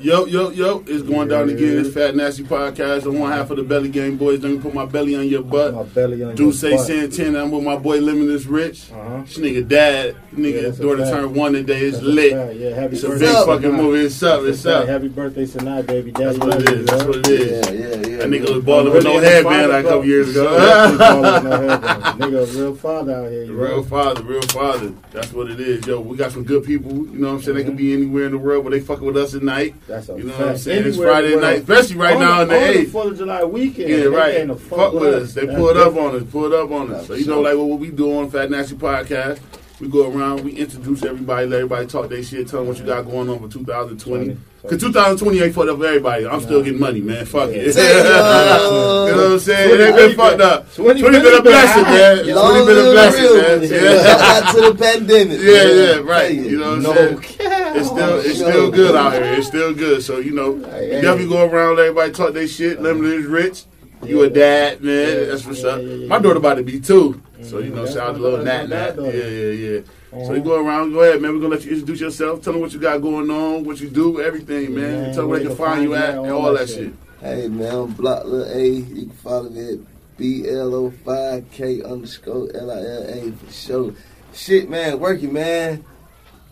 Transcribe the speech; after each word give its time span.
Yo, 0.00 0.24
yo, 0.24 0.48
yo, 0.48 0.82
it's 0.86 1.02
going 1.02 1.28
down 1.28 1.50
again. 1.50 1.78
It's 1.78 1.92
Fat 1.92 2.16
Nasty 2.16 2.42
Podcast. 2.42 3.04
I'm 3.04 3.18
one 3.18 3.30
half 3.32 3.50
of 3.50 3.58
the 3.58 3.62
Belly 3.62 3.90
Game 3.90 4.16
Boys. 4.16 4.40
Let 4.40 4.50
me 4.50 4.58
put 4.58 4.72
my 4.72 4.86
belly 4.86 5.14
on 5.14 5.28
your 5.28 5.42
butt. 5.42 5.74
My 5.74 5.82
belly 5.82 6.22
on 6.22 6.34
Do 6.34 6.44
your 6.44 6.52
say 6.54 6.74
butt. 6.76 6.86
Santana. 6.86 7.42
I'm 7.42 7.50
with 7.50 7.62
my 7.64 7.76
boy 7.76 7.98
Limitless 7.98 8.46
Rich. 8.46 8.90
Uh-huh. 8.92 9.20
This 9.20 9.36
nigga 9.36 9.68
dad, 9.68 10.16
nigga 10.34 10.62
that's 10.62 10.78
a 10.78 10.82
daughter 10.82 11.04
turned 11.04 11.36
one 11.36 11.52
today. 11.52 11.80
It's 11.80 11.98
That's 11.98 12.08
lit. 12.08 12.32
Yeah, 12.56 12.74
happy 12.74 12.94
It's 12.94 13.04
a 13.04 13.08
birthday. 13.08 13.26
big 13.26 13.44
fucking 13.46 13.72
movie. 13.72 14.06
It's 14.06 14.22
up. 14.22 14.42
It's 14.44 14.62
That's 14.62 14.84
up. 14.84 14.88
Happy 14.88 15.08
birthday 15.08 15.44
tonight, 15.44 15.82
baby. 15.82 16.12
That's 16.12 16.38
what 16.38 16.62
it 16.62 16.70
is. 16.70 16.70
love 16.70 16.72
is. 16.72 16.78
you, 16.80 16.84
That's 16.86 17.04
what 17.04 17.16
it 17.16 17.28
is. 17.28 17.50
Yeah, 17.68 17.72
yeah, 17.72 18.06
yeah. 18.08 18.16
That 18.20 18.28
nigga 18.28 18.54
was 18.54 18.64
balling 18.64 18.92
with 18.94 19.04
no 19.04 19.18
headband 19.20 19.70
like 19.70 19.84
a 19.84 19.88
couple 19.88 20.04
years 20.06 20.30
ago. 20.30 20.56
Definitely 20.58 20.98
balling 20.98 21.22
with 21.34 21.44
no 21.44 21.68
headband. 21.68 22.20
Nigga, 22.20 22.56
real 22.56 22.74
father 22.74 23.14
out 23.16 23.30
here. 23.30 23.52
Real 23.60 23.82
father, 23.84 24.22
real 24.22 24.42
father. 24.42 24.92
That's 25.10 25.32
what 25.34 25.50
it 25.50 25.60
is. 25.60 25.86
Yo, 25.86 26.00
we 26.00 26.16
got 26.16 26.32
some 26.32 26.44
good 26.44 26.64
people. 26.64 26.92
You 26.92 27.18
know 27.18 27.28
what 27.28 27.34
I'm 27.34 27.42
saying? 27.42 27.56
They 27.58 27.64
could 27.64 27.76
be 27.76 27.92
anywhere 27.92 28.24
in 28.26 28.32
the 28.32 28.38
world, 28.38 28.64
but 28.64 28.70
they 28.70 28.80
fucking 28.80 29.04
with 29.04 29.16
us 29.18 29.34
at 29.34 29.42
night. 29.42 29.74
That's 29.90 30.08
a 30.08 30.16
You 30.16 30.22
know 30.24 30.30
fact. 30.30 30.40
what 30.40 30.48
I'm 30.50 30.56
saying? 30.58 30.86
It's 30.86 30.96
Anywhere 30.98 31.08
in 31.08 31.12
Friday 31.14 31.40
night, 31.40 31.58
especially 31.68 31.96
right 31.96 32.14
On 32.14 32.20
now 32.20 32.42
in 32.42 32.48
the 32.48 32.54
on 32.56 32.62
8th. 32.74 32.88
Fourth 32.92 33.06
of 33.12 33.18
July 33.18 33.44
weekend. 33.44 33.88
Yeah, 33.88 34.04
right. 34.04 34.58
Fuck 34.60 34.92
with 34.94 35.14
us. 35.14 35.34
They 35.34 35.46
pulled 35.46 35.76
up 35.76 35.96
on 35.96 36.14
us. 36.16 36.22
Pulled 36.30 36.52
up 36.54 36.70
on 36.70 36.92
us. 36.94 37.06
So 37.08 37.14
you 37.14 37.26
know, 37.26 37.40
like 37.40 37.56
what 37.56 37.78
we 37.80 37.90
do 37.90 38.16
on 38.18 38.30
Fat 38.30 38.50
Nasty 38.52 38.76
Podcast. 38.76 39.40
We 39.80 39.88
go 39.88 40.10
around, 40.12 40.44
we 40.44 40.52
introduce 40.52 41.02
everybody, 41.04 41.46
let 41.46 41.56
everybody 41.56 41.86
talk 41.86 42.10
their 42.10 42.22
shit, 42.22 42.48
tell 42.48 42.60
them 42.60 42.68
what 42.68 42.78
you 42.78 42.84
got 42.84 43.06
going 43.06 43.30
on 43.30 43.38
for 43.38 43.48
2020. 43.48 44.36
Because 44.60 44.78
2020 44.78 45.40
ain't 45.40 45.54
fucked 45.54 45.70
up 45.70 45.78
for 45.78 45.86
everybody. 45.86 46.26
I'm 46.26 46.40
still 46.42 46.62
getting 46.62 46.78
money, 46.78 47.00
man. 47.00 47.24
Fuck 47.24 47.48
it. 47.48 47.74
you 47.76 47.82
uh, 47.82 49.06
know 49.08 49.16
what 49.16 49.32
I'm 49.32 49.38
saying? 49.38 49.80
It 49.80 49.80
ain't 49.82 49.96
been 49.96 50.16
fucked 50.16 50.42
up. 50.42 50.70
20 50.74 51.00
20 51.00 51.18
been 51.20 51.34
a 51.34 51.42
blessing, 51.42 51.82
man. 51.84 52.16
20 52.16 52.32
Long 52.34 52.66
been 52.66 52.76
a 52.78 52.90
blessing, 52.90 53.22
man. 53.24 53.68
Shout 53.68 53.80
Yeah, 53.80 54.48
out 54.48 54.54
to 54.54 54.60
the 54.60 54.74
pandemic. 54.78 55.40
yeah, 55.40 55.64
yeah, 55.64 55.96
right. 56.00 56.34
You 56.34 56.58
know 56.58 56.76
what 56.76 56.98
I'm 56.98 57.22
saying? 57.22 57.24
It's 57.72 57.88
still 57.88 58.18
it's 58.18 58.38
still 58.38 58.70
good 58.70 58.94
out 58.94 59.14
here. 59.14 59.22
It's 59.32 59.46
still 59.46 59.72
good. 59.72 60.02
So 60.02 60.18
you 60.18 60.32
know, 60.32 60.56
you 60.56 61.00
definitely 61.00 61.28
go 61.28 61.46
around, 61.48 61.76
let 61.76 61.86
everybody 61.86 62.12
talk 62.12 62.34
their 62.34 62.46
shit. 62.48 62.82
Limited 62.82 63.20
is 63.20 63.26
rich. 63.26 63.64
You 64.04 64.22
a 64.24 64.28
dad, 64.30 64.82
man. 64.82 65.28
That's 65.28 65.46
what's 65.46 65.64
up. 65.64 65.82
My 65.82 66.18
daughter 66.18 66.36
about 66.36 66.56
to 66.56 66.62
be 66.64 66.80
two. 66.80 67.22
So 67.42 67.58
you 67.58 67.70
know, 67.70 67.82
That's 67.82 67.94
shout 67.94 68.10
out 68.10 68.12
to 68.14 68.18
my 68.18 68.24
little 68.24 68.44
daughter, 68.44 68.68
Nat 68.68 68.96
Nat. 68.96 69.14
Yeah, 69.14 69.26
yeah, 69.26 69.50
yeah. 69.50 69.80
So 70.10 70.16
Uh-huh. 70.16 70.32
you 70.34 70.40
go 70.42 70.64
around, 70.64 70.92
go 70.92 71.00
ahead, 71.00 71.20
man. 71.22 71.32
We're 71.34 71.40
gonna 71.40 71.54
let 71.54 71.64
you 71.64 71.72
introduce 71.72 72.00
yourself. 72.00 72.42
Tell 72.42 72.52
them 72.52 72.62
what 72.62 72.72
you 72.72 72.80
got 72.80 73.00
going 73.00 73.30
on, 73.30 73.64
what 73.64 73.80
you 73.80 73.88
do, 73.88 74.20
everything, 74.20 74.74
man. 74.74 75.04
Yeah, 75.06 75.12
Tell 75.12 75.22
them 75.22 75.28
where 75.30 75.38
they 75.40 75.46
can 75.46 75.56
find 75.56 75.82
you 75.84 75.94
at, 75.94 76.14
and 76.16 76.30
all 76.30 76.52
that 76.54 76.68
shit. 76.68 76.92
Hey 77.20 77.48
man, 77.48 77.74
I'm 77.74 77.92
Block 77.92 78.24
Lil 78.24 78.44
A. 78.44 78.64
You 78.68 79.06
can 79.06 79.10
follow 79.10 79.48
me 79.50 79.74
at 79.74 79.78
BLO5K 80.18 81.84
underscore 81.90 82.48
LILA 82.52 83.32
for 83.32 83.52
sure. 83.52 83.94
Shit 84.32 84.68
man, 84.70 84.98
working 85.00 85.32
man. 85.32 85.84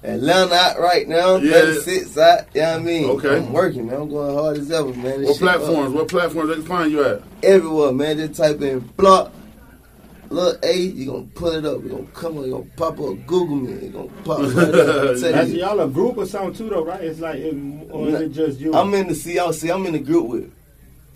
Atlanta 0.05 0.55
out 0.55 0.78
right 0.78 1.08
now, 1.08 1.36
Yeah. 1.39 1.52
36 1.55 2.17
out, 2.19 2.41
you 2.55 2.61
know 2.61 2.70
what 2.70 2.80
I 2.80 2.83
mean? 2.84 3.11
Okay. 3.11 3.36
I'm 3.39 3.52
working, 3.52 3.86
man. 3.86 4.02
I'm 4.02 4.08
going 4.08 4.33
hard 4.33 4.58
as 4.58 4.70
ever, 4.70 4.91
man. 4.95 5.02
This 5.23 5.27
What 5.27 5.33
shit 5.34 5.41
platforms? 5.41 5.92
What 5.92 6.08
platforms 6.08 6.48
they 6.50 6.55
can 6.55 6.64
find 6.64 6.92
you 6.92 7.02
at? 7.02 7.23
Everywhere, 7.42 7.92
man. 7.92 8.17
Just 8.19 8.36
type 8.41 8.62
in 8.62 8.78
Block 8.97 9.33
Lil 10.30 10.58
A, 10.62 10.76
you 10.76 11.06
gonna 11.06 11.26
pull 11.34 11.52
it 11.52 11.64
up. 11.64 11.82
you 11.82 11.88
gonna 11.88 12.04
come 12.12 12.38
on, 12.38 12.44
you 12.44 12.50
gonna 12.52 12.64
pop 12.76 13.00
up. 13.00 13.26
Google 13.26 13.56
me. 13.56 13.86
you 13.86 13.88
gonna 13.90 14.08
pop 14.24 14.38
right 14.40 14.46
up. 14.74 15.18
Tell 15.18 15.32
That's 15.32 15.50
you. 15.50 15.60
y'all 15.60 15.80
a 15.80 15.88
group 15.88 16.18
or 16.18 16.26
something 16.26 16.52
too, 16.54 16.68
though, 16.68 16.84
right? 16.84 17.02
It's 17.02 17.20
like, 17.20 17.36
it, 17.36 17.54
or 17.90 18.08
is 18.08 18.20
it 18.20 18.28
just 18.32 18.60
you? 18.60 18.74
I'm 18.74 18.92
in 18.94 19.08
the 19.08 19.14
see, 19.14 19.38
I 19.38 19.50
see, 19.52 19.70
I'm 19.70 19.86
in 19.86 19.92
the 19.94 19.98
group 20.00 20.28
with 20.28 20.52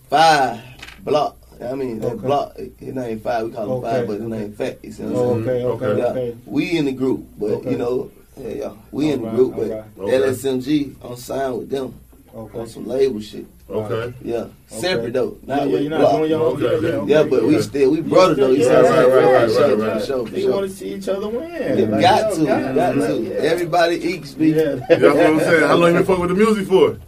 five 0.08 0.60
block. 1.00 1.36
I 1.62 1.74
mean, 1.74 2.00
that 2.00 2.12
Okay. 2.14 2.27
block, 2.27 2.56
his 2.56 2.94
name 2.94 3.20
five. 3.20 3.46
We 3.46 3.52
call 3.52 3.64
him 3.64 3.70
Okay, 3.72 3.90
five, 3.98 4.06
but 4.06 4.12
his 4.14 4.22
okay. 4.22 4.38
name 4.38 4.52
fat. 4.52 4.78
You 4.83 4.92
see 4.92 5.02
what 5.05 5.08
I'm 5.10 5.16
Oh, 5.16 5.44
saying? 5.44 5.48
okay, 5.48 5.64
okay, 5.64 5.86
Okay. 5.86 5.98
Yeah, 6.00 6.06
okay. 6.06 6.36
we 6.46 6.77
in 6.78 6.84
the 6.86 6.92
group, 6.92 7.24
but 7.38 7.50
Okay. 7.50 7.70
you 7.70 7.77
know, 7.78 8.10
yeah, 8.40 8.48
yeah, 8.48 8.72
we 8.90 9.10
in 9.10 9.20
the 9.20 9.27
Alright, 9.28 9.36
group, 9.36 9.56
but 9.56 9.70
alright. 9.70 9.84
Okay. 9.98 10.18
LSMG 10.33 10.94
on 11.05 11.16
sign 11.18 11.58
with 11.58 11.68
them 11.70 11.94
on 12.34 12.66
some 12.66 12.86
label 12.88 13.20
shit. 13.20 13.44
Okay. 13.73 14.15
Yeah, 14.23 14.45
separate 14.67 15.15
though, 15.15 15.39
Yeah, 15.47 15.55
not 15.56 15.67
yeah, 15.67 15.73
with 15.73 15.81
you're 15.83 15.91
not 15.91 16.01
block. 16.01 16.17
doing 16.17 16.31
your 16.31 16.41
own 16.42 16.62
Okay, 16.62 16.81
thing. 16.81 16.95
okay. 16.95 17.11
Yeah, 17.12 17.23
but 17.23 17.42
we 17.45 17.55
Okay. 17.56 17.62
still 17.62 17.91
we 17.92 18.01
brother 18.03 18.34
though. 18.34 18.51
You 18.51 18.62
see 18.62 18.69
Yeah, 18.69 18.83
what 18.83 18.84
I'm 18.84 18.92
saying? 18.92 19.11
right, 19.11 19.17
right, 19.17 19.23
For 19.24 19.33
right, 19.33 19.51
sure, 19.51 19.69
right, 19.69 19.79
for 19.79 19.86
right. 19.96 20.05
sure, 20.05 20.27
for 20.27 20.33
They 20.33 20.41
sure. 20.42 20.51
want 20.52 20.67
to 20.70 20.77
see 20.77 20.95
each 20.95 21.08
other 21.08 21.29
win. 21.29 21.79
You 21.79 21.86
Like, 21.86 22.01
got 22.02 22.30
yo, 22.30 22.35
to, 22.35 22.41
you 22.41 22.46
God, 22.46 22.74
got 22.74 22.96
like, 22.96 23.08
to. 23.08 23.17
yeah. 23.23 23.35
Everybody 23.52 23.96
eats 23.96 24.36
me. 24.36 24.48
Yeah. 24.52 24.74
That's 24.89 25.02
what 25.02 25.17
I'm 25.27 25.39
saying. 25.41 25.69
How 25.69 25.77
long 25.77 25.89
you 25.91 25.95
been 25.96 26.05
fucking 26.05 26.20
with 26.20 26.30
the 26.30 26.36
music 26.36 26.67
for? 26.69 26.98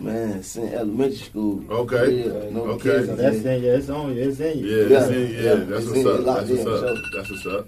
Man, 0.00 0.42
since 0.42 0.72
elementary 0.72 1.16
school. 1.16 1.62
Okay. 1.70 2.24
Yeah, 2.26 2.50
no 2.50 2.60
Okay. 2.72 2.82
kids 2.90 3.06
So 3.06 3.12
in 3.12 3.18
that's 3.18 3.40
there. 3.42 3.56
in 3.56 3.62
you. 3.62 3.70
It's 3.74 3.88
on 3.90 4.16
you. 4.16 4.22
It's 4.30 4.40
in 4.40 4.58
you. 4.58 4.66
Yeah, 4.66 4.82
Yeah, 4.82 4.88
that's 4.88 5.10
it. 5.10 5.30
yeah, 5.30 5.40
yeah, 5.42 5.54
that's 5.54 5.84
it's 5.84 5.86
what's 5.86 5.98
in, 6.00 6.06
up. 6.06 6.14
it's 6.16 6.26
locked 6.26 6.38
That's 6.40 6.50
what's 6.50 6.60
in, 6.60 6.68
up. 6.68 6.80
so. 6.80 6.96
That's 7.16 7.30
what's 7.30 7.46
up. 7.46 7.66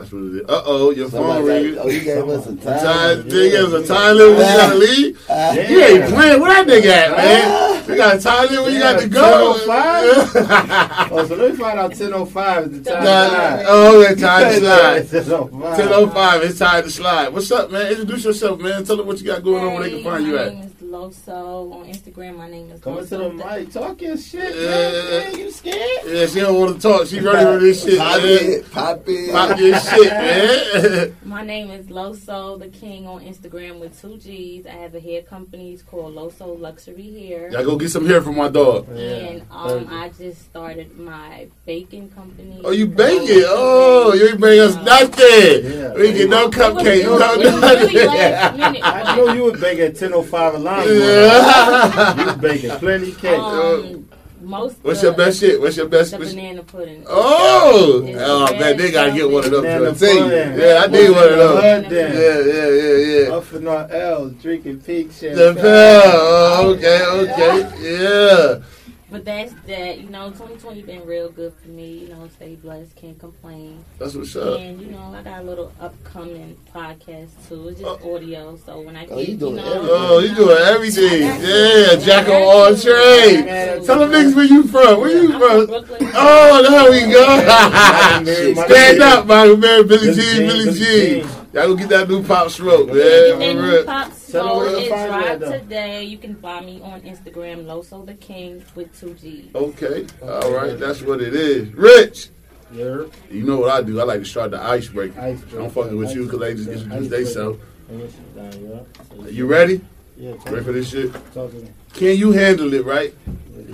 That's 0.00 0.12
what 0.12 0.22
it 0.22 0.34
is. 0.36 0.40
Uh 0.48 0.62
oh, 0.64 0.90
your 0.92 1.10
phone 1.10 1.44
ringing. 1.44 1.78
oh, 1.78 1.88
you 1.88 2.00
gave 2.02 2.26
us 2.28 2.46
a 2.46 2.56
Time, 2.56 2.80
time. 2.80 3.22
nigga, 3.24 3.52
it 3.60 3.62
was 3.70 3.74
a 3.74 3.86
time 3.86 4.16
limit 4.16 4.38
when 4.38 4.48
you 4.50 4.56
gotta 4.56 4.74
leave. 4.76 5.26
Ah. 5.28 5.52
You 5.52 5.80
ain't 5.84 6.14
playing. 6.14 6.40
Where 6.40 6.64
that 6.64 6.66
nigga 6.66 6.86
at, 6.90 7.16
man? 7.16 7.88
You 7.88 7.96
got 7.96 8.16
a 8.16 8.20
time 8.20 8.48
limit 8.48 8.64
when 8.64 8.72
you 8.74 8.80
got 8.80 9.00
to 9.00 9.08
go. 9.08 9.54
10:05? 9.66 11.10
Oh, 11.12 11.26
so 11.26 11.34
let 11.34 11.50
me 11.52 11.56
find 11.58 11.78
out 11.78 11.90
10.05 11.92 12.72
is 12.72 12.82
the 12.82 12.90
time 12.90 13.04
Nah, 13.04 13.28
slide. 13.28 13.64
oh, 13.68 14.02
okay, 14.04 14.14
time 14.20 14.52
to 14.52 14.60
slide. 14.60 15.02
10:05. 15.24 16.10
10.05, 16.12 16.42
it's 16.44 16.58
time 16.58 16.82
to 16.84 16.90
slide. 16.90 17.28
What's 17.34 17.50
up, 17.50 17.70
man? 17.70 17.90
Introduce 17.90 18.24
yourself, 18.24 18.60
man. 18.60 18.84
Tell 18.84 18.96
them 18.96 19.06
what 19.06 19.18
you 19.20 19.26
got 19.26 19.42
going 19.44 19.62
on, 19.64 19.74
where 19.74 19.82
they 19.82 19.90
can 19.90 20.04
find 20.04 20.26
you 20.26 20.34
my 20.36 20.44
at. 20.46 20.69
Name 20.90 21.08
is 21.10 21.16
Loso. 21.16 21.72
On 21.72 21.86
Instagram, 21.86 22.36
my 22.36 22.48
name 22.50 22.70
is 22.70 22.80
Come 22.80 22.98
into 22.98 23.14
Loso. 23.16 23.38
the 23.38 23.44
mic. 23.60 23.72
Talk 23.72 24.00
your 24.02 24.16
shit, 24.16 24.54
Yeah. 24.54 24.66
man. 24.68 25.32
Man, 25.32 25.38
You 25.38 25.50
scared? 25.50 26.00
Yeah, 26.06 26.26
she 26.26 26.40
don't 26.40 26.58
want 26.60 26.76
to 26.76 26.82
talk. 26.88 27.06
She 27.06 27.20
ready 27.20 27.44
for 27.44 27.58
this 27.58 27.82
shit, 27.84 27.98
Pop 27.98 28.22
man. 28.22 28.26
it, 28.50 28.70
pop 28.70 29.02
it. 29.06 29.30
Pop 29.32 29.56
this 29.58 29.88
shit, 29.90 30.12
man. 30.12 31.16
My 31.24 31.44
name 31.44 31.70
is 31.70 31.86
Loso 31.86 32.58
the 32.58 32.68
King 32.68 33.06
on 33.06 33.22
Instagram 33.24 33.78
with 33.80 34.00
two 34.00 34.16
G's. 34.18 34.66
I 34.66 34.70
have 34.70 34.94
a 34.94 35.00
hair 35.00 35.22
company. 35.22 35.72
It's 35.72 35.82
called 35.82 36.14
Loso 36.14 36.58
Luxury 36.58 37.26
Hair. 37.28 37.50
Y'all 37.52 37.64
go 37.64 37.76
get 37.76 37.90
some 37.90 38.06
hair 38.06 38.20
from 38.20 38.36
my 38.36 38.48
dog. 38.48 38.88
And 38.90 39.42
um, 39.50 39.86
I 39.90 40.10
just 40.18 40.42
started 40.42 40.98
my 40.98 41.46
baking 41.66 42.10
company. 42.10 42.60
Oh, 42.64 42.70
you 42.72 42.86
baking? 42.86 43.44
Oh, 43.46 44.12
you 44.14 44.28
ain't 44.28 44.40
bring 44.40 44.58
us 44.60 44.74
nothing. 44.76 45.20
Yeah. 45.20 45.94
We 45.94 46.08
ain't 46.08 46.16
get 46.16 46.28
no 46.30 46.42
It 46.46 46.46
was- 46.46 46.54
cupcakes. 46.56 47.00
it 47.00 47.06
No 47.06 47.32
it 47.34 47.60
nothing. 47.60 47.88
really 47.94 48.06
last 48.06 48.56
minute, 48.56 48.82
I 49.10 49.16
know 49.16 49.32
you 49.32 49.44
was 49.44 49.60
baking 49.60 49.84
at 49.84 49.94
10.05 49.94 50.54
alarm. 50.54 50.88
Yeah. 50.88 52.18
You 52.18 52.26
was 52.26 52.36
baking 52.36 52.70
plenty 52.78 53.12
cake. 53.12 53.38
Um, 53.38 54.08
most 54.40 54.78
What's 54.82 55.02
your 55.02 55.12
best 55.12 55.40
shit? 55.40 55.60
What's 55.60 55.76
your 55.76 55.88
best? 55.88 56.12
The 56.12 56.18
banana 56.18 56.62
pudding. 56.62 57.04
Oh, 57.06 58.02
It's 58.06 58.18
oh 58.22 58.58
man, 58.58 58.76
they 58.76 58.90
gotta 58.90 59.12
get 59.12 59.30
one 59.30 59.44
of 59.44 59.50
them. 59.50 59.62
Banana 59.62 59.90
I 59.90 59.94
tell 59.94 60.22
pudding. 60.22 60.58
Yeah, 60.58 60.82
I 60.82 60.86
need 60.86 61.10
one 61.10 61.28
of 61.28 61.36
those. 61.36 61.62
Yeah, 61.62 61.88
yeah, 61.90 62.38
yeah, 62.40 63.26
yeah. 63.28 63.34
Up 63.34 63.44
for 63.44 63.60
no 63.60 63.76
L's, 63.76 64.32
drinking 64.42 64.80
pink 64.80 65.12
shit. 65.12 65.36
The 65.36 65.52
bell. 65.54 66.02
Oh, 66.04 66.74
okay, 66.74 67.02
okay, 67.04 67.70
yeah. 67.82 68.62
But 69.10 69.24
that's 69.24 69.52
that. 69.66 69.98
You 70.00 70.08
know, 70.08 70.28
2020 70.30 70.82
been 70.82 71.04
real 71.04 71.30
good 71.30 71.52
for 71.60 71.68
me. 71.68 71.98
You 72.04 72.08
know, 72.10 72.28
stay 72.36 72.54
blessed, 72.54 72.94
can't 72.94 73.18
complain. 73.18 73.84
That's 73.98 74.14
what's 74.14 74.36
up. 74.36 74.60
And 74.60 74.80
you 74.80 74.88
know, 74.92 75.12
I 75.14 75.22
got 75.22 75.40
a 75.40 75.42
little 75.42 75.72
upcoming 75.80 76.56
podcast 76.74 77.30
too. 77.48 77.68
It's 77.68 77.80
just 77.80 78.00
Oh. 78.04 78.14
audio, 78.14 78.56
so 78.64 78.80
when 78.80 78.96
I 78.96 79.06
oh, 79.06 79.08
get, 79.08 79.16
Oh, 79.16 79.18
you 79.20 79.36
doing 79.36 79.56
know, 79.56 79.64
everything. 79.72 79.90
Oh, 79.98 80.18
you 80.20 80.34
doing 80.34 80.56
everything. 80.58 81.22
I 81.24 81.38
Yeah, 81.38 81.96
to. 81.96 82.02
jack 82.04 82.26
of 82.28 82.34
all 82.34 82.66
trades. 82.68 82.86
I 82.86 83.42
got 83.42 83.80
to. 83.80 83.86
Tell 83.86 83.98
them 83.98 84.10
niggas 84.10 84.36
where 84.36 84.44
you 84.44 84.62
from. 84.68 85.00
Where 85.00 85.10
you 85.10 85.32
I'm 85.34 85.40
from? 85.40 85.66
Brooklyn. 85.66 86.10
Oh, 86.14 86.62
there 86.62 86.90
we 86.90 87.00
Michael 87.06 88.22
Mary, 88.22 88.54
go. 88.54 88.54
Michael 88.54 88.64
Stand 88.74 88.98
Mary. 88.98 89.12
up, 89.12 89.26
Michael 89.26 89.56
Mary, 89.56 89.84
Billy 89.84 90.06
Billie 90.06 90.14
Jean, 90.14 90.24
Jean, 90.24 90.46
Billy 90.46 90.64
Billie 90.66 90.78
Jean. 90.78 91.20
Jean. 91.24 91.30
Y'all 91.52 91.66
go 91.66 91.74
get 91.74 91.88
that 91.88 92.08
new 92.08 92.22
pop 92.22 92.48
smoke, 92.50 92.86
man. 92.86 92.96
Get 92.96 93.38
new 93.56 93.84
pop 93.84 94.12
Tell 94.30 94.44
them 94.44 94.52
smoke. 94.54 94.62
where 94.62 94.70
to 94.70 94.86
It 94.86 94.88
find 94.90 95.40
dropped 95.40 95.62
today. 95.62 96.04
You 96.04 96.18
can 96.18 96.34
find 96.36 96.66
me 96.66 96.80
on 96.82 97.00
Instagram, 97.02 97.64
Loso 97.66 98.04
the 98.06 98.14
King 98.14 98.62
with 98.74 98.98
two 98.98 99.14
G's. 99.14 99.54
Okay, 99.54 100.06
all 100.22 100.52
right, 100.52 100.78
that's 100.78 101.02
what 101.02 101.20
it 101.20 101.34
is. 101.34 101.72
Rich, 101.74 102.28
Yeah. 102.74 103.04
you 103.30 103.42
know 103.44 103.58
what 103.58 103.70
I 103.70 103.82
do? 103.82 104.00
I 104.00 104.04
like 104.04 104.20
to 104.20 104.24
start 104.26 104.52
the 104.52 104.62
icebreaker. 104.62 105.20
Icebreaker. 105.20 105.64
I'm 105.64 105.70
fucking 105.70 105.96
with 105.96 106.14
you 106.14 106.24
because 106.24 106.40
they 106.40 106.54
just 106.54 106.68
Yeah, 106.68 106.74
introduce 106.74 107.02
icebreaker. 107.06 107.24
themselves. 107.24 107.58
And 107.88 108.00
this 108.02 108.10
is 108.12 108.60
down. 108.60 108.86
So 109.24 109.28
You 109.28 109.46
ready? 109.46 109.80
Yeah. 110.16 110.32
Ready 110.46 110.64
for 110.64 110.72
this 110.72 110.90
shit? 110.90 111.12
talk 111.34 111.50
to 111.50 111.56
me. 111.56 111.68
Can 111.94 112.16
you 112.16 112.30
handle 112.32 112.72
it, 112.74 112.84
right? 112.84 113.12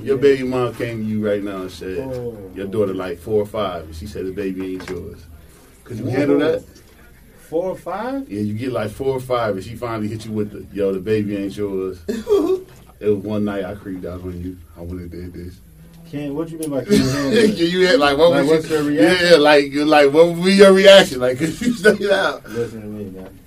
Your 0.03 0.17
baby 0.17 0.43
mom 0.45 0.75
came 0.75 0.99
to 1.05 1.05
you 1.05 1.27
right 1.27 1.43
now 1.43 1.63
and 1.63 1.71
said, 1.71 1.99
Oh. 1.99 2.37
your 2.55 2.67
daughter 2.67 2.95
like 2.95 3.19
four 3.19 3.43
or 3.43 3.47
five, 3.47 3.85
and 3.85 3.95
she 3.95 4.07
said 4.07 4.25
the 4.27 4.33
baby 4.33 4.75
ain't 4.75 4.89
yours. 4.89 5.19
Could 5.85 5.99
you 5.99 6.07
handle 6.07 6.39
that? 6.39 6.63
Four 7.49 7.71
or 7.71 7.77
five? 7.77 8.29
Yeah, 8.29 8.41
you 8.41 8.55
get 8.55 8.73
like 8.73 8.91
four 8.91 9.15
or 9.15 9.21
five, 9.21 9.55
and 9.57 9.65
she 9.65 9.77
finally 9.77 10.09
hit 10.09 10.25
you 10.25 10.33
with 10.33 10.51
the, 10.51 10.67
yo, 10.77 10.93
the 10.93 10.99
baby 10.99 11.37
ain't 11.37 11.57
yours. 11.57 12.01
it 12.09 13.07
was 13.09 13.17
one 13.19 13.45
night 13.45 13.65
I 13.65 13.75
creeped 13.75 14.05
out 14.05 14.21
on 14.23 14.41
you. 14.43 14.57
I 14.77 14.81
went 14.81 15.01
and 15.01 15.11
did 15.11 15.33
this. 15.33 15.55
Ken, 16.11 16.35
what 16.35 16.49
you 16.51 16.59
mean 16.59 16.71
by 16.71 16.81
can 16.85 16.93
you 16.95 16.99
handle 17.09 17.31
Can 17.33 17.51
it? 17.51 17.57
you 17.59 17.87
had 17.87 17.99
like 18.01 18.19
what 18.19 18.31
Like, 18.31 18.43
was 18.43 18.51
what's 18.51 18.71
your, 18.71 18.83
your 18.83 18.91
reaction? 18.91 19.29
Yeah, 19.31 19.37
like 19.39 19.73
like 19.75 20.13
what 20.13 20.27
would 20.35 20.45
be 20.45 20.53
your 20.55 20.73
reaction? 20.73 21.21
Like 21.21 21.39
could 21.39 21.49
you 21.61 21.73
say 21.73 21.91
it 21.95 22.11
out? 22.11 22.49
Listen 22.49 22.81
to 22.83 22.87
me, 22.87 23.05
man. 23.11 23.39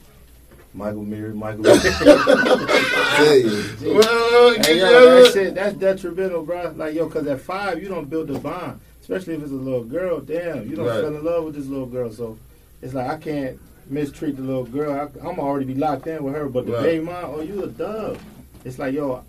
Michael 0.73 1.03
Mary, 1.03 1.33
Michael 1.33 1.63
Mary. 1.63 1.79
Tell. 1.79 3.95
Well, 3.95 4.53
hey, 4.63 4.79
yo, 4.79 5.17
you- 5.17 5.23
that 5.23 5.31
shit, 5.33 5.55
that's 5.55 5.75
detrimental, 5.75 6.43
bro. 6.43 6.73
Like, 6.75 6.95
yo, 6.95 7.05
because 7.07 7.27
at 7.27 7.41
five, 7.41 7.81
you 7.81 7.89
don't 7.89 8.09
build 8.09 8.29
a 8.31 8.39
bond. 8.39 8.79
Especially 9.01 9.35
if 9.35 9.41
it's 9.41 9.51
a 9.51 9.55
little 9.55 9.83
girl. 9.83 10.19
Damn, 10.19 10.69
you 10.69 10.75
don't 10.75 10.85
Right. 10.85 11.01
fell 11.01 11.15
in 11.15 11.23
love 11.23 11.45
with 11.45 11.55
this 11.55 11.65
little 11.65 11.87
girl. 11.87 12.11
So 12.11 12.37
it's 12.81 12.93
like, 12.93 13.09
I 13.09 13.17
can't 13.17 13.59
mistreat 13.89 14.35
the 14.37 14.41
little 14.43 14.65
girl, 14.65 14.93
I, 14.93 15.27
I'm 15.27 15.39
already 15.39 15.65
be 15.65 15.75
locked 15.75 16.07
in 16.07 16.23
with 16.23 16.35
her. 16.35 16.47
But 16.49 16.65
the 16.65 16.73
Right. 16.73 16.83
baby 16.83 17.05
mom, 17.05 17.25
oh, 17.25 17.41
you 17.41 17.63
a 17.63 17.67
dub. 17.67 18.17
It's 18.65 18.77
like 18.79 18.93
yo, 18.93 19.23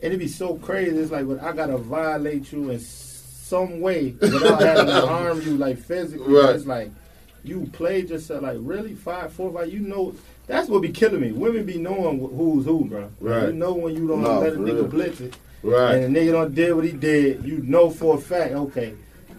it'd 0.00 0.18
be 0.18 0.28
so 0.28 0.56
crazy. 0.56 0.96
It's 0.96 1.10
like, 1.12 1.26
but 1.26 1.42
I 1.42 1.52
gotta 1.52 1.78
violate 1.78 2.52
you 2.52 2.70
in 2.70 2.80
some 2.80 3.80
way 3.80 4.14
without 4.20 4.60
having 4.62 4.86
to 4.86 5.06
harm 5.06 5.40
you, 5.42 5.56
like 5.56 5.78
physically. 5.78 6.32
Right. 6.34 6.54
It's 6.56 6.66
like 6.66 6.90
you 7.44 7.68
played 7.72 8.10
yourself. 8.10 8.42
Like 8.42 8.58
really, 8.60 8.94
five, 8.94 9.32
four, 9.32 9.52
five. 9.52 9.72
You 9.72 9.80
know, 9.80 10.14
that's 10.46 10.68
what 10.68 10.82
be 10.82 10.90
killing 10.90 11.20
me. 11.20 11.32
Women 11.32 11.64
be 11.64 11.78
knowing 11.78 12.18
who's 12.18 12.64
who, 12.64 12.84
bro. 12.86 13.10
Right. 13.20 13.48
You 13.48 13.52
know 13.52 13.72
when 13.74 13.94
you 13.94 14.08
don't 14.08 14.22
Nah, 14.22 14.38
let 14.38 14.54
a 14.54 14.56
nigga 14.56 14.74
real. 14.74 14.88
blitz 14.88 15.20
it. 15.20 15.34
Right. 15.62 15.94
And 15.94 16.14
the 16.14 16.20
nigga 16.20 16.32
don't 16.32 16.54
did 16.54 16.72
what 16.74 16.84
he 16.84 16.90
did, 16.92 17.44
you 17.44 17.58
know 17.62 17.88
for 17.88 18.16
a 18.16 18.20
fact, 18.20 18.52
okay, 18.52 18.94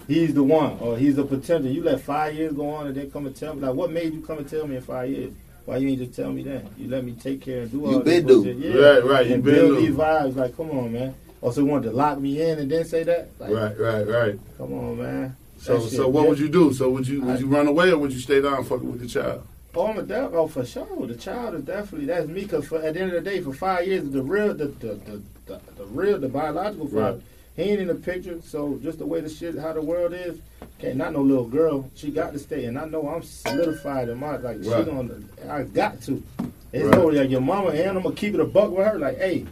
he's 0.08 0.34
the 0.34 0.44
one, 0.44 0.78
or 0.80 0.98
he's 0.98 1.18
a 1.18 1.24
potential. 1.24 1.70
You 1.72 1.84
let 1.84 2.02
five 2.02 2.36
years 2.36 2.54
go 2.54 2.70
on 2.70 2.88
and 2.88 2.96
then 2.96 3.10
come 3.12 3.26
and 3.26 3.36
tell 3.36 3.54
me, 3.56 3.62
like, 3.62 3.76
what 3.76 3.92
made 3.92 4.14
you 4.14 4.22
come 4.22 4.38
and 4.40 4.50
tell 4.50 4.68
me 4.68 4.76
in 4.78 4.82
five 4.82 5.10
years? 5.10 5.34
Why 5.66 5.78
you 5.78 5.90
ain't 5.90 6.00
just 6.00 6.14
tell 6.14 6.32
me 6.32 6.44
that? 6.44 6.66
You 6.78 6.90
let 6.90 7.06
me 7.06 7.14
take 7.14 7.42
care 7.42 7.62
and 7.62 7.72
do 7.72 7.86
all 7.86 7.92
You 7.94 8.04
this 8.04 8.22
been 8.24 8.28
do. 8.28 8.44
Yeah. 8.60 8.74
Right, 8.82 9.04
right, 9.06 9.28
you 9.28 9.34
And 9.36 9.44
been 9.44 9.56
build 9.56 9.78
do. 9.80 9.86
these 9.88 9.96
vibes, 9.96 10.36
like, 10.36 10.58
come 10.58 10.72
on, 10.72 10.92
man. 10.92 11.16
Also, 11.42 11.62
you 11.62 11.68
wanted 11.68 11.90
to 11.92 11.96
lock 11.96 12.20
me 12.20 12.42
in 12.42 12.60
and 12.60 12.70
then 12.70 12.84
say 12.86 13.04
that? 13.04 13.30
Like, 13.40 13.52
Right, 13.52 13.80
right, 13.80 14.08
right. 14.08 14.40
come 14.58 14.74
on, 14.74 14.98
man. 14.98 15.36
So, 15.58 15.80
shit, 15.80 15.92
so 15.92 16.10
what 16.10 16.22
man. 16.22 16.30
would 16.32 16.40
you 16.40 16.50
do? 16.50 16.74
So 16.74 16.90
would 16.90 17.08
you 17.08 17.22
would 17.22 17.40
you 17.40 17.48
run 17.48 17.68
away 17.68 17.92
or 17.92 17.98
would 17.98 18.12
you 18.12 18.20
stay 18.20 18.42
down 18.42 18.64
fucking 18.66 18.92
with 18.92 19.00
the 19.00 19.08
child? 19.08 19.48
Oh, 19.76 19.88
I'm 19.88 19.98
a 19.98 20.04
def- 20.04 20.32
oh, 20.34 20.48
for 20.48 20.66
sure. 20.66 21.08
The 21.08 21.16
child 21.16 21.56
is 21.56 21.64
definitely 21.64 22.06
that's 22.08 22.28
me. 22.28 22.46
Cause 22.46 22.68
for, 22.68 22.82
at 22.82 22.94
the 22.94 23.00
end 23.02 23.14
of 23.14 23.24
the 23.24 23.30
day, 23.30 23.40
for 23.42 23.54
five 23.54 23.88
years, 23.88 24.08
the 24.10 24.22
real, 24.22 24.54
the 24.54 24.66
the, 24.68 24.94
the, 24.96 25.22
the, 25.46 25.62
the 25.78 25.86
real, 25.86 26.20
the 26.20 26.28
biological 26.28 26.88
father, 26.88 27.14
Right. 27.14 27.22
He 27.56 27.64
ain't 27.64 27.82
in 27.82 27.88
the 27.88 27.96
picture. 27.96 28.40
So 28.44 28.80
just 28.82 29.00
the 29.00 29.06
way 29.06 29.22
the 29.22 29.30
shit, 29.30 29.58
how 29.58 29.74
the 29.74 29.82
world 29.82 30.14
is, 30.14 30.40
okay, 30.80 30.94
not 30.94 31.14
no 31.14 31.22
little 31.22 31.48
girl. 31.48 31.90
She 31.96 32.12
got 32.12 32.34
to 32.34 32.40
stay, 32.40 32.66
and 32.66 32.78
I 32.78 32.86
know 32.86 33.08
I'm 33.08 33.24
solidified 33.24 34.10
in 34.10 34.18
my 34.20 34.38
like. 34.38 34.64
She 34.64 34.70
gonna, 34.70 35.20
I 35.50 35.64
got 35.64 36.02
to. 36.04 36.24
It's 36.72 36.86
Right. 36.86 36.98
no 36.98 37.06
like 37.08 37.30
your 37.30 37.42
mama, 37.42 37.70
and 37.70 37.98
I'm 37.98 38.04
gonna 38.04 38.16
keep 38.16 38.34
it 38.34 38.40
a 38.40 38.46
buck 38.46 38.72
with 38.72 38.88
her. 38.88 38.98
Like, 39.00 39.18
hey. 39.18 39.46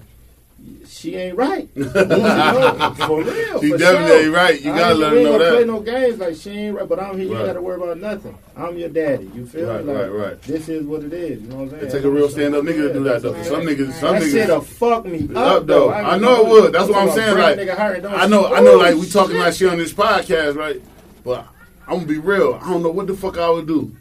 She 0.91 1.15
ain't 1.15 1.37
right. 1.37 1.67
For 1.73 1.81
real. 3.23 3.61
She 3.61 3.69
for 3.71 3.77
definitely 3.77 4.07
sure. 4.07 4.23
ain't 4.25 4.33
right. 4.35 4.61
You 4.61 4.73
I 4.73 4.77
gotta 4.77 4.95
let 4.95 5.13
her 5.13 5.23
know 5.23 5.37
gonna 5.37 5.49
play 5.51 5.63
no 5.65 5.79
games 5.79 6.19
like 6.19 6.35
she 6.35 6.49
ain't 6.51 6.75
right, 6.77 6.87
but 6.87 6.99
I'm 6.99 7.17
here. 7.17 7.27
You 7.27 7.33
Right. 7.33 7.39
ain't 7.39 7.47
got 7.47 7.53
to 7.53 7.61
worry 7.61 7.75
about 7.81 7.97
nothing. 7.97 8.37
I'm 8.57 8.77
your 8.77 8.89
daddy. 8.89 9.31
You 9.33 9.45
feel 9.45 9.67
Right, 9.69 9.85
me? 9.85 9.93
Like, 9.93 10.01
right, 10.03 10.11
right. 10.11 10.41
This 10.43 10.69
is 10.69 10.85
what 10.85 11.03
it 11.03 11.13
is. 11.13 11.41
You 11.41 11.47
know 11.47 11.55
what 11.55 11.61
I'm 11.63 11.69
saying? 11.71 11.83
It 11.85 11.91
take 11.91 12.03
a 12.03 12.09
real 12.09 12.29
stand 12.29 12.55
up 12.55 12.63
nigga 12.65 12.87
to 12.89 12.93
do 12.93 13.03
that 13.05 13.21
though. 13.21 13.33
'cause 13.33 13.47
Some 13.47 13.61
niggas, 13.61 13.93
some 13.93 14.13
that 14.15 14.21
niggas. 14.23 14.31
shit'll 14.31 14.61
fuck 14.61 15.05
me 15.05 15.29
up, 15.33 15.37
Up, 15.37 15.65
though. 15.67 15.89
I 15.91 16.01
gonna 16.03 16.21
know 16.21 16.41
it 16.45 16.49
would. 16.49 16.73
That's 16.73 16.89
what 16.89 16.97
I'm 16.97 17.11
saying, 17.11 17.37
like, 17.37 17.57
nigga 17.57 17.77
heart 17.77 17.97
and 17.97 18.07
I 18.07 18.27
know. 18.27 18.53
I 18.53 18.59
know. 18.61 18.77
Like 18.77 18.95
we 18.95 19.07
talking 19.09 19.37
like 19.37 19.53
shit 19.53 19.69
on 19.71 19.77
this 19.77 19.93
podcast, 19.93 20.55
right? 20.55 20.81
But 21.23 21.45
I'm 21.87 21.95
gonna 21.95 22.05
be 22.07 22.17
real. 22.19 22.59
I 22.61 22.69
don't 22.69 22.83
know 22.83 22.91
what 22.91 23.07
the 23.07 23.13
fuck 23.15 23.37
I 23.37 23.49
would 23.49 23.65
do. 23.67 23.95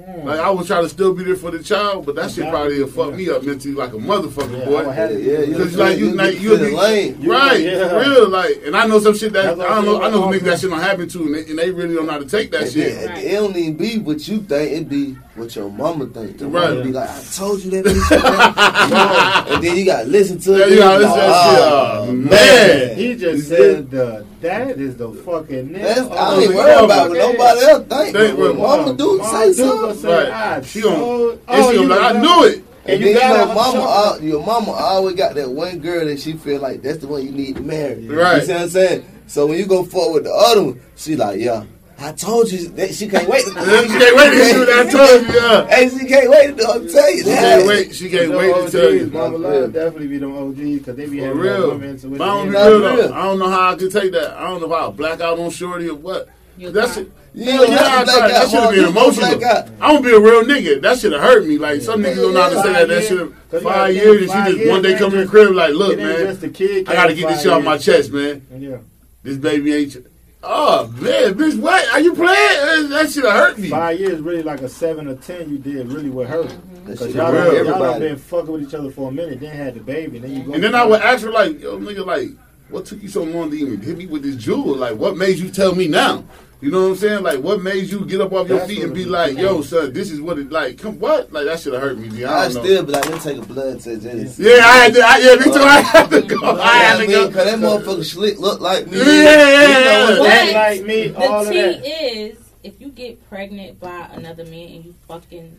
Mm. 0.00 0.24
Like 0.24 0.40
I 0.40 0.48
would 0.50 0.66
try 0.66 0.80
to 0.80 0.88
still 0.88 1.12
be 1.14 1.24
there 1.24 1.36
for 1.36 1.50
the 1.50 1.62
child, 1.62 2.06
but 2.06 2.14
that 2.14 2.30
shit 2.30 2.48
probably 2.48 2.80
will 2.80 2.88
fuck 2.88 3.14
me 3.14 3.28
up 3.28 3.42
mentally 3.42 3.74
like 3.74 3.92
a 3.92 3.96
motherfucker, 3.96 4.58
Yeah, 4.58 4.64
boy. 4.64 4.84
would. 4.86 5.24
Yeah, 5.24 5.38
you 5.40 5.46
Because 5.52 5.70
feel- 5.70 5.78
like 5.80 5.98
you, 5.98 6.06
you 6.08 6.14
like 6.14 6.32
get 6.32 6.40
you'll 6.40 6.56
the 6.56 6.64
be 6.66 6.74
lane. 6.76 7.26
Right, 7.28 7.60
yeah. 7.60 7.88
for 7.88 8.00
real. 8.00 8.28
Like, 8.30 8.62
and 8.64 8.76
I 8.76 8.86
know 8.86 8.98
some 9.00 9.14
shit 9.16 9.32
that 9.34 9.58
That's 9.58 9.60
I 9.70 9.74
don't 9.74 9.84
know. 9.84 9.96
I'm 9.96 10.02
I 10.04 10.08
know 10.10 10.20
some 10.22 10.32
saying. 10.32 10.42
niggas 10.42 10.44
that 10.46 10.60
shit 10.60 10.70
don't 10.70 10.80
happen 10.80 11.08
to, 11.08 11.18
and 11.24 11.34
they, 11.34 11.44
and 11.50 11.58
they 11.58 11.70
really 11.70 11.94
don't 11.94 12.06
know 12.06 12.12
how 12.12 12.18
to 12.18 12.24
take 12.28 12.50
that 12.52 12.62
And 12.62 12.72
shit. 12.72 12.94
then, 12.94 13.18
it 13.18 13.32
don't 13.32 13.56
even 13.56 13.76
be 13.76 13.98
what 13.98 14.26
you 14.26 14.38
think, 14.38 14.72
it 14.72 14.88
be 14.88 15.12
what 15.34 15.54
your 15.54 15.70
mama 15.70 16.06
think. 16.06 16.40
Your 16.40 16.48
Right. 16.48 16.70
mama 16.70 16.82
be 16.82 16.92
like, 16.92 17.10
I 17.10 17.22
told 17.34 17.62
you 17.62 17.70
that 17.72 17.84
bitch. 17.84 18.10
you 18.10 18.16
know? 19.50 19.54
And 19.56 19.64
then 19.64 19.76
you 19.76 19.84
gotta 19.84 20.08
listen 20.08 20.38
to 20.40 20.50
Yeah, 20.58 20.64
it. 20.64 20.70
you 20.70 20.76
gotta 20.78 21.04
like, 21.04 21.12
listen 21.12 21.20
to 21.20 21.26
that 21.26 21.50
shit. 21.50 21.60
"Oh, 21.60 21.96
Oh, 22.00 22.12
man. 22.12 22.24
man. 22.30 22.96
He 22.96 23.14
just 23.16 23.48
said 23.48 23.90
the 23.90 24.24
that 24.40 24.78
is 24.80 24.96
the 24.96 25.10
fucking 25.12 25.68
nigga. 25.68 25.82
That's, 25.82 26.00
I 26.00 26.30
don't 26.30 26.42
even 26.44 26.56
worry 26.56 26.84
about 26.84 27.10
what 27.10 27.18
nobody 27.18 27.60
else 27.60 27.86
think. 27.88 28.16
Think 28.16 28.38
But 28.38 28.56
mama 28.56 28.94
do 28.94 29.20
say 29.30 29.52
something. 29.52 29.89
Gonna 29.90 30.00
say, 30.00 30.08
Right. 30.30 30.32
I 30.32 30.62
She 30.62 30.80
gonna- 30.80 30.96
told- 30.96 31.38
oh, 31.48 31.70
she 31.72 31.76
you 31.80 31.88
gonna 31.88 32.00
like, 32.00 32.14
I 32.14 32.20
knew 32.20 32.44
it. 32.44 32.54
And, 32.54 32.64
And 32.94 32.94
then 32.94 33.00
you 33.02 33.08
you 33.08 33.14
got 33.20 33.48
know, 33.48 33.54
mama, 33.54 33.72
jumping. 33.72 33.82
al- 33.82 34.22
your 34.30 34.46
mama 34.46 34.72
always 34.72 35.14
got 35.14 35.34
that 35.34 35.50
one 35.50 35.78
girl 35.80 36.04
that 36.06 36.18
she 36.18 36.32
feel 36.32 36.60
like 36.60 36.82
that's 36.82 36.98
the 36.98 37.06
one 37.08 37.22
you 37.24 37.30
need 37.30 37.56
to 37.56 37.62
marry. 37.62 38.08
Right. 38.08 38.38
You 38.40 38.46
see 38.46 38.52
what 38.52 38.62
I'm 38.62 38.68
saying? 38.70 39.04
So 39.26 39.46
when 39.46 39.58
you 39.58 39.66
go 39.66 39.84
forward 39.84 40.14
with 40.14 40.24
the 40.24 40.32
other 40.32 40.62
one, 40.62 40.80
she 40.96 41.14
like, 41.14 41.38
yeah, 41.40 41.64
I 41.98 42.12
told 42.12 42.50
you 42.50 42.66
that 42.68 42.94
she 42.94 43.06
can't 43.06 43.28
wait 43.28 43.44
to 43.44 43.50
do 43.52 43.60
She 43.82 43.98
can't 43.98 44.16
wait 44.16 44.30
to 44.30 44.52
do 44.54 44.64
that. 44.64 44.86
I 44.86 44.90
told 44.90 45.22
you, 45.28 45.34
yeah. 45.40 45.66
Hey, 45.68 45.88
she 45.90 46.06
can't 46.06 46.30
wait 46.30 46.56
to 46.56 46.68
I'm 46.68 46.88
telling 46.88 47.12
you 47.16 47.18
She 47.18 47.28
that. 47.28 47.38
can't 47.40 47.66
wait. 47.68 47.94
She 47.94 48.08
can't 48.08 48.30
wait 48.32 48.54
to 48.54 48.60
OGs, 48.62 48.72
tell 48.72 48.90
you. 48.94 49.06
Mama 49.08 49.32
For 49.32 49.38
Love 49.38 49.52
real. 49.52 49.68
definitely 49.68 50.08
be 50.08 50.18
them 50.18 50.36
OGs 50.36 50.78
because 50.78 50.96
they 50.96 51.06
be 51.06 51.18
For 51.20 51.26
having 51.26 51.40
real. 51.42 51.68
women. 51.68 51.98
So 51.98 52.08
I 52.14 52.16
don't 52.18 52.46
be 52.46 52.50
real 52.56 52.80
real. 52.80 53.08
though. 53.08 53.14
I 53.14 53.22
don't 53.24 53.38
know 53.38 53.50
how 53.50 53.72
I 53.72 53.76
could 53.76 53.92
take 53.92 54.12
that. 54.12 54.36
I 54.38 54.44
don't 54.48 54.60
know 54.62 54.66
if 54.66 54.72
I'll 54.72 54.92
black 54.92 55.20
out 55.20 55.38
on 55.38 55.50
Shorty 55.50 55.90
or 55.90 55.94
what. 55.96 56.28
You'll 56.56 56.72
That's 56.72 56.94
cry. 56.94 57.02
it. 57.02 57.12
You 57.32 57.44
Yeah, 57.44 57.62
yeah, 57.62 57.78
I 57.78 58.04
black 58.04 58.18
tried. 58.18 58.22
out, 58.22 58.28
That 58.28 58.50
should 58.50 58.50
have 58.50 58.62
Mark. 58.62 58.70
been 58.74 58.78
You 58.78 58.92
gonna 58.92 58.92
black 58.92 59.32
emotional. 59.32 59.44
out. 59.44 59.68
I'm 59.80 59.94
gonna 59.96 60.00
be 60.08 60.14
a 60.14 60.20
real 60.20 60.42
nigga. 60.44 60.82
That 60.82 60.98
should 60.98 61.12
have 61.12 61.20
hurt 61.22 61.46
me. 61.46 61.58
Like 61.58 61.80
some 61.82 62.02
niggas 62.02 62.16
don't 62.16 62.34
know 62.34 62.42
how 62.42 62.48
to 62.50 62.62
say 62.62 62.72
that. 62.72 62.88
That 62.88 63.04
should 63.04 63.18
have 63.52 63.62
five 63.62 63.94
years. 63.94 64.18
think 64.18 64.34
And 64.34 64.46
she 64.46 64.50
just 64.52 64.58
years 64.58 64.70
one 64.70 64.82
day 64.82 64.98
come 64.98 65.14
in 65.14 65.20
the 65.20 65.26
crib 65.26 65.52
like, 65.52 65.74
look, 65.74 65.96
man, 65.96 66.26
just 66.26 66.42
a 66.42 66.48
kid. 66.48 66.88
I 66.88 66.94
gotta 66.94 67.14
get 67.14 67.28
this 67.28 67.42
shit 67.42 67.52
off 67.52 67.62
my 67.64 67.78
chest, 67.78 68.10
man. 68.12 68.42
Yeah. 68.58 68.78
This 69.22 69.36
baby 69.36 69.74
ain't. 69.74 69.96
Oh 70.42 70.86
man, 70.98 71.34
bitch, 71.34 71.60
what? 71.60 71.86
Are 71.92 72.00
you 72.00 72.14
playing? 72.14 72.88
That 72.88 73.10
should 73.10 73.24
have 73.24 73.34
hurt 73.34 73.58
me. 73.58 73.68
Five 73.68 74.00
years 74.00 74.20
really 74.20 74.42
like 74.42 74.62
a 74.62 74.68
seven 74.70 75.06
or 75.06 75.14
ten 75.16 75.50
you 75.50 75.58
did 75.58 75.86
really 75.92 76.08
with 76.08 76.28
her. 76.30 76.44
Mm-hmm. 76.44 76.86
That 76.86 76.98
Cause 76.98 77.14
y'all, 77.14 77.30
real. 77.30 77.54
y'all 77.66 77.78
done 77.78 78.00
been 78.00 78.16
fucking 78.16 78.50
with 78.50 78.62
each 78.62 78.72
other 78.74 78.90
for 78.90 79.10
a 79.10 79.12
minute, 79.12 79.38
then 79.40 79.54
had 79.54 79.74
the 79.74 79.80
baby, 79.80 80.18
then 80.18 80.34
you 80.34 80.42
go. 80.44 80.54
And 80.54 80.64
then 80.64 80.74
I 80.74 80.84
would 80.84 81.02
ask 81.02 81.24
her 81.24 81.30
like, 81.30 81.60
yo, 81.60 81.78
nigga, 81.78 82.06
like, 82.06 82.30
what 82.70 82.86
took 82.86 83.02
you 83.02 83.08
so 83.10 83.22
long 83.22 83.50
to 83.50 83.56
even 83.58 83.82
hit 83.82 83.98
me 83.98 84.06
with 84.06 84.22
this 84.22 84.36
jewel? 84.36 84.76
Like, 84.76 84.96
what 84.96 85.14
made 85.18 85.36
you 85.38 85.50
tell 85.50 85.74
me 85.74 85.88
now? 85.88 86.24
You 86.60 86.70
know 86.70 86.82
what 86.82 86.88
I'm 86.90 86.96
saying? 86.96 87.22
Like, 87.22 87.40
what 87.40 87.62
made 87.62 87.88
you 87.88 88.04
get 88.04 88.20
up 88.20 88.32
off 88.32 88.46
your 88.48 88.58
That's 88.58 88.70
feet 88.70 88.82
and 88.84 88.92
be 88.94 89.06
like, 89.06 89.38
yo, 89.38 89.62
son, 89.62 89.94
this 89.94 90.10
is 90.10 90.20
what 90.20 90.38
it 90.38 90.52
like. 90.52 90.76
Come, 90.78 90.98
what? 91.00 91.32
Like 91.32 91.46
that 91.46 91.58
should 91.60 91.72
have 91.72 91.82
hurt 91.82 91.98
me. 91.98 92.10
G. 92.10 92.24
I 92.24 92.30
I 92.40 92.44
don't 92.44 92.54
know. 92.54 92.62
still 92.64 92.84
be 92.84 92.92
like, 92.92 93.04
let 93.06 93.14
me 93.14 93.20
take 93.20 93.42
a 93.42 93.46
blood 93.46 93.80
test. 93.80 94.02
Just, 94.02 94.38
yeah, 94.38 94.50
I 94.64 94.76
had 94.84 94.94
to. 94.94 95.00
I, 95.00 95.16
yeah, 95.18 95.34
me 95.36 95.44
too. 95.44 95.60
I 95.60 95.80
had 95.80 96.10
to 96.10 96.20
go. 96.22 96.36
I 96.42 96.60
I 96.60 96.76
had 96.78 96.92
to 96.96 97.00
mean, 97.00 97.10
go. 97.10 97.24
cause 97.30 97.34
that 97.46 97.58
motherfucker 97.58 98.04
slick 98.04 98.38
look 98.38 98.60
like 98.60 98.86
me. 98.88 98.98
Yeah, 98.98 99.04
yeah, 99.04 99.48
yeah, 99.48 100.08
You 100.10 100.14
know 100.16 100.20
what 100.20 100.28
yeah. 100.28 100.30
I'm 100.30 100.30
Act 100.30 100.44
saying? 100.52 100.54
like 100.54 100.86
me, 100.86 101.14
all 101.14 101.44
The 101.44 101.48
of 101.48 101.54
T 101.54 101.60
that. 101.60 101.86
is 101.86 102.38
if 102.62 102.78
you 102.80 102.88
get 102.90 103.28
pregnant 103.30 103.80
by 103.80 104.08
another 104.12 104.44
man 104.44 104.68
and 104.68 104.84
you 104.84 104.94
fucking 105.08 105.58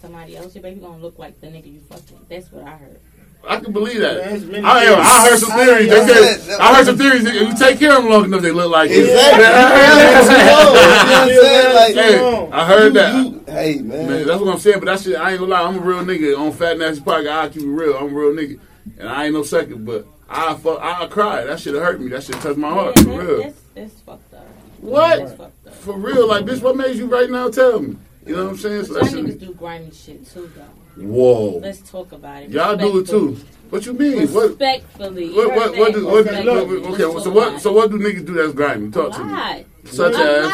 somebody 0.00 0.36
else, 0.38 0.54
your 0.54 0.62
baby 0.62 0.80
gonna 0.80 0.96
look 0.96 1.18
like 1.18 1.38
the 1.42 1.48
nigga 1.48 1.72
you 1.74 1.80
fucking. 1.90 2.18
That's 2.30 2.50
what 2.50 2.64
I 2.64 2.76
heard. 2.76 3.00
I 3.46 3.58
can 3.60 3.72
believe 3.72 4.00
that. 4.00 4.24
Man, 4.24 4.36
it's 4.36 4.44
many 4.44 4.64
I, 4.66 4.86
things. 4.86 4.98
I 5.00 5.28
heard 5.28 5.38
some 5.38 5.50
theories. 5.58 5.88
They 5.88 6.00
I- 6.00 6.06
said, 6.36 6.60
I 6.60 6.74
heard 6.76 6.86
some 6.86 6.96
theories. 6.98 7.24
If 7.24 7.34
you 7.34 7.56
take 7.56 7.78
care 7.78 7.96
of 7.96 8.02
them 8.04 8.12
long 8.12 8.24
enough, 8.26 8.40
they 8.42 8.52
look 8.52 8.70
like 8.70 8.90
it. 8.90 9.00
Exactly. 9.00 9.42
You 9.44 9.50
know 10.46 10.72
I'm 11.12 11.28
saying? 11.28 11.74
Like, 11.74 11.94
Hey, 11.94 12.48
I 12.52 12.66
heard 12.66 12.94
that. 12.94 13.14
you- 13.26 13.44
hey 13.48 13.78
man, 13.80 14.08
Man, 14.08 14.26
that's 14.26 14.40
what 14.40 14.52
I'm 14.52 14.58
saying. 14.60 14.78
But 14.80 14.86
that 14.86 15.00
shit, 15.00 15.16
I 15.16 15.30
ain't 15.32 15.40
gonna 15.40 15.50
lie. 15.50 15.62
I'm 15.62 15.76
a 15.76 15.80
real 15.80 15.98
nigga 16.04 16.38
on 16.38 16.52
Fat 16.52 16.78
Nasty 16.78 17.02
Podcast. 17.02 17.30
I 17.30 17.48
keep 17.48 17.62
it 17.62 17.66
real. 17.66 17.96
I'm 17.96 18.04
a 18.14 18.18
real 18.18 18.32
nigga, 18.32 18.58
and 18.98 19.08
I 19.08 19.24
ain't 19.26 19.34
no 19.34 19.42
second. 19.42 19.84
But 19.84 20.06
I 20.28 20.54
fuck, 20.54 20.80
I 20.80 21.06
cry. 21.08 21.44
That 21.44 21.58
shit 21.60 21.74
hurt 21.74 22.00
me. 22.00 22.08
That 22.10 22.22
shit 22.22 22.36
touched 22.36 22.58
my 22.58 22.70
heart 22.70 22.98
for 23.00 23.08
real. 23.10 23.42
That's, 23.42 23.60
that's 23.74 23.94
fucked 24.00 24.34
up. 24.34 24.46
What? 24.80 25.18
That's 25.18 25.32
fucked 25.34 25.66
up. 25.66 25.74
For 25.74 25.96
real, 25.98 26.28
like 26.28 26.44
bitch, 26.44 26.62
what 26.62 26.76
made 26.76 26.96
you 26.96 27.06
right 27.06 27.28
now? 27.28 27.50
Tell 27.50 27.80
me. 27.80 27.96
You 28.24 28.36
know 28.36 28.44
what 28.44 28.50
I'm 28.52 28.58
saying? 28.58 28.84
So 28.84 28.94
Y'all 28.94 29.04
that 29.04 29.12
niggas 29.14 29.26
shit, 29.26 29.40
do 29.40 29.54
grimy 29.54 29.90
shit 29.90 30.26
too, 30.30 30.50
though. 30.56 30.62
Whoa, 30.96 31.58
Let's 31.58 31.80
talk 31.90 32.12
about 32.12 32.42
it. 32.44 32.50
y'all 32.50 32.76
do 32.76 32.98
it 33.00 33.06
too. 33.08 33.36
What 33.70 33.86
you 33.86 33.94
mean? 33.94 34.18
Respectfully. 34.20 35.32
What? 35.32 35.54
What? 35.54 35.76
What? 35.78 35.94
Do, 35.94 36.06
what, 36.06 36.24
do, 36.26 36.30
Respectfully. 36.30 36.80
what, 36.80 36.90
Let's 36.90 37.02
okay. 37.04 37.24
So 37.24 37.30
what? 37.30 37.60
So 37.60 37.72
what 37.72 37.90
do 37.90 37.98
niggas 37.98 38.26
do 38.26 38.34
that's 38.34 38.52
grimy? 38.52 38.88
it. 38.88 38.92
Talk 38.92 39.12
to 39.14 39.24
me. 39.24 39.64
Such 39.84 40.14
A 40.14 40.52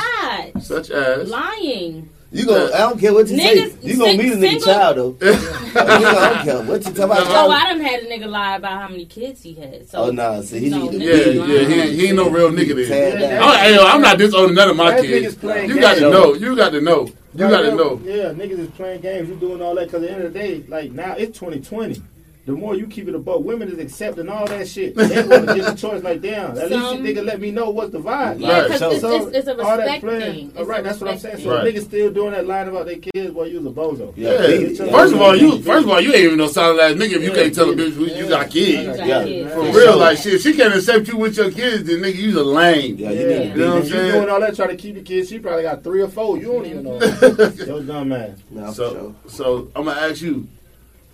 as. 0.55 0.67
Such 0.67 0.91
as. 0.91 1.29
Lying. 1.29 2.09
You 2.31 2.45
gonna, 2.47 2.67
I 2.75 2.79
don't 2.79 2.99
care 3.01 3.13
what 3.15 3.27
you 3.29 3.37
Niggas- 3.39 3.81
say. 3.81 3.89
You 3.89 3.99
gonna 3.99 4.19
meet 4.19 4.33
a 4.33 4.37
nigga 4.37 4.41
single- 4.41 4.61
child 4.67 4.97
though. 4.97 5.17
you 5.27 5.33
know, 5.33 6.19
I 6.19 6.35
don't 6.35 6.45
care 6.45 6.63
what 6.63 6.85
you 6.85 6.93
talk 6.93 7.05
about. 7.07 7.27
Oh, 7.27 7.51
I 7.51 7.65
done 7.73 7.81
had 7.81 8.03
a 8.03 8.07
nigga 8.07 8.27
lie 8.29 8.57
about 8.57 8.83
how 8.83 8.89
many 8.89 9.07
kids 9.07 9.43
he 9.43 9.55
had. 9.55 9.89
So, 9.89 9.99
Oh, 10.05 10.11
nah, 10.11 10.41
see, 10.43 10.59
he 10.61 10.69
no, 10.71 10.89
need 10.89 10.93
to- 10.93 10.99
Yeah, 10.99 11.47
yeah, 11.47 11.85
he, 11.87 11.97
he 11.97 12.07
ain't 12.09 12.17
no 12.17 12.29
real 12.29 12.51
nigga 12.51 12.75
Tad 12.87 13.21
then. 13.21 13.31
down. 13.41 13.43
I'm, 13.49 13.59
hey, 13.61 13.75
yo, 13.75 13.85
I'm 13.87 14.01
not 14.03 14.19
disowning 14.19 14.55
none 14.55 14.69
of 14.71 14.77
my 14.77 14.91
That 14.91 15.03
kids. 15.03 15.37
You 15.43 15.81
got 15.81 15.95
to 15.95 16.01
know. 16.11 16.35
You 16.35 16.55
got 16.57 16.71
to 16.71 16.81
know. 16.81 17.07
You 17.35 17.49
got 17.49 17.61
to 17.63 17.75
know. 17.75 18.01
Yeah, 18.05 18.31
niggas 18.33 18.59
is 18.59 18.71
playing 18.71 19.01
games. 19.01 19.29
You 19.29 19.37
doing 19.37 19.63
all 19.63 19.75
that 19.77 19.87
because 19.87 20.03
at 20.03 20.09
the 20.09 20.15
end 20.15 20.25
of 20.25 20.33
the 20.33 20.39
day, 20.39 20.65
like 20.69 20.91
now 20.93 21.15
it's 21.17 21.39
2020. 21.39 22.03
The 22.49 22.55
more 22.55 22.75
you 22.75 22.87
keep 22.87 23.07
it 23.09 23.15
above, 23.15 23.45
women 23.45 23.69
is 23.71 23.79
accepting 23.79 24.27
all 24.31 24.47
that 24.47 24.67
shit. 24.67 24.95
They 24.95 25.23
want 25.23 25.49
to 25.49 25.55
get 25.55 25.65
the 25.67 25.75
choice 25.77 26.03
like, 26.03 26.23
damn, 26.23 26.57
at 26.57 26.71
least 26.71 26.95
you 26.95 27.01
nigga 27.01 27.23
let 27.23 27.43
me 27.43 27.51
know 27.51 27.69
what's 27.69 27.93
the 27.93 28.01
vibe. 28.01 28.41
Yeah, 28.41 28.49
Right. 28.61 28.63
because 28.63 28.81
So- 28.81 28.91
it's, 28.91 29.27
it's, 29.37 29.37
it's 29.37 29.49
a 29.49 29.63
all 29.63 29.77
that 29.77 29.83
respect 29.85 30.01
playing. 30.03 30.51
thing. 30.51 30.53
All 30.57 30.65
right, 30.65 30.83
that's 30.83 30.99
what 30.99 31.11
I'm 31.11 31.19
saying. 31.19 31.45
So 31.45 31.51
Right. 31.55 31.75
niggas 31.75 31.83
still 31.85 32.11
doing 32.11 32.31
that 32.31 32.47
line 32.47 32.69
about 32.69 32.87
their 32.87 32.97
kids, 32.97 33.33
while 33.33 33.47
you 33.47 33.61
was 33.61 33.67
a 33.67 33.71
bozo. 33.77 34.15
Yeah. 34.17 34.47
Yeah. 34.47 34.91
First 34.91 35.13
of 35.15 35.21
all, 35.21 35.37
you 35.37 35.61
first 35.61 35.85
of 35.85 35.91
all 35.91 36.01
you 36.01 36.09
ain't 36.15 36.25
even 36.25 36.39
no 36.39 36.47
solid 36.47 36.81
ass 36.81 36.95
nigga 36.95 37.17
if 37.17 37.23
you 37.23 37.29
Yeah, 37.35 37.35
can't 37.43 37.55
tell 37.55 37.69
a 37.71 37.75
bitch 37.75 37.93
who 37.93 38.07
you 38.07 38.27
got 38.27 38.49
kids. 38.49 38.83
You 38.83 38.97
got 38.97 39.07
Yeah. 39.07 39.25
kids. 39.25 39.53
For 39.53 39.65
Yeah. 39.67 39.73
real, 39.77 39.99
like 39.99 40.17
shit, 40.17 40.41
she 40.41 40.55
can't 40.55 40.75
accept 40.75 41.07
you 41.09 41.19
with 41.19 41.37
your 41.37 41.51
kids. 41.51 41.85
Then 41.85 41.99
nigga, 42.01 42.17
you's 42.17 42.35
a 42.37 42.43
lame. 42.45 42.97
Yeah, 42.97 43.11
Yeah, 43.11 43.21
you 43.21 43.27
need 43.29 43.35
to 43.37 43.45
You 43.45 43.57
know 43.57 43.67
what 43.67 43.77
I'm 43.77 43.83
If 43.83 43.89
you 43.93 44.13
doing 44.13 44.29
all 44.31 44.41
that 44.41 44.57
trying 44.57 44.69
to 44.71 44.77
keep 44.77 44.95
the 44.95 45.03
kids, 45.03 45.29
she 45.29 45.39
probably 45.39 45.65
got 45.65 45.85
three 45.85 46.01
or 46.01 46.09
four. 46.09 46.39
You 46.39 46.45
don't 46.53 46.65
even 46.65 46.83
know. 46.85 46.99
Yo, 47.67 47.83
dumb 47.83 48.09
man. 48.09 48.37
So, 48.73 49.15
so 49.27 49.69
I'm 49.77 49.85
gonna 49.85 50.01
ask 50.01 50.23
you, 50.23 50.49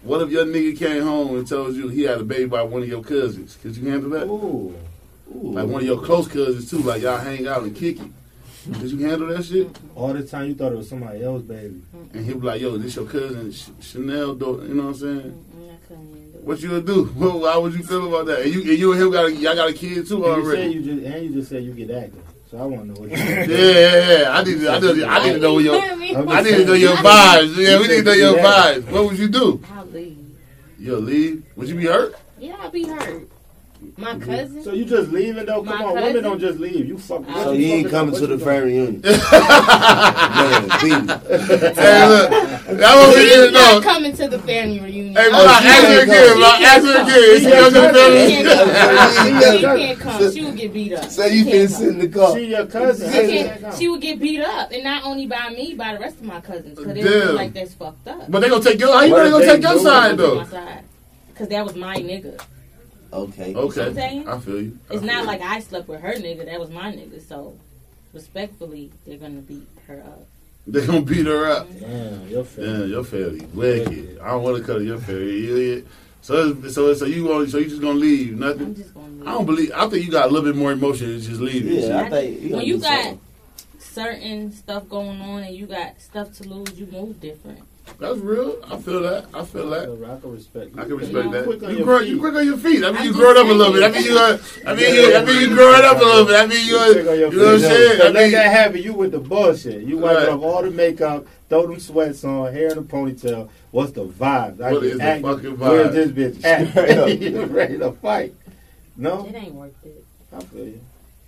what 0.05 0.23
if 0.23 0.31
your 0.31 0.45
nigga 0.45 0.79
came 0.79 1.03
home 1.03 1.37
and 1.37 1.47
told 1.47 1.75
you 1.75 1.89
he 1.89 2.03
had 2.03 2.21
a 2.21 2.25
baby 2.25 2.47
by 2.47 2.63
one 2.63 2.83
of 2.83 2.89
your 2.89 3.03
cousins? 3.03 3.57
Could 3.63 3.77
you 3.77 3.91
handle 3.91 4.11
that? 4.11 4.27
Ooh. 4.27 4.75
Ooh. 5.35 5.53
Like 5.53 5.67
one 5.67 5.81
of 5.83 5.87
your 5.87 6.01
close 6.03 6.29
cousins 6.29 6.71
too, 6.71 6.79
like 6.79 7.03
y'all 7.03 7.19
hang 7.19 7.47
out 7.49 7.63
and 7.63 7.75
kick 7.75 7.99
it. 8.01 8.11
Did 8.81 8.93
you 8.93 9.07
handle 9.07 9.29
that 9.29 9.45
shit? 9.45 9.69
All 9.95 10.13
the 10.15 10.23
time 10.25 10.49
you 10.49 10.55
thought 10.55 10.73
it 10.73 10.77
was 10.77 10.89
somebody 10.89 11.23
else's 11.23 11.47
baby. 11.47 11.83
And 12.15 12.25
he'd 12.25 12.41
be 12.41 12.47
like, 12.47 12.61
yo, 12.63 12.77
this 12.79 12.97
your 12.97 13.05
cousin 13.07 13.53
Ch- 13.53 13.69
Chanel, 13.85 14.35
do 14.35 14.65
you 14.67 14.75
know 14.75 14.85
what 14.85 14.89
I'm 14.91 14.95
saying? 14.95 15.45
I 15.73 15.87
couldn't. 15.89 16.45
What 16.45 16.61
you 16.61 16.69
gonna 16.69 16.83
do? 16.83 17.05
What, 17.15 17.53
how 17.53 17.61
would 17.63 17.75
you 17.75 17.83
feel 17.83 18.09
about 18.09 18.27
that? 18.27 18.41
And 18.43 18.55
you, 18.55 18.61
and 18.61 18.79
you 18.79 18.93
and 18.93 19.03
him 19.03 19.11
got 19.11 19.27
a, 19.27 19.33
y'all 19.33 19.55
got 19.55 19.69
a 19.69 19.73
kid 19.73 20.07
too 20.07 20.25
And 20.25 20.25
you 20.25 20.31
already. 20.49 20.73
you 20.73 20.83
just 20.83 21.07
and 21.15 21.25
you 21.27 21.33
just 21.33 21.49
said 21.51 21.63
you 21.65 21.73
get 21.73 21.91
active. 21.91 22.23
So 22.51 22.59
I 22.59 22.65
want 22.67 22.83
to 22.83 22.87
know 22.89 23.01
what 23.01 23.11
you 23.11 23.17
Yeah, 23.17 23.45
yeah, 23.47 24.19
yeah. 24.21 24.31
I 24.39 24.45
need 24.45 24.61
to, 24.61 24.69
I 24.71 24.79
need 24.79 24.95
to, 24.97 25.07
I 25.09 25.25
need 25.27 25.33
to 25.35 25.39
know 25.41 25.59
your, 25.59 25.75
I'm 25.83 26.29
I 26.29 26.41
need 26.43 26.51
to 26.57 26.65
know 26.65 26.73
your 26.75 26.97
vibes. 26.97 27.57
Yeah, 27.57 27.81
we 27.81 27.89
need 27.89 27.97
to 27.97 28.03
know 28.05 28.13
your 28.13 28.35
vibes. 28.39 28.91
What 28.91 29.05
would 29.07 29.19
you 29.19 29.29
do? 29.29 29.61
You'll 30.85 31.01
leave? 31.01 31.43
Would 31.57 31.71
you 31.71 31.77
be 31.77 31.87
hurt? 31.87 32.15
Yeah, 32.39 32.57
I'll 32.61 32.71
be 32.71 32.87
hurt. 32.87 33.27
My 33.97 34.15
mm-hmm. 34.15 34.25
cousin. 34.29 34.63
So 34.65 34.73
you 34.73 34.85
just 34.85 35.11
leaving 35.13 35.47
though? 35.47 35.63
Come 35.63 35.67
My 35.79 35.85
on, 35.85 35.95
cousin? 35.95 36.03
women 36.03 36.23
don't 36.25 36.41
just 36.41 36.59
leave. 36.59 36.89
You 36.89 36.99
fuck. 36.99 37.25
So 37.27 37.45
So 37.45 37.53
you 37.53 37.67
ain't 37.67 37.91
fucking- 37.91 37.99
coming 38.11 38.15
to 38.17 38.27
the 38.27 38.35
you 38.35 38.45
family 38.45 38.73
reunion. 38.73 39.01
Man, 39.05 39.13
Hey, 40.75 42.09
look, 42.09 42.31
that 42.79 42.95
what 42.97 43.15
we 43.15 43.23
He's 43.23 43.31
need 43.31 43.47
to 43.47 43.51
not 43.53 43.75
know. 43.75 43.81
coming 43.83 44.13
to 44.17 44.29
the 44.29 44.39
family 44.41 44.81
reunion. 44.81 45.15
Hey, 45.15 45.31
bro, 45.31 45.39
she 45.39 45.45
ask 45.47 45.87
her 45.87 46.03
again, 46.03 46.27
come. 46.29 46.39
bro. 46.39 46.47
Ask 46.47 46.85
her 46.85 47.03
again. 47.03 47.39
She 47.39 47.51
coming 47.51 47.73
to 47.73 47.81
the 47.81 47.87
She 47.87 47.95
family? 47.95 48.27
can't 48.27 48.47
come. 48.59 48.69
Yeah. 49.41 49.53
She 49.55 49.61
can't 49.63 49.99
come. 50.01 50.33
She 50.33 50.41
would 50.45 50.57
get 50.57 50.73
beat 50.73 50.93
up. 50.95 51.05
So 51.11 51.25
you 51.27 51.39
She 51.39 51.45
can 51.45 51.53
can't 51.53 51.71
sit 51.71 51.79
come. 51.79 51.89
in 51.89 51.99
the 51.99 52.09
car. 52.09 52.35
She 52.37 52.45
your 52.47 52.67
cousin. 52.67 53.11
She, 53.11 53.15
How 53.17 53.23
you 53.23 53.29
can't, 53.45 53.61
can't 53.61 53.75
she 53.79 53.89
would 53.89 54.01
get 54.01 54.19
beat 54.21 54.41
up, 54.41 54.73
and 54.73 54.83
not 54.85 55.05
only 55.05 55.27
by 55.27 55.51
me, 55.51 55.75
by 55.75 55.95
the 55.95 56.01
rest 56.01 56.17
of 56.17 56.25
my 56.25 56.41
cousins, 56.41 56.77
because 56.77 56.95
they 56.95 57.03
Damn. 57.03 57.13
feel 57.29 57.33
like 57.35 57.53
that's 57.55 57.75
fucked 57.75 58.09
up. 58.09 58.29
But 58.31 58.41
they 58.41 58.49
gonna 58.49 58.65
take 58.65 58.81
your, 58.81 58.93
how 58.93 59.03
you 59.05 59.13
What 59.13 59.31
gonna 59.31 59.47
take 59.47 59.63
your 59.63 59.79
side 59.79 60.19
what 60.19 60.51
though? 60.51 60.81
because 61.29 61.49
that 61.49 61.65
was 61.65 61.77
my 61.77 61.97
nigga. 61.97 62.41
Okay. 63.15 63.55
Okay, 63.55 64.21
I'm? 64.23 64.29
I 64.29 64.39
feel 64.41 64.61
you. 64.61 64.79
I 64.91 64.95
It's 64.95 65.03
feel 65.03 65.13
not 65.13 65.21
you. 65.23 65.27
like 65.27 65.41
I 65.41 65.61
slept 65.61 65.89
with 65.89 66.01
her 66.01 66.13
nigga. 66.15 66.45
That 66.47 66.59
was 66.61 66.71
my 66.71 66.91
nigga. 66.93 67.23
So, 67.27 67.57
respectfully, 68.13 68.91
they're 69.07 69.19
gonna 69.19 69.41
beat 69.41 69.67
her 69.87 70.03
up. 70.05 70.27
They 70.67 70.87
gonna 70.87 71.03
beat 71.03 71.27
her 71.27 71.47
up. 71.47 71.69
Mm-hmm. 71.69 71.81
Damn, 71.81 72.29
your 72.29 72.43
Damn, 72.43 72.45
family. 72.45 72.91
your 72.91 73.05
family 73.05 73.47
wicked. 73.55 74.19
I 74.21 74.29
don't 74.31 74.43
want 74.43 74.57
to 74.59 74.65
cut 74.65 74.83
your 74.83 74.99
family. 74.99 75.41
You 75.47 75.57
idiot. 75.57 75.87
So, 76.23 76.55
so, 76.69 76.95
so 76.95 77.05
you 77.05 77.25
want, 77.27 77.51
so 77.51 77.59
you 77.59 77.69
just 77.69 77.83
gonna 77.83 77.99
leave? 77.99 78.39
Nothing. 78.39 78.61
I'm 78.63 78.69
Nothing. 78.71 78.75
just 78.83 78.95
gonna. 78.95 79.07
Leave. 79.09 79.29
I 79.29 79.33
don't 79.33 79.47
believe. 79.47 79.73
I 79.75 79.89
think 79.89 80.05
you 80.07 80.11
got 80.11 80.27
a 80.29 80.33
little 80.33 80.51
bit 80.51 80.57
more 80.57 80.73
emotion 80.73 81.11
than 81.11 81.21
just 81.21 81.41
leaving. 81.41 81.75
Yeah, 81.89 82.01
I 82.01 82.11
think 82.11 82.41
you 82.41 82.57
when 82.57 82.65
you 82.65 82.79
got 82.79 83.05
something. 83.05 83.21
certain 83.79 84.53
stuff 84.53 84.89
going 84.89 85.21
on 85.21 85.43
and 85.43 85.55
you 85.55 85.67
got 85.67 86.01
stuff 86.01 86.33
to 86.39 86.49
lose, 86.49 86.73
you 86.81 86.87
move 86.87 87.21
different. 87.21 87.61
That's 87.99 88.19
real. 88.19 88.59
I 88.71 88.77
feel 88.79 89.03
that. 89.03 89.27
I 89.35 89.45
feel 89.45 89.71
that. 89.71 89.83
I 89.83 90.21
can 90.21 90.33
respect. 90.33 90.79
I 90.79 90.83
can 90.85 90.97
respect 90.97 91.31
that. 91.33 91.45
Quick 91.45 91.63
You 91.63 91.85
grow, 91.85 92.01
you 92.01 92.19
quick 92.19 92.35
on 92.35 92.47
your 92.47 92.57
feet. 92.57 92.83
I 92.85 92.91
mean, 92.91 93.03
you 93.05 93.09
just 93.11 93.19
growing 93.19 93.37
up 93.37 93.47
a 93.47 93.53
little 93.53 93.73
bit. 93.73 93.83
I 93.85 93.89
mean, 93.91 94.05
you. 94.05 94.19
Uh, 94.19 94.39
I 94.67 94.75
mean, 94.75 94.95
you. 94.95 95.15
I 95.17 95.25
mean, 95.25 95.41
you 95.41 95.55
growing 95.55 95.85
up 95.85 95.97
a 95.97 96.05
little 96.05 96.25
bit. 96.25 96.35
I 96.37 96.47
mean, 96.47 96.67
you. 96.67 96.79
Uh, 96.79 96.87
you 96.89 97.05
know 97.05 97.45
what 97.45 97.55
I'm 97.55 97.61
saying? 97.61 97.99
So 97.99 98.05
I 98.07 98.09
let 98.11 98.15
mean, 98.25 98.33
that 98.33 98.51
happen. 98.51 98.83
You 98.83 98.95
with 98.95 99.13
the 99.13 99.21
bullshit. 99.21 99.83
You 99.85 99.99
wipe 99.99 100.17
Right. 100.17 100.29
off 100.29 100.43
all 100.43 100.63
the 100.63 100.71
makeup, 100.71 101.27
throw 101.49 101.67
them 101.67 101.79
sweats 101.79 102.25
on, 102.25 102.53
hair 102.53 102.73
in 102.73 102.79
a 102.79 102.83
ponytail. 102.83 103.49
What's 103.71 103.93
the 103.93 104.07
vibe? 104.07 104.61
I 104.61 104.73
What 104.73 104.83
get 104.83 104.99
the 104.99 105.05
active. 105.05 105.23
fucking 105.37 105.59
Where's 105.59 105.93
this 105.95 106.11
bitch 106.39 106.45
at? 106.45 107.21
you 107.21 107.45
ready 107.45 107.79
to 107.79 107.93
fight? 107.93 108.35
No, 108.97 109.27
It 109.27 109.35
ain't 109.35 109.55
worth 109.55 109.73
it. 109.85 110.05
I 110.35 110.41
feel 110.43 110.65
you. 110.67 110.81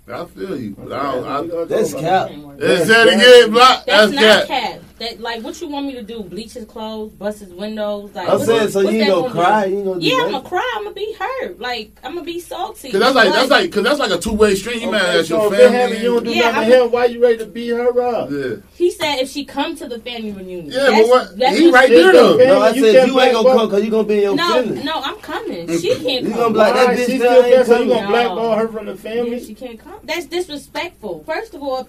I 0.08 0.25
feel 0.25 0.56
you. 0.60 0.70
But 0.78 0.92
I 0.92 1.12
don't. 1.12 1.52
I, 1.52 1.64
That's 1.64 1.92
It 1.92 2.00
cap. 2.00 2.30
ain't 2.30 2.46
worth 2.46 2.60
say 2.60 3.02
it 3.02 3.08
again, 3.14 3.50
block. 3.52 3.84
That's, 3.86 4.12
That's 4.12 4.14
not 4.14 4.46
cat. 4.46 4.78
cap. 4.78 4.80
That 4.98 5.20
like 5.20 5.42
what 5.42 5.60
you 5.60 5.68
want 5.68 5.86
me 5.86 5.92
to 5.92 6.02
do? 6.02 6.22
Bleach 6.22 6.54
his 6.54 6.64
clothes, 6.64 7.12
bust 7.12 7.40
his 7.40 7.52
windows. 7.52 8.14
Like 8.14 8.30
I'm 8.30 8.38
saying, 8.40 8.70
so 8.70 8.80
you 8.80 8.88
ain't 8.88 9.00
that 9.00 9.08
gonna 9.10 9.28
do? 9.28 9.34
cry, 9.34 9.64
you 9.66 9.76
ain't 9.76 9.84
gonna 9.84 10.00
do 10.00 10.06
Yeah, 10.06 10.16
I'm 10.24 10.30
gonna 10.32 10.48
cry. 10.48 10.72
I'm 10.76 10.84
gonna 10.84 10.94
be 10.94 11.14
hurt. 11.18 11.60
Like 11.60 11.90
I'm 12.02 12.14
gonna 12.14 12.24
be 12.24 12.40
salty. 12.40 12.92
Cause 12.92 13.00
that's 13.00 13.14
like 13.14 13.28
But- 13.28 13.34
that's 13.34 13.50
like 13.50 13.72
cause 13.72 13.82
that's 13.84 13.98
like 13.98 14.10
a 14.10 14.16
two 14.18 14.32
way 14.32 14.54
street. 14.54 14.80
You 14.80 14.90
mad 14.90 15.04
at 15.16 15.28
your 15.28 15.50
so 15.50 15.52
if 15.52 15.58
it 15.60 15.70
happen, 15.70 15.72
family. 15.90 15.98
you 16.02 16.14
don't 16.14 16.24
do 16.24 16.30
Yeah, 16.30 16.40
nothing 16.50 16.56
I'm- 16.60 16.70
to 16.70 16.84
him. 16.84 16.90
Why 16.92 17.04
you 17.04 17.22
ready 17.22 17.36
to 17.38 17.44
beat 17.46 17.68
her 17.68 18.00
up? 18.02 18.30
yeah. 18.30 18.56
He 18.74 18.90
said 18.90 19.16
if 19.16 19.28
she 19.28 19.44
come 19.44 19.76
to 19.76 19.86
the 19.86 19.98
family 19.98 20.32
reunion. 20.32 20.70
Yeah, 20.72 20.88
but 20.88 21.08
what- 21.08 21.38
That's 21.38 21.58
he 21.58 21.66
what- 21.66 21.74
right 21.74 21.88
there, 21.90 22.12
though. 22.14 22.36
No, 22.38 22.60
I 22.62 22.70
You 22.70 22.84
said 22.86 22.94
can't 22.94 23.12
you 23.12 23.20
ain't 23.20 23.32
gonna 23.34 23.48
come 23.52 23.68
because 23.68 23.84
you 23.84 23.90
gonna 23.90 24.04
be 24.08 24.14
in 24.14 24.20
your 24.22 24.34
No, 24.36 24.62
feelings. 24.62 24.82
no, 24.84 24.92
I'm 24.94 25.16
coming. 25.16 25.66
Mm. 25.66 25.78
She 25.82 25.88
can't 25.96 26.24
You 26.24 26.30
come. 26.30 26.38
gonna 26.38 26.52
be 26.54 26.58
like, 26.58 26.74
that 26.74 26.88
bitch 26.88 26.96
She 26.96 27.02
still 27.18 27.18
still 27.18 27.42
there, 27.42 27.64
so 27.66 27.80
you 27.82 27.88
gonna 27.90 28.08
blackball 28.08 28.54
her 28.56 28.68
from 28.68 28.86
the 28.86 28.96
family? 28.96 29.44
she 29.44 29.52
can't 29.52 29.78
come. 29.78 30.00
That's 30.04 30.24
disrespectful. 30.24 31.22
First 31.26 31.52
of 31.54 31.62
all, 31.62 31.86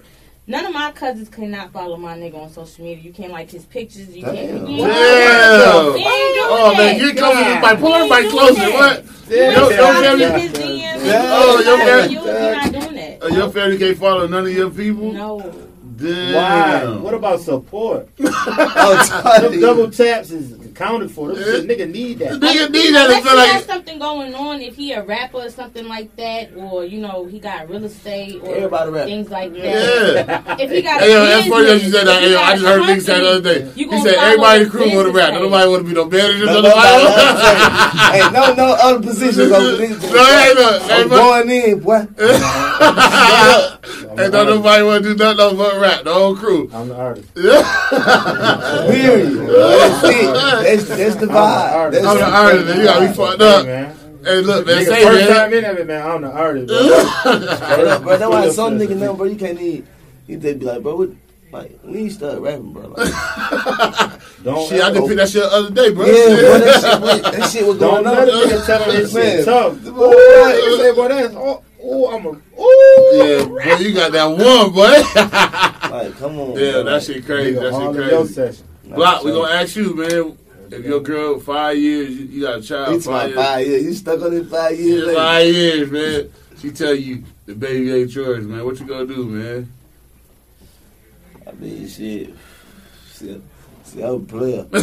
none 0.48 0.66
of 0.66 0.72
my 0.74 0.90
cousins 0.92 1.28
cannot 1.28 1.72
follow 1.72 1.96
my 1.96 2.16
nigga 2.18 2.42
on 2.42 2.50
social 2.50 2.84
media. 2.84 3.04
You 3.04 3.12
can't 3.12 3.30
like 3.32 3.50
his 3.50 3.64
pictures. 3.66 4.08
You 4.16 4.22
Damn. 4.22 4.34
can't. 4.34 4.68
You 4.68 4.76
Damn. 4.78 5.86
ain't 5.86 5.94
doing 5.94 6.48
Oh 6.50 6.74
man, 6.76 6.98
that. 6.98 7.00
you 7.00 7.14
come 7.14 7.36
to 7.36 7.42
God. 7.44 7.62
my 7.62 7.76
pull 7.76 7.94
everybody 7.94 8.24
You 8.24 8.30
closer. 8.30 8.62
ain't 8.62 8.74
What? 8.74 9.04
You 9.30 9.36
Your, 9.36 9.52
your 9.52 9.70
family, 9.70 10.24
in 10.24 10.40
his 10.40 10.52
DMs. 10.52 11.04
Yeah. 11.06 11.28
Oh, 11.32 11.60
your 11.60 11.78
family- 11.78 12.14
You're 12.14 12.24
not 12.56 12.72
doing 12.72 12.94
that. 12.96 13.22
uh, 13.22 13.28
your 13.28 13.50
family 13.50 13.78
can't 13.78 13.98
follow 13.98 14.26
none 14.26 14.46
of 14.46 14.52
your 14.52 14.70
people. 14.70 15.12
No. 15.12 15.54
Damn. 15.96 16.34
Why? 16.34 16.96
What 17.02 17.14
about 17.14 17.40
support? 17.40 18.08
I'm 18.20 18.96
Them 18.96 19.06
telling 19.40 19.60
double 19.60 19.90
taps 19.90 20.30
is 20.30 20.52
accounted 20.78 21.10
for. 21.10 21.28
Them 21.34 21.42
shit, 21.42 21.66
nigga 21.66 21.90
need 21.90 22.18
that. 22.20 22.32
Nigga 22.34 22.70
need 22.70 22.94
that 22.94 23.08
know, 23.10 23.20
to 23.20 23.20
Unless 23.20 23.24
he 23.30 23.36
like 23.36 23.50
has 23.50 23.64
something 23.64 23.98
going 23.98 24.34
on, 24.34 24.60
if 24.62 24.76
he 24.76 24.92
a 24.92 25.02
rapper 25.02 25.38
or 25.38 25.50
something 25.50 25.86
like 25.88 26.14
that, 26.16 26.54
or 26.56 26.84
you 26.84 27.00
know 27.00 27.24
he 27.26 27.38
got 27.40 27.68
real 27.68 27.84
estate 27.84 28.40
or 28.42 28.54
Everybody 28.54 28.90
rap. 28.92 29.04
things 29.06 29.28
like 29.30 29.52
that. 29.54 29.64
Yeah. 29.64 30.56
If 30.58 30.70
he 30.70 30.82
got 30.82 31.00
Hey, 31.00 31.12
yo, 31.12 31.22
a 31.22 31.26
that's 31.26 31.48
funny 31.48 31.66
that 31.66 31.72
you 31.74 31.90
business, 31.90 31.92
said 32.00 32.06
that. 32.06 32.22
if 32.22 32.28
Hey, 32.28 32.32
yo, 32.32 32.40
I 32.40 32.52
just 32.54 32.64
heard 32.66 32.82
niggas 32.82 33.02
say 33.02 33.20
the 33.20 33.28
other 33.28 33.40
day. 33.54 33.64
you 33.66 33.72
He 33.74 33.84
gonna 33.86 34.02
said 34.02 34.14
everybody 34.14 34.56
in 34.62 34.64
the 34.68 34.70
the 34.70 34.78
crew 34.78 34.94
want 34.96 35.06
to 35.08 35.12
rap. 35.12 35.30
page. 35.32 35.42
Nobody 35.42 35.68
want 35.70 35.82
to 35.82 35.88
be 35.88 35.94
no 35.94 36.04
managers 36.06 36.46
No, 36.46 36.56
on 36.58 36.62
no, 36.62 36.62
the 36.62 36.68
no, 36.68 36.74
Bible. 36.74 37.10
hey, 38.12 38.30
no, 38.32 38.54
no 38.54 38.66
other 38.80 39.02
positions 39.06 39.52
over 39.52 39.76
this. 39.76 40.12
No, 40.12 40.24
hey, 40.24 40.54
look, 40.54 40.82
hey, 40.82 41.02
I'm 41.02 41.08
but- 41.08 41.16
going 41.16 41.50
in, 41.50 41.80
boy. 41.80 42.06
Hey, 44.18 44.28
don't 44.30 44.46
nobody 44.48 44.82
want 44.82 45.04
to 45.04 45.14
do 45.14 45.16
nothing 45.16 45.40
else 45.40 45.54
but 45.54 45.80
rap. 45.80 46.02
The 46.02 46.12
whole 46.12 46.34
crew. 46.34 46.68
I'm 46.74 46.88
the 46.88 46.96
artist. 46.96 47.32
Period. 47.34 49.30
That's 49.48 50.04
it. 50.04 50.66
That's, 50.76 50.88
that's 50.88 51.16
the 51.16 51.26
vibe. 51.26 51.92
That's 51.92 52.06
I'm 52.06 52.16
the 52.18 52.24
artist, 52.24 52.66
man. 52.66 52.76
You 52.78 52.84
got 52.84 53.02
me 53.02 53.08
fucked 53.14 53.42
up. 53.42 53.66
man. 53.66 53.94
Hey, 54.24 54.40
look, 54.40 54.66
man, 54.66 54.84
say 54.84 55.04
first 55.04 55.28
time 55.28 55.52
in 55.54 55.64
it, 55.64 55.86
man. 55.86 56.10
I'm 56.10 56.22
the 56.22 56.30
artist, 56.30 56.66
bro. 56.66 56.76
Straight 57.56 57.86
up. 57.86 58.04
That's 58.04 58.22
why 58.26 58.48
some 58.50 58.78
sensitive. 58.78 58.98
nigga 58.98 59.00
know, 59.00 59.14
bro. 59.14 59.26
You 59.26 59.36
can't 59.36 59.58
need. 59.60 59.86
You 60.26 60.36
just 60.38 60.58
be 60.58 60.64
like, 60.66 60.82
bro, 60.82 60.96
what? 60.96 61.10
Like, 61.50 61.78
we 61.82 61.92
need 61.92 62.08
to 62.10 62.14
start 62.14 62.40
rapping, 62.40 62.72
bro. 62.74 62.88
Like, 62.88 62.98
Don't 64.44 64.68
Shit, 64.68 64.82
I 64.82 64.92
just 64.92 65.06
picked 65.06 65.16
that 65.16 65.28
shit 65.30 65.42
the 65.42 65.50
other 65.50 65.70
day, 65.70 65.90
bro. 65.94 66.04
yeah, 66.04 66.12
bro. 66.12 66.58
That 66.58 66.80
shit, 66.82 67.00
was- 67.00 67.22
that 67.22 67.50
shit 67.50 67.66
was 67.66 67.78
Don't 67.78 68.04
going 68.04 68.16
let 68.16 68.28
a 68.28 68.32
on. 68.32 68.48
nigga 68.48 68.66
tell 68.66 68.82
him 68.82 68.90
this 68.96 69.14
Man. 69.14 69.36
shit 69.36 69.44
tough. 69.46 69.82
Boy. 69.84 69.90
Boy, 69.92 70.52
you 70.52 70.76
say, 70.78 70.94
boy, 70.94 71.08
that's 71.08 71.34
oh, 71.34 71.62
oh, 71.82 72.14
I'm 72.14 72.26
a 72.26 72.28
ooh. 72.28 73.16
Yeah, 73.16 73.46
boy, 73.46 73.82
you 73.82 73.94
got 73.94 74.12
that 74.12 74.24
one, 74.26 74.72
boy. 74.72 75.88
Like, 75.88 76.18
come 76.18 76.38
on. 76.38 76.50
yeah, 76.50 76.72
bro. 76.72 76.82
that 76.84 77.02
shit 77.02 77.24
crazy. 77.24 77.56
Nigga, 77.56 77.62
That 77.62 77.72
all 77.72 77.94
shit 77.94 78.10
crazy. 78.10 78.32
session. 78.34 78.66
Block, 78.84 79.24
we 79.24 79.30
gonna 79.32 79.52
ask 79.54 79.74
you, 79.76 79.94
man. 79.94 80.38
If 80.70 80.84
your 80.84 81.00
girl 81.00 81.38
five 81.40 81.76
years, 81.78 82.10
you, 82.10 82.24
you 82.26 82.40
got 82.42 82.58
a 82.58 82.62
child 82.62 82.96
It's 82.96 83.06
my 83.06 83.12
five 83.20 83.28
years. 83.30 83.38
five 83.46 83.66
years. 83.66 83.82
You 83.84 83.92
stuck 83.94 84.22
on 84.22 84.32
it 84.34 84.46
five 84.46 84.78
years 84.78 85.06
Yeah, 85.06 85.14
five 85.14 85.46
years, 85.54 85.90
man. 85.90 86.30
She 86.60 86.70
tell 86.72 86.94
you 86.94 87.22
the 87.46 87.54
baby 87.54 87.92
ain't 87.92 88.14
yours, 88.14 88.44
man. 88.46 88.64
What 88.64 88.78
you 88.80 88.86
gonna 88.86 89.06
do, 89.06 89.24
man? 89.26 89.72
I 91.46 91.52
mean, 91.52 91.88
shit. 91.88 92.34
See, 93.12 93.40
see 93.84 94.02
I'm 94.02 94.14
a 94.14 94.18
player. 94.20 94.66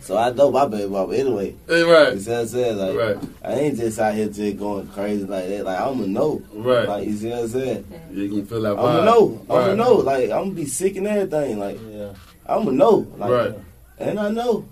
so 0.00 0.16
I 0.16 0.30
know 0.32 0.50
my 0.50 0.66
baby 0.66 0.88
mama 0.88 1.14
anyway. 1.14 1.54
Hey, 1.68 1.80
You 2.14 2.20
see 2.20 2.30
what 2.30 2.40
I'm 2.40 2.46
saying? 2.46 2.78
Like, 2.78 2.96
right, 2.96 3.18
I 3.44 3.52
ain't 3.54 3.76
just 3.78 3.98
out 3.98 4.14
here 4.14 4.28
just 4.28 4.56
going 4.58 4.86
crazy 4.88 5.24
like 5.24 5.48
that. 5.48 5.64
Like, 5.64 5.80
I'm 5.80 6.00
a 6.00 6.02
to 6.04 6.08
know. 6.08 6.42
right. 6.54 6.88
Like, 6.88 7.06
you 7.06 7.16
see 7.16 7.28
what 7.30 7.40
I'm 7.40 7.48
saying? 7.48 7.84
You 8.12 8.28
gonna 8.28 8.44
feel 8.44 8.62
that 8.62 8.76
vibe. 8.76 8.78
I'm 8.78 8.84
vibe. 8.84 8.92
going 8.92 8.98
to 8.98 9.04
know. 9.04 9.40
I'm 9.50 9.56
Right. 9.56 9.64
going 9.66 9.76
to 9.78 9.84
know. 9.84 9.94
Like, 9.96 10.22
I'm 10.24 10.28
going 10.30 10.50
to 10.50 10.56
be 10.56 10.66
sick 10.66 10.96
and 10.96 11.06
everything. 11.06 11.58
Like, 11.58 11.78
Yeah. 11.90 12.12
I'm 12.46 12.62
a 12.62 12.70
to 12.70 12.72
know. 12.76 13.06
Like, 13.18 13.30
Right. 13.30 13.54
And 13.98 14.18
I 14.20 14.28
know. 14.30 14.64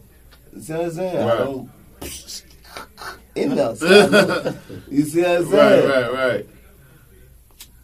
You 0.54 0.60
see 0.62 0.72
what 0.72 0.82
I'm 0.84 0.90
saying? 0.92 1.16
I 1.18 1.26
Right. 1.26 1.38
don't. 1.38 1.70
In 3.34 3.54
there. 3.54 3.76
So 3.76 3.86
I 3.86 4.06
know. 4.08 4.56
you 4.90 5.02
see 5.04 5.20
what 5.22 5.30
I'm 5.30 5.50
Right, 5.50 5.50
saying? 5.50 5.88
right, 5.88 6.12
right. 6.12 6.30
right. 6.32 6.46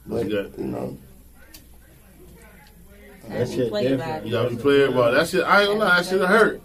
But, 0.06 0.28
you 0.28 0.50
know. 0.58 0.98
That 3.28 3.48
shit 3.48 3.68
Play 3.70 3.82
different. 3.88 4.02
about 4.02 4.22
it. 4.22 4.26
You 4.26 4.32
gotta 4.32 4.50
be 4.50 4.56
playing 4.56 4.92
about 4.92 5.14
that 5.14 5.28
shit. 5.28 5.44
I 5.44 5.60
ain't 5.62 5.68
gonna 5.70 5.84
lie, 5.84 5.96
that 6.02 6.06
shit 6.06 6.20
hurt. 6.20 6.60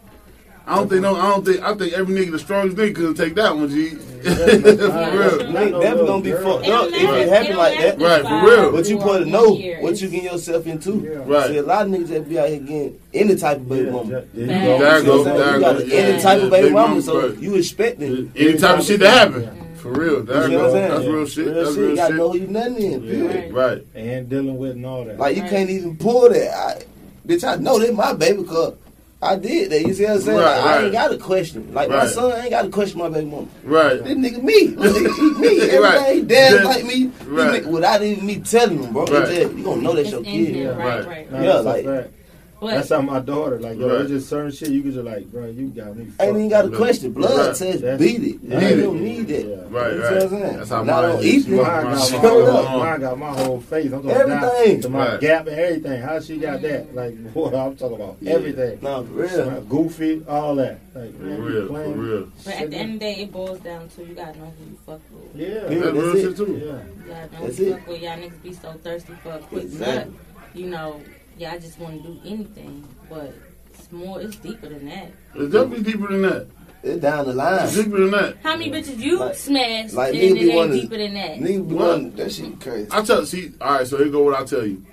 I 0.66 0.76
don't 0.76 0.90
think 0.90 1.02
no. 1.02 1.16
I 1.16 1.30
don't 1.30 1.46
think. 1.46 1.62
I 1.62 1.74
think 1.76 1.94
every 1.94 2.14
nigga 2.16 2.32
the 2.32 2.40
strongest 2.40 2.76
nigga 2.78 2.96
couldn't 2.96 3.14
take 3.16 3.36
that 3.36 3.56
one. 3.56 3.70
G. 3.70 3.98
for 4.24 5.40
real. 5.40 5.52
You 5.52 5.58
ain't 5.58 5.80
never 5.80 6.06
going 6.06 6.24
to 6.24 6.30
be 6.30 6.32
fucked 6.44 6.68
up 6.68 6.88
if 6.90 6.94
it 6.94 7.28
it 7.28 7.30
happen 7.30 7.58
like 7.58 7.78
that. 7.80 8.00
Right, 8.02 8.22
for 8.24 8.48
real. 8.50 8.72
But 8.72 8.88
you 8.90 8.98
for 8.98 9.02
supposed 9.04 9.26
to 9.26 9.30
know 9.32 9.58
year. 9.58 9.82
what 9.82 10.02
you 10.02 10.10
get 10.10 10.24
yourself 10.24 10.68
into. 10.68 11.00
Yeah. 11.00 11.10
Right. 11.26 11.48
See, 11.48 11.58
a 11.58 11.64
lot 11.64 11.86
of 11.86 11.92
niggas 11.92 12.08
that 12.10 12.30
be 12.30 12.40
out 12.40 12.50
here 12.50 12.60
getting 12.60 13.00
any 13.14 13.36
type 13.36 13.58
of 13.58 13.70
baby 13.70 13.86
Yeah, 13.86 13.92
mama. 13.92 14.10
there 14.10 14.24
you 14.34 14.48
There 14.48 14.64
go. 14.64 14.78
There 14.80 15.00
You 15.00 15.06
go, 15.06 15.18
know 15.18 15.24
what 15.24 15.28
I'm 15.28 15.38
saying? 15.38 15.38
there 15.38 15.54
You 15.56 15.60
go. 15.60 15.74
got 15.80 15.88
Yeah, 15.88 15.96
any 16.00 16.22
type 16.22 16.38
yeah, 16.40 16.46
of 16.46 16.52
baby 16.52 16.64
big 16.68 16.74
mama, 16.74 16.88
mama, 16.90 17.02
so 17.02 17.30
right. 17.30 17.38
you 17.40 17.56
expecting. 17.56 18.32
Any 18.36 18.58
type 18.58 18.80
of 18.80 18.86
shit 18.86 19.00
to 19.02 19.10
happen. 19.10 19.64
For 19.78 19.92
real. 19.92 20.24
There 20.24 20.36
You 20.36 20.42
you 20.44 20.48
see 20.50 20.56
what 20.58 20.66
I'm 20.66 20.72
saying? 20.72 20.90
That's 20.92 21.06
real 21.06 21.26
shit. 21.28 21.46
Real 21.46 21.56
That's 21.56 21.70
shit. 21.76 21.78
real 21.80 21.90
You 21.92 21.96
gotta 21.96 22.14
know 22.16 22.34
shit. 22.34 22.42
who 22.42 22.48
you 22.48 22.52
nothing 22.54 22.76
in. 22.84 23.04
Yeah. 23.04 23.12
Period. 23.32 23.54
Right. 23.54 23.86
And 23.96 24.30
dealing 24.30 24.58
with 24.58 24.72
and 24.72 24.86
all 24.86 25.06
that. 25.06 25.18
Like 25.20 25.36
you 25.36 25.42
Right. 25.44 25.52
can't 25.52 25.70
even 25.70 25.98
pull 25.98 26.30
that. 26.30 26.54
I, 26.54 26.84
bitch, 27.28 27.44
I 27.48 27.56
know 27.62 27.78
they 27.80 27.92
my 27.92 28.14
baby 28.14 28.44
cause 28.44 28.74
I 29.20 29.36
did 29.36 29.72
that. 29.72 29.82
You 29.82 29.94
see 29.96 30.04
what 30.04 30.14
I'm 30.14 30.22
saying? 30.22 30.38
Right, 30.38 30.58
Like, 30.58 30.66
I 30.66 30.84
ain't 30.84 30.92
got 30.92 31.12
a 31.12 31.18
question. 31.18 31.74
Like 31.74 31.90
my 31.90 31.96
Right. 31.98 32.10
son 32.10 32.40
ain't 32.40 32.52
got 32.52 32.62
to 32.64 32.70
question 32.70 33.00
my 33.00 33.10
baby 33.10 33.26
mama. 33.26 33.48
Right. 33.64 34.04
This 34.04 34.14
nigga 34.16 34.44
me. 34.44 34.68
This 34.68 34.94
nigga 34.94 35.40
me. 35.40 35.48
Everything 35.62 35.82
Right. 35.82 36.28
dad 36.28 36.54
Yeah. 36.54 36.64
like 36.64 36.86
me. 36.86 37.12
Right. 37.26 37.50
Right. 37.52 37.66
Without 37.66 38.04
even 38.04 38.26
me 38.26 38.36
telling 38.42 38.84
him, 38.84 38.94
bro. 38.94 39.06
Right. 39.06 39.28
just- 39.28 39.56
you 39.58 39.64
gonna 39.64 39.82
know 39.82 39.94
that's 39.94 40.10
It's 40.10 40.12
your 40.12 40.24
kid. 40.24 40.56
here, 40.56 40.74
Right. 40.74 40.86
right, 40.86 41.08
right. 41.08 41.28
Yeah, 41.32 41.40
that's 41.40 41.60
a 41.60 41.62
like- 41.64 42.12
fact. 42.60 42.62
But 42.62 42.72
That's 42.72 42.90
how 42.90 43.02
my 43.02 43.20
daughter, 43.20 43.60
like, 43.60 43.78
yo, 43.78 43.88
Right. 43.88 44.02
it's 44.02 44.10
just 44.10 44.30
certain 44.30 44.52
shit 44.52 44.70
you 44.70 44.82
can 44.82 44.92
just 44.92 45.06
like, 45.06 45.32
bro, 45.32 45.46
you 45.46 45.68
got 45.68 45.96
me. 45.96 46.08
Ain't 46.20 46.36
even 46.38 46.50
got 46.50 46.66
a 46.66 46.70
question. 46.70 47.12
Blood 47.14 47.48
Right. 47.48 47.56
says 47.56 47.82
That's- 47.82 48.00
beat 48.00 48.24
it. 48.24 48.40
Yeah. 48.44 48.58
I 48.60 48.76
don't 48.76 49.02
need 49.02 49.28
that. 49.28 49.46
Yeah. 49.46 49.56
Right, 49.70 49.94
You 49.94 49.98
see 50.02 50.04
right. 50.08 50.14
what 50.14 50.24
I'm 50.24 50.30
saying? 50.30 50.58
That's 50.58 50.70
how 50.70 50.84
Not 50.84 51.04
mine 51.04 51.12
on 51.12 51.20
is. 51.20 51.26
Ethan. 51.26 51.56
Mine 51.56 51.66
My 51.66 51.82
got, 51.84 51.84
shit 51.84 51.94
my, 51.94 52.06
Straight 52.06 52.20
whole, 52.32 52.48
up. 52.58 52.80
mine 52.80 53.00
got 53.00 53.20
my 53.20 53.30
whole 53.42 53.60
face. 53.62 53.86
I'm 53.86 53.92
talking 53.92 54.10
Everything. 54.12 54.72
down 54.74 54.82
to 54.82 54.90
my 54.90 55.08
Right. 55.10 55.20
gap 55.20 55.48
and 55.48 55.60
everything. 55.60 56.02
How 56.02 56.20
she 56.20 56.38
got 56.38 56.62
that? 56.64 56.96
Like, 56.96 57.34
boy, 57.34 57.46
I'm 57.50 57.76
talking 57.76 57.96
about 57.96 58.18
everything. 58.26 58.80
No, 58.82 59.04
for 59.04 59.14
real. 59.14 59.62
Goofy, 59.70 60.24
all 60.28 60.56
that. 60.56 60.80
Like, 60.96 61.16
For 61.18 61.24
man, 61.24 61.38
you 61.38 61.44
real, 61.44 61.68
for 61.68 61.74
real. 61.92 62.28
But 62.44 62.54
at 62.56 62.72
the 62.72 62.78
end 62.78 62.94
of 62.96 63.00
the 63.00 63.06
day, 63.06 63.16
it 63.22 63.32
boils 63.32 63.60
down 63.60 63.88
to 63.96 64.02
you 64.04 64.16
gotta 64.16 64.38
know 64.40 64.46
who 64.58 64.66
you 64.72 64.78
fuck 64.86 65.00
with. 65.12 65.36
Yeah. 65.36 65.48
Yeah. 65.48 65.62
That's 65.62 65.94
real 65.94 65.94
that's 66.08 66.20
shit 66.22 66.32
it. 66.32 66.38
too. 66.38 66.46
Yeah. 66.46 66.66
You 66.66 66.74
gotta 67.08 67.34
know 67.34 67.46
That's 67.46 67.58
who 67.58 67.64
you 67.66 67.70
it. 67.74 67.78
fuck 67.78 67.88
with. 67.88 68.02
Y'all 68.02 68.18
niggas 68.18 68.42
be 68.44 68.54
so 68.54 68.74
thirsty 68.84 69.14
for 69.22 69.30
a 69.30 69.38
quick 69.40 69.64
nut. 69.66 69.72
Exactly. 69.74 70.14
You 70.56 70.66
know, 70.68 71.02
yeah, 71.38 71.54
I 71.54 71.58
just 71.60 71.80
want 71.80 72.02
to 72.04 72.10
do 72.10 72.20
anything, 72.26 72.88
but 73.10 73.34
it's 73.74 73.92
more, 73.92 74.22
it's 74.22 74.36
deeper 74.38 74.70
than 74.70 74.86
that. 74.88 75.12
It's 75.36 75.52
definitely 75.54 75.84
deeper 75.92 76.08
than 76.08 76.22
that. 76.24 76.48
It's 76.84 77.02
down 77.02 77.26
the 77.26 77.32
It's 77.32 77.38
line. 77.38 77.86
deeper 77.86 78.00
than 78.02 78.12
that. 78.12 78.38
How 78.44 78.56
many 78.56 78.72
bitches 78.72 78.98
you 79.00 79.20
Like- 79.20 79.36
smashed 79.36 79.94
like 79.96 80.14
and 80.14 80.22
nigga 80.24 80.36
it 80.38 80.46
ain't 80.46 80.56
wanting- 80.56 80.82
deeper 80.82 80.98
than 80.98 81.14
that? 81.16 81.38
Nigga 81.40 81.68
be 81.70 81.76
What? 81.76 81.88
wanting 81.88 82.16
that 82.16 82.32
shit 82.32 82.60
crazy. 82.62 82.88
I 82.92 83.02
tell 83.02 83.20
you, 83.22 83.26
see, 83.26 83.52
all 83.60 83.72
right, 83.74 83.88
so 83.88 83.98
here 83.98 84.10
go 84.10 84.24
what 84.24 84.40
I 84.40 84.44
tell 84.46 84.66
you. 84.66 84.84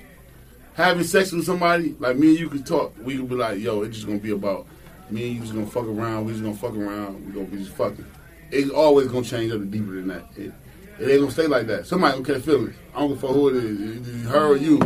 Having 0.75 1.05
sex 1.05 1.31
with 1.31 1.45
somebody, 1.45 1.95
like 2.01 2.17
me 2.17 2.31
and 2.31 2.39
you 2.41 2.49
could 2.49 2.67
talk, 2.67 2.95
we 3.05 3.17
could 3.17 3.29
be 3.29 3.37
like, 3.37 3.61
yo, 3.61 3.83
it's 3.83 3.95
just 3.97 4.07
gonna 4.09 4.19
be 4.19 4.31
about 4.33 4.67
me 5.11 5.27
and 5.29 5.35
you 5.37 5.41
just 5.43 5.55
gonna 5.55 5.67
fuck 5.67 5.85
around, 5.87 6.25
we 6.25 6.33
just 6.33 6.43
gonna 6.43 6.57
fuck 6.57 6.75
around, 6.77 7.25
we 7.27 7.33
gonna 7.33 7.47
be 7.47 7.59
just 7.59 7.71
fucking. 7.73 8.05
It's 8.51 8.71
always 8.71 9.07
gonna 9.09 9.25
change 9.25 9.53
up 9.53 9.71
deeper 9.71 9.93
than 9.93 10.09
that. 10.09 10.25
It, 10.37 10.53
it 10.99 11.11
ain't 11.11 11.21
gonna 11.21 11.31
stay 11.31 11.47
like 11.47 11.67
that. 11.69 11.87
Somebody 11.87 12.15
gonna 12.23 12.35
catch 12.35 12.43
feelings. 12.45 12.75
I 12.95 13.01
don't 13.01 13.09
give 13.11 13.19
a 13.19 13.27
fuck 13.27 13.37
who 13.37 13.49
it 13.51 13.57
is, 13.57 13.81
it- 13.81 14.09
it- 14.09 14.29
her 14.31 14.47
or 14.47 14.57
you. 14.57 14.81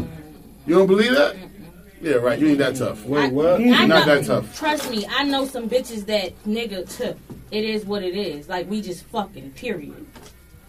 You 0.68 0.75
don't 0.75 0.87
believe 0.87 1.12
that? 1.12 1.34
Yeah, 2.00 2.12
right, 2.14 2.38
you 2.38 2.48
ain't 2.48 2.58
that 2.58 2.76
tough. 2.76 3.04
Wait, 3.06 3.25
I- 3.25 3.28
what? 3.28 3.60
I 3.60 3.64
Not 3.87 3.88
know- 3.88 4.04
that 4.14 4.25
tough. 4.26 4.56
Trust 4.56 4.90
me, 4.90 5.04
I 5.10 5.25
know 5.25 5.46
some 5.46 5.68
bitches 5.68 6.06
that 6.06 6.32
nigga. 6.46 6.87
Tuh, 6.96 7.14
it 7.50 7.64
is 7.64 7.84
what 7.84 8.02
it 8.04 8.14
is. 8.16 8.48
Like 8.48 8.70
we 8.70 8.80
just 8.82 9.04
fucking. 9.06 9.50
Period. 9.52 10.06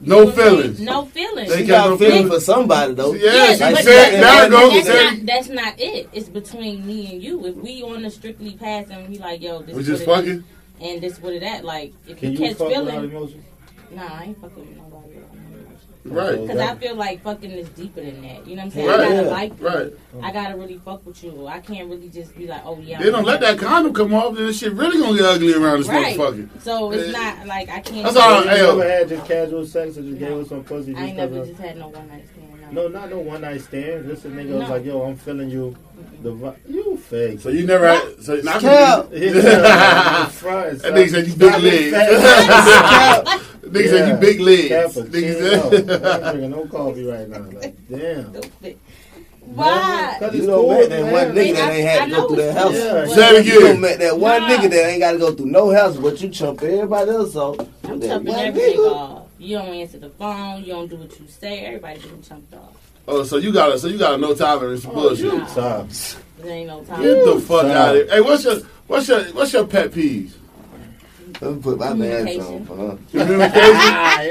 No 0.01 0.25
what 0.25 0.35
feelings. 0.35 0.79
No 0.79 1.03
feelings. 1.05 1.49
They 1.49 1.57
She 1.59 1.65
got 1.65 1.83
got 1.83 1.89
no 1.89 1.97
feelings. 1.97 2.29
for 2.29 2.39
somebody 2.39 2.93
though. 2.93 3.13
Yeah, 3.13 3.25
Yes, 3.33 3.57
she 3.57 3.63
like 3.65 3.75
but 3.75 3.83
said, 3.83 4.11
said, 4.11 4.23
that- 4.23 4.49
there 4.49 4.69
that's 4.71 4.87
not 4.87 5.25
that's 5.25 5.49
not 5.49 5.73
it. 5.79 6.09
It's 6.13 6.29
between 6.29 6.87
me 6.87 7.11
and 7.11 7.21
you. 7.21 7.45
If 7.45 7.55
we 7.57 7.83
on 7.83 8.01
the 8.03 8.09
strictly 8.09 8.51
path 8.53 8.89
and 8.89 9.09
we 9.09 9.17
like, 9.19 9.41
yo, 9.41 9.61
this 9.61 9.75
We 9.75 9.81
is 9.81 9.87
just 9.87 10.07
what 10.07 10.23
it 10.23 10.27
is, 10.29 10.41
fucking. 10.79 10.89
and 10.89 11.01
this 11.03 11.19
what 11.21 11.33
it 11.33 11.43
at. 11.43 11.65
Like 11.65 11.93
if 12.07 12.17
Can 12.17 12.31
you 12.31 12.39
you 12.39 12.45
catch 12.47 12.57
fuck 12.57 12.69
without 12.69 12.85
feeling, 12.91 13.09
emotions? 13.11 13.43
nah, 13.91 14.01
I 14.03 14.23
ain't 14.23 14.41
fucking 14.41 14.57
with 14.57 14.77
nobody. 14.77 15.07
without 15.15 15.33
no 15.33 15.39
emotion. 15.41 15.48
Right. 16.05 16.39
Because 16.41 16.59
I 16.59 16.75
feel 16.75 16.95
like 16.95 17.21
fucking 17.23 17.51
is 17.51 17.67
deeper 17.69 18.01
than 18.01 18.21
that. 18.21 18.47
You 18.47 18.55
know 18.55 18.63
what 18.63 18.65
I'm 18.67 18.71
saying? 18.71 18.87
Right, 18.87 18.99
I 18.99 19.03
gotta 19.09 19.15
yeah, 19.15 19.21
like 19.31 19.59
you. 19.59 19.67
right. 19.67 19.93
I 20.23 20.31
gotta 20.31 20.57
really 20.57 20.77
fuck 20.77 21.05
with 21.05 21.21
you. 21.23 21.45
I 21.47 21.59
can't 21.59 21.89
really 21.89 22.09
just 22.09 22.35
be 22.37 22.47
like, 22.47 22.61
oh 22.65 22.79
yeah. 22.79 22.99
They 23.01 23.11
don't 23.11 23.25
let 23.25 23.41
that 23.41 23.59
condom 23.59 23.93
come 23.93 24.13
off, 24.13 24.33
then 24.35 24.45
this 24.47 24.59
shit 24.59 24.73
really 24.73 24.97
gonna 24.99 25.17
get 25.17 25.25
ugly 25.25 25.53
around 25.53 25.79
this 25.79 25.89
Right. 25.89 26.15
motherfucker. 26.17 26.61
So 26.61 26.91
it's 26.93 27.11
Yeah. 27.11 27.19
not 27.35 27.47
like 27.47 27.69
I 27.69 27.81
can't. 27.81 28.03
That's 28.05 28.15
all 28.15 28.43
You 28.43 28.49
Hey, 28.49 28.57
yo. 28.59 28.71
ever 28.79 28.89
had 28.89 29.09
just 29.09 29.25
casual 29.25 29.65
sex 29.65 29.97
or 29.97 30.01
just 30.03 30.19
No. 30.21 30.27
gave 30.29 30.37
us 30.37 30.49
some 30.49 30.63
pussy? 30.63 30.95
I 30.95 31.03
ain't 31.07 31.17
never 31.17 31.35
'cause 31.39 31.49
of- 31.49 31.55
just 31.55 31.61
had 31.67 31.77
no 31.77 31.87
one 31.89 32.07
night 32.07 32.23
stand. 32.33 32.48
No, 32.71 32.87
not 32.87 33.09
no 33.09 33.19
one 33.19 33.41
night 33.41 33.61
stand. 33.61 34.07
Just 34.07 34.25
a 34.25 34.29
nigga 34.29 34.59
was 34.59 34.69
like, 34.69 34.85
yo, 34.85 35.01
I'm 35.03 35.15
feeling 35.17 35.49
you. 35.49 35.75
The 36.21 36.31
vi- 36.31 36.55
you 36.67 36.97
fake. 36.97 37.39
So 37.41 37.49
you 37.49 37.65
never 37.65 37.87
had. 37.87 38.23
So 38.23 38.35
not 38.37 38.61
Cap. 38.61 39.09
Hit 39.11 39.33
that 39.33 40.31
the 40.31 40.77
That 40.81 40.93
nigga 40.93 41.09
said 41.09 41.27
you 41.27 41.35
big 41.35 41.53
legs. 41.63 41.93
it, 41.93 42.21
fat. 42.21 43.25
Nigga 43.63 43.89
said 43.89 44.07
you 44.09 44.15
big 44.15 44.39
legs. 44.39 44.69
Cappuccino. 44.69 45.09
Nigga 45.09 45.89
I 45.89 46.15
ain't 46.15 46.23
said. 46.23 46.31
drinking 46.31 46.51
no 46.51 46.65
coffee 46.67 47.05
right 47.05 47.29
now. 47.29 47.39
Like, 47.59 47.75
damn. 47.89 48.33
Stupid. 48.33 48.77
Why? 49.41 50.15
Cause 50.19 50.33
You 50.33 50.39
it's 50.39 50.47
don't 50.47 50.55
cool 50.59 50.69
met 50.79 50.89
that 50.89 50.99
have. 51.05 51.11
one 51.11 51.35
nigga 51.35 51.53
that 51.55 51.71
ain't 51.73 51.87
had 51.89 52.05
to 52.05 52.11
go 52.15 52.27
through 52.27 52.35
that 52.37 52.55
house. 52.57 52.73
Yeah. 52.73 53.05
Say 53.07 53.37
it 53.37 53.45
You 53.47 53.59
don't 53.61 53.81
met 53.81 53.99
that 53.99 54.19
one 54.19 54.41
Nah. 54.41 54.47
nigga 54.49 54.69
that 54.69 54.85
ain't 54.89 54.99
got 54.99 55.11
to 55.13 55.17
go 55.17 55.31
through 55.33 55.45
no 55.47 55.71
house, 55.73 55.97
but 55.97 56.21
you 56.21 56.29
chump 56.29 56.61
everybody 56.61 57.09
else 57.11 57.35
off. 57.35 57.59
I'm 57.85 57.99
chumping 57.99 58.25
one 58.25 58.39
every 58.39 58.61
nigga 58.61 58.75
nigga. 58.75 58.95
off. 58.95 59.28
You 59.39 59.57
don't 59.57 59.73
answer 59.73 59.97
the 59.99 60.09
phone. 60.09 60.61
You 60.63 60.73
don't 60.73 60.87
do 60.89 60.97
what 60.97 61.17
you 61.19 61.25
say. 61.27 61.59
Everybody 61.65 61.99
getting 62.01 62.21
chumped 62.21 62.53
off. 62.53 62.75
Oh, 63.07 63.23
so 63.23 63.37
you 63.37 63.51
got 63.51 63.71
a 63.73 63.79
so 63.79 63.87
you 63.87 63.97
got 63.97 64.13
a 64.15 64.17
no 64.17 64.35
tolerance 64.35 64.83
for 64.83 64.93
bullshit. 64.93 65.25
You 65.33 65.39
tough. 65.47 66.21
There 66.39 66.51
ain't 66.51 66.67
no 66.67 66.83
time. 66.83 67.01
Get 67.01 67.23
the 67.25 67.39
fuck 67.39 67.61
Son. 67.61 67.71
out 67.71 67.95
of 67.95 67.95
here. 67.95 68.07
Hey, 68.15 68.21
what's 68.21 68.43
your 68.43 68.59
what's 68.87 69.07
your 69.07 69.23
what's 69.33 69.53
your 69.53 69.65
pet 69.65 69.91
peeve? 69.93 70.35
Let 71.41 71.53
me 71.55 71.61
put 71.61 71.79
my 71.79 71.93
mask 71.93 72.39
on 72.41 72.65
for 72.65 72.75
her. 72.75 72.97
Communication. 73.11 73.75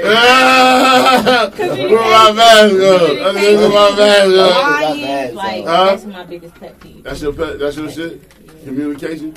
Ah, 0.05 1.49
Put 1.55 1.67
my 1.91 2.31
mask 2.31 2.73
on. 2.75 3.25
I'm 3.25 3.35
gonna 3.35 3.57
put 3.57 3.73
my 3.73 3.95
mask 3.97 4.25
on. 4.27 4.35
Lying, 4.37 5.35
like 5.35 5.65
Huh? 5.65 5.85
that's 5.85 6.05
my 6.05 6.23
biggest 6.23 6.55
pet 6.55 6.79
peeve. 6.79 7.03
That's 7.03 7.21
your 7.21 7.33
pet. 7.33 7.57
That's 7.59 7.77
your 7.77 7.89
shit. 7.89 8.21
Communication. 8.63 9.33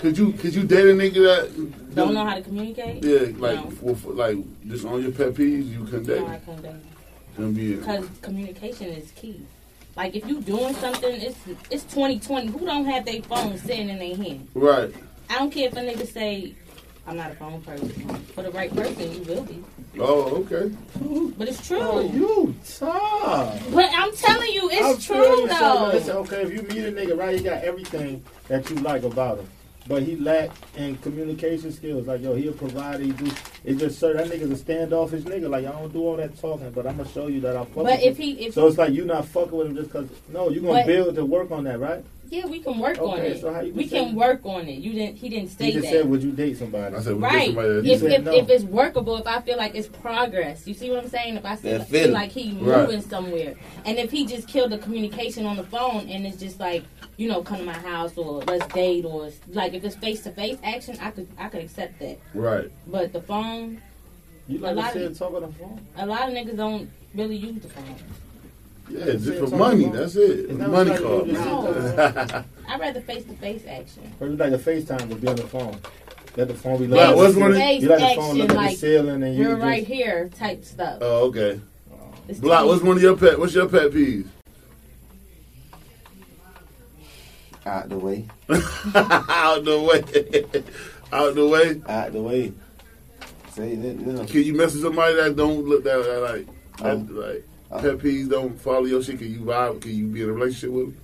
Could 0.00 0.18
you 0.18 0.32
could 0.32 0.54
you 0.54 0.64
date 0.64 0.84
a 0.84 0.92
nigga 0.92 1.14
that 1.14 1.83
Don't 1.94 2.14
know 2.14 2.24
how 2.24 2.34
to 2.34 2.42
communicate. 2.42 3.04
Yeah, 3.04 3.30
like 3.38 3.64
No. 3.64 3.70
for, 3.70 3.94
for- 3.96 4.12
like 4.12 4.36
just 4.66 4.84
on 4.84 5.02
your 5.02 5.12
pet 5.12 5.34
peeves, 5.34 5.70
you 5.70 5.84
couldn't 5.84 6.04
date. 6.06 6.20
No, 6.20 6.26
I 6.28 6.38
couldn't 6.38 6.62
date. 6.62 7.78
Because 7.78 8.06
communication 8.22 8.88
is 8.88 9.10
key. 9.12 9.40
Like 9.96 10.14
if 10.16 10.26
you 10.26 10.40
doing 10.40 10.74
something, 10.74 11.14
it's 11.20 11.38
it's 11.70 11.84
2020. 11.84 12.48
Who 12.48 12.66
don't 12.66 12.84
have 12.86 13.04
their 13.04 13.22
phone 13.22 13.56
sitting 13.58 13.88
in 13.88 13.98
their 13.98 14.16
hand? 14.16 14.48
right. 14.54 14.92
I 15.30 15.38
don't 15.38 15.50
care 15.50 15.68
if 15.68 15.72
a 15.72 15.76
nigga 15.76 16.06
say 16.06 16.54
I'm 17.06 17.16
not 17.16 17.32
a 17.32 17.34
phone 17.34 17.60
person. 17.62 17.90
For 18.34 18.42
the 18.42 18.50
right 18.50 18.74
person, 18.74 19.12
you 19.14 19.20
will 19.22 19.42
be. 19.42 19.62
Oh, 19.98 20.44
okay. 20.44 20.74
But 21.38 21.48
it's 21.48 21.66
true. 21.66 21.78
Oh, 21.80 22.00
you 22.00 22.54
tough. 22.66 23.62
But 23.72 23.90
I'm 23.94 24.14
telling 24.16 24.52
you, 24.52 24.70
it's 24.70 24.82
I'm 24.82 24.98
true 24.98 25.46
though. 25.46 25.54
something. 25.58 25.98
Listen, 25.98 26.16
okay, 26.16 26.42
if 26.42 26.52
you 26.52 26.62
meet 26.62 26.86
a 26.86 26.92
nigga, 26.92 27.16
right, 27.18 27.36
he 27.38 27.44
got 27.44 27.62
everything 27.62 28.22
that 28.48 28.68
you 28.70 28.76
like 28.76 29.02
about 29.04 29.38
him. 29.38 29.48
But 29.86 30.02
he 30.02 30.16
lack 30.16 30.50
in 30.76 30.96
communication 30.98 31.70
skills. 31.72 32.06
Like, 32.06 32.22
yo, 32.22 32.34
he'll 32.34 32.52
provide. 32.54 33.00
He 33.00 33.12
do. 33.12 33.30
It's 33.64 33.80
just 33.80 33.98
certain 33.98 34.28
that 34.28 34.34
nigga's 34.38 34.50
a 34.50 34.56
standoffish 34.56 35.22
nigga. 35.24 35.48
Like, 35.50 35.66
I 35.66 35.72
don't 35.72 35.92
do 35.92 36.00
all 36.00 36.16
that 36.16 36.38
talking, 36.40 36.70
but 36.70 36.86
I'm 36.86 36.96
gonna 36.96 37.08
show 37.10 37.26
you 37.26 37.40
that 37.42 37.56
I'm 37.56 37.66
fucking. 37.66 37.82
But 37.82 37.98
with 37.98 38.02
if 38.02 38.18
you. 38.18 38.24
he, 38.36 38.46
if 38.46 38.54
so 38.54 38.66
it's 38.66 38.78
like 38.78 38.92
you 38.94 39.04
not 39.04 39.26
fucking 39.26 39.52
with 39.56 39.66
him 39.66 39.76
just 39.76 39.90
cause. 39.90 40.08
No, 40.32 40.48
you 40.48 40.60
gonna 40.60 40.72
But- 40.74 40.86
build 40.86 41.14
to 41.16 41.24
work 41.26 41.50
on 41.50 41.64
that, 41.64 41.78
right? 41.80 42.02
yeah, 42.30 42.46
we 42.46 42.58
can 42.58 42.78
work 42.80 42.98
on 43.00 43.20
Okay, 43.20 43.32
it. 43.32 43.40
so 43.42 43.52
how 43.52 43.60
you 43.60 43.72
we 43.74 43.86
say- 43.86 43.98
can 44.06 44.14
work 44.16 44.40
on 44.44 44.66
it. 44.66 44.78
You 44.78 44.92
didn't. 44.94 45.16
He 45.16 45.28
didn't 45.28 45.50
He 45.50 45.54
say 45.54 45.70
just 45.72 45.84
that. 45.84 45.92
said, 45.92 46.08
"Would 46.10 46.22
you 46.22 46.32
date 46.32 46.56
somebody?" 46.56 46.96
I 46.96 47.00
said, 47.00 47.14
we 47.16 47.22
Right. 47.22 47.32
get 47.32 47.46
somebody 47.54 47.68
that 47.68 47.84
If, 47.86 48.02
if, 48.02 48.24
no. 48.24 48.32
if 48.32 48.48
it's 48.48 48.64
workable, 48.64 49.16
if 49.18 49.26
I 49.26 49.40
feel 49.42 49.56
like 49.58 49.74
it's 49.76 49.86
progress, 49.88 50.66
you 50.66 50.74
see 50.74 50.90
what 50.90 51.04
I'm 51.04 51.10
saying? 51.10 51.36
If 51.36 51.44
I 51.44 51.54
feel, 51.56 51.78
That 51.78 51.88
feel 51.88 52.10
like 52.10 52.32
he 52.32 52.52
Right. 52.60 52.80
moving 52.88 53.02
somewhere, 53.02 53.54
and 53.84 53.98
if 53.98 54.10
he 54.10 54.26
just 54.26 54.48
killed 54.48 54.72
the 54.72 54.78
communication 54.78 55.44
on 55.46 55.56
the 55.56 55.62
phone, 55.64 56.08
and 56.08 56.26
it's 56.26 56.38
just 56.38 56.58
like 56.58 56.82
you 57.16 57.28
know, 57.28 57.42
come 57.42 57.58
to 57.58 57.64
my 57.64 57.72
house 57.72 58.16
or 58.16 58.40
let's 58.42 58.66
date 58.74 59.04
or 59.04 59.30
like 59.48 59.74
if 59.74 59.84
it's 59.84 59.96
face 59.96 60.22
to 60.22 60.30
face 60.30 60.58
action, 60.64 60.96
I 61.00 61.10
could 61.10 61.28
I 61.38 61.48
could 61.48 61.62
accept 61.62 61.98
that. 62.00 62.18
right. 62.34 62.70
But 62.86 63.12
the 63.12 63.20
phone, 63.20 63.80
You 64.48 64.58
a 64.58 64.66
like 64.66 64.76
lot 64.76 64.92
to 64.94 65.06
of- 65.06 65.18
talk 65.18 65.34
on 65.34 65.42
the 65.42 65.48
phone. 65.48 65.80
a 65.96 66.06
lot 66.06 66.28
of 66.28 66.34
niggas 66.34 66.56
don't 66.56 66.90
really 67.14 67.36
use 67.36 67.60
the 67.62 67.68
phone. 67.68 67.96
Yeah, 68.90 69.04
just 69.12 69.24
Say 69.24 69.38
for 69.38 69.46
money. 69.56 69.86
That's 69.86 70.14
it. 70.16 70.58
that 70.58 70.68
Money 70.68 70.90
what 70.90 71.26
you 71.26 71.34
call. 71.36 71.64
No. 71.64 72.44
I'd 72.68 72.80
rather 72.80 73.00
face 73.00 73.24
to 73.24 73.32
face 73.34 73.62
action. 73.66 74.12
Or 74.20 74.26
you 74.26 74.36
like 74.36 74.52
a 74.52 74.58
FaceTime 74.58 75.08
to 75.08 75.14
be 75.14 75.26
on 75.26 75.36
the 75.36 75.46
phone. 75.46 75.78
Let 76.36 76.48
the 76.48 76.54
phone 76.54 76.78
be 76.78 76.86
Right, 76.88 77.08
looking. 77.08 77.16
what's 77.16 77.36
one 77.36 77.52
of- 77.52 77.56
you 77.58 77.62
like 77.62 77.80
the 77.80 77.86
phone 77.88 78.02
action, 78.02 78.36
look 78.38 78.42
at 78.42 78.48
the 78.48 78.54
like 78.56 78.76
ceiling 78.76 79.22
and 79.22 79.34
you 79.36 79.42
you're 79.44 79.54
just, 79.54 79.62
right 79.64 79.86
here 79.86 80.28
type 80.36 80.64
stuff. 80.64 80.98
Oh, 81.00 81.28
okay. 81.28 81.60
It's 82.28 82.40
Block. 82.40 82.66
What's 82.66 82.82
one 82.82 82.96
of 82.96 83.02
your 83.02 83.16
pet? 83.16 83.38
What's 83.38 83.54
your 83.54 83.68
pet 83.68 83.90
peeves? 83.90 84.26
Out 87.66 87.88
the 87.88 87.98
way. 87.98 88.28
Out 88.94 89.64
the 89.64 89.80
way. 89.80 90.62
Out 91.12 91.34
the 91.34 91.46
way. 91.46 91.82
Out 91.88 92.12
the 92.12 92.20
way. 92.20 92.52
Say 93.52 93.76
that, 93.76 93.98
know. 93.98 94.24
Can 94.24 94.42
you 94.42 94.54
mess 94.54 94.74
with 94.74 94.82
somebody 94.82 95.14
that 95.14 95.36
don't 95.36 95.64
look 95.64 95.84
that, 95.84 96.02
that 96.02 96.20
like 96.20 96.46
that, 96.78 96.92
Um, 96.92 97.16
like 97.16 97.46
um, 97.70 97.80
pet 97.80 97.98
peeves 97.98 98.28
don't 98.28 98.60
follow 98.60 98.84
your 98.84 99.02
shit? 99.02 99.18
Can 99.18 99.30
you 99.30 99.40
vibe? 99.40 99.80
Can 99.80 99.92
you 99.92 100.06
be 100.08 100.22
in 100.22 100.28
a 100.28 100.32
relationship 100.32 100.70
with 100.70 100.94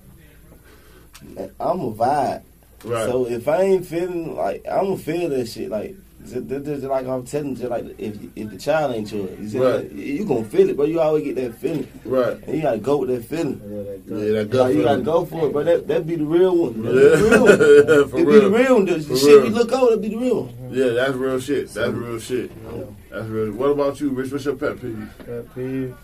them? 1.35 1.51
I'm 1.59 1.79
a 1.79 1.91
vibe. 1.93 2.43
Right. 2.83 3.05
So 3.05 3.25
if 3.27 3.47
I 3.47 3.61
ain't 3.61 3.85
feeling 3.85 4.35
like 4.35 4.65
I'm 4.69 4.85
gonna 4.85 4.97
feel 4.97 5.29
that 5.29 5.47
shit 5.47 5.69
like 5.69 5.95
just, 6.25 6.83
like 6.83 7.05
I'm 7.07 7.25
telling 7.25 7.55
you 7.55 7.67
like 7.67 7.85
if 7.97 8.17
if 8.35 8.49
the 8.49 8.57
child 8.57 8.95
ain't 8.95 9.11
yours, 9.11 9.39
you, 9.39 9.49
see 9.49 9.59
Right. 9.59 9.89
that? 9.89 9.91
you 9.91 10.25
gonna 10.25 10.43
feel 10.45 10.69
it, 10.69 10.77
but 10.77 10.87
you 10.89 10.99
always 10.99 11.23
get 11.23 11.35
that 11.35 11.55
feeling, 11.55 11.87
right. 12.05 12.37
and 12.45 12.55
you 12.55 12.61
gotta 12.61 12.77
go 12.77 12.97
with 12.97 13.09
that 13.09 13.25
feeling. 13.25 13.59
Yeah, 13.63 13.83
that 13.83 13.85
Yeah, 13.85 13.97
good. 14.07 14.35
that 14.35 14.49
gut 14.49 14.61
Like, 14.67 14.75
you 14.75 14.83
gotta 14.83 15.01
go 15.01 15.25
for 15.25 15.47
it, 15.47 15.53
but 15.53 15.65
that 15.65 15.87
that 15.87 16.05
be 16.07 16.15
the 16.15 16.25
real 16.25 16.55
one. 16.57 16.81
That 16.81 16.91
be 16.93 16.99
Yeah. 16.99 17.09
the 17.15 17.23
real 17.29 17.43
one. 17.43 18.09
For 18.09 18.17
It 18.19 18.25
be 18.27 18.39
the 18.39 18.49
real 18.49 18.73
one. 18.75 18.85
The, 18.91 18.93
the 18.93 19.01
For 19.03 19.15
shit 19.17 19.27
real. 19.29 19.41
we 19.43 19.49
look 19.49 19.71
over, 19.71 19.91
that 19.91 20.01
be 20.01 20.09
the 20.09 20.17
real 20.17 20.43
one. 20.43 20.73
Yeah, 20.73 20.89
that's 20.89 21.13
real 21.13 21.39
shit. 21.39 21.69
That's 21.69 21.91
real 21.93 22.19
shit. 22.19 22.51
Yeah. 22.51 22.83
That's 23.09 23.27
real. 23.27 23.51
What 23.53 23.69
about 23.71 23.99
you, 23.99 24.09
Rich? 24.11 24.31
What's 24.31 24.45
your 24.45 24.55
pet 24.55 24.79
peeve? 24.81 25.09
Pet 25.25 25.55
peeve. 25.55 25.95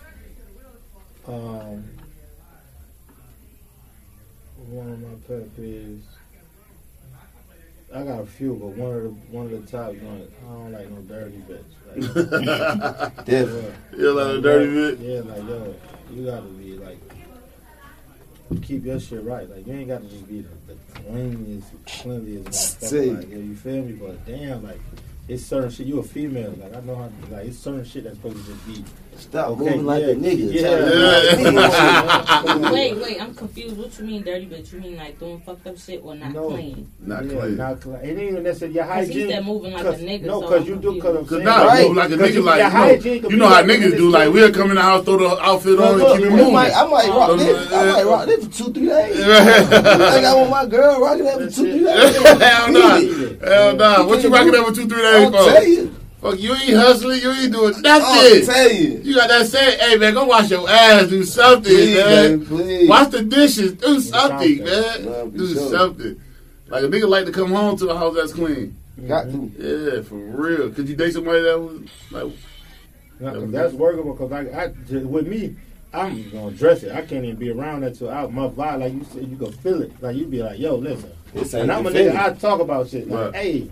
Um, 1.26 1.84
one 4.70 4.88
of 4.92 5.00
my 5.00 5.08
pet 5.26 5.56
peeves. 5.58 6.00
I 7.94 8.02
got 8.02 8.20
a 8.20 8.26
few, 8.26 8.54
but 8.54 8.68
one 8.68 8.96
of 8.96 9.02
the 9.02 9.08
one 9.30 9.46
of 9.46 9.50
the 9.50 9.70
top 9.70 9.92
joints. 9.92 10.32
I 10.42 10.52
don't 10.52 10.72
like 10.72 10.90
no 10.90 11.00
dirty 11.02 11.42
bitch. 11.48 11.64
Like, 11.86 13.16
Definitely. 13.24 13.72
You 13.96 14.12
like 14.12 14.38
a 14.38 14.40
dirty 14.40 14.72
bit? 14.72 14.98
Yeah, 14.98 15.20
like 15.20 15.48
yo, 15.48 15.74
you 16.10 16.26
gotta 16.26 16.42
be 16.42 16.76
like 16.76 16.98
keep 18.56 18.84
your 18.84 19.00
shit 19.00 19.22
right. 19.24 19.48
Like 19.48 19.66
you 19.66 19.72
ain't 19.74 19.88
got 19.88 20.02
to 20.02 20.08
just 20.08 20.28
be 20.28 20.40
the, 20.40 20.48
the 20.66 21.00
cleanest, 21.00 21.72
cleanliest 21.86 22.80
motherfucker. 22.80 23.18
Like, 23.18 23.30
yeah, 23.30 23.36
you 23.36 23.56
feel 23.56 23.82
me? 23.82 23.92
But 23.92 24.26
damn, 24.26 24.62
like 24.62 24.80
it's 25.28 25.44
certain 25.44 25.70
shit. 25.70 25.86
You 25.86 26.00
a 26.00 26.02
female, 26.02 26.54
like 26.60 26.74
I 26.74 26.80
know 26.80 26.96
how. 26.96 27.10
Like 27.30 27.46
it's 27.46 27.58
certain 27.58 27.84
shit 27.84 28.04
that's 28.04 28.16
supposed 28.16 28.44
to 28.44 28.52
just 28.52 28.66
be. 28.66 28.84
Stop 29.18 29.48
Okay, 29.48 29.64
moving 29.64 29.84
like 29.86 30.02
yeah, 30.02 30.08
a 30.08 30.14
nigga. 30.14 30.52
yeah. 30.52 31.50
Yeah. 32.54 32.70
Wait, 32.72 32.96
wait, 32.96 33.20
I'm 33.20 33.34
confused. 33.34 33.76
What 33.76 33.98
you 33.98 34.04
mean 34.04 34.22
dirty 34.22 34.46
bitch? 34.46 34.72
You 34.72 34.80
mean 34.80 34.96
like 34.96 35.18
doing 35.18 35.40
fucked 35.40 35.66
up 35.66 35.76
shit 35.76 36.00
or 36.04 36.14
not 36.14 36.32
No. 36.32 36.50
clean? 36.50 36.90
Not 37.00 37.24
yeah, 37.26 37.32
clean. 37.40 37.56
Not 37.56 37.80
clean. 37.80 37.96
It 37.96 38.06
ain't 38.08 38.18
even 38.30 38.42
necessarily 38.44 38.76
your 38.76 38.84
Cause 38.86 39.06
he's 39.08 39.14
hygiene. 39.16 39.28
there 39.28 39.42
moving 39.42 39.72
like 39.72 39.84
a 39.84 39.92
nigga. 39.94 40.22
no, 40.22 40.40
cause 40.42 40.52
I'm 40.52 40.66
you 40.66 40.76
do. 40.76 40.80
confused. 40.82 41.02
Cause 41.02 41.16
I'm 41.16 41.22
Cause 41.26 41.30
saying, 41.30 41.44
nah, 41.44 41.64
Right. 41.66 41.88
you 41.88 41.94
like 41.94 42.10
a 42.10 42.14
nigga 42.14 42.20
like 42.20 42.30
your 42.30 42.36
you 42.38 42.62
know, 42.62 42.70
hygiene 42.70 43.24
you 43.30 43.36
know 43.36 43.46
how 43.48 43.54
like- 43.54 43.66
niggas 43.66 43.96
do. 43.96 44.10
Like 44.10 44.32
we'll 44.32 44.52
come 44.52 44.70
in 44.70 44.76
the 44.76 44.82
house, 44.82 45.04
throw 45.04 45.16
the 45.18 45.42
outfit 45.42 45.78
on, 45.80 45.98
Look, 45.98 46.08
and 46.14 46.22
keep 46.22 46.26
it 46.26 46.32
I 46.32 46.36
moving. 46.36 46.52
might, 46.54 46.72
I 46.76 46.86
might 46.86 47.08
rock 47.08 47.38
this. 47.38 47.72
I 47.72 47.84
might 47.92 48.04
rock 48.04 48.26
this 48.26 48.44
for 48.46 48.52
two, 48.52 48.72
three 48.72 48.86
days. 48.86 49.20
I 49.20 50.10
think 50.12 50.26
I 50.26 50.34
want 50.34 50.50
my 50.50 50.66
girl 50.66 51.00
rocking 51.00 51.24
that 51.24 51.34
for 51.38 51.50
two, 51.50 51.62
three 51.72 51.84
days. 51.84 52.16
Hell 52.40 52.72
no, 52.72 53.36
hell 53.44 53.76
no. 53.76 54.06
What 54.06 54.22
you 54.22 54.30
rocking 54.32 54.54
up 54.54 54.66
for 54.68 54.74
two, 54.74 54.86
three 54.88 55.02
days 55.02 55.24
I'll 55.26 55.30
tell 55.32 55.60
for? 55.60 55.90
You. 56.22 56.30
Fuck, 56.30 56.40
you 56.40 56.54
ain't 56.54 56.76
hustling, 56.76 57.20
you 57.22 57.30
ain't 57.32 57.52
doing 57.52 57.74
I'll 57.76 57.82
nothing. 57.82 58.44
tell 58.46 58.70
you. 58.72 59.00
You 59.04 59.14
got 59.14 59.28
that 59.28 59.46
say, 59.46 59.76
hey 59.78 59.96
man, 59.96 60.14
go 60.14 60.24
wash 60.26 60.50
your 60.50 60.68
ass, 60.68 61.08
do 61.08 61.22
something, 61.24 61.64
Please, 61.72 61.96
man. 61.96 62.38
baby, 62.38 62.46
please. 62.46 62.88
Wash 62.88 63.08
the 63.08 63.22
dishes, 63.22 63.72
do 63.74 64.00
something, 64.00 64.58
something. 64.58 64.64
man. 64.64 65.04
Nah, 65.04 65.24
for 65.30 65.38
do 65.38 65.54
sure. 65.54 65.70
something. 65.70 66.20
Like 66.68 66.84
a 66.84 66.88
nigga 66.88 67.08
like 67.08 67.24
to 67.26 67.32
come 67.32 67.50
home 67.52 67.76
to 67.78 67.88
a 67.90 67.96
house 67.98 68.14
that's 68.14 68.32
clean. 68.32 68.76
Got 69.06 69.24
to. 69.30 69.52
Yeah, 69.58 70.02
for 70.02 70.16
real. 70.16 70.70
Could 70.70 70.88
you 70.88 70.96
date 70.96 71.12
somebody 71.14 71.40
that 71.42 71.58
was 71.58 71.80
like, 72.10 72.32
Nah, 73.20 73.32
'cause 73.32 73.50
that's 73.50 73.72
workable. 73.74 74.14
Cause 74.14 74.30
I, 74.32 74.40
I 74.40 74.68
j- 74.88 74.98
with 74.98 75.26
me, 75.26 75.56
I'm 75.92 76.28
gonna 76.30 76.50
dress 76.52 76.82
it. 76.82 76.92
I 76.94 77.02
can't 77.02 77.24
even 77.24 77.36
be 77.36 77.50
around 77.50 77.80
that 77.82 77.96
till 77.96 78.10
out 78.10 78.32
my 78.32 78.48
vibe. 78.48 78.80
Like 78.80 78.92
you 78.92 79.04
said, 79.12 79.26
you 79.28 79.36
can 79.36 79.50
feel 79.52 79.82
it. 79.82 79.92
Like 80.02 80.14
you 80.16 80.26
be 80.26 80.42
like, 80.42 80.58
yo, 80.58 80.74
listen. 80.76 81.10
This 81.32 81.54
And 81.54 81.70
I'm 81.72 81.86
a 81.86 81.90
the 81.90 81.98
nigga. 82.00 82.16
I 82.16 82.32
talk 82.34 82.60
about 82.60 82.88
shit. 82.88 83.08
Like, 83.08 83.32
Right. 83.32 83.42
hey, 83.42 83.70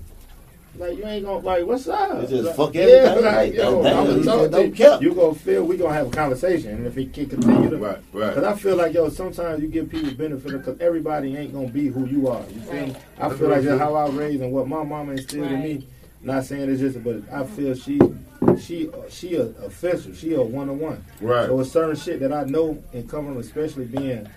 like 0.79 0.97
you 0.99 1.07
ain't 1.07 1.25
gonna 1.25 1.39
like, 1.45 1.67
what's 1.67 1.89
up? 1.89 2.23
You 2.23 2.29
just 2.29 2.45
like, 2.45 2.57
fuck 2.57 2.77
everything, 2.77 3.25
like, 3.25 3.35
like, 3.35 3.55
yo, 3.55 3.83
damn, 3.83 3.97
I'ma 3.99 4.23
talk 4.25 4.43
to 4.45 4.49
don't 4.49 4.67
you. 4.67 4.73
care. 4.73 4.99
You 5.03 5.15
gonna 5.15 5.35
feel 5.35 5.65
we 5.65 5.77
gonna 5.77 5.95
have 5.95 6.09
a 6.09 6.11
conversation, 6.11 6.71
and 6.71 6.87
if 6.87 6.97
it 6.99 7.13
can 7.13 7.27
continue 7.29 7.71
to. 7.71 7.77
right, 7.79 7.99
right. 8.13 8.35
Cause. 8.35 8.45
I 8.45 8.55
feel 8.55 8.77
like 8.77 8.95
yo, 8.95 9.09
sometimes 9.09 9.63
you 9.63 9.69
give 9.69 9.91
people 9.91 10.13
benefit 10.13 10.53
because 10.53 10.81
everybody 10.81 11.37
ain't 11.37 11.53
gonna 11.53 11.69
be 11.69 11.89
who 11.89 12.07
you 12.07 12.29
are. 12.29 12.43
You 12.53 12.61
feel? 12.61 12.87
Right. 12.87 12.97
I 13.19 13.29
feel 13.31 13.49
like 13.49 13.63
real 13.63 13.79
that's 13.79 13.81
how 13.81 13.95
I 13.95 14.09
raised 14.11 14.43
and 14.43 14.53
what 14.53 14.69
my 14.69 14.83
mama 14.83 15.13
instilled 15.13 15.51
in 15.51 15.63
me. 15.63 15.89
Not 16.23 16.45
saying 16.45 16.69
it's 16.71 16.81
just, 16.81 17.05
but 17.05 17.17
I 17.33 17.45
feel 17.45 17.75
she, 17.75 18.01
she, 18.59 18.91
she 19.09 19.37
a 19.37 19.43
official. 19.65 20.13
She 20.13 20.35
a 20.35 20.43
one 20.43 20.69
on 20.69 20.81
one. 20.81 21.05
Right. 21.21 21.47
So 21.47 21.61
it's 21.61 21.71
certain 21.71 21.95
shit 21.95 22.19
that 22.21 22.33
I 22.33 22.45
know 22.45 22.83
and 22.93 23.09
coming, 23.09 23.37
especially 23.39 23.85
being 23.85 24.29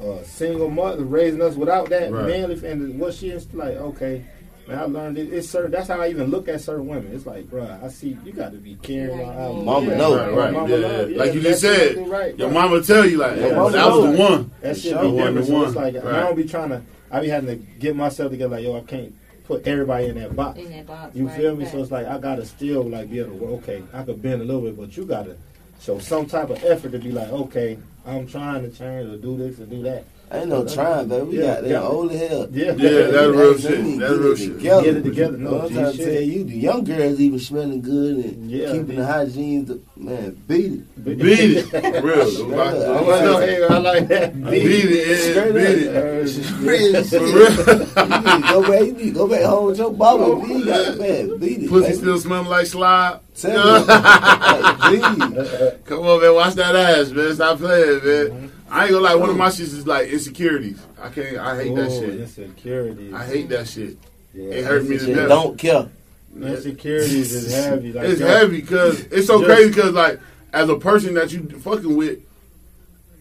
a 0.00 0.24
single 0.24 0.70
mother, 0.70 1.04
raising 1.04 1.40
us 1.40 1.54
without 1.54 1.88
that 1.90 2.10
Right. 2.10 2.26
manly, 2.26 2.66
and 2.66 2.98
what 2.98 3.14
she 3.14 3.30
is 3.30 3.52
like. 3.54 3.76
Okay, 3.76 4.24
man, 4.68 4.78
I 4.78 4.82
learned 4.84 5.18
it. 5.18 5.32
It's 5.32 5.48
certain. 5.48 5.70
That's 5.70 5.88
how 5.88 6.00
I 6.00 6.08
even 6.08 6.30
look 6.30 6.48
at 6.48 6.60
certain 6.60 6.86
women. 6.86 7.12
It's 7.14 7.26
like, 7.26 7.44
bruh, 7.46 7.82
I 7.82 7.88
see 7.88 8.16
you 8.24 8.32
got 8.32 8.52
to 8.52 8.58
be 8.58 8.76
caring 8.82 9.18
Right. 9.18 9.28
about 9.28 9.54
Mama 9.64 9.86
yeah, 9.90 9.96
know. 9.96 10.16
Right, 10.16 10.34
right. 10.34 10.52
Mama 10.52 10.68
Yeah, 10.68 10.86
love, 10.86 11.10
yeah. 11.10 11.18
Like 11.18 11.34
you 11.34 11.40
just 11.42 11.60
said, 11.60 11.80
exactly 11.92 12.04
right, 12.10 12.38
Your 12.38 12.50
bruh. 12.50 12.52
mama 12.54 12.82
tell 12.82 13.06
you 13.06 13.18
like, 13.18 13.36
Yeah, 13.36 13.42
yeah, 13.48 13.68
that 13.70 13.86
was 13.90 14.16
the 14.16 14.22
one. 14.22 14.50
That 14.60 14.74
should 14.76 14.82
shit 14.82 14.92
sure. 14.92 15.02
be 15.02 15.08
One 15.08 15.16
different. 15.34 15.38
to 15.38 15.44
So 15.52 15.64
it's 15.66 15.74
like 15.76 15.94
Right. 15.94 16.04
I 16.14 16.20
don't 16.20 16.36
be 16.36 16.44
trying 16.44 16.68
to. 16.70 16.82
I 17.10 17.20
be 17.20 17.28
having 17.28 17.48
to 17.48 17.56
get 17.78 17.94
myself 17.94 18.30
together. 18.30 18.56
Like 18.56 18.64
yo, 18.64 18.76
I 18.76 18.80
can't 18.80 19.14
put 19.44 19.66
everybody 19.66 20.06
in 20.06 20.18
that 20.18 20.34
box. 20.34 20.58
In 20.58 20.70
that 20.70 20.86
box, 20.86 21.14
You 21.14 21.26
right, 21.28 21.36
feel 21.36 21.54
me? 21.54 21.64
right. 21.64 21.72
So 21.72 21.80
it's 21.82 21.90
like 21.90 22.06
I 22.06 22.18
gotta 22.18 22.44
still 22.46 22.82
like 22.82 23.10
be 23.10 23.20
able 23.20 23.32
to. 23.38 23.44
work. 23.44 23.50
Okay, 23.62 23.82
I 23.92 24.02
could 24.02 24.20
bend 24.22 24.40
a 24.40 24.44
little 24.44 24.62
bit, 24.62 24.76
but 24.76 24.96
you 24.96 25.04
gotta 25.04 25.36
show 25.80 25.98
some 25.98 26.26
type 26.26 26.48
of 26.50 26.64
effort 26.64 26.92
to 26.92 26.98
be 26.98 27.12
like, 27.12 27.28
okay, 27.30 27.78
I'm 28.06 28.26
trying 28.26 28.62
to 28.62 28.70
change 28.76 29.08
or 29.08 29.16
do 29.18 29.36
this 29.36 29.60
or 29.60 29.66
do 29.66 29.82
that. 29.82 30.04
Ain't 30.34 30.48
no 30.48 30.66
trying, 30.66 31.08
baby. 31.08 31.26
We 31.26 31.38
Yeah, 31.38 31.54
got 31.54 31.62
that 31.64 31.82
old 31.82 32.12
as 32.12 32.28
hell. 32.28 32.48
Yeah, 32.50 32.72
Yeah, 32.76 32.90
that's 33.06 33.28
real 33.36 33.58
shit. 33.58 33.98
That's 34.00 34.12
real 34.14 34.36
shit. 34.36 34.56
together. 34.58 34.82
Get 34.84 34.96
it 34.96 35.02
together. 35.04 35.36
No, 35.38 35.60
I'm 35.60 35.72
trying 35.72 35.92
to 35.96 36.04
tell 36.04 36.22
you, 36.22 36.44
the 36.44 36.56
young 36.56 36.84
girls 36.84 37.20
even 37.20 37.38
smelling 37.38 37.80
good 37.80 38.16
and 38.24 38.50
Yeah. 38.50 38.72
keeping 38.72 38.96
the 38.96 39.06
hygiene. 39.06 39.66
To, 39.66 39.80
man, 39.96 40.36
beat 40.48 40.72
it. 40.72 41.04
Beat 41.04 41.18
it. 41.28 42.02
Real. 42.04 42.26
Straight 42.30 42.48
Go 42.50 42.56
back- 42.56 42.74
up. 42.74 42.80
go 42.80 42.94
I, 42.94 43.10
back 43.10 43.24
know, 43.24 43.40
to- 43.40 43.46
hey, 43.46 43.64
I 43.64 43.78
like 43.78 44.08
that. 44.08 44.44
Beat 44.50 44.62
it. 44.64 45.36
yeah, 45.36 45.44
Beat 45.44 45.88
up. 45.88 45.94
it. 45.96 46.50
Real. 46.60 47.04
For 47.04 47.16
You 47.16 47.38
real. 47.38 47.52
need 47.52 47.90
to 47.92 48.52
go 48.52 48.62
back. 48.62 48.80
You 48.82 48.92
need 48.92 49.04
to 49.04 49.10
go 49.12 49.28
back 49.28 49.42
home 49.42 49.66
with 49.66 49.78
your 49.78 49.92
mama. 49.92 50.46
You 50.48 50.64
got 50.64 50.98
man, 50.98 51.38
beat 51.38 51.62
it. 51.62 51.68
Pussy 51.68 51.92
still 51.94 52.18
smelling 52.18 52.48
like 52.48 52.66
slide. 52.66 53.20
Tell 53.36 53.80
me. 53.80 53.86
Come 55.84 56.00
on, 56.00 56.20
man. 56.20 56.34
Watch 56.34 56.54
that 56.54 56.74
ass, 56.76 57.10
man. 57.10 57.34
Stop 57.34 57.58
playing, 57.58 57.88
man. 57.88 58.02
Mm-hmm. 58.04 58.46
I 58.74 58.82
ain't 58.84 58.90
gonna 58.90 59.04
lie. 59.04 59.14
One 59.14 59.30
of 59.30 59.36
my 59.36 59.46
oh. 59.46 59.50
shits 59.50 59.60
is 59.60 59.86
like 59.86 60.08
insecurities. 60.08 60.84
I 61.00 61.08
can't. 61.08 61.36
I 61.36 61.62
hate 61.62 61.74
that 61.76 61.88
Oh, 61.88 62.00
shit. 62.00 62.20
Insecurities. 62.20 63.14
I 63.14 63.24
hate 63.24 63.48
that 63.50 63.68
shit. 63.68 63.96
Yeah. 64.34 64.50
It 64.50 64.64
hurt 64.64 64.84
me 64.84 64.98
to 64.98 65.14
death. 65.14 65.28
Don't 65.28 65.56
care. 65.56 65.88
Insecurities 66.36 67.32
is 67.32 67.54
heavy. 67.54 67.92
Like, 67.92 68.08
It's 68.08 68.20
yo, 68.20 68.26
heavy 68.26 68.60
because 68.60 69.00
it's 69.02 69.28
so 69.28 69.38
Just- 69.38 69.44
crazy 69.44 69.68
because 69.68 69.92
like 69.92 70.18
as 70.52 70.68
a 70.68 70.76
person 70.76 71.14
that 71.14 71.30
you 71.32 71.48
fucking 71.60 71.96
with, 71.96 72.18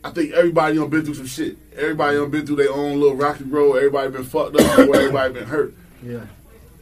I 0.03 0.09
think 0.09 0.31
everybody 0.33 0.75
done 0.75 0.89
been 0.89 1.05
through 1.05 1.13
some 1.13 1.27
shit. 1.27 1.55
Everybody 1.75 2.17
done 2.17 2.31
been 2.31 2.47
through 2.47 2.55
their 2.55 2.71
own 2.71 2.99
little 2.99 3.15
rocky 3.15 3.43
road. 3.43 3.75
Everybody 3.75 4.09
been 4.09 4.23
fucked 4.23 4.59
up. 4.59 4.79
everybody 4.79 5.33
been 5.33 5.45
hurt. 5.45 5.75
Yeah. 6.01 6.21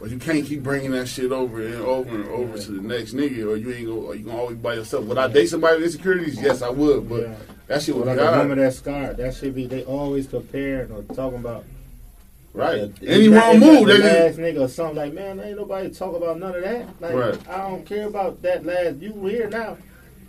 But 0.02 0.10
you 0.10 0.18
can't 0.18 0.44
keep 0.44 0.64
bringing 0.64 0.92
that 0.92 1.08
shit 1.08 1.32
over 1.32 1.64
and 1.64 1.76
over 1.76 2.10
and 2.10 2.28
over 2.30 2.58
to 2.58 2.72
the 2.72 2.82
next 2.82 3.14
nigga, 3.14 3.46
or 3.48 3.56
you 3.56 3.72
ain't 3.72 3.86
gonna, 3.86 4.00
or 4.00 4.16
you 4.16 4.26
gonna 4.26 4.38
always 4.40 4.58
by 4.58 4.74
yourself. 4.74 5.06
Would 5.06 5.20
I 5.20 5.28
date 5.28 5.46
somebody 5.48 5.76
with 5.76 5.86
insecurities? 5.86 6.42
Yes, 6.42 6.64
I 6.64 6.70
would. 6.70 7.08
But 7.08 7.22
Yeah. 7.22 7.36
that 7.68 7.82
shit 7.84 7.96
was 7.96 8.08
like 8.08 8.18
a 8.18 8.22
God, 8.22 8.38
woman 8.40 8.58
that's 8.58 8.78
scarred. 8.78 9.18
That 9.18 9.36
should 9.36 9.54
be. 9.54 9.68
They 9.68 9.84
always 9.84 10.26
comparing 10.26 10.92
or 10.92 11.04
talking 11.14 11.38
about. 11.40 11.66
right? 12.54 12.80
If 13.00 13.04
Any 13.04 13.30
wrong 13.30 13.60
move, 13.60 13.88
that 13.88 14.02
they 14.02 14.24
last 14.28 14.38
nigga 14.38 14.62
or 14.62 14.68
something 14.68 14.98
like, 14.98 15.14
man, 15.14 15.40
ain't 15.40 15.56
nobody 15.58 15.90
talk 15.90 16.16
about 16.18 16.38
none 16.40 16.54
of 16.56 16.62
that. 16.64 16.86
Like, 17.00 17.14
Right. 17.14 17.48
I 17.50 17.70
don't 17.70 17.86
care 17.86 18.08
about 18.08 18.42
that 18.42 18.66
last. 18.66 18.98
You 18.98 19.14
here 19.28 19.50
now? 19.50 19.78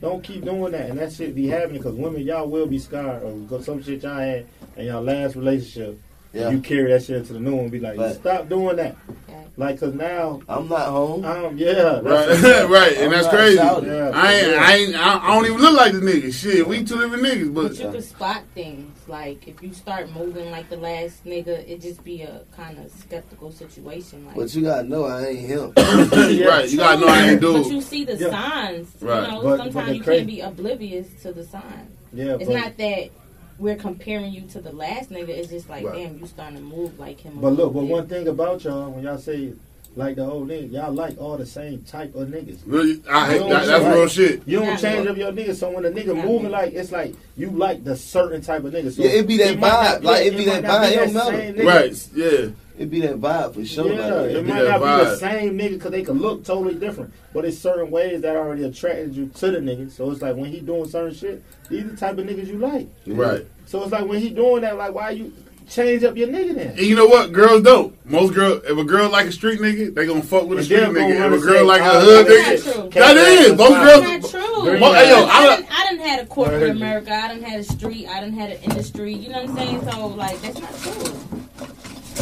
Don't 0.00 0.22
keep 0.22 0.44
doing 0.44 0.70
that, 0.72 0.90
and 0.90 0.98
that 1.00 1.12
shit 1.12 1.34
be 1.34 1.48
happening 1.48 1.78
because 1.78 1.94
women, 1.96 2.22
y'all 2.22 2.46
will 2.48 2.66
be 2.66 2.78
scarred 2.78 3.22
or 3.24 3.32
because 3.32 3.64
some 3.64 3.82
shit 3.82 4.02
y'all 4.04 4.18
had 4.18 4.46
in 4.76 4.86
your 4.86 5.00
last 5.00 5.34
relationship. 5.34 5.98
Yeah. 6.32 6.50
You 6.50 6.60
carry 6.60 6.90
that 6.92 7.02
shit 7.04 7.16
into 7.16 7.34
the 7.34 7.40
new 7.40 7.52
one, 7.54 7.62
and 7.64 7.70
be 7.72 7.78
like, 7.80 7.98
Right. 7.98 8.14
stop 8.14 8.48
doing 8.48 8.76
that. 8.76 8.96
Okay. 9.28 9.38
Like, 9.58 9.78
cause 9.78 9.92
now, 9.92 10.40
I'm 10.48 10.66
not 10.66 10.88
home. 10.88 11.26
um, 11.26 11.58
yeah, 11.58 12.00
right, 12.00 12.02
that's 12.02 12.42
right, 12.70 12.92
and 12.96 13.04
I'm 13.04 13.10
that's 13.10 13.28
crazy. 13.28 13.56
Yeah. 13.56 14.10
I 14.14 14.32
ain't, 14.32 14.54
I 14.54 14.76
ain't, 14.76 14.94
I 14.96 15.18
I 15.28 15.34
don't 15.34 15.44
even 15.44 15.58
look 15.58 15.76
like 15.76 15.92
the 15.92 15.98
nigga. 16.00 16.32
Shit, 16.32 16.66
we 16.66 16.82
two 16.84 16.98
different 16.98 17.22
niggas, 17.22 17.52
But 17.54 17.68
but 17.68 17.78
you 17.78 17.90
can 17.92 18.00
spot 18.02 18.42
things. 18.54 18.96
Like 19.08 19.46
if 19.46 19.62
you 19.62 19.74
start 19.74 20.10
moving 20.12 20.50
like 20.50 20.70
the 20.70 20.78
last 20.78 21.26
nigga, 21.26 21.68
it 21.68 21.82
just 21.82 22.02
be 22.02 22.22
a 22.22 22.40
kind 22.56 22.78
of 22.78 22.90
skeptical 22.92 23.52
situation. 23.52 24.24
Like, 24.24 24.36
But 24.36 24.54
you 24.54 24.62
gotta 24.62 24.88
know 24.88 25.04
I 25.04 25.26
ain't 25.26 25.40
him. 25.40 25.72
right, 25.76 26.68
you 26.70 26.78
gotta 26.78 27.00
know 27.00 27.08
I 27.08 27.28
ain't 27.32 27.40
dude. 27.42 27.62
but 27.64 27.70
you 27.72 27.82
see 27.82 28.04
the 28.06 28.16
Yeah. 28.16 28.30
signs. 28.30 28.88
Right. 29.02 29.22
You 29.26 29.28
know, 29.34 29.42
But- 29.42 29.56
but 29.58 29.64
sometimes 29.64 29.88
the 29.88 29.96
you 29.96 30.02
cra- 30.02 30.14
can't 30.16 30.26
be 30.28 30.40
oblivious 30.40 31.08
to 31.24 31.32
the 31.32 31.44
signs. 31.44 31.90
yeah. 32.14 32.36
It's 32.40 32.46
but, 32.46 32.54
not 32.56 32.76
that 32.78 33.10
we're 33.58 33.76
comparing 33.76 34.32
you 34.32 34.42
to 34.48 34.60
the 34.60 34.72
last 34.72 35.10
nigga. 35.10 35.28
It's 35.28 35.48
just 35.50 35.68
like, 35.68 35.84
Right. 35.84 35.94
damn, 35.96 36.18
you 36.18 36.26
starting 36.26 36.56
to 36.58 36.62
move 36.62 36.98
like 36.98 37.20
him. 37.20 37.38
But 37.40 37.50
look, 37.54 37.72
but 37.74 37.80
bit. 37.80 37.88
one 37.90 38.06
thing 38.08 38.28
about 38.28 38.64
y'all, 38.64 38.90
when 38.90 39.04
y'all 39.04 39.18
say 39.18 39.52
like 39.94 40.16
the 40.16 40.24
old 40.24 40.48
nigga, 40.48 40.72
y'all 40.72 40.90
like 40.92 41.20
all 41.20 41.36
the 41.36 41.44
same 41.44 41.82
type 41.82 42.14
of 42.14 42.28
niggas. 42.28 42.58
Really, 42.64 43.02
I 43.10 43.32
hate 43.32 43.48
that. 43.48 43.66
That's 43.66 43.84
what? 43.84 43.94
real 43.94 44.08
shit. 44.08 44.42
You 44.46 44.60
don't 44.60 44.78
change 44.80 45.06
up 45.06 45.16
your 45.16 45.32
niggas. 45.32 45.56
so 45.56 45.70
when 45.70 45.84
a 45.84 45.90
nigga 45.90 46.14
moving 46.16 46.44
me. 46.44 46.48
like 46.48 46.72
it's 46.72 46.90
like 46.92 47.14
you 47.36 47.50
like 47.50 47.84
the 47.84 47.94
certain 47.94 48.40
type 48.40 48.64
of 48.64 48.72
nigga. 48.72 48.90
So 48.90 49.02
Yeah, 49.02 49.10
it 49.10 49.26
be 49.26 49.36
that 49.38 49.58
might 49.58 49.68
not- 49.68 50.00
vibe. 50.00 50.04
Like, 50.04 50.24
yeah, 50.24 50.30
it 50.32 50.36
be 50.38 50.44
that 50.46 50.64
vibe. 50.64 50.90
It 50.92 50.96
don't 50.96 51.12
that 51.14 51.56
matter. 51.56 51.64
Right? 51.66 52.08
Yeah. 52.14 52.46
It 52.78 52.90
be 52.90 53.00
that 53.02 53.20
vibe 53.20 53.54
for 53.54 53.64
sure. 53.64 53.92
Yeah, 53.92 54.06
like, 54.14 54.30
it 54.30 54.42
be 54.44 54.48
might 54.50 54.62
that 54.62 54.80
not 54.80 54.98
be 55.04 55.04
the 55.10 55.16
same 55.16 55.58
nigga 55.58 55.70
because 55.74 55.90
they 55.90 56.02
can 56.02 56.18
look 56.18 56.42
totally 56.44 56.74
different, 56.74 57.12
but 57.34 57.44
it's 57.44 57.58
certain 57.58 57.90
ways 57.90 58.22
that 58.22 58.34
already 58.34 58.64
attracted 58.64 59.14
you 59.14 59.26
to 59.34 59.50
the 59.50 59.58
nigga. 59.58 59.90
So 59.90 60.10
it's 60.10 60.22
like 60.22 60.36
when 60.36 60.50
he 60.50 60.60
doing 60.60 60.88
certain 60.88 61.14
shit, 61.14 61.42
these 61.68 61.84
the 61.90 61.96
type 61.96 62.16
of 62.18 62.24
niggas 62.26 62.46
you 62.46 62.58
like. 62.58 62.88
Right. 63.06 63.46
So 63.66 63.82
it's 63.82 63.92
like 63.92 64.06
when 64.06 64.20
he 64.20 64.30
doing 64.30 64.62
that, 64.62 64.76
like 64.78 64.94
why 64.94 65.10
you 65.10 65.32
change 65.68 66.02
up 66.02 66.16
your 66.16 66.28
nigga 66.28 66.54
then? 66.54 66.68
And 66.70 66.80
you 66.80 66.96
know 66.96 67.06
what? 67.06 67.30
Girls 67.32 67.62
don't. 67.62 67.94
Most 68.10 68.32
girls, 68.34 68.62
if 68.64 68.76
a 68.76 68.84
girl 68.84 69.08
like 69.10 69.26
a 69.26 69.32
street 69.32 69.60
nigga, 69.60 69.94
they 69.94 70.06
gonna 70.06 70.22
fuck 70.22 70.46
with 70.46 70.58
a 70.60 70.64
street 70.64 70.80
nigga. 70.80 71.10
If 71.34 71.42
a 71.42 71.44
girl 71.46 71.54
say, 71.58 71.62
like 71.62 71.82
a 71.82 71.84
"Oh, 71.92 72.00
hood 72.00 72.26
that's 72.26 72.62
nigga, 72.66 72.74
true. 72.74 72.90
that 73.00 73.16
is. 73.18 73.48
Most 73.50 73.70
That's 73.70 74.00
girls. 74.30 74.32
Not 74.34 74.42
true. 74.64 74.78
Mo- 74.80 74.92
hey, 74.94 75.10
yo. 75.10 75.16
I 75.16 75.28
I 75.28 75.46
don't- 75.46 75.60
done, 75.60 75.68
I 75.70 75.86
done 75.90 75.98
had 75.98 76.20
a 76.20 76.26
corporate 76.26 76.62
Right. 76.62 76.70
America. 76.70 77.12
I 77.12 77.28
done 77.28 77.42
had 77.42 77.60
a 77.60 77.64
street. 77.64 78.06
I 78.08 78.20
done 78.20 78.32
had 78.32 78.50
an 78.50 78.58
industry. 78.62 79.12
You 79.14 79.28
know 79.28 79.42
what 79.42 79.50
I'm 79.50 79.56
saying? 79.56 79.90
So 79.90 80.06
like, 80.06 80.40
that's 80.40 80.58
not 80.58 80.74
true. 80.82 81.41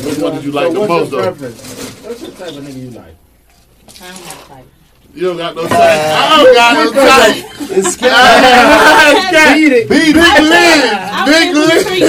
Which 0.05 0.19
one 0.19 0.35
did 0.35 0.45
you 0.45 0.53
like 0.53 0.73
so 0.73 0.81
the 0.83 0.89
most 0.89 1.11
though? 1.11 1.23
preference? 1.23 2.01
What's 2.05 2.23
your 2.23 2.31
type 2.33 2.49
of 2.49 2.65
nigga 2.65 2.81
you 2.83 2.91
like? 2.91 3.15
I 3.17 3.91
don't 3.91 4.01
have 4.01 4.45
a 4.45 4.49
type. 4.49 4.67
You 5.13 5.23
don't 5.27 5.37
got 5.37 5.57
no 5.57 5.67
tight. 5.67 5.77
I 5.77 6.37
don't 6.37 6.55
got 6.55 6.75
no 6.79 6.93
tight. 6.93 7.45
It's 7.77 7.93
scary. 7.95 8.13
Ah, 8.15 9.53
Beat 9.55 9.73
it. 9.73 9.89
Big 9.89 10.15
Liz. 10.15 10.23
I'm 10.31 11.27
Big 11.27 11.53
gonna 11.55 11.67
Liz. 11.67 11.85
Beat 11.85 12.03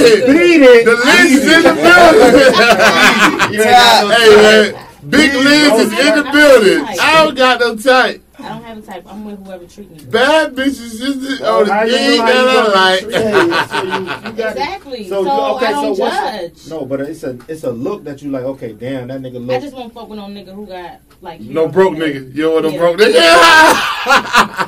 it. 0.62 0.86
The 0.86 0.92
Liz 0.92 1.32
is 1.32 1.46
in 1.52 1.64
the 1.64 1.74
building. 1.82 3.54
You 3.54 3.62
ain't 3.64 3.72
got 3.72 4.08
no 4.08 4.10
hey, 4.16 4.72
man. 4.72 4.88
Big 5.10 5.34
Liz 5.34 5.74
is 5.82 5.92
in 6.00 6.16
the 6.16 6.24
building. 6.32 6.86
I 7.02 7.24
don't 7.26 7.36
got 7.36 7.60
no 7.60 7.76
tight. 7.76 8.22
I 8.44 8.50
don't 8.50 8.64
have 8.64 8.78
a 8.78 8.82
type. 8.82 9.04
I'm 9.08 9.26
with 9.26 9.46
whoever 9.46 9.66
treat 9.66 9.90
me. 9.92 10.04
Bad 10.06 10.54
bitches 10.56 11.00
is 11.02 11.02
oh, 11.02 11.14
the 11.14 11.46
Oh, 11.46 11.60
on 11.62 11.88
the 11.88 11.92
thing 11.92 12.18
know 12.18 12.26
how 12.26 12.28
you 12.28 12.34
that 12.34 12.48
I 12.48 12.54
gonna- 12.54 12.76
like. 12.76 13.02
Yeah, 13.12 13.68
so 13.68 13.84
you- 13.84 13.92
you 13.92 14.06
got 14.06 14.26
it. 14.26 14.58
Exactly. 14.58 15.10
So, 15.10 15.24
So, 15.24 15.56
okay, 15.56 15.66
I 15.68 15.72
don't 15.72 15.96
so 15.96 16.08
judge. 16.10 16.68
no, 16.70 16.86
but 16.86 17.02
it's 17.02 17.24
a 17.24 17.38
it's 17.48 17.64
a 17.64 17.72
look 17.72 18.04
that 18.06 18.22
you 18.22 18.32
like. 18.32 18.44
Okay, 18.44 18.74
damn, 18.74 19.08
that 19.08 19.22
nigga 19.22 19.46
look. 19.46 19.56
I 19.56 19.60
just 19.60 19.76
won't 19.76 19.94
fuck 19.94 20.10
with 20.10 20.20
no 20.20 20.26
nigga 20.26 20.54
who 20.54 20.66
got 20.66 21.00
like 21.22 21.42
No 21.42 21.68
broke 21.68 21.94
like- 21.94 22.04
nigga. 22.04 22.36
You 22.36 22.44
don't 22.44 22.54
want 22.54 22.66
no 22.66 22.72
Yeah. 22.72 22.78
broke 22.80 22.98
nigga. 22.98 23.14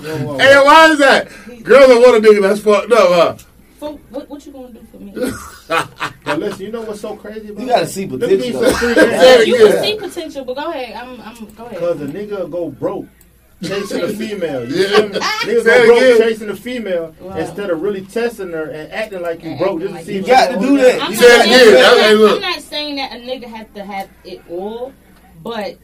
You 0.01 0.17
don't 0.27 0.39
hey, 0.39 0.55
why 0.63 0.89
is 0.91 0.99
that? 0.99 1.27
Girls 1.63 1.87
don't 1.87 2.01
want 2.01 2.25
a 2.25 2.27
nigga 2.29 2.41
that's 2.41 2.59
fucked 2.61 2.91
up, 2.91 3.41
For, 3.79 3.91
what, 4.09 4.29
what 4.29 4.45
you 4.45 4.51
gonna 4.51 4.69
do 4.71 4.79
for 4.91 4.97
me? 4.97 5.13
huh? 5.67 5.87
But 6.25 6.39
listen, 6.39 6.65
you 6.65 6.71
know 6.71 6.81
what's 6.81 7.01
so 7.01 7.15
crazy 7.17 7.49
about 7.49 7.61
You 7.61 7.67
gotta 7.67 7.85
see 7.87 8.07
potential. 8.07 8.37
be 8.37 8.51
so 8.53 8.71
free. 8.75 8.93
Say 8.95 9.41
it 9.41 9.47
you 9.47 9.55
can 9.57 9.83
see 9.83 9.95
potential, 9.97 10.45
but 10.45 10.55
go 10.55 10.69
ahead. 10.71 10.95
I'm. 10.95 11.19
I'm. 11.21 11.45
Go 11.53 11.65
ahead. 11.65 11.79
Cause 11.79 12.01
a 12.01 12.05
nigga 12.05 12.49
go 12.49 12.69
broke 12.69 13.07
chasing 13.63 14.01
a 14.03 14.07
female. 14.09 14.69
You 14.69 14.75
Yeah. 14.75 14.87
feel 14.97 15.09
me? 15.09 15.15
Nigga 15.19 15.43
Say 15.45 15.55
it 15.55 15.63
go 15.65 15.85
broke 15.87 15.97
again. 16.01 16.17
chasing 16.17 16.49
a 16.49 16.55
female 16.55 17.15
Wow. 17.19 17.35
instead 17.37 17.69
of 17.69 17.81
really 17.81 18.01
testing 18.01 18.51
her 18.51 18.63
and 18.65 18.91
acting 18.91 19.21
like 19.21 19.43
you 19.43 19.51
And 19.51 19.59
broke. 19.59 19.79
Just 19.81 19.89
to 19.91 19.95
like 19.95 20.05
see 20.05 20.13
you 20.15 20.19
if 20.21 20.27
You 20.27 20.33
got 20.33 20.47
to 20.51 20.59
do 20.59 20.77
that. 20.77 21.01
I'm 21.01 21.11
You 21.11 21.17
not 21.17 21.23
said 21.23 21.39
it 21.39 21.49
saying- 21.49 21.69
again. 21.73 21.85
I'm 21.85 21.97
not- 21.97 22.19
look. 22.21 22.35
I'm 22.35 22.41
not 22.51 22.61
saying 22.61 22.95
that 22.97 23.11
a 23.13 23.15
nigga 23.15 23.43
have 23.45 23.73
to 23.73 23.83
have 23.83 24.09
it 24.23 24.41
all, 24.49 24.93
but 25.43 25.75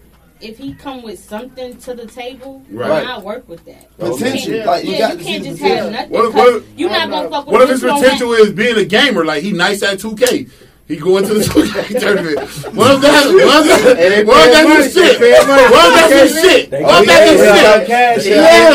if 0.42 0.58
he 0.58 0.74
come 0.74 1.02
with 1.04 1.20
something 1.20 1.76
to 1.78 1.94
the 1.94 2.06
table, 2.06 2.63
Right. 2.72 2.88
then 3.02 3.08
I 3.08 3.20
work 3.20 3.48
with 3.50 3.65
that. 3.65 3.98
Potential. 3.98 4.54
Yeah. 4.54 4.65
Like 4.65 4.86
you 4.86 4.92
yeah, 4.92 5.00
got 5.10 5.20
you 5.20 5.26
can't 5.26 5.44
just 5.44 5.58
potential. 5.60 5.84
have 5.86 5.92
nothing. 5.92 6.10
What 6.12 6.26
if- 6.26 6.32
'cause 6.34 6.54
what- 6.54 6.63
you're 6.78 6.89
not 6.89 7.10
gonna 7.10 7.30
fuck 7.30 7.46
with 7.46 7.54
What 7.54 7.62
if 7.63 7.70
his 7.70 7.80
bitch 7.80 7.82
who 7.82 7.88
don't 7.88 8.02
potential 8.04 8.34
is 8.34 8.52
being 8.52 8.78
a 8.78 8.86
gamer? 8.86 9.26
Like 9.26 9.44
he 9.44 9.52
nice 9.52 9.84
at 9.84 10.00
2K. 10.00 10.48
He 10.89 10.97
going 10.97 11.23
to 11.23 11.36
the 11.36 11.41
2K 11.45 11.99
tournament. 12.02 12.41
What 12.73 12.95
if 12.97 13.02
that? 13.06 13.30
What 13.30 13.62
if 13.62 13.78
And 13.93 14.10
that? 14.10 14.25
What 14.25 14.41
if 14.41 14.58
pay 14.58 14.63
money, 14.65 14.82
that's 14.82 14.89
his 14.89 15.06
shit? 15.06 15.19
they 15.19 15.38
pay 15.38 15.45
money. 15.45 15.62
What 15.69 15.86
if 15.86 15.93
that's 15.93 16.13
his 16.17 16.34
shit? 16.41 16.71
They 16.71 16.82
What 16.82 16.89
if 16.89 17.06
go, 17.06 17.13
that's 17.13 17.30
his 17.30 17.39
yeah, 17.45 17.54
shit? 17.54 17.86
cash 17.86 18.25
Yeah, 18.25 18.73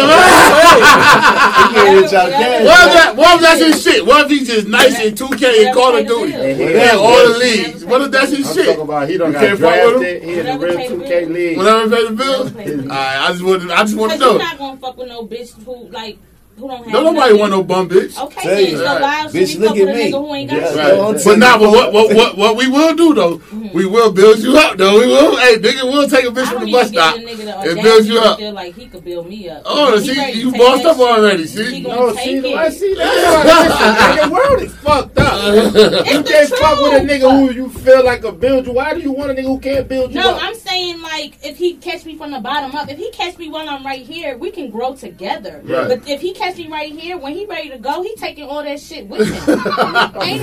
You 1.58 1.66
can't 1.74 1.90
hit 1.98 2.12
y'all 2.14 2.30
Yeah. 2.30 2.38
cash. 2.38 2.62
What 2.70 2.86
if 2.86 2.92
that? 2.94 3.16
What 3.16 3.34
if 3.34 3.40
that's 3.42 3.60
his 3.66 3.82
shit? 3.82 4.06
What 4.06 4.18
if 4.24 4.30
he's 4.30 4.46
just 4.46 4.68
nice 4.68 4.94
in 5.00 5.14
2K 5.16 5.66
and 5.66 5.74
Call 5.74 5.96
of 5.96 6.06
Duty? 6.06 6.32
And 6.34 6.56
he 6.56 6.70
Yeah, 6.70 6.92
got 6.94 7.02
all 7.02 7.18
the 7.18 7.34
this. 7.34 7.66
leagues. 7.66 7.84
What 7.84 8.02
if 8.02 8.10
that's 8.12 8.30
his 8.30 8.46
I'm 8.48 8.54
shit? 8.54 8.66
talking 8.66 8.82
about 8.82 9.08
he 9.08 9.16
don't 9.18 9.26
You 9.28 9.32
got 9.34 9.40
can't 9.42 9.58
fuck 9.58 9.74
with 9.74 9.82
him? 9.82 9.90
drafted. 9.98 10.22
He 10.22 10.30
in 10.30 10.36
the 10.36 10.42
Whatever 10.54 10.66
real 10.66 10.76
pay 10.76 10.86
the 10.88 10.94
2K 10.94 11.08
bill. 11.24 11.30
league. 11.34 11.56
Whatever 11.58 11.90
pay 11.90 12.04
the 12.04 12.12
bills. 12.14 12.38
Whatever 12.38 12.62
pay 12.62 12.70
the 12.70 12.82
bill. 12.84 12.92
Alright, 12.92 13.18
I 13.18 13.28
just 13.32 13.42
want. 13.42 13.70
I 13.72 13.82
just 13.82 13.96
want 13.96 14.12
to 14.12 14.18
Because 14.18 14.30
you're 14.30 14.38
know. 14.38 14.44
not 14.44 14.58
gonna 14.58 14.78
fuck 14.78 14.96
with 14.98 15.08
no 15.08 15.26
bitch 15.26 15.64
who 15.64 15.88
like 15.90 16.18
who 16.56 16.68
don't 16.68 16.84
have. 16.84 16.92
Don't 16.92 17.04
nobody 17.04 17.18
nothing. 17.20 17.38
want 17.40 17.50
no 17.52 17.62
bum 17.64 17.88
bitch. 17.88 18.18
Okay, 18.18 18.42
Tell 18.42 18.54
then, 18.56 18.70
you. 18.70 18.76
so 18.78 18.84
Right. 18.84 19.00
why 19.02 19.22
should 19.22 19.32
Bitch, 19.34 19.54
we 19.54 19.58
look 19.66 19.76
at 19.76 19.86
me. 19.96 20.10
who 20.10 20.34
ain't 20.34 20.50
got 20.50 20.56
Yeah. 20.60 20.68
shit? 20.68 20.76
Right. 21.00 21.24
But 21.24 21.38
now, 21.38 21.58
but 21.58 21.70
what, 21.70 21.92
what 21.92 22.14
what 22.14 22.36
what 22.38 22.56
we 22.56 22.68
will 22.68 22.94
do 22.94 23.14
though, 23.14 23.36
mm-hmm. 23.38 23.68
we 23.76 23.86
will 23.86 24.12
build 24.12 24.38
you 24.38 24.56
up 24.56 24.76
though. 24.78 24.98
We 25.00 25.06
will. 25.06 25.36
Hey, 25.36 25.56
nigga, 25.58 25.84
we'll 25.84 26.08
take 26.08 26.24
a 26.24 26.28
bitch 26.28 26.46
from 26.52 26.64
the 26.64 26.72
bus 26.72 26.88
stop 26.88 27.16
give 27.16 27.26
the 27.26 27.34
nigga 27.44 27.62
the 27.64 27.70
and 27.70 27.82
build 27.82 28.04
you 28.06 28.18
up. 28.18 28.38
Feel 28.38 28.52
like 28.52 28.74
he 28.74 28.86
could 28.86 29.04
build 29.04 29.28
me 29.28 29.48
up. 29.48 29.62
Oh, 29.66 29.98
He 29.98 30.14
see, 30.14 30.32
you 30.40 30.50
take 30.52 30.60
bossed 30.60 30.82
that 30.84 30.90
up 30.92 30.98
already. 30.98 31.46
See, 31.46 31.82
gonna 31.82 31.96
No, 31.96 32.14
see, 32.16 32.38
it. 32.38 32.56
I 32.56 32.68
see 32.70 32.94
that. 32.94 34.20
the 34.24 34.30
world 34.32 34.62
is 34.62 34.74
fucked 34.76 35.18
up. 35.18 35.34
It's 36.06 36.12
You 36.12 36.22
can't 36.22 36.48
fuck 36.50 36.80
with 36.80 37.02
a 37.02 37.04
nigga 37.06 37.30
who 37.30 37.52
you 37.52 37.68
feel 37.68 38.04
like 38.04 38.24
a 38.24 38.32
build 38.32 38.66
you. 38.66 38.72
Why 38.72 38.94
do 38.94 39.00
you 39.00 39.12
want 39.12 39.30
a 39.30 39.34
nigga 39.34 39.44
who 39.46 39.58
can't 39.58 39.88
build 39.88 40.12
you 40.14 40.20
No. 40.20 40.36
I'm 40.36 40.54
saying 40.54 41.00
like 41.02 41.34
if 41.44 41.56
he 41.56 41.74
catch 41.76 42.04
me 42.04 42.16
from 42.16 42.30
the 42.30 42.40
bottom 42.40 42.74
up, 42.74 42.88
if 42.90 42.98
he 42.98 43.10
catch 43.10 43.36
me 43.38 43.48
while 43.48 43.68
I'm 43.68 43.84
right 43.84 44.04
here, 44.06 44.36
we 44.38 44.50
can 44.50 44.70
grow 44.70 44.94
together. 44.94 45.62
But 45.66 46.08
if 46.08 46.20
he 46.20 46.32
catch 46.44 46.56
me 46.58 46.68
right 46.68 46.92
here, 46.92 47.16
when 47.16 47.32
he 47.34 47.46
ready 47.46 47.70
to 47.70 47.78
go, 47.78 48.02
he 48.02 48.14
taking 48.16 48.44
all 48.44 48.62
that 48.62 48.80
shit 48.80 49.06
with 49.08 49.26
him. 49.28 49.34
ain't, 50.22 50.42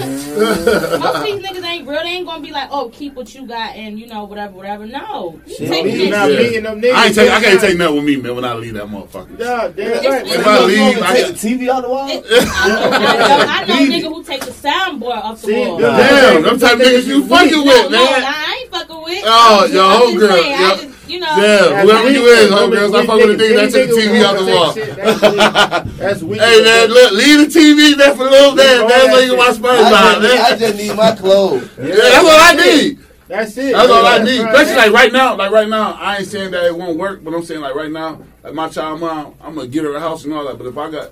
most 0.99 1.15
of 1.17 1.23
these 1.23 1.39
niggas 1.43 1.63
ain't 1.63 1.87
real. 1.87 2.01
They 2.01 2.09
ain't 2.09 2.25
gonna 2.25 2.43
be 2.43 2.51
like, 2.51 2.69
oh, 2.71 2.89
keep 2.89 3.13
what 3.13 3.33
you 3.35 3.45
got 3.47 3.75
and 3.75 3.99
you 3.99 4.07
know 4.07 4.23
whatever, 4.25 4.53
whatever. 4.53 4.85
No, 4.85 5.39
he 5.45 5.55
Shit, 5.55 5.69
taking 5.69 5.95
you 5.99 6.09
that 6.11 6.27
not 6.27 6.27
shit. 6.29 6.63
them 6.63 6.81
niggas. 6.81 6.93
I 6.93 7.05
ain't 7.07 7.15
take. 7.15 7.31
I 7.31 7.41
can't 7.41 7.61
take 7.61 7.77
nothing 7.77 7.95
with 7.97 8.05
me, 8.05 8.15
man. 8.17 8.35
When 8.35 8.45
I 8.45 8.53
leave 8.53 8.73
that 8.75 8.85
motherfucker. 8.87 9.39
Yeah, 9.39 9.67
damn 9.69 9.91
It's- 9.91 10.05
right. 10.05 10.27
If 10.27 10.47
I 10.47 10.59
leave, 10.65 11.01
I 11.01 11.13
take 11.13 11.27
the 11.27 11.33
TV 11.65 11.69
out 11.69 11.81
the 11.83 11.89
wall. 11.89 12.07
It- 12.09 12.25
I 12.29 12.67
know, 12.67 12.81
I 12.81 13.17
know, 13.17 13.45
I 13.47 13.65
know 13.65 13.77
Beat 13.77 14.03
nigga 14.03 14.07
who 14.13 14.23
take 14.23 14.41
the 14.45 14.51
soundboard 14.51 15.23
off 15.23 15.41
the 15.41 15.53
wall. 15.53 15.77
them- 15.77 15.97
Damn, 15.97 16.41
them 16.43 16.59
type 16.59 16.73
of 16.73 16.79
niggas 16.81 17.05
you 17.05 17.27
fucking 17.27 17.65
with, 17.65 17.91
man. 17.91 18.23
I 18.25 18.59
ain't 18.61 18.71
fucking 18.71 19.01
with. 19.03 19.23
Oh, 19.25 19.65
I'm 19.65 19.73
your 19.73 19.89
whole 19.91 20.17
girl, 20.17 20.90
saying, 21.11 21.23
I 21.23 21.41
yeah. 21.41 21.57
just, 21.57 21.69
you 21.69 21.69
know. 21.69 21.71
Damn, 21.71 21.87
whoever 21.87 22.11
you 22.11 22.25
is, 22.25 22.51
homegirl, 22.51 22.89
stop 22.89 23.05
fucking 23.05 23.27
with 23.27 23.37
the 23.37 23.43
nigga 23.43 23.55
that 23.55 23.71
took 23.71 23.89
the 23.89 23.95
TV 23.95 24.23
out 24.23 24.37
the 24.37 24.45
wall. 24.45 25.97
That's 25.97 26.23
weak. 26.23 26.41
Hey 26.41 26.63
man, 26.63 26.89
look, 26.89 27.11
leave 27.13 27.53
the 27.53 27.59
TV 27.59 27.97
there 27.97 28.15
for 28.15 28.27
a 28.27 28.29
little 28.29 28.55
bit, 28.55 28.81
Leave 28.81 28.81
all 28.81 28.89
man. 28.89 28.99
So 28.99 29.15
that 29.15 29.23
you 29.23 29.29
can 29.29 29.37
watch. 29.37 29.55
SpongeBob, 29.55 29.91
I 29.91 30.13
just, 30.13 30.21
need, 30.21 30.39
I 30.39 30.57
just 30.57 30.77
need 30.77 30.95
my 30.95 31.15
clothes. 31.15 31.69
Yeah, 31.77 31.95
that's 31.95 32.17
all 32.17 32.29
I 32.29 32.53
need. 32.53 32.99
That's 33.27 33.57
it. 33.57 33.73
That's 33.73 33.89
all 33.89 34.05
I 34.05 34.17
need. 34.23 34.39
right. 34.41 34.53
Especially 34.53 34.75
like 34.75 34.91
right 34.91 35.13
now, 35.13 35.35
like 35.37 35.51
right 35.51 35.69
now, 35.69 35.93
I 35.93 36.17
ain't 36.17 36.27
saying 36.27 36.51
that 36.51 36.65
it 36.65 36.75
won't 36.75 36.97
work, 36.97 37.23
but 37.23 37.33
I'm 37.33 37.43
saying 37.43 37.61
like 37.61 37.75
right 37.75 37.91
now, 37.91 38.21
like 38.43 38.53
my 38.53 38.67
child 38.67 38.99
mom, 38.99 39.35
I'm 39.39 39.55
gonna 39.55 39.67
get 39.67 39.83
her 39.83 39.95
a 39.95 39.99
house 39.99 40.25
and 40.25 40.33
all 40.33 40.45
that. 40.47 40.57
But 40.57 40.67
if 40.67 40.77
I 40.77 40.91
got, 40.91 41.11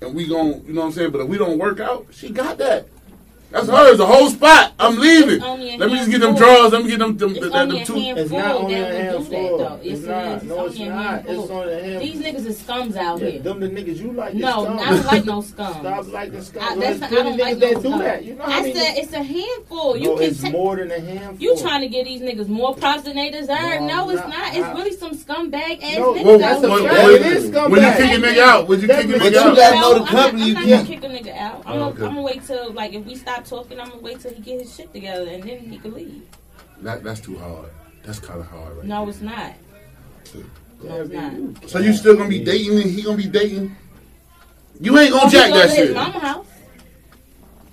and 0.00 0.14
we 0.14 0.26
gon' 0.26 0.64
you 0.66 0.72
know 0.72 0.80
what 0.80 0.86
I'm 0.86 0.92
saying. 0.92 1.10
But 1.10 1.20
if 1.20 1.28
we 1.28 1.36
don't 1.36 1.58
work 1.58 1.80
out, 1.80 2.06
she 2.12 2.30
got 2.30 2.56
that. 2.58 2.88
That's 3.50 3.68
hers, 3.68 3.98
the 3.98 4.06
whole 4.06 4.28
spot. 4.30 4.72
I'm 4.78 4.96
leaving. 4.96 5.36
It's 5.36 5.44
only 5.44 5.74
a 5.74 5.78
Let 5.78 5.90
me 5.90 5.96
just 5.96 6.10
get 6.10 6.20
them 6.20 6.36
handful. 6.36 6.54
drawers. 6.54 6.72
Let 6.72 6.84
me 6.84 6.90
get 6.90 6.98
them 7.00 7.16
them, 7.16 7.30
It's 7.30 7.40
them, 7.40 7.52
only 7.52 7.74
them 7.74 7.82
a 7.82 7.84
two. 7.84 7.94
handful 7.94 8.22
It's 8.22 8.30
not 8.30 8.56
only 8.56 8.74
a 8.74 8.80
that 8.80 9.12
will 9.18 9.24
do 9.24 9.30
that, 9.30 9.58
though. 9.58 9.80
It's 9.82 10.00
it 10.02 10.08
not. 10.08 10.32
It's 10.36 10.44
No, 10.44 10.66
it's 10.66 10.76
only 10.76 10.88
not. 10.88 11.04
handful. 11.04 11.42
It's 11.42 11.50
only 11.50 11.72
a 11.72 11.82
handful. 11.82 12.00
These 12.00 12.20
niggas 12.22 12.46
is 12.46 12.62
scums 12.62 12.96
out 12.96 13.20
Yeah, 13.20 13.28
here. 13.30 13.40
them 13.42 13.60
the 13.60 13.68
niggas 13.68 13.96
you 13.96 14.12
like. 14.12 14.34
No, 14.34 14.48
is. 14.48 14.54
I 14.80 14.90
don't 14.90 15.04
like 15.06 15.24
no 15.24 15.40
scum. 15.50 15.74
Stop 15.74 16.12
liking 16.12 16.42
scum. 16.42 16.62
I, 16.62 16.66
Well, 16.70 16.80
that's 16.80 17.00
there's 17.00 17.00
not, 17.00 17.10
I 17.12 17.22
don't 17.24 17.38
like 17.38 17.56
niggas 17.56 17.60
no 17.60 17.66
that 17.74 17.74
do 17.82 17.88
scum. 17.88 17.98
that. 17.98 18.24
You 18.24 18.34
know 18.36 18.44
how 18.44 18.50
I 18.52 18.60
many 18.62 18.74
said 18.74 18.94
it's 18.98 19.12
a 19.12 19.22
handful. 19.22 19.96
You 19.96 20.04
No, 20.04 20.14
can 20.16 20.22
it's 20.24 20.42
take. 20.42 20.52
more 20.52 20.76
than 20.76 20.90
a 20.92 21.00
handful. 21.00 21.36
You 21.40 21.56
trying 21.58 21.80
to 21.80 21.88
get 21.88 22.04
these 22.04 22.20
niggas 22.20 22.48
more 22.48 22.74
props 22.76 23.02
than 23.02 23.16
they 23.16 23.30
deserve? 23.32 23.80
No, 23.82 23.86
No, 24.06 24.10
it's 24.10 24.20
not- 24.20 24.28
not. 24.30 24.54
It's 24.56 24.78
really 24.78 24.92
some 24.96 25.10
scumbag 25.16 25.82
ass 25.82 25.98
No, 25.98 26.14
niggas. 26.14 26.24
Well, 26.24 26.38
That's 26.38 26.62
a 26.62 26.70
when, 26.70 26.82
when- 26.84 27.10
It 27.14 27.22
is 27.26 27.50
scumbag. 27.50 27.70
when 27.70 27.82
you 27.82 27.92
kick 27.92 28.12
a 28.18 28.22
nigga 28.22 28.38
out, 28.38 28.68
when 28.68 28.80
you 28.80 28.86
kick 28.86 29.04
a 29.04 29.08
But 29.08 29.20
nigga 29.20 29.24
you 29.24 29.56
got- 29.56 29.74
No, 29.74 29.80
know 29.80 29.98
the 29.98 30.04
company 30.06 30.44
you 30.44 30.56
I'm 30.56 30.68
not 30.68 30.68
gonna 30.68 30.84
kick 30.86 31.04
a 31.04 31.08
nigga 31.08 31.36
out. 31.36 31.62
I'm, 31.66 31.72
Oh, 31.72 31.78
gonna, 31.78 31.86
okay. 31.90 32.02
I'm 32.04 32.08
gonna 32.10 32.22
wait 32.22 32.46
till 32.46 32.72
like 32.72 32.92
if 32.94 33.04
we 33.04 33.16
stop 33.16 33.39
talking, 33.44 33.78
I'm 33.80 33.88
gonna 33.90 34.00
wait 34.02 34.20
till 34.20 34.32
he 34.32 34.40
get 34.42 34.60
his 34.60 34.74
shit 34.74 34.92
together 34.92 35.28
and 35.28 35.42
then 35.42 35.58
he 35.60 35.78
can 35.78 35.94
leave. 35.94 36.22
that, 36.82 37.02
that's 37.04 37.20
too 37.20 37.36
hard. 37.38 37.70
That's 38.04 38.18
kind 38.18 38.40
of 38.40 38.46
hard, 38.46 38.76
right? 38.78 38.86
No, 38.86 39.08
it's 39.08 39.20
not. 39.20 39.52
No, 40.82 41.02
it's 41.02 41.10
not. 41.12 41.68
So 41.70 41.78
you 41.78 41.92
still 41.92 42.16
gonna 42.16 42.28
be 42.28 42.42
dating 42.42 42.80
and 42.80 42.90
he 42.90 43.02
gonna 43.02 43.16
be 43.16 43.28
dating? 43.28 43.76
You 44.80 44.98
ain't 44.98 45.10
gonna 45.10 45.24
Well, 45.24 45.30
jack 45.30 45.50
go 45.50 45.58
that 45.58 45.68
to 45.68 45.74
his 45.74 45.86
shit. 45.88 45.94
mama 45.94 46.18
house. 46.18 46.46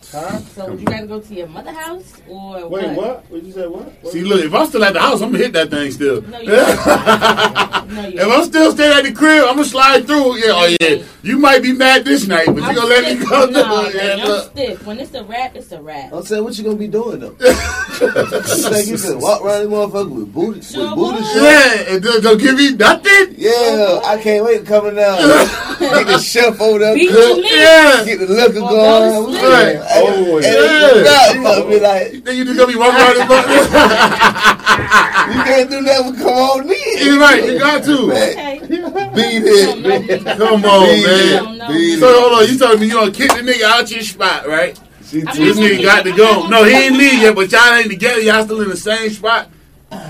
Huh? 0.09 0.39
So 0.55 0.69
would 0.71 0.79
you 0.79 0.85
gotta 0.85 1.05
go 1.05 1.19
to 1.19 1.33
your 1.33 1.47
mother 1.47 1.73
house 1.73 2.13
or 2.29 2.69
Wait, 2.69 2.95
what? 2.95 3.29
What 3.29 3.43
you 3.43 3.51
say? 3.51 3.67
What? 3.67 3.91
what? 4.01 4.13
See, 4.13 4.21
look, 4.23 4.41
if 4.41 4.53
I'm 4.53 4.65
still 4.67 4.83
at 4.85 4.93
the 4.93 5.01
house, 5.01 5.21
I'm 5.21 5.31
gonna 5.31 5.43
hit 5.43 5.51
that 5.53 5.69
thing 5.69 5.91
still. 5.91 6.21
No, 6.21 6.39
you. 6.39 6.47
No, 6.47 8.07
you 8.07 8.19
If 8.21 8.27
I'm 8.27 8.43
still 8.45 8.71
staying 8.71 8.93
at 8.97 9.03
the 9.03 9.11
crib, 9.11 9.43
I'm 9.43 9.55
gonna 9.55 9.65
slide 9.65 10.07
through. 10.07 10.37
Yeah, 10.37 10.51
oh 10.55 10.75
yeah, 10.79 11.03
you 11.23 11.37
might 11.37 11.61
be 11.61 11.73
mad 11.73 12.05
this 12.05 12.25
night, 12.25 12.45
but 12.47 12.55
you 12.55 12.63
I'm 12.63 12.75
gonna 12.75 12.87
let 12.87 13.17
me 13.19 13.25
go 13.25 13.45
No, 13.47 13.91
through. 13.91 13.99
man, 13.99 14.17
Yeah, 14.17 14.23
I'm 14.23 14.29
look. 14.29 14.51
stiff. 14.51 14.85
When 14.85 14.99
it's 14.99 15.13
a 15.13 15.23
rap, 15.25 15.55
it's 15.57 15.71
a 15.73 15.81
rap. 15.81 16.13
I'm 16.13 16.23
saying, 16.23 16.41
what 16.43 16.57
you 16.57 16.63
gonna 16.63 16.77
be 16.77 16.87
doing 16.87 17.19
though? 17.19 17.35
like 17.39 18.87
you 18.87 18.95
said, 18.97 19.17
walk 19.21 19.41
around 19.41 19.59
this 19.65 19.73
motherfucker 19.73 20.09
with 20.09 20.33
booty, 20.33 20.61
Sure 20.61 20.85
with 20.87 20.95
booty 20.95 21.17
would. 21.17 21.25
shit. 21.25 21.43
Yeah, 21.43 21.93
and 21.95 22.03
don't, 22.03 22.23
don't 22.23 22.37
give 22.39 22.55
me 22.55 22.71
nothing. 22.75 23.35
Yeah, 23.37 23.99
I 24.05 24.17
can't 24.23 24.45
wait 24.45 24.59
to 24.59 24.65
come 24.65 24.95
down. 24.95 25.17
Get 25.79 26.07
the 26.07 26.17
chef 26.17 26.59
over 26.59 26.79
there, 26.79 26.95
Beat 26.95 27.11
cook. 27.11 27.37
Yeah. 27.43 28.03
get 28.03 28.17
the 28.19 28.25
liquor 28.27 28.59
Or 28.61 28.69
going. 28.69 29.27
Go 30.01 30.11
to 30.11 30.23
sleep. 30.23 30.23
Right. 30.23 30.23
Oh, 30.23 30.37
and 30.37 30.45
yeah. 30.45 30.89
and 30.89 31.05
yeah. 31.05 31.33
you 31.33 31.43
gonna 31.43 31.69
be 31.69 31.79
like, 31.79 32.13
You 32.13 32.21
think 32.21 32.37
you 32.37 32.45
just 32.45 32.57
gonna 32.57 32.71
be 32.71 32.77
walking 32.77 32.99
around 32.99 33.15
this 33.15 33.27
butt? 33.31 33.47
you 35.27 35.43
can't 35.43 35.69
do 35.69 35.83
that, 35.83 36.05
with 36.05 36.17
come 36.19 36.27
on 36.33 36.69
in. 36.69 37.05
You're 37.05 37.19
right, 37.19 37.43
you 37.43 37.59
got 37.59 37.83
to. 37.83 38.11
Okay. 38.11 38.59
Beat 38.67 38.71
You 38.71 39.43
it. 39.45 40.37
Come 40.37 40.65
on, 40.65 40.85
Beat 40.87 41.05
man. 41.05 41.57
don't. 41.57 41.73
Beat 41.73 41.99
So 41.99 42.19
hold 42.19 42.33
on, 42.41 42.47
you 42.47 42.57
telling 42.57 42.79
me 42.79 42.85
you 42.87 42.93
gonna 42.93 43.11
kick 43.11 43.31
the 43.31 43.41
nigga 43.41 43.63
out 43.63 43.89
your 43.91 44.01
spot, 44.01 44.47
right? 44.47 44.79
She 45.05 45.21
I'm 45.25 45.35
This 45.37 45.57
nigga 45.57 45.81
got 45.83 46.03
to 46.03 46.11
go. 46.15 46.47
No, 46.47 46.63
he 46.65 46.73
ain't 46.73 46.97
leave 46.97 47.21
yet, 47.21 47.33
but 47.35 47.51
y'all 47.51 47.73
ain't 47.75 47.89
together. 47.89 48.19
Y'all 48.21 48.43
still 48.43 48.61
in 48.61 48.69
the 48.69 48.75
same 48.77 49.09
spot. 49.09 49.49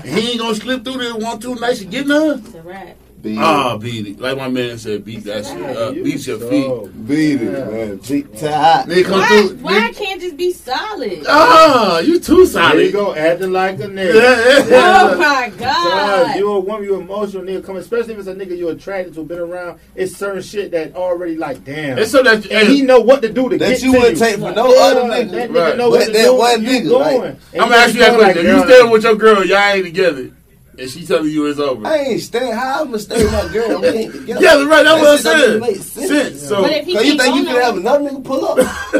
He 0.04 0.30
ain't 0.32 0.40
gonna 0.40 0.54
slip 0.56 0.84
through 0.84 0.98
there 0.98 1.14
one 1.16 1.38
two 1.38 1.54
nights 1.54 1.80
and 1.82 1.90
get 1.90 2.06
none. 2.06 2.40
It's 2.40 2.54
a 2.54 2.62
rap. 2.62 2.96
Beat 3.20 3.32
it. 3.32 3.38
Ah, 3.38 3.76
beat 3.76 4.06
it. 4.06 4.20
Like 4.20 4.36
my 4.36 4.48
man 4.48 4.78
said, 4.78 5.04
beat 5.04 5.24
that 5.24 5.44
shit 5.44 5.76
up. 5.76 5.92
Beat 5.92 6.24
your 6.24 6.38
feet. 6.38 7.06
Beat 7.08 7.42
it, 7.42 7.50
man. 7.70 7.96
Beat 7.96 8.32
tight. 8.38 8.84
Nigga 8.86 9.04
come 9.06 9.18
Why? 9.20 9.28
through. 9.48 9.56
Why 9.56 9.72
I 9.76 9.80
nigga- 9.90 9.96
can't 9.96 10.20
just 10.20 10.36
be 10.36 10.52
solid? 10.52 11.24
Ah, 11.26 11.98
you 11.98 12.20
too 12.20 12.46
solid. 12.46 12.76
there 12.78 12.84
you 12.86 12.92
go, 12.92 13.14
acting 13.16 13.50
like 13.52 13.80
a 13.80 13.88
nigga. 13.88 14.14
Yeah, 14.14 14.66
yeah. 14.68 15.00
Oh 15.10 15.18
my 15.18 15.50
Cause 15.50 15.58
god! 15.58 16.36
you 16.36 16.48
a 16.52 16.60
woman, 16.60 16.84
you 16.84 16.94
emotional 16.94 17.42
nigga 17.42 17.64
come, 17.64 17.76
especially 17.76 18.12
if 18.12 18.20
it's 18.20 18.28
a 18.28 18.34
nigga 18.36 18.56
you 18.56 18.68
attracted 18.68 19.14
to, 19.14 19.24
been 19.24 19.38
around. 19.40 19.80
It's 19.96 20.16
certain 20.16 20.42
shit 20.42 20.70
that 20.70 20.94
already 20.94 21.36
like 21.36 21.64
damn. 21.64 21.98
It's 21.98 22.12
so 22.12 22.22
that 22.22 22.48
and 22.52 22.68
he 22.68 22.82
know 22.82 23.00
what 23.00 23.20
to 23.22 23.32
do 23.32 23.48
to 23.48 23.58
That 23.58 23.68
get 23.68 23.82
you 23.82 23.92
to 23.94 23.98
wouldn't 23.98 24.18
take 24.18 24.36
for 24.36 24.52
no 24.52 24.72
Yeah, 24.72 24.80
other 24.80 25.08
That 25.08 25.26
nigga. 25.26 25.48
nigga 25.48 25.54
Right. 25.56 25.76
know 25.76 25.90
But 25.90 25.98
what 25.98 26.06
to 26.06 26.12
that 26.12 26.22
do. 26.24 26.34
one 26.36 26.62
you 26.62 26.68
nigga, 26.70 26.88
going. 26.88 27.20
like- 27.20 27.36
I'm 27.60 27.68
you 27.68 27.74
asking 27.74 27.94
you 27.96 28.00
that 28.02 28.14
question. 28.14 28.26
like, 28.28 28.36
if 28.36 28.42
you 28.44 28.48
girl, 28.52 28.64
staying 28.66 28.90
with 28.92 29.02
your 29.02 29.14
girl, 29.16 29.44
y'all 29.44 29.58
ain't 29.58 29.84
together. 29.86 30.30
And 30.78 30.88
she 30.90 31.04
telling 31.06 31.30
you 31.30 31.46
it's 31.46 31.58
over. 31.58 31.86
I 31.86 31.96
ain't 31.98 32.20
staying. 32.20 32.52
How 32.52 32.80
I'm 32.82 32.86
gonna 32.86 32.98
stay 32.98 33.22
with 33.24 33.32
my 33.32 33.52
girl? 33.52 33.80
We 33.82 33.88
ain't 33.88 34.12
together. 34.12 34.40
Yeah, 34.42 34.64
right. 34.64 34.82
That's 34.84 35.00
what 35.00 35.10
I'm 35.10 35.16
shit 35.16 35.24
don't 35.24 35.38
saying. 35.38 35.48
even 35.48 35.60
make 35.60 35.76
sense. 35.76 36.08
Sense. 36.08 36.48
So 36.48 36.62
But 36.62 36.72
if 36.72 36.86
he 36.86 36.94
Cause 36.94 37.04
you 37.06 37.18
think 37.18 37.36
you 37.36 37.44
can 37.44 37.62
have 37.62 37.76
another 37.76 38.04
nigga 38.10 38.24
pull 38.24 38.44
up? 38.44 38.56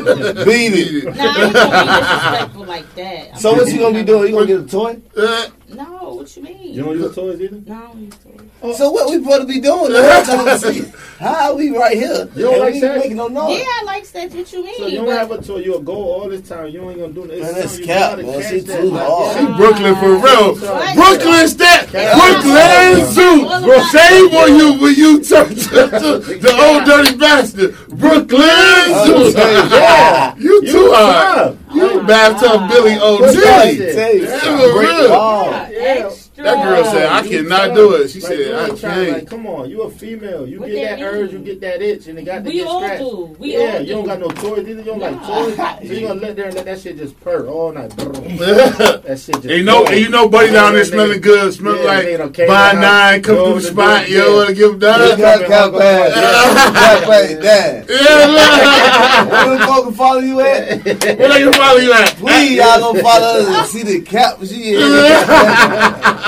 Beat 0.47 0.73
it. 0.75 1.05
Nah, 1.17 1.23
I 1.23 1.45
ain't 1.45 1.53
gonna 1.55 1.85
be 1.85 2.01
disrespectful 2.01 2.65
like 2.65 2.95
that. 2.97 3.31
I'm 3.35 3.39
So 3.41 3.53
what 3.55 3.69
you 3.73 3.79
gonna 3.79 3.95
be 3.99 4.05
doing? 4.05 4.29
You 4.29 4.35
gonna 4.35 4.47
get 4.47 4.61
a 4.61 4.67
toy? 4.67 5.01
uh, 5.17 5.47
No, 5.71 6.15
what 6.15 6.35
you 6.37 6.43
mean? 6.43 6.73
You 6.75 6.83
don't 6.83 6.99
use 6.99 7.15
toys 7.15 7.41
either. 7.41 7.59
no, 7.67 7.75
I 7.77 7.81
don't 7.89 8.01
use 8.01 8.15
toys. 8.25 8.41
Oh, 8.63 8.73
so 8.73 8.91
what 8.91 9.11
we 9.11 9.19
supposed 9.23 9.43
to 9.43 9.47
be 9.47 9.61
doing? 9.61 9.93
That's 9.93 10.29
what 10.29 10.39
I'm 10.41 10.59
trying 10.61 10.75
to 10.75 10.83
see. 10.83 10.93
How 11.19 11.51
are 11.53 11.57
we 11.57 11.77
right 11.77 11.95
here? 11.97 12.29
You 12.35 12.43
don't 12.45 12.55
and 12.55 12.63
like 12.63 12.75
sex? 12.77 13.03
making 13.03 13.17
no 13.19 13.29
noise. 13.29 13.59
Yeah, 13.59 13.65
I 13.69 13.83
like 13.85 14.05
sex. 14.07 14.35
What 14.35 14.53
you 14.53 14.65
mean? 14.65 14.75
So 14.79 14.87
you 14.87 14.97
don't 14.99 15.09
have 15.09 15.31
a 15.31 15.43
toy. 15.43 15.59
You'll 15.59 15.83
go 15.83 15.93
all 15.95 16.29
this 16.29 16.49
time. 16.49 16.69
You 16.69 16.89
ain't 16.89 16.99
gonna 17.01 17.13
do 17.13 17.21
nothing. 17.27 17.41
Man, 17.43 17.53
that's 17.55 17.71
something 17.73 17.87
cap, 17.87 18.11
gotta 18.13 18.23
man. 18.23 18.41
catch 18.41 18.51
She 18.51 18.61
too 18.63 18.91
hard. 18.97 19.37
she 19.37 19.57
Brooklyn 19.57 19.95
for 19.97 20.17
real. 20.17 20.55
What? 20.57 20.95
Brooklyn 20.97 21.49
stat. 21.49 21.91
Brooklyn 21.93 23.07
suit. 23.13 23.65
Bro, 23.65 23.83
Shame 23.93 24.35
on 24.35 24.57
you 24.57 24.81
when 24.83 24.95
you 24.95 25.23
turn 25.23 25.49
to 25.51 25.55
the 26.41 26.57
Ol' 26.59 26.85
Dirty 26.87 27.17
Bastard. 27.19 27.77
Brooklyn 27.89 28.41
I'm 28.43 29.07
suit. 29.07 29.33
saying, 29.35 29.71
yeah. 29.71 30.35
You 30.39 30.63
You 30.63 30.73
too 30.73 30.91
hard. 30.95 31.59
Tough. 31.69 31.77
You 31.77 32.03
bathtub 32.03 32.69
Billy 32.69 32.97
What's 33.19 33.37
OG. 33.37 33.43
that? 33.43 33.75
shit. 33.77 33.95
Tell 33.95 34.15
you, 34.15 34.23
Yeah, 34.25 34.41
something. 34.41 34.59
for 34.59 34.73
Break 34.73 34.89
real. 34.99 36.18
The 36.39 36.45
law. 36.45 36.53
Yeah, 36.55 36.65
Yeah. 36.65 36.65
extra. 36.65 36.65
That 36.65 36.65
girl 36.65 36.85
said, 36.85 37.07
I 37.09 37.23
cannot 37.29 37.75
do 37.75 37.93
it. 37.95 38.09
She 38.11 38.21
Like, 38.21 38.29
said, 38.33 38.55
I 38.55 38.69
ain't 38.69 38.81
trying, 38.81 38.99
Like, 39.09 39.17
can't. 39.19 39.31
come 39.31 39.47
on, 39.47 39.71
you 39.71 39.83
a 39.83 39.91
female. 39.91 40.47
You 40.47 40.61
What 40.61 40.71
get 40.71 40.91
that 40.91 40.99
that 40.99 41.05
urge, 41.05 41.33
you 41.33 41.39
get 41.41 41.61
that 41.61 41.83
itch, 41.83 42.07
and 42.07 42.19
it 42.19 42.25
got 42.25 42.45
to 42.45 42.49
We 42.51 42.53
get 42.55 42.67
all 42.67 42.81
do. 42.81 43.37
We 43.39 43.53
yeah, 43.53 43.59
all 43.77 43.81
you 43.83 43.93
don't 43.95 44.07
got 44.07 44.19
no 44.21 44.29
toys 44.29 44.59
either. 44.69 44.81
You 44.81 44.85
don't 44.85 44.99
like 45.01 45.23
toys. 45.27 45.57
So 45.57 45.93
you 45.95 46.07
gonna 46.09 46.21
let 46.21 46.37
there 46.37 46.47
and 46.47 46.55
let 46.55 46.65
that 46.67 46.81
shit 46.81 46.97
just 46.99 47.19
purr 47.21 47.47
all 47.49 47.73
night. 47.73 47.91
that 47.97 49.19
shit 49.21 49.35
just. 49.35 49.45
And 49.45 49.45
you 49.45 49.63
know, 49.65 49.89
you 49.91 50.09
know, 50.09 50.29
buddy 50.29 50.53
down 50.53 50.75
there 50.75 50.85
smelling 50.85 51.21
good, 51.21 51.53
smelling 51.53 51.81
Yeah, 51.81 51.87
like 51.87 52.07
nigga 52.07 52.47
by 52.49 52.73
down, 52.73 52.81
nine, 52.81 53.23
come 53.23 53.37
through 53.37 53.55
the 53.55 53.61
the 53.61 53.61
spot, 53.63 54.07
door, 54.07 54.09
yo, 54.15 54.29
yeah. 54.29 54.35
wanna 54.37 54.55
give 54.55 54.71
him 54.73 54.79
Look 54.79 54.81
down. 54.81 55.21
at 55.43 55.47
Cap 55.49 55.73
Bad. 55.73 56.13
Cap 56.15 57.09
Bad, 57.09 57.43
Dad. 57.43 57.87
Yeah, 57.89 59.47
Where 59.47 59.59
the 59.59 59.65
fuck 59.67 59.85
can 59.85 59.93
follow 59.95 60.21
you 60.21 60.41
at? 60.41 60.85
look. 60.87 61.19
Where 61.19 61.29
they 61.29 61.43
can 61.43 61.53
follow 61.55 61.79
you 61.79 61.93
at? 61.93 62.17
Please, 62.17 62.53
y'all 62.57 62.81
gonna 62.81 63.03
follow 63.03 63.27
us 63.27 63.49
and 63.49 63.67
see 63.67 63.83
the 63.83 64.01
cap. 64.03 64.39
She 64.45 64.75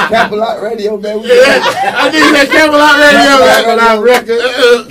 in 0.03 0.09
Camelot 0.09 0.63
radio, 0.63 0.97
man. 0.97 1.21
We 1.21 1.31
I 1.31 2.11
think 2.11 2.33
that 2.35 2.49
Camelot 2.51 2.97
Radio, 3.01 3.33
man. 3.41 3.65
Camelot 3.65 4.03
record. 4.05 4.41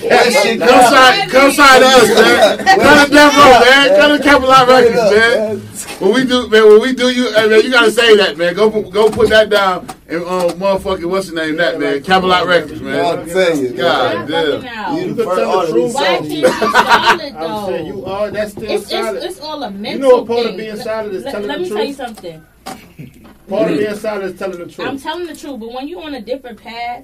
That 0.09 0.31
shit 0.33 0.59
Come 0.59 0.69
come 0.69 0.93
side, 0.93 1.29
come 1.29 1.51
side 1.51 1.83
us, 1.83 2.07
man. 2.09 2.57
Come 2.79 3.05
to 3.05 3.11
Death 3.11 3.35
man. 3.37 3.99
Come 3.99 4.17
to 4.17 4.23
Camelot 4.23 4.67
Records, 4.67 5.11
man. 5.11 5.59
When 5.99 6.13
we 6.13 6.23
do, 6.25 6.47
man, 6.49 6.63
when 6.67 6.81
we 6.81 6.93
do 6.93 7.09
you, 7.09 7.31
hey, 7.33 7.47
man, 7.49 7.61
you 7.61 7.71
gotta 7.71 7.91
say 7.91 8.15
that, 8.17 8.37
man. 8.37 8.53
Go, 8.53 8.69
go 8.69 9.09
put 9.09 9.29
that 9.29 9.49
down 9.49 9.87
and 10.07 10.23
uh, 10.23 10.53
motherfucking 10.55 11.05
what's 11.09 11.29
the 11.29 11.35
name 11.35 11.57
that, 11.57 11.79
man? 11.79 12.01
Camelot 12.01 12.47
Records, 12.47 12.81
man. 12.81 12.99
I'll 13.05 13.25
tell 13.25 13.57
you. 13.57 13.73
God 13.73 14.27
damn. 14.27 14.95
You 14.95 15.01
You 15.01 15.13
the 15.13 15.23
can 15.23 15.25
first 15.25 15.39
tell 15.39 15.51
the 15.51 15.57
artist 15.57 15.73
truth. 15.73 15.93
Why 15.93 16.03
can't 16.05 16.25
you. 16.25 16.37
you 16.37 16.43
be 16.43 16.49
solid 16.49 17.35
I'm 17.35 17.65
saying 17.65 17.87
you 17.87 18.05
are. 18.05 18.31
That's 18.31 18.51
still 18.51 18.71
It's, 18.71 18.89
solid. 18.89 19.15
it's, 19.17 19.25
it's 19.25 19.39
all 19.39 19.63
a 19.63 19.71
mental 19.71 19.91
thing 19.91 19.91
you 19.91 19.99
know 19.99 20.23
a 20.23 20.25
part 20.25 20.45
of 20.47 20.57
being 20.57 20.75
solid 20.77 21.13
is 21.13 21.23
let, 21.25 21.31
telling 21.31 21.47
let 21.47 21.61
me 21.61 21.69
tell 21.69 21.83
you 21.83 21.93
something. 21.93 22.45
Part 23.49 23.71
of 23.71 23.77
being 23.77 23.95
solid 23.95 24.23
is 24.25 24.39
telling 24.39 24.59
the 24.59 24.65
truth. 24.67 24.87
I'm 24.87 24.99
telling 24.99 25.27
the 25.27 25.35
truth, 25.35 25.59
but 25.59 25.73
when 25.73 25.87
you're 25.87 26.03
on 26.03 26.13
a 26.13 26.21
different 26.21 26.61
path 26.61 27.03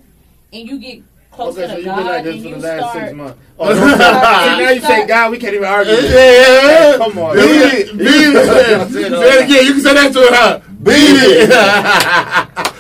and 0.54 0.68
you 0.70 0.80
get 0.80 1.02
closer 1.32 1.64
Okay, 1.64 1.68
so 1.68 1.76
to 1.76 1.82
you've 1.82 1.96
been 1.96 2.06
God 2.06 2.06
like 2.06 2.24
this 2.24 2.34
and 2.36 2.44
for 2.44 2.50
you 2.50 2.56
the 2.56 2.62
last 2.62 2.80
start, 2.92 3.04
six 3.06 3.14
months. 3.16 3.40
Oh, 3.58 3.70
don't 3.74 3.78
say- 3.78 3.96
See, 3.96 4.64
now 4.64 4.70
you 4.72 4.82
say 4.82 5.08
God, 5.08 5.32
we 5.32 5.38
can't 5.40 5.54
even 5.56 5.66
argue. 5.68 5.94
Yeah, 5.94 6.02
this. 6.02 6.12
yeah, 6.92 6.98
Come 6.98 7.18
on. 7.20 7.36
Beat 7.36 7.42
it, 7.44 7.98
beat 7.98 8.06
it. 8.08 8.90
Say 8.92 9.02
it 9.04 9.46
again. 9.46 9.66
You 9.66 9.74
can 9.74 9.82
say 9.82 9.94
that 9.94 10.14
to 10.14 10.20
her. 10.36 10.62
Beat 10.84 10.94
it. 10.96 11.50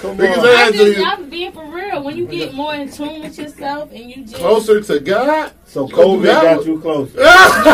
Come 0.01 0.19
on. 0.19 0.27
I'm 0.57 0.73
just. 0.73 0.99
I'm 1.05 1.29
being 1.29 1.51
for 1.53 1.63
real. 1.65 1.74
When 2.03 2.17
you 2.17 2.25
get 2.27 2.53
more 2.53 2.73
in 2.75 2.91
tune 2.91 3.21
with 3.21 3.37
yourself 3.37 3.91
and 3.91 4.09
you 4.09 4.23
just 4.23 4.35
Closer 4.35 4.81
to 4.81 4.99
God. 4.99 5.51
So 5.65 5.87
COVID 5.87 6.23
got 6.25 6.65
you 6.65 6.79
close. 6.79 7.11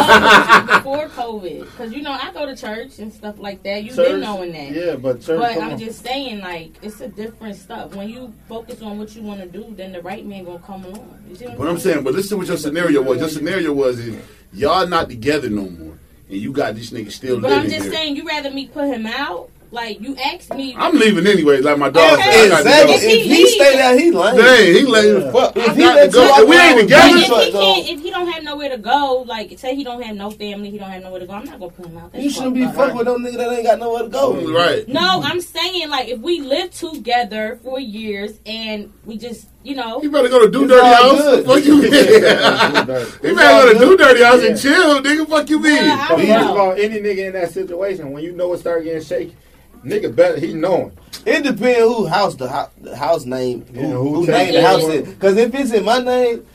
before 0.01 1.07
COVID, 1.09 1.59
because 1.61 1.93
you 1.93 2.01
know 2.01 2.11
I 2.11 2.31
go 2.33 2.45
to 2.45 2.55
church 2.55 2.99
and 2.99 3.13
stuff 3.13 3.37
like 3.39 3.63
that. 3.63 3.83
You've 3.83 3.95
Church, 3.95 4.07
been 4.09 4.21
knowing 4.21 4.51
that. 4.53 4.71
Yeah, 4.71 4.95
but 4.95 5.21
church. 5.21 5.39
But 5.39 5.57
I'm 5.57 5.73
on. 5.73 5.79
just 5.79 6.03
saying, 6.03 6.39
like, 6.39 6.73
it's 6.81 6.99
a 7.01 7.07
different 7.07 7.55
stuff. 7.55 7.95
When 7.95 8.09
you 8.09 8.33
focus 8.47 8.81
on 8.81 8.97
what 8.97 9.15
you 9.15 9.21
want 9.21 9.41
to 9.41 9.47
do, 9.47 9.73
then 9.75 9.91
the 9.91 10.01
right 10.01 10.25
man 10.25 10.45
gonna 10.45 10.59
come 10.59 10.83
along. 10.85 11.23
You 11.29 11.35
see 11.35 11.45
what, 11.45 11.59
What 11.59 11.67
I'm 11.67 11.77
saying, 11.79 12.03
but 12.03 12.13
listen 12.13 12.29
to 12.31 12.37
what 12.37 12.47
your 12.47 12.57
scenario 12.57 13.01
was. 13.01 13.19
Your 13.19 13.29
scenario 13.29 13.73
was 13.73 13.99
is 13.99 14.15
y'all 14.53 14.87
not 14.87 15.09
together 15.09 15.49
no 15.49 15.63
more, 15.69 15.97
and 16.29 16.37
you 16.37 16.51
got 16.51 16.75
this 16.75 16.91
nigga 16.91 17.11
still 17.11 17.39
But 17.39 17.49
living 17.51 17.65
I'm 17.65 17.69
just 17.69 17.83
here. 17.83 17.93
saying, 17.93 18.15
you 18.15 18.25
rather 18.27 18.51
me 18.51 18.67
put 18.67 18.87
him 18.87 19.05
out? 19.05 19.49
Like 19.73 20.01
you 20.01 20.17
asked 20.17 20.53
me. 20.53 20.75
I'm 20.77 20.93
leaving 20.97 21.25
anyway. 21.25 21.61
Like 21.61 21.77
my 21.77 21.89
dog 21.89 22.19
Okay. 22.19 22.29
said, 22.29 22.45
I 22.45 22.49
got 22.49 22.59
Exactly. 22.59 22.93
to 22.97 23.01
go. 23.01 23.07
If 23.13 23.23
he 23.25 23.47
stay 23.47 23.75
there, 23.77 23.97
he 23.97 24.11
lame. 24.11 24.35
Dang, 24.35 24.73
he 24.73 24.81
letting 24.81 25.13
the 25.21 25.31
fuck. 25.31 25.55
If 25.55 25.75
he 25.77 25.83
let 25.85 26.05
to 26.07 26.11
go. 26.11 26.23
If 26.43 26.49
we 26.49 26.55
ain't 26.57 26.75
around 26.75 26.75
with 26.75 26.89
But 26.89 27.11
together. 27.15 27.17
If 27.17 27.45
he 27.45 27.51
can't, 27.51 27.89
if 27.89 28.01
he 28.01 28.09
don't 28.11 28.27
have 28.27 28.43
nowhere 28.43 28.69
to 28.69 28.77
go, 28.77 29.23
like 29.25 29.57
say 29.57 29.73
he 29.75 29.85
don't 29.85 30.01
have 30.03 30.15
no 30.17 30.29
family, 30.29 30.71
he 30.71 30.77
don't 30.77 30.89
have 30.89 31.01
nowhere 31.03 31.21
to 31.21 31.25
go. 31.25 31.33
I'm 31.33 31.45
not 31.45 31.59
gonna 31.61 31.71
put 31.71 31.85
him 31.85 31.97
out. 31.97 32.11
That's 32.11 32.21
You 32.21 32.29
shouldn't 32.29 32.55
be 32.55 32.65
fucked 32.65 32.75
fucking 32.75 32.97
with 32.97 33.07
no 33.07 33.17
nigga 33.17 33.37
that 33.37 33.51
ain't 33.53 33.63
got 33.65 33.79
nowhere 33.79 34.03
to 34.03 34.09
go. 34.09 34.33
Right. 34.51 34.85
No, 34.89 35.21
I'm 35.23 35.39
saying 35.39 35.89
like 35.89 36.09
if 36.09 36.19
we 36.19 36.41
live 36.41 36.71
together 36.71 37.57
for 37.63 37.79
years 37.79 38.33
and 38.45 38.91
we 39.05 39.17
just, 39.17 39.47
you 39.63 39.75
know, 39.75 40.01
He 40.01 40.09
better 40.09 40.27
go 40.27 40.43
to 40.45 40.51
Do 40.51 40.63
It's 40.65 40.71
Dirty 40.73 40.85
all 40.85 40.93
House. 40.95 41.17
good. 41.21 41.45
Fuck 41.45 41.63
you 41.63 41.81
mean? 41.81 41.93
he 41.93 41.99
better 42.01 43.07
go 43.21 43.73
to 43.73 43.79
Do. 43.79 43.95
Dirty 43.97 44.21
House 44.23 44.43
and 44.43 44.59
chill, 44.59 45.01
nigga. 45.01 45.29
Fuck 45.29 45.49
you 45.49 45.59
mean? 45.59 45.75
Well, 45.75 45.97
I 45.97 46.07
But 46.09 46.17
don't 46.17 46.27
first 46.27 46.45
know. 46.45 46.51
of 46.51 46.57
all, 46.59 46.71
any 46.73 46.99
nigga 46.99 47.27
in 47.27 47.33
that 47.33 47.51
situation, 47.53 48.11
when 48.11 48.21
you 48.21 48.33
know 48.33 48.51
it 48.53 48.57
start 48.59 48.83
getting 48.83 49.01
shaky, 49.01 49.33
nigga 49.83 50.15
better 50.15 50.39
he 50.39 50.53
knowing. 50.53 50.91
It 51.25 51.43
depends 51.43 51.79
who 51.79 52.05
house 52.07 52.35
the 52.35 52.49
house, 52.49 52.71
the 52.81 52.95
house 52.95 53.25
name, 53.25 53.65
who, 53.73 53.81
Yeah, 53.81 53.87
who 53.89 54.15
who 54.15 54.25
take 54.25 54.47
name 54.47 54.53
the 54.55 54.67
house 54.67 54.83
is. 54.83 55.07
Because 55.07 55.37
if 55.37 55.53
it's 55.53 55.71
in 55.71 55.85
my 55.85 55.99
name, 55.99 56.45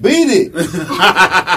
beat 0.00 0.28
it. 0.28 0.52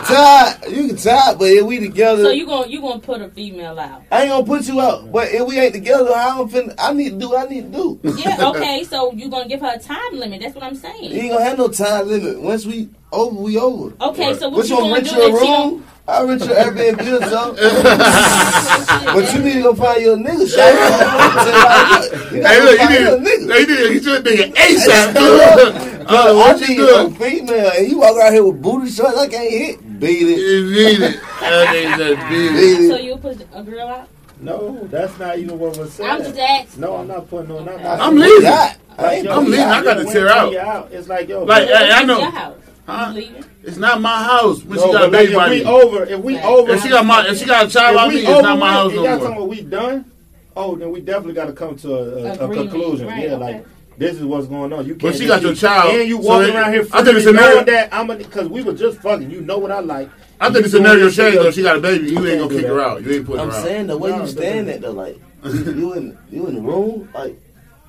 Ty, 0.09 0.57
you 0.69 0.87
can 0.87 0.95
tie, 0.95 1.35
but 1.35 1.45
if 1.49 1.65
we 1.65 1.79
together, 1.79 2.23
so 2.23 2.31
you 2.31 2.45
gonna 2.45 2.67
you 2.67 2.81
gonna 2.81 2.99
put 2.99 3.21
a 3.21 3.29
female 3.29 3.79
out. 3.79 4.03
I 4.11 4.21
ain't 4.21 4.29
gonna 4.29 4.45
put 4.45 4.67
you 4.67 4.81
out. 4.81 5.11
But 5.11 5.29
if 5.29 5.45
we 5.47 5.59
ain't 5.59 5.73
together, 5.73 6.13
how 6.15 6.43
I'm 6.43 6.49
finna, 6.49 6.73
I 6.79 6.93
need 6.93 7.11
to 7.11 7.19
do 7.19 7.29
what 7.29 7.47
I 7.47 7.49
need 7.49 7.71
to 7.71 7.77
do. 7.77 7.99
Yeah, 8.17 8.37
okay, 8.55 8.83
so 8.83 9.11
you 9.13 9.29
gonna 9.29 9.47
give 9.47 9.61
her 9.61 9.73
a 9.75 9.79
time 9.79 10.13
limit. 10.13 10.41
That's 10.41 10.55
what 10.55 10.63
I'm 10.63 10.75
saying. 10.75 11.03
You 11.11 11.19
ain't 11.21 11.31
gonna 11.33 11.43
have 11.45 11.57
no 11.57 11.67
time 11.67 12.07
limit. 12.07 12.41
Once 12.41 12.65
we 12.65 12.89
over, 13.11 13.39
we 13.39 13.57
over. 13.57 13.93
Okay, 14.01 14.33
so 14.35 14.49
what 14.49 14.57
What 14.57 14.69
you 14.69 14.75
you 14.75 14.81
gonna 14.81 14.95
gonna 14.95 15.09
do 15.09 15.15
you 15.15 15.21
a 15.21 15.29
if 15.29 15.33
room? 15.41 15.85
I 16.09 16.23
rent 16.23 16.41
your 16.45 16.55
Airbnb 16.55 17.21
or 17.21 17.25
something. 17.29 17.83
But 17.83 19.13
But 19.13 19.33
you 19.33 19.39
need 19.43 19.53
to 19.53 19.61
go 19.61 19.73
find 19.75 20.01
your 20.01 20.17
nigga. 20.17 20.45
Shaq. 20.49 22.31
You 22.33 22.41
Hey, 22.43 22.61
look, 22.61 22.77
go 22.77 22.85
find 22.85 22.93
you 22.93 22.99
your 22.99 23.19
need, 23.19 23.39
nigga. 23.47 23.59
you 23.59 23.67
need, 23.67 23.93
you 23.93 24.01
should 24.03 24.25
nigga 24.25 24.53
ASAP. 24.55 25.13
Look, 25.13 25.75
Uh, 26.09 26.15
I 26.15 26.33
what 26.33 26.59
you 26.61 26.67
need 26.69 26.77
doing? 26.77 27.11
a 27.13 27.15
female, 27.15 27.71
and 27.77 27.87
you 27.87 27.99
walk 27.99 28.17
around 28.17 28.33
here 28.33 28.43
with 28.43 28.61
booty 28.61 28.89
shorts. 28.89 29.17
I 29.17 29.27
can't 29.27 29.49
hit. 29.51 29.99
Beat 29.99 30.21
it. 30.23 30.39
You 30.39 30.63
need 30.71 31.01
it. 31.01 31.19
That 31.39 31.67
nigga 31.67 31.97
said, 31.97 32.17
beat 32.29 32.51
it. 32.55 32.89
So 32.89 32.95
it. 32.95 33.03
you 33.03 33.17
put 33.17 33.37
a 33.53 33.63
girl 33.63 33.87
out? 33.87 34.07
No, 34.41 34.87
that's 34.87 35.17
not 35.19 35.37
even 35.37 35.59
what 35.59 35.77
was 35.77 35.93
said. 35.93 36.05
I'm 36.07 36.19
just 36.23 36.37
asking. 36.39 36.81
no, 36.81 36.95
I'm 36.95 37.07
not 37.07 37.29
putting 37.29 37.49
no. 37.49 37.59
Not, 37.63 37.79
I'm 37.85 38.15
leaving. 38.15 38.41
God, 38.41 38.75
I 38.97 39.13
ain't 39.15 39.25
Yo, 39.25 39.31
I'm 39.33 39.45
leaving. 39.45 39.59
I 39.65 39.83
got 39.83 39.93
to 39.95 40.05
tear 40.05 40.29
out. 40.29 40.55
out. 40.55 40.91
It's 40.91 41.07
like 41.09 41.27
yo, 41.27 41.43
Like, 41.43 41.67
bro, 41.67 41.77
hey, 41.77 41.91
I 41.91 42.03
know. 42.05 42.55
Your 42.89 42.97
house. 42.97 43.15
Huh? 43.37 43.43
It's 43.63 43.77
not 43.77 44.01
my 44.01 44.23
house 44.23 44.63
when 44.63 44.77
no, 44.79 44.85
she 44.87 44.91
got 44.93 45.03
a 45.03 45.11
but 45.11 45.11
like, 45.35 45.49
baby 45.49 45.59
if 45.61 45.65
we 45.65 45.71
over, 45.71 46.03
if 46.05 46.19
we 46.21 46.39
over, 46.39 46.71
If 46.73 46.81
she 46.83 46.89
got 46.89 47.05
my, 47.05 47.27
if 47.27 47.37
she 47.37 47.45
got 47.45 47.65
a 47.65 47.69
child 47.69 47.95
by 47.95 48.07
me, 48.07 48.15
we 48.15 48.21
it's 48.21 48.29
over, 48.29 48.41
not 48.41 48.59
my 48.59 48.71
house 48.71 48.87
with, 48.87 48.95
no 48.95 49.03
y'all 49.03 49.11
more. 49.11 49.19
talking 49.19 49.37
about 49.37 49.49
we 49.49 49.61
done? 49.61 50.11
Oh, 50.55 50.75
then 50.75 50.91
we 50.91 50.99
definitely 51.01 51.33
got 51.33 51.45
to 51.45 51.53
come 51.53 51.75
to 51.77 51.93
a, 51.93 52.01
a, 52.01 52.33
a 52.49 52.53
conclusion. 52.53 53.07
right, 53.07 53.19
yeah, 53.23 53.33
okay. 53.35 53.37
like 53.37 53.65
this 53.97 54.15
is 54.15 54.23
what's 54.23 54.47
going 54.47 54.71
on. 54.73 54.85
You 54.85 54.93
can't. 54.95 55.13
But 55.13 55.15
she 55.17 55.27
got 55.27 55.41
your 55.41 55.53
child, 55.53 55.93
and 55.93 56.07
you 56.07 56.17
walking 56.17 56.49
it- 56.49 56.55
around 56.55 56.71
here. 56.73 56.81
I 56.93 57.03
think 57.03 57.05
the 57.05 57.11
freely 57.11 57.21
scenario- 57.23 57.53
knowing 57.55 57.65
that 57.65 57.93
I'm 57.93 58.07
because 58.07 58.47
we 58.47 58.61
were 58.63 58.73
just 58.73 58.99
fucking. 59.01 59.29
You 59.29 59.41
know 59.41 59.57
what 59.57 59.71
I 59.71 59.79
like. 59.81 60.09
I 60.41 60.49
think 60.49 60.53
the 60.53 60.59
You 60.63 60.69
doing 60.69 60.83
scenario 60.83 61.05
this 61.05 61.15
shit 61.15 61.33
changed 61.33 61.45
though. 61.45 61.51
She 61.51 61.61
got 61.63 61.77
a 61.77 61.81
baby. 61.81 62.09
You 62.11 62.25
ain't 62.27 62.39
gonna 62.39 62.53
kick 62.53 62.61
that. 62.63 62.69
her 62.69 62.79
out. 62.81 63.03
You 63.03 63.11
ain't 63.11 63.25
putting 63.25 63.41
I'm 63.41 63.49
her 63.49 63.55
out. 63.57 63.63
saying 63.63 63.87
the 63.87 63.97
way 63.97 64.09
No, 64.11 64.21
you 64.21 64.27
stand 64.27 64.67
doesn't. 64.67 64.69
at 64.69 64.81
though, 64.81 64.91
like 64.93 65.19
you 65.43 65.93
in 65.93 66.17
you 66.31 66.47
in 66.47 66.55
the 66.55 66.61
room, 66.61 67.09
like 67.13 67.37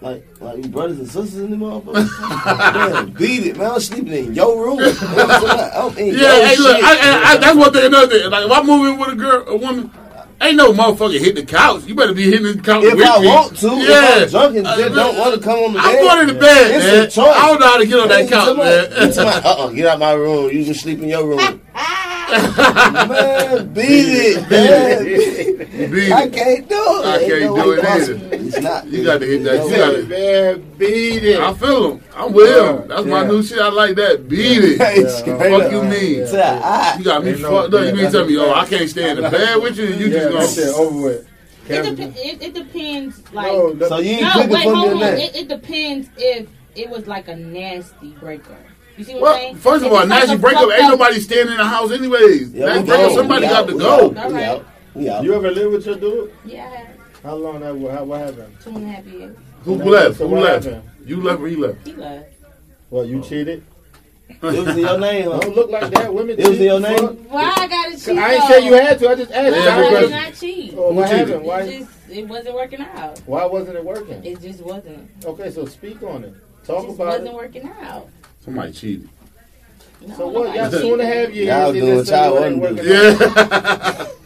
like 0.00 0.24
like 0.40 0.56
you 0.58 0.68
brothers 0.68 0.98
and 0.98 1.08
sisters 1.08 1.36
in 1.40 1.50
the 1.50 1.56
motherfucker. 1.56 2.92
man, 2.94 3.10
beat 3.12 3.46
it, 3.46 3.56
man. 3.58 3.72
I'm 3.72 3.80
sleeping 3.80 4.12
in 4.26 4.34
your 4.34 4.62
room. 4.64 4.78
You 4.80 4.84
know 4.84 5.26
I'm 5.28 5.40
saying? 5.42 5.70
I'm 5.74 5.98
in 5.98 6.06
Yeah, 6.18 6.36
your 6.36 6.46
hey, 6.46 6.56
look, 6.56 6.76
shit. 6.76 6.84
I, 6.84 6.92
I, 6.92 7.32
I, 7.32 7.36
that's 7.38 7.56
one 7.56 7.72
thing. 7.72 7.84
Another 7.86 8.06
thing, 8.18 8.30
like 8.30 8.44
if 8.46 8.50
I'm 8.52 8.66
moving 8.66 8.98
with 8.98 9.08
a 9.10 9.14
girl, 9.16 9.44
a 9.48 9.56
woman, 9.56 9.90
ain't 10.40 10.56
no 10.56 10.72
motherfucker 10.72 11.18
hit 11.20 11.34
the 11.34 11.44
couch. 11.44 11.84
You 11.84 11.94
better 11.94 12.14
be 12.14 12.24
hitting 12.30 12.56
the 12.56 12.62
couch 12.62 12.84
if 12.84 12.94
with 12.96 13.06
I 13.06 13.20
me. 13.20 13.26
want 13.28 13.56
to, 13.58 13.66
yeah. 13.66 14.18
if 14.22 14.34
I'm 14.34 14.52
drunk 14.52 14.56
and 14.56 14.66
Uh, 14.66 14.88
don't 14.88 15.18
want 15.18 15.34
to 15.34 15.40
come 15.40 15.58
on 15.58 15.72
the 15.74 15.78
bed, 15.80 15.86
I'm 15.86 15.96
going 16.00 16.26
to 16.28 16.32
the 16.34 16.40
bed, 16.40 16.70
it's 16.70 16.84
man. 16.86 17.02
a 17.04 17.06
choice. 17.10 17.36
I 17.36 17.46
don't 17.48 17.60
know 17.60 17.66
how 17.66 17.78
to 17.78 17.86
get 17.86 18.00
on 18.00 18.08
that 18.08 18.28
couch, 18.28 18.46
talking 18.46 18.56
man. 18.64 18.84
you 18.90 19.12
talking 19.12 19.22
about, 19.22 19.44
Uh-uh, 19.46 19.68
get 19.72 19.86
out 19.86 19.98
my 19.98 20.12
room. 20.12 20.50
You 20.50 20.64
can 20.64 20.74
sleep 20.74 20.98
in 21.00 21.08
your 21.08 21.26
room. 21.26 21.60
man, 22.30 23.72
beat 23.72 23.84
it, 23.86 24.50
man. 24.50 25.90
Beat 25.90 26.12
I 26.12 26.28
can't 26.28 26.68
do 26.68 26.76
it. 26.76 27.06
I 27.06 27.18
can't 27.26 27.42
no 27.56 27.62
do 27.62 27.72
it 27.72 27.83
possible. 27.83 28.24
either. 28.26 28.37
It's 28.46 28.60
not. 28.60 28.87
You 28.87 29.04
got 29.04 29.18
to 29.20 29.26
hit 29.26 29.44
that. 29.44 29.56
No 29.56 29.66
You 29.68 29.76
got 29.76 29.92
to. 29.92 30.06
Man, 30.06 30.74
beat 30.78 31.24
it. 31.24 31.40
I 31.40 31.54
feel 31.54 31.92
him. 31.92 32.04
I'm 32.14 32.33
with 32.33 32.56
him. 32.56 32.88
That's 32.88 33.06
my 33.06 33.26
new 33.26 33.42
shit. 33.42 33.58
I 33.58 33.68
like 33.68 33.96
that. 33.96 34.28
Beat 34.28 34.64
it. 34.64 34.78
Hey, 34.81 35.02
Yeah, 35.02 35.08
straight 35.08 35.38
Fuck 35.38 35.62
up. 35.64 35.72
you 35.72 35.83
mean? 35.85 36.26
To 36.26 36.33
the 36.33 36.44
eye. 36.46 36.96
You 36.98 37.04
got 37.04 37.24
me 37.24 37.31
Ain't 37.31 37.40
no- 37.42 37.50
fucked 37.62 37.74
up. 37.74 37.81
yeah, 37.81 37.87
You 37.88 37.92
mean 37.94 38.02
that's 38.04 38.14
tell 38.14 38.26
me, 38.26 38.37
a 38.37 38.40
oh, 38.42 38.54
I 38.54 38.66
can't 38.66 38.90
stay 38.90 39.10
in 39.10 39.16
the 39.20 39.31
bed 39.31 39.62
with 39.62 39.76
you? 39.78 39.87
You 39.87 40.06
yeah, 40.08 40.28
just 40.31 40.54
shit 40.56 40.66
gonna. 40.66 40.76
over 40.78 41.00
with. 41.04 41.26
Kevin. 41.66 41.94
dep- 41.94 42.16
it, 42.16 42.42
it 42.42 42.54
depends. 42.54 43.22
Like 43.33 43.52
No, 43.52 43.72
the- 43.74 43.88
So 43.88 43.98
you 43.98 44.10
ain't 44.12 44.22
no, 44.22 44.46
wait, 44.54 44.64
hold 44.64 45.02
on. 45.02 45.02
It, 45.18 45.37
it 45.37 45.48
depends 45.48 46.08
if 46.16 46.48
it 46.74 46.88
was 46.90 47.06
like 47.06 47.28
a 47.28 47.37
nasty 47.37 48.10
breakup. 48.20 48.58
You 49.01 49.05
see 49.07 49.15
what 49.15 49.19
I'm 49.19 49.23
Well, 49.23 49.35
saying? 49.38 49.57
first 49.57 49.85
of 49.87 49.92
all, 49.92 50.07
now 50.07 50.15
like 50.19 50.27
break 50.27 50.38
a 50.38 50.38
breakup 50.42 50.61
fucked 50.63 50.73
ain't 50.75 50.83
up- 50.85 50.90
nobody 50.98 51.21
staying 51.21 51.48
in 51.48 51.57
the 51.57 51.65
house 51.65 51.90
anyways. 51.90 52.53
Yeah, 52.53 52.67
nasty 52.67 52.81
we 52.83 52.87
breakup, 52.87 53.07
gone. 53.07 53.15
somebody 53.17 53.40
We 53.40 53.48
got 53.48 53.57
out, 53.63 53.69
to 53.69 53.73
we 53.75 53.81
go. 53.81 53.94
out, 53.94 54.17
All 54.19 54.33
We 54.33 54.42
out. 54.44 54.65
We 54.94 55.09
out. 55.09 55.25
You 55.25 55.35
ever 55.35 55.51
live 55.51 55.73
with 55.73 55.87
your 55.87 55.96
dude? 55.96 56.33
Yeah, 56.44 56.87
How 57.23 57.35
long 57.37 57.61
that? 57.61 57.75
What, 57.75 57.92
how, 57.92 58.05
what 58.05 58.21
happened? 58.21 58.57
two 58.63 58.71
and 58.71 58.85
a 58.85 58.88
half 58.88 59.07
years. 59.07 59.37
Who 59.65 59.79
So 59.79 59.85
left? 59.85 60.19
Who 60.19 60.27
left? 60.27 60.65
happened? 60.67 60.83
You 61.07 61.23
left 61.23 61.40
or 61.40 61.48
he 61.48 61.57
left? 61.57 61.87
He 61.87 61.94
left. 61.94 62.29
What 62.90 63.07
you 63.09 63.23
cheated? 63.23 63.65
It 64.29 64.42
was 64.42 64.69
in 64.69 64.79
your 64.79 64.98
name, 64.98 65.31
huh? 65.31 65.38
Don't 65.40 65.57
look 65.57 65.71
like 65.71 65.90
that. 65.92 66.13
Women 66.15 66.38
It 66.38 66.38
was 66.38 66.46
in 66.48 66.53
cheat. 66.55 66.63
your 66.63 66.81
name? 66.81 66.98
fuck. 66.98 67.17
Why 67.33 67.55
I 67.57 67.67
gotta 67.69 67.98
cheat? 67.98 68.19
I 68.19 68.35
ain't 68.35 68.44
say 68.44 68.65
you 68.67 68.73
had 68.75 68.98
to. 68.98 69.09
I 69.09 69.15
just 69.17 69.33
asked. 69.33 69.57
Yeah, 69.57 69.79
you. 69.90 69.96
I 69.96 70.01
did 70.03 70.11
not 70.11 70.35
cheat. 70.35 70.75
Oh, 70.77 70.92
what 70.92 71.09
happened? 71.09 71.31
It 71.31 71.42
Why? 71.42 71.67
just 71.67 71.90
it 72.11 72.29
wasn't 72.29 72.55
working 72.55 72.81
out. 72.81 73.19
Why 73.27 73.44
wasn't 73.46 73.77
it 73.77 73.85
working? 73.85 74.23
It 74.25 74.40
just 74.42 74.61
wasn't. 74.61 75.11
Okay, 75.25 75.51
so 75.51 75.65
speak 75.65 76.03
on 76.03 76.25
it. 76.25 76.29
It 76.29 76.67
Talk 76.67 76.85
just 76.87 76.94
about 76.96 77.09
it. 77.15 77.17
It 77.17 77.21
wasn't 77.23 77.35
working 77.35 77.71
out. 77.83 78.09
Somebody 78.40 78.72
cheated. 78.72 79.08
No, 80.06 80.14
So 80.16 80.28
what? 80.28 80.44
nobody 80.54 80.58
Y'all 80.58 80.70
cheated. 80.70 80.82
two 80.86 80.92
and 80.94 81.02
a 81.02 81.06
half 81.06 81.30
years. 81.34 81.46
Y'all 81.48 81.74
you 81.74 81.80
doing 81.82 81.96
just 81.98 82.08
say 82.08 82.30
what 82.30 82.34
y'all 82.34 82.42
it 82.42 82.46
ain't 82.46 82.58
wanna 82.60 82.74
working 82.74 84.06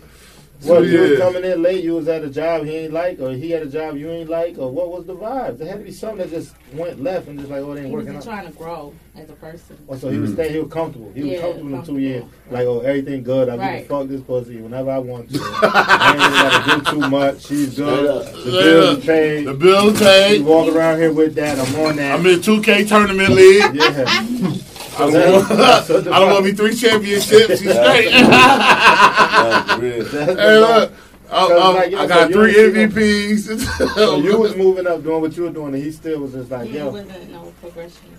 do. 0.66 0.74
out. 0.76 0.84
Yeah. 0.84 0.90
You 0.90 1.10
was 1.10 1.18
coming 1.20 1.44
in 1.44 1.62
late, 1.62 1.84
you 1.84 1.92
was 1.94 2.08
at 2.08 2.22
a 2.24 2.28
job 2.30 2.64
he 2.64 2.76
ain't 2.76 2.92
like, 2.92 3.20
or 3.20 3.32
he 3.32 3.50
had 3.50 3.62
a 3.62 3.66
job 3.66 3.96
you 3.96 4.10
ain't 4.10 4.28
like, 4.30 4.58
or 4.58 4.70
what 4.70 4.90
was 4.90 5.06
the 5.06 5.14
vibe? 5.14 5.58
There 5.58 5.68
had 5.68 5.78
to 5.78 5.84
be 5.84 5.92
something 5.92 6.18
that 6.18 6.30
just 6.30 6.54
went 6.72 7.02
left 7.02 7.28
and 7.28 7.38
just 7.38 7.50
like, 7.50 7.62
oh, 7.62 7.72
it 7.72 7.78
ain't 7.78 7.86
He 7.88 7.92
working 7.92 8.14
was 8.14 8.26
out. 8.26 8.32
trying 8.34 8.46
to 8.52 8.56
grow 8.58 8.92
as 9.16 9.28
a 9.30 9.34
person. 9.34 9.78
Oh, 9.88 9.96
so 9.96 10.08
he 10.10 10.18
was 10.18 10.30
Mhm. 10.30 10.34
staying, 10.34 10.52
he 10.54 10.58
was 10.60 10.72
comfortable. 10.72 11.12
He 11.14 11.22
was 11.22 11.32
Yeah, 11.32 11.40
comfortable 11.40 11.66
in 11.66 11.70
two 11.72 11.76
comfortable. 11.76 12.00
years. 12.00 12.24
Like, 12.50 12.66
oh, 12.66 12.80
everything 12.80 13.22
good. 13.22 13.48
I 13.48 13.56
Right. 13.56 13.88
can 13.88 13.98
fuck 13.98 14.08
this 14.08 14.20
pussy 14.22 14.56
whenever 14.56 14.90
I 14.90 14.98
want 14.98 15.30
to. 15.32 15.38
I 15.62 16.16
ain't 16.16 16.38
gotta 16.66 16.84
do 16.84 16.90
too 16.90 17.08
much. 17.08 17.46
She's 17.46 17.72
Straight 17.72 17.86
good. 17.86 18.26
The 18.26 18.40
Straight 18.40 18.52
bills 18.60 19.04
paid. 19.04 19.44
The 19.46 19.54
bills 19.54 20.00
You 20.00 20.06
paid. 20.06 20.44
walk 20.44 20.74
around 20.74 20.98
here 20.98 21.12
with 21.12 21.34
that. 21.36 21.58
I'm 21.58 21.74
on 21.80 21.96
that. 21.96 22.18
I'm 22.18 22.26
in 22.26 22.40
2K 22.40 22.84
tournament 22.84 23.30
league. 23.34 23.74
yeah. 23.74 24.26
I 24.98 25.10
don't 25.10 25.32
want, 25.32 25.50
I 26.08 26.18
don't 26.20 26.30
want 26.32 26.44
to 26.44 26.50
be 26.52 26.56
three 26.56 26.74
championships. 26.74 27.60
He's 27.60 27.72
straight. 27.72 28.10
Yeah, 28.12 29.78
real. 29.78 30.04
That's 30.04 30.38
Hey, 30.40 30.58
look, 30.58 30.92
I, 31.30 31.36
I, 31.46 31.68
like, 31.72 31.90
you 31.90 31.96
know, 31.96 32.02
I 32.02 32.06
got 32.06 32.28
so 32.30 32.34
three 32.34 32.52
don't 32.54 32.74
MVPs. 32.92 33.94
So 33.94 34.16
you 34.18 34.38
was 34.38 34.54
moving 34.64 34.86
up 34.86 35.02
doing 35.02 35.20
what 35.20 35.36
you 35.36 35.44
were 35.44 35.50
doing, 35.50 35.74
and 35.74 35.82
he 35.82 35.90
still 35.90 36.20
was 36.20 36.32
just 36.32 36.50
like, 36.50 36.68
He 36.68 36.76
yo, 36.78 36.90
wasn't 36.90 37.30
no 37.30 37.52
progression. 37.60 38.10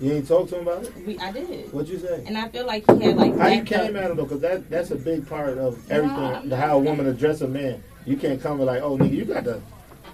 you 0.00 0.12
ain't 0.12 0.28
talk 0.28 0.48
to 0.50 0.56
him 0.58 0.68
about 0.68 0.84
it? 0.84 0.94
We, 1.06 1.18
I 1.18 1.32
did, 1.32 1.72
What'd 1.72 1.90
you 1.90 1.98
say? 1.98 2.22
and 2.26 2.38
I 2.38 2.48
feel 2.48 2.66
like 2.66 2.84
he 2.90 3.02
had 3.04 3.16
like 3.16 3.36
How 3.36 3.48
you 3.48 3.62
backed 3.62 3.72
up- 3.72 3.80
came 3.86 3.96
at 3.96 4.10
him 4.10 4.16
though? 4.18 4.24
Because 4.24 4.40
that 4.40 4.70
that's 4.70 4.90
a 4.92 4.96
big 4.96 5.26
part 5.28 5.58
of 5.58 5.90
everything. 5.90 6.16
I'm 6.18 6.48
the 6.48 6.56
how 6.56 6.76
a 6.76 6.78
woman 6.80 7.06
address 7.06 7.40
a 7.40 7.48
man. 7.48 7.82
You 8.06 8.16
can't 8.16 8.40
come 8.40 8.58
with 8.58 8.68
like, 8.68 8.82
oh 8.82 8.96
nigga, 8.96 9.12
you 9.12 9.24
got 9.24 9.44
the 9.44 9.60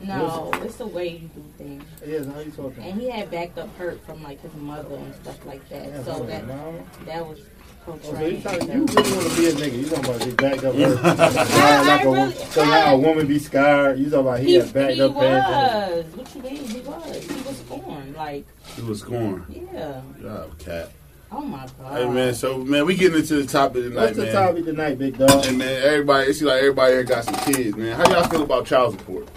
No, 0.02 0.50
it's 0.62 0.76
the 0.76 0.86
way 0.86 1.08
you 1.08 1.28
do 1.34 1.44
things. 1.58 1.84
yes. 2.06 2.26
How 2.26 2.40
you 2.40 2.50
talking? 2.50 2.82
And 2.82 3.00
he 3.00 3.10
had 3.10 3.30
backed 3.30 3.58
up 3.58 3.74
hurt 3.76 4.04
from 4.04 4.22
like 4.22 4.40
his 4.40 4.54
mother 4.54 4.94
and 4.96 5.14
stuff 5.16 5.44
like 5.46 5.66
that. 5.70 5.86
Yeah, 5.88 6.02
so 6.04 6.24
that 6.24 6.42
on, 6.50 6.84
that 7.06 7.26
was 7.26 7.40
Oh, 7.88 7.96
so 8.02 8.10
you 8.18 8.40
portrayed. 8.40 8.42
trying, 8.42 8.62
you 8.62 8.84
really 8.84 9.12
want 9.12 9.30
to 9.30 9.36
be 9.36 9.46
a 9.46 9.52
nigga? 9.52 9.78
You 9.78 9.88
talking 9.88 10.04
about 10.06 10.24
be 10.24 10.30
backed 10.32 10.64
up? 10.64 10.74
hurt? 10.74 10.98
I 11.20 11.82
like 11.86 12.04
a, 12.04 12.10
really- 12.10 12.32
so 12.34 12.64
how 12.64 12.94
a 12.94 12.98
woman 12.98 13.26
be 13.28 13.38
scarred? 13.38 13.98
You 14.00 14.10
talking 14.10 14.20
about 14.26 14.40
he, 14.40 14.46
he, 14.46 14.54
had 14.54 14.72
backed 14.72 14.94
he 14.94 15.00
up 15.02 15.14
pants? 15.14 15.48
was. 15.48 16.16
What 16.16 16.34
you 16.34 16.42
mean? 16.42 16.68
He 16.68 16.80
was. 16.80 17.30
He 17.30 17.42
was 17.42 17.56
scorned. 17.58 18.16
Like, 18.16 18.44
He 18.74 18.82
was 18.82 19.00
scoring. 19.00 19.68
yeah. 19.72 20.00
God, 20.20 20.58
cat. 20.58 20.90
Oh 21.30 21.40
my 21.42 21.66
god. 21.78 21.92
Hey 21.98 22.08
man, 22.08 22.34
so 22.34 22.58
man, 22.58 22.86
we 22.86 22.96
getting 22.96 23.18
into 23.18 23.36
the 23.42 23.46
topic 23.46 23.82
tonight, 23.84 24.02
What's 24.02 24.16
the 24.16 24.22
man. 24.24 24.32
topic 24.32 24.64
tonight, 24.64 24.98
big 24.98 25.18
dog? 25.18 25.44
Hey 25.44 25.54
man, 25.54 25.82
everybody, 25.84 26.30
it 26.30 26.34
seems 26.34 26.42
like 26.48 26.58
everybody 26.60 26.92
here 26.92 27.04
got 27.04 27.24
some 27.24 27.34
kids, 27.52 27.76
man. 27.76 27.96
How 27.96 28.08
y'all 28.10 28.28
feel 28.28 28.42
about 28.42 28.66
child 28.66 28.98
support? 28.98 29.28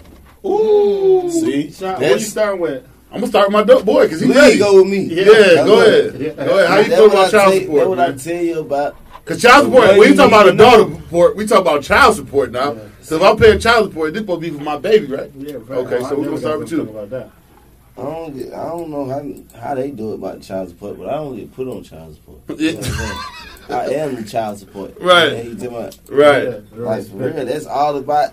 Ooh, 0.44 1.22
mm. 1.24 1.30
See? 1.30 1.70
Sean, 1.72 1.92
what 1.92 2.00
you 2.02 2.06
That's- 2.08 2.28
starting 2.28 2.60
with? 2.60 2.84
I'm 3.12 3.16
gonna 3.20 3.26
start 3.26 3.48
with 3.48 3.52
my 3.54 3.64
dope 3.64 3.84
boy 3.84 4.04
because 4.04 4.20
he 4.20 4.26
Please 4.28 4.36
ready. 4.36 4.58
go 4.58 4.76
with 4.82 4.86
me. 4.86 4.98
Yeah, 5.02 5.22
Yeah, 5.22 5.24
go 5.24 5.32
that's 5.80 5.88
ahead. 6.14 6.36
what- 6.36 6.46
Go 6.46 6.58
ahead. 6.58 6.68
How 6.68 6.76
you 6.78 6.84
That's 6.84 6.94
feel 6.94 7.06
about 7.06 7.16
child 7.16 7.30
tell- 7.30 7.50
That's 7.50 7.64
support, 7.64 7.88
what 7.88 7.98
I 7.98 8.12
tell 8.12 8.42
you 8.44 8.58
about. 8.60 8.96
Because 9.24 9.42
child 9.42 9.64
support, 9.64 9.98
we 9.98 10.06
you 10.08 10.14
talk 10.14 10.28
about 10.28 10.46
need 10.46 10.58
to 10.58 10.64
adult 10.64 10.94
support. 10.94 11.36
We 11.36 11.46
talk 11.46 11.60
about 11.60 11.82
child 11.82 12.14
support 12.16 12.52
now. 12.52 12.72
Yeah. 12.72 12.78
So 13.02 13.16
if 13.16 13.22
I'm 13.22 13.36
paying 13.36 13.58
child 13.58 13.90
support, 13.90 14.12
this 14.12 14.20
supposed 14.22 14.42
to 14.42 14.50
be 14.50 14.56
for 14.56 14.62
my 14.62 14.78
baby, 14.78 15.06
right? 15.06 15.30
Yeah, 15.36 15.54
Right. 15.66 15.70
Okay, 15.78 15.96
I 15.96 16.08
so 16.08 16.14
we're 16.16 16.24
gonna 16.26 16.38
start 16.38 16.52
got 16.54 16.58
with 16.60 16.72
you. 16.72 16.78
talk 16.78 16.88
About 16.90 17.10
that. 17.10 17.30
I 17.98 18.02
don't 18.02 18.38
get, 18.38 18.52
I 18.54 18.68
don't 18.68 18.90
know 18.90 19.04
how 19.06 19.60
how 19.60 19.74
they 19.74 19.90
do 19.90 20.12
it 20.12 20.14
about 20.14 20.40
child 20.40 20.68
support, 20.70 20.96
but 20.98 21.08
I 21.08 21.12
don't 21.16 21.36
get 21.36 21.54
put 21.54 21.66
on 21.68 21.82
child 21.82 22.14
support. 22.14 22.38
You 22.60 22.72
know 22.72 22.78
I'm 22.78 22.84
saying? 22.84 23.18
I 23.68 23.84
am 23.94 24.14
the 24.16 24.22
child 24.22 24.58
support. 24.58 24.94
Right. 25.00 25.32
And 25.32 25.48
he 25.48 25.54
talking 25.54 25.66
about, 25.76 25.96
Right. 26.08 26.44
Yeah, 26.44 26.58
like 26.76 27.06
for 27.08 27.16
real, 27.16 27.44
that's 27.44 27.66
all 27.66 27.96
about 27.96 28.30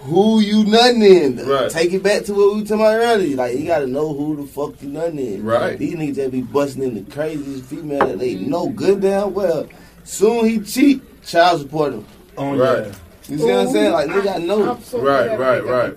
who 0.00 0.40
you 0.40 0.64
nothing 0.64 1.02
in. 1.02 1.36
Right. 1.46 1.70
Take 1.70 1.92
it 1.92 2.02
back 2.02 2.24
to 2.24 2.34
what 2.34 2.54
we 2.54 2.60
were 2.62 2.66
talking 2.66 2.76
about 2.80 2.94
earlier. 2.94 3.36
Like 3.36 3.56
you 3.58 3.66
gotta 3.66 3.86
know 3.86 4.12
who 4.14 4.36
the 4.36 4.46
fuck 4.46 4.80
you 4.82 4.88
nothing 4.88 5.18
in. 5.18 5.44
Right. 5.44 5.78
These 5.78 5.94
niggas 5.94 6.14
that 6.16 6.30
be 6.32 6.42
busting 6.42 6.82
in 6.82 6.94
the 6.94 7.10
craziest 7.10 7.64
female 7.64 8.06
that 8.06 8.18
they 8.18 8.34
know 8.36 8.68
good 8.68 9.00
damn 9.02 9.34
well. 9.34 9.68
Soon 10.04 10.48
he 10.48 10.60
cheat, 10.60 11.02
child 11.24 11.60
support 11.60 11.92
him. 11.92 12.06
On 12.36 12.58
Right. 12.58 12.86
yeah. 12.86 12.92
You 13.28 13.38
see 13.38 13.44
what 13.44 13.54
I'm 13.56 13.68
saying? 13.68 13.92
Like 13.92 14.08
nigga 14.08 14.24
gotta 14.24 14.40
know. 14.44 14.78
Right, 14.94 15.38
right, 15.38 15.64
right. 15.64 15.96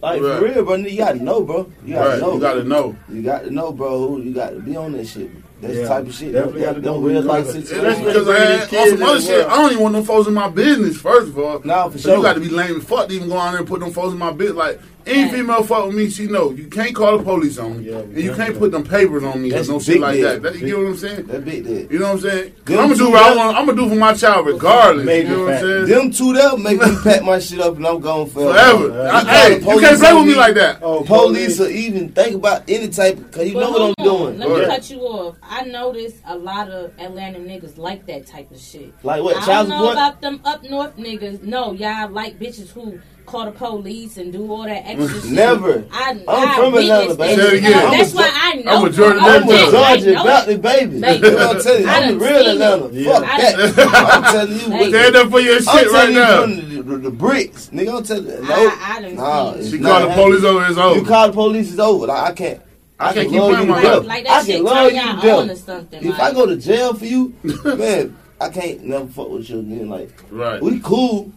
Like 0.00 0.22
Right. 0.22 0.38
for 0.38 0.44
real, 0.44 0.64
bro. 0.64 0.74
You 0.76 0.96
gotta 0.98 1.22
know, 1.22 1.40
bro. 1.42 1.70
You 1.84 1.94
gotta 1.94 2.10
Right. 2.10 2.20
know. 2.20 2.34
You 2.34 2.40
gotta 2.40 2.64
know. 2.64 2.96
You 3.12 3.22
got 3.22 3.44
to 3.44 3.50
know, 3.50 3.72
bro. 3.72 4.08
Who 4.08 4.22
you 4.22 4.32
got 4.32 4.50
to 4.50 4.60
be 4.60 4.76
on 4.76 4.92
that 4.92 5.06
shit. 5.06 5.30
That's 5.60 5.74
Yeah. 5.74 5.82
the 5.82 5.88
type 5.88 6.06
of 6.06 6.14
shit. 6.14 6.32
Definitely 6.32 6.60
That- 6.60 6.66
gotta 6.66 6.80
that 6.80 6.86
know 6.86 6.92
don't 6.94 7.02
who 7.02 7.08
you 7.10 7.14
real 7.18 7.22
life 7.22 7.44
That's 7.46 7.68
because 7.98 8.28
I 8.28 8.38
had, 8.38 8.48
these 8.48 8.62
on 8.62 8.68
kids 8.68 8.90
some 8.98 9.02
other 9.08 9.20
shit, 9.20 9.46
well. 9.46 9.50
I 9.50 9.56
don't 9.62 9.70
even 9.72 9.82
want 9.82 9.94
them 9.94 10.04
folks 10.04 10.28
in 10.28 10.34
my 10.34 10.48
business, 10.48 10.96
first 10.96 11.28
of 11.28 11.38
all. 11.38 11.60
Nah, 11.64 11.88
for 11.88 11.98
So 11.98 12.08
sure. 12.08 12.16
you 12.16 12.22
got 12.22 12.32
to 12.34 12.40
be 12.40 12.48
lame 12.48 12.76
as 12.78 12.84
fuck 12.84 13.08
to 13.08 13.14
even 13.14 13.28
go 13.28 13.36
out 13.36 13.50
there 13.50 13.58
and 13.60 13.68
put 13.68 13.80
them 13.80 13.90
folks 13.92 14.12
in 14.12 14.18
my 14.18 14.32
business. 14.32 14.56
Like, 14.56 14.80
any 15.06 15.22
Right. 15.24 15.32
female 15.32 15.62
fuck 15.62 15.86
with 15.86 15.94
me, 15.94 16.10
she 16.10 16.26
know. 16.26 16.50
You 16.50 16.66
can't 16.68 16.94
call 16.94 17.18
the 17.18 17.24
police 17.24 17.58
on 17.58 17.78
me. 17.80 17.90
Yeah, 17.90 17.98
and 17.98 18.16
you 18.18 18.32
can't 18.34 18.58
put 18.58 18.72
them 18.72 18.84
papers 18.84 19.22
on 19.24 19.42
me 19.42 19.50
or 19.50 19.54
That's 19.56 19.68
no 19.68 19.78
shit 19.78 20.00
like 20.00 20.20
that. 20.22 20.42
that. 20.42 20.54
You 20.58 20.66
get 20.66 20.78
what 20.78 20.86
I'm 20.86 20.96
saying? 20.96 21.26
That 21.26 21.44
big 21.44 21.64
dead. 21.66 21.88
You 21.90 21.98
know 21.98 22.06
what 22.06 22.12
I'm 22.14 22.20
saying? 22.20 22.52
Them 22.64 22.78
I'm 22.78 22.84
gonna 22.88 22.94
do 22.94 23.04
two 23.06 23.10
what 23.10 23.22
I 23.22 23.36
want. 23.36 23.56
I'm 23.56 23.66
gonna 23.66 23.80
do 23.82 23.88
for 23.88 23.94
my 23.96 24.12
child 24.14 24.46
regardless. 24.46 25.06
Major 25.06 25.28
you 25.28 25.36
know 25.36 25.44
what 25.44 25.54
I'm 25.54 25.60
saying? 25.60 25.86
Them 25.86 26.10
two 26.10 26.32
there 26.34 26.56
make 26.56 26.80
me 26.80 26.96
pack 27.04 27.22
my 27.24 27.38
shit 27.38 27.60
up 27.60 27.76
and 27.76 27.86
I'm 27.86 28.00
gone 28.00 28.28
forever. 28.28 28.78
Forever. 28.88 29.00
Uh, 29.08 29.12
I- 29.12 29.24
hey, 29.24 29.48
you 29.54 29.60
can't 29.60 29.64
police 29.64 30.00
play 30.00 30.12
with 30.14 30.24
me 30.26 30.32
me. 30.32 30.34
like 30.38 30.54
that. 30.54 30.78
Oh, 30.82 31.02
Police 31.04 31.60
or 31.60 31.68
even 31.68 32.08
think 32.10 32.34
about 32.36 32.62
any 32.68 32.88
type 32.88 33.16
because 33.16 33.48
you 33.48 33.54
But 33.54 33.60
know 33.60 33.70
what 33.70 33.82
I'm 33.82 33.94
on, 34.06 34.18
doing. 34.18 34.38
Let 34.38 34.48
me 34.60 34.66
cut 34.66 34.90
you 34.90 35.00
off. 35.00 35.36
I 35.42 35.64
noticed 35.64 36.16
a 36.26 36.36
lot 36.36 36.68
of 36.70 36.92
Atlanta 36.98 37.38
niggas 37.38 37.78
like 37.78 38.06
that 38.06 38.26
type 38.26 38.50
of 38.50 38.58
shit. 38.60 38.92
Like 39.02 39.22
what? 39.22 39.36
I 39.36 39.44
Child 39.46 39.68
don't 39.68 39.78
know 39.78 39.92
about 39.92 40.20
them 40.20 40.40
up 40.44 40.62
north 40.68 40.96
niggas. 40.96 41.42
No, 41.42 41.72
y'all 41.72 42.10
like 42.10 42.38
bitches 42.38 42.70
who 42.70 42.98
call 43.30 43.44
the 43.46 43.52
police 43.52 44.16
and 44.16 44.32
do 44.32 44.50
all 44.50 44.64
that 44.64 44.82
extra 44.86 45.06
mm. 45.06 45.22
shit. 45.22 45.30
Never. 45.32 45.84
I, 45.92 46.10
I'm 46.10 46.24
I 46.28 46.54
from 46.56 46.74
Atlanta, 46.74 47.14
witnessed 47.14 47.18
baby. 47.18 47.36
that 47.36 47.36
Say 47.36 47.46
it 47.46 47.50
shit. 47.50 47.58
again. 47.58 47.90
That's 47.90 48.10
I'm 48.12 48.18
a- 48.18 48.20
why 48.20 48.30
I 48.34 48.54
know. 48.54 48.70
I'm 48.72 48.84
a 48.84 48.90
Jordan 48.90 49.20
I'm 49.22 49.42
a 49.42 49.70
Georgia 49.70 50.12
know 50.12 50.24
Valley 50.24 50.56
baby. 50.56 51.00
Baby. 51.00 51.26
You 51.26 51.32
know 51.32 51.46
what 51.46 51.56
I'm 51.56 51.62
telling 51.62 51.82
you? 51.82 51.88
I 51.88 51.94
I'm 51.96 52.02
done 52.02 52.18
the 52.18 52.24
real. 52.24 52.48
Atlanta. 52.50 52.88
Yeah. 52.92 53.12
Fuck 53.12 53.24
I 53.28 53.40
that. 53.40 54.14
I'm 54.14 54.22
telling 54.34 54.52
you 54.52 54.58
Hey. 54.58 54.78
what. 54.80 54.88
Stand 54.90 55.16
up 55.16 55.30
for 55.30 55.40
your 55.40 55.56
I'm 55.56 55.62
shit 55.62 55.90
right 55.92 56.08
you 56.08 56.14
now. 56.14 56.42
from 56.42 56.56
the, 56.56 56.82
the, 56.82 56.96
the 56.98 57.10
bricks. 57.10 57.70
Nigga, 57.72 57.96
I'm 57.98 58.04
telling 58.04 58.26
you. 58.26 58.42
No, 58.42 58.54
I, 58.54 58.76
I 58.98 59.00
done 59.02 59.14
nah, 59.16 59.52
seen 59.54 59.70
She 59.70 59.78
called 59.78 60.02
the 60.04 60.08
happening. 60.10 60.26
police 60.26 60.44
over. 60.44 60.64
It's 60.66 60.76
You 60.76 60.82
over. 60.82 61.08
call 61.08 61.26
the 61.28 61.32
police, 61.32 61.70
it's 61.70 61.78
over. 61.78 62.06
Like, 62.06 62.30
I 62.30 62.32
can't. 62.32 62.62
I 62.98 63.14
can't 63.14 63.30
keep 63.30 63.40
love 63.40 63.50
you 63.52 63.56
my 63.56 63.64
to 63.64 63.72
life. 63.72 63.82
death. 63.82 64.04
Like 64.06 64.26
I 64.26 64.28
that 64.28 64.44
shit 64.46 64.54
can 64.56 64.64
love 64.64 64.84
you 64.84 64.90
to 64.90 64.96
y'all 64.96 65.40
on 65.40 65.50
or 65.50 65.54
death. 65.54 65.86
If 65.92 66.04
like, 66.04 66.20
I 66.20 66.32
go 66.34 66.46
to 66.46 66.56
jail 66.56 66.92
for 66.94 67.06
you, 67.06 67.34
man, 67.64 68.16
I 68.40 68.48
can't 68.50 68.84
never 68.84 69.06
fuck 69.06 69.30
with 69.30 69.48
you 69.48 69.60
again. 69.60 69.88
Like, 69.88 70.10
Right. 70.30 70.60
we 70.62 70.80
cool, 70.80 71.32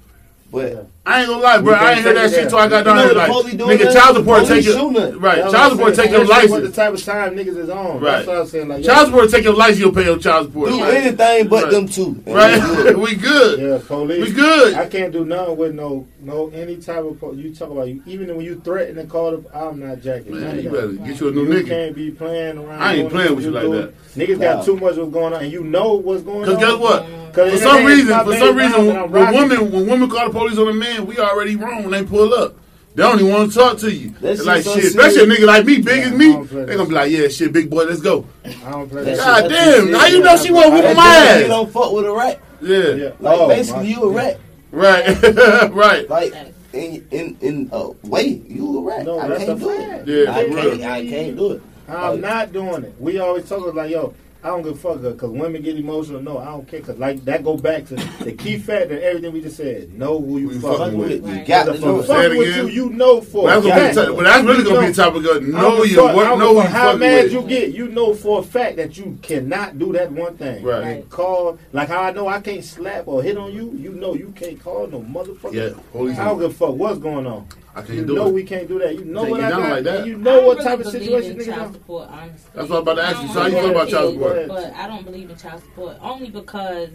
but 0.51 0.87
I 1.05 1.19
ain't 1.19 1.27
gonna 1.29 1.41
lie, 1.43 1.59
bro. 1.61 1.73
I 1.73 1.75
ain't 1.75 1.83
can't 1.95 2.05
hear 2.05 2.13
that 2.13 2.29
shit 2.31 2.47
till 2.47 2.59
I 2.59 2.69
got 2.69 2.77
You 2.77 2.83
down 2.85 2.95
know 2.95 3.03
here. 3.03 3.13
Like, 3.13 3.29
nigga, 3.31 3.83
now? 3.85 3.91
child 3.91 4.15
support 4.15 4.45
take 4.47 4.63
your 4.63 4.89
right. 5.19 5.35
That's 5.35 5.51
Child 5.51 5.71
support 5.73 5.95
saying. 5.97 6.07
take 6.07 6.11
your 6.17 6.23
Especially 6.23 6.49
What 6.51 6.63
the 6.63 6.71
type 6.71 6.93
of 6.93 7.03
time 7.03 7.35
niggas 7.35 7.57
is 7.57 7.69
on. 7.69 7.99
Right. 7.99 8.11
That's 8.15 8.27
what 8.27 8.37
I'm 8.37 8.47
saying. 8.47 8.67
Like, 8.69 8.83
Child 8.85 9.05
support 9.07 9.29
take 9.29 9.43
your 9.43 9.53
license. 9.53 9.79
You'll 9.79 9.91
pay 9.91 10.05
your 10.05 10.17
child 10.17 10.45
support. 10.47 10.69
do 10.69 10.79
Right. 10.81 10.93
anything 10.93 11.47
but 11.49 11.63
Right. 11.63 11.71
them 11.73 11.87
two. 11.89 12.23
And 12.25 12.27
Right. 12.35 12.97
we 12.97 13.15
good. 13.15 13.59
Yeah, 13.59 13.79
police. 13.85 14.29
We 14.29 14.31
good. 14.33 14.75
I 14.75 14.85
can't 14.87 15.11
do 15.11 15.25
nothing 15.25 15.57
with 15.57 15.75
no, 15.75 16.07
no 16.21 16.49
any 16.55 16.77
type 16.77 17.03
of. 17.03 17.19
Po- 17.19 17.33
you 17.33 17.53
talk 17.53 17.71
about 17.71 17.89
you, 17.89 18.01
even 18.05 18.33
when 18.33 18.45
you 18.45 18.61
threaten 18.63 18.95
to 18.95 19.03
call 19.03 19.31
the. 19.31 19.43
I'm 19.53 19.81
not 19.81 20.01
jacking. 20.01 20.39
Man, 20.39 20.63
you 20.63 20.69
better 20.69 20.87
get 20.93 21.19
you 21.19 21.27
a 21.27 21.31
new 21.31 21.43
You 21.53 21.63
nigga. 21.63 21.67
can't 21.67 21.95
be 21.95 22.11
playing 22.11 22.59
around. 22.59 22.81
I 22.81 22.93
ain't 22.95 23.09
playing 23.11 23.35
with 23.35 23.43
you 23.43 23.51
like 23.51 23.69
that. 23.71 23.93
Niggas 24.15 24.39
got 24.39 24.63
too 24.63 24.75
much 24.77 24.95
what's 24.95 25.11
going 25.11 25.33
on, 25.33 25.43
and 25.43 25.51
you 25.51 25.65
know 25.65 25.95
what's 25.95 26.23
going 26.23 26.47
on. 26.47 26.55
Cause 26.55 26.57
guess 26.63 26.77
what? 26.79 27.05
'Cause 27.33 27.51
For 27.51 27.57
some 27.57 27.83
reason, 27.83 28.23
for 28.25 28.35
some 28.37 28.55
reason, 28.55 28.85
when 29.11 29.33
women 29.33 29.71
when 29.71 29.87
women 29.87 30.07
call 30.09 30.27
the 30.27 30.33
police 30.37 30.55
on 30.59 30.67
a 30.67 30.73
man, 30.73 30.92
we 31.01 31.17
already 31.19 31.55
wrong 31.55 31.83
when 31.83 31.91
they 31.91 32.03
pull 32.03 32.33
up. 32.33 32.55
They 32.95 33.01
don't 33.01 33.19
even 33.19 33.33
want 33.33 33.51
to 33.51 33.57
talk 33.57 33.77
to 33.79 33.91
you. 33.91 34.11
That 34.21 34.33
It's 34.33 34.45
like 34.45 34.63
shit 34.63 34.73
so 34.73 34.79
especially 35.01 35.23
a 35.23 35.25
nigga 35.35 35.45
like 35.47 35.65
me, 35.65 35.81
big 35.81 35.97
Yeah, 35.99 36.05
as 36.05 36.11
me. 36.11 36.43
They 36.65 36.75
gonna 36.75 36.87
be 36.89 36.93
like, 36.93 37.11
yeah, 37.11 37.27
shit, 37.27 37.51
big 37.51 37.69
boy, 37.69 37.85
let's 37.85 38.01
go. 38.01 38.27
I 38.45 38.49
don't 38.71 38.87
play 38.89 39.03
That 39.03 39.17
that. 39.17 39.17
God 39.17 39.41
shit, 39.41 39.49
damn, 39.51 39.87
too 39.87 39.97
how 39.97 40.05
you 40.07 40.19
know 40.21 40.37
she 40.37 40.51
won't 40.51 40.73
whoop 40.73 40.83
That's 40.83 40.95
my 40.97 41.03
because 41.23 41.41
You 41.41 41.47
don't 41.47 41.71
fuck 41.73 41.91
with 41.91 42.05
a 42.05 42.11
rat. 42.13 42.39
Yeah, 42.61 42.77
Yeah. 42.89 43.11
Like 43.19 43.39
Oh, 43.39 43.47
basically, 43.47 43.83
my- 43.83 43.89
you 43.89 44.03
a 44.03 44.09
rat. 44.11 44.39
right, 44.71 45.23
right. 45.73 46.09
Like 46.09 46.33
in 46.73 47.05
in 47.11 47.37
in 47.41 47.69
a 47.71 47.89
way, 48.03 48.41
you 48.47 48.77
a 48.79 48.81
rat. 48.83 49.05
No, 49.05 49.19
I 49.19 49.37
can't 49.43 49.59
do 49.59 49.69
fact. 49.69 50.07
it. 50.07 50.25
Yeah, 50.25 50.31
I 50.35 50.45
can't. 50.45 50.83
I 50.83 51.07
can't 51.07 51.35
do 51.37 51.51
it. 51.53 51.61
I'm 51.89 52.21
not 52.21 52.53
doing 52.53 52.83
it. 52.83 52.93
We 52.99 53.17
always 53.19 53.47
talk 53.49 53.61
about 53.63 53.75
like, 53.75 53.91
yo, 53.91 54.13
I 54.43 54.47
don't 54.47 54.61
give 54.61 54.73
a 54.73 54.75
fuck 54.77 55.01
because 55.01 55.29
women 55.31 55.61
get 55.61 55.77
emotional. 55.77 56.21
No, 56.21 56.37
I 56.37 56.45
don't 56.45 56.67
care 56.67 56.81
because 56.81 56.97
like 56.99 57.23
that 57.25 57.45
go 57.45 57.55
back 57.55 57.85
to 57.85 57.95
the 57.95 58.33
key 58.33 58.57
factor. 58.59 58.99
Everything 58.99 59.31
we 59.31 59.39
just 59.41 59.55
said. 59.55 59.93
Know 59.93 60.19
who 60.19 60.37
you 60.39 60.49
Who 60.49 60.55
you 60.55 60.59
fucking 60.61 60.77
fucking 60.79 60.97
with. 60.97 61.09
with. 61.21 61.23
Right. 61.31 61.39
You 61.39 61.45
got 61.47 61.63
to 61.65 61.79
know 61.79 61.99
if 61.99 62.09
it. 62.09 62.11
I'm 62.11 62.17
Say 62.17 62.25
it 62.25 62.27
fucking 62.27 62.37
with 62.37 62.47
you, 62.57 62.63
again. 62.63 62.75
you 62.75 62.89
know 62.89 63.21
for 63.21 63.47
That's 63.47 63.65
a 63.65 63.69
gonna 63.69 63.75
be 63.75 63.81
fact. 63.85 63.95
the 63.95 64.05
type, 64.15 64.23
that's 64.25 64.43
really 64.45 64.63
gonna 64.65 64.79
be 64.81 64.87
the 64.87 64.93
topic 64.93 65.23
of 65.25 65.37
I 65.37 65.39
know 65.61 65.75
give 65.77 65.85
a 65.85 65.87
you 65.87 65.95
fuck- 65.95 66.09
I 66.09 66.15
what 66.15 66.23
don't 66.25 66.39
know 66.39 66.47
who 66.55 66.61
you 66.61 66.67
how 66.67 66.95
mad 66.97 67.23
with. 67.23 67.31
you 67.33 67.41
get. 67.43 67.71
You 67.73 67.87
know 67.87 68.13
for 68.13 68.39
a 68.39 68.43
fact 68.43 68.75
that 68.75 68.97
you 68.97 69.17
cannot 69.21 69.79
do 69.79 69.93
that 69.93 70.11
one 70.11 70.35
thing. 70.35 70.61
Right. 70.63 70.83
And 70.83 71.09
call 71.09 71.57
like 71.71 71.87
how 71.87 72.01
I 72.03 72.11
know 72.11 72.27
I 72.27 72.41
can't 72.41 72.63
slap 72.65 73.07
or 73.07 73.23
hit 73.23 73.37
on 73.37 73.53
you. 73.53 73.71
You 73.77 73.91
know 73.93 74.13
you 74.13 74.33
can't 74.35 74.61
call 74.61 74.87
no 74.87 74.99
motherfucker. 74.99 75.53
Yeah, 75.53 75.69
holy 75.93 76.11
I 76.13 76.25
don't 76.25 76.39
give 76.39 76.51
a 76.51 76.53
fuck 76.53 76.75
what's 76.75 76.99
going 76.99 77.25
on. 77.25 77.47
I 77.75 77.81
can't 77.81 77.89
You 77.89 78.05
do 78.05 78.15
know 78.15 78.27
it. 78.27 78.33
we 78.33 78.43
can't 78.43 78.67
do 78.67 78.77
that. 78.79 78.93
You 78.95 79.05
know 79.05 79.21
Can't 79.21 79.31
what 79.31 79.43
I 79.43 79.49
down 79.49 79.61
got. 79.61 79.69
like 79.71 79.83
that. 79.85 80.05
You 80.05 80.17
know 80.17 80.35
don't 80.35 80.45
what 80.45 80.57
really 80.57 80.69
type 80.69 80.79
of 80.81 80.91
situation 80.91 81.31
in 81.31 81.37
niggas 81.37 81.45
child 81.45 81.69
are. 81.69 81.73
support, 81.73 82.09
honestly. 82.09 82.51
That's 82.53 82.69
what 82.69 82.75
I'm 82.77 82.81
about 82.83 82.93
to 82.95 83.03
ask 83.03 83.21
you. 83.23 83.27
So 83.29 83.33
how 83.39 83.45
you 83.47 83.55
feel 83.55 83.69
about 83.71 83.89
child 83.89 84.13
support? 84.13 84.41
support? 84.41 84.47
But 84.47 84.73
I 84.75 84.87
don't 84.87 85.05
believe 85.05 85.29
in 85.29 85.37
child 85.37 85.61
support 85.63 85.97
only 86.01 86.29
because, 86.29 86.89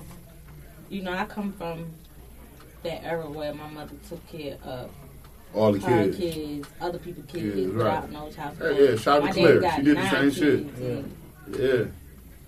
you 0.89 1.03
know, 1.03 1.13
I 1.13 1.25
come 1.25 1.53
from 1.55 1.87
that 2.85 3.05
era 3.05 3.29
where 3.29 3.53
my 3.55 3.69
mother 3.71 3.95
took 4.09 4.25
care 4.29 4.57
of 4.65 4.91
All 5.53 5.73
the 5.73 5.81
kids. 5.81 6.17
kids, 6.17 6.69
other 6.81 6.99
people's 6.99 7.27
kids, 7.27 7.55
Kids, 7.57 7.73
without 7.73 8.03
right. 8.05 8.13
no 8.13 8.31
child 8.31 8.57
Yeah, 8.61 8.69
support. 8.69 8.77
yeah, 8.91 8.97
shout 8.97 9.23
out 9.23 9.35
to 9.35 9.41
Claire. 9.41 9.73
She 9.77 9.83
did 9.83 9.97
the 9.97 10.01
nine 10.01 10.11
same 10.11 10.31
shit. 10.31 10.77
kids 10.77 10.81
and, 10.81 11.15
Yeah. 11.59 11.85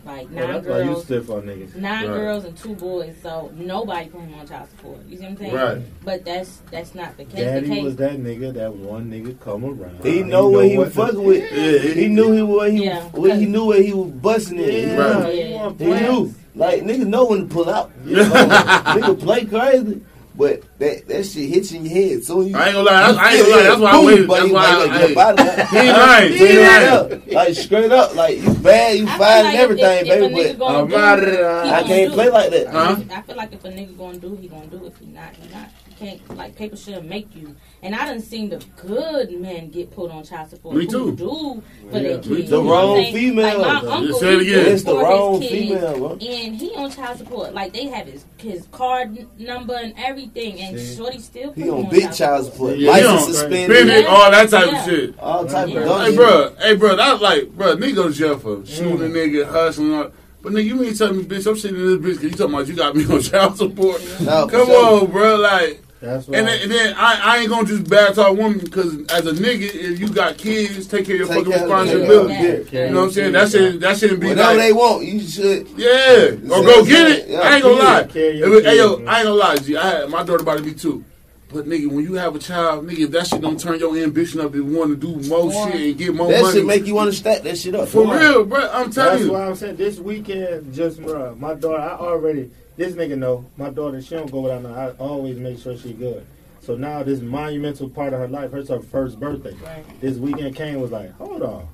Like 0.04 0.28
oh, 0.30 0.34
nine 0.34 0.48
that's 0.52 0.66
why 0.66 0.78
you 0.78 0.84
girls, 0.84 1.04
stiff 1.04 1.28
on 1.30 1.42
niggas. 1.42 1.76
nine 1.76 2.08
Right. 2.08 2.14
girls 2.16 2.44
and 2.46 2.56
two 2.56 2.74
boys. 2.74 3.14
So 3.22 3.52
nobody 3.54 4.08
put 4.08 4.22
him 4.22 4.34
on 4.34 4.48
child 4.48 4.68
support. 4.70 4.98
You 5.06 5.16
see 5.18 5.22
what 5.24 5.30
I'm 5.32 5.36
saying? 5.36 5.54
Right. 5.54 5.82
But 6.04 6.24
that's 6.24 6.62
that's 6.70 6.94
not 6.94 7.16
the 7.18 7.24
case. 7.26 7.34
the 7.34 7.40
Daddy 7.44 7.68
case 7.68 7.84
was 7.84 7.96
that 7.96 8.12
nigga 8.18 8.54
that 8.54 8.74
one 8.74 9.10
nigga 9.10 9.38
come 9.40 9.64
around. 9.64 10.02
He 10.02 10.22
know 10.22 10.48
what 10.48 10.66
he 10.68 10.78
was 10.78 10.88
to- 10.88 10.94
fucking 10.94 11.22
with. 11.22 11.52
Yeah, 11.52 11.92
He 11.92 12.08
knew 12.08 12.32
he 12.32 12.42
what 12.42 12.72
he 12.72 12.84
Yeah. 12.86 13.02
what 13.10 13.36
he 13.36 13.44
knew 13.44 13.66
what 13.66 13.82
he 13.84 13.92
was 13.92 14.10
busting 14.12 14.58
Yeah, 14.58 14.64
in. 14.64 14.98
Right. 14.98 15.78
he 15.78 15.84
He 15.84 15.90
knew. 16.00 16.34
Like 16.54 16.82
niggas 16.82 17.06
know 17.06 17.26
when 17.26 17.46
to 17.48 17.54
pull 17.54 17.68
out. 17.70 17.92
Yeah. 18.06 18.24
nigga 18.24 19.20
play 19.20 19.44
crazy, 19.44 20.00
but 20.34 20.62
that 20.78 21.06
that 21.08 21.24
shit 21.26 21.48
hits 21.50 21.72
in 21.72 21.84
your 21.86 21.94
head. 21.94 22.24
So 22.24 22.40
you, 22.42 22.56
I 22.56 22.66
ain't 22.66 22.74
gonna 22.74 22.84
lie. 22.90 23.12
That's, 23.12 23.18
I 23.18 23.34
ain't 23.34 23.42
gonna 23.46 23.56
lie. 23.56 23.62
That's 23.62 23.80
why 23.80 23.90
I 23.90 23.96
Boom, 23.96 24.06
waited. 24.06 24.28
but 24.28 24.40
That's 24.40 24.52
why 24.52 24.60
like, 24.60 24.70
I, 24.70 24.76
like, 24.76 24.92
jump 24.98 25.14
hey, 25.14 25.20
out 25.20 25.30
of 25.30 25.36
that. 25.46 25.68
He 25.68 25.76
ain't 25.78 25.96
lying. 25.98 26.32
He 26.32 26.44
ain't 26.46 26.62
Straight 26.62 26.62
lying. 26.62 26.88
up, 26.88 27.26
like 27.32 27.54
straight 27.54 27.92
up, 27.92 28.14
like 28.14 28.38
you 28.38 28.54
bad, 28.54 28.98
you 28.98 29.06
I 29.06 29.18
feel 29.20 29.28
fine 29.28 29.44
like 29.44 29.54
and 29.54 29.56
everything, 29.56 29.98
if, 29.98 30.08
if 30.08 30.08
baby. 30.08 30.34
nigga 30.34 30.58
But 30.58 30.58
gonna 30.58 30.78
I'm 30.78 30.88
do, 30.88 30.96
outta 30.96 31.22
there. 31.26 31.50
he 31.62 31.70
I 31.70 31.82
can't 31.82 32.10
do 32.10 32.14
play 32.14 32.28
like 32.30 32.50
that. 32.50 32.66
Huh? 32.68 32.96
I 33.10 33.22
feel 33.22 33.36
like 33.36 33.52
if 33.52 33.64
a 33.64 33.68
nigga 33.70 33.96
gonna 33.98 34.18
do, 34.18 34.36
he 34.36 34.48
gonna 34.48 34.66
do. 34.66 34.84
If 34.86 34.98
he 34.98 35.06
not, 35.06 35.34
he 35.36 35.48
not. 35.48 35.70
You 36.00 36.06
can't 36.08 36.36
like 36.36 36.56
people 36.56 36.78
shouldn't 36.78 37.08
make 37.08 37.34
you. 37.34 37.54
And 37.82 37.94
I 37.94 38.06
done 38.06 38.20
seen 38.20 38.48
the 38.50 38.62
good 38.80 39.30
men 39.40 39.68
get 39.70 39.90
put 39.90 40.10
on 40.10 40.24
child 40.24 40.50
support. 40.50 40.76
Me 40.76 40.86
too. 40.86 41.14
Do 41.14 41.62
for 41.90 41.96
Yeah, 41.96 42.02
their 42.02 42.16
me 42.18 42.22
kids. 42.22 42.26
too. 42.28 42.36
You 42.36 42.42
The 42.44 42.62
know 42.62 42.70
wrong 42.70 43.04
female. 43.12 43.58
Like 43.58 43.58
my 43.58 43.88
Yeah, 43.88 43.94
uncle, 43.96 44.18
say 44.18 44.34
it 44.34 44.40
again. 44.40 44.44
did 44.64 44.68
It's 44.68 44.82
the 44.82 44.90
for 44.92 44.98
his 45.00 45.04
wrong 45.08 45.40
kids, 45.40 45.52
female, 45.52 45.98
bro. 45.98 46.12
And 46.20 46.56
he 46.56 46.74
on 46.74 46.90
child 46.90 47.18
support. 47.18 47.54
Like 47.54 47.72
they 47.72 47.86
have 47.88 48.06
his 48.06 48.24
his 48.38 48.66
card 48.72 49.26
number 49.38 49.74
and 49.74 49.94
everything. 49.98 50.60
And 50.60 50.78
See? 50.78 50.96
Shorty 50.96 51.18
still. 51.18 51.52
He 51.52 51.62
put 51.64 51.68
him 51.68 51.74
on 51.84 51.90
big 51.90 52.12
child 52.12 52.46
support, 52.46 52.78
Yeah, 52.78 52.96
he 52.96 53.04
license 53.04 53.26
on- 53.28 53.32
suspended, 53.34 53.70
Spend 53.76 53.90
it, 53.90 54.06
all 54.06 54.30
that 54.30 54.48
type 54.50 54.70
Yeah. 54.70 54.78
of 54.78 54.84
shit. 54.90 55.18
all 55.18 55.44
type 55.46 55.68
Yeah. 55.68 55.78
of 55.80 55.84
dumb 55.86 56.00
Hey, 56.06 56.16
bro. 56.16 56.52
Hey, 56.60 56.74
bro. 56.76 56.96
That's 56.96 57.20
like, 57.22 57.48
bro. 57.50 57.76
Nigga 57.76 57.94
go 57.94 58.08
to 58.08 58.14
jail 58.14 58.38
for 58.38 58.56
Mm. 58.56 58.66
shooting 58.68 59.00
a 59.02 59.08
nigga, 59.14 59.46
hustling. 59.46 59.94
All, 59.94 60.10
but 60.42 60.52
nigga, 60.52 60.64
you 60.64 60.82
ain't 60.82 60.96
telling 60.96 61.18
me, 61.18 61.24
bitch. 61.24 61.46
I'm 61.46 61.56
sitting 61.56 61.76
in 61.78 61.86
this 61.86 61.96
bitch 61.98 62.20
because 62.20 62.22
you 62.22 62.30
talking 62.30 62.54
about 62.54 62.66
you 62.68 62.74
got 62.74 62.96
me 62.96 63.04
on 63.04 63.20
child 63.22 63.56
support. 63.58 64.00
No, 64.20 64.46
Come 64.46 64.66
sure. 64.66 65.00
on, 65.02 65.10
bro. 65.10 65.36
Like, 65.36 65.82
That's 66.00 66.26
why. 66.28 66.38
and 66.38 66.48
then, 66.48 66.62
and 66.62 66.70
then 66.70 66.94
I, 66.96 67.20
I 67.22 67.36
ain't 67.38 67.50
gonna 67.50 67.66
just 67.66 67.88
bad 67.90 68.14
talk 68.14 68.34
woman 68.36 68.58
because 68.58 68.94
as 69.10 69.26
a 69.26 69.32
nigga, 69.32 69.62
if 69.74 70.00
you 70.00 70.08
got 70.08 70.38
kids, 70.38 70.86
take 70.86 71.04
care 71.04 71.14
of 71.16 71.18
your 71.20 71.28
Take 71.28 71.44
fucking 71.44 71.52
care 71.52 71.62
of 71.62 71.68
them. 71.68 72.28
responsibility. 72.28 72.68
Yeah. 72.76 72.84
You 72.86 72.90
know 72.94 73.00
what 73.00 73.04
I'm 73.06 73.10
saying? 73.12 73.32
That 73.32 73.50
shit, 73.50 73.80
that 73.80 73.98
shouldn't 73.98 74.20
be 74.20 74.28
Whatever 74.28 74.48
like, 74.48 74.58
they 74.58 74.72
want, 74.72 75.04
you 75.04 75.20
should. 75.20 75.68
Yeah, 75.76 76.30
or 76.56 76.62
go 76.64 76.84
get 76.86 77.10
it. 77.10 77.28
Yeah, 77.28 77.40
I 77.40 77.54
ain't 77.56 77.62
gonna 77.62 77.74
lie. 77.76 78.04
Carry 78.04 78.48
was- 78.48 78.64
Hey 78.64 78.76
yo, 78.78 78.94
I 78.94 78.96
ain't 78.96 79.06
gonna 79.06 79.30
lie. 79.30 79.56
G. 79.56 79.76
I 79.76 79.86
had 79.90 80.08
my 80.08 80.22
daughter 80.22 80.42
about 80.42 80.56
to 80.58 80.64
be 80.64 80.72
two. 80.72 81.04
But 81.52 81.66
nigga, 81.66 81.88
when 81.90 82.04
you 82.04 82.14
have 82.14 82.36
a 82.36 82.38
child, 82.38 82.86
nigga, 82.86 83.00
if 83.00 83.10
that 83.10 83.26
shit 83.26 83.40
don't 83.40 83.58
turn 83.58 83.80
your 83.80 83.96
ambition 83.96 84.40
up 84.40 84.52
to 84.52 84.64
want 84.64 84.90
to 84.90 84.96
do 84.96 85.28
more 85.28 85.50
More. 85.50 85.66
shit 85.72 85.80
and 85.80 85.98
get 85.98 86.14
more 86.14 86.30
That 86.30 86.42
money, 86.42 86.58
should 86.58 86.66
make 86.66 86.86
you 86.86 86.94
want 86.94 87.10
to 87.10 87.16
stack 87.16 87.42
that 87.42 87.58
shit 87.58 87.74
up. 87.74 87.88
for 87.88 88.06
real, 88.06 88.44
bro. 88.44 88.70
I'm 88.72 88.92
telling 88.92 89.10
That's 89.14 89.22
you. 89.24 89.32
why 89.32 89.46
I'm 89.46 89.56
saying 89.56 89.74
this 89.74 89.98
weekend, 89.98 90.72
just 90.72 91.02
bro, 91.02 91.34
my 91.34 91.54
daughter. 91.54 91.82
I 91.82 91.96
already 91.96 92.52
this 92.80 92.94
nigga 92.94 93.16
know 93.18 93.44
my 93.58 93.68
daughter. 93.68 94.00
She 94.00 94.14
don't 94.14 94.30
go 94.30 94.40
without 94.40 94.62
no. 94.62 94.72
I 94.74 94.90
always 94.92 95.38
make 95.38 95.58
sure 95.58 95.76
she 95.76 95.92
good. 95.92 96.24
So 96.62 96.76
now 96.76 97.02
this 97.02 97.20
monumental 97.20 97.90
part 97.90 98.14
of 98.14 98.20
her 98.20 98.28
life. 98.28 98.54
It's 98.54 98.70
her 98.70 98.80
first 98.80 99.20
birthday. 99.20 99.54
Right. 99.62 100.00
This 100.00 100.16
weekend 100.16 100.56
came 100.56 100.80
was 100.80 100.90
like, 100.90 101.12
hold 101.12 101.42
on, 101.42 101.68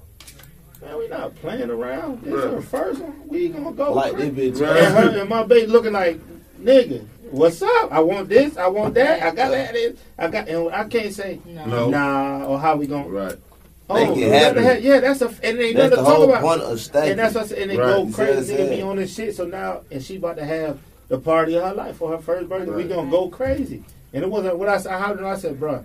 man, 0.82 0.98
we 0.98 1.06
not 1.06 1.32
playing 1.36 1.70
around. 1.70 2.22
This 2.22 2.34
Right. 2.34 2.54
her 2.54 2.60
first 2.60 3.00
one. 3.00 3.14
We 3.28 3.48
gonna 3.50 3.70
go. 3.70 3.92
Like 3.92 4.14
crazy. 4.14 4.30
this 4.30 4.58
bitch. 4.58 4.66
Right. 4.66 4.82
and, 4.82 4.94
her, 5.14 5.20
and 5.20 5.28
my 5.30 5.44
baby 5.44 5.68
looking 5.68 5.92
like 5.92 6.18
nigga. 6.60 7.06
What's 7.30 7.62
up? 7.62 7.92
I 7.92 8.00
want 8.00 8.28
this. 8.28 8.56
I 8.56 8.66
want 8.66 8.94
that. 8.94 9.22
I 9.22 9.30
got 9.32 9.50
that. 9.50 9.96
I 10.18 10.26
got. 10.28 10.48
And 10.48 10.72
I 10.72 10.84
can't 10.88 11.12
say 11.14 11.40
No. 11.46 11.66
No. 11.66 11.90
nah 11.90 12.46
or 12.46 12.58
how 12.58 12.74
we 12.74 12.88
gonna. 12.88 13.08
Right. 13.08 13.36
Oh, 13.88 13.94
Make 13.94 14.18
it 14.24 14.32
happen. 14.32 14.64
have- 14.64 14.82
yeah, 14.82 14.98
that's 14.98 15.22
a. 15.22 15.28
And 15.28 15.58
it 15.58 15.62
ain't 15.62 15.76
That's 15.76 15.76
nothing 15.76 15.90
to 15.90 15.96
the 15.96 16.02
talk 16.02 16.16
whole 16.16 16.24
about. 16.28 16.42
point 16.42 16.62
of 16.62 16.80
stacking. 16.80 17.10
And 17.10 17.18
that's 17.20 17.34
what 17.36 17.44
I 17.44 17.46
said. 17.46 17.58
And 17.58 17.70
they 17.70 17.76
Right. 17.76 17.86
go 17.86 18.10
crazy. 18.12 18.52
what 18.54 18.60
Nigga 18.62 18.70
be 18.76 18.82
on 18.82 18.96
this 18.96 19.14
shit. 19.14 19.36
So 19.36 19.46
now, 19.46 19.82
and 19.92 20.02
she 20.02 20.16
about 20.16 20.36
to 20.38 20.44
have 20.44 20.78
the 21.08 21.18
party 21.18 21.54
of 21.56 21.62
her 21.62 21.74
life 21.74 21.96
for 21.96 22.10
her 22.10 22.18
first 22.18 22.48
birthday. 22.48 22.70
We 22.70 22.82
Right. 22.82 22.88
gonna 22.88 23.10
go 23.10 23.28
crazy. 23.28 23.82
And 24.12 24.22
it 24.24 24.30
wasn't 24.30 24.58
what 24.58 24.68
I 24.68 24.78
said. 24.78 24.92
How 24.92 25.14
did 25.14 25.24
I 25.24 25.36
said, 25.36 25.60
bro? 25.60 25.84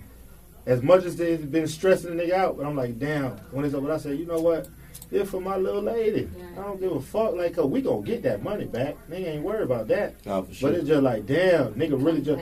As 0.66 0.82
much 0.82 1.06
as 1.06 1.16
they've 1.16 1.52
been 1.52 1.68
stressing 1.68 2.16
the 2.16 2.24
nigga 2.24 2.34
out, 2.34 2.58
but 2.58 2.66
I'm 2.66 2.76
like, 2.76 3.00
damn. 3.00 3.32
When 3.52 3.66
it's 3.66 3.74
over, 3.74 3.92
I 3.92 3.98
said, 3.98 4.18
you 4.18 4.26
know 4.26 4.40
what? 4.40 4.68
This 5.10 5.30
for 5.30 5.42
my 5.42 5.58
little 5.58 5.82
lady. 5.82 6.30
Yeah. 6.38 6.62
I 6.62 6.64
don't 6.64 6.80
give 6.80 6.92
a 6.92 7.02
fuck. 7.02 7.36
Like, 7.36 7.56
cause 7.56 7.66
we 7.66 7.82
gonna 7.82 8.04
get 8.04 8.24
that 8.24 8.44
money 8.44 8.66
back. 8.66 8.96
Nigga 9.10 9.28
ain't 9.28 9.44
worried 9.44 9.64
about 9.64 9.88
that. 9.90 10.26
Nah, 10.26 10.44
for 10.44 10.54
sure. 10.54 10.70
But 10.70 10.80
it's 10.80 10.88
just 10.88 11.02
like, 11.04 11.26
damn, 11.26 11.74
nigga 11.74 12.04
really 12.04 12.22
just 12.22 12.42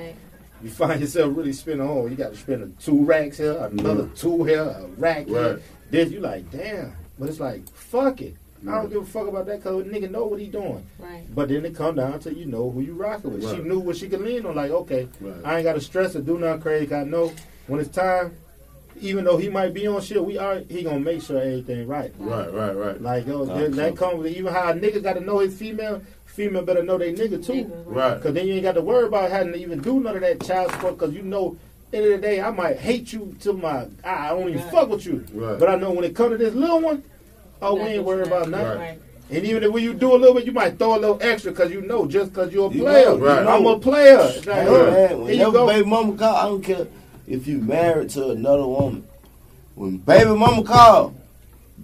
you 0.61 0.69
find 0.69 0.99
yourself 0.99 1.35
really 1.35 1.53
spending 1.53 1.87
oh, 1.87 2.05
you 2.07 2.15
got 2.15 2.33
to 2.33 2.37
spend 2.37 2.63
a 2.63 2.67
two 2.81 3.03
racks 3.05 3.37
here, 3.37 3.53
another 3.53 4.09
two 4.15 4.43
here, 4.43 4.63
a 4.63 4.85
rack 4.97 5.27
here. 5.27 5.53
Right. 5.53 5.63
Then 5.89 6.11
you 6.11 6.19
like, 6.19 6.51
damn. 6.51 6.93
But 7.17 7.29
it's 7.29 7.39
like, 7.39 7.67
fuck 7.69 8.21
it. 8.21 8.35
I 8.67 8.71
don't 8.71 8.89
give 8.89 9.01
a 9.01 9.05
fuck 9.05 9.27
about 9.27 9.45
that 9.45 9.57
because 9.63 9.85
nigga 9.85 10.11
know 10.11 10.25
what 10.25 10.39
he 10.39 10.47
doing. 10.47 10.85
Right. 10.99 11.23
But 11.33 11.49
then 11.49 11.65
it 11.65 11.75
come 11.75 11.95
down 11.95 12.19
to 12.21 12.33
you 12.33 12.45
know 12.45 12.69
who 12.69 12.81
you 12.81 12.93
rocking 12.93 13.33
with. 13.33 13.49
She 13.49 13.61
knew 13.61 13.79
what 13.79 13.95
she 13.97 14.09
could 14.09 14.21
lean 14.21 14.45
on. 14.45 14.55
Like, 14.55 14.71
okay, 14.71 15.07
Right. 15.21 15.35
I 15.45 15.55
ain't 15.57 15.63
got 15.63 15.73
to 15.73 15.81
stress 15.81 16.15
or 16.15 16.21
do 16.21 16.37
nothing 16.37 16.61
crazy. 16.61 16.93
I 16.93 17.03
know 17.05 17.31
when 17.67 17.79
it's 17.79 17.89
time, 17.89 18.35
even 18.99 19.23
though 19.23 19.37
he 19.37 19.47
might 19.49 19.73
be 19.73 19.87
on 19.87 20.01
shit, 20.01 20.23
we 20.23 20.37
are 20.37 20.59
he 20.67 20.83
gonna 20.83 20.99
make 20.99 21.21
sure 21.21 21.37
everything 21.39 21.87
right. 21.87 22.11
Right. 22.19 22.53
Right. 22.53 22.75
Right. 22.75 23.01
Like 23.01 23.27
yo, 23.27 23.45
that, 23.45 23.71
that 23.73 23.95
comes 23.95 24.17
with 24.23 24.35
even 24.35 24.51
how 24.53 24.71
a 24.71 24.73
nigga 24.73 25.01
got 25.01 25.13
to 25.13 25.21
know 25.21 25.39
his 25.39 25.57
female. 25.57 26.01
Female 26.25 26.61
better 26.63 26.83
know 26.83 26.97
they 26.97 27.13
nigga 27.13 27.43
too. 27.45 27.53
Nigga, 27.65 27.83
Right. 27.85 28.21
Cause 28.21 28.33
then 28.33 28.47
you 28.47 28.55
ain't 28.55 28.63
got 28.63 28.73
to 28.73 28.81
worry 28.81 29.07
about 29.07 29.29
having 29.31 29.53
to 29.53 29.59
even 29.59 29.81
do 29.81 29.99
none 29.99 30.15
of 30.15 30.21
that 30.21 30.41
child 30.45 30.71
support. 30.71 30.97
Cause 30.97 31.13
you 31.13 31.21
know, 31.21 31.57
end 31.93 32.05
of 32.05 32.11
the 32.11 32.17
day, 32.17 32.39
I 32.41 32.51
might 32.51 32.77
hate 32.77 33.11
you 33.13 33.35
to 33.41 33.53
my. 33.53 33.87
I 34.03 34.29
don't 34.29 34.49
even 34.49 34.61
Right. 34.61 34.71
fuck 34.71 34.89
with 34.89 35.05
you. 35.05 35.23
Right. 35.33 35.57
But 35.59 35.69
I 35.69 35.75
know 35.75 35.91
when 35.91 36.03
it 36.03 36.13
come 36.15 36.31
to 36.31 36.37
this 36.37 36.53
little 36.53 36.81
one, 36.81 37.03
oh, 37.61 37.75
we 37.75 37.81
ain't 37.81 38.03
what 38.03 38.17
worried 38.17 38.27
about 38.27 38.41
got. 38.43 38.49
nothing. 38.51 38.79
Right. 38.79 38.99
And 39.31 39.45
even 39.45 39.63
if 39.63 39.71
when 39.71 39.83
you 39.83 39.93
do 39.93 40.15
a 40.15 40.17
little 40.17 40.33
bit, 40.33 40.45
you 40.45 40.51
might 40.51 40.79
throw 40.79 40.95
a 40.95 40.99
little 40.99 41.19
extra 41.21 41.51
because 41.51 41.71
you 41.71 41.81
know, 41.81 42.07
just 42.07 42.33
because 42.33 42.51
you're 42.51 42.69
a 42.69 42.73
You 42.73 42.81
player. 42.81 43.05
know, 43.05 43.17
Right. 43.17 43.45
I'm 43.47 43.65
a 43.65 43.77
player. 43.79 44.17
It's 44.21 44.45
like, 44.47 44.57
Hey, 44.57 44.65
huh, 44.65 44.85
man, 44.91 45.21
here 45.27 45.33
you 45.45 45.51
go. 45.51 45.67
baby 45.67 45.87
mama 45.87 46.17
call, 46.17 46.35
I 46.35 46.45
don't 46.45 46.63
care 46.63 46.87
if 47.27 47.45
you 47.47 47.59
married 47.59 48.09
to 48.11 48.29
another 48.31 48.65
woman. 48.65 49.03
When 49.75 49.97
baby 49.97 50.31
mama 50.31 50.63
call, 50.63 51.13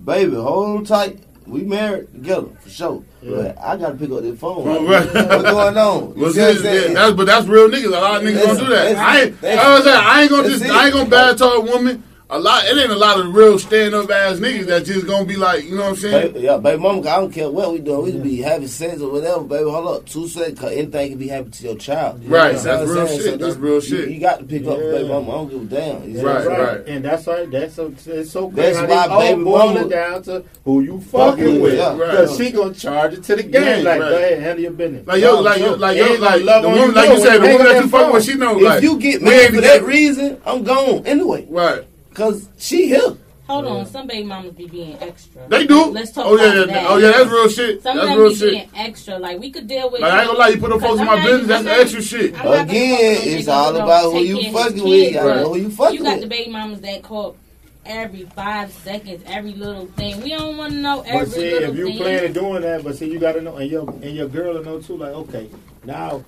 baby, 0.04 0.36
hold 0.36 0.88
tight. 0.88 1.20
We 1.46 1.62
married 1.62 2.12
together 2.12 2.48
for 2.60 2.70
sure. 2.72 3.04
Yeah. 3.22 3.36
But 3.54 3.58
I 3.64 3.78
gotta 3.78 3.94
pick 3.94 4.10
up 4.10 4.22
this 4.24 4.40
phone. 4.40 4.66
Right. 4.66 5.06
What's 5.06 5.44
going 5.44 5.78
on? 5.78 6.16
Well, 6.18 6.32
see 6.34 6.40
what 6.42 6.50
I'm 6.50 6.56
see, 6.56 6.62
saying? 6.64 6.88
yeah, 6.88 6.94
that's, 6.96 7.16
but 7.16 7.26
that's 7.28 7.46
real 7.46 7.70
niggas. 7.70 7.86
A 7.86 7.90
lot 7.92 8.24
of 8.24 8.28
niggas 8.28 8.44
gonna 8.48 8.60
do 8.60 8.66
that. 8.70 8.98
I 8.98 9.22
ain't, 9.22 9.42
that's- 9.42 9.64
I 9.66 9.76
was 9.76 9.84
saying, 9.84 10.02
I 10.04 10.22
ain't 10.24 10.32
gonna 10.32 10.50
just, 10.50 10.66
it. 10.66 10.72
I 10.72 10.86
ain't 10.86 10.94
gonna 10.96 11.10
bad 11.12 11.38
talk 11.38 11.58
a 11.58 11.62
woman. 11.62 12.04
A 12.28 12.40
lot, 12.40 12.66
it 12.66 12.76
ain't 12.76 12.90
a 12.92 12.96
lot 12.96 13.20
of 13.20 13.36
real 13.36 13.60
stand 13.60 13.94
up 13.94 14.10
ass 14.10 14.38
niggas 14.40 14.66
that 14.66 14.84
just 14.84 15.06
gonna 15.06 15.26
be 15.26 15.36
like, 15.36 15.64
you 15.64 15.76
know 15.76 15.84
what 15.84 15.90
I'm 15.90 15.96
saying? 15.96 16.34
Baby, 16.34 16.46
yeah, 16.46 16.58
baby 16.58 16.82
mama, 16.82 17.02
I 17.02 17.18
don't 17.20 17.32
care 17.32 17.52
what 17.52 17.72
we 17.72 17.78
doing. 17.80 18.02
We 18.04 18.12
can 18.14 18.24
be 18.24 18.38
having 18.42 18.68
sex 18.68 19.00
or 19.00 19.12
whatever, 19.12 19.42
baby. 19.44 19.70
Hold 19.70 19.88
up, 19.96 20.06
two 20.08 20.28
seconds, 20.28 20.60
cause 20.60 20.72
anything 20.72 21.10
can 21.12 21.20
be 21.20 21.28
happening 21.28 21.52
to 21.52 21.64
your 21.66 21.76
child. 21.76 22.28
Right, 22.28 22.48
You 22.48 22.58
know 22.58 22.64
that's 22.64 22.66
what 22.66 22.98
I'm 22.98 23.06
real 23.06 23.08
shit, 23.20 23.40
that's 23.40 23.56
real 23.58 23.80
shit. 23.80 24.10
You, 24.10 24.20
got 24.20 24.40
to 24.40 24.44
pick 24.46 24.66
up 24.66 24.80
baby 24.80 25.08
mama. 25.08 25.30
I 25.30 25.36
don't 25.36 25.50
give 25.50 25.62
a 25.62 25.66
damn. 25.66 26.10
You 26.10 26.18
see 26.18 26.24
Right, 26.26 26.46
what 26.50 26.60
right. 26.60 26.88
And 26.88 27.06
that's 27.06 27.28
why 27.28 27.46
that's 27.46 27.76
so 27.76 27.94
it's 28.08 28.32
so 28.32 28.50
That's 28.50 28.78
crazy. 28.80 28.92
why 28.92 29.06
all 29.08 29.20
baby 29.20 29.42
mama- 29.44 29.88
down 29.88 30.24
to 30.24 30.44
who 30.64 30.82
you 30.82 31.02
fucking 31.02 31.62
with. 31.62 31.76
yeah. 31.78 31.90
Right. 31.96 32.10
Because 32.10 32.38
she 32.38 32.50
gonna 32.50 32.74
charge 32.74 33.14
it 33.14 33.24
to 33.26 33.36
the 33.36 33.44
game. 33.44 33.62
Yeah, 33.64 33.76
like, 33.92 34.02
right. 34.02 34.10
go 34.10 34.18
ahead, 34.18 34.40
handle 34.42 34.64
your 34.64 34.72
business. 34.72 35.06
Like 35.06 35.22
yo, 35.22 35.36
No, 35.36 35.42
like 35.42 35.60
yo, 35.60 35.74
like 35.76 35.96
yo, 35.98 36.14
like 36.16 36.42
love 36.44 36.64
the 36.64 36.70
woman, 36.70 36.96
like 36.96 37.10
you 37.12 37.20
said, 37.22 37.38
the 37.38 37.48
woman 37.50 37.68
that 37.68 37.84
you 37.84 37.88
fuck 37.90 38.12
with, 38.12 38.26
she 38.26 38.34
know. 38.34 38.54
Like 38.54 38.78
If 38.80 38.84
you 38.84 38.98
get 38.98 39.22
mad 39.22 39.54
for 39.54 39.62
that 39.62 39.84
reason, 39.84 40.42
I'm 40.44 40.64
gone 40.64 41.06
anyway. 41.06 41.46
right? 41.52 41.86
Cause 42.16 42.50
she 42.58 42.88
here. 42.88 43.16
Hold 43.48 43.66
on, 43.66 43.86
some 43.86 44.08
baby 44.08 44.24
mamas 44.26 44.54
be 44.54 44.66
being 44.68 44.98
extra. 45.00 45.48
They 45.48 45.68
do. 45.68 45.86
Let's 45.92 46.12
talk 46.12 46.26
oh 46.26 46.36
yeah, 46.36 46.46
about 46.64 46.68
yeah, 46.68 46.74
that. 46.74 46.90
oh 46.90 46.98
yeah, 46.98 47.12
that's 47.12 47.30
real 47.30 47.48
shit. 47.50 47.84
Some 47.84 47.98
that's 47.98 48.08
of 48.10 48.14
them 48.16 48.20
real 48.20 48.30
be 48.30 48.36
shit. 48.36 48.52
being 48.52 48.70
extra. 48.74 49.20
Like 49.20 49.40
we 49.40 49.52
could 49.52 49.68
deal 49.68 49.92
with. 49.92 50.02
Like 50.02 50.12
I 50.14 50.18
ain't 50.22 50.28
gonna 50.28 50.40
lie, 50.40 50.48
you 50.48 50.58
put 50.60 50.72
a 50.72 50.80
folks 50.80 51.00
in 51.00 51.06
my 51.06 51.14
I'm 51.14 51.24
business, 51.24 51.48
that's 51.48 51.60
I'm 51.60 51.66
not- 51.66 51.80
extra 51.80 52.02
shit. 52.02 52.34
I'm 52.34 52.38
not 52.38 52.44
gonna 52.44 52.62
Again, 52.64 53.16
fuck 53.16 53.24
with 53.26 53.34
no 53.34 53.38
it's 53.40 53.48
all 53.48 53.76
about 53.76 54.12
who 54.14 54.20
you 54.22 54.38
care 54.40 54.48
of 54.48 54.54
fucking 54.56 54.76
with. 54.84 54.84
kids, 54.86 55.08
You 55.12 55.14
gotta 55.14 55.42
know 55.42 55.54
who 55.54 55.60
you 55.60 55.70
fucking 55.70 55.92
with. 55.92 56.00
You 56.00 56.04
got 56.04 56.14
with. 56.14 56.22
the 56.22 56.28
baby 56.28 56.52
mamas 56.52 56.82
that 56.82 57.04
call 57.04 57.38
every 57.86 58.24
five 58.36 58.72
seconds, 58.72 59.24
every 59.28 59.54
little 59.54 59.86
thing. 59.88 60.22
We 60.24 60.30
don't 60.32 60.58
want 60.58 60.74
to 60.74 60.80
know 60.80 61.02
every 61.02 61.20
But 61.20 61.30
see, 61.30 61.52
little 61.52 61.70
if 61.70 61.78
you 61.78 61.86
thing. 61.90 61.98
plan 61.98 62.26
on 62.26 62.34
doing 62.34 62.62
that, 62.64 62.84
but 62.84 62.96
see, 62.98 63.12
you 63.12 63.20
gotta 63.20 63.42
know, 63.42 63.58
and 63.58 63.70
your 63.70 63.88
and 63.88 64.16
your 64.16 64.28
girl 64.28 64.56
will 64.56 64.64
know 64.64 64.82
too. 64.82 64.98
Like, 64.98 65.14
okay, 65.14 65.52
now, 65.84 66.24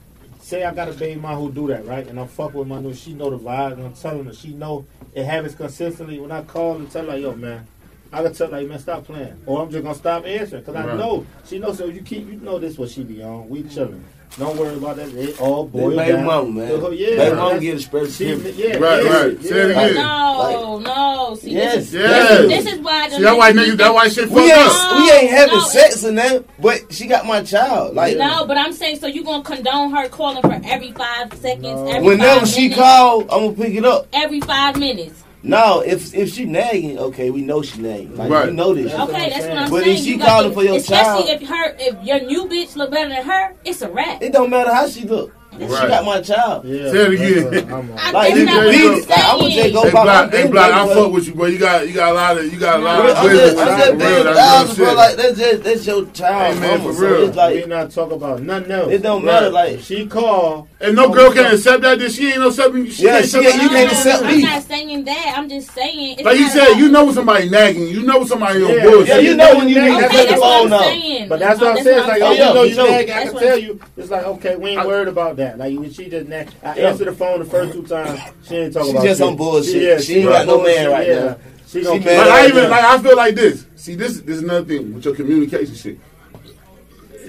say 0.48 0.64
I 0.64 0.74
got 0.74 0.88
a 0.88 0.94
baby 0.94 1.20
mom 1.20 1.38
who 1.38 1.52
do 1.52 1.68
that, 1.68 1.86
right? 1.86 2.08
And 2.08 2.18
I'm 2.18 2.28
fucking 2.28 2.58
with 2.58 2.70
my 2.70 2.80
new. 2.80 2.94
She 2.94 3.14
know 3.14 3.30
the 3.30 3.38
vibe, 3.38 3.74
and 3.74 3.84
I'm 3.84 3.94
telling 3.94 4.26
her 4.26 4.34
she 4.34 4.54
know 4.54 4.86
it 5.14 5.26
happens 5.26 5.56
consistently. 5.56 6.20
When 6.20 6.32
I 6.32 6.42
call 6.44 6.78
and 6.78 6.90
tell 6.90 7.04
her, 7.04 7.12
like, 7.12 7.22
yo, 7.22 7.36
man. 7.36 7.68
I 8.14 8.24
can 8.24 8.34
tell 8.34 8.48
her, 8.48 8.58
like, 8.58 8.68
man, 8.68 8.80
stop 8.80 9.04
playing. 9.04 9.38
Or 9.46 9.62
I'm 9.62 9.70
just 9.70 9.84
gonna 9.84 9.96
stop 9.96 10.26
answering. 10.26 10.64
Cause 10.64 10.76
I 10.76 10.96
know. 10.96 11.26
She 11.46 11.60
knows, 11.60 11.78
so 11.78 11.88
you 11.88 12.02
keep, 12.02 12.26
you 12.26 12.38
know 12.38 12.58
this 12.58 12.78
what 12.78 12.90
she 12.90 13.04
be 13.04 13.22
on. 13.22 13.50
We 13.50 13.64
chilling. 13.64 14.04
Don't 14.38 14.56
worry 14.58 14.76
about 14.76 14.98
that. 14.98 15.10
It 15.16 15.42
all 15.42 15.66
They 15.66 15.80
boils 15.80 15.96
baby 15.96 16.12
down. 16.12 16.26
mama, 16.26 16.52
man. 16.52 16.72
Oh, 16.74 16.92
yeah. 16.92 17.08
baby 17.16 17.36
mama 17.36 17.50
that's- 17.54 17.62
get 17.64 17.76
a 17.76 17.80
special 17.80 18.08
she, 18.08 18.26
treatment. 18.26 18.56
yeah, 18.56 18.78
Right, 18.78 19.04
yeah, 19.04 19.10
right. 19.24 19.38
yeah. 19.42 19.50
Say 19.50 19.58
it 19.58 19.72
again. 19.72 19.94
No, 19.96 20.80
no. 20.80 21.38
See, 21.42 21.52
Yes. 21.52 21.76
this, 21.76 21.88
is, 21.88 21.94
Yes. 21.94 22.42
this 22.64 22.74
is 22.74 22.80
why. 22.82 23.10
the 23.10 23.16
See, 23.16 23.24
that 23.24 23.38
why 23.38 23.52
niggas 23.52 23.66
niggas, 23.74 23.78
that 23.78 23.94
why 23.96 24.08
shit 24.10 24.30
We 24.30 24.36
fucked 24.50 24.60
ain't, 24.60 24.70
up. 24.70 24.98
we 25.00 25.12
ain't 25.12 25.30
having 25.32 25.58
No, 25.58 25.64
sex 25.64 26.04
and 26.04 26.18
that, 26.20 26.44
but 26.62 26.82
she 26.94 27.08
got 27.08 27.26
my 27.26 27.42
child. 27.42 27.96
Like 27.96 28.18
No, 28.18 28.46
but 28.46 28.58
I'm 28.58 28.74
saying, 28.74 29.00
so 29.00 29.08
you 29.08 29.24
gonna 29.24 29.44
condone 29.44 29.90
her 29.92 30.08
calling 30.08 30.42
for 30.44 30.62
every 30.66 30.92
five 30.92 31.34
seconds, 31.42 31.64
No. 31.64 31.88
every 31.88 32.08
whenever 32.08 32.42
five 32.42 32.50
she 32.50 32.62
minutes, 32.70 32.80
call, 32.80 33.22
I'm 33.22 33.28
gonna 33.28 33.52
pick 33.54 33.74
it 33.74 33.86
up. 33.86 34.08
every 34.14 34.42
five 34.42 34.78
minutes. 34.78 35.24
No, 35.48 35.80
if 35.80 36.14
if 36.14 36.34
she 36.34 36.46
nagging, 36.46 37.00
okay, 37.00 37.30
we 37.30 37.42
know 37.42 37.62
she 37.62 37.80
nagging. 37.82 38.16
Like 38.16 38.30
Right. 38.30 38.48
we 38.48 38.52
know 38.54 38.74
this. 38.74 38.94
Okay, 38.94 39.30
that's 39.30 39.46
what 39.48 39.58
I'm 39.58 39.58
saying. 39.58 39.70
But 39.72 39.88
if 39.88 40.00
she 40.00 40.12
You 40.12 40.20
calling 40.20 40.50
to- 40.50 40.54
for 40.56 40.64
your 40.64 40.76
especially 40.76 41.28
child- 41.28 41.42
if 41.42 41.48
her, 41.48 41.76
if 41.80 41.96
your 42.04 42.20
new 42.22 42.46
bitch 42.46 42.76
look 42.76 42.92
better 42.92 43.10
than 43.10 43.24
her, 43.24 43.56
it's 43.64 43.82
a 43.82 43.90
wrap. 43.90 44.22
It 44.22 44.34
don't 44.34 44.50
matter 44.50 44.74
how 44.74 44.88
she 44.88 45.04
look. 45.08 45.32
She 45.60 45.66
Right. 45.66 45.90
got 45.90 46.06
my 46.06 46.22
child. 46.22 46.66
Yeah, 46.66 46.92
Say 46.92 47.00
it 47.06 47.14
again. 47.14 47.74
I'm 47.74 47.92
I- 47.98 48.08
on. 48.08 48.14
Like 48.14 48.14
That's 48.14 48.38
you 48.40 48.46
not 48.46 48.54
can 48.54 48.66
what 48.66 48.72
beat 48.72 48.86
I'm 48.86 48.94
it. 48.98 49.10
Like, 49.10 49.20
I 49.20 49.36
would 49.36 49.52
just 49.52 49.74
go 49.74 49.82
Hey, 49.84 49.92
by 49.92 50.04
Block, 50.04 50.32
hey, 50.32 50.42
big 50.44 50.52
Block, 50.52 50.72
I 50.74 50.88
fuck 50.94 51.12
with 51.12 51.28
you, 51.28 51.34
bro. 51.36 51.46
You 51.48 51.58
got, 51.58 51.88
you 51.88 51.94
got 51.94 52.12
a 52.12 52.14
lot 52.14 52.38
of, 52.38 52.54
you 52.54 52.60
got 52.60 52.80
a 52.80 52.84
lot 52.84 53.00
I'm 53.00 53.26
of 53.26 53.32
just. 53.32 53.58
I'm 53.58 53.78
just 53.80 53.98
being 53.98 54.00
real, 54.24 54.34
thousand, 54.36 54.76
bro. 54.84 54.94
Like 54.94 55.16
that's 55.18 55.38
just 55.38 55.64
that's 55.64 55.88
your 55.88 56.06
child, 56.12 56.54
Hey, 56.56 56.60
man, 56.60 56.80
mama. 56.80 56.94
for 56.94 57.00
So 57.00 57.08
real. 57.08 57.28
it's 57.28 57.36
like 57.38 57.56
we 57.56 57.66
not 57.66 57.92
talk 57.92 58.12
about 58.12 58.42
nothing 58.42 58.72
else. 58.72 58.92
it 58.92 59.02
don't 59.02 59.24
Right. 59.24 59.34
matter. 59.34 59.50
Like 59.50 59.80
She 59.82 60.06
call. 60.08 60.68
And 60.80 60.96
no 60.96 61.10
girl 61.10 61.32
can 61.32 61.52
accept 61.54 61.82
that. 61.84 61.98
That 62.00 62.12
she 62.12 62.28
ain't 62.32 62.40
no 62.40 62.50
accepting. 62.50 62.90
She 62.90 63.04
Yeah, 63.06 63.12
can't 63.20 63.26
she 63.30 63.38
accept 63.46 63.64
you 63.64 63.70
can't 63.70 63.92
accept 63.92 64.24
me. 64.24 64.34
I'm 64.36 64.42
not 64.42 64.64
saying 64.64 65.04
that. 65.06 65.34
I'm 65.38 65.50
just 65.50 65.72
saying. 65.74 66.16
It's 66.20 66.24
Like 66.24 66.38
you 66.38 66.48
said, 66.50 66.74
you 66.76 66.90
know 66.90 67.06
when 67.06 67.14
somebody 67.16 67.50
nagging. 67.50 67.88
You 67.88 68.04
know 68.04 68.24
somebody 68.26 68.64
on 68.64 68.70
Yeah, 68.76 68.84
bullshit. 68.84 69.08
yeah, 69.08 69.18
you 69.18 69.36
know 69.36 69.58
when 69.58 69.70
you 69.70 69.82
need 69.82 69.90
to 69.96 70.02
that's 70.02 70.14
cut 70.14 70.20
what 70.20 70.28
the 70.30 70.36
phone 70.36 70.42
what 70.42 70.66
I'm 70.68 70.74
off. 70.74 70.82
saying. 70.86 71.30
But 71.30 71.40
that's 71.40 71.60
what 71.60 71.78
I'm 71.78 71.84
saying. 71.84 72.08
Like, 72.08 72.22
oh, 72.22 72.32
you 72.32 72.40
know 72.40 72.64
you 72.64 72.76
for 72.76 72.82
nag. 72.84 73.10
I 73.10 73.24
can 73.26 73.36
tell 73.38 73.58
you. 73.58 73.80
It's 73.98 74.10
like, 74.12 74.26
okay, 74.26 74.56
we 74.56 74.70
ain't 74.72 74.86
worried 74.86 75.08
about 75.08 75.36
that. 75.38 75.47
Like 75.56 75.78
when 75.78 75.92
she 75.92 76.10
just 76.10 76.28
nag. 76.28 76.50
I 76.64 76.76
Yeah. 76.76 76.90
answered 76.90 77.08
the 77.08 77.14
phone 77.14 77.40
the 77.40 77.46
first 77.46 77.74
two 77.74 77.84
times. 77.84 78.20
She 78.48 78.56
ain't 78.56 78.74
talking 78.74 78.92
She 78.92 78.96
about 78.98 79.06
just 79.06 79.20
shit. 79.20 79.28
on 79.28 79.36
bullshit. 79.36 79.82
yeah, 79.82 80.00
She 80.00 80.16
ain't 80.20 80.30
got 80.30 80.46
no 80.48 80.62
man 80.62 80.90
right 80.92 81.08
yeah. 81.08 81.20
now. 81.24 81.38
She 81.68 81.82
gonna 81.84 81.96
She 81.98 82.04
keep- 82.08 82.18
Like 82.18 82.28
I 82.28 82.48
even 82.48 82.70
like 82.70 82.84
I 82.84 82.98
feel 83.00 83.16
like 83.18 83.36
this. 83.36 83.66
See, 83.76 83.96
this 83.96 84.20
this 84.22 84.38
is 84.38 84.44
another 84.44 84.66
thing 84.66 84.94
with 84.94 85.06
your 85.06 85.16
communication 85.16 85.76
shit. 85.76 85.98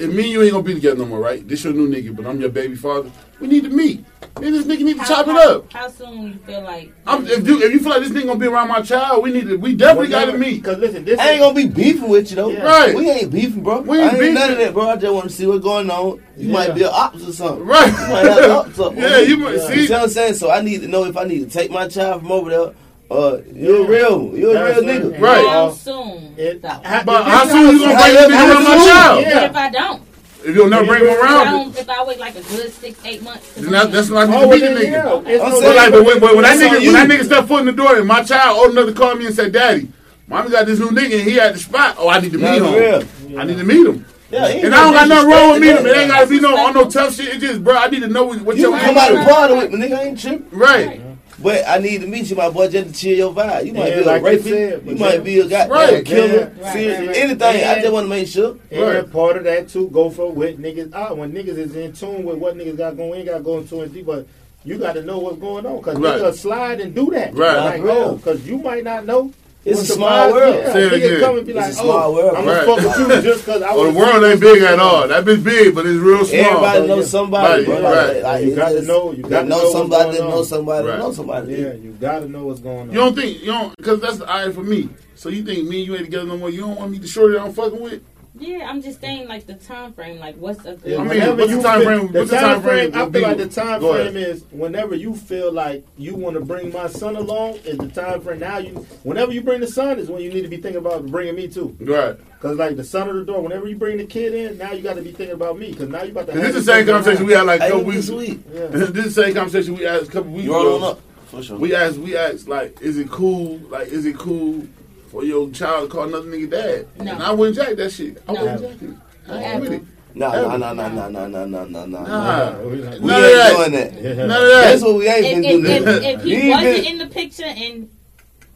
If 0.01 0.12
me 0.12 0.22
and 0.24 0.32
you 0.32 0.42
ain't 0.42 0.53
gonna 0.53 0.62
be 0.62 0.74
together 0.74 0.96
no 0.99 1.07
more, 1.07 1.18
right? 1.20 1.46
This 1.46 1.64
your 1.64 1.72
new 1.72 1.88
nigga, 1.88 2.14
but 2.14 2.26
I'm 2.26 2.40
your 2.40 2.51
baby 2.51 2.76
father. 2.76 3.11
We 3.40 3.49
need 3.49 3.64
to 3.64 3.68
meet. 3.70 4.05
Me 4.40 4.46
and 4.46 4.55
this 4.55 4.66
nigga 4.66 4.82
need 4.82 4.94
to 4.94 5.01
How- 5.03 5.09
chop 5.09 5.28
it 5.28 5.34
up. 5.36 5.72
How 5.72 5.88
soon 5.88 6.22
you 6.28 6.34
feel 6.46 6.62
like? 6.62 6.92
I'm, 7.07 7.26
if 7.26 7.46
you 7.46 7.61
if 7.62 7.72
you 7.72 7.80
feel 7.80 7.90
like 7.90 8.03
this 8.03 8.11
nigga 8.12 8.26
gonna 8.26 8.38
be 8.38 8.46
around 8.46 8.68
my 8.68 8.80
child, 8.82 9.22
we 9.24 9.32
need 9.32 9.49
to. 9.49 9.57
We 9.57 9.74
definitely 9.74 10.09
gotta 10.11 10.38
meet. 10.38 10.62
Cause 10.62 10.78
listen, 10.78 11.05
this 11.05 11.18
I 11.18 11.30
ain't 11.30 11.40
gonna 11.40 11.55
be 11.55 11.66
beefing 11.66 12.09
with 12.09 12.30
you 12.30 12.36
though. 12.36 12.51
Yeah. 12.51 12.62
Right. 12.62 12.94
We 12.94 13.11
ain't 13.11 13.32
beefing, 13.32 13.62
bro. 13.64 13.80
We 13.80 13.99
I 13.99 14.03
ain't 14.05 14.12
ain't 14.12 14.20
beefing. 14.20 14.34
none 14.34 14.53
of 14.53 14.59
that, 14.59 14.72
bro. 14.72 14.88
I 14.90 14.96
just 14.96 15.12
want 15.12 15.28
to 15.30 15.34
see 15.34 15.46
what's 15.46 15.64
going 15.64 15.90
on. 15.90 16.22
You 16.36 16.49
Yeah. 16.49 16.53
might 16.53 16.74
be 16.74 16.82
an 16.84 16.90
ops 16.92 17.26
or 17.26 17.32
something. 17.32 17.66
Right. 17.66 17.86
You 17.86 18.09
might 18.09 18.24
have 18.26 18.38
an 18.44 18.51
ops 18.51 18.78
up. 18.78 18.94
yeah, 18.96 19.18
you 19.18 19.36
might 19.38 19.57
Yeah. 19.57 19.68
You 19.70 19.74
see. 19.74 19.86
see 19.88 19.92
what 19.92 20.03
I'm 20.03 20.09
saying? 20.11 20.34
So 20.34 20.51
I 20.53 20.61
need 20.61 20.82
to 20.82 20.88
know 20.88 21.05
if 21.07 21.16
I 21.16 21.24
need 21.24 21.40
to 21.40 21.51
take 21.51 21.70
my 21.72 21.88
child 21.88 22.22
from 22.22 22.30
over 22.30 22.51
there. 22.51 22.72
Uh, 23.11 23.38
you're 23.54 23.82
Yeah. 23.84 23.88
real. 23.88 24.32
You're 24.34 24.56
a 24.56 24.64
real 24.74 24.82
nigga. 24.82 25.20
Right. 25.20 25.46
How 25.46 25.70
soon? 25.70 26.34
It- 26.36 26.61
though? 26.62 26.68
ha- 26.68 27.02
But 27.06 27.24
this 27.24 27.32
how 27.32 27.44
is 27.44 27.50
soon 27.50 27.61
you 27.72 27.78
gonna 27.86 27.94
bring 27.98 28.14
this 28.14 28.26
nigga 28.26 28.50
around 28.54 28.64
my 28.64 28.76
child? 28.86 29.20
Yeah. 29.22 29.34
What 29.34 29.44
if 29.50 29.56
I 29.56 29.70
don't? 29.70 30.02
If 30.44 30.54
you'll 30.54 30.68
never 30.68 30.86
bring 30.86 31.00
him 31.04 31.09
around, 31.20 31.76
if 31.76 31.88
I 31.90 32.04
wait 32.04 32.18
like 32.20 32.36
a 32.36 32.42
good 32.42 32.72
six, 32.72 32.98
eight 33.04 33.22
months. 33.22 33.50
then 33.56 33.72
that, 33.72 33.90
that's 33.90 34.09
him. 34.09 34.14
when 34.14 34.28
I 34.28 34.30
need 34.30 34.36
Oh, 34.36 34.40
to 34.42 34.46
well, 34.48 34.59
the 34.59 34.66
nigga. 34.66 34.90
yeah. 35.26 35.32
It's 35.32 35.42
no 35.42 35.61
But 35.61 35.76
like, 35.76 35.90
but 35.92 36.04
when, 36.04 36.20
but 36.20 36.34
when 36.36 36.42
that 36.44 36.54
It's 36.54 36.62
on 36.62 36.68
nigga, 36.80 36.84
when 36.84 37.09
that 37.09 37.18
nigga 37.18 37.24
step 37.24 37.48
foot 37.48 37.61
in 37.61 37.66
the 37.66 37.72
door 37.72 37.96
and 37.96 38.06
my 38.06 38.22
child 38.22 38.59
old 38.59 38.70
enough 38.70 38.86
to 38.86 38.92
call 38.92 39.14
me 39.16 39.26
and 39.26 39.34
say, 39.34 39.48
"Daddy, 39.50 39.88
mommy 40.28 40.50
got 40.50 40.66
this 40.66 40.78
new 40.78 40.90
nigga 40.90 41.18
and 41.18 41.28
he 41.28 41.40
at 41.40 41.54
the 41.54 41.59
spot. 41.59 41.96
Oh, 41.98 42.09
I 42.09 42.20
need 42.20 42.32
to 42.32 42.38
meet 42.38 42.44
That's 42.44 42.61
him. 42.61 42.74
real. 42.74 43.40
I 43.40 43.44
need 43.44 43.59
to 43.59 43.64
meet 43.64 43.86
him." 43.86 44.04
Yeah, 44.30 44.44
And 44.46 44.74
I 44.74 44.80
don't 44.84 44.92
got 44.92 45.09
nothing 45.09 45.30
wrong 45.30 45.50
with 45.52 45.61
meeting 45.62 45.76
him. 45.78 45.86
It 45.86 45.96
ain't 45.96 46.11
gotta 46.11 46.26
be 46.26 46.38
no 46.38 46.54
on 46.56 46.74
no 46.74 46.84
tough 46.84 47.14
shit. 47.16 47.28
It's 47.28 47.40
just, 47.42 47.64
bro, 47.64 47.74
I 47.76 47.88
need 47.88 48.02
to 48.02 48.09
know 48.09 48.24
what, 48.24 48.40
what 48.42 48.56
that. 48.56 48.62
You 48.62 48.68
your 48.70 48.78
come 48.78 48.96
out 48.98 49.11
aim 49.11 49.16
and 49.18 49.26
is. 49.26 49.34
party 49.34 49.54
with 49.54 49.70
me, 49.72 49.78
nigga. 49.88 49.98
I 49.98 50.02
ain't 50.04 50.20
tripping. 50.20 50.46
Right. 50.52 51.00
But 51.41 51.62
I 51.68 51.78
need 51.78 52.01
to 52.01 52.07
meet 52.09 52.28
you, 52.30 52.34
my 52.36 52.51
boy, 52.51 52.68
just 52.68 52.89
to 52.89 53.01
chill 53.01 53.16
your 53.16 53.32
vibe. 53.32 53.66
You 53.66 53.72
might 53.72 53.91
Yeah, 53.91 53.95
be 53.97 54.03
a 54.03 54.07
like 54.07 54.20
you 54.22 54.26
rapist. 54.26 54.49
said, 54.49 54.72
you 54.72 54.80
but 54.86 54.99
might 54.99 55.24
be 55.24 55.39
a 55.39 55.43
goddamn 55.47 55.70
Right. 55.70 56.05
killer. 56.05 56.26
Yeah. 56.26 56.64
Right, 56.64 56.72
serious- 56.72 56.99
right, 56.99 57.07
right. 57.09 57.16
Anything. 57.16 57.43
I 57.43 57.53
And- 57.55 57.80
just 57.82 57.93
want 57.93 58.05
to 58.07 58.09
make 58.11 58.26
sure. 58.26 58.57
And 58.72 58.82
Right. 58.82 59.12
part 59.12 59.36
of 59.36 59.45
that 59.45 59.68
too, 59.68 59.89
go 59.93 60.11
for 60.11 60.32
what 60.32 60.61
niggas 60.61 60.95
are. 60.95 61.14
When 61.14 61.32
niggas 61.32 61.57
is 61.59 61.76
in 61.76 61.93
tune 61.93 62.24
with 62.24 62.39
what 62.39 62.57
niggas 62.59 62.76
got 62.76 62.97
going, 62.97 63.11
we 63.11 63.16
ain't 63.18 63.26
got 63.26 63.45
going 63.45 63.62
to 63.64 63.70
go 63.70 63.78
into 63.78 63.84
it 63.91 63.95
deep, 63.95 64.07
but 64.07 64.26
you 64.64 64.78
got 64.78 64.95
to 64.95 65.03
know 65.03 65.18
what's 65.18 65.39
going 65.39 65.64
on. 65.64 65.76
Because 65.76 65.97
Right. 65.99 66.20
niggas 66.20 66.34
slide 66.39 66.80
and 66.80 66.93
do 66.95 67.11
that. 67.12 67.36
Right. 67.36 67.57
Like, 67.57 67.82
Real. 67.84 67.93
oh, 67.93 68.12
because 68.16 68.45
you 68.47 68.59
might 68.59 68.82
not 68.82 69.07
know. 69.07 69.30
It's 69.68 69.80
what 69.80 69.90
a 69.90 69.92
small 69.92 70.32
world. 70.32 70.54
Yeah, 70.56 70.72
Say 70.72 70.82
it 70.86 70.92
again. 70.94 71.20
come 71.20 71.38
and 71.38 71.46
be 71.46 71.52
It's 71.52 71.60
like, 71.60 71.70
a 71.70 71.74
small 71.74 71.90
oh, 72.10 72.12
world. 72.14 72.36
I'm 72.36 72.46
Right. 72.46 72.66
going 72.66 72.78
to 72.78 72.88
fuck 72.88 72.98
with 72.98 73.16
you 73.24 73.30
just 73.30 73.44
because 73.44 73.62
I 73.62 73.70
Oh, 73.70 73.84
was 73.86 73.92
the 73.94 73.98
world 74.00 74.24
ain't 74.24 74.40
big 74.40 74.62
at 74.62 74.78
all. 74.78 75.08
That 75.08 75.24
bitch 75.24 75.44
big, 75.44 75.74
but 75.74 75.86
it's 75.86 75.98
real 76.00 76.24
small. 76.24 76.40
Everybody 76.40 76.86
knows 76.86 77.10
somebody, 77.10 77.64
Right, 77.66 77.80
bro. 77.80 77.82
right. 77.92 78.14
Like, 78.14 78.22
like, 78.22 78.44
You 78.44 78.54
got 78.56 78.68
to 78.70 78.82
know. 78.82 79.12
You 79.12 79.22
got 79.22 79.42
to 79.42 79.48
know 79.48 79.58
know 79.62 79.72
somebody 79.72 80.04
going 80.04 80.14
that 80.16 80.28
know 80.36 80.42
somebody 80.42 80.86
that 80.86 80.90
Right. 80.92 80.98
know 80.98 81.12
somebody. 81.12 81.52
Yeah, 81.54 81.72
you 81.74 81.96
got 82.00 82.18
to 82.20 82.28
know 82.28 82.44
what's 82.46 82.60
going 82.60 82.80
on. 82.80 82.88
You 82.90 82.94
don't 82.94 83.14
think 83.14 83.40
you 83.40 83.46
don't 83.46 83.76
because 83.76 84.00
that's 84.00 84.18
the 84.18 84.32
eye 84.32 84.50
for 84.52 84.62
me. 84.62 84.88
So 85.14 85.28
you 85.28 85.42
think 85.42 85.68
me 85.68 85.78
and 85.78 85.86
you 85.86 85.94
ain't 85.96 86.04
together 86.04 86.26
no 86.26 86.36
more? 86.38 86.50
You 86.50 86.60
don't 86.60 86.76
want 86.76 86.90
me 86.92 86.98
to 87.00 87.06
shorty 87.06 87.34
that 87.34 87.42
I'm 87.42 87.52
fucking 87.52 87.80
with? 87.80 88.02
Yeah, 88.41 88.68
I'm 88.68 88.80
just 88.82 89.01
saying 89.01 89.28
like 89.28 89.47
the 89.47 89.55
time 89.55 89.93
frame. 89.93 90.18
Like 90.18 90.36
what's 90.36 90.64
a 90.64 90.74
good? 90.74 90.80
Yeah, 90.93 90.97
I 90.97 91.01
mean, 91.01 91.09
whenever 91.09 91.34
what's 91.36 91.51
the 91.51 91.57
you 91.57 91.62
time 91.62 91.78
feel- 91.80 91.89
frame- 91.89 92.12
The 92.12 92.18
what's 92.20 92.30
the 92.30 92.36
time 92.36 92.45
time 92.55 92.62
frame 92.62 92.93
frame. 92.93 93.09
I 93.09 93.11
feel 93.12 93.22
like 93.22 93.36
the 93.39 93.49
time 93.49 93.80
Go 93.80 93.93
frame 93.95 94.16
ahead. 94.16 94.28
is 94.28 94.45
whenever 94.51 94.95
you 94.95 95.14
feel 95.16 95.53
like 95.53 95.84
you 95.97 96.14
want 96.14 96.34
to 96.36 96.41
bring 96.45 96.72
my 96.72 96.86
son 96.89 97.16
along. 97.16 97.55
Is 97.64 97.78
the 97.78 97.89
time 97.89 98.20
frame 98.20 98.41
now? 98.41 98.59
You 98.59 98.86
whenever 99.03 99.32
you 99.32 99.41
bring 99.43 99.61
the 99.61 99.66
son 99.66 99.99
is 99.99 100.09
when 100.09 100.22
you 100.22 100.30
need 100.32 100.43
to 100.43 100.49
be 100.49 100.57
thinking 100.59 100.78
about 100.78 101.07
bringing 101.07 101.34
me 101.36 101.49
too. 101.49 101.76
Right. 101.80 102.16
Cause 102.41 102.57
like 102.57 102.76
the 102.76 102.84
son 102.84 103.09
of 103.09 103.16
the 103.16 103.24
door. 103.24 103.43
Whenever 103.43 103.66
you 103.66 103.76
bring 103.76 103.97
the 103.97 104.07
kid 104.07 104.32
in, 104.34 104.59
now 104.59 104.70
you 104.72 104.82
got 104.82 104.95
to 104.95 105.03
be 105.03 105.11
thinking 105.11 105.34
about 105.34 105.59
me. 105.59 105.74
Cause 105.74 105.89
now 105.89 106.03
you 106.03 106.12
about 106.12 106.26
to. 106.28 106.32
This 106.32 106.55
is 106.55 106.64
the 106.66 106.72
same 106.72 106.86
conversation 106.86 107.26
we 107.26 107.32
had 107.32 107.43
like 107.43 107.61
a 107.61 107.64
Hey, 107.64 107.70
couple 107.70 107.91
this 107.91 108.11
weeks. 108.11 108.28
week. 108.28 108.41
Yeah. 108.55 108.66
This 108.68 108.82
is 108.82 108.93
the 108.93 109.11
same 109.11 109.34
conversation 109.34 109.74
we 109.76 109.82
had 109.84 110.03
a 110.03 110.07
couple 110.07 110.30
weeks 110.30 110.45
You 110.45 110.53
rolling 110.55 110.76
ago. 110.76 110.91
up 110.93 111.01
for 111.26 111.43
sure. 111.43 111.59
We 111.59 111.74
asked, 111.74 111.99
we 111.99 112.16
asked, 112.16 112.47
like, 112.49 112.80
is 112.80 112.97
it 112.99 113.11
cool? 113.11 113.59
Like, 113.68 113.89
is 113.89 114.07
it 114.07 114.16
cool 114.16 114.66
for 115.09 115.24
your 115.24 115.50
child 115.50 115.88
to 115.90 115.94
call 115.96 116.04
another 116.09 116.28
nigga 116.28 116.50
dad? 116.50 116.86
No. 117.04 117.12
And 117.12 117.22
I 117.22 117.32
wouldn't 117.32 117.56
jack 117.56 117.76
that 117.76 117.90
shit. 117.90 118.22
I 118.28 118.32
No. 118.32 118.42
wouldn't 118.44 118.61
jack 118.80 118.88
it. 118.90 118.96
I 119.30 119.42
ain't 119.42 119.61
with 119.62 119.72
it. 119.72 119.82
Nah, 120.14 120.32
nah, 120.32 120.56
nah, 120.56 120.72
nah, 120.72 120.88
nah, 120.88 121.09
nah, 121.09 121.26
nah, 121.28 121.44
nah, 121.46 121.64
nah, 121.64 121.84
nah. 121.86 122.02
Nah. 122.06 122.59
we 122.62 122.76
not- 122.78 123.00
We 123.00 123.06
None 123.09 123.24
ain't 123.24 123.56
doing 123.56 123.72
that. 123.72 124.16
None 124.16 124.30
of 124.30 124.48
that. 124.48 124.64
That's 124.70 124.82
what 124.82 124.94
we 124.96 125.09
ain't 125.09 125.42
been 125.44 125.62
doing. 125.62 125.66
if, 125.86 125.86
if 126.20 126.26
You 126.26 126.40
he 126.40 126.50
wasn't 126.50 126.86
in 126.86 126.98
the 126.98 127.06
picture 127.06 127.44
and 127.44 127.88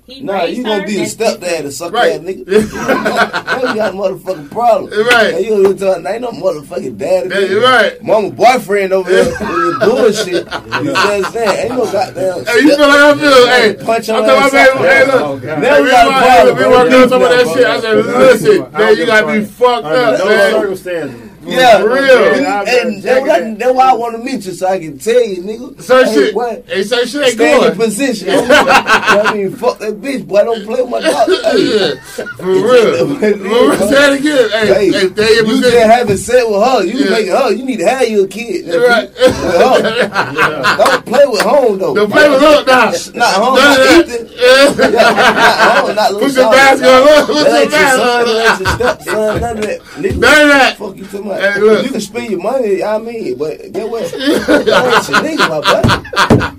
he 0.06 0.20
Nah, 0.20 0.44
you 0.44 0.64
gonna 0.64 0.84
be 0.84 0.98
a 0.98 1.04
stepdad 1.06 1.60
and 1.60 1.72
suck 1.72 1.92
Right. 1.92 2.20
that 2.20 2.22
nigga. 2.22 2.46
now 2.74 3.60
you 3.70 3.74
got 3.76 3.94
a 3.94 3.96
motherfucking 3.96 4.50
problem. 4.50 4.90
Right. 5.06 5.34
And 5.34 5.44
you 5.46 5.62
gonna 5.62 5.74
tell 5.74 6.06
ain't 6.08 6.20
no 6.22 6.30
motherfucking 6.32 6.98
daddy. 6.98 7.28
That- 7.28 7.48
nigga. 7.50 7.62
right. 7.62 8.02
Mama 8.02 8.30
boyfriend 8.30 8.92
over 8.92 9.10
there 9.10 9.24
with 9.24 9.40
your 9.40 9.78
bullshit. 9.78 10.44
You 10.82 10.90
understand? 10.92 11.58
Ain't 11.58 11.70
no 11.72 11.84
goddamn. 11.90 12.44
Hey, 12.44 12.60
you 12.60 12.68
feel 12.76 12.78
like 12.88 12.98
I 12.98 13.18
feel? 13.18 13.46
Hey, 13.46 13.84
Punch 13.84 14.08
I 14.10 14.18
your 14.18 14.26
told 14.26 14.40
my 14.40 14.46
ass 14.46 14.52
baby, 14.52 14.68
out. 14.70 14.78
hey, 14.84 15.02
Oh, 15.12 15.32
look. 15.34 15.42
God. 15.42 15.62
Now 15.62 15.76
we 15.78 15.82
we 15.84 15.90
got 15.90 16.06
a 16.06 16.26
problem, 16.26 16.56
We 16.56 16.62
bro. 16.62 16.70
working 16.70 16.94
on 16.94 17.08
some 17.08 17.22
of 17.22 17.28
that 17.30 17.46
shit. 17.54 17.66
I 17.66 17.80
said, 17.80 17.96
listen, 17.96 18.46
give 18.50 18.60
a- 18.62 18.76
I 18.76 18.78
man, 18.80 18.96
you 18.96 19.06
gotta 19.06 19.26
be 19.32 19.44
fucked 19.44 19.84
Under 19.86 19.98
up, 19.98 20.18
no 20.18 20.24
man. 20.26 20.52
circumstances. 20.52 21.28
Yeah, 21.44 21.80
For 21.80 21.88
real. 21.88 22.40
Yeah, 22.40 22.60
And 22.62 23.02
that's 23.02 23.26
jacking 23.26 23.58
that's 23.58 23.72
why 23.74 23.90
I 23.90 23.94
want 23.94 24.16
to 24.16 24.22
meet 24.22 24.44
you 24.46 24.52
so 24.52 24.68
I 24.68 24.78
can 24.78 24.98
tell 24.98 25.20
you, 25.22 25.42
nigga. 25.42 25.76
Hey, 26.06 26.14
shit. 26.14 26.34
What? 26.34 26.64
Hey, 26.66 26.82
certain 26.84 27.08
shit 27.08 27.22
ain't 27.22 27.34
Stay 27.34 27.56
in 27.56 27.62
your 27.62 27.74
position. 27.74 28.28
I 28.32 29.30
mean, 29.34 29.50
fuck 29.56 29.78
that 29.80 30.00
bitch, 30.00 30.26
boy. 30.26 30.44
Don't 30.44 30.64
play 30.64 30.80
with 30.82 30.90
my 30.90 31.00
dog. 31.00 31.28
Hey. 31.52 31.94
For 32.36 32.46
real. 32.46 33.16
For 33.18 33.34
real. 33.34 33.76
Say 33.88 34.14
it 34.14 34.20
again. 34.20 34.50
Hey, 34.50 34.66
Hey, 34.66 34.90
hey, 34.92 34.92
you 34.92 35.08
just 35.08 35.62
position. 35.62 35.90
having 35.90 36.16
sex 36.16 36.44
with 36.46 36.62
her. 36.62 36.84
You 36.84 36.92
Yeah. 37.04 37.10
making 37.10 37.32
her. 37.32 37.50
You 37.52 37.64
need 37.64 37.78
to 37.78 37.86
have 37.88 38.08
you 38.08 38.24
a 38.24 38.28
kid. 38.28 38.66
Right. 38.68 39.08
With 39.10 39.18
her. 39.18 40.76
Don't 40.78 41.06
play 41.06 41.26
with 41.26 41.40
home 41.42 41.78
though. 41.78 41.94
Don't 41.94 42.10
play 42.10 42.28
with 42.30 42.40
her 42.40 42.64
now. 42.64 42.92
Not 43.14 43.34
home. 43.34 43.54
Not 43.56 43.80
Ethan. 43.80 44.26
that. 44.26 44.92
Not 44.92 45.76
home. 45.86 45.94
Not 45.96 46.12
little 46.12 46.28
Put 46.28 46.36
your 46.36 46.50
basket 46.50 46.86
on. 46.86 47.26
Put 47.26 47.36
your 47.36 47.56
ain't 47.56 47.70
your 47.70 47.88
son. 47.88 48.24
That 48.24 48.24
basket 48.24 48.38
ain't 48.38 48.60
your 48.60 48.68
stepson. 48.76 49.40
None 49.40 49.58
of 49.58 49.64
that. 49.64 49.78
None 49.98 50.42
of 50.42 50.48
that. 50.48 50.76
Fuck 50.78 50.96
you 50.96 51.04
talking 51.04 51.26
about. 51.32 51.54
Hey, 51.54 51.60
look. 51.60 51.84
You 51.86 51.92
can 51.92 52.00
spend 52.00 52.30
your 52.30 52.40
money. 52.40 52.82
I 52.82 52.98
mean, 52.98 53.36
but 53.38 53.72
get 53.72 53.88
what? 53.88 54.02
That 54.12 55.08
ain't 55.18 55.38
your 55.38 55.46
nigga, 55.46 55.48
my 55.48 55.60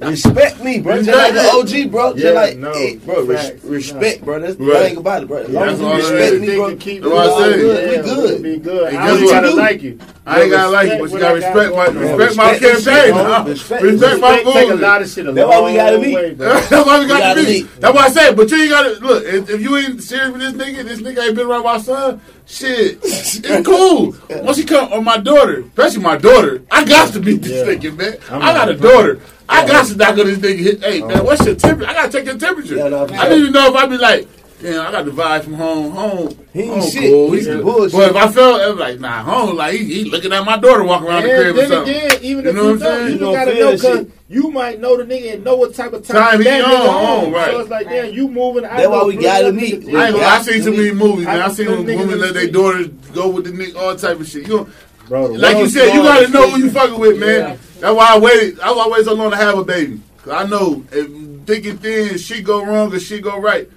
boy. 0.02 0.10
Respect 0.10 0.64
me, 0.64 0.80
bro. 0.80 1.02
Just 1.02 1.10
like 1.18 1.34
the 1.34 1.50
OG, 1.86 1.92
bro. 1.92 2.14
Just 2.14 2.26
Yeah, 2.26 2.32
like, 2.32 2.58
no, 2.58 2.74
hey, 2.74 2.98
bro. 2.98 3.24
res- 3.24 3.50
facts. 3.50 3.64
respect, 3.64 4.24
bro. 4.26 4.40
That's 4.40 4.56
the 4.56 4.66
Right. 4.66 4.88
thing 4.90 4.98
about 4.98 5.24
it, 5.24 5.28
bro. 5.28 5.38
As 5.38 5.50
long 5.50 5.64
That's 5.66 5.74
as 5.76 5.80
you 5.80 5.86
all 5.88 5.94
it 5.94 5.98
respect 5.98 6.34
is. 6.34 6.42
me, 6.42 6.56
bro. 6.56 6.76
Keep 6.76 7.02
That's 7.04 7.14
what 7.14 7.26
I 7.26 7.30
all 7.32 7.40
say. 7.42 7.54
good. 7.58 7.92
Yeah, 7.92 7.98
We 8.02 8.04
good. 8.04 8.44
we 8.44 8.58
good. 8.58 8.92
Hey, 8.92 8.98
I 8.98 9.06
guess 9.08 9.16
ain't 9.18 9.24
what? 9.26 9.32
gotta 9.32 9.50
You 9.50 9.56
like 9.56 9.82
you. 9.84 10.00
I 10.26 10.42
ain't 10.42 10.52
gotta 10.52 10.70
like 10.70 10.92
you, 10.92 10.98
but 11.00 11.12
you 11.12 11.20
gotta 11.20 11.34
what 11.34 11.44
I 11.44 11.54
got 11.54 11.56
respect 11.56 11.76
my 11.76 11.86
going 11.86 11.98
respect 11.98 12.36
my 12.38 12.52
Respect 12.52 12.62
this 12.62 12.86
campaign. 12.86 13.04
shit, 13.06 13.14
huh? 13.14 13.44
bro. 13.44 13.52
Respect- 13.52 13.84
Respect 13.84 14.22
my 14.22 14.36
Respect 14.36 14.54
take 14.58 14.70
a 14.70 14.76
lot 14.76 15.02
of 15.02 15.10
shit 15.10 15.26
a 15.28 15.32
That's 15.32 15.48
why 15.50 15.62
we 15.62 15.74
gotta 15.76 16.00
meet. 16.00 16.38
That's 16.38 16.72
why 16.72 17.00
we 17.00 17.08
got 17.08 17.20
gotta 17.20 17.42
to 17.42 17.48
meet. 17.48 17.64
meet. 17.64 17.82
That's 17.82 17.96
why 17.96 18.02
I 18.04 18.10
say, 18.10 18.34
but 18.34 18.52
you 18.52 18.58
ain't 18.58 18.70
got 18.72 18.82
to 18.84 19.06
look. 19.06 19.24
If, 19.26 19.50
if 19.50 19.62
you 19.62 19.78
ain't 19.78 20.02
serious 20.04 20.32
with 20.32 20.42
this 20.42 20.54
nigga, 20.54 20.84
this 20.84 21.00
nigga 21.02 21.28
ain't 21.28 21.36
been 21.36 21.48
around 21.48 21.64
my 21.64 21.78
son. 21.78 22.22
Shit, 22.46 23.00
it's 23.04 23.66
cool. 23.68 24.16
Once 24.44 24.58
he 24.58 24.64
come, 24.66 24.92
or 24.92 25.02
my 25.02 25.18
daughter, 25.18 25.62
especially 25.62 26.02
my 26.04 26.18
daughter, 26.18 26.62
I 26.70 26.84
got 26.84 27.14
to 27.14 27.20
meet 27.20 27.42
this 27.42 27.66
Yeah. 27.66 27.74
nigga, 27.74 27.98
man. 27.98 28.18
I'm 28.30 28.42
I 28.42 28.54
got 28.54 28.70
a 28.70 28.76
daughter. 28.76 29.22
I 29.48 29.66
got 29.68 29.86
to 29.88 29.96
knock 29.96 30.10
on 30.18 30.26
this 30.26 30.40
nigga. 30.40 30.58
Hit, 30.60 30.84
hey 30.84 31.02
man, 31.02 31.24
what's 31.26 31.46
your 31.46 31.56
temperature? 31.56 31.90
I 31.90 31.94
gotta 31.94 32.12
take 32.12 32.26
your 32.26 32.38
temperature. 32.38 32.76
Yeah, 32.76 32.90
no, 32.90 33.06
I 33.08 33.30
need 33.30 33.46
to 33.46 33.52
know 33.52 33.70
if 33.70 33.76
I 33.76 33.86
be 33.88 33.98
like. 33.98 34.28
Damn, 34.64 34.88
I 34.88 34.92
got 34.92 35.04
the 35.06 35.12
vibe 35.12 35.44
from 35.44 35.54
home. 35.56 35.92
Home, 35.92 36.30
He 36.54 36.62
ain't 36.62 36.70
home 36.72 36.90
shit. 36.90 37.12
cool. 37.12 37.32
He's 37.34 37.46
He- 37.46 37.52
some 37.52 37.62
bullshit. 37.64 37.92
But 37.92 38.10
if 38.12 38.16
I 38.16 38.32
felt 38.32 38.62
it 38.62 38.70
was 38.70 38.78
like, 38.80 39.00
nah, 39.02 39.22
home, 39.24 39.58
like 39.58 39.74
he, 39.76 39.84
he 39.84 40.04
looking 40.10 40.32
at 40.32 40.46
my 40.46 40.56
daughter 40.58 40.84
walking 40.86 41.08
around 41.10 41.24
the 41.24 41.32
And 41.34 41.42
crib 41.44 41.56
or 41.56 41.60
then 41.60 41.70
something. 41.70 41.96
again, 41.96 42.20
even 42.22 42.44
You 42.46 42.50
if 42.50 42.56
know 42.56 42.62
you 42.62 42.68
what 42.68 42.74
I'm 42.74 42.80
don't, 42.80 42.80
saying? 42.80 43.06
you 43.08 43.14
You 43.14 43.20
don't 43.20 43.34
don't 43.34 43.46
gotta 43.46 43.60
know 43.60 43.72
because 43.74 44.08
you 44.30 44.52
might 44.52 44.80
know 44.80 44.96
the 44.98 45.04
nigga 45.04 45.34
and 45.34 45.44
know 45.44 45.56
what 45.58 45.76
type 45.76 45.92
of 45.92 46.08
time, 46.08 46.16
Time 46.16 46.38
he 46.40 46.44
that 46.46 46.64
on, 46.64 46.72
nigga 46.72 46.90
on, 46.90 47.26
on. 47.26 47.32
right. 47.34 47.52
So 47.52 47.60
it's 47.60 47.70
like, 47.70 47.90
damn, 47.90 48.14
you 48.14 48.28
moving. 48.30 48.64
I 48.64 48.78
That's 48.78 48.88
why 48.90 49.04
we 49.04 49.16
gotta 49.18 49.52
meet. 49.52 49.74
I 49.74 49.78
ain't 49.78 49.92
gonna. 50.16 50.18
I 50.26 50.42
seen 50.42 50.64
too 50.64 50.72
many 50.72 50.92
movies, 50.94 51.26
man. 51.26 51.42
I 51.42 51.46
I 51.46 51.50
seen 51.50 51.66
know 51.66 51.82
women 51.82 52.20
let 52.22 52.34
their 52.34 52.44
street. 52.44 52.54
daughters 52.54 52.88
go 53.14 53.28
with 53.28 53.44
the 53.44 53.52
nigga, 53.52 53.76
all 53.76 53.96
type 53.98 54.18
of 54.20 54.28
shit. 54.28 54.48
You 54.48 54.58
know, 54.60 54.70
Bro, 55.10 55.26
like 55.34 55.58
you 55.58 55.68
said, 55.68 55.94
you 55.94 56.02
gotta 56.04 56.30
know 56.30 56.50
who 56.52 56.64
you 56.64 56.70
fucking 56.72 56.98
with, 56.98 57.20
man. 57.20 57.60
That's 57.82 57.94
why 57.94 58.14
I 58.16 58.18
waited. 58.18 58.56
That's 58.58 58.74
why 58.74 58.86
I 58.86 58.88
waited 58.88 59.06
so 59.08 59.14
long 59.14 59.32
to 59.32 59.36
have 59.36 59.58
a 59.58 59.64
baby. 59.66 60.00
Cause 60.24 60.34
I 60.34 60.48
know 60.50 60.86
if 60.94 61.46
thick 61.46 61.66
and 61.66 61.78
thin, 61.82 62.18
shit 62.18 62.46
go 62.46 62.64
wrong 62.66 62.94
or 62.94 63.00
shit 63.02 63.22
go 63.22 63.38
right. 63.42 63.68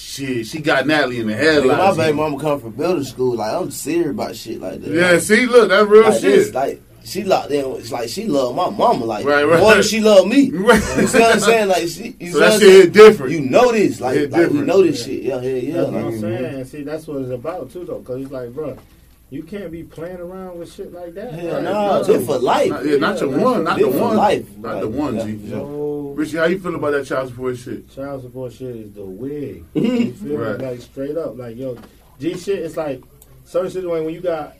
Shit, 0.00 0.46
she 0.46 0.60
got 0.60 0.86
Natalie 0.86 1.18
in 1.18 1.26
the 1.26 1.32
Nigga, 1.34 1.76
my 1.76 1.96
baby 1.96 2.16
mama 2.16 2.38
come 2.38 2.60
from 2.60 2.70
building 2.70 3.02
school. 3.02 3.34
Like 3.34 3.52
I'm 3.52 3.68
serious 3.72 4.10
about 4.10 4.36
shit 4.36 4.60
like 4.60 4.80
that. 4.80 4.90
Yeah, 4.92 5.10
Like, 5.12 5.20
see, 5.22 5.44
look, 5.46 5.68
that's 5.70 5.88
real 5.88 6.02
like 6.04 6.12
shit. 6.14 6.22
this, 6.22 6.54
like 6.54 6.80
she 7.04 7.24
locked 7.24 7.50
in. 7.50 7.64
It's 7.76 7.90
like 7.90 8.08
she 8.08 8.26
love 8.26 8.54
my 8.54 8.70
mama. 8.70 9.04
Like 9.04 9.24
Right, 9.26 9.42
right. 9.42 9.58
more 9.60 9.74
than 9.74 9.82
she 9.82 9.98
love 10.00 10.28
me. 10.28 10.50
Right. 10.52 10.80
You 10.98 11.06
see 11.08 11.18
what 11.18 11.32
I'm 11.34 11.40
saying? 11.40 11.68
Like 11.68 11.88
she, 11.88 12.16
you 12.20 12.30
so 12.30 12.38
see 12.38 12.38
that 12.38 12.40
what 12.40 12.52
shit 12.52 12.60
saying? 12.60 12.80
hit 12.82 12.92
different. 12.92 13.32
You 13.32 13.40
know 13.40 13.72
this, 13.72 14.00
like, 14.00 14.30
like 14.30 14.50
we 14.50 14.60
know 14.60 14.82
this 14.84 15.04
shit. 15.04 15.22
Yeah, 15.24 15.40
yeah, 15.40 15.50
yeah. 15.56 15.74
That's 15.74 15.90
what 15.90 16.04
I'm 16.04 16.20
saying. 16.20 16.44
And 16.54 16.68
see, 16.68 16.82
that's 16.84 17.06
what 17.08 17.22
it's 17.22 17.30
about 17.32 17.72
too, 17.72 17.84
though. 17.84 17.98
Because 17.98 18.22
it's 18.22 18.30
like, 18.32 18.54
bro, 18.54 18.78
you 19.30 19.42
can't 19.42 19.70
be 19.70 19.82
playing 19.82 20.18
around 20.20 20.58
with 20.58 20.72
shit 20.72 20.92
like 20.92 21.14
that. 21.14 21.32
hell 21.34 21.50
bro. 21.50 21.60
nah, 21.62 21.98
No. 21.98 22.02
this 22.04 22.26
for 22.26 22.38
life. 22.38 22.70
not, 22.70 22.84
yeah, 22.86 22.96
not 22.96 23.20
your 23.20 23.36
Yeah, 23.36 23.44
one, 23.44 23.64
not 23.64 23.78
the 23.78 23.88
one, 23.88 24.16
life. 24.16 24.56
not 24.56 24.80
the 24.80 24.88
one. 24.88 25.14
G. 25.20 25.36
for 25.36 25.48
sure. 25.48 25.58
So, 25.58 26.12
Richie, 26.16 26.36
how 26.38 26.44
you 26.46 26.58
feel 26.58 26.74
about 26.74 26.90
that 26.92 27.06
child 27.06 27.28
support 27.28 27.56
shit? 27.58 27.90
child 27.94 28.22
support 28.22 28.52
shit 28.52 28.74
is 28.76 28.92
the 28.92 29.04
wig. 29.04 29.64
You 29.74 30.12
feel 30.14 30.38
Right. 30.38 30.58
me? 30.58 30.66
Like 30.66 30.80
straight 30.80 31.16
up, 31.16 31.36
like 31.38 31.56
yo, 31.56 31.76
G 32.18 32.36
shit. 32.36 32.60
It's 32.60 32.76
like 32.76 33.02
certain 33.44 33.70
situations 33.70 34.04
when 34.06 34.14
you 34.14 34.20
got. 34.20 34.54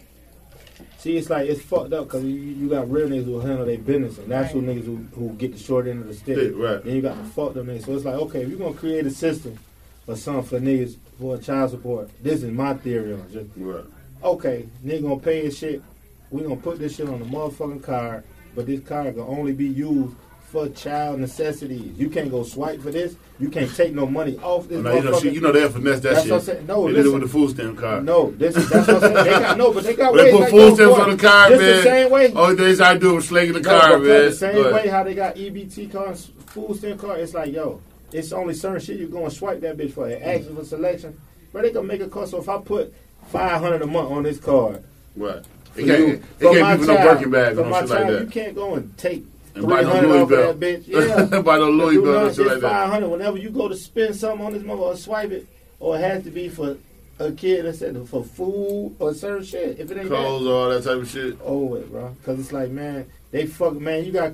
See, 0.99 1.17
it's 1.17 1.31
like 1.31 1.49
it's 1.49 1.61
fucked 1.63 1.93
up 1.93 2.05
because 2.05 2.25
you, 2.25 2.35
you 2.35 2.69
got 2.69 2.91
real 2.91 3.09
niggas 3.09 3.25
who 3.25 3.41
handle 3.41 3.65
their 3.67 3.79
business, 3.79 4.19
and 4.19 4.29
that's 4.31 4.53
who 4.53 4.63
niggas 4.63 4.85
who, 4.85 4.97
who 5.15 5.31
get 5.35 5.53
the 5.53 5.59
short 5.59 5.87
end 5.89 6.03
of 6.03 6.09
the 6.09 6.15
stick. 6.15 6.37
Stick, 6.37 6.53
right. 6.57 6.83
Then 6.85 6.95
you 6.97 7.03
got 7.03 7.17
the 7.17 7.25
fucked 7.31 7.57
up 7.57 7.67
niggas. 7.67 7.87
So 7.87 7.95
it's 7.97 8.05
like, 8.05 8.15
okay, 8.17 8.43
if 8.43 8.49
you're 8.49 8.59
gonna 8.59 8.75
create 8.75 9.07
a 9.07 9.11
system 9.11 9.59
or 10.07 10.17
something 10.17 10.45
for 10.45 10.61
niggas 10.61 10.97
for 11.19 11.39
child 11.39 11.71
support, 11.71 12.11
this 12.23 12.43
is 12.43 12.51
my 12.53 12.75
theory 12.75 13.13
on 13.15 13.21
it. 13.33 13.49
Right. 13.57 13.85
Okay, 14.23 14.67
nigga 14.85 15.03
gonna 15.03 15.19
pay 15.19 15.43
his 15.43 15.59
shit. 15.59 15.83
We 16.31 16.43
gonna 16.43 16.57
put 16.57 16.79
this 16.79 16.97
shit 16.97 17.09
on 17.09 17.21
the 17.21 17.27
motherfucking 17.27 17.83
card, 17.83 18.25
but 18.55 18.67
this 18.67 18.81
card 18.81 19.15
can 19.15 19.25
only 19.25 19.53
be 19.53 19.67
used 19.67 20.15
for 20.51 20.67
child 20.71 21.21
necessities. 21.21 21.99
You 21.99 22.09
can't 22.09 22.31
go 22.31 22.43
swipe 22.43 22.81
for 22.81 22.91
this. 22.91 23.17
You 23.39 23.51
can't 23.51 23.75
take 23.75 23.93
no 23.93 24.07
money 24.07 24.39
off 24.39 24.67
this. 24.67 24.79
Oh, 24.79 24.83
now, 24.83 24.95
you 24.95 25.03
know, 25.03 25.21
she, 25.21 25.31
you 25.31 25.41
know 25.43 25.53
they'll 25.53 25.69
finesse 25.69 26.01
that 26.01 26.15
That's 26.15 26.23
shit. 26.23 26.33
what 26.33 26.41
I'm 26.41 26.45
saying. 26.47 26.67
No, 26.67 26.87
they 26.87 26.89
did 26.89 27.01
it 27.01 27.03
listen. 27.03 27.13
with 27.13 27.23
the 27.23 27.29
food 27.29 27.51
stamp 27.51 27.79
card. 27.79 28.05
No, 28.05 28.31
this 28.31 28.57
is 28.57 28.69
that's 28.71 28.89
what 28.89 29.05
I'm 29.05 29.15
saying. 29.15 29.25
They 29.25 29.31
got 29.31 29.59
no, 29.59 29.73
but 29.75 29.85
they 29.85 29.95
got 29.95 30.15
They 30.15 30.25
ways 30.25 30.33
put 30.33 30.41
like 30.41 30.51
food 30.51 30.75
stamps 30.75 30.99
on 30.99 31.11
the 31.11 31.17
card, 31.17 31.53
This 31.53 31.61
man. 31.61 31.77
the 31.77 31.83
same 31.83 32.11
way. 32.11 32.33
All 32.33 32.55
they 32.55 32.79
I 32.79 32.97
do 32.97 33.19
is 33.19 33.29
slinging 33.29 33.53
the 33.53 33.61
No, 33.61 33.79
card, 33.79 34.03
man. 34.03 34.09
The 34.09 34.33
same 34.33 34.73
way 34.73 34.89
how 34.89 35.03
they 35.03 35.15
got 35.15 35.37
EBT 35.37 35.93
cards, 35.93 36.31
food 36.47 36.77
stamp 36.77 37.01
card. 37.01 37.21
It's 37.21 37.35
like 37.35 37.53
yo, 37.53 37.83
it's 38.11 38.33
only 38.33 38.55
certain 38.55 38.81
shit 38.81 38.99
you're 38.99 39.09
gonna 39.09 39.31
swipe 39.31 39.61
that 39.61 39.77
bitch 39.77 39.93
for. 39.93 40.09
It 40.09 40.23
asks 40.23 40.47
mm. 40.47 40.51
you 40.51 40.57
for 40.57 40.65
selection, 40.65 41.21
but 41.53 41.63
they 41.63 41.71
can 41.71 41.87
make 41.87 42.01
a 42.01 42.09
cost. 42.09 42.31
So 42.31 42.39
if 42.39 42.49
I 42.49 42.59
put 42.59 42.95
five 43.29 43.61
hundred 43.61 43.83
a 43.83 43.87
month 43.87 44.11
on 44.11 44.23
this 44.23 44.39
card, 44.39 44.83
Right. 45.17 45.43
It 45.77 45.85
can't, 45.87 46.01
you, 46.09 46.23
can't 46.41 46.61
my 46.61 46.77
be 46.77 46.83
for 46.83 46.87
no 46.89 46.97
child, 46.97 47.17
Birkin 47.19 47.31
bag 47.31 47.55
for 47.55 47.61
or 47.61 47.65
my 47.67 47.71
no 47.71 47.81
shit 47.81 47.89
like 47.91 47.99
child, 48.01 48.15
that. 48.15 48.23
You 48.25 48.31
can't 48.31 48.55
go 48.55 48.75
and 48.75 48.99
take 48.99 49.25
And 49.55 49.65
three 49.65 49.75
buy 49.75 49.83
no 49.83 50.01
Louis 50.01 50.19
off 50.23 50.31
of 50.33 50.61
that 50.61 50.61
bitch. 50.61 50.89
Yeah, 51.33 51.41
buy 51.43 51.57
no 51.59 51.71
Louis 51.71 51.97
not- 51.99 52.27
and 52.27 52.37
shit 52.37 52.47
like 52.47 52.61
that. 52.61 52.71
five 52.71 52.91
hundred. 52.91 53.09
Whenever 53.09 53.37
you 53.39 53.51
go 53.51 53.69
to 53.69 53.77
spend 53.77 54.17
something 54.17 54.45
on 54.47 54.53
this 54.55 54.63
mother 54.65 54.83
or 54.83 54.97
swipe 54.97 55.31
it, 55.31 55.47
or 55.79 55.97
it 55.97 56.01
has 56.01 56.25
to 56.25 56.31
be 56.31 56.49
for 56.49 56.77
a 57.21 57.33
kid 57.33 57.65
that 57.65 57.75
said 57.77 58.09
for 58.09 58.25
food 58.25 58.97
or 58.99 59.13
certain 59.15 59.45
shit. 59.45 59.79
If 59.79 59.91
it 59.91 59.99
ain't 59.99 60.09
that, 60.09 60.17
Clothes, 60.17 60.47
all 60.47 60.69
that 60.71 60.85
type 60.85 61.03
of 61.03 61.09
shit. 61.09 61.37
Oh, 61.45 61.75
it, 61.75 61.91
bro. 61.91 62.09
Because 62.21 62.41
it's 62.41 62.53
like, 62.53 62.71
man, 62.71 63.07
they 63.31 63.47
fuck, 63.47 63.75
man. 63.75 64.05
You 64.05 64.13
got 64.13 64.33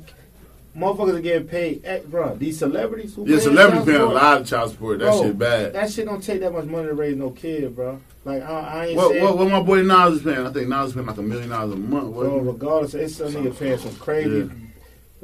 motherfuckers 0.77 1.15
are 1.15 1.21
getting 1.21 1.47
paid, 1.49 1.83
eh, 1.85 2.01
bro. 2.07 2.35
These 2.37 2.59
celebrities 2.59 3.15
who 3.15 3.27
Yeah, 3.27 3.39
celebrities 3.39 3.85
paying 3.85 4.01
a 4.01 4.07
lot 4.07 4.41
of 4.41 4.47
child 4.47 4.71
support. 4.71 4.99
That 4.99 5.07
Bro, 5.07 5.23
shit 5.23 5.39
bad. 5.39 5.73
That 5.73 5.91
shit 5.93 6.07
don't 6.07 6.23
take 6.23 6.41
that 6.41 6.53
much 6.53 6.65
money 6.65 6.89
to 6.89 6.95
raise 6.95 7.17
no 7.17 7.31
kid, 7.31 7.75
bro. 7.77 8.01
Like 8.25 8.43
I, 8.43 8.61
I 8.61 8.87
ain't 8.87 8.97
What, 8.97 9.11
saying, 9.11 9.23
what, 9.25 9.39
what 9.39 9.49
my 9.51 9.63
boy 9.63 9.83
Nas 9.83 10.15
is 10.19 10.23
paying? 10.23 10.47
I 10.47 10.51
think 10.51 10.69
Nas 10.69 10.89
is 10.89 10.95
paying 10.95 11.07
like 11.07 11.17
a 11.19 11.23
million 11.23 11.51
dollars 11.51 11.75
a 11.75 11.77
month. 11.77 12.09
What? 12.09 12.25
bro. 12.25 12.39
Regardless, 12.39 12.95
it's 12.95 13.17
some 13.17 13.29
nigga 13.33 13.59
paying 13.59 13.79
some 13.79 13.95
crazy. 13.97 14.51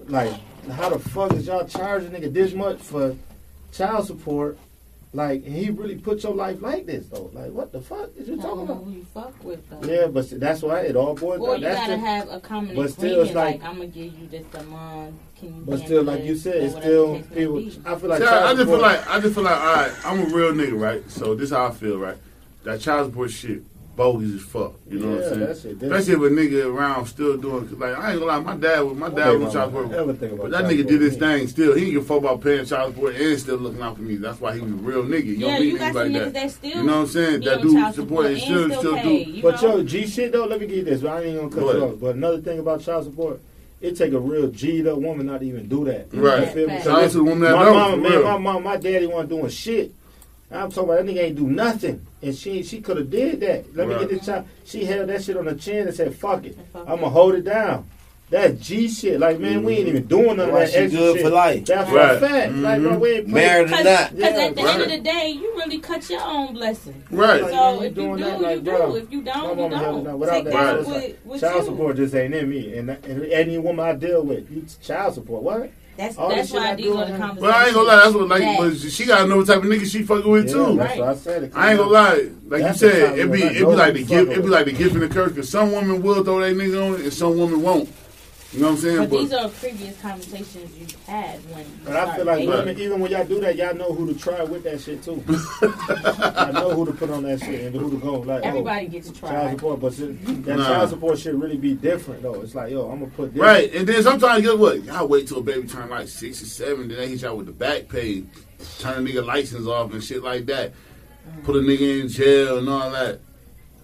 Like, 0.07 0.32
how 0.70 0.90
the 0.90 0.98
fuck 0.98 1.32
is 1.34 1.46
y'all 1.46 1.66
charging 1.66 2.11
nigga 2.11 2.32
this 2.32 2.53
much 2.53 2.78
for 2.78 3.16
child 3.72 4.07
support? 4.07 4.59
Like, 5.12 5.42
he 5.44 5.70
really 5.70 5.96
put 5.96 6.22
your 6.22 6.34
life 6.36 6.62
like 6.62 6.86
this 6.86 7.06
though. 7.08 7.30
Like, 7.32 7.50
what 7.50 7.72
the 7.72 7.80
fuck 7.80 8.11
is 8.16 8.28
you 8.28 8.34
I 8.34 8.42
talking 8.42 8.58
don't 8.58 8.68
know 8.68 8.74
about? 8.74 8.84
who 8.84 8.90
you 8.92 9.06
fuck 9.12 9.44
with 9.44 9.68
though. 9.68 9.82
Yeah, 9.82 10.06
but 10.06 10.30
that's 10.38 10.62
why 10.62 10.82
it 10.82 10.94
all 10.94 11.16
boils 11.16 11.40
Or 11.40 11.48
down. 11.54 11.56
you 11.58 11.64
That's 11.66 11.80
gotta 11.80 11.92
just, 11.94 12.06
have 12.06 12.28
a 12.30 12.40
common 12.40 12.76
but 12.76 12.90
still, 12.90 13.22
it's 13.22 13.34
like, 13.34 13.61
like- 13.61 13.68
I'm 13.68 13.76
gonna 13.78 13.88
give 13.88 14.14
you 14.16 14.28
this 14.28 14.44
a 14.54 14.62
month. 14.64 15.16
Can 15.36 15.56
you? 15.56 15.62
but 15.66 15.78
still, 15.80 16.02
like 16.04 16.22
you 16.22 16.36
said, 16.36 16.62
it's 16.62 16.76
still 16.76 17.14
the 17.14 17.18
case 17.20 17.30
may 17.30 17.36
people. 17.46 17.92
I 17.92 17.96
feel 17.98 18.08
like 18.11 18.22
See, 18.22 18.28
I, 18.28 18.50
I 18.50 18.54
just 18.54 18.68
feel 18.68 18.78
like 18.80 19.08
I 19.08 19.20
just 19.20 19.34
feel 19.34 19.44
like 19.44 19.56
all 19.61 19.74
right, 19.74 19.92
I'm 20.04 20.20
a 20.20 20.24
real 20.36 20.52
nigga, 20.52 20.78
right? 20.80 21.11
So 21.11 21.34
this 21.34 21.50
how 21.50 21.66
I 21.66 21.70
feel, 21.72 21.98
right? 21.98 22.16
That 22.62 22.80
child 22.80 23.11
support 23.11 23.30
shit, 23.32 23.62
bogus 24.01 24.32
as 24.34 24.42
fuck. 24.42 24.72
You 24.88 24.98
know 24.98 25.09
what 25.11 25.18
Yeah, 25.20 25.24
I'm 25.26 25.28
saying? 25.34 25.40
that 25.40 25.57
shit 25.59 25.78
different. 25.78 25.94
Especially 26.01 26.26
if 26.26 26.32
a 26.32 26.34
nigga 26.34 26.74
around 26.74 27.07
still 27.07 27.36
doing 27.36 27.68
like 27.78 27.96
I 27.98 28.11
ain't 28.12 28.20
gonna 28.20 28.24
lie, 28.32 28.40
my 28.40 28.57
dad 28.57 28.80
was 28.80 28.96
my 28.96 29.09
dad 29.11 29.28
Okay, 29.28 29.36
was 29.36 29.40
mama, 29.40 29.53
child 29.53 29.70
support. 29.72 29.92
ever 29.92 30.11
about 30.11 30.38
But 30.38 30.51
that 30.53 30.61
child 30.62 30.72
nigga 30.72 30.86
did 30.88 31.01
his 31.03 31.12
support, 31.14 31.30
thing 31.38 31.48
still. 31.48 31.74
He 31.74 31.80
didn't 31.80 31.94
give 31.94 32.07
fuck 32.07 32.18
about 32.18 32.40
paying 32.42 32.64
child 32.64 32.94
support 32.94 33.14
and 33.16 33.38
still 33.38 33.57
looking 33.59 33.82
out 33.82 33.96
for 33.96 34.03
me. 34.03 34.16
That's 34.16 34.40
why 34.40 34.55
he 34.55 34.61
was 34.61 34.70
a 34.72 34.74
real 34.76 35.05
nigga. 35.05 35.24
You 35.26 35.32
Yeah, 35.34 35.46
don't 35.48 35.61
meet 35.61 35.72
you 35.72 35.78
got 35.78 35.84
niggas 35.84 35.92
some 35.92 35.94
like 36.03 36.11
niggas 36.12 36.24
that. 36.24 36.32
that 36.34 36.51
still. 36.51 36.70
You 36.70 36.82
know 36.82 36.92
what 36.96 37.01
I'm 37.03 37.07
saying? 37.09 37.40
That 37.42 37.62
dude 37.62 37.70
do 37.72 37.92
support 37.92 38.26
and 38.26 38.34
and 38.36 38.42
still 38.42 38.78
still 38.78 38.94
pay, 38.96 39.24
do. 39.24 39.30
you 39.32 39.42
But 39.42 39.62
know? 39.62 39.76
yo, 39.76 39.82
G 39.84 40.07
shit 40.07 40.32
though, 40.32 40.44
let 40.46 40.61
me 40.61 40.66
get 40.66 40.84
this. 40.86 41.01
But 41.03 41.11
I 41.12 41.22
ain't 41.24 41.36
gonna 41.36 41.51
cut 41.51 41.61
Go 41.61 41.72
you 41.76 41.84
off. 41.84 42.01
But 42.01 42.14
another 42.16 42.40
thing 42.40 42.59
about 42.59 42.80
child 42.80 43.05
support, 43.05 43.40
it 43.82 43.96
take 43.96 44.12
a 44.12 44.18
real 44.18 44.48
G'd 44.48 44.86
up 44.86 44.98
woman 44.98 45.26
not 45.26 45.40
to 45.40 45.46
even 45.46 45.68
do 45.68 45.84
that. 45.86 46.09
Right. 46.12 46.40
You 46.40 46.46
feel 46.46 46.66
me? 46.68 46.74
Fact. 46.74 46.84
Shout 46.84 47.03
out 47.05 47.11
to 47.11 47.16
the 47.18 47.24
woman 47.24 47.40
that 47.40 47.55
my 47.55 47.64
know, 47.64 47.74
mama, 47.74 47.96
man, 47.96 48.22
my 48.24 48.38
mom, 48.38 48.62
my 48.64 48.76
daddy 48.76 49.07
wasn't 49.07 49.28
doing 49.30 49.48
shit. 49.48 49.92
I'm 50.53 50.70
talking 50.70 50.90
about 50.90 51.05
that 51.07 51.12
nigga 51.12 51.22
ain't 51.22 51.36
do 51.36 51.48
nothing, 51.48 52.07
and 52.22 52.34
she 52.34 52.62
she 52.62 52.80
could 52.80 52.96
have 52.96 53.11
did 53.11 53.40
that. 53.40 53.76
Let 53.76 53.86
Right. 53.86 54.01
me 54.01 54.07
get 54.07 54.16
this 54.18 54.26
child. 54.26 54.46
She 54.64 54.84
held 54.84 55.09
that 55.09 55.22
shit 55.22 55.36
on 55.36 55.46
her 55.46 55.55
chin 55.55 55.86
and 55.86 55.96
said, 55.96 56.14
"Fuck 56.14 56.44
it, 56.44 56.57
Fuck 56.72 56.88
I'ma 56.88 57.07
it. 57.07 57.11
hold 57.11 57.34
it 57.36 57.44
down." 57.44 57.86
That 58.30 58.61
G 58.61 58.86
shit, 58.86 59.18
like 59.18 59.40
man, 59.40 59.64
we 59.64 59.72
ain't 59.72 59.80
mm-hmm. 59.88 59.96
even 59.96 60.07
doing 60.07 60.36
none 60.36 60.48
of 60.51 60.53
Why 60.55 60.61
that 60.61 60.70
she 60.70 60.76
extra 60.76 61.01
good 61.01 61.14
shit. 61.16 61.24
for 61.24 61.30
life? 61.30 61.64
That's 61.64 61.90
Right. 61.90 62.18
for 62.18 62.24
a 62.24 62.28
fact. 62.28 62.55
Like, 62.55 62.80
bro, 62.80 62.98
we 62.98 63.11
ain't 63.11 63.24
mm-hmm. 63.24 63.34
Married 63.34 63.62
or 63.62 63.64
Because 63.70 63.84
not. 63.84 64.01
at 64.01 64.14
the 64.14 64.20
Yeah, 64.62 64.72
end 64.72 64.82
of 64.82 64.88
the 64.88 64.98
day, 65.01 65.30
you 65.30 65.53
really 65.57 65.78
cut 65.80 66.09
your 66.09 66.20
own 66.22 66.55
blessing. 66.55 67.03
Right. 67.11 67.42
Like, 67.42 67.51
So 67.51 67.57
man, 67.57 67.74
you 67.74 67.80
if 67.80 67.96
you 67.96 68.03
do, 68.16 68.16
that, 68.24 68.38
you 68.38 68.42
like, 68.44 68.59
do. 68.64 68.70
bro, 68.70 68.94
If 68.94 69.12
you 69.12 69.22
don't, 69.22 69.59
you 69.59 69.62
mama 69.64 69.78
held 69.78 69.96
it 70.01 70.05
down. 70.05 70.05
don't. 70.05 70.18
Without 70.20 70.32
Take 70.34 70.44
that, 70.44 70.53
that 70.53 70.78
it's 70.78 70.86
with, 70.88 70.96
like, 71.03 71.18
with 71.24 71.40
child 71.40 71.57
you. 71.57 71.64
support 71.64 71.96
just 71.96 72.14
ain't 72.14 72.34
in 72.34 72.48
me, 72.51 72.76
and, 72.78 72.90
and 72.90 73.24
any 73.32 73.59
woman 73.59 73.84
I 73.84 73.92
deal 73.94 74.22
with, 74.22 74.48
you 74.48 74.64
child 74.80 75.14
support. 75.14 75.42
What? 75.42 75.70
That's 76.01 76.16
All 76.16 76.30
that's 76.30 76.51
why 76.51 76.70
I 76.70 76.74
these 76.76 76.86
do 76.86 76.94
are 76.96 77.05
on 77.05 77.07
the 77.11 77.12
her- 77.12 77.18
conversations. 77.18 77.40
But 77.40 77.55
I 77.55 77.64
ain't 77.66 77.74
gonna 77.74 77.88
lie, 77.88 77.96
that's 77.96 78.14
what 78.14 78.28
like 78.28 78.40
that- 78.42 78.59
but 78.82 78.90
she 78.90 79.05
gotta 79.05 79.26
know 79.28 79.36
what 79.36 79.46
type 79.46 79.59
of 79.59 79.64
nigga 79.64 79.84
she 79.84 80.03
fucking 80.03 80.30
with 80.30 80.46
Yeah, 80.46 80.53
too. 80.55 80.76
That's 80.78 80.98
what 80.98 81.09
I 81.09 81.14
said. 81.14 81.53
I 81.55 81.70
ain't 81.70 81.78
gonna 81.78 81.90
lie, 81.90 82.28
like 82.48 82.62
That's 82.62 82.80
you 82.82 82.88
said, 82.90 83.18
it 83.18 83.22
of 83.26 83.32
be 83.32 83.42
it 83.42 83.59
be 83.59 83.64
like 83.66 83.92
the 83.94 84.05
gift, 84.05 84.32
it 84.32 84.42
be 84.42 84.48
like 84.48 84.64
the 84.64 84.72
gift 84.72 84.94
and 84.94 85.03
the 85.03 85.09
curse. 85.09 85.32
Cause 85.34 85.48
some 85.51 85.72
women 85.72 86.01
will 86.03 86.24
throw 86.24 86.40
that 86.40 86.57
nigga 86.57 86.86
on 86.88 86.94
it, 86.94 87.01
and 87.03 87.12
some 87.12 87.38
women 87.38 87.61
won't. 87.61 87.88
You 88.53 88.61
know 88.62 88.66
what 88.66 88.72
I'm 88.72 88.78
saying? 88.78 88.96
But 88.98 89.11
But, 89.11 89.18
these 89.20 89.32
are 89.32 89.48
previous 89.48 90.01
conversations 90.01 90.76
you've 90.76 91.07
had 91.07 91.38
when. 91.55 91.61
you 91.64 91.70
But 91.84 91.96
I 91.96 92.16
feel 92.16 92.24
like 92.24 92.38
dating. 92.38 92.51
women, 92.51 92.78
even 92.80 93.01
when 93.01 93.11
y'all 93.12 93.24
do 93.24 93.40
that, 93.40 93.55
y'all 93.55 93.74
know 93.76 93.92
who 93.92 94.12
to 94.12 94.18
try 94.18 94.42
with 94.42 94.64
that 94.64 94.80
shit 94.80 95.05
too. 95.05 95.22
I 95.62 96.51
know 96.53 96.70
who 96.74 96.84
to 96.86 96.92
put 96.92 97.11
on 97.11 97.22
that 97.22 97.38
shit 97.38 97.66
and 97.66 97.76
who 97.76 97.90
to 97.92 97.96
go 97.98 98.14
like. 98.20 98.42
Oh, 98.44 98.48
everybody 98.48 98.86
gets 98.88 99.09
oh, 99.09 99.12
to 99.12 99.20
child 99.20 99.51
support, 99.53 99.80
but 99.80 99.94
shit, 99.94 100.44
that 100.46 100.57
Nah. 100.57 100.66
child 100.66 100.90
support 100.90 101.18
should 101.20 101.40
really 101.40 101.59
be 101.59 101.74
different 101.74 102.22
though. 102.22 102.40
It's 102.40 102.55
like, 102.57 102.72
yo, 102.72 102.90
I'm 102.90 102.98
gonna 103.01 103.12
put 103.12 103.32
this. 103.34 103.40
right, 103.40 103.72
and 103.72 103.86
then 103.86 104.03
sometimes 104.03 104.42
guess 104.42 104.57
what? 104.57 104.82
Y'all 104.82 105.07
wait 105.07 105.28
till 105.28 105.38
a 105.38 105.42
baby 105.42 105.68
turn 105.68 105.88
like 105.88 106.09
six 106.09 106.42
or 106.42 106.46
seven, 106.46 106.88
then 106.88 106.98
they 106.98 107.09
hit 107.09 107.22
y'all 107.22 107.36
with 107.36 107.46
the 107.46 107.53
back 107.53 107.88
pay, 107.88 108.24
turn 108.80 109.07
a 109.07 109.09
nigga 109.09 109.24
license 109.24 109.68
off 109.68 109.92
and 109.92 110.03
shit 110.03 110.24
like 110.24 110.46
that. 110.46 110.72
Put 111.44 111.55
a 111.55 111.61
nigga 111.61 112.01
in 112.01 112.09
jail 112.09 112.59
and 112.59 112.68
all 112.68 112.90
that. 112.90 113.20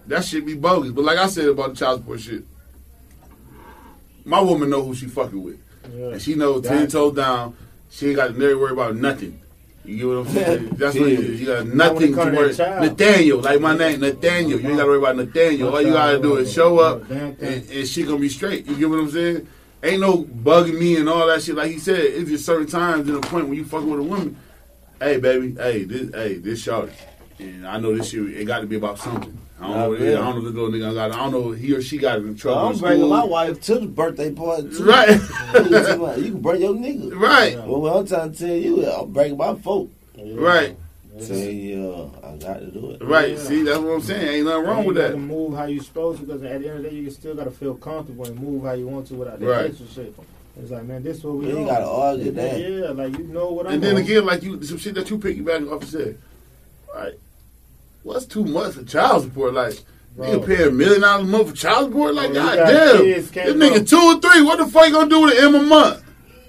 That 0.07 0.25
shit 0.25 0.45
be 0.45 0.55
bogus. 0.55 0.91
But 0.91 1.05
like 1.05 1.17
I 1.17 1.27
said 1.27 1.47
about 1.47 1.69
the 1.69 1.75
child 1.77 2.01
support 2.01 2.19
shit, 2.19 2.43
my 4.27 4.41
woman 4.41 4.69
know 4.69 4.83
who 4.83 4.93
she 4.93 5.07
fucking 5.07 5.41
with. 5.41 5.59
Yeah. 5.95 6.09
And 6.09 6.21
she 6.21 6.35
knows 6.35 6.63
ten 6.63 6.81
Gotcha. 6.81 6.91
toes 6.91 7.15
down. 7.15 7.55
She 7.89 8.07
ain't 8.07 8.17
got 8.17 8.27
to 8.27 8.33
never 8.33 8.57
worry 8.57 8.73
about 8.73 8.95
nothing. 8.95 9.39
You 9.85 9.97
get 9.97 10.07
what 10.07 10.17
I'm 10.17 10.27
saying? 10.27 10.69
That's 10.73 10.99
what 10.99 11.07
it 11.09 11.19
is. 11.19 11.39
You 11.39 11.47
got 11.47 11.67
nothing 11.67 12.13
to 12.13 12.17
worry. 12.17 12.53
Nathaniel, 12.57 13.39
like 13.39 13.61
my 13.61 13.77
name, 13.77 14.01
Nathaniel. 14.01 14.59
You 14.59 14.67
ain't 14.67 14.77
gotta 14.77 14.89
worry 14.89 14.97
about 14.97 15.15
Nathaniel. 15.15 15.73
All 15.73 15.81
you 15.81 15.93
gotta 15.93 16.19
do 16.19 16.35
is 16.35 16.51
show 16.51 16.79
up, 16.79 17.09
and, 17.09 17.39
and 17.41 17.87
she 17.87 18.03
gonna 18.03 18.19
be 18.19 18.27
straight. 18.29 18.67
You 18.67 18.75
get 18.75 18.89
what 18.89 18.99
I'm 18.99 19.09
saying? 19.09 19.47
Ain't 19.83 20.01
no 20.01 20.23
bugging 20.23 20.77
me 20.77 20.97
and 20.97 21.07
all 21.07 21.25
that 21.27 21.41
shit. 21.43 21.55
Like 21.55 21.71
he 21.71 21.79
said, 21.79 21.99
it's 21.99 22.29
just 22.29 22.45
certain 22.45 22.67
times 22.67 23.07
and 23.07 23.17
a 23.17 23.21
point 23.21 23.47
when 23.47 23.57
you 23.57 23.63
fucking 23.63 23.89
with 23.89 23.99
a 23.99 24.03
woman. 24.03 24.35
Hey, 24.99 25.17
baby. 25.17 25.53
Hey, 25.55 25.83
this. 25.85 26.13
Hey, 26.13 26.35
this 26.35 26.63
shorty. 26.63 26.91
And 27.39 27.65
I 27.65 27.79
know 27.79 27.95
this 27.95 28.09
shit. 28.09 28.27
It 28.27 28.45
got 28.45 28.61
to 28.61 28.65
be 28.67 28.75
about 28.75 28.97
something. 28.97 29.37
I 29.59 29.67
don't 29.67 29.77
know 29.77 29.89
what 29.89 30.01
it 30.01 30.07
is. 30.07 30.15
I 30.15 30.21
don't 30.21 30.31
know 30.33 30.37
if 30.37 30.43
this 30.45 30.53
little 30.53 30.69
nigga 30.69 30.93
got. 30.93 31.11
I 31.11 31.15
don't 31.17 31.31
know. 31.31 31.51
if 31.53 31.59
He 31.59 31.73
or 31.73 31.81
she 31.81 31.97
got 31.97 32.19
in 32.19 32.35
trouble. 32.35 32.67
in 32.69 32.73
I'm 32.75 32.79
bringing 32.79 32.99
school. 32.99 33.09
my 33.09 33.23
wife 33.25 33.61
to 33.61 33.75
the 33.79 33.87
birthday 33.87 34.31
party 34.31 34.69
too. 34.69 34.85
Right. 34.85 35.09
you 36.19 36.31
can 36.31 36.41
bring 36.41 36.61
your 36.61 36.73
nigga. 36.75 37.15
Right. 37.19 37.55
Well, 37.57 37.81
what 37.81 37.95
I'm 37.97 38.05
trying 38.07 38.31
to 38.33 38.37
tell 38.37 38.55
you, 38.55 38.85
I'm 38.87 39.11
bringing 39.11 39.37
my 39.37 39.55
folk. 39.55 39.89
Right. 40.17 40.75
Tell 41.19 41.35
you, 41.35 42.11
uh, 42.23 42.27
I 42.27 42.35
got 42.37 42.59
to 42.59 42.67
do 42.67 42.91
it. 42.91 43.03
Right. 43.03 43.31
Yeah. 43.31 43.37
See, 43.39 43.63
that's 43.63 43.79
what 43.79 43.93
I'm 43.93 44.01
saying. 44.01 44.27
Ain't 44.35 44.45
nothing 44.45 44.65
wrong 44.65 44.81
you 44.83 44.87
with 44.89 44.97
gotta 44.97 45.13
that. 45.13 45.17
move 45.17 45.55
how 45.55 45.65
you 45.65 45.81
supposed 45.81 46.19
to 46.19 46.25
because 46.27 46.43
at 46.43 46.61
the 46.61 46.67
end 46.69 46.77
of 46.77 46.83
the 46.83 46.89
day, 46.91 46.95
you 46.95 47.09
still 47.09 47.33
gotta 47.33 47.49
feel 47.49 47.73
comfortable 47.73 48.25
and 48.27 48.39
move 48.39 48.63
how 48.63 48.73
you 48.73 48.87
want 48.87 49.07
to 49.07 49.15
without 49.15 49.39
that 49.39 49.45
Right. 49.47 49.65
extra 49.71 49.87
shit. 49.87 50.13
It's 50.61 50.69
like, 50.71 50.83
man, 50.85 51.01
this 51.01 51.17
is 51.17 51.23
what 51.23 51.37
we 51.37 51.47
You 51.49 51.57
ain't 51.57 51.67
gotta 51.67 51.87
argue 51.87 52.25
yeah, 52.25 52.31
that. 52.31 52.59
Yeah, 52.59 52.89
like 52.91 53.17
you 53.17 53.23
know 53.25 53.51
what 53.51 53.65
I'm 53.65 53.73
And 53.73 53.83
then 53.83 53.95
on. 53.95 54.01
again, 54.03 54.25
like 54.27 54.43
you, 54.43 54.61
some 54.63 54.77
shit 54.77 54.93
that 54.93 55.09
you 55.09 55.17
piggyback 55.17 55.71
off 55.71 55.81
and 55.81 55.89
said, 55.89 56.17
right? 56.93 57.13
What's 58.07 58.25
too 58.25 58.45
much 58.45 58.75
for 58.75 58.83
child 58.85 59.23
support? 59.23 59.53
Like, 59.53 59.83
Bro. 60.15 60.27
nigga 60.27 60.47
pay 60.47 60.67
a 60.69 60.71
million 60.71 61.01
dollars 61.01 61.27
a 61.27 61.29
month 61.29 61.49
for 61.49 61.55
child 61.57 61.87
support? 61.89 62.15
Like, 62.15 62.31
Bro, 62.31 62.41
you 62.41 62.47
got 62.47 62.57
goddamn, 62.57 62.97
kids, 63.03 63.31
this 63.31 63.53
nigga 63.53 63.79
go. 63.79 63.83
two 63.83 63.97
or 63.97 64.21
three. 64.21 64.41
What 64.43 64.59
the 64.59 64.65
fuck 64.67 64.87
you 64.87 64.93
gonna 64.93 65.09
do 65.09 65.21
with 65.23 65.37
an 65.37 65.43
M 65.43 65.55
a 65.55 65.63
month? 65.63 66.03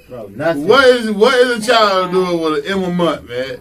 Bro, 0.08 0.26
nothing. 0.28 0.68
What 0.68 0.86
is 0.86 1.10
what 1.10 1.34
is 1.34 1.64
a 1.64 1.66
child 1.66 2.12
doing 2.12 2.40
with 2.40 2.64
an 2.64 2.70
M 2.72 2.84
a 2.84 2.90
month, 2.92 3.28
man? 3.28 3.60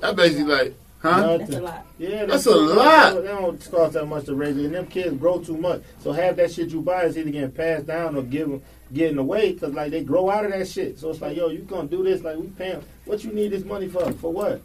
That 0.00 0.16
basically 0.16 0.44
like, 0.52 0.74
huh? 0.98 1.20
Nothing. 1.20 1.46
That's 1.46 1.54
a 1.54 1.60
lot. 1.60 1.86
Yeah, 1.98 2.24
That's 2.26 2.46
a 2.46 2.50
lot. 2.50 3.14
They 3.14 3.22
don't 3.28 3.70
cost 3.70 3.92
that 3.92 4.06
much 4.06 4.24
to 4.24 4.34
raise 4.34 4.56
it, 4.56 4.64
and 4.64 4.74
them 4.74 4.88
kids 4.88 5.16
grow 5.16 5.38
too 5.38 5.56
much. 5.56 5.82
So 6.00 6.10
half 6.10 6.34
that 6.34 6.50
shit 6.50 6.70
you 6.70 6.80
buy 6.80 7.04
is 7.04 7.16
either 7.16 7.30
getting 7.30 7.52
passed 7.52 7.86
down 7.86 8.16
or 8.16 8.22
given 8.22 8.60
getting 8.92 9.18
away 9.18 9.52
because 9.52 9.72
like 9.72 9.92
they 9.92 10.02
grow 10.02 10.30
out 10.30 10.46
of 10.46 10.50
that 10.50 10.66
shit. 10.66 10.98
So 10.98 11.10
it's 11.10 11.20
like, 11.20 11.36
yo, 11.36 11.46
you 11.46 11.60
gonna 11.60 11.86
do 11.86 12.02
this? 12.02 12.22
Like 12.22 12.38
we 12.38 12.48
paying? 12.48 12.82
What 13.04 13.22
you 13.22 13.32
need 13.32 13.52
this 13.52 13.64
money 13.64 13.86
for? 13.88 14.10
For 14.14 14.32
what? 14.32 14.62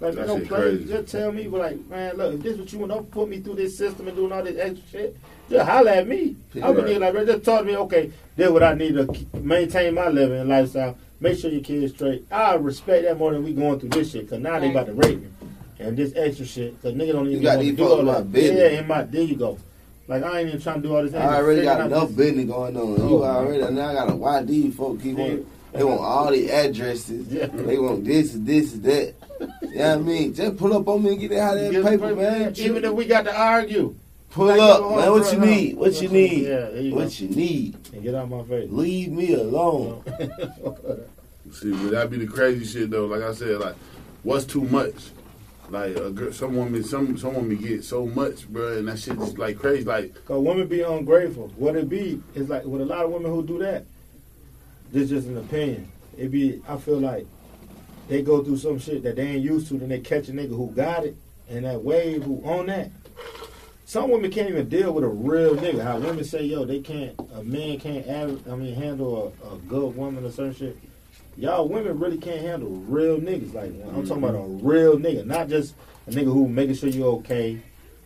Like 0.00 0.14
man, 0.14 0.26
That 0.26 0.26
don't 0.28 0.46
play. 0.46 0.58
crazy. 0.60 0.84
Just 0.84 1.08
tell 1.08 1.32
me, 1.32 1.48
like 1.48 1.84
man, 1.88 2.16
look, 2.16 2.34
if 2.34 2.42
this 2.42 2.56
what 2.58 2.72
you 2.72 2.78
want, 2.78 2.92
don't 2.92 3.10
put 3.10 3.28
me 3.28 3.40
through 3.40 3.56
this 3.56 3.76
system 3.76 4.06
and 4.06 4.16
doing 4.16 4.30
all 4.32 4.42
this 4.44 4.56
extra 4.58 4.88
shit. 4.90 5.16
Just 5.50 5.68
holler 5.68 5.90
at 5.90 6.06
me. 6.06 6.36
I 6.62 6.70
would 6.70 6.78
Right. 6.84 6.86
need 6.92 6.98
like 6.98 7.14
man, 7.14 7.26
just 7.26 7.44
talk 7.44 7.60
to 7.60 7.66
me. 7.66 7.76
Okay, 7.76 8.10
this 8.36 8.50
what 8.50 8.62
I 8.62 8.74
need 8.74 8.94
to 8.94 9.08
maintain 9.40 9.94
my 9.94 10.08
living 10.08 10.38
and 10.38 10.48
lifestyle. 10.48 10.96
Make 11.20 11.36
sure 11.38 11.50
your 11.50 11.62
kids 11.62 11.94
straight. 11.94 12.24
I 12.30 12.54
respect 12.54 13.02
that 13.04 13.18
more 13.18 13.32
than 13.32 13.42
we 13.42 13.52
going 13.52 13.80
through 13.80 13.88
this 13.88 14.12
shit 14.12 14.26
because 14.26 14.40
now 14.40 14.60
they 14.60 14.70
about 14.70 14.86
to 14.86 14.92
rape 14.92 15.20
me 15.20 15.26
and 15.80 15.96
this 15.96 16.12
extra 16.14 16.46
shit 16.46 16.80
because 16.80 16.96
nigga 16.96 17.12
don't 17.12 17.26
even 17.26 17.38
You 17.38 17.42
got 17.42 17.58
these 17.58 17.72
do 17.76 17.82
folks 17.84 17.92
all 17.98 18.02
my 18.04 18.12
that. 18.18 18.32
business. 18.32 18.72
Yeah, 18.72 18.78
in 18.78 18.86
my 18.86 19.02
there 19.02 19.22
you 19.22 19.34
go. 19.34 19.58
Like 20.06 20.22
I 20.22 20.40
ain't 20.40 20.48
even 20.50 20.60
trying 20.60 20.80
to 20.80 20.88
do 20.88 20.94
all 20.94 21.02
this. 21.02 21.12
I 21.12 21.36
already 21.38 21.62
got 21.62 21.80
enough 21.84 22.14
business 22.14 22.44
going 22.44 22.76
on. 22.76 23.08
You 23.08 23.24
already 23.24 23.74
now 23.74 23.88
I 23.88 23.94
got 23.94 24.10
a 24.10 24.14
YD 24.16 24.70
folk 24.74 25.02
keep 25.02 25.18
Yeah. 25.18 25.24
on. 25.24 25.46
They 25.72 25.84
want 25.84 26.00
all 26.00 26.30
the 26.30 26.50
addresses. 26.52 27.26
Yeah. 27.32 27.46
They 27.46 27.78
want 27.78 28.04
this 28.04 28.32
this 28.34 28.72
that. 28.74 29.14
You 29.40 29.46
know 29.74 29.88
what 29.90 29.98
I 29.98 30.02
mean? 30.02 30.34
Just 30.34 30.56
pull 30.56 30.72
up 30.76 30.88
on 30.88 31.02
me 31.02 31.10
and 31.10 31.20
get 31.20 31.30
that 31.30 31.38
out 31.40 31.56
of 31.56 31.62
that 31.64 31.72
Get 31.72 31.84
paper, 31.84 32.14
man. 32.14 32.54
Even 32.56 32.84
if 32.84 32.92
we 32.92 33.04
got 33.06 33.22
to 33.24 33.34
argue, 33.36 33.94
Pull 34.30 34.46
Like, 34.46 34.60
up, 34.60 34.80
man. 34.96 35.10
What 35.12 35.32
you 35.32 35.38
need? 35.38 35.76
What 35.76 36.02
you 36.02 36.08
need? 36.08 36.46
Yeah, 36.46 36.70
you 36.70 36.94
What 36.94 37.18
you 37.20 37.28
need? 37.28 37.76
and 37.92 38.02
get 38.02 38.14
out 38.14 38.28
my 38.28 38.42
face. 38.44 38.70
Leave 38.70 39.10
me 39.10 39.34
alone. 39.34 40.02
See, 41.52 41.70
would 41.70 41.92
that 41.92 42.10
be 42.10 42.18
the 42.18 42.26
crazy 42.26 42.64
shit 42.66 42.90
though? 42.90 43.06
Like 43.06 43.22
I 43.22 43.32
said, 43.32 43.58
like, 43.58 43.74
what's 44.22 44.44
too 44.44 44.64
much? 44.64 44.94
Like, 45.70 45.96
a 45.96 46.10
girl, 46.10 46.32
some 46.32 46.56
woman, 46.56 46.82
some 46.84 47.16
some 47.18 47.34
woman 47.34 47.56
get 47.56 47.84
so 47.84 48.06
much, 48.06 48.48
bro, 48.48 48.78
and 48.78 48.88
that 48.88 48.98
shit 48.98 49.18
just 49.18 49.38
like 49.38 49.58
crazy. 49.58 49.84
Like, 49.84 50.14
Cause 50.26 50.42
women 50.42 50.66
be 50.66 50.82
ungrateful. 50.82 51.48
What 51.56 51.76
it 51.76 51.88
be 51.88 52.22
is 52.34 52.48
like 52.48 52.64
with 52.64 52.82
a 52.82 52.84
lot 52.86 53.04
of 53.04 53.10
women 53.10 53.30
who 53.30 53.42
do 53.42 53.58
that. 53.60 53.84
This 54.92 55.08
just 55.08 55.26
an 55.26 55.38
opinion. 55.38 55.90
It 56.18 56.30
be 56.30 56.60
I 56.68 56.76
feel 56.76 56.98
like 57.00 57.26
they 58.08 58.22
go 58.22 58.42
through 58.42 58.56
some 58.56 58.78
shit 58.78 59.02
that 59.02 59.16
they 59.16 59.28
ain't 59.28 59.44
used 59.44 59.68
to, 59.68 59.78
then 59.78 59.88
they 59.88 60.00
catch 60.00 60.28
a 60.28 60.32
nigga 60.32 60.56
who 60.56 60.70
got 60.70 61.04
it 61.04 61.16
and 61.48 61.64
that 61.64 61.82
wave 61.82 62.22
who 62.22 62.42
on 62.44 62.66
that. 62.66 62.90
Some 63.84 64.10
women 64.10 64.30
can't 64.30 64.50
even 64.50 64.68
deal 64.68 64.92
with 64.92 65.04
a 65.04 65.08
real 65.08 65.56
nigga. 65.56 65.82
How 65.82 65.98
women 65.98 66.22
say, 66.22 66.42
yo, 66.42 66.64
they 66.64 66.80
can't 66.80 67.18
a 67.34 67.42
man 67.42 67.78
can't 67.80 68.06
av- 68.06 68.46
I 68.50 68.54
mean 68.54 68.74
handle 68.74 69.32
a, 69.42 69.54
a 69.54 69.58
good 69.60 69.96
woman 69.96 70.24
or 70.24 70.30
some 70.30 70.54
shit. 70.54 70.76
Y'all 71.36 71.68
women 71.68 71.98
really 71.98 72.18
can't 72.18 72.40
handle 72.40 72.68
real 72.68 73.18
niggas. 73.18 73.54
Like 73.54 73.72
I'm 73.94 74.06
talking 74.06 74.24
about 74.24 74.34
a 74.34 74.38
mm-hmm. 74.38 74.66
real 74.66 74.98
nigga, 74.98 75.24
not 75.24 75.48
just 75.48 75.74
a 76.06 76.10
nigga 76.10 76.24
who 76.24 76.48
making 76.48 76.74
sure 76.74 76.90
you 76.90 77.06
okay, 77.06 77.60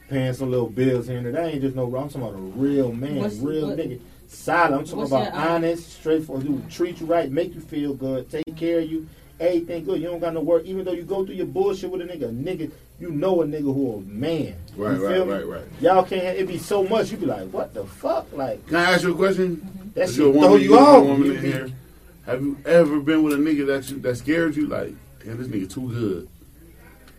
paying 0.09 0.35
some 0.35 0.51
little 0.51 0.69
bills 0.69 1.09
here 1.09 1.17
and 1.17 1.27
there. 1.27 1.33
That 1.33 1.53
ain't 1.53 1.63
just 1.63 1.75
no. 1.75 1.85
I'm 1.97 2.09
talking 2.09 2.23
about 2.23 2.35
a 2.35 2.43
real 2.43 2.93
man, 2.93 3.17
What's- 3.17 3.39
real 3.39 3.69
what- 3.69 3.79
nigga, 3.79 4.01
solid. 4.29 4.75
I'm 4.79 4.85
talking 4.85 4.99
what's 4.99 5.11
about 5.11 5.33
honest, 5.33 5.95
straightforward. 5.95 6.47
Who 6.47 6.63
treat 6.71 7.01
you 7.01 7.07
right, 7.07 7.29
make 7.29 7.55
you 7.55 7.61
feel 7.61 7.95
good, 7.95 8.31
take 8.31 8.57
care 8.57 8.79
of 8.79 8.89
you, 8.89 9.09
everything 9.43 9.85
good. 9.85 10.01
You 10.01 10.09
don't 10.09 10.21
got 10.21 10.33
no 10.35 10.41
work. 10.41 10.65
Even 10.65 10.85
though 10.85 10.93
you 10.93 11.03
go 11.03 11.25
through 11.25 11.35
your 11.35 11.47
bullshit 11.47 11.91
with 11.91 12.01
a 12.01 12.05
nigga, 12.05 12.25
a 12.25 12.33
nigga, 12.33 12.71
you 13.01 13.11
know 13.11 13.43
a 13.43 13.47
nigga 13.47 13.63
who 13.75 13.97
a 13.97 14.01
man. 14.01 14.55
right, 14.77 14.97
you 14.97 15.07
right, 15.07 15.27
right, 15.27 15.47
right. 15.47 15.65
Y'all 15.81 16.05
can't. 16.05 16.23
It 16.39 16.47
be 16.49 16.59
so 16.59 16.83
much. 16.85 17.11
You 17.11 17.17
be 17.19 17.27
like, 17.27 17.49
what 17.51 17.75
the 17.75 17.85
fuck? 17.85 18.27
Like 18.33 18.67
Can 18.69 18.77
I 18.77 18.93
ask 18.93 19.03
you 19.03 19.13
a 19.13 19.17
question? 19.17 19.57
Mm-hmm. 19.57 19.89
That's 19.95 20.17
your 20.17 20.33
throw 20.33 20.41
woman, 20.43 20.61
you 20.63 20.71
you're 20.71 20.81
off. 20.81 21.05
woman 21.05 21.27
You 21.27 21.33
in 21.35 21.43
here. 21.45 21.69
Have 22.27 22.41
you 22.43 22.57
ever 22.65 23.01
been 23.01 23.23
with 23.25 23.35
a 23.35 23.37
nigga 23.37 23.67
that 23.67 23.91
you, 23.91 23.99
that 23.99 24.17
scared 24.17 24.55
you? 24.57 24.67
Like, 24.69 24.95
damn, 25.25 25.37
this 25.39 25.49
nigga 25.49 25.69
too 25.73 25.89
good. 25.91 26.29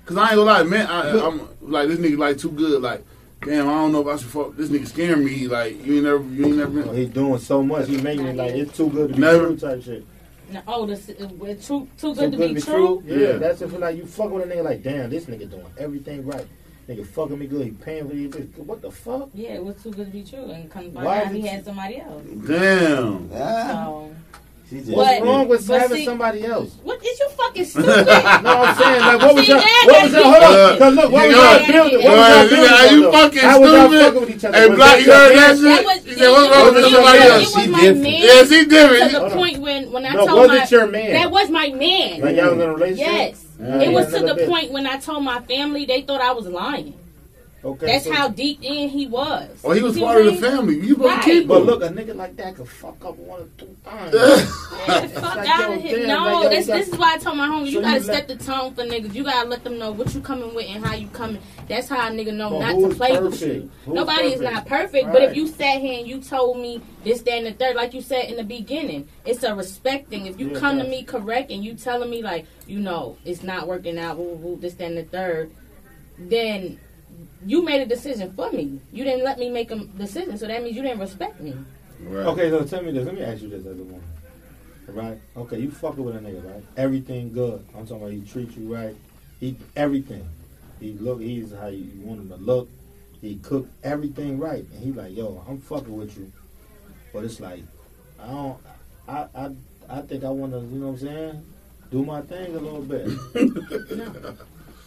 Cause 0.06 0.18
I 0.18 0.22
ain't 0.30 0.32
gonna 0.32 0.42
lie, 0.44 0.64
man. 0.64 0.88
I, 0.88 1.26
I'm 1.28 1.48
like 1.62 1.88
this 1.88 2.00
nigga 2.00 2.18
like 2.18 2.38
too 2.38 2.52
good. 2.52 2.82
Like, 2.82 3.06
damn, 3.46 3.68
I 3.70 3.74
don't 3.74 3.92
know 3.92 4.02
if 4.02 4.08
I 4.08 4.18
should 4.22 4.32
fuck 4.32 4.56
this 4.56 4.70
nigga. 4.70 4.88
Scaring 4.88 5.24
me. 5.26 5.48
Like, 5.48 5.86
you 5.86 5.96
ain't 5.96 6.04
never, 6.04 6.24
you 6.24 6.46
ain't 6.46 6.58
never 6.58 6.80
Oh, 6.82 6.84
been. 6.86 6.96
he 6.96 7.06
doing 7.06 7.40
so 7.40 7.62
much. 7.64 7.88
He 7.88 7.98
making 8.02 8.26
it 8.28 8.36
like 8.36 8.52
it's 8.54 8.76
too 8.76 8.90
good 8.90 9.10
to 9.10 9.14
be 9.16 9.22
Never. 9.22 9.48
true 9.48 9.58
type 9.58 9.84
shit. 9.84 10.06
No, 10.52 10.62
oh, 10.68 10.86
this 10.86 11.10
is 11.10 11.28
we're 11.34 11.56
too 11.56 11.88
too 11.98 12.14
So 12.14 12.30
good 12.30 12.32
to 12.34 12.54
be 12.54 12.62
true. 12.62 13.04
Yeah, 13.06 13.18
Yeah. 13.18 13.32
that's 13.38 13.62
if 13.62 13.72
like 13.80 13.96
you 13.98 14.06
fuck 14.06 14.32
with 14.32 14.50
a 14.50 14.54
nigga 14.54 14.64
like, 14.64 14.84
damn, 14.84 15.10
this 15.10 15.26
nigga 15.26 15.50
doing 15.50 15.66
everything 15.78 16.26
right. 16.26 16.46
Nigga 16.88 17.06
fucking 17.08 17.40
me 17.40 17.48
good. 17.48 17.66
He 17.66 17.72
paying 17.72 18.10
for 18.10 18.14
these. 18.16 18.34
What 18.58 18.82
the 18.82 18.92
fuck? 18.92 19.30
Yeah, 19.34 19.52
it 19.52 19.64
was 19.64 19.82
too 19.82 19.92
good 19.92 20.08
to 20.08 20.12
be 20.12 20.24
true, 20.24 20.52
and 20.52 20.70
come 20.70 20.92
find 20.92 21.06
Why 21.06 21.26
he 21.26 21.42
had 21.48 21.64
somebody 21.64 22.02
else. 22.02 22.24
Damn. 22.46 23.30
Ah, 23.34 23.74
So 23.74 24.12
she 24.12 24.14
just 24.34 24.43
What's 24.74 24.90
But- 25.20 25.22
wrong 25.28 25.48
with 25.48 25.68
but 25.68 25.80
having 25.82 25.98
see- 25.98 26.06
somebody 26.06 26.46
else? 26.46 26.72
what 26.84 26.98
is 27.06 27.20
you 27.20 27.30
fucking 27.38 27.66
stupid? 27.66 27.86
No, 28.44 28.64
I'm 28.64 28.76
saying 28.76 29.02
like, 29.02 29.22
what 29.22 29.36
was 29.36 29.46
See, 29.46 29.52
your, 29.52 29.60
that 29.62 29.84
what 29.86 30.04
was 30.04 30.12
gotta 30.12 30.24
your, 30.24 30.34
hold 30.34 30.44
on, 30.44 30.52
different. 30.54 30.80
cause 30.80 30.94
look, 30.96 31.12
what 31.12 31.28
was 31.28 31.36
Yeah. 31.36 31.58
y'all 31.58 31.68
building? 31.68 32.04
What 32.04 32.18
was 32.18 32.20
Yeah, 32.20 32.34
y'all 32.34 32.44
you 32.44 32.50
building? 32.50 32.72
know, 32.72 32.90
you 32.90 33.12
fucking 33.12 33.40
How 33.44 33.60
was 33.62 33.72
y'all 33.72 33.88
stupid. 33.88 34.04
fucking 34.04 34.20
with 34.22 34.30
each 34.36 34.46
other? 34.46 34.58
Hey, 34.58 34.76
Black, 34.76 35.00
you 35.06 35.12
heard 35.14 35.36
that 35.38 35.54
shit? 35.54 35.64
That 35.64 35.86
was, 35.86 36.04
He 36.04 36.14
said, 36.14 36.30
what's 36.32 36.56
wrong 36.56 36.66
with 36.66 36.76
was 36.84 36.94
somebody 36.94 37.20
your 37.20 37.28
else? 37.34 37.42
It 37.44 37.56
was 37.56 37.64
She 37.64 37.70
my 37.70 37.80
different. 37.80 38.02
man. 38.04 38.22
Yes, 38.24 38.50
he 38.50 38.60
To 38.64 39.20
the 39.20 39.30
point 39.34 39.58
when 39.62 39.92
when 39.92 40.06
I 40.06 40.14
No, 40.14 40.26
told 40.28 40.40
was 40.40 40.48
my 40.50 40.64
it 40.64 40.72
your 40.72 40.88
man? 40.88 41.14
that 41.14 41.32
was 41.32 41.50
my 41.50 41.70
man. 41.70 42.22
Like 42.22 42.36
y'all 42.36 42.46
was 42.56 42.64
in 42.64 42.70
a 42.70 42.74
relationship? 42.74 43.08
Yes. 43.14 43.46
It 43.60 43.92
was 43.94 44.06
to 44.14 44.20
the 44.20 44.36
point 44.48 44.72
when 44.72 44.88
I 44.88 44.98
told 44.98 45.24
my 45.24 45.40
family 45.42 45.86
they 45.86 46.02
thought 46.02 46.22
I 46.22 46.32
was 46.34 46.48
lying. 46.48 46.94
Okay. 47.66 47.86
That's 47.86 48.04
so- 48.06 48.12
how 48.14 48.28
deep 48.28 48.60
in 48.62 48.90
he 48.90 49.08
was. 49.08 49.50
Oh, 49.64 49.72
he 49.72 49.82
was 49.82 49.98
part 49.98 50.26
of 50.26 50.26
the 50.26 50.42
family. 50.42 50.76
You 50.76 50.90
supposed 50.96 51.06
Right. 51.14 51.24
to 51.24 51.30
keep 51.32 51.48
But 51.48 51.64
look, 51.66 51.82
a 51.82 51.88
nigga 51.88 52.14
like 52.14 52.36
that 52.36 52.56
could 52.56 52.68
fuck 52.68 53.04
up 53.06 53.16
one 53.18 53.42
or 53.42 53.48
two 53.58 53.76
times. 53.86 54.14
Yeah, 54.86 55.00
the 55.00 55.08
fuck 55.22 55.36
like, 55.38 55.48
out 55.50 55.70
yo, 55.70 55.76
of 55.78 55.82
here. 55.82 56.08
No, 56.08 56.42
like, 56.42 56.50
this, 56.50 56.68
this 56.68 56.88
is 56.90 56.98
why 56.98 57.14
I 57.14 57.18
told 57.18 57.38
my 57.38 57.48
homie, 57.48 57.66
So 57.68 57.72
you 57.72 57.82
gotta 57.82 58.00
you 58.00 58.04
set 58.04 58.28
let- 58.28 58.38
the 58.40 58.46
tone 58.46 58.74
for 58.74 58.84
niggas. 58.84 59.14
You 59.14 59.24
gotta 59.24 59.48
let 59.48 59.64
them 59.64 59.80
know 59.80 59.92
what 59.94 60.14
you 60.14 60.20
coming 60.20 60.54
with 60.54 60.66
and 60.68 60.86
how 60.86 60.94
you 60.94 61.08
coming. 61.08 61.42
That's 61.70 61.88
how 61.88 62.06
a 62.08 62.12
nigga 62.12 62.34
know 62.34 62.50
But 62.50 62.60
not 62.60 62.90
to 62.90 62.96
play 62.96 63.18
with 63.18 63.42
you. 63.42 63.70
Who's 63.86 63.96
Nobody 63.96 64.34
is 64.34 64.42
not 64.42 64.66
perfect, 64.66 65.14
but 65.14 65.22
if 65.24 65.36
you 65.38 65.48
sat 65.48 65.80
here 65.80 66.00
and 66.00 66.08
you 66.08 66.20
told 66.20 66.58
me 66.58 66.82
this, 67.06 67.22
that, 67.22 67.32
and 67.36 67.48
the 67.48 67.54
third, 67.54 67.78
like 67.78 67.94
you 67.94 68.02
said 68.02 68.26
in 68.26 68.36
the 68.36 68.44
beginning, 68.44 69.08
it's 69.26 69.44
a 69.44 69.56
respect 69.56 70.10
thing. 70.10 70.26
If 70.26 70.38
you 70.38 70.50
Yeah, 70.50 70.60
come 70.60 70.80
to 70.80 70.84
me 70.84 71.04
correct 71.04 71.50
and 71.50 71.64
you 71.64 71.76
telling 71.76 72.10
me 72.10 72.22
like, 72.22 72.46
you 72.68 72.82
know, 72.82 73.16
it's 73.24 73.42
not 73.42 73.68
working 73.70 73.98
out, 73.98 74.18
woo, 74.18 74.34
woo, 74.36 74.58
this, 74.60 74.74
that, 74.74 74.86
and 74.88 74.98
the 74.98 75.04
third, 75.04 75.50
then 76.20 76.78
you 77.46 77.64
made 77.64 77.82
a 77.82 77.86
decision 77.86 78.34
for 78.34 78.52
me. 78.52 78.80
You 78.92 79.04
didn't 79.04 79.24
let 79.24 79.38
me 79.38 79.50
make 79.50 79.72
a 79.72 79.76
decision, 79.76 80.38
so 80.38 80.48
that 80.48 80.64
means 80.64 80.76
you 80.76 80.82
didn't 80.82 81.00
respect 81.00 81.40
me. 81.40 81.56
Right. 82.02 82.26
Okay, 82.28 82.50
so 82.50 82.64
tell 82.64 82.84
me 82.84 82.92
this. 82.92 83.06
Let 83.06 83.16
me 83.16 83.24
ask 83.24 83.42
you 83.42 83.50
this 83.50 83.66
as 83.66 83.80
a 83.80 83.84
woman. 83.84 84.04
Right? 84.88 85.18
Okay, 85.38 85.60
you 85.60 85.72
fucking 85.72 86.04
with 86.04 86.16
a 86.16 86.20
nigga, 86.20 86.46
right? 86.46 86.64
Everything 86.76 87.32
good. 87.32 87.66
I'm 87.76 87.88
talking 87.88 88.04
about 88.04 88.12
he 88.12 88.22
treat 88.22 88.56
you 88.58 88.74
right. 88.74 88.96
He 89.40 89.58
everything. 89.76 90.28
He 90.80 90.94
look. 90.94 91.22
He's 91.22 91.54
how 91.54 91.68
you 91.68 91.90
want 92.02 92.20
him 92.22 92.30
to 92.30 92.36
look. 92.36 92.70
He 93.22 93.38
cook 93.38 93.68
everything 93.84 94.38
right, 94.38 94.66
and 94.74 94.84
he 94.84 94.92
like, 94.92 95.16
yo, 95.16 95.44
I'm 95.48 95.60
fucking 95.60 95.96
with 95.96 96.18
you. 96.18 96.32
But 97.14 97.24
it's 97.24 97.40
like, 97.40 97.64
I 98.20 98.28
don't. 98.28 98.58
I 99.08 99.28
I 99.36 99.52
I 99.90 100.02
think 100.02 100.26
I 100.26 100.30
want 100.30 100.52
to. 100.52 100.60
You 100.60 100.80
know 100.80 100.88
what 100.88 100.94
I'm 100.94 101.00
saying? 101.00 101.46
Do 101.90 102.04
my 102.04 102.22
thing 102.22 102.56
a 102.56 102.60
little 102.60 102.82
bit. 102.82 103.08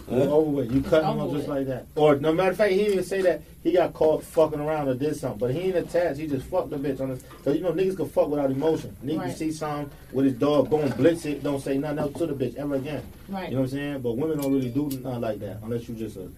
Or 0.09 0.21
over 0.29 0.51
with. 0.51 0.73
You 0.73 0.83
cut 0.83 1.03
him 1.05 1.19
up 1.19 1.31
just 1.33 1.49
like 1.49 1.67
that. 1.67 1.87
Or 1.97 2.17
no 2.17 2.33
matter 2.33 2.51
of 2.53 2.57
fact, 2.57 2.71
he 2.73 2.79
didn't 2.79 2.93
even 2.93 3.05
say 3.05 3.23
that 3.23 3.43
he 3.65 3.73
got 3.73 3.93
caught 3.93 4.23
fucking 4.23 4.61
around 4.61 4.89
or 4.89 4.95
did 4.95 5.17
something. 5.17 5.39
But 5.39 5.51
he 5.53 5.61
ain't 5.63 5.77
attached. 5.77 6.21
He 6.21 6.29
just 6.29 6.47
fucked 6.47 6.71
the 6.71 6.77
bitch 6.77 7.01
on 7.01 7.11
this. 7.11 7.25
So 7.43 7.51
you 7.53 7.61
know 7.61 7.73
niggas 7.73 7.97
can 7.97 8.09
fuck 8.09 8.29
without 8.29 8.51
emotion. 8.51 8.97
Niggas 9.05 9.19
Right. 9.19 9.37
see 9.37 9.51
something 9.51 9.91
with 10.13 10.27
his 10.27 10.35
dog, 10.35 10.71
boom, 10.71 10.89
blitz 10.97 11.25
it, 11.27 11.43
don't 11.43 11.61
say 11.61 11.77
nothing 11.79 11.99
else 11.99 12.13
to 12.19 12.27
the 12.27 12.35
bitch 12.35 12.55
ever 12.57 12.77
again. 12.77 13.03
Right. 13.29 13.49
You 13.49 13.57
know 13.57 13.63
what 13.63 13.71
I'm 13.73 13.77
saying? 13.77 14.01
But 14.03 14.13
women 14.13 14.39
don't 14.41 14.53
really 14.53 14.71
do 14.71 14.85
nothing 15.03 15.21
like 15.21 15.41
that 15.41 15.59
unless 15.63 15.89
you 15.89 15.95
just 15.97 16.17
a, 16.17 16.23
a 16.23 16.29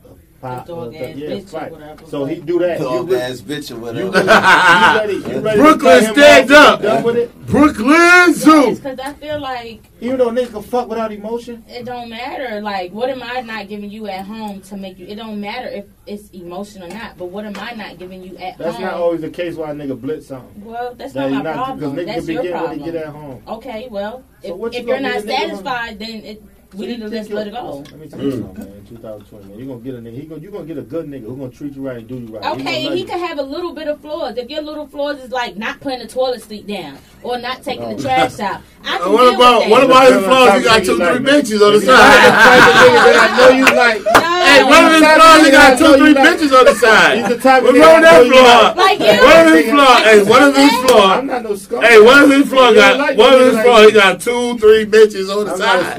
pop. 0.40 0.66
dog 0.66 0.94
or 0.94 0.96
ass 0.96 1.16
yeah, 1.16 1.28
bitch 1.30 1.52
or 1.52 1.56
right. 1.58 1.72
whatever, 1.72 2.06
So 2.06 2.24
he 2.24 2.40
do 2.40 2.58
that. 2.60 2.78
You 2.78 2.84
Dog 2.84 3.10
re- 3.10 3.20
ass 3.20 3.40
bitch 3.42 3.70
or 3.70 3.74
you 3.74 3.80
whatever. 3.80 4.10
ready, 4.12 5.14
you 5.14 5.20
ready, 5.22 5.34
you 5.34 5.40
ready 5.40 5.58
Brooklyn, 5.60 5.78
to 5.78 5.78
cut 5.80 6.02
him 6.04 6.14
stand 6.14 6.50
up. 6.52 6.82
Done 6.82 7.02
with 7.04 7.16
it. 7.16 7.46
Brooklyn 7.46 8.34
Zoo. 8.34 8.74
Because 8.74 8.98
I 9.00 9.12
feel 9.14 9.40
like 9.40 9.82
Even 10.00 10.18
though 10.18 10.30
niggas 10.30 10.50
can 10.52 10.62
fuck 10.62 10.88
without 10.88 11.12
emotion. 11.12 11.64
it 11.68 11.84
don't 11.84 12.08
matter. 12.08 12.60
Like, 12.60 12.92
what 12.92 13.08
am 13.10 13.22
I 13.22 13.40
not 13.40 13.68
giving 13.68 13.90
you 13.90 14.06
at 14.08 14.24
home 14.26 14.60
to 14.62 14.76
make 14.76 14.98
you? 14.98 15.06
It 15.06 15.16
don't 15.16 15.40
matter 15.40 15.68
if 15.68 15.86
it's 16.06 16.30
emotion 16.30 16.82
or 16.82 16.88
not. 16.88 17.18
But 17.18 17.26
what 17.26 17.44
am 17.44 17.54
I 17.58 17.72
not 17.72 17.98
giving 17.98 18.22
you 18.22 18.36
at 18.38 18.56
That's 18.58 18.74
home? 18.76 18.82
That's 18.82 18.92
not 18.92 18.94
always 18.94 19.20
the 19.22 19.30
case 19.30 19.56
why 19.56 19.70
a 19.70 19.74
nigga 19.74 20.00
blitz 20.00 20.28
something. 20.28 20.64
well, 20.64 20.94
that's 20.94 21.12
That 21.14 21.22
not 21.22 21.30
he 21.30 21.36
my 21.36 21.42
not 21.42 21.54
problem. 21.56 21.78
because 21.78 21.92
niggas 21.92 22.14
That's 22.14 22.26
can 22.26 22.34
your 22.34 22.42
begin 22.42 22.56
when 22.60 22.70
they 22.70 22.76
problem. 22.76 22.92
get 22.92 23.02
at 23.02 23.08
home. 23.12 23.42
Okay, 23.48 23.88
well, 23.90 24.22
So 24.42 24.66
if, 24.66 24.74
you 24.74 24.80
if 24.80 24.86
you're 24.86 25.00
not 25.00 25.12
get 25.12 25.24
a 25.24 25.26
nigga 25.26 25.38
satisfied, 25.38 25.98
then 25.98 26.10
it, 26.24 26.42
we 26.74 26.80
So 26.80 26.86
need 26.86 27.00
to 27.00 27.10
just 27.10 27.30
let 27.30 27.46
it 27.46 27.52
go. 27.54 27.78
Let 27.90 27.98
me 27.98 28.08
tell 28.08 28.20
you 28.20 28.26
Mm. 28.32 28.40
something, 28.42 28.64
man. 28.64 28.74
In 28.78 28.86
2020, 28.86 29.44
man, 29.48 29.58
you 29.58 29.64
gonna 29.66 29.80
get 29.80 29.94
a 29.94 29.98
nigga. 29.98 30.14
He 30.20 30.22
gonna, 30.26 30.40
you 30.42 30.50
gonna 30.50 30.64
get 30.64 30.76
a 30.78 30.82
good 30.82 31.06
nigga 31.06 31.24
who's 31.24 31.38
gonna 31.38 31.50
treat 31.50 31.74
you 31.74 31.82
right 31.86 31.96
and 31.96 32.06
do 32.08 32.16
you 32.16 32.26
right. 32.26 32.44
Okay, 32.52 32.62
gonna 32.62 32.76
and 32.88 32.94
he 32.94 33.00
you. 33.00 33.06
can 33.06 33.18
have 33.20 33.38
a 33.38 33.42
little 33.42 33.72
bit 33.72 33.88
of 33.88 34.00
flaws. 34.02 34.36
If 34.36 34.50
your 34.50 34.60
little 34.62 34.86
flaws 34.86 35.18
is 35.18 35.30
like 35.30 35.56
not 35.56 35.80
putting 35.80 36.00
the 36.00 36.06
toilet 36.06 36.42
seat 36.42 36.66
down 36.66 36.98
or 37.22 37.38
not 37.38 37.62
taking 37.62 37.88
No. 37.88 37.96
the 37.96 38.02
trash 38.02 38.38
out, 38.40 38.60
I 38.84 38.98
can 38.98 39.08
Uh, 39.08 39.12
what 39.12 39.22
deal 39.24 39.34
about 39.36 39.68
what 39.70 39.82
about 39.84 40.12
his 40.12 40.22
flaws? 40.24 40.52
the 40.52 40.58
He 40.58 40.64
got 40.64 40.84
two, 40.84 40.92
you 40.92 40.96
three 40.98 41.06
like, 41.06 41.22
bitches 41.22 41.60
on 41.66 41.72
the 41.72 41.78
If 41.78 41.84
you 41.84 41.88
like 41.88 42.20
the 42.20 42.32
side. 42.36 42.44
type 42.44 42.68
of 42.68 42.74
nigga 42.76 43.00
that 43.08 43.16
I 43.16 43.36
know 43.38 43.48
you 43.56 43.64
like. 43.64 44.00
Hey, 44.48 44.64
one 44.64 44.84
of 44.84 44.92
his 44.92 45.08
flaws, 45.08 45.44
he 45.44 45.50
got 45.50 45.78
two, 45.78 45.92
three 45.96 46.14
bitches 46.14 46.52
on 46.58 46.64
the 46.66 46.74
side. 46.74 47.18
He's 47.18 47.28
the 47.28 47.38
type 47.38 47.62
of 47.64 47.74
nigga 47.74 47.80
wrong 47.80 48.00
with 48.00 48.08
I 48.08 48.22
know 48.22 48.28
that 48.28 48.74
flaw? 48.74 48.82
like. 48.82 48.98
Like 48.98 48.98
you. 49.00 49.24
One 49.24 49.46
of 49.48 49.54
his 49.56 49.70
flaws. 49.72 50.00
Hey, 50.04 50.22
one 50.22 50.42
of 50.42 50.54
his 50.56 50.72
I'm 51.18 51.26
not 51.26 51.42
no 51.42 51.54
scum. 51.56 51.82
Hey, 51.82 52.00
one 52.00 52.22
of 52.24 52.30
his 52.30 52.48
flaws 52.48 52.74
You 52.74 52.80
don't 52.80 52.98
got 52.98 52.98
like 52.98 53.18
one 53.18 53.32
of 53.34 53.40
his 53.40 53.54
like 53.54 53.64
flaws. 53.64 53.86
He 53.86 53.92
got 53.92 54.20
two, 54.20 54.58
three 54.58 54.86
bitches 54.86 55.28
on 55.34 55.44
the 55.46 55.52
I'm 55.52 55.58
not 55.58 55.80
a 55.80 55.84
side. 55.84 55.98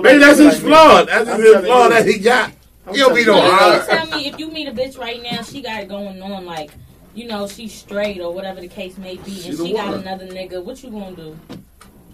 Scumbag. 0.00 0.02
Don't 0.02 0.02
Maybe 0.02 0.18
like 0.18 0.26
that's 0.26 0.38
his 0.38 0.54
like 0.54 0.62
me. 0.62 0.68
flaw. 0.70 1.04
That's 1.04 1.28
I'm 1.30 1.40
his 1.42 1.64
flaw 1.66 1.88
that 1.88 2.06
he 2.06 2.18
got. 2.18 2.52
He'll 2.92 3.14
be 3.14 3.24
telling 3.24 3.42
no 3.44 3.44
you. 3.44 3.50
So 3.50 3.56
hard. 3.56 3.86
tell 4.08 4.18
me 4.18 4.26
if 4.28 4.38
you 4.38 4.50
meet 4.50 4.66
a 4.68 4.72
bitch 4.72 4.98
right 4.98 5.22
now, 5.22 5.42
she 5.42 5.60
got 5.62 5.82
it 5.82 5.88
going 5.88 6.20
on 6.22 6.44
like, 6.44 6.70
you 7.14 7.26
know, 7.28 7.46
she's 7.46 7.72
straight 7.72 8.20
or 8.20 8.32
whatever 8.32 8.60
the 8.60 8.68
case 8.68 8.96
may 8.98 9.16
be, 9.16 9.30
She 9.32 9.50
and 9.50 9.58
she 9.58 9.72
got 9.74 9.88
one. 9.90 10.00
another 10.00 10.26
nigga. 10.26 10.62
What 10.64 10.82
you 10.82 10.90
gonna 10.90 11.14
do? 11.14 11.38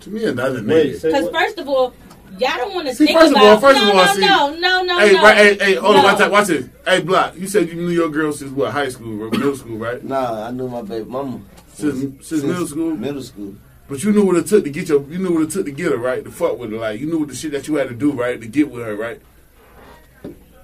To 0.01 0.11
me, 0.11 0.24
another 0.24 0.62
Wait, 0.62 0.95
nigga. 0.95 1.01
say 1.01 1.09
Because 1.12 1.30
first 1.30 1.59
of 1.59 1.68
all, 1.68 1.95
y'all 2.39 2.57
don't 2.59 2.74
want 2.74 2.89
to 2.89 2.95
See, 2.95 3.07
think 3.07 3.18
first 3.18 3.32
of 3.34 3.39
all- 3.43 3.59
first 3.59 3.80
no, 3.80 3.91
of 3.91 3.97
all, 3.97 4.05
no, 4.07 4.12
see- 4.14 4.20
no, 4.20 4.55
no, 4.55 4.82
no, 4.84 4.99
Hey, 4.99 5.12
no. 5.14 5.22
right, 5.22 5.37
hey, 5.37 5.55
hey, 5.59 5.74
hold 5.76 5.97
on, 5.97 6.03
No. 6.03 6.09
watch 6.09 6.18
that, 6.18 6.30
watch 6.30 6.47
this. 6.49 6.66
Hey, 6.87 7.01
Block, 7.01 7.34
you 7.37 7.47
said 7.47 7.68
you 7.68 7.74
knew 7.74 7.89
your 7.89 8.09
girl 8.11 8.32
since 8.32 8.53
what, 8.53 8.72
high 8.72 8.89
school 8.91 9.22
or 9.24 9.30
middle 9.30 9.57
school, 9.57 9.78
right? 9.78 10.03
Nah, 10.05 10.47
I 10.47 10.51
knew 10.51 10.68
my 10.68 10.82
baby 10.82 11.05
mama. 11.09 11.41
Since, 11.72 12.26
since 12.26 12.43
middle 12.43 12.66
school? 12.66 12.95
Middle 12.97 13.22
school. 13.22 13.55
But 13.89 14.03
you 14.03 14.12
knew 14.12 14.24
what 14.24 14.37
it 14.37 14.47
took 14.47 14.64
to 14.64 14.70
get 14.70 14.89
your, 14.89 15.03
you 15.09 15.18
knew 15.18 15.32
what 15.34 15.43
it 15.43 15.51
took 15.51 15.64
to 15.66 15.70
get 15.72 15.93
her, 15.93 15.97
right? 15.97 16.24
To 16.24 16.30
fuck 16.30 16.59
with 16.59 16.72
her, 16.72 16.78
like, 16.78 17.01
you 17.01 17.07
knew 17.07 17.18
what 17.20 17.28
the 17.28 17.34
shit 17.37 17.53
that 17.53 17.68
you 17.68 17.76
had 17.76 17.89
to 17.89 17.95
do, 17.95 18.12
right? 18.12 18.41
To 18.41 18.47
get 18.47 18.70
with 18.70 18.84
her, 18.84 18.97
right? 18.97 19.20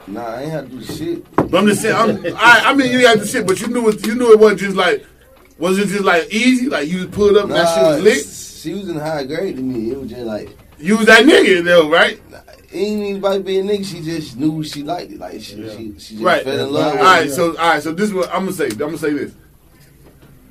Nah, 0.08 0.24
I 0.24 0.42
ain't 0.42 0.50
had 0.50 0.70
to 0.70 0.76
do 0.76 0.82
shit. 0.84 1.36
But 1.36 1.54
I'm 1.54 1.66
just 1.68 1.82
saying, 1.82 1.94
I'm, 1.94 2.26
I, 2.36 2.62
I 2.66 2.74
mean, 2.74 2.90
you 2.90 3.06
had 3.06 3.20
the 3.20 3.26
shit, 3.26 3.46
but 3.46 3.60
you 3.60 3.68
knew 3.68 3.88
it, 3.88 4.04
you 4.04 4.16
knew 4.16 4.32
it 4.32 4.40
wasn't 4.40 4.60
just 4.60 4.76
like, 4.76 5.06
was 5.58 5.78
it 5.78 5.86
just 5.86 6.02
like 6.02 6.32
easy? 6.32 6.68
Like, 6.68 6.88
you 6.88 7.02
just 7.02 7.12
pulled 7.12 7.36
up 7.36 7.44
and 7.44 7.52
that 7.52 7.72
shit 7.72 7.82
was 7.84 8.02
lit? 8.02 8.26
She 8.62 8.74
was 8.74 8.88
in 8.88 8.96
high 8.96 9.24
grade 9.24 9.56
to 9.56 9.62
me. 9.62 9.92
It 9.92 9.98
was 10.00 10.10
just 10.10 10.22
like, 10.22 10.56
You 10.78 10.96
was 10.96 11.06
that 11.06 11.24
nigga, 11.24 11.64
though, 11.64 11.88
right? 11.88 12.20
it 12.72 12.76
ain't 12.76 13.02
even 13.02 13.16
about 13.18 13.44
being 13.44 13.68
a 13.68 13.72
nigga. 13.72 13.84
She 13.84 14.00
just 14.00 14.36
knew 14.36 14.64
she 14.64 14.82
liked 14.82 15.12
it. 15.12 15.18
Like, 15.20 15.40
she, 15.40 15.56
Yeah. 15.56 15.70
she, 15.76 15.94
she 15.98 16.14
just 16.14 16.22
Right. 16.22 16.42
fell 16.42 16.58
in 16.58 16.72
love 16.72 16.98
All 16.98 17.20
with 17.22 17.32
so 17.34 17.50
all 17.50 17.70
right, 17.70 17.82
so 17.82 17.92
this 17.92 18.08
is 18.08 18.14
what 18.14 18.28
I'm 18.30 18.46
gonna 18.46 18.52
say. 18.52 18.66
I'm 18.70 18.78
gonna 18.78 18.98
say 18.98 19.12
this. 19.12 19.32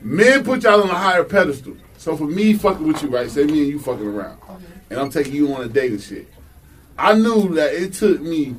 Men 0.01 0.43
put 0.43 0.63
y'all 0.63 0.81
on 0.81 0.89
a 0.89 0.93
higher 0.93 1.23
pedestal. 1.23 1.75
So 2.01 2.17
for 2.17 2.25
me 2.25 2.55
fucking 2.55 2.87
with 2.87 3.03
you, 3.03 3.09
right? 3.09 3.29
Say 3.29 3.43
me 3.45 3.59
and 3.59 3.67
you 3.67 3.77
fucking 3.77 4.07
around, 4.07 4.39
and 4.89 4.99
I'm 4.99 5.11
taking 5.11 5.35
you 5.35 5.53
on 5.53 5.61
a 5.63 5.67
date 5.67 5.91
and 5.91 6.01
shit. 6.01 6.27
I 6.97 7.13
knew 7.13 7.53
that 7.53 7.75
it 7.75 7.93
took 7.93 8.19
me 8.19 8.55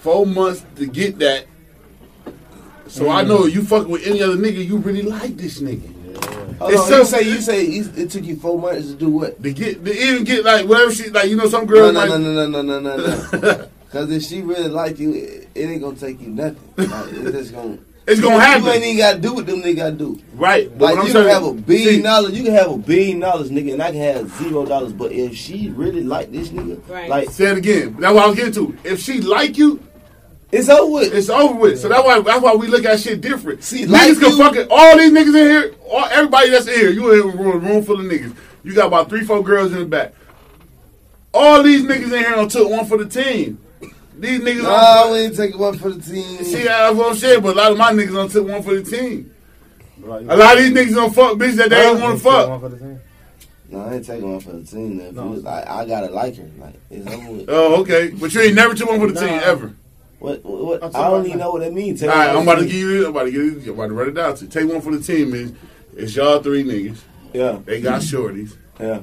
four 0.00 0.26
months 0.26 0.64
to 0.78 0.86
get 0.88 1.20
that. 1.20 1.46
So 2.88 3.08
I 3.08 3.22
know 3.22 3.46
you 3.46 3.62
fucking 3.62 3.88
with 3.88 4.04
any 4.04 4.20
other 4.20 4.34
nigga, 4.34 4.66
you 4.66 4.78
really 4.78 5.02
like 5.02 5.36
this 5.36 5.60
nigga. 5.60 6.56
Hold 6.58 6.72
It's 6.72 6.82
on, 6.82 6.88
so- 6.88 6.98
you 6.98 7.04
say, 7.04 7.22
you 7.22 7.40
say 7.40 7.64
it 7.66 7.96
it 7.98 8.10
took 8.10 8.24
you 8.24 8.34
four 8.34 8.58
months 8.58 8.88
to 8.88 8.94
do 8.96 9.08
what? 9.08 9.40
To 9.40 9.52
get 9.52 9.84
to 9.84 9.92
even 9.96 10.24
get 10.24 10.44
like 10.44 10.66
whatever 10.66 10.92
shit 10.92 11.12
like 11.12 11.30
you 11.30 11.36
know 11.36 11.46
some 11.48 11.66
No, 11.66 11.92
no, 11.92 12.00
like 12.00 12.08
no, 12.10 12.18
no, 12.18 12.48
no, 12.48 12.62
no, 12.62 12.80
no, 12.80 12.96
no, 12.96 12.96
no. 13.40 13.68
Cause 13.90 14.10
if 14.10 14.24
she 14.24 14.42
really 14.42 14.66
like 14.68 14.98
you, 14.98 15.14
it, 15.14 15.48
it 15.54 15.66
ain't 15.66 15.82
gonna 15.82 15.94
take 15.94 16.20
you 16.20 16.30
nothing. 16.30 16.58
Like, 16.76 17.12
it's 17.12 17.30
just 17.30 17.54
gonna. 17.54 17.78
It's 18.06 18.20
gonna 18.20 18.40
happen. 18.40 18.64
You 18.64 18.70
ain't 18.72 18.84
even 18.84 18.96
gotta 18.98 19.18
do 19.20 19.34
what 19.34 19.46
them 19.46 19.62
niggas 19.62 19.76
gotta 19.76 19.92
do. 19.92 20.20
right? 20.34 20.68
But 20.76 20.84
Like 20.86 20.94
what 20.96 21.00
I'm 21.02 21.06
you 21.08 21.12
can 21.12 21.22
saying- 21.24 21.34
have 21.34 21.44
a 21.44 21.52
billion 21.54 21.88
see, 21.96 22.02
dollars, 22.02 22.32
you 22.32 22.44
can 22.44 22.54
have 22.54 22.70
a 22.72 22.76
billion 22.78 23.20
dollars, 23.20 23.50
nigga, 23.50 23.72
and 23.74 23.82
I 23.82 23.90
can 23.92 24.00
have 24.00 24.38
zero 24.38 24.66
dollars. 24.66 24.92
But 24.92 25.12
if 25.12 25.36
she 25.36 25.70
really 25.70 26.02
like 26.02 26.32
this 26.32 26.48
nigga, 26.48 26.80
Right. 26.88 27.08
like 27.08 27.30
Say 27.30 27.46
it 27.46 27.58
again. 27.58 27.96
That's 28.00 28.14
what 28.14 28.24
I 28.24 28.26
was 28.26 28.36
getting 28.36 28.52
to. 28.54 28.76
If 28.84 29.00
she 29.00 29.20
like 29.20 29.56
you, 29.56 29.80
it's 30.50 30.68
over 30.68 30.90
with. 30.92 31.14
It's 31.14 31.30
over 31.30 31.54
with. 31.54 31.80
So 31.80 31.88
that's 31.88 32.04
why 32.04 32.20
that's 32.20 32.42
why 32.42 32.54
we 32.54 32.66
look 32.66 32.84
at 32.84 33.00
shit 33.00 33.20
different. 33.20 33.62
See, 33.64 33.84
niggas 33.86 33.90
like 33.90 34.18
can 34.20 34.30
you- 34.30 34.36
fucking 34.38 34.66
all 34.70 34.98
these 34.98 35.12
niggas 35.12 35.28
in 35.28 35.34
here, 35.50 35.74
all 35.90 36.04
everybody 36.10 36.50
that's 36.50 36.66
in 36.66 36.74
here. 36.74 36.90
You 36.90 37.12
in 37.12 37.20
a 37.20 37.36
room, 37.42 37.64
room 37.64 37.82
full 37.84 38.00
of 38.00 38.06
niggas. 38.06 38.34
You 38.64 38.74
got 38.74 38.86
about 38.88 39.08
three, 39.08 39.24
four 39.24 39.42
girls 39.42 39.72
in 39.72 39.78
the 39.78 39.84
back. 39.86 40.12
All 41.34 41.62
these 41.62 41.82
niggas 41.82 42.04
in 42.04 42.10
here 42.10 42.30
done 42.32 42.48
took 42.48 42.68
one 42.68 42.84
for 42.84 42.98
the 42.98 43.06
team. 43.06 43.58
These 44.18 44.40
niggas. 44.40 44.62
Nah, 44.62 45.02
done- 45.04 45.12
we 45.12 45.18
ain't 45.18 45.36
taking 45.36 45.58
one 45.58 45.78
for 45.78 45.90
the 45.90 46.02
team. 46.02 46.44
See, 46.44 46.64
that's 46.64 46.94
what 46.96 47.10
I'm 47.10 47.16
saying. 47.16 47.42
But 47.42 47.56
a 47.56 47.58
lot 47.58 47.72
of 47.72 47.78
my 47.78 47.92
niggas 47.92 48.12
don't 48.12 48.30
took 48.30 48.48
one 48.48 48.62
for 48.62 48.74
the 48.74 48.82
team. 48.82 49.30
Right. 50.00 50.22
A 50.28 50.36
lot 50.36 50.58
of 50.58 50.64
these 50.64 50.72
niggas 50.72 50.94
don't 50.94 51.14
fuck 51.14 51.36
bitches 51.38 51.56
that 51.56 51.70
they 51.70 51.88
ain't 51.88 52.00
want 52.00 52.18
to 52.18 52.22
fuck. 52.24 52.62
no, 53.70 53.80
I 53.80 53.94
ain't 53.94 54.04
taking 54.06 54.30
one 54.30 54.40
for 54.40 54.52
the 54.52 54.64
team. 54.64 55.00
If 55.00 55.14
No. 55.14 55.26
was 55.26 55.42
like, 55.44 55.66
I 55.66 55.86
gotta 55.86 56.08
like 56.10 56.36
her. 56.36 56.48
Like 56.58 56.74
it's 56.90 57.06
over 57.06 57.30
with. 57.32 57.44
Oh, 57.48 57.80
okay. 57.82 58.10
But 58.10 58.34
you 58.34 58.40
ain't 58.42 58.54
never 58.54 58.74
took 58.74 58.88
one 58.90 59.00
for 59.00 59.10
the 59.12 59.20
team 59.20 59.40
ever. 59.42 59.72
What? 60.18 60.44
what, 60.44 60.64
what 60.64 60.82
I'm 60.84 60.88
I 60.90 60.92
talking 60.92 61.10
don't 61.16 61.26
even 61.26 61.38
know 61.40 61.50
what 61.52 61.60
that 61.62 61.72
means. 61.72 62.02
All 62.02 62.08
right, 62.08 62.30
I'm 62.30 62.42
about 62.42 62.58
to 62.60 62.64
give 62.64 62.74
you. 62.74 63.04
I'm 63.06 63.10
about 63.10 63.24
to 63.24 63.30
give 63.32 63.42
you. 63.66 63.72
I'm 63.72 63.78
about 63.78 63.86
to 63.88 63.94
run 63.94 64.08
it 64.08 64.14
down 64.14 64.36
to 64.36 64.44
you. 64.44 64.50
Take 64.50 64.68
one 64.68 64.80
for 64.80 64.94
the 64.96 65.02
team. 65.02 65.34
Is 65.34 65.52
it's 65.96 66.14
y'all 66.16 66.40
three 66.40 66.62
niggas. 66.64 66.98
Yeah, 67.32 67.58
They 67.64 67.80
got 67.80 68.02
shorties, 68.02 68.56
yeah. 68.78 69.00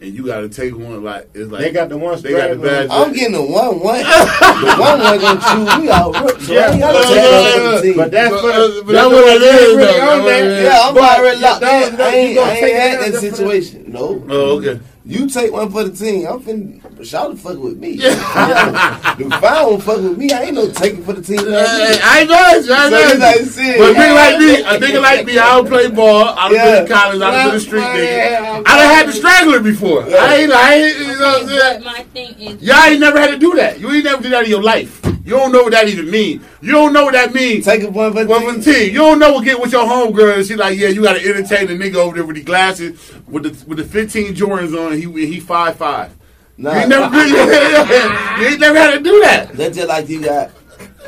And 0.00 0.14
you 0.14 0.24
got 0.26 0.40
to 0.40 0.48
take 0.48 0.76
one 0.76 1.02
like 1.02 1.28
it's 1.34 1.50
like 1.50 1.60
They 1.62 1.72
got 1.72 1.88
the 1.88 1.98
one 1.98 2.20
They 2.22 2.30
got 2.32 2.50
the 2.50 2.56
bad- 2.56 2.90
I'm 2.90 3.12
getting 3.12 3.34
a 3.34 3.42
one 3.42 3.80
one. 3.80 3.98
the 3.98 4.76
one 4.78 4.98
one 5.00 5.18
gonna 5.20 5.40
chew 5.40 5.82
me 5.82 5.90
out. 5.90 6.14
Rip, 6.24 6.40
so 6.40 6.54
I 6.54 6.66
ain't 6.70 6.78
Yeah, 6.78 6.92
take 6.92 7.10
yeah, 7.16 7.72
one 7.72 7.86
yeah. 7.86 7.92
But 7.96 8.10
that's 8.12 8.30
But, 8.30 8.40
for 8.40 8.50
uh, 8.50 8.68
the. 8.68 8.82
but 8.86 8.92
that's 8.92 9.08
what 9.08 9.24
it 9.28 9.42
is, 9.42 9.76
though. 9.76 9.84
That's 9.84 10.24
what 10.24 10.62
yeah, 10.62 10.80
I'm 10.84 10.94
But 10.94 11.18
already 11.18 11.40
locked 11.40 11.60
that 11.62 11.80
was- 11.80 11.88
in. 11.90 11.96
that- 11.96 12.08
I 12.08 12.14
ain't, 12.16 12.32
you 12.34 12.40
I 12.40 12.50
ain't 12.50 12.74
had 12.74 12.98
that 13.00 13.06
out 13.06 13.12
there 13.12 13.12
for 13.30 13.36
situation. 13.36 13.84
No. 13.88 14.24
Oh, 14.28 14.58
okay. 14.58 14.80
You 15.10 15.26
take 15.26 15.50
one 15.52 15.70
for 15.70 15.84
the 15.84 15.90
team. 15.96 16.26
I'm 16.26 16.38
finna 16.40 17.02
shout 17.02 17.30
the 17.30 17.36
fuck 17.38 17.56
with 17.58 17.78
me. 17.78 17.96
the 17.96 19.38
foul 19.40 19.80
fuck 19.80 20.02
with 20.02 20.18
me. 20.18 20.30
I 20.32 20.42
ain't 20.42 20.54
no 20.54 20.70
taking 20.70 21.02
for 21.02 21.14
the 21.14 21.22
team. 21.22 21.38
Hey, 21.38 21.98
I 22.02 22.24
know 22.24 22.34
it. 22.34 22.68
I 22.70 22.88
So 22.88 22.90
know 22.90 22.98
you 23.00 23.14
it. 23.14 23.18
like 23.18 23.36
shit. 23.38 23.78
But 23.78 23.90
a 23.90 23.94
nigga 23.94 24.14
like 24.14 24.38
me, 24.38 24.60
a 24.60 24.78
nigga 24.78 25.00
like 25.02 25.24
me, 25.26 25.38
I 25.38 25.56
don't 25.56 25.66
play 25.66 25.88
ball. 25.88 26.24
I 26.36 26.48
don't 26.50 26.54
Yeah. 26.58 26.74
been 26.80 26.86
to 26.88 26.92
college. 26.92 27.22
I 27.22 27.30
don't 27.30 27.44
been 27.44 27.52
to 27.54 27.60
street 27.60 27.80
Yeah, 27.80 27.96
nigga. 27.96 28.56
I'm 28.56 28.62
I 28.66 28.76
done 28.76 28.94
had 28.96 29.08
the 29.08 29.12
straggler 29.12 29.60
before. 29.60 30.02
I 30.04 30.34
ain't, 30.36 30.52
I 30.52 30.74
ain't, 30.74 30.98
you 30.98 31.06
know 31.06 31.12
what 31.20 31.42
I'm 31.42 31.48
saying? 31.48 31.84
my 31.84 32.02
thing 32.12 32.34
is, 32.40 32.62
Y'all 32.62 32.84
ain't 32.84 33.00
never 33.00 33.18
had 33.18 33.30
to 33.30 33.38
do 33.38 33.54
that. 33.54 33.80
You 33.80 33.90
ain't 33.90 34.04
never 34.04 34.22
did 34.22 34.32
that 34.32 34.44
in 34.44 34.50
your 34.50 34.62
life. 34.62 35.00
You 35.28 35.36
don't 35.36 35.52
know 35.52 35.62
what 35.64 35.72
that 35.72 35.86
even 35.88 36.10
mean. 36.10 36.42
You 36.62 36.72
don't 36.72 36.92
know 36.94 37.04
what 37.04 37.12
that 37.12 37.34
means. 37.34 37.66
Take 37.66 37.82
a 37.82 37.90
one 37.90 38.12
for 38.14 38.24
One 38.26 38.44
for 38.46 38.52
the 38.54 38.62
team. 38.62 38.74
team. 38.74 38.92
You 38.92 38.98
don't 39.00 39.18
know 39.18 39.32
what 39.34 39.44
get 39.44 39.60
with 39.60 39.72
your 39.72 39.84
homegirl. 39.86 40.36
And 40.38 40.46
she 40.46 40.54
like, 40.56 40.78
yeah, 40.78 40.88
you 40.88 41.02
got 41.02 41.14
to 41.16 41.20
entertain 41.28 41.66
the 41.66 41.74
nigga 41.74 41.96
over 41.96 42.16
there 42.16 42.24
with 42.24 42.36
the 42.36 42.42
glasses, 42.42 43.12
with 43.26 43.42
the 43.42 43.66
with 43.68 43.76
the 43.78 43.84
15 43.84 44.34
Jordans 44.34 44.74
on. 44.78 44.92
He 44.96 45.26
he 45.26 45.38
five 45.40 45.76
five. 45.76 46.16
Nah, 46.56 46.72
You 46.72 46.78
ain't 46.80 46.88
never 46.88 47.16
you 48.40 48.46
ain't 48.48 48.60
never 48.60 48.78
had 48.78 48.94
to 48.94 49.00
do 49.00 49.20
that. 49.20 49.52
that's 49.52 49.76
just 49.76 49.88
like 49.88 50.08
you 50.08 50.22
got. 50.22 50.50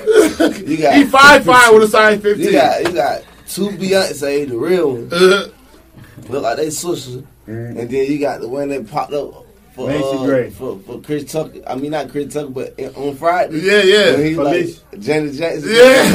You 0.07 0.77
got. 0.79 0.95
He 0.95 1.05
five 1.05 1.45
five 1.45 1.73
with 1.73 1.85
a 1.85 1.89
size 1.89 2.21
15. 2.21 2.45
You 2.45 2.53
got. 2.53 2.83
You 2.87 2.93
got 2.93 3.23
two 3.49 3.71
Beyonce, 3.71 4.49
the 4.49 4.57
real 4.57 4.93
one, 4.93 5.09
Uh, 5.13 5.49
look 6.29 6.43
like 6.43 6.57
they 6.59 6.71
sisters, 6.71 7.25
and 7.47 7.77
then 7.77 7.91
you 7.91 8.19
got 8.21 8.41
the 8.41 8.49
one 8.49 8.69
that 8.69 8.89
popped 8.91 9.13
up. 9.13 9.40
For, 9.81 9.89
Macy 9.89 10.05
uh, 10.19 10.25
Gray. 10.27 10.51
for 10.51 10.79
for 10.81 11.01
Chris 11.01 11.31
Tucker, 11.33 11.61
I 11.67 11.75
mean 11.77 11.91
not 11.93 12.09
Chris 12.11 12.33
Tucker, 12.33 12.51
but 12.51 12.79
on 12.97 13.17
Friday. 13.17 13.59
yeah, 13.61 13.83
yeah. 13.83 14.13
When 14.13 14.25
he 14.25 14.35
Felicia. 14.35 14.81
like 14.93 15.01
Janet 15.01 15.35
Jackson. 15.35 15.71
Yeah. 15.71 16.13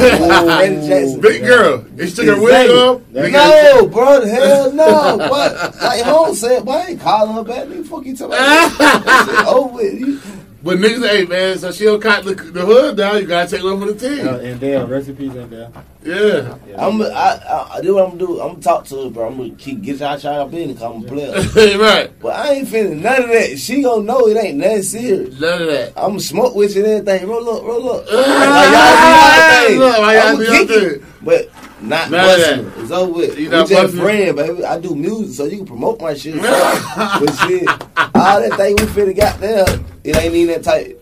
Janet 0.60 0.84
Jackson. 0.88 1.20
Big 1.20 1.42
girl. 1.42 1.82
He 1.98 2.10
took 2.10 2.26
her 2.26 2.40
wig 2.40 2.70
off. 2.70 3.00
That- 3.12 3.32
No, 3.32 3.86
bro, 3.88 4.24
hell 4.26 4.72
no. 4.74 5.16
But 5.18 5.74
like 5.82 6.02
Holmes 6.02 6.40
said, 6.40 6.64
boy, 6.64 6.72
I 6.72 6.86
ain't 6.90 7.00
calling 7.00 7.34
her 7.34 7.42
back. 7.44 7.66
Nigga, 7.68 7.86
fuck 7.86 8.04
you 8.04 8.16
talking 8.16 8.34
about? 8.34 8.78
That 8.78 9.26
shit 9.26 9.46
over 9.54 9.74
with. 9.74 10.35
You- 10.66 10.78
But 10.78 10.78
niggas, 10.90 11.08
hey 11.08 11.24
man, 11.26 11.58
so 11.58 11.70
she 11.72 11.84
don't 11.84 12.00
cut 12.00 12.24
the, 12.24 12.34
the 12.34 12.64
hood 12.64 12.96
down. 12.96 13.20
You 13.20 13.26
gotta 13.26 13.50
take 13.50 13.62
one 13.64 13.80
for 13.80 13.92
the 13.92 13.94
team. 13.94 14.26
Uh, 14.28 14.38
and 14.38 14.58
Dale, 14.60 14.86
recipes 14.86 15.34
and 15.34 15.50
Dale. 15.50 15.72
Yeah. 16.04 16.56
I'm, 16.78 17.02
I, 17.02 17.06
I, 17.06 17.70
I 17.76 17.80
do 17.80 17.94
what 17.96 18.04
I'm 18.04 18.10
gonna 18.18 18.26
do. 18.26 18.40
I'm 18.40 18.48
gonna 18.52 18.62
talk 18.62 18.84
to 18.86 19.04
her, 19.04 19.10
bro. 19.10 19.26
I'm 19.28 19.36
gonna 19.36 19.50
keep 19.50 19.82
get 19.82 19.98
y'all 19.98 20.18
y'all 20.18 20.48
business. 20.48 20.78
Cause 20.78 20.94
I'm 20.96 21.04
a 21.04 21.06
player. 21.08 21.78
right. 21.78 22.20
But 22.20 22.34
I 22.36 22.52
ain't 22.52 22.68
feeling 22.68 23.02
none 23.02 23.22
of 23.24 23.28
that. 23.30 23.58
She 23.58 23.82
gonna 23.82 24.02
know 24.02 24.28
it 24.28 24.36
ain't 24.36 24.58
nothing 24.58 24.82
serious. 24.82 25.40
None 25.40 25.62
of 25.62 25.68
that. 25.68 25.92
I'm 25.96 26.10
gonna 26.10 26.20
smoke 26.20 26.54
with 26.54 26.74
you 26.76 26.84
and 26.84 27.08
everything. 27.08 27.28
Roll 27.28 27.48
up, 27.50 27.62
roll 27.64 27.90
up. 27.92 28.06
Like 28.56 28.72
y'all 28.72 28.86
do 28.96 29.22
y'all 29.22 29.66
thing. 29.68 29.78
look, 29.78 29.98
like 29.98 30.16
y'all 30.16 30.26
I'ma 30.28 30.38
do 30.38 30.44
y'all 30.44 30.52
kick 30.52 30.70
it. 30.70 31.00
thing. 31.00 31.06
But 31.22 31.48
not 31.80 32.10
None 32.10 32.20
of 32.20 32.66
busting. 32.66 32.82
It's 32.82 32.90
over 32.92 33.12
with. 33.12 33.38
You 33.38 33.44
We 33.50 33.56
just 33.56 33.72
busting? 33.72 34.00
friend, 34.00 34.36
baby. 34.36 34.64
I 34.64 34.80
do 34.80 34.94
music, 34.94 35.34
so 35.36 35.44
you 35.44 35.58
can 35.58 35.66
promote 35.66 36.00
my 36.00 36.14
shit. 36.14 36.34
but 36.42 37.30
shit, 37.46 37.68
all 38.14 38.40
that 38.40 38.54
thing 38.56 38.76
we 38.76 38.82
finna 38.86 39.16
got 39.16 39.38
there, 39.40 39.66
it 40.04 40.16
ain't 40.16 40.34
even 40.34 40.54
that 40.54 40.64
tight. 40.64 40.96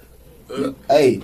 Uh. 0.52 0.72
hey, 0.88 1.22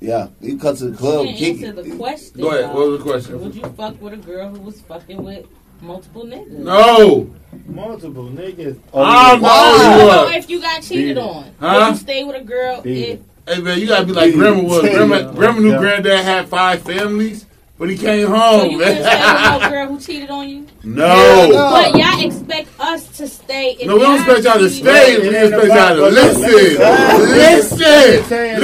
yeah, 0.00 0.28
you 0.40 0.58
come 0.58 0.76
to 0.76 0.90
the 0.90 0.96
club, 0.96 1.26
You 1.26 1.32
kick 1.34 1.58
didn't 1.60 1.78
answer 1.78 1.80
it. 1.80 1.90
the 1.90 1.96
question. 1.96 2.40
Go 2.40 2.48
ahead. 2.50 2.64
though. 2.64 2.74
What 2.74 2.88
was 2.88 2.98
the 2.98 3.04
question? 3.10 3.40
Would 3.40 3.54
you 3.54 3.62
fuck 3.76 4.00
with 4.00 4.12
a 4.14 4.16
girl 4.16 4.48
who 4.50 4.60
was 4.60 4.80
fucking 4.82 5.22
with 5.22 5.46
multiple 5.80 6.24
niggas? 6.24 6.48
No. 6.50 7.30
Multiple 7.66 8.24
niggas. 8.28 8.78
I 8.94 9.30
don't 9.32 9.42
know. 9.42 9.48
I 9.48 9.72
you 9.72 9.98
don't 10.08 10.30
know 10.32 10.36
if 10.38 10.50
you 10.50 10.60
got 10.60 10.82
cheated 10.82 11.04
Beat 11.04 11.10
it. 11.10 11.18
on. 11.18 11.50
Huh? 11.60 11.78
Would 11.80 11.88
you 11.94 11.96
stay 12.00 12.24
with 12.24 12.36
a 12.36 12.44
girl 12.44 12.82
Beat 12.82 13.08
if. 13.08 13.20
Hey 13.48 13.60
man, 13.62 13.78
you 13.78 13.86
gotta 13.86 14.04
be 14.06 14.12
like 14.12 14.34
grandma 14.34 14.62
was. 14.62 14.82
Grandma, 14.82 15.32
grandma 15.32 15.58
knew 15.60 15.70
Yeah. 15.70 15.78
granddad 15.78 16.24
had 16.24 16.48
five 16.48 16.82
families, 16.82 17.46
but 17.78 17.88
he 17.90 17.96
came 17.96 18.26
so 18.26 18.34
home, 18.36 18.70
you 18.72 18.78
couldn't 18.78 19.02
stay 19.04 19.52
with 19.52 19.62
no 19.62 19.68
girl 19.70 19.86
who 19.86 20.00
cheated 20.00 20.30
on 20.30 20.48
you? 20.48 20.66
no. 20.84 21.48
no. 21.48 21.70
But 21.70 21.96
y'all 21.96 22.24
expect 22.26 22.68
us 22.80 23.16
to 23.18 23.28
stay. 23.28 23.76
If 23.80 23.86
No, 23.86 23.94
we 23.94 24.00
don't 24.02 24.16
expect 24.16 24.44
y'all 24.44 24.58
to 24.58 24.68
stay. 24.70 25.12
It 25.14 25.20
We 25.22 25.28
expect 25.36 25.66
y'all 25.66 25.96
to 25.96 26.04
about- 26.04 26.12
listen. 26.12 26.42
Listen. 26.42 27.78
Listen. 27.78 27.80
it. 27.80 28.60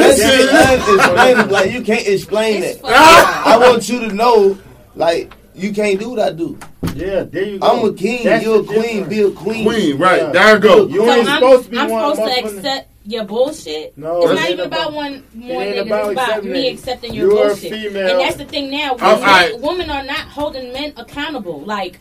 That's 0.50 0.88
explain 0.88 1.38
it. 1.38 1.50
Like 1.50 1.70
you 1.72 1.82
can't 1.82 2.06
explain 2.06 2.62
It's 2.62 2.76
it. 2.76 2.80
fucking- 2.82 2.94
I 2.96 3.58
want 3.60 3.88
you 3.88 4.00
to 4.00 4.14
know, 4.14 4.58
like 4.94 5.32
you 5.54 5.72
can't 5.72 5.98
do 6.00 6.10
what 6.10 6.18
I 6.20 6.30
do. 6.32 6.58
Yeah, 6.94 7.22
there 7.24 7.44
you 7.44 7.58
go. 7.58 7.66
I'm 7.66 7.88
a 7.88 7.92
king. 7.94 8.24
That's 8.24 8.44
You're 8.44 8.60
a 8.60 8.64
queen. 8.64 8.78
difference. 8.78 9.08
Be 9.08 9.20
a 9.22 9.30
queen. 9.30 9.64
Queen, 9.64 9.98
right? 9.98 10.22
Yeah. 10.22 10.30
There 10.30 10.54
you 10.54 10.60
go. 10.60 10.86
You 10.86 10.96
So 11.06 11.12
ain't 11.12 11.28
I'm, 11.28 11.34
supposed 11.36 11.64
to 11.64 11.70
be 11.70 11.78
I'm 11.78 11.88
one 11.90 12.14
supposed 12.16 12.34
to 12.34 12.42
motherfucker- 12.42 12.58
accept 12.58 12.88
your 13.04 13.24
bullshit. 13.24 13.96
No, 13.98 14.22
it's 14.22 14.32
it 14.32 14.34
not 14.34 14.50
even 14.50 14.66
about 14.66 14.80
about- 14.88 14.92
one 14.94 15.24
more 15.34 15.62
it 15.62 15.76
niggas. 15.76 15.86
about 15.86 16.04
It's 16.04 16.12
about 16.12 16.28
accepting 16.28 16.52
me 16.52 16.68
accepting 16.70 17.14
your 17.14 17.30
You're 17.30 17.44
a 17.44 17.48
bullshit. 17.48 17.72
female. 17.72 18.08
And 18.10 18.20
that's 18.20 18.36
the 18.36 18.44
thing 18.46 18.70
now. 18.70 18.96
I'm- 18.98 19.18
Women, 19.20 19.28
I- 19.28 19.52
women 19.60 19.90
are 19.90 20.02
not 20.04 20.20
holding 20.28 20.72
men 20.72 20.92
accountable. 20.96 21.60
Like 21.60 22.00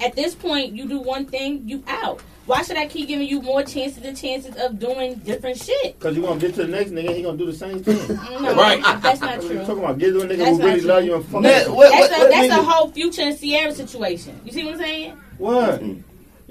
at 0.00 0.16
this 0.16 0.34
point, 0.34 0.72
you 0.74 0.86
do 0.88 0.98
one 0.98 1.26
thing, 1.26 1.62
you 1.66 1.82
out. 1.86 2.20
Why 2.44 2.62
should 2.62 2.76
I 2.76 2.86
keep 2.88 3.06
giving 3.06 3.28
you 3.28 3.40
more 3.40 3.62
chances 3.62 4.02
and 4.04 4.16
chances 4.16 4.56
of 4.56 4.80
doing 4.80 5.14
different 5.24 5.58
shit? 5.62 6.00
Cause 6.00 6.16
you 6.16 6.22
gonna 6.22 6.40
get 6.40 6.54
to 6.56 6.62
the 6.64 6.68
next 6.76 6.90
nigga, 6.90 7.14
he 7.14 7.22
gonna 7.22 7.38
do 7.38 7.46
the 7.46 7.52
same 7.56 7.80
thing. 7.84 7.96
No, 8.42 8.52
Right. 8.56 8.82
that's 9.00 9.20
not 9.20 9.36
What 9.36 9.42
you 9.44 9.48
true. 9.50 9.58
talking 9.60 9.78
about? 9.78 9.98
Get 9.98 10.10
to 10.10 10.22
a 10.22 10.26
nigga 10.26 10.38
That's 10.38 10.50
who 10.58 10.62
really 10.64 10.80
true. 10.80 10.88
love 10.88 11.04
you 11.04 11.14
and 11.14 11.24
fuck 11.26 11.42
That- 11.44 11.66
you. 11.68 11.72
what- 11.74 11.90
That's, 11.92 12.10
what- 12.10 12.18
a, 12.18 12.22
what 12.24 12.30
that's 12.32 12.50
a 12.50 12.62
whole 12.64 12.90
future 12.90 13.22
and 13.22 13.38
Ciara 13.40 13.72
situation. 13.72 14.40
You 14.44 14.50
see 14.50 14.64
what 14.64 14.74
I'm 14.74 14.80
saying? 14.80 15.12
What? 15.38 15.80
Mm-hmm. 15.82 16.00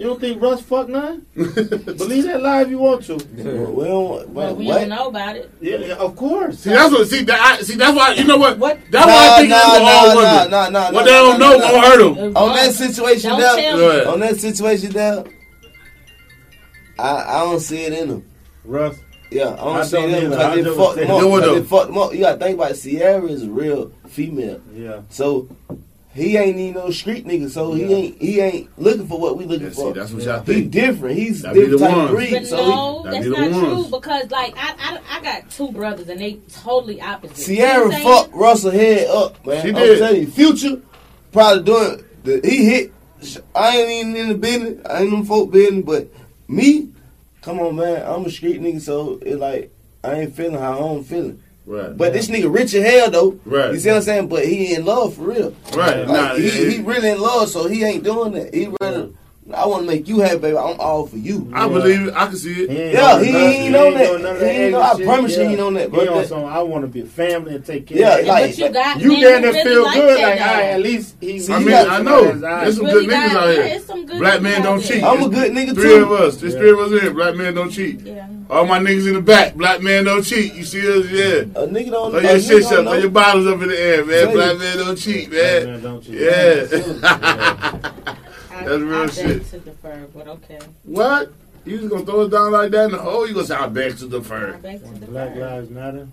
You 0.02 0.08
don't 0.08 0.20
think 0.20 0.42
Russ 0.42 0.64
fuck 0.64 0.90
none? 0.90 1.28
Believe 1.36 2.24
that 2.24 2.42
lie 2.42 2.64
if 2.64 2.70
you 2.70 2.80
want 2.80 3.04
to. 3.06 3.14
We 3.36 3.84
don't. 3.84 4.34
But 4.34 4.58
we 4.58 4.66
what? 4.66 4.80
don't 4.80 4.90
know 4.90 5.10
about 5.10 5.36
it. 5.36 5.52
Yeah, 5.62 5.76
yeah, 5.78 5.94
of 5.94 6.16
course. 6.16 6.58
See, 6.58 6.72
that's 6.72 6.92
what. 6.92 7.08
See, 7.08 7.24
that, 7.24 7.40
I, 7.40 7.62
see, 7.62 7.76
that's 7.76 7.96
why. 7.96 8.14
You 8.14 8.24
know 8.24 8.38
what? 8.38 8.58
What? 8.58 8.80
That's 8.90 9.06
why 9.06 9.30
I 9.30 9.38
think 9.38 9.50
nah, 9.52 9.58
it's 9.58 9.78
for 9.78 9.84
all 9.84 10.08
nah, 10.08 10.16
women. 10.16 10.52
nah, 10.52 10.70
nah, 10.70 10.86
what 10.86 10.92
nah, 10.92 11.04
they 11.04 11.12
don't 11.12 11.40
nah, 11.40 11.50
know 11.52 11.58
nah, 11.60 11.72
won't 11.72 11.86
hurt 11.86 12.16
them. 12.16 12.36
On 12.38 12.56
that 12.56 12.74
situation 12.74 13.30
Don't 13.30 13.40
there, 13.42 14.04
tell 14.04 14.14
on 14.14 14.20
that 14.22 14.38
situation 14.38 14.92
there, 14.92 15.24
I 16.98 17.12
I 17.36 17.40
don't 17.42 17.60
see 17.60 17.84
it 17.84 17.94
in 17.94 18.08
them. 18.10 18.26
Russ. 18.66 18.98
Yeah, 19.30 19.50
I 19.50 19.56
don't 19.58 19.78
I 19.78 19.84
see 19.84 19.98
don't 19.98 20.12
them 20.14 20.34
either. 20.34 20.42
I 20.44 20.56
because 20.56 20.66
they 20.66 20.84
fucked 20.84 20.96
them 20.96 21.12
up. 21.12 21.16
You 21.18 21.22
know 21.22 21.28
what 21.28 21.44
'cause 21.44 21.56
They 21.62 21.64
fucked 21.64 21.88
them 21.88 21.98
up. 22.00 22.14
You 22.14 22.20
gotta 22.22 22.40
think 22.40 22.56
about 22.58 22.72
it. 22.72 22.78
Ciara 22.82 23.26
is 23.28 23.48
real 23.48 23.92
female, 24.08 24.62
Yeah. 24.74 25.02
so 25.10 25.48
he 26.14 26.38
ain't 26.38 26.58
even 26.58 26.82
no 26.82 26.92
street 26.92 27.26
nigga. 27.26 27.50
So 27.50 27.74
he 27.74 27.94
ain't 27.94 28.22
he 28.22 28.40
ain't 28.42 28.80
looking 28.80 29.08
for 29.08 29.20
what 29.20 29.38
we 29.38 29.46
looking 29.46 29.68
Yeah, 29.68 29.74
see, 29.74 29.82
for. 29.82 29.94
that's 29.94 30.12
what 30.12 30.24
y'all 30.24 30.42
He 30.44 30.54
think. 30.62 30.72
different. 30.72 31.18
He's 31.18 31.42
That 31.42 31.54
be 31.54 31.62
different 31.62 31.80
the 31.80 31.86
type 31.88 31.96
of 31.96 31.98
ones. 31.98 32.12
breed. 32.16 32.32
But 32.34 32.46
So 32.48 32.58
no, 32.58 33.02
that 33.04 33.12
that's 33.12 33.24
be 33.24 33.30
the 33.30 33.38
not 33.38 33.52
ones. 33.52 33.90
true 33.90 34.00
because 34.00 34.32
like 34.32 34.54
I, 34.58 34.76
I 34.78 35.18
I 35.18 35.24
got 35.24 35.50
two 35.50 35.72
brothers 35.72 36.10
and 36.10 36.20
they 36.20 36.34
totally 36.52 37.02
opposite. 37.02 37.48
he, 37.48 37.54
You 37.56 37.60
know 37.60 37.66
Ciara 37.66 37.78
what 37.78 37.86
I'm 37.86 37.92
saying? 37.92 38.08
fucked 38.24 38.36
Russell 38.36 38.72
head 38.72 39.08
up, 39.10 39.46
man. 39.46 39.62
She 39.62 39.70
I'm 39.70 39.76
did. 39.76 40.00
telling 40.00 40.22
you, 40.22 40.28
Future 40.28 40.82
probably 41.32 41.64
doing. 41.64 42.06
The, 42.24 42.42
he 42.44 42.66
hit. 42.66 42.94
I 43.56 43.78
ain't 43.78 43.90
even 43.92 44.16
in 44.16 44.28
the 44.30 44.36
business. 44.36 44.86
I 44.86 45.04
ain't 45.04 45.12
no 45.12 45.24
folk 45.24 45.52
business, 45.52 45.86
but 45.86 46.08
me, 46.48 46.90
come 47.42 47.60
on, 47.60 47.76
man. 47.76 48.04
I'm 48.06 48.26
a 48.26 48.30
street 48.32 48.60
nigga, 48.62 48.82
so 48.82 49.20
it 49.22 49.38
like 49.38 49.72
I 50.04 50.14
ain't 50.22 50.36
feeling 50.36 50.60
how 50.60 50.78
I'm 50.80 51.04
feeling. 51.04 51.42
Right. 51.66 51.96
But 51.96 52.14
this 52.14 52.28
nigga 52.28 52.54
rich 52.54 52.74
as 52.74 52.84
hell 52.86 53.12
though. 53.12 53.40
Right. 53.46 53.72
You 53.74 53.80
see 53.80 53.90
what 53.90 53.98
I'm 53.98 54.02
saying? 54.02 54.28
But 54.30 54.46
he 54.46 54.74
in 54.74 54.84
love 54.86 55.16
for 55.16 55.22
real. 55.22 55.56
Right. 55.76 55.98
Like, 55.98 56.08
Nah, 56.08 56.36
he, 56.36 56.46
yeah, 56.46 56.70
he 56.72 56.82
really 56.82 57.10
in 57.10 57.22
love, 57.22 57.50
so 57.50 57.68
he 57.68 57.84
ain't 57.84 58.04
doing 58.04 58.34
that. 58.34 58.54
He 58.54 58.68
rather. 58.82 59.04
Mm. 59.08 59.16
I 59.54 59.66
want 59.66 59.84
to 59.84 59.88
make 59.92 60.08
you 60.08 60.20
happy, 60.20 60.38
baby. 60.38 60.56
I'm 60.58 60.80
all 60.80 61.08
for 61.08 61.18
you. 61.18 61.50
I 61.54 61.68
believe 61.68 62.08
it. 62.08 62.14
I 62.16 62.28
can 62.28 62.38
see 62.38 62.64
it. 62.64 62.70
ain't 62.70 62.94
Yeah, 62.94 63.16
on 63.16 63.24
he 63.24 63.30
ain't 63.36 63.76
on 63.76 63.94
that. 63.96 64.06
doing 64.08 64.24
none 64.24 64.36
He 64.38 64.44
ain't 64.44 64.56
extra 64.56 64.70
know- 64.72 64.82
I 64.82 64.96
shit. 64.96 65.06
promise 65.06 65.36
you 65.36 65.44
he 65.44 65.50
ain't 65.50 65.60
on 65.60 65.74
that, 65.74 65.90
He 65.92 66.08
on 66.08 66.26
some, 66.26 66.46
I 66.46 66.62
want 66.62 66.84
to 66.84 66.88
be 66.88 67.02
a 67.02 67.06
family 67.06 67.56
and 67.56 67.66
take 67.66 67.88
care 67.88 67.98
Yeah, 67.98 68.18
of 68.18 68.28
like- 68.28 68.52
but 68.52 68.58
you 68.60 68.70
got 68.70 69.02
You 69.02 69.10
men 69.10 69.22
damn 69.22 69.42
really 69.44 69.64
feel 69.64 69.84
like 69.84 69.96
good. 69.96 70.18
that, 70.20 70.24
Like, 70.30 70.40
though. 70.40 70.46
all 70.46 70.54
right, 70.54 70.64
at 70.66 70.82
least 70.82 71.16
he. 71.20 71.54
I 71.54 71.60
mean, 71.60 71.68
got- 71.70 71.90
I 71.90 72.02
know. 72.02 72.24
There's 72.24 72.40
There's 72.42 72.76
some 72.78 72.86
Really 72.86 73.06
good 73.08 73.16
niggas 73.16 73.36
out 73.36 73.66
here. 73.66 73.80
some 73.80 74.06
good 74.06 74.20
Black 74.20 74.40
niggas 74.40 74.44
men 74.44 74.62
don't 74.62 74.82
cheat. 74.84 75.04
I'm 75.04 75.24
a 75.24 75.30
good 75.30 75.52
nigga 75.52 75.74
Three 75.74 75.84
too. 75.90 76.04
of 76.04 76.12
us. 76.12 76.36
There's 76.38 76.54
Yeah. 76.54 76.60
three 76.60 76.72
of 76.72 76.80
us 76.80 77.02
here. 77.02 77.12
Black 77.14 77.36
men 77.36 77.54
don't 77.56 77.70
cheat. 77.72 78.00
Yeah. 78.06 78.28
All 78.50 78.66
my 78.66 78.80
niggas 78.80 79.08
in 79.08 79.16
the 79.16 79.22
back. 79.22 79.56
Black 79.56 79.82
men 79.82 80.06
don't 80.06 80.22
cheat. 80.24 80.54
You 80.54 80.64
see 80.64 80.80
us? 80.88 81.08
Yeah. 81.10 81.62
A 81.62 81.68
nigga 81.68 81.90
don't. 81.92 82.12
Throw 82.12 82.20
a 82.20 82.24
your 82.24 82.40
shit 82.40 82.62
don't 82.62 82.74
up. 82.74 82.84
know. 82.86 82.92
Throw 82.92 83.00
your 83.02 83.10
bottles 83.10 83.48
up 83.48 83.62
in 83.62 83.68
the 83.70 83.80
air, 83.82 84.06
man. 84.06 84.34
Black 84.34 84.52
it. 84.52 84.60
men 84.60 84.78
don't 84.78 84.96
cheat, 84.98 85.30
Black 85.32 85.64
man. 85.64 85.66
man 85.66 85.82
don't 85.82 86.04
cheat. 86.04 86.14
Yeah. 86.14 87.92
I, 88.62 88.66
That's 88.70 88.82
real 88.82 88.96
I 89.04 89.08
shit. 89.08 89.26
beg 89.40 89.50
to 89.52 89.60
defer, 89.60 90.08
but 90.14 90.28
okay. 90.28 90.60
what? 90.84 91.32
You 91.66 91.78
just 91.78 91.90
gonna 91.90 92.06
throw 92.06 92.22
us 92.22 92.32
down 92.32 92.52
like 92.52 92.72
that 92.72 92.86
in 92.86 92.92
the 92.94 92.98
hole? 92.98 93.28
You 93.28 93.34
gonna 93.36 93.46
say 93.48 93.56
I 93.56 93.68
beg 93.68 93.98
to 93.98 94.06
I 94.06 94.10
defer? 94.10 94.54
beg 94.58 94.80
to 94.82 94.88
defer. 94.88 95.06
Black 95.12 95.36
lives 95.36 95.70
matter. 95.70 96.08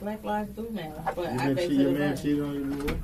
Black 0.00 0.24
lives 0.24 0.50
do 0.50 0.68
matter, 0.70 1.02
but 1.14 1.32
You 1.32 1.38
I 1.40 1.54
beg 1.54 1.68
to 1.68 1.74
your 1.74 1.90
man 1.92 2.10
defer. 2.12 2.22
cheated 2.22 2.42
on 2.42 2.54
you 2.54 2.64
before? 2.76 2.96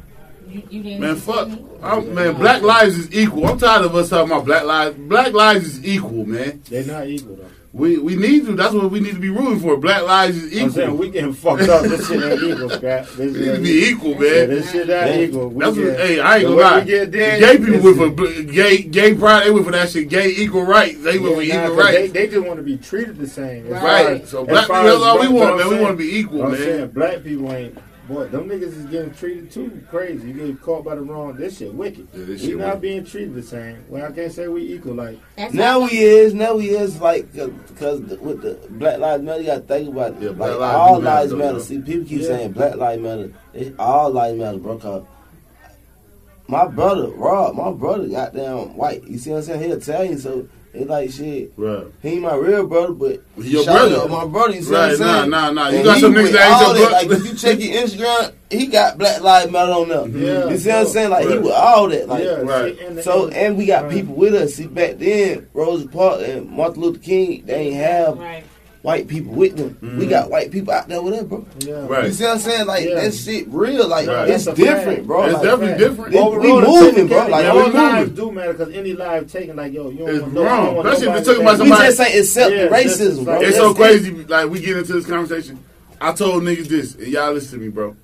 You, 0.49 0.63
you 0.71 0.83
didn't 0.83 1.01
Man, 1.01 1.17
fuck. 1.17 1.49
I'm, 1.83 2.15
man, 2.15 2.35
black 2.35 2.63
lives 2.63 2.99
is 2.99 3.15
equal. 3.15 3.47
I'm 3.47 3.59
tired 3.59 3.85
of 3.85 3.95
us 3.95 4.09
talking 4.11 4.31
about 4.33 4.45
black 4.45 4.65
lives. 4.65 4.97
Black 4.99 5.33
lives 5.33 5.67
is 5.67 5.85
equal, 5.85 6.27
man. 6.27 6.61
They're 6.69 6.85
not 6.85 7.07
equal 7.07 7.37
though. 7.37 7.47
We 7.75 7.97
we 7.97 8.17
need 8.17 8.45
to. 8.45 8.55
That's 8.55 8.75
what 8.75 8.91
we 8.91 9.01
need 9.01 9.15
to 9.15 9.19
be 9.21 9.31
rooting 9.31 9.59
for. 9.61 9.79
Black 9.79 10.03
lives 10.03 10.37
is 10.37 10.63
I'm 10.63 10.71
saying 10.71 10.89
equal. 10.89 10.99
we 10.99 11.11
getting 11.11 11.33
fucked 11.33 11.63
up. 11.63 11.83
This 11.85 12.07
shit 12.07 12.23
ain't 12.23 12.43
equal, 12.43 12.69
scrap. 12.69 13.07
This 13.17 13.33
need 13.35 13.45
shit 13.45 13.55
to 13.55 13.63
be 13.63 13.85
equal, 13.89 14.11
Yeah, 14.13 14.19
man. 14.19 14.49
this 14.51 14.73
shit 14.73 14.89
Man, 14.89 15.21
equal. 15.21 15.49
We 15.49 15.65
That's 15.65 15.77
what, 15.79 15.87
hey, 15.97 16.21
I 16.21 16.37
ain't 16.37 16.45
gonna 16.49 16.57
lie. 16.61 16.81
gay 16.85 17.59
people 17.59 17.81
with 17.81 17.97
for 17.97 18.43
gay 18.45 18.83
gay 18.83 19.15
pride. 19.15 19.47
They 19.47 19.51
with 19.51 19.65
for 19.65 19.73
that 19.73 19.89
shit. 19.89 20.09
Gay 20.11 20.29
equal 20.37 20.65
rights. 20.65 21.03
They 21.03 21.19
with 21.19 21.33
for 21.35 21.43
Yeah, 21.43 21.57
nah, 21.57 21.65
equal 21.65 21.77
rights. 21.79 21.97
They, 21.97 22.07
they 22.09 22.29
just 22.29 22.47
want 22.47 22.59
to 22.59 22.63
be 22.63 22.77
treated 22.77 23.17
the 23.17 23.27
same. 23.27 23.67
Right. 23.69 23.83
Right. 24.07 24.29
So 24.29 24.45
black 24.45 24.67
people, 24.67 24.83
that's 24.83 25.03
all 25.03 25.19
we 25.21 25.29
want, 25.29 25.57
man. 25.57 25.69
We 25.69 25.81
want 25.81 25.93
to 25.93 25.97
be 26.05 26.15
equal, 26.19 26.43
I'm 26.45 26.57
saying 26.57 26.81
man. 26.81 26.91
black 26.91 27.25
people 27.25 27.51
ain't. 27.55 27.79
Boy, 28.09 28.27
them 28.27 28.49
niggas 28.49 28.63
is 28.77 28.85
getting 28.87 29.15
treated 29.15 29.51
too 29.53 29.81
crazy. 29.89 30.29
You 30.29 30.35
get 30.35 30.61
caught 30.61 30.85
by 30.85 30.97
the 30.97 31.03
wrong. 31.03 31.35
This 31.37 31.59
shit 31.59 31.73
wicked. 31.73 32.09
Yeah, 32.13 32.25
this 32.25 32.43
we 32.43 32.49
shit 32.49 32.59
not 32.59 32.67
wicked. 32.67 32.81
being 32.83 33.05
treated 33.05 33.35
the 33.35 33.43
same. 33.45 33.85
Well, 33.89 34.05
I 34.05 34.11
can't 34.11 34.33
say 34.33 34.49
we 34.49 34.63
equal. 34.75 34.95
Like 34.95 35.19
That's 35.37 35.55
Now 35.55 35.79
why- 35.81 35.87
we 35.93 35.99
is, 35.99 36.35
now 36.35 36.57
we 36.57 36.71
is 36.71 37.01
like, 37.01 37.29
uh, 37.39 37.47
because 37.69 38.01
with 38.01 38.43
the 38.43 38.59
Black 38.71 38.99
Lives 38.99 39.23
Matter, 39.23 39.41
you 39.41 39.47
gotta 39.47 39.61
think 39.61 39.89
about 39.89 40.13
it. 40.15 40.17
Yeah, 40.21 40.29
like, 40.31 40.37
Black 40.39 40.59
lives 40.59 40.75
all 40.75 40.97
do 40.99 41.03
matter, 41.05 41.15
lives 41.21 41.31
though, 41.31 41.37
matter. 41.39 41.61
See, 41.61 41.79
people 41.81 42.09
keep 42.09 42.21
Yeah. 42.23 42.27
saying 42.27 42.53
Black 42.53 42.77
Lives 42.77 43.03
Matter. 43.03 43.33
It, 43.55 43.75
all 43.79 44.11
lives 44.11 44.37
matter, 44.39 44.59
bro. 44.59 44.79
Cause 44.79 45.05
my 46.49 46.67
brother, 46.67 47.09
Rob, 47.11 47.55
my 47.55 47.71
brother, 47.73 48.09
goddamn 48.09 48.77
white. 48.77 49.05
You 49.05 49.17
see 49.19 49.31
what 49.31 49.37
I'm 49.39 49.43
saying? 49.45 49.63
He 49.63 49.67
Italian, 49.71 50.19
so 50.19 50.49
it's 50.75 50.89
like 50.89 51.11
shit. 51.11 51.53
Right. 51.57 51.85
He 52.03 52.09
ain't 52.11 52.23
my 52.23 52.35
real 52.35 52.67
brother, 52.67 52.93
but 52.95 53.21
He 53.37 53.51
your 53.51 53.65
shout 53.65 53.91
brother. 53.91 53.97
out 54.03 54.11
My 54.11 54.27
brother, 54.27 54.55
you 54.55 54.63
see 54.63 54.73
Right, 54.73 54.81
what 54.81 54.91
I'm 54.93 54.97
saying? 54.97 55.31
nah, 55.31 55.51
nah, 55.51 55.51
nah. 55.51 55.69
You 55.69 55.77
And 55.77 55.85
got 55.85 55.99
some 56.01 56.13
niggas 56.15 56.33
that 56.33 56.51
ain't 56.51 56.79
your 56.79 56.89
brother. 56.89 56.93
Like 57.09 57.11
if 57.21 57.27
you 57.27 57.35
check 57.37 57.61
your 57.61 57.83
Instagram, 57.83 58.33
he 58.51 58.67
got 58.67 58.99
Black 58.99 59.21
Lives 59.23 59.51
Matter 59.53 59.73
on 59.73 59.89
there. 59.89 60.09
Yeah, 60.09 60.49
you 60.51 60.59
see 60.59 60.69
what 60.71 60.79
I'm 60.79 60.87
saying? 60.87 61.11
Like 61.11 61.23
he 61.27 61.35
Right. 61.35 61.43
with 61.43 61.53
all 61.53 61.89
that. 61.89 62.09
Like 62.09 62.25
yeah, 62.25 62.31
right. 62.41 62.79
and- 62.81 63.01
so, 63.01 63.27
and- 63.27 63.35
and 63.37 63.57
we 63.59 63.67
got 63.67 63.85
Right. 63.85 63.93
people 63.93 64.15
with 64.15 64.35
us. 64.35 64.55
See, 64.55 64.67
back 64.67 64.99
then, 64.99 65.47
Rosa 65.53 65.87
Parks 65.89 66.23
and 66.25 66.49
Martin 66.51 66.83
Luther 66.83 66.99
King, 67.01 67.43
they 67.47 67.55
ain't 67.55 67.75
have 67.77 68.19
Right. 68.19 68.45
White 68.83 69.07
people 69.07 69.33
with 69.33 69.57
them. 69.57 69.77
We 69.81 70.07
Mhm. 70.07 70.11
got 70.11 70.31
white 70.31 70.51
people 70.51 70.73
out 70.75 70.89
there 70.89 71.01
with 71.01 71.15
us, 71.15 71.23
bro. 71.23 71.47
yeah. 71.61 71.87
Right. 71.87 72.07
You 72.07 72.13
see 72.13 72.25
what 72.25 72.33
I'm 72.33 72.39
saying? 72.41 72.67
Like 72.67 72.85
Yeah. 72.89 72.95
that 72.97 73.15
shit 73.15 73.47
real. 73.49 73.87
Like 73.87 74.09
Right. 74.09 74.29
it's 74.31 74.45
different, 74.45 74.85
fact. 74.99 75.07
bro. 75.07 75.25
It's 75.25 75.35
like, 75.35 75.43
definitely 75.45 75.67
fact. 75.69 75.79
different. 75.79 76.13
They- 76.13 76.19
Overall, 76.19 76.41
we 76.41 76.49
the 76.61 76.69
moving, 76.69 76.91
taking 76.91 77.07
bro. 77.09 77.27
Like, 77.29 77.45
Yeah, 77.45 77.51
all 77.51 77.57
we 77.59 77.63
moving. 77.67 77.81
lives 77.81 78.11
do 78.11 78.33
matter 78.33 78.53
because 78.55 78.75
any 78.75 78.93
life 78.95 79.33
taken, 79.33 79.57
like 79.57 79.73
yo, 79.73 79.89
you 79.91 79.99
don't 79.99 80.09
It's 80.11 80.21
want 80.23 80.35
no, 80.35 80.43
wrong. 80.45 80.67
you 80.77 80.83
don't 80.83 80.87
Especially 80.87 81.07
if 81.07 81.07
nobody 81.07 81.25
they 81.25 81.33
talking 81.33 81.43
about 81.47 81.57
say- 81.59 81.63
we 81.65 81.71
just 81.89 82.01
ain't 82.01 82.19
accept 82.21 82.51
Yeah, 82.53 82.69
racism, 82.69 83.25
bro. 83.25 83.41
It's 83.41 83.57
so 83.57 83.75
crazy. 83.75 84.11
Like 84.29 84.51
we 84.51 84.61
get 84.61 84.77
into 84.77 84.93
this 84.93 85.07
conversation. 85.07 85.59
I 86.01 86.13
told 86.13 86.43
niggas 86.43 86.67
this, 86.69 86.95
and 86.97 87.07
y'all 87.07 87.33
listen 87.33 87.59
to 87.61 87.65
me, 87.65 87.69
bro. 87.71 87.95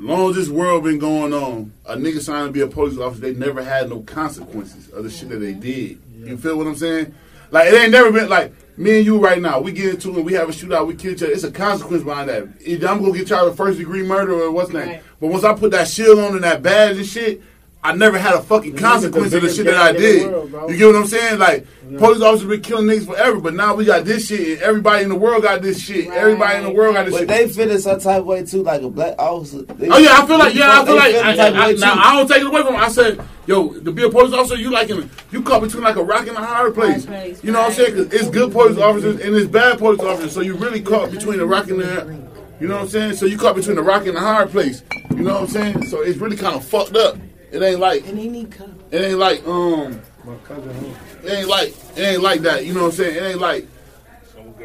Long 0.00 0.30
as 0.30 0.36
this 0.36 0.48
world 0.48 0.82
been 0.82 0.98
going 0.98 1.32
on, 1.32 1.70
a 1.86 1.96
nigga 1.96 2.20
signed 2.20 2.48
to 2.48 2.52
be 2.52 2.60
a 2.60 2.66
police 2.66 2.98
officer, 2.98 3.20
they 3.20 3.34
never 3.34 3.62
had 3.62 3.88
no 3.88 4.00
consequences 4.00 4.88
of 4.92 5.04
the 5.04 5.10
shit 5.10 5.28
that 5.28 5.36
they 5.38 5.52
did. 5.52 5.98
You 6.24 6.36
feel 6.36 6.56
what 6.58 6.66
I'm 6.66 6.74
saying? 6.74 7.14
Like 7.52 7.68
it 7.72 7.74
ain't 7.76 7.92
never 7.92 8.10
been 8.10 8.28
like 8.28 8.52
me 8.76 8.98
and 8.98 9.06
you 9.06 9.18
right 9.18 9.40
now. 9.40 9.60
We 9.60 9.72
get 9.72 9.94
into 9.94 10.18
it, 10.18 10.24
we 10.24 10.32
have 10.34 10.48
a 10.48 10.52
shootout, 10.52 10.86
we 10.86 10.94
kill 10.94 11.12
each 11.12 11.22
other. 11.22 11.32
It's 11.32 11.44
a 11.44 11.50
consequence 11.50 12.02
behind 12.02 12.28
that. 12.28 12.48
Either 12.60 12.88
I'm 12.88 13.00
gonna 13.00 13.16
get 13.16 13.28
charged 13.28 13.46
with 13.46 13.56
first 13.56 13.78
degree 13.78 14.02
murder 14.02 14.34
or 14.34 14.50
what's 14.50 14.72
name. 14.72 14.88
Right. 14.88 15.02
But 15.20 15.28
once 15.28 15.44
I 15.44 15.54
put 15.54 15.70
that 15.72 15.88
shield 15.88 16.18
on 16.18 16.34
and 16.34 16.44
that 16.44 16.62
badge 16.62 16.96
and 16.96 17.06
shit, 17.06 17.42
I 17.84 17.96
never 17.96 18.16
had 18.16 18.34
a 18.34 18.42
fucking 18.42 18.76
consequence 18.76 19.32
of 19.32 19.42
the 19.42 19.48
shit 19.52 19.64
that 19.66 19.74
I 19.74 19.92
gang 19.92 19.96
in 19.96 20.02
the 20.02 20.18
did. 20.20 20.32
world, 20.52 20.70
you 20.70 20.76
get 20.76 20.86
what 20.86 20.94
I'm 20.96 21.06
saying? 21.06 21.38
Like 21.40 21.66
Yeah. 21.90 21.98
police 21.98 22.22
officers 22.22 22.48
been 22.48 22.60
killing 22.60 22.86
niggas 22.86 23.06
forever, 23.06 23.40
but 23.40 23.54
now 23.54 23.74
we 23.74 23.84
got 23.84 24.04
this 24.04 24.28
shit, 24.28 24.40
and 24.54 24.62
everybody 24.62 25.02
in 25.02 25.08
the 25.08 25.16
world 25.16 25.42
got 25.42 25.62
this 25.62 25.80
shit. 25.80 26.08
Right. 26.08 26.16
Everybody 26.18 26.58
in 26.58 26.62
the 26.64 26.70
world 26.70 26.94
got 26.94 27.06
this 27.06 27.18
shit. 27.18 27.26
But 27.26 27.36
shit. 27.36 27.48
they 27.48 27.52
feel 27.52 27.70
it 27.72 27.80
some 27.80 27.98
type 27.98 28.20
of 28.20 28.26
way 28.26 28.44
too, 28.44 28.62
like 28.62 28.82
a 28.82 28.88
black 28.88 29.14
officer. 29.18 29.62
They- 29.62 29.88
Oh 29.88 29.98
yeah, 29.98 30.20
I 30.22 30.26
feel 30.26 30.38
like 30.38 30.54
yeah, 30.54 30.70
I 30.70 30.78
they 30.80 30.86
feel 30.86 30.96
like 30.96 31.12
the 31.12 31.18
I, 31.24 31.68
I, 31.68 31.72
now. 31.72 31.94
I 31.96 32.16
don't 32.16 32.28
take 32.28 32.40
it 32.42 32.46
away 32.46 32.62
from. 32.62 32.74
Him. 32.74 32.80
I 32.80 32.88
said, 32.88 33.20
yo, 33.46 33.70
to 33.72 33.90
be 33.92 34.04
a 34.04 34.08
police 34.08 34.32
officer, 34.32 34.54
you 34.56 34.70
like 34.70 34.88
in, 34.88 35.10
you 35.32 35.42
caught 35.42 35.62
between 35.62 35.82
like 35.82 35.96
a 35.96 36.04
rock 36.04 36.28
and 36.28 36.36
a 36.36 36.40
hard 36.40 36.74
place. 36.74 37.04
Hard 37.04 37.18
place, 37.20 37.40
You 37.42 37.50
know 37.50 37.58
what 37.58 37.70
I'm 37.70 37.74
saying? 37.74 37.94
saying? 37.96 38.08
'Cause 38.10 38.20
it's 38.20 38.30
good 38.30 38.52
police 38.52 38.78
officers 38.78 39.20
and 39.20 39.34
it's 39.34 39.46
bad 39.48 39.78
police 39.78 40.00
officers. 40.00 40.30
So 40.32 40.40
you 40.40 40.54
really 40.54 40.80
caught 40.80 41.10
between 41.10 41.38
the 41.38 41.46
rock 41.46 41.68
and 41.68 41.80
the, 41.80 42.16
you 42.60 42.68
know 42.68 42.74
what 42.76 42.82
I'm 42.84 42.88
saying? 42.90 43.14
So 43.16 43.26
you 43.26 43.36
caught 43.36 43.56
between 43.56 43.74
the 43.74 43.82
rock 43.82 44.06
and 44.06 44.16
the 44.16 44.20
hard 44.20 44.50
place. 44.52 44.82
You 45.10 45.24
know 45.24 45.34
what 45.34 45.42
I'm 45.42 45.48
saying? 45.48 45.86
So 45.88 46.00
it's 46.00 46.18
really 46.18 46.36
kind 46.36 46.54
of 46.54 46.64
fucked 46.64 46.96
up. 46.96 47.16
It 47.52 47.62
ain't 47.62 47.80
like 47.80 48.06
And 48.08 48.18
they 48.18 48.28
need 48.28 48.50
cover. 48.50 48.72
it 48.90 49.00
ain't 49.02 49.18
like 49.18 49.46
um 49.46 50.00
My 50.24 50.34
cousin, 50.44 50.70
who- 50.74 51.26
it 51.28 51.32
ain't 51.32 51.48
like 51.48 51.74
it 51.96 52.00
ain't 52.00 52.22
like 52.22 52.40
that. 52.42 52.64
You 52.66 52.72
know 52.74 52.80
what 52.82 52.86
I'm 52.86 52.92
saying? 52.92 53.16
It 53.16 53.22
ain't 53.22 53.40
like 53.40 53.66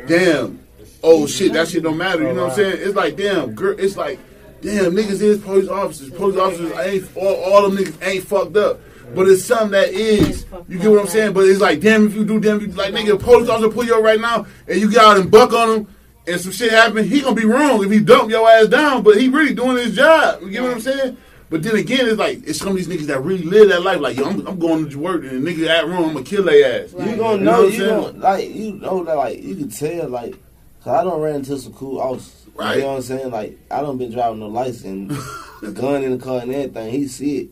damn. 0.08 0.60
Oh 1.04 1.28
shit, 1.28 1.54
that 1.54 1.68
shit 1.68 1.84
don't 1.84 1.98
matter. 1.98 2.24
You 2.28 2.34
know 2.34 2.44
what 2.46 2.52
I'm 2.52 2.56
saying? 2.56 2.78
It's 2.80 2.96
like 2.96 3.16
damn, 3.18 3.54
girl. 3.54 3.76
It's 3.78 3.98
like 3.98 4.20
damn, 4.62 4.94
niggas 4.94 5.22
is 5.22 5.38
police 5.40 5.70
officers. 5.70 6.10
Police 6.12 6.38
officers 6.38 6.72
ain't 6.80 7.06
all, 7.16 7.36
all 7.36 7.70
them 7.70 7.78
niggas 7.78 8.06
ain't 8.08 8.24
fucked 8.28 8.58
up. 8.58 8.80
But 9.16 9.28
it's 9.30 9.44
something 9.46 9.72
that 9.72 9.90
is. 9.90 10.46
You 10.68 10.80
get 10.80 10.90
what 10.92 11.00
I'm 11.00 11.08
saying? 11.08 11.34
But 11.34 11.46
it's 11.46 11.62
like 11.62 11.80
damn 11.80 12.08
if 12.08 12.16
you 12.16 12.26
do 12.26 12.40
damn 12.40 12.58
if 12.58 12.62
you 12.64 12.68
like 12.70 12.94
nigga, 12.94 13.20
police 13.20 13.50
officer 13.50 13.70
pull 13.70 13.86
you 13.86 13.96
up 13.96 14.04
right 14.04 14.20
now 14.20 14.46
and 14.68 14.80
you 14.80 14.90
get 14.90 15.04
out 15.04 15.18
and 15.18 15.30
buck 15.32 15.54
on 15.54 15.70
him. 15.70 15.88
And 16.28 16.42
some 16.42 16.52
shit 16.52 16.72
happen, 16.74 17.08
he 17.08 17.22
gonna 17.22 17.36
be 17.36 17.46
wrong 17.46 17.82
if 17.86 17.90
he 17.90 18.02
dump 18.02 18.30
your 18.30 18.50
ass 18.50 18.68
down, 18.68 19.02
but 19.02 19.16
he 19.16 19.30
really 19.30 19.54
doing 19.54 19.78
his 19.78 19.96
job. 19.96 20.42
You 20.42 20.50
get 20.50 20.62
what 20.62 20.72
I'm 20.74 20.82
saying? 20.82 21.18
But 21.50 21.64
then 21.64 21.76
again, 21.78 22.08
it's 22.08 22.18
like 22.18 22.42
it's 22.46 22.60
some 22.60 22.70
of 22.70 22.76
these 22.76 22.88
niggas 22.90 23.08
that 23.08 23.22
really 23.24 23.44
live 23.44 23.70
that 23.70 23.82
life. 23.82 24.02
Like, 24.02 24.18
yo, 24.18 24.26
I'm, 24.26 24.46
I'm 24.46 24.60
going 24.60 24.90
to 24.90 25.00
work, 25.00 25.24
and 25.24 25.46
the 25.46 25.52
nigga 25.54 25.68
at 25.68 25.86
room, 25.88 26.04
I'm 26.04 26.14
gonna 26.14 26.26
kill 26.26 26.44
their 26.44 26.84
ass. 26.84 26.92
You 26.92 27.00
Right. 27.00 27.18
gonna 27.18 27.38
You 27.38 27.44
know 27.44 27.52
know, 27.52 27.64
what 27.64 27.74
you 27.74 27.80
saying? 27.80 28.02
gonna 28.02 28.18
like, 28.20 28.50
you 28.56 28.74
know 28.74 29.04
that 29.06 29.16
like 29.16 29.42
you 29.44 29.56
can 29.56 29.70
tell 29.70 30.10
like, 30.10 30.36
cause 30.84 30.94
I 30.94 31.04
don't 31.06 31.22
ran 31.22 31.36
into 31.36 31.58
some 31.58 31.74
cool 31.74 32.00
officers. 32.02 32.34
Right. 32.54 32.76
You 32.78 32.82
know 32.82 32.88
what 32.90 32.96
I'm 32.98 33.02
saying? 33.04 33.32
Like 33.32 33.58
I 33.72 33.82
don't 33.82 33.98
been 33.98 34.12
driving 34.12 34.40
no 34.40 34.48
license 34.48 34.84
and 34.84 35.10
the 35.62 35.72
gun 35.72 36.04
in 36.04 36.18
the 36.18 36.24
car 36.24 36.42
and 36.42 36.54
everything. 36.54 36.92
He 36.92 37.08
see 37.08 37.38
it, 37.38 37.50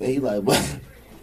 and 0.00 0.08
he 0.10 0.18
like, 0.18 0.44
but 0.44 0.56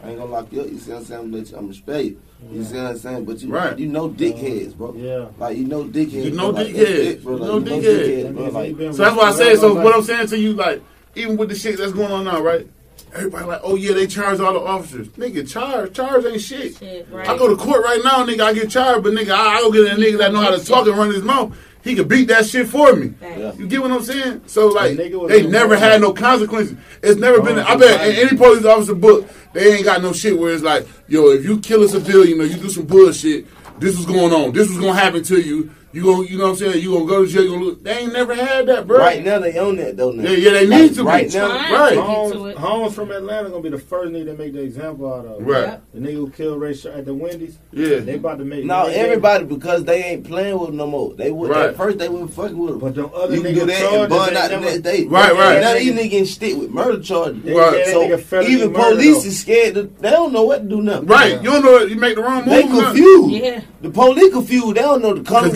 I 0.04 0.10
ain't 0.12 0.18
gonna 0.20 0.32
lock 0.32 0.48
you 0.54 0.62
up. 0.62 0.68
You 0.70 0.78
see 0.80 0.92
what 0.92 1.00
I'm 1.00 1.06
saying? 1.06 1.20
I'm 1.22 1.32
gonna, 1.32 1.44
you, 1.44 1.56
I'm 1.58 1.62
gonna 1.64 1.74
spare 1.74 2.02
you. 2.02 2.22
You 2.54 2.64
see 2.64 2.78
what 2.78 2.86
I'm 2.86 2.98
saying? 3.00 3.26
But 3.26 3.42
you, 3.42 3.50
Right. 3.52 3.78
you 3.80 3.88
know 3.88 4.08
dickheads, 4.10 4.76
bro. 4.78 4.94
Yeah. 4.96 5.26
Like 5.40 5.58
you 5.58 5.66
know 5.66 5.84
dickheads. 5.84 6.12
You 6.26 6.32
know 6.32 6.54
bro. 6.54 6.62
Like, 6.62 6.68
dickheads. 6.68 6.74
that's 6.78 6.90
it, 6.90 7.24
bro. 7.24 7.34
You 7.34 7.40
know 7.44 7.60
dickheads. 7.60 8.34
bro. 8.34 8.44
Like, 8.46 8.78
So 8.96 9.04
that's 9.04 9.18
why 9.18 9.24
I 9.24 9.32
say. 9.32 9.56
So 9.56 9.74
what 9.74 9.94
I'm 9.96 10.04
saying 10.04 10.28
to 10.28 10.38
you, 10.40 10.54
like, 10.54 10.82
even 11.18 11.38
with 11.38 11.50
the 11.50 11.56
shit 11.56 11.78
that's 11.78 11.92
going 11.92 12.12
on 12.12 12.26
now, 12.26 12.42
right? 12.42 12.68
Everybody 13.14 13.46
like, 13.46 13.62
oh 13.64 13.76
yeah, 13.76 13.94
they 13.94 14.06
charge 14.06 14.40
all 14.40 14.54
the 14.54 14.60
officers. 14.60 15.08
Nigga, 15.10 15.50
charge, 15.50 15.94
charge 15.94 16.26
ain't 16.26 16.42
shit. 16.42 16.76
Shit, 16.78 17.08
right. 17.10 17.28
I 17.28 17.38
go 17.38 17.48
to 17.48 17.56
court 17.56 17.84
right 17.84 18.02
now, 18.04 18.26
nigga. 18.26 18.42
I 18.42 18.54
get 18.54 18.70
charged, 18.70 19.04
but 19.04 19.14
nigga, 19.14 19.32
I, 19.32 19.58
I 19.58 19.62
go 19.62 19.72
get 19.72 19.92
a 19.92 19.96
nigga 19.96 20.18
that 20.20 20.34
know 20.34 20.42
how 20.42 20.52
to 20.52 20.64
talk 20.64 20.88
and 20.88 20.98
run 20.98 21.14
his 21.14 21.24
mouth. 21.24 21.58
He 21.84 21.96
could 21.96 22.10
beat 22.10 22.28
that 22.28 22.46
shit 22.46 22.68
for 22.68 22.94
me. 22.94 23.14
Yeah. 23.22 23.54
You 23.54 23.66
get 23.66 23.82
what 23.82 23.92
I'm 23.92 24.04
saying? 24.04 24.44
So 24.48 24.68
like, 24.68 24.98
The 24.98 25.26
they 25.28 25.48
never 25.48 25.76
the 25.76 25.80
had 25.80 26.02
no 26.02 26.12
consequences. 26.12 26.78
It's 27.02 27.20
never 27.20 27.42
been. 27.42 27.60
Oh, 27.60 27.64
I 27.64 27.78
bet 27.78 28.00
right. 28.00 28.10
in 28.10 28.28
any 28.28 28.38
police 28.38 28.66
officer 28.66 28.94
book, 28.94 29.26
they 29.54 29.76
ain't 29.76 29.86
got 29.86 30.02
no 30.02 30.12
shit 30.12 30.38
where 30.38 30.54
it's 30.54 30.64
like, 30.64 30.86
yo, 31.08 31.28
if 31.32 31.46
you 31.46 31.60
kill 31.60 31.84
a 31.84 31.88
civilian 31.88 32.42
or 32.42 32.44
you 32.44 32.58
do 32.58 32.70
some 32.70 32.86
bullshit, 32.86 33.46
this 33.80 33.96
was 33.96 34.06
going 34.06 34.34
on. 34.34 34.52
This 34.52 34.68
was 34.68 34.78
gonna 34.80 35.00
happen 35.00 35.24
to 35.24 35.40
you. 35.40 35.72
You 35.98 36.04
gonna, 36.04 36.28
you 36.28 36.38
know 36.38 36.44
what 36.44 36.50
I'm 36.52 36.56
saying? 36.58 36.84
You 36.84 36.94
gonna 36.94 37.06
go 37.08 37.26
to 37.26 37.32
jail. 37.32 37.44
You 37.44 37.50
gonna 37.54 37.64
lose. 37.66 37.78
They 37.82 37.98
ain't 37.98 38.14
never 38.14 38.36
had 38.36 38.68
that, 38.68 38.86
bro. 38.86 39.00
right 39.00 39.24
now 39.26 39.40
they 39.40 39.58
own 39.58 39.78
that 39.78 39.98
though. 39.98 40.12
Now. 40.12 40.30
Yeah, 40.30 40.38
yeah, 40.38 40.52
they 40.52 40.68
need 40.68 40.90
to 40.94 41.02
be. 41.02 41.08
right 41.08 41.34
now. 41.34 41.48
Right. 41.50 41.90
to 41.90 41.96
get 41.96 42.54
to 42.56 42.60
Holmes, 42.60 42.94
from 42.94 43.10
Atlanta 43.10 43.50
gonna 43.50 43.64
be 43.64 43.70
the 43.70 43.80
first 43.80 44.12
nigga 44.14 44.26
that 44.26 44.38
make 44.38 44.54
the 44.54 44.62
example 44.62 45.12
out 45.12 45.26
of. 45.26 45.42
Right. 45.46 45.62
Yep. 45.64 45.84
The 45.96 46.00
nigga 46.00 46.14
who 46.14 46.30
killed 46.30 46.62
Rayshard 46.62 47.00
at 47.00 47.06
the 47.06 47.16
Wendy's. 47.16 47.58
Yeah. 47.72 47.98
They 48.00 48.14
about 48.16 48.38
to 48.38 48.46
make. 48.46 48.64
No, 48.64 48.86
they- 48.86 48.94
they- 48.94 49.00
everybody 49.00 49.46
because 49.46 49.86
they 49.86 50.04
ain't 50.04 50.24
playing 50.28 50.60
with 50.60 50.70
him 50.70 50.78
no 50.78 50.86
more. 50.86 51.16
They 51.16 51.32
would 51.32 51.50
Right. 51.50 51.70
at 51.70 51.78
first 51.78 51.98
they 51.98 52.10
wouldn't 52.10 52.32
fucking 52.36 52.58
with 52.58 52.74
him. 52.74 52.80
But 52.80 52.94
them 52.94 53.10
other 53.16 53.36
you 53.36 53.42
can 53.42 53.52
niggas 53.56 53.60
do 53.62 53.66
that 53.66 53.82
and 53.82 53.90
charges, 54.12 54.18
burn 54.28 54.38
out 54.38 54.50
the 54.52 54.60
next 54.60 54.80
day. 54.82 55.04
Right, 55.06 55.34
right. 55.34 55.62
Now 55.62 55.74
They- 55.74 55.80
these 55.86 55.94
niggas 55.94 56.10
getting 56.12 56.26
stick 56.26 56.58
with 56.58 56.70
murder 56.70 57.02
charges. 57.02 57.42
They, 57.44 57.54
Right. 57.56 57.72
that 57.86 57.88
So 57.88 58.42
even 58.44 58.72
police 58.72 59.24
though. 59.24 59.28
is 59.30 59.40
scared. 59.40 59.74
To, 59.74 59.90
they 60.00 60.12
don't 60.12 60.32
know 60.32 60.44
what 60.44 60.62
to 60.62 60.70
do 60.70 60.80
now. 60.84 61.02
Right. 61.02 61.42
You 61.42 61.50
don't 61.50 61.66
know 61.66 61.80
you 61.80 61.96
make 61.96 62.16
the 62.18 62.22
wrong 62.22 62.46
move. 62.46 62.50
They 62.50 62.62
confused. 62.62 63.32
Yeah. 63.32 63.62
The 63.82 63.90
police 63.90 64.32
confused. 64.34 64.76
They 64.76 64.82
don't 64.82 65.02
know 65.02 65.14
the 65.16 65.22
color. 65.24 65.48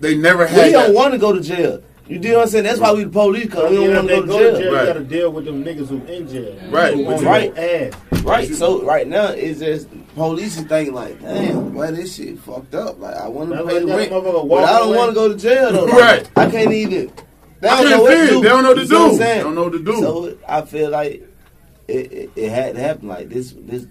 Cause 0.00 0.12
guess 0.12 0.16
what? 0.16 0.16
They 0.16 0.16
never 0.16 0.44
We 0.44 0.50
had 0.50 0.72
don't 0.72 0.94
want 0.94 1.12
to 1.12 1.18
go 1.18 1.32
to 1.32 1.40
jail. 1.40 1.82
You 2.08 2.18
do 2.18 2.32
what 2.34 2.42
I'm 2.42 2.48
saying? 2.48 2.64
That's 2.64 2.80
why 2.80 2.92
we 2.92 3.04
the 3.04 3.10
police 3.10 3.44
because 3.44 3.70
we 3.70 3.76
don't 3.76 3.94
want 3.94 4.08
to 4.08 4.16
go 4.16 4.22
to 4.22 4.26
jail. 4.32 4.52
to 4.56 4.58
jail. 4.62 4.72
Right. 4.74 4.80
You 4.80 4.86
gotta 4.94 5.04
deal 5.04 5.30
with 5.32 5.44
them 5.44 5.64
niggas 5.64 5.88
who 5.88 6.02
in 6.06 6.28
jail. 6.28 6.58
Right. 6.70 6.94
Who 6.94 7.04
want 7.04 7.22
Right. 7.22 7.56
ass. 7.56 7.92
Right. 8.24 8.52
So 8.54 8.82
right 8.82 9.06
now 9.06 9.26
it's 9.28 9.60
just 9.60 9.88
police 10.16 10.56
is 10.58 10.64
thinking 10.64 10.92
like, 10.94 11.20
damn, 11.22 11.72
why 11.72 11.92
this 11.92 12.16
shit 12.16 12.38
fucked 12.40 12.74
up? 12.74 12.98
Like 12.98 13.14
I 13.14 13.28
want 13.28 13.50
to 13.50 13.56
That's 13.56 13.68
pay 13.68 13.74
like 13.74 13.82
the 13.82 13.86
that 13.86 13.96
rent, 13.96 14.48
but 14.48 14.64
I 14.64 14.78
don't 14.80 14.96
want 14.96 15.10
to 15.10 15.14
go 15.14 15.28
to 15.28 15.36
jail 15.36 15.72
though. 15.72 15.84
Like, 15.86 16.00
Right. 16.00 16.30
I 16.36 16.50
can't 16.50 16.72
even. 16.72 17.12
They 17.60 17.68
don't 17.68 17.90
know 17.90 18.02
what 18.02 18.10
to 18.10 18.22
it. 18.24 18.26
do. 18.28 18.42
They 18.42 18.48
don't 18.48 18.62
know 18.62 18.68
what 18.70 18.74
to 18.74 18.80
You 18.80 18.86
see 18.88 18.94
what 18.94 19.02
I'm 19.04 19.10
do. 19.10 19.16
saying? 19.18 19.36
They 19.38 19.42
don't 19.44 19.54
know 19.54 19.62
what 19.64 19.72
to 19.72 19.78
do. 19.84 19.92
So 20.00 20.38
I 20.48 20.62
feel 20.62 20.90
like 20.90 21.28
it, 21.88 22.12
it, 22.12 22.30
it 22.34 22.50
had 22.50 22.74
to 22.74 22.80
happen 22.80 23.06
like 23.08 23.28
this. 23.28 23.54
This 23.56 23.86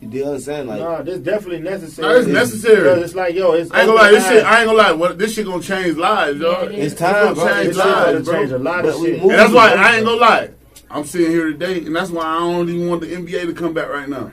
you 0.00 0.08
do 0.08 0.24
understand? 0.26 0.68
Like 0.68 0.80
Nah, 0.80 1.02
this 1.02 1.18
definitely 1.18 1.60
necessary. 1.60 2.08
Nah, 2.08 2.18
it's 2.18 2.26
necessary. 2.28 2.76
Because 2.82 3.02
it's 3.02 3.14
like, 3.14 3.34
yo, 3.34 3.52
it's 3.52 3.70
I 3.70 3.80
ain't 3.80 3.86
gonna 3.88 3.98
lie. 4.00 4.10
This 4.10 4.26
shit. 4.28 4.44
I 4.44 4.58
ain't 4.60 4.66
gonna 4.66 4.78
lie. 4.78 4.92
What 4.92 5.18
this 5.18 5.34
shit 5.34 5.46
gonna 5.46 5.62
change 5.62 5.96
lives, 5.96 6.38
y'all. 6.40 6.64
Yeah, 6.64 6.68
it 6.70 6.78
is. 6.78 6.92
it's 6.92 7.00
time, 7.00 7.28
It's 7.32 7.38
gonna 7.40 7.52
change 7.54 7.66
This 7.68 7.76
It's 7.76 7.84
shit 7.86 7.94
lives, 7.96 8.06
gonna 8.12 8.24
bro. 8.24 8.34
change 8.34 8.52
a 8.52 8.58
lot 8.58 8.82
But 8.82 8.94
of 8.94 9.00
shit. 9.02 9.12
move- 9.22 9.30
And 9.30 9.38
that's 9.40 9.52
why 9.52 9.68
I 9.74 9.96
ain't 9.96 10.04
gonna 10.04 10.20
lie. 10.20 10.50
I'm 10.90 11.04
sitting 11.04 11.30
here 11.30 11.46
today, 11.46 11.78
and 11.84 11.96
that's 11.96 12.10
why 12.10 12.24
I 12.24 12.38
don't 12.38 12.68
even 12.68 12.88
want 12.88 13.00
the 13.00 13.08
NBA 13.14 13.46
to 13.46 13.52
come 13.54 13.72
back 13.74 13.88
right 13.88 14.08
now. 14.08 14.32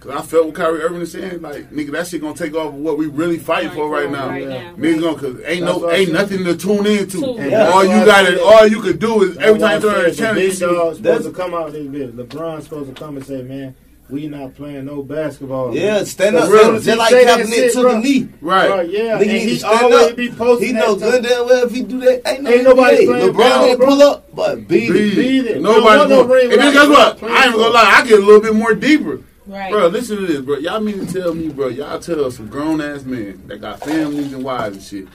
Cause 0.00 0.12
I 0.12 0.22
felt 0.22 0.46
what 0.46 0.54
Kyrie 0.54 0.80
Irving 0.80 1.02
is 1.02 1.12
saying, 1.12 1.42
like 1.42 1.70
nigga, 1.70 1.90
that 1.92 2.06
shit 2.06 2.22
gonna 2.22 2.34
take 2.34 2.54
off 2.54 2.72
what 2.72 2.96
we 2.96 3.06
really 3.06 3.36
fighting 3.38 3.70
for 3.72 3.86
right 3.90 4.10
now. 4.10 4.28
Right 4.30 4.48
now. 4.48 4.72
Niggas 4.78 5.00
gonna, 5.02 5.18
cause 5.18 5.36
ain't 5.44 5.66
That's 5.66 5.78
no, 5.78 5.90
ain't 5.90 6.06
said. 6.08 6.14
nothing 6.14 6.44
to 6.44 6.56
tune 6.56 6.86
into. 6.86 7.22
And 7.34 7.50
Yeah. 7.50 7.68
All 7.68 7.82
you 7.84 7.90
got, 8.06 8.24
said- 8.24 8.38
all 8.38 8.66
you 8.66 8.80
could 8.80 8.98
do 8.98 9.24
is 9.24 9.36
every 9.36 9.60
time 9.60 9.74
you 9.82 9.88
turn 9.90 9.94
I 9.94 9.98
on 9.98 10.04
the 10.04 10.14
said 10.14 10.16
channel, 10.24 10.40
you 10.40 10.48
big 10.48 10.56
see. 10.56 10.64
dog's 10.64 10.96
supposed 10.96 11.02
That's- 11.02 11.24
to 11.26 11.32
come 11.32 11.52
out 11.52 11.72
this 11.72 11.86
bitch. 11.86 12.12
LeBron's 12.12 12.64
supposed 12.64 12.94
to 12.96 12.98
come 12.98 13.16
and 13.18 13.26
say, 13.26 13.42
man, 13.42 13.74
we 14.10 14.26
not 14.26 14.54
playing 14.54 14.84
no 14.86 15.02
basketball. 15.02 15.74
Yeah, 15.74 16.04
stand 16.04 16.36
up, 16.36 16.46
For 16.46 16.52
real. 16.52 16.80
just 16.80 16.98
like 16.98 17.10
Say 17.10 17.24
that 17.24 17.40
Kaepernick 17.40 17.48
shit, 17.54 17.72
took 17.72 17.82
bro. 17.82 17.96
a 17.96 18.00
knee. 18.00 18.28
Right. 18.40 18.68
Bro, 18.68 18.80
yeah, 18.82 19.00
Nigga 19.00 19.20
and 19.20 19.26
need 19.28 19.40
he 19.40 19.58
stand 19.58 19.82
always 19.84 20.10
up. 20.10 20.16
be 20.16 20.28
posting 20.30 20.66
He 20.68 20.72
that 20.74 20.86
know 20.86 20.96
good 20.96 21.22
damn 21.22 21.46
well 21.46 21.64
if 21.66 21.72
he 21.72 21.82
do 21.82 22.00
that, 22.00 22.22
ain't 22.28 22.42
no 22.42 22.50
Ain't 22.50 22.64
nobody 22.64 23.06
playing 23.06 23.28
LeBron 23.32 23.36
ball, 23.36 23.64
didn't 23.66 23.84
pull 23.88 24.02
up, 24.02 24.34
but 24.34 24.56
beat 24.68 24.92
Beat 24.92 25.12
it. 25.12 25.14
Beat 25.16 25.46
it. 25.46 25.56
it. 25.56 25.62
Nobody 25.62 26.08
Don't 26.08 26.28
no 26.28 26.34
And 26.40 26.52
then 26.52 26.72
guess 26.72 26.88
what? 26.88 27.22
I 27.22 27.44
ain't 27.46 27.54
gonna 27.54 27.68
lie. 27.68 27.92
I 27.96 28.06
get 28.06 28.18
a 28.18 28.22
little 28.24 28.40
bit 28.40 28.54
more 28.54 28.74
deeper. 28.74 29.20
Right. 29.46 29.72
Bro, 29.72 29.88
listen 29.88 30.16
to 30.18 30.26
this, 30.26 30.40
bro. 30.40 30.58
Y'all 30.58 30.80
mean 30.80 31.04
to 31.06 31.12
tell 31.12 31.34
me, 31.34 31.48
bro, 31.48 31.68
y'all 31.68 31.98
tell 31.98 32.30
some 32.30 32.46
grown 32.46 32.80
ass 32.80 33.02
men 33.04 33.42
that 33.46 33.60
got 33.60 33.80
families 33.80 34.32
and 34.32 34.44
wives 34.44 34.76
and 34.76 34.84
shit, 34.84 35.08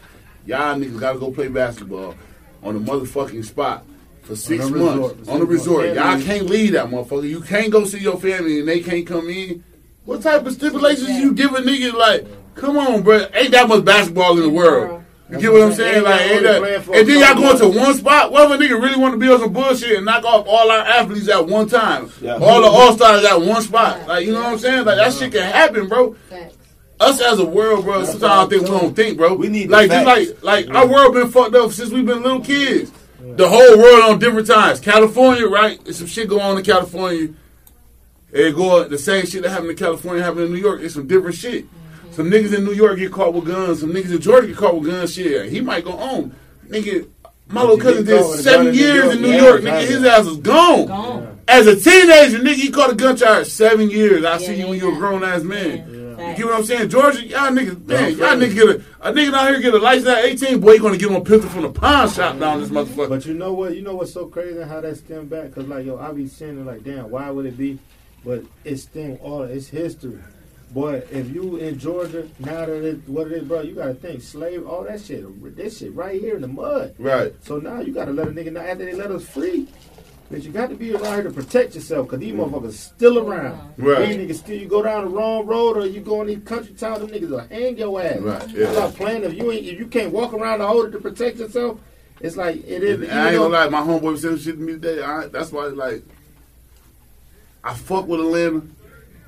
y'all 0.45 0.75
niggas 0.75 0.99
gotta 0.99 1.19
go 1.19 1.31
play 1.31 1.47
basketball 1.47 2.15
on 2.61 2.75
a 2.75 2.79
motherfucking 2.79 3.45
spot 3.45 3.85
for 4.25 4.35
six 4.35 4.65
a 4.65 4.69
months 4.69 5.17
resort. 5.17 5.29
on 5.29 5.41
a 5.41 5.45
resort. 5.45 5.85
Can't 5.93 5.95
Y'all 5.95 6.21
can't 6.21 6.49
leave 6.49 6.73
that 6.73 6.87
motherfucker. 6.87 7.29
You 7.29 7.41
can't 7.41 7.71
go 7.71 7.85
see 7.85 7.99
your 7.99 8.19
family 8.19 8.59
and 8.59 8.67
they 8.67 8.81
can't 8.81 9.05
come 9.05 9.29
in. 9.29 9.63
What 10.05 10.21
type 10.21 10.45
of 10.45 10.53
stipulations 10.53 11.09
you 11.09 11.33
give 11.33 11.53
a 11.53 11.61
nigga 11.61 11.93
like? 11.93 12.27
Come 12.55 12.77
on, 12.77 13.03
bro. 13.03 13.27
Ain't 13.33 13.51
that 13.51 13.67
much 13.67 13.85
basketball 13.85 14.37
in 14.37 14.43
the 14.43 14.49
world? 14.49 15.03
You 15.29 15.39
get 15.39 15.51
what 15.51 15.63
I'm 15.63 15.73
saying? 15.73 15.95
Ain't 15.95 16.03
Like, 16.03 16.21
ain't 16.21 16.43
that? 16.43 16.63
And 16.93 17.09
then 17.09 17.19
y'all 17.19 17.27
couple 17.33 17.43
going 17.43 17.73
to 17.73 17.79
one 17.79 17.95
spot. 17.95 18.31
What 18.31 18.51
if 18.51 18.59
a 18.59 18.63
nigga 18.63 18.81
really 18.81 18.99
want 18.99 19.13
to 19.13 19.17
be 19.17 19.27
on 19.27 19.39
some 19.39 19.53
bullshit 19.53 19.97
and 19.97 20.05
knock 20.05 20.23
off 20.23 20.45
all 20.47 20.69
our 20.69 20.85
athletes 20.85 21.27
at 21.29 21.47
one 21.47 21.67
time? 21.67 22.11
Yeah. 22.21 22.33
All 22.35 22.61
the 22.61 22.67
all 22.67 22.93
stars 22.93 23.25
at 23.25 23.41
one 23.41 23.61
spot. 23.61 24.07
Like, 24.07 24.25
you 24.25 24.33
know 24.33 24.41
what 24.41 24.53
I'm 24.53 24.57
saying? 24.59 24.85
Like, 24.85 24.97
that 24.97 25.13
shit 25.13 25.31
can 25.31 25.41
happen, 25.41 25.87
bro. 25.87 26.15
Us 26.99 27.19
as 27.21 27.39
a 27.39 27.45
world, 27.45 27.83
bro, 27.83 28.05
sometimes 28.05 28.23
I 28.23 28.45
think 28.47 28.61
we 28.63 28.69
don't 28.69 28.95
think, 28.95 29.17
bro. 29.17 29.33
We 29.33 29.49
need 29.49 29.67
the 29.67 29.73
like, 29.73 29.89
just 29.89 30.05
facts. 30.05 30.43
like, 30.43 30.67
like 30.67 30.75
our 30.75 30.87
world 30.87 31.13
been 31.13 31.29
fucked 31.29 31.55
up 31.55 31.71
since 31.71 31.91
we've 31.91 32.05
been 32.05 32.23
little 32.23 32.39
kids. 32.39 32.91
The 33.33 33.49
whole 33.49 33.77
world 33.77 34.11
on 34.11 34.19
different 34.19 34.47
times. 34.47 34.79
California, 34.79 35.47
right? 35.47 35.83
There's 35.83 35.97
some 35.97 36.07
shit 36.07 36.29
going 36.29 36.41
on 36.41 36.57
in 36.57 36.63
California. 36.63 37.29
It 38.31 38.55
go 38.55 38.83
the 38.83 38.97
same 38.97 39.25
shit 39.25 39.43
that 39.43 39.49
happened 39.49 39.71
in 39.71 39.77
California 39.77 40.23
happened 40.23 40.45
in 40.45 40.51
New 40.51 40.59
York. 40.59 40.81
It's 40.81 40.93
some 40.93 41.07
different 41.07 41.35
shit. 41.35 41.65
Some 42.11 42.29
niggas 42.29 42.53
in 42.55 42.63
New 42.63 42.73
York 42.73 42.97
get 42.99 43.11
caught 43.11 43.33
with 43.33 43.45
guns. 43.45 43.79
Some 43.81 43.91
niggas 43.93 44.11
in 44.13 44.21
Georgia 44.21 44.47
get 44.47 44.57
caught 44.57 44.75
with 44.79 44.89
guns. 44.89 45.13
Shit, 45.13 45.51
he 45.51 45.61
might 45.61 45.83
go 45.85 45.91
home. 45.93 46.35
Nigga, 46.67 47.07
my 47.47 47.61
little 47.61 47.77
cousin 47.77 48.05
did 48.05 48.19
caught 48.21 48.29
with 48.31 48.39
a 48.39 48.43
seven 48.43 48.65
gun 48.67 48.73
in 48.75 48.75
New 48.75 48.79
years 48.85 49.03
York, 49.03 49.15
in 49.15 49.21
New 49.21 49.31
York. 49.31 49.61
yeah, 49.63 49.69
Nigga, 49.81 49.87
his 49.87 50.03
ass 50.05 50.25
is 50.25 50.37
gone. 50.37 50.85
Gone. 50.87 51.39
As 51.47 51.67
a 51.67 51.75
teenager, 51.75 52.39
nigga, 52.39 52.55
he 52.55 52.71
caught 52.71 52.91
a 52.91 52.95
gun 52.95 53.15
charge 53.15 53.47
seven 53.47 53.89
years. 53.89 54.25
I 54.25 54.37
see 54.37 54.55
you 54.55 54.67
when 54.67 54.79
you're 54.79 54.93
a 54.93 54.97
grown 54.97 55.23
ass 55.23 55.43
man. 55.43 55.87
Yeah. 56.17 56.31
You 56.31 56.37
get 56.37 56.45
what 56.45 56.55
I'm 56.55 56.63
saying? 56.65 56.89
Georgia, 56.89 57.25
y'all 57.25 57.51
niggas, 57.51 57.85
man, 57.85 58.01
No, 58.01 58.07
y'all 58.07 58.37
niggas 58.37 58.53
get 58.53 58.69
a, 58.69 58.83
a 59.01 59.13
nigga 59.13 59.31
down 59.31 59.47
here 59.47 59.61
get 59.61 59.73
a 59.73 59.77
license 59.77 60.07
at 60.07 60.25
18, 60.25 60.59
boy, 60.59 60.73
you 60.73 60.79
gonna 60.81 60.97
get 60.97 61.09
him 61.09 61.15
a 61.15 61.21
pistol 61.21 61.49
from 61.49 61.63
the 61.63 61.69
pawn 61.69 62.09
shop 62.09 62.39
down 62.39 62.61
this 62.61 62.69
motherfucker. 62.69 63.09
But 63.09 63.25
you 63.25 63.33
know 63.33 63.53
what? 63.53 63.75
You 63.75 63.81
know 63.81 63.95
what's 63.95 64.13
so 64.13 64.27
crazy 64.27 64.61
how 64.61 64.81
that 64.81 64.97
stem 64.97 65.27
back? 65.27 65.53
Cause 65.53 65.67
like 65.67 65.85
yo, 65.85 65.97
I 65.97 66.11
be 66.11 66.27
saying 66.27 66.59
it 66.59 66.65
like, 66.65 66.83
damn, 66.83 67.09
why 67.09 67.29
would 67.29 67.45
it 67.45 67.57
be? 67.57 67.79
But 68.23 68.43
it's 68.63 68.83
stem 68.83 69.17
all 69.21 69.43
it's 69.43 69.67
history. 69.67 70.19
Boy, 70.71 71.03
if 71.11 71.33
you 71.33 71.57
in 71.57 71.77
Georgia 71.79 72.27
now 72.39 72.65
that 72.65 72.83
it 72.83 73.07
what 73.07 73.27
it 73.27 73.33
is, 73.33 73.43
bro, 73.43 73.61
you 73.61 73.75
gotta 73.75 73.93
think 73.93 74.21
slave, 74.21 74.67
all 74.67 74.83
that 74.83 74.99
shit, 74.99 75.23
this 75.55 75.77
shit 75.77 75.93
right 75.93 76.19
here 76.19 76.35
in 76.35 76.41
the 76.41 76.47
mud. 76.47 76.95
Right. 76.97 77.33
So 77.43 77.57
now 77.59 77.81
you 77.81 77.93
gotta 77.93 78.11
let 78.11 78.27
a 78.27 78.31
nigga 78.31 78.51
know 78.51 78.61
after 78.61 78.83
they 78.83 78.93
let 78.93 79.11
us 79.11 79.25
free. 79.25 79.67
But 80.29 80.43
you 80.43 80.51
got 80.51 80.69
to 80.69 80.75
be 80.75 80.93
around 80.93 81.13
here 81.13 81.23
to 81.23 81.31
protect 81.31 81.75
yourself, 81.75 82.07
cause 82.07 82.19
these 82.19 82.33
mm. 82.33 82.49
motherfuckers 82.49 82.73
still 82.73 83.19
around. 83.19 83.73
Right. 83.77 84.07
These 84.07 84.17
niggas 84.17 84.39
still, 84.39 84.57
you 84.57 84.67
go 84.67 84.81
down 84.81 85.05
the 85.05 85.11
wrong 85.11 85.45
road 85.45 85.77
or 85.77 85.85
you 85.85 86.01
go 86.01 86.21
in 86.21 86.27
these 86.27 86.43
country 86.43 86.73
towns, 86.73 86.99
them 86.99 87.09
niggas 87.09 87.29
will 87.29 87.47
hang 87.47 87.77
your 87.77 88.01
ass. 88.01 88.19
Right, 88.19 88.49
You 88.49 88.63
yeah. 88.63 88.71
stop 88.71 88.95
playing 88.95 89.23
if 89.23 89.35
you 89.35 89.51
ain't, 89.51 89.65
if 89.65 89.79
you 89.79 89.85
can't 89.85 90.11
walk 90.11 90.33
around 90.33 90.59
the 90.59 90.67
holder 90.67 90.89
to 90.91 90.99
protect 90.99 91.37
yourself. 91.37 91.79
It's 92.21 92.37
like 92.37 92.55
it 92.65 92.83
is. 92.83 93.09
I 93.09 93.29
ain't 93.29 93.37
gonna 93.37 93.49
lie, 93.49 93.69
my 93.69 93.81
homeboy 93.81 94.17
said 94.17 94.31
some 94.31 94.39
shit 94.39 94.55
to 94.55 94.61
me 94.61 94.73
today. 94.73 95.03
I, 95.03 95.27
that's 95.27 95.51
why, 95.51 95.65
like, 95.65 96.01
I 97.63 97.73
fuck 97.73 98.07
with 98.07 98.19
Atlanta, 98.19 98.61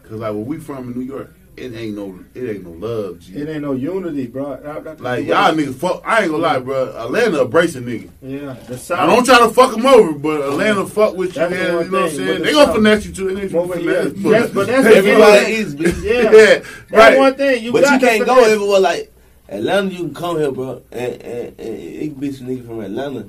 cause 0.03 0.13
like 0.13 0.33
where 0.33 0.43
we 0.43 0.57
from 0.57 0.91
in 0.91 0.97
New 0.97 1.05
York, 1.05 1.31
it 1.57 1.73
ain't 1.73 1.95
no, 1.95 2.19
it 2.35 2.49
ain't 2.49 2.63
no 2.63 2.71
love, 2.71 3.19
G. 3.19 3.35
It 3.35 3.49
ain't 3.49 3.61
no 3.63 3.73
unity, 3.73 4.27
bro. 4.27 4.57
That- 4.61 4.83
that- 4.83 5.01
Like 5.01 5.25
y'all 5.25 5.53
niggas 5.53 5.75
fuck. 5.75 6.03
I 6.05 6.21
ain't 6.23 6.31
gonna 6.31 6.43
lie, 6.43 6.59
bro. 6.59 6.95
Atlanta 6.95 7.41
embrace 7.41 7.75
a 7.75 7.81
nigga. 7.81 8.09
Yeah, 8.21 8.55
the 8.67 8.77
South. 8.77 8.99
I 8.99 9.05
don't 9.07 9.25
try 9.25 9.39
to 9.39 9.49
fuck 9.49 9.71
them 9.75 9.85
over, 9.85 10.13
but 10.13 10.41
Atlanta 10.41 10.85
fuck 10.85 11.15
with 11.15 11.29
you. 11.29 11.41
That's 11.41 11.51
man, 11.51 11.61
you 11.85 11.91
know 11.91 12.01
what 12.01 12.09
I'm 12.11 12.15
saying? 12.15 12.27
with 12.29 12.37
the 12.39 12.43
They 12.45 12.51
gonna 12.53 12.65
South. 12.67 12.75
finesse 12.75 13.05
you 13.07 13.11
too. 13.13 13.35
They 13.35 13.41
ain't 13.41 13.55
Over 13.55 13.73
finesse, 13.75 14.03
here. 14.03 14.13
but- 14.23 14.29
Yes, 14.29 14.49
but 14.51 14.67
that's 14.67 14.83
the 14.87 14.95
Everybody 14.95 15.53
is, 15.53 15.75
bitch. 15.75 16.03
Yeah, 16.03 16.13
yeah, 16.21 16.29
That's 16.31 16.91
right. 16.91 17.17
one 17.17 17.33
thing. 17.35 17.63
You 17.63 17.71
but 17.73 17.83
got 17.83 18.01
you 18.01 18.07
can't 18.07 18.25
go 18.25 18.35
finesse. 18.35 18.51
everywhere 18.53 18.79
like 18.79 19.13
Atlanta. 19.49 19.89
You 19.91 19.97
can 19.97 20.13
come 20.13 20.37
here, 20.37 20.51
bro, 20.51 20.81
and, 20.91 21.21
and, 21.21 21.47
and 21.59 21.59
it 21.59 22.07
could 22.09 22.19
be 22.19 22.31
some 22.31 22.47
nigga 22.47 22.65
from 22.67 22.81
Atlanta 22.81 23.27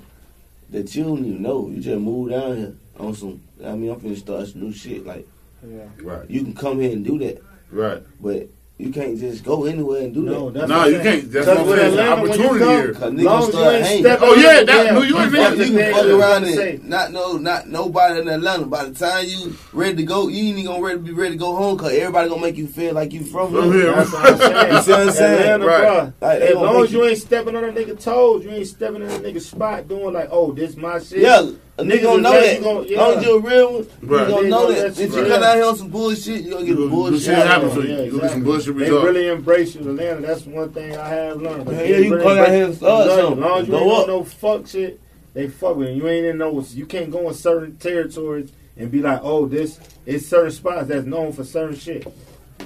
that 0.71 0.95
you 0.95 1.05
don't 1.05 1.25
even 1.25 1.43
know. 1.43 1.69
You 1.69 1.81
just 1.81 1.99
move 2.01 2.31
down 2.31 2.57
here 2.57 2.75
on 2.99 3.15
some. 3.15 3.41
I 3.65 3.73
mean, 3.75 3.91
I'm 3.91 3.99
finna 4.01 4.17
start 4.19 4.47
some 4.49 4.61
new 4.61 4.73
shit. 4.73 5.07
Like 5.07 5.27
Yeah. 5.67 5.85
Right, 6.03 6.29
you 6.31 6.43
can 6.43 6.55
come 6.55 6.79
here 6.81 6.93
and 6.93 7.05
do 7.05 7.19
that, 7.21 7.43
right. 7.71 8.03
but 8.21 8.49
you 8.79 8.93
can't 8.93 9.19
just 9.19 9.43
go 9.43 9.65
anywhere 9.65 10.03
and 10.03 10.15
do 10.15 10.23
No, 10.23 10.51
that. 10.51 10.61
that's 10.61 10.69
Nah, 10.71 10.85
you 10.85 11.01
can't. 11.01 11.33
That's 11.33 11.47
'Cause 11.47 11.59
what 11.59 11.59
I'm 11.59 11.67
with 11.67 11.79
saying. 11.81 11.93
It's 11.93 11.99
an 11.99 12.07
you 12.07 12.13
opportunity 12.13 12.59
come- 12.61 12.69
here. 12.69 12.93
Cause 12.93 13.01
Long 13.03 13.17
niggas 13.17 13.47
you 13.47 13.51
start 13.53 13.75
ain't 13.75 13.87
hanging. 13.87 14.07
Oh, 14.21 14.35
yeah, 14.37 14.63
that- 14.63 14.95
New 14.95 15.03
York 15.03 15.09
you 15.09 15.15
niggas- 15.15 15.49
fuck 15.49 15.59
You 15.59 15.65
can 15.79 15.93
fuck 15.95 16.05
around 16.07 16.45
about 16.45 16.59
and 16.59 16.89
not 16.89 17.13
know, 17.13 17.33
not 17.39 17.69
nobody 17.69 18.21
in 18.21 18.29
Atlanta. 18.29 18.67
By 18.67 18.85
the 18.85 18.95
time 18.95 19.25
you 19.27 19.53
ready 19.73 19.97
to 19.97 20.03
go, 20.05 20.29
you 20.29 20.39
ain't 20.39 20.59
even 20.59 20.65
gonna 20.67 20.81
ready, 20.85 20.99
be 21.01 21.11
ready 21.11 21.33
to 21.33 21.39
go 21.39 21.57
home 21.57 21.77
because 21.77 21.93
everybody 21.93 22.29
gonna 22.29 22.41
make 22.41 22.57
you 22.57 22.69
feel 22.69 22.95
like 22.95 23.13
you 23.13 23.25
from 23.25 23.53
From 23.53 23.73
here. 23.73 23.83
here. 23.83 23.93
That's 23.97 24.13
what 24.13 24.25
I'm 24.27 24.39
saying. 24.39 24.73
You 24.77 24.83
see 24.83 24.91
what 24.93 25.01
I'm 25.01 25.11
saying? 25.11 25.41
Atlanta, 25.61 25.67
Right. 25.67 26.13
Like, 26.21 26.41
as 26.43 26.55
long 26.55 26.85
as 26.85 26.93
you 26.93 27.05
ain't 27.05 27.19
stepping 27.19 27.57
on 27.57 27.65
a 27.65 27.73
nigga 27.73 28.01
toes, 28.01 28.45
you 28.45 28.51
ain't 28.53 28.67
stepping 28.69 29.03
in 29.03 29.11
a 29.11 29.19
nigga 29.19 29.41
spot 29.41 29.89
doing 29.89 30.15
like, 30.15 30.29
oh, 30.31 30.53
this 30.53 30.77
my 30.77 31.01
shit. 31.01 31.19
Yeah, 31.19 31.51
a 31.79 31.83
nigga 31.85 32.03
gonna 32.03 32.23
know 32.23 32.33
that. 32.33 32.57
you 32.59 32.63
gonna- 32.65 32.81
As 32.83 32.91
long 32.91 33.15
as 33.19 33.25
you 33.25 33.37
a 33.37 33.41
real 33.41 33.73
one, 33.73 33.87
Right. 34.03 34.21
you 34.29 34.33
gonna 34.35 34.43
They 34.43 34.49
know 34.49 34.63
know 34.69 34.73
that. 34.73 34.87
If 34.87 34.99
you 35.15 35.23
right. 35.23 35.31
come 35.31 35.43
out 35.43 35.55
here 35.57 35.65
on 35.65 35.77
some 35.77 35.89
bullshit, 35.89 36.43
you 36.45 36.51
gonna 36.53 36.67
get 36.67 36.77
You- 36.79 36.85
a 36.85 36.89
bullshit. 36.89 37.21
shit 37.23 37.35
happens 37.35 37.75
to 37.75 37.83
you. 37.83 37.89
Yeah, 37.89 37.97
You 37.99 38.05
get 38.05 38.11
some 38.13 38.21
exactly. 38.21 38.43
bullshit 38.43 38.67
They 38.79 38.85
results. 38.85 39.05
really 39.05 39.29
embrace 39.29 39.75
you, 39.75 39.81
Atlanta. 39.83 40.21
That's 40.27 40.47
one 40.47 40.69
thing 40.71 40.97
I 40.97 41.09
have 41.09 41.41
learned. 41.43 41.69
Yeah, 41.71 41.83
yeah, 41.83 41.97
you 41.97 42.03
can 42.03 42.11
really 42.13 42.23
come 42.25 42.39
out 42.39 42.49
here 42.49 42.65
and 42.67 42.75
start 42.75 43.07
As 43.09 43.17
something. 43.21 43.41
long 43.41 43.61
as 43.61 43.67
you 43.69 43.73
Go 43.73 43.81
ain't 43.81 43.93
up. 44.01 44.07
no 44.09 44.25
fuck 44.25 44.67
shit, 44.67 45.01
they 45.35 45.47
fuck 45.49 45.77
with 45.77 45.89
you. 45.91 45.95
You 45.95 46.09
ain't 46.09 46.27
in 46.27 46.39
no. 46.39 46.65
You 46.75 46.87
can't 46.87 47.11
go 47.11 47.29
in 47.29 47.35
certain 47.35 47.77
territories 47.77 48.51
and 48.77 48.91
be 48.91 49.01
like, 49.01 49.21
oh, 49.23 49.47
this 49.47 49.79
it's 50.07 50.27
certain 50.27 50.51
spots 50.51 50.89
that's 50.89 51.07
known 51.07 51.33
for 51.33 51.45
certain 51.45 51.77
shit. 51.77 52.07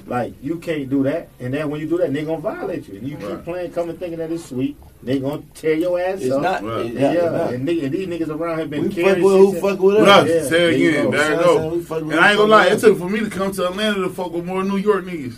Like 0.07 0.33
you 0.41 0.57
can't 0.57 0.89
do 0.89 1.03
that, 1.03 1.29
and 1.39 1.53
then 1.53 1.69
when 1.69 1.79
you 1.79 1.87
do 1.87 1.97
that, 1.97 2.11
they 2.11 2.23
gonna 2.25 2.41
violate 2.41 2.87
you. 2.89 2.97
And 2.99 3.07
you 3.07 3.15
Right. 3.17 3.29
keep 3.35 3.43
playing, 3.45 3.71
coming 3.71 3.95
thinking 3.97 4.19
that 4.19 4.31
it's 4.31 4.45
sweet. 4.45 4.75
They 5.01 5.19
gonna 5.19 5.41
tear 5.53 5.75
your 5.75 5.99
ass 5.99 6.19
It's 6.21 6.31
up. 6.33 6.41
not. 6.41 6.63
Right. 6.63 6.85
it- 6.87 6.93
Yeah, 6.93 7.11
it's 7.11 7.31
not. 7.31 7.53
And, 7.53 7.67
nigga, 7.67 7.83
and 7.85 7.93
these 7.93 8.07
niggas 8.07 8.29
around 8.29 8.57
here 8.57 8.67
been 8.67 8.83
We 8.83 8.89
fuck 8.89 9.15
with 9.15 9.17
who 9.23 9.53
fuck 9.53 9.79
with 9.79 9.95
With 9.99 10.07
us. 10.07 10.23
us, 10.23 10.29
Yeah, 10.29 10.33
say 10.41 10.45
it 10.45 10.49
there 10.49 10.71
you 10.71 10.89
again. 10.89 11.05
go. 11.05 11.11
There 11.11 11.19
you 11.19 11.29
You 11.29 11.29
know 11.29 11.35
what 11.35 11.39
I'm 11.39 11.45
go. 11.55 11.57
saying? 11.59 11.71
We 11.71 11.81
fuck 11.83 12.01
with 12.03 12.11
And 12.11 12.19
I 12.19 12.27
ain't 12.29 12.31
who 12.37 12.43
gonna 12.43 12.51
lie, 12.51 12.65
it 12.67 12.79
took 12.79 12.97
for 12.97 13.09
me 13.09 13.19
to 13.21 13.29
come 13.29 13.51
to 13.53 13.67
Atlanta 13.67 13.99
to 14.01 14.09
fuck 14.09 14.33
with 14.33 14.45
more 14.45 14.63
New 14.63 14.77
York 14.77 15.05
niggas. 15.05 15.35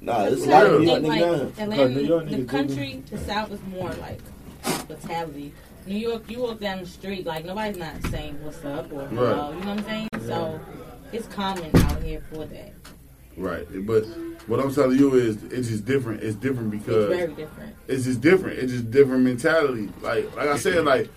Nah, 0.00 0.24
it's 0.24 0.30
That's 0.30 0.46
a 0.46 0.50
lot 0.50 0.64
why 0.64 0.74
of 0.74 0.80
New 0.80 0.86
York 0.88 1.02
like, 1.02 1.20
niggas 1.22 1.56
down. 1.56 1.68
New 1.68 1.74
Atlanta, 1.74 2.02
York 2.02 2.28
the 2.30 2.44
country, 2.44 3.02
the 3.10 3.18
South 3.18 3.52
is 3.52 3.60
more 3.70 3.90
like 4.00 4.18
hospitality. 4.64 5.52
New 5.86 5.96
York, 5.98 6.22
you 6.28 6.40
walk 6.40 6.60
down 6.60 6.80
the 6.80 6.86
street, 6.86 7.26
like 7.26 7.44
nobody's 7.44 7.76
not 7.76 7.94
saying 8.10 8.36
what's 8.42 8.64
up 8.64 8.92
or 8.92 9.06
hello. 9.06 9.22
Right. 9.50 9.58
You 9.58 9.64
know 9.64 9.70
what 9.74 9.78
I'm 9.78 9.84
saying? 9.84 10.08
So 10.26 10.60
it's 11.12 11.26
common 11.28 11.70
out 11.74 12.02
here 12.02 12.22
for 12.32 12.44
that. 12.46 12.72
Right, 13.40 13.66
but 13.86 14.04
what 14.46 14.60
I'm 14.60 14.72
telling 14.74 14.98
you 14.98 15.14
is 15.14 15.42
it's 15.44 15.68
just 15.68 15.84
different. 15.86 16.22
It's 16.22 16.36
different 16.36 16.70
because 16.70 17.10
It's 17.10 17.16
very 17.18 17.32
different. 17.34 17.76
it's 17.88 18.04
just 18.04 18.20
different. 18.20 18.58
It's 18.58 18.72
just 18.72 18.90
different 18.90 19.22
mentality. 19.24 19.88
Like 20.02 20.34
like 20.36 20.48
I 20.48 20.56
said, 20.58 20.84
like 20.84 21.08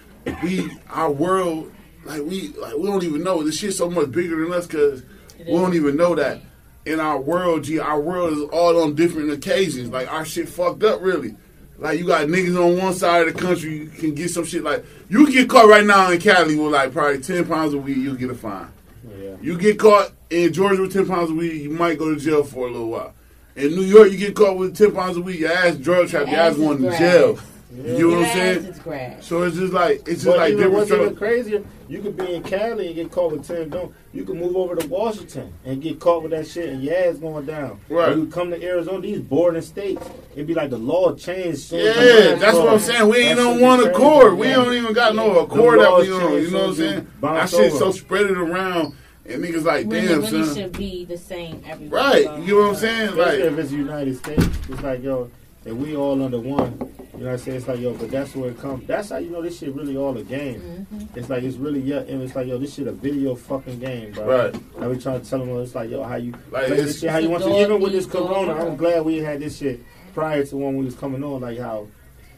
we 0.41 0.72
our 0.90 1.12
world, 1.12 1.72
like 2.06 2.22
we 2.22 2.50
like 2.54 2.76
we 2.78 2.84
don't 2.88 3.04
even 3.04 3.24
know 3.24 3.44
this 3.44 3.58
shit's 3.60 3.78
so 3.78 3.90
much 3.90 4.12
bigger 4.12 4.41
than 4.44 4.54
us 4.54 4.68
because 4.68 5.04
we 5.38 5.52
don't 5.52 5.74
even 5.74 5.98
know 5.98 6.16
that 6.16 6.41
in 6.86 7.00
our 7.02 7.20
world. 7.20 7.66
Gee, 7.66 7.80
our 7.80 8.00
world 8.00 8.34
is 8.34 8.41
all 8.52 8.82
on 8.82 8.95
different 8.95 9.32
occasions. 9.32 9.90
Like 9.90 10.12
our 10.12 10.24
shit 10.24 10.48
fucked 10.48 10.84
up 10.84 11.02
really. 11.02 11.36
Like 11.78 12.00
you 12.00 12.06
got 12.08 12.28
niggas 12.28 12.56
on 12.58 12.78
one 12.82 12.94
side 12.94 13.28
of 13.28 13.34
the 13.34 13.41
country 13.41 13.76
you 13.80 13.88
can 13.88 14.14
get 14.16 14.30
some 14.30 14.45
shit 14.45 14.64
like 14.64 14.86
you 15.10 15.30
get 15.30 15.50
caught 15.50 15.68
right 15.68 15.86
now 15.86 16.10
in 16.12 16.22
Cali 16.22 16.56
with 16.56 16.72
like 16.72 16.94
probably 16.94 17.20
ten 17.20 17.45
pounds 17.45 17.74
of 17.74 17.84
weed, 17.84 17.98
you'll 17.98 18.16
get 18.16 18.30
a 18.30 18.36
fine. 18.36 18.68
Yeah. 19.03 19.35
You 19.41 19.57
get 19.57 19.80
caught 19.80 20.11
in 20.30 20.53
Georgia 20.53 20.81
with 20.81 20.93
ten 20.93 21.07
pounds 21.07 21.30
of 21.30 21.38
weed, 21.38 21.61
you 21.61 21.69
might 21.69 21.97
go 21.97 22.13
to 22.13 22.19
jail 22.19 22.43
for 22.43 22.67
a 22.67 22.71
little 22.71 22.89
while. 22.89 23.13
In 23.55 23.69
New 23.75 23.81
York, 23.81 24.11
you 24.11 24.17
get 24.17 24.35
caught 24.35 24.57
with 24.57 24.75
ten 24.77 24.91
pounds 24.93 25.17
of 25.17 25.25
weed, 25.25 25.39
your 25.39 25.51
ass 25.51 25.75
drug 25.75 26.07
traffic, 26.09 26.31
your 26.31 26.39
ass 26.39 26.53
Ass 26.53 26.57
going 26.57 26.81
to 26.81 26.97
jail. 26.97 27.39
Grass. 27.76 27.98
You 28.00 28.12
know 28.12 28.18
what 28.20 28.28
I'm 28.28 28.34
saying? 28.34 28.66
is 28.66 28.80
grass. 28.80 29.26
So 29.26 29.44
it's 29.44 29.56
just 29.58 29.74
like 29.74 30.00
it's 30.08 30.24
just 30.24 30.26
But 30.26 30.38
like 30.38 30.52
even 30.54 30.64
different 30.72 30.90
what's 30.90 30.91
even 30.91 31.16
crazier, 31.16 31.64
you 31.90 32.02
could 32.02 32.18
be 32.18 32.36
in 32.36 32.44
Cali 32.44 32.88
and 32.88 32.95
get 32.95 33.12
caught 33.12 33.32
with 33.32 33.48
ten 33.48 33.70
don't. 33.70 33.94
You 34.14 34.24
could 34.26 34.36
move 34.36 34.56
over 34.56 34.76
to 34.76 34.88
Washington 34.88 35.54
and 35.66 35.82
get 35.82 36.00
caught 36.00 36.22
with 36.24 36.32
that 36.32 36.48
shit, 36.48 36.70
and 36.70 36.84
your 36.84 36.95
ass 36.95 37.16
going 37.18 37.45
down. 37.45 37.80
Right. 37.90 38.10
Or 38.10 38.16
you 38.18 38.28
come 38.28 38.52
to 38.52 38.64
Arizona, 38.64 39.02
these 39.02 39.20
bordering 39.20 39.64
states, 39.64 40.06
it'd 40.34 40.45
be 40.48 40.54
like 40.54 40.70
the 40.70 40.78
law 40.78 41.14
changed. 41.16 41.60
soon 41.60 41.80
as 41.80 41.95
Yeah, 41.95 42.36
that's 42.36 42.58
what 42.58 42.70
I'm 42.70 42.80
saying. 42.80 43.08
We 43.10 43.18
ain't 43.18 43.40
on 43.40 43.60
one 43.60 43.84
accord. 43.88 44.38
We 44.38 44.48
Yeah. 44.48 44.56
don't 44.56 44.74
even 44.74 44.94
got 44.94 45.16
no 45.16 45.40
accord 45.40 45.80
that 45.80 45.90
laws 45.90 46.08
we 46.08 46.14
on. 46.14 46.34
You 46.41 46.52
know 46.52 46.60
what 46.60 46.70
I'm 46.70 46.76
saying? 46.76 46.95
That 46.95 47.22
bounce 47.22 47.52
shit's 47.56 47.78
so 47.80 47.86
over. 47.88 47.98
spread 47.98 48.26
it 48.28 48.38
around, 48.38 48.94
and 49.26 49.44
niggas 49.44 49.64
like, 49.64 49.88
When 49.88 50.06
damn, 50.06 50.24
it 50.24 50.32
really 50.32 50.44
son. 50.45 50.56
should 50.56 50.78
be 50.78 51.06
the 51.06 51.18
same 51.18 51.64
everywhere. 51.68 52.02
Right? 52.02 52.40
You 52.44 52.56
know 52.56 52.62
what 52.62 52.70
I'm 52.70 52.76
saying? 52.76 53.10
Especially 53.10 53.41
Like, 53.44 53.52
if 53.54 53.60
it's 53.60 53.70
the 53.72 53.78
United 53.78 54.18
States, 54.18 54.45
it's 54.70 54.82
like 54.82 55.02
yo, 55.04 55.32
if 55.66 55.74
we 55.74 55.95
all 55.95 56.22
under 56.22 56.40
one, 56.40 56.91
you 57.14 57.19
know 57.19 57.26
what 57.26 57.31
I'm 57.34 57.38
saying? 57.38 57.57
It's 57.57 57.68
like 57.68 57.80
yo, 57.80 57.94
but 57.94 58.10
that's 58.10 58.35
where 58.35 58.49
it 58.49 58.60
comes. 58.60 58.88
That's 58.88 59.10
how 59.10 59.18
you 59.18 59.30
know 59.30 59.41
this 59.41 59.60
shit 59.60 59.73
really 59.76 59.95
all 59.95 60.18
a 60.18 60.23
game. 60.23 60.88
mhm. 60.91 61.15
It's 61.15 61.30
like 61.30 61.44
it's 61.44 61.57
really 61.57 61.80
yeah, 61.81 61.99
and 61.99 62.22
it's 62.22 62.35
like 62.35 62.48
yo, 62.48 62.57
this 62.57 62.73
shit 62.73 62.88
a 62.88 62.91
video 62.91 63.35
fucking 63.35 63.80
game, 63.80 64.11
bro. 64.14 64.26
right? 64.26 64.56
I 64.80 64.88
be 64.88 64.98
trying 64.99 65.22
to 65.22 65.30
tell 65.30 65.40
them, 65.40 65.49
it's 65.60 65.76
like, 65.76 65.90
yo, 65.91 66.03
how 66.03 66.15
you 66.15 66.31
Like, 66.52 66.68
play 66.68 66.76
this 66.77 66.99
shit, 66.99 67.10
how 67.11 67.18
you 67.19 67.30
want 67.30 67.44
to, 67.44 67.49
even 67.61 67.80
with 67.80 67.91
this 67.91 68.06
dog 68.07 68.27
corona. 68.27 68.53
I'm 68.65 68.76
glad 68.76 69.06
we 69.06 69.18
had 69.18 69.40
this 69.40 69.57
shit 69.57 69.81
prior 70.14 70.44
to 70.45 70.57
when 70.57 70.76
we 70.77 70.85
was 70.85 70.95
coming 70.95 71.23
on, 71.23 71.41
like 71.41 71.60
how 71.60 71.88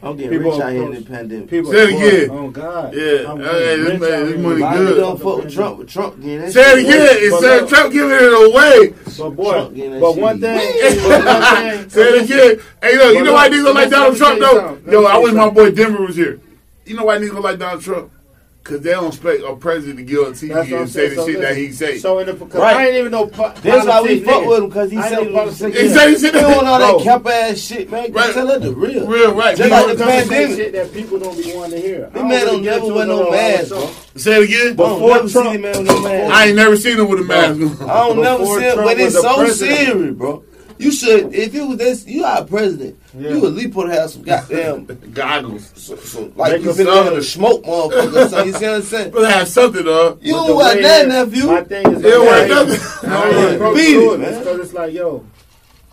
I'm 0.04 0.16
getting 0.18 0.38
People 0.38 0.52
rich 0.52 0.62
out 0.62 0.72
here 0.72 0.82
in 0.84 0.88
approach- 0.90 1.04
the 1.06 1.10
pandemic. 1.12 1.50
people. 1.50 1.72
Say 1.72 1.84
it 1.84 1.90
again. 1.90 2.30
Oh 2.38 2.50
God. 2.50 2.94
Yeah. 2.94 3.02
Hey, 3.02 3.78
this 3.78 3.90
rich 3.90 4.00
man- 4.02 4.26
this 4.26 4.38
money 4.40 4.62
Why 4.62 4.78
good. 4.78 4.90
you 4.90 4.96
don't 5.02 5.22
fuck 5.22 5.38
with 5.44 5.54
Trump? 5.54 5.78
With 5.80 5.90
Trump 5.90 6.22
getting 6.22 6.42
that 6.42 6.54
Say 6.54 6.62
it 6.62 6.80
again. 6.80 7.02
away. 7.02 7.08
It's 7.12 7.32
But 7.42 7.42
Trump, 7.58 7.70
Trump 7.70 7.94
giving 7.94 8.12
it 8.12 8.52
away. 8.52 8.94
But 9.18 9.30
boy, 9.32 9.52
Trump 9.54 9.76
getting 9.76 9.92
that 9.94 10.02
but 10.02 10.18
one 10.18 10.40
thing, 10.40 10.74
but 11.02 11.26
one 11.26 11.78
thing, 11.80 11.90
Say 11.90 12.02
it 12.02 12.24
again. 12.24 12.66
Hey, 12.84 12.98
look, 12.98 13.16
you 13.16 13.24
know 13.24 13.34
why 13.34 13.48
look, 13.48 13.54
niggas 13.68 13.76
like 13.76 13.90
Donald 13.90 14.18
Trump 14.18 14.40
though? 14.40 14.78
Yo, 14.92 15.06
I 15.06 15.18
wish 15.18 15.34
my 15.34 15.50
boy 15.50 15.72
Denver 15.72 16.04
was 16.06 16.16
here. 16.16 16.40
You 16.86 16.96
know 16.98 17.06
why 17.06 17.18
niggas 17.18 17.32
don't 17.32 17.42
like 17.42 17.58
Donald 17.58 17.82
Trump? 17.82 18.12
Cause 18.66 18.82
they 18.82 18.90
don't 18.94 19.10
expect 19.10 19.44
a 19.44 19.56
president 19.56 19.98
to 20.00 20.04
get 20.04 20.18
on 20.18 20.34
TV 20.34 20.52
That's 20.52 20.72
and 20.72 20.90
say 20.90 21.10
saying. 21.10 21.10
the 21.12 21.16
So 21.22 21.28
shit 21.28 21.42
that 21.42 21.56
he 21.56 21.72
say. 21.72 22.00
So 22.00 22.18
in 22.18 22.26
the, 22.26 22.34
cause 22.34 22.56
Right. 22.56 22.76
I 22.76 22.88
ain't 22.88 22.96
even 22.98 23.12
know. 23.12 23.28
Po- 23.28 23.54
That's 23.62 23.86
why 23.86 24.02
we 24.02 24.20
fuck 24.22 24.44
with 24.44 24.58
him 24.64 24.70
because 24.70 24.90
he 24.90 24.98
I 24.98 25.08
said 25.10 25.20
know 25.20 25.24
he 25.26 25.34
was. 25.36 25.60
He 25.60 25.90
say 25.90 26.16
shit 26.18 26.34
They 26.34 26.44
all 26.44 26.64
that 26.80 27.04
cap 27.04 27.28
ass 27.28 27.60
shit, 27.60 27.92
man. 27.92 28.12
Right. 28.12 28.34
Tell 28.34 28.48
her 28.48 28.58
the 28.58 28.74
real. 28.74 29.06
real 29.06 29.36
right. 29.36 29.56
Just 29.56 29.70
You 29.70 29.76
like 29.76 29.96
the 29.98 30.04
Come 30.04 30.12
pandemic. 30.12 30.58
shit 30.58 30.74
that 30.74 30.92
people 30.92 31.20
don't 31.20 31.38
be 31.38 31.54
wanting 31.56 31.80
to 31.80 31.88
hear. 31.88 32.00
This 32.00 32.10
I 32.16 32.18
don't 32.18 32.28
man 32.28 32.44
really 32.46 32.64
don't 32.66 32.82
never 32.82 32.94
wear 32.96 33.06
no 33.06 33.30
mask, 33.30 33.74
Say 34.16 34.42
it 34.42 34.44
again. 34.46 34.68
I 34.70 34.74
Before 34.74 35.18
Trump- 35.30 35.32
the 35.54 35.58
man 35.60 35.78
with 35.78 35.86
no 35.88 36.02
mask. 36.02 36.34
I 36.34 36.46
ain't 36.48 36.56
never 36.56 36.76
seen 36.76 37.00
him 37.00 37.08
with 37.08 37.20
a 37.20 37.24
mask. 37.24 37.60
I 37.84 38.08
don't 38.08 38.20
never 38.20 38.46
see 38.48 38.66
it, 38.66 38.76
but 38.78 39.00
it's 39.00 39.14
so 39.14 39.46
serious, 39.46 40.16
bro. 40.16 40.44
You 40.78 40.92
should, 40.92 41.34
if 41.34 41.56
it 41.56 41.62
was 41.64 41.78
this, 41.78 42.06
you 42.06 42.24
are 42.26 42.44
president. 42.44 43.00
Yeah. 43.18 43.30
You 43.32 43.46
at 43.48 43.54
least 43.54 43.72
put 43.74 43.90
have 43.90 44.10
some 44.10 44.24
goddamn, 44.24 44.86
Goggles. 45.14 45.72
so, 45.76 45.96
so, 45.96 46.32
like 46.36 46.62
you 46.62 46.70
a 46.70 46.74
finna 46.74 46.94
sound. 46.94 47.16
have 47.16 47.26
smoke, 47.26 47.64
motherfucker. 47.64 48.30
so 48.30 48.44
you 48.44 48.52
see 48.54 48.66
what 48.66 48.76
I'm 48.76 48.82
saying? 48.82 49.12
But 49.12 49.32
have 49.32 49.48
something, 49.48 49.84
dog. 49.86 50.20
You 50.22 50.34
But 50.34 50.48
don't 50.48 50.56
want 50.58 50.82
that, 50.82 51.08
that- 51.08 51.28
nephew. 51.28 51.46
My 51.48 51.64
thing 51.64 51.92
is, 51.94 52.04
Yeah, 52.04 52.16
like, 52.16 52.28
right, 52.30 52.52
how 52.52 52.64
nothing. 52.64 53.10
how 53.10 53.30
you 53.30 53.48
approach 53.56 53.76
Beat 53.78 53.94
to 53.94 54.14
it, 54.14 54.20
man. 54.20 54.34
It's 54.34 54.44
'cause 54.48 54.60
it's 54.60 54.74
like, 54.74 54.94
yo, 54.94 55.26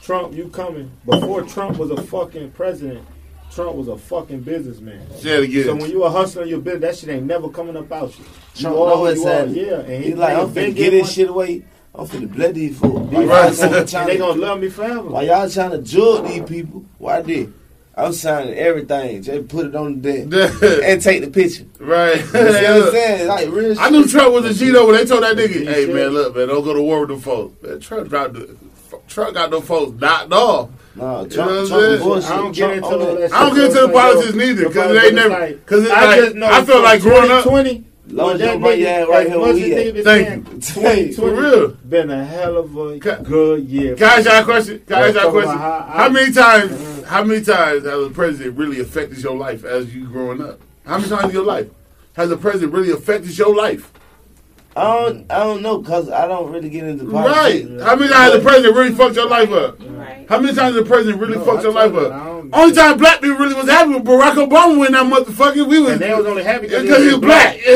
Trump, 0.01 0.35
you 0.35 0.49
coming. 0.49 0.91
Before 1.07 1.43
Trump 1.43 1.79
was 1.79 1.91
a 1.93 2.03
fucking 2.03 2.51
president, 2.51 3.05
Trump 3.53 3.77
was 3.77 3.87
a 3.87 3.97
fucking 3.97 4.41
businessman. 4.41 5.01
Say. 5.19 5.63
So 5.63 5.77
when 5.77 5.91
you 5.91 6.03
a 6.05 6.11
hustling 6.11 6.49
your 6.49 6.59
business, 6.61 6.83
that 6.83 6.97
shit 7.07 7.15
ain't 7.17 7.27
never 7.27 7.49
coming 7.51 7.77
up 7.77 7.93
out 7.93 8.19
you. 8.19 8.25
Trump 8.25 8.57
you 8.57 8.69
know 8.71 8.77
always 8.83 9.13
it's 9.19 9.23
you 9.25 9.29
are, 9.31 9.33
happening. 9.35 9.67
Yeah, 9.67 9.75
and 9.95 10.05
He's 10.05 10.15
like, 10.17 10.37
I'm 10.37 10.53
been 10.53 10.73
finna 10.73 10.77
get 10.77 10.93
one- 10.93 11.03
this 11.03 11.13
shit 11.13 11.29
away. 11.29 11.63
I'm 11.95 12.07
finna 12.07 12.33
bled 12.33 12.55
these 12.55 12.79
fools. 12.79 13.09
Why 13.11 13.25
y'all 13.25 13.85
trying 13.87 14.07
they 14.07 14.17
gonna 14.17 14.41
love 14.41 14.61
me 14.61 14.69
forever. 14.71 15.03
why 15.03 15.23
y'all 15.23 15.49
trying 15.51 15.73
to 15.73 15.79
judge 15.83 16.27
these 16.29 16.43
people? 16.49 16.85
Why 16.99 17.21
did? 17.23 17.53
I'm 17.95 18.15
signing 18.15 18.55
everything. 18.55 19.23
Just 19.23 19.49
put 19.49 19.67
it 19.67 19.77
on 19.77 20.01
the 20.01 20.25
desk 20.25 20.63
and 20.85 21.03
take 21.03 21.21
the 21.23 21.31
picture. 21.31 21.67
right. 21.79 22.17
You 22.17 22.23
see 22.27 22.33
what 22.33 22.47
I'm 22.65 22.91
saying? 22.93 23.29
Like 23.29 23.49
real 23.51 23.79
I 23.79 23.91
knew 23.91 24.07
Trump 24.09 24.33
was 24.33 24.47
a 24.47 24.55
G 24.55 24.71
though 24.71 24.87
when 24.87 24.97
they 24.97 25.05
told 25.05 25.23
that 25.23 25.37
nigga, 25.37 25.67
"Hey 25.71 25.85
man, 25.93 26.09
look 26.09 26.35
man, 26.35 26.49
don't 26.49 26.65
go 26.65 26.73
to 26.73 26.81
war 26.83 27.01
with 27.01 27.11
them 27.11 27.21
folks." 27.21 27.63
Man, 27.63 27.79
Trump 27.81 28.09
dropped 28.09 28.33
the 28.35 28.57
Trump 29.09 29.35
got 29.35 29.51
them 29.51 29.61
folks 29.61 30.01
knocked 30.01 30.33
off. 30.33 30.71
Nah, 30.95 31.23
You 31.23 31.29
know 31.29 31.67
Trump, 31.67 31.69
Trump 31.69 32.03
bullshit. 32.03 32.31
I 32.31 32.37
don't 32.37 32.53
get 32.55 32.71
into 32.73 32.87
all 32.87 32.99
that. 32.99 33.33
I 33.33 33.41
don't 33.45 33.55
get 33.55 33.65
into 33.67 33.75
the 33.81 33.87
like, 33.87 33.95
politics 33.95 34.35
neither, 34.35 34.63
the 34.69 34.71
'cause 34.71 34.91
it 34.91 35.05
ain't 35.05 35.15
never- 35.15 35.53
'cause 35.67 35.83
it's 35.85 35.91
I 35.93 36.07
like- 36.07 36.21
just 36.21 36.37
know 36.37 36.47
I 36.47 36.65
feel 36.65 36.75
from 36.77 36.83
like 36.85 37.01
growing 37.03 37.31
up- 37.31 37.45
2020, 37.45 37.85
Long 38.13 38.33
as 38.35 38.41
you 38.41 38.47
that 38.47 38.53
don't 38.53 38.61
bring 38.61 38.81
your 38.81 38.89
nigga- 38.89 39.03
ass 39.03 39.09
right 39.09 39.27
as 39.27 39.33
here 39.33 39.39
much 39.39 39.47
where 39.47 39.55
as 39.55 39.93
we 39.95 39.99
at. 40.01 40.05
Thank 40.05 40.49
you. 40.49 40.61
2020 40.61 41.13
For 41.15 41.31
real. 41.35 41.69
Been 41.89 42.11
a 42.11 42.25
hell 42.25 42.57
of 42.59 42.77
a 42.77 42.99
Can- 42.99 43.23
good 43.25 43.69
year. 43.69 43.95
Can 43.97 44.07
I 44.07 44.15
ask 44.17 44.25
y'all 44.27 44.41
a 44.41 44.45
question? 44.45 44.83
Can 44.87 44.97
I 44.97 45.09
ask 45.09 45.15
y'all 45.15 45.29
a 45.29 45.33
question? 45.33 45.59
how 45.59 45.81
How 45.93 46.09
many 46.09 46.33
times? 46.33 46.73
Uh-huh. 46.73 47.07
How 47.07 47.25
many 47.25 47.43
times 47.45 47.85
has 47.85 48.07
a 48.07 48.11
president 48.11 48.57
really 48.57 48.81
affected 48.81 49.19
your 49.23 49.37
life 49.37 49.65
as 49.65 49.95
you 49.95 50.07
growing 50.07 50.41
up? 50.43 50.61
How 50.87 50.97
many 50.99 51.09
times 51.11 51.25
in 51.25 51.31
your 51.33 51.45
life 51.45 51.69
has 52.15 52.31
a 52.31 52.37
president 52.37 52.73
really 52.73 52.91
affected 52.91 53.37
your 53.37 53.55
life? 53.55 53.93
I 54.75 54.85
don't, 54.85 55.31
I 55.31 55.39
don't 55.41 55.61
know, 55.61 55.83
cause 55.83 56.09
I 56.09 56.27
don't 56.27 56.51
really 56.51 56.71
get 56.71 56.85
into 56.85 57.05
politics. 57.05 57.37
Right. 57.37 57.63
politics. 57.63 57.83
How 57.85 57.97
many 57.97 58.09
times 58.11 58.23
has 58.23 58.33
the 58.33 58.41
president 58.49 58.75
really 58.77 58.95
fucked 58.95 59.17
your 59.17 59.29
life 59.29 59.51
up? 59.51 59.79
You 60.03 60.09
right. 60.09 60.27
How 60.29 60.41
many 60.41 60.55
times 60.55 60.75
the 60.75 60.85
president 60.85 61.21
really 61.21 61.37
No, 61.39 61.45
fucked 61.45 61.61
I 61.61 61.63
your 61.63 61.73
life 61.73 61.95
up? 61.95 62.13
Only 62.53 62.75
time 62.75 62.99
black 62.99 63.21
people 63.21 63.37
really 63.39 63.55
was 63.55 63.69
happy 63.69 63.91
with 63.95 64.05
Barack 64.05 64.35
Obama 64.35 64.79
when 64.79 64.93
that 64.93 65.05
motherfucker 65.07 65.67
we 65.67 65.81
was 65.81 65.93
And 65.93 66.01
they 66.01 66.13
was 66.15 66.27
only 66.27 66.43
happy 66.43 66.67
because 66.69 66.85
he 67.03 67.09
was 67.09 67.19
black. 67.19 67.59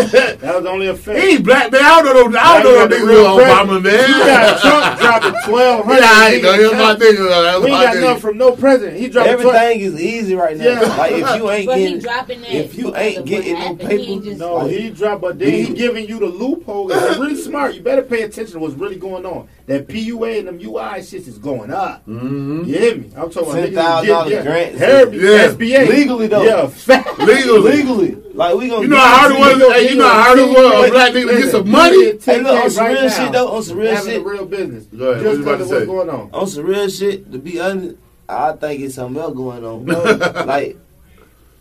That 0.46 0.54
was 0.56 0.66
only 0.66 0.88
a 0.88 0.94
fact. 0.94 1.18
he 1.18 1.34
ain't 1.36 1.44
black, 1.44 1.70
man. 1.72 1.80
I 1.84 2.02
don't 2.02 2.32
know. 2.32 2.38
I 2.38 2.62
don't 2.62 2.62
Now 2.62 2.62
know 2.62 2.70
you 2.70 2.76
no 2.76 2.88
got 2.88 2.90
the 2.90 3.06
real 3.06 3.36
with 3.36 3.46
Obama, 3.46 3.82
man. 3.82 4.08
You 4.08 4.18
got 4.18 4.60
Trump 4.60 4.98
dropping 5.00 5.50
twelve 5.50 5.84
hundred. 5.86 6.00
Yeah, 6.00 6.10
I 6.12 6.30
ain't 6.34 6.42
know. 6.42 6.52
Here's 6.52 6.72
my 6.72 6.94
nigga. 6.94 7.16
though. 7.16 7.42
That's 7.42 7.58
We 7.64 7.70
ain't 7.70 7.78
my 7.78 7.84
got 7.84 8.00
nothing 8.00 8.20
from 8.20 8.38
no 8.38 8.52
president. 8.56 8.96
He 8.98 9.08
dropped 9.08 9.30
twelve. 9.40 9.54
Everything 9.54 9.80
is 9.80 10.00
easy 10.02 10.34
right 10.34 10.56
now. 10.56 10.64
Yeah. 10.64 10.80
Like 10.80 11.12
if 11.12 11.36
you 11.36 11.50
ain't 11.50 11.66
But 11.66 11.78
he 11.78 11.84
getting, 11.84 11.98
dropping 12.00 12.40
that. 12.42 12.54
if 12.54 12.74
you 12.76 12.96
ain't 12.96 13.26
getting 13.26 13.52
no 13.54 13.58
happened. 13.60 13.80
paper, 13.80 14.02
He 14.02 14.12
ain't 14.12 14.24
just- 14.24 14.38
No, 14.40 14.66
he 14.66 14.90
dropped, 14.90 15.20
but 15.22 15.38
then 15.38 15.50
he 15.50 15.62
he- 15.64 15.74
giving 15.74 16.08
you 16.08 16.18
the 16.18 16.26
loophole. 16.26 16.90
It's 16.92 17.18
really 17.18 17.36
smart. 17.36 17.74
You 17.74 17.82
better 17.82 18.02
pay 18.02 18.22
attention 18.22 18.54
to 18.54 18.58
what's 18.58 18.74
really 18.74 18.96
going 18.96 19.24
on. 19.26 19.48
That 19.66 19.88
PUA 19.88 20.38
and 20.38 20.48
them 20.48 20.60
UI 20.62 21.02
shit 21.02 21.26
is 21.26 21.38
going 21.38 21.72
up. 21.72 22.06
Mm-hmm. 22.06 22.64
You 22.66 22.78
hear 22.78 22.96
me? 22.98 23.10
I'm 23.16 23.30
talking 23.30 23.74
about 23.74 24.04
$10,000 24.04 24.30
yeah. 24.30 24.42
grants. 24.42 24.78
Herbie, 24.78 25.16
Yeah. 25.16 25.48
SBA. 25.48 25.88
Legally, 25.88 26.26
though. 26.28 26.42
Yeah, 26.44 26.66
fact. 26.68 27.18
Legally. 27.18 27.72
legally, 27.72 28.14
like 28.32 28.54
we 28.54 28.68
gonna. 28.68 28.82
You 28.82 28.88
know 28.88 28.96
how 28.96 29.18
hard 29.28 29.32
it 29.32 29.38
was. 29.40 29.72
Hey, 29.72 29.90
you 29.90 29.96
know 29.96 30.08
how 30.08 30.22
hard 30.22 30.38
it 30.38 30.48
was 30.48 30.88
a 30.88 30.90
black 30.92 31.12
nigga 31.12 31.30
to 31.34 31.42
get 31.42 31.50
some 31.50 31.68
money. 31.68 32.18
Hey, 32.18 32.40
look, 32.40 32.64
on 32.64 32.70
some 32.70 32.86
real 32.86 33.08
shit 33.08 33.32
though, 33.32 33.48
on 33.56 33.62
some 33.64 33.78
real 33.78 34.04
shit. 34.04 34.24
real 34.24 34.46
business. 34.46 34.84
Go 34.84 35.10
ahead, 35.10 35.24
Just 35.24 35.38
you 35.38 35.42
about 35.42 35.56
to 35.56 35.62
of 35.64 35.68
what's 35.70 35.80
say? 35.80 35.86
going 35.86 36.10
on. 36.10 36.30
on 36.32 36.46
some 36.46 36.64
real 36.64 36.88
shit. 36.88 37.32
To 37.32 37.38
be 37.38 37.58
honest, 37.60 37.96
I 38.28 38.52
think 38.52 38.82
it's 38.82 38.94
something 38.94 39.20
else 39.20 39.34
going 39.34 39.64
on. 39.64 39.86
like, 40.46 40.76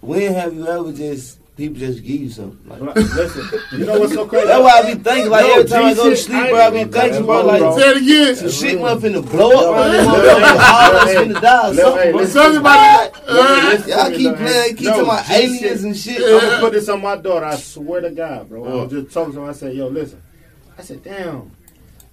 when 0.02 0.32
have 0.34 0.54
you 0.54 0.68
ever 0.68 0.92
just 0.94 1.40
people 1.56 1.80
just 1.80 2.04
give 2.04 2.22
you 2.22 2.30
something? 2.30 2.60
Like, 2.70 2.96
Listen, 2.96 3.60
you 3.80 3.86
know 3.86 4.00
what's 4.00 4.14
so 4.14 4.26
crazy? 4.28 4.48
that's 4.48 4.62
why 4.64 4.72
I 4.80 4.94
be 4.94 5.02
thinking. 5.02 5.30
Like 5.32 5.46
No, 5.46 5.54
every 5.54 5.70
time 5.70 5.86
I 5.86 5.94
go 5.94 6.10
to 6.10 6.18
sleep, 6.18 6.38
I 6.38 6.50
bro, 6.50 6.60
I 6.60 6.70
be 6.72 6.92
thinking, 6.92 7.26
bro. 7.26 7.46
Like. 7.46 7.80
Say 7.80 7.90
it 7.92 7.98
again. 7.98 8.36
some 8.36 8.50
shit 8.50 8.80
went 8.80 9.02
finna 9.02 9.32
blow 9.32 9.52
up 9.52 9.86
on 9.86 9.92
them 9.92 10.06
No, 10.06 10.14
motherfuckers. 10.14 10.60
All 10.60 10.96
us 10.96 11.10
finna 11.16 11.42
die 11.42 11.70
or 11.70 11.74
something. 11.74 12.04
hey, 12.04 12.12
bro. 12.12 12.20
But 12.20 12.22
listen. 12.22 12.42
somebody, 12.54 13.12
uh, 13.28 13.70
Listen, 13.74 13.90
Y'all 13.90 14.12
keep 14.12 14.36
playing, 14.38 14.76
keep 14.76 14.88
talking 14.88 15.04
about 15.04 15.30
aliens 15.30 15.84
and 15.84 15.98
shit. 15.98 16.22
I'm 16.22 16.40
gonna 16.42 16.60
put 16.60 16.74
this 16.74 16.90
on 16.90 17.02
my 17.02 17.16
daughter. 17.18 17.46
I 17.46 17.56
swear 17.56 18.02
to 18.02 18.12
God, 18.12 18.50
bro. 18.50 18.66
I 18.66 18.84
was 18.84 18.92
just 18.92 19.14
talking 19.14 19.34
to 19.34 19.40
him. 19.42 19.50
I 19.50 19.54
said, 19.54 19.74
"Yo, 19.74 19.88
listen." 19.88 20.22
I 20.78 20.82
said, 20.82 21.04
"Damn." 21.04 21.52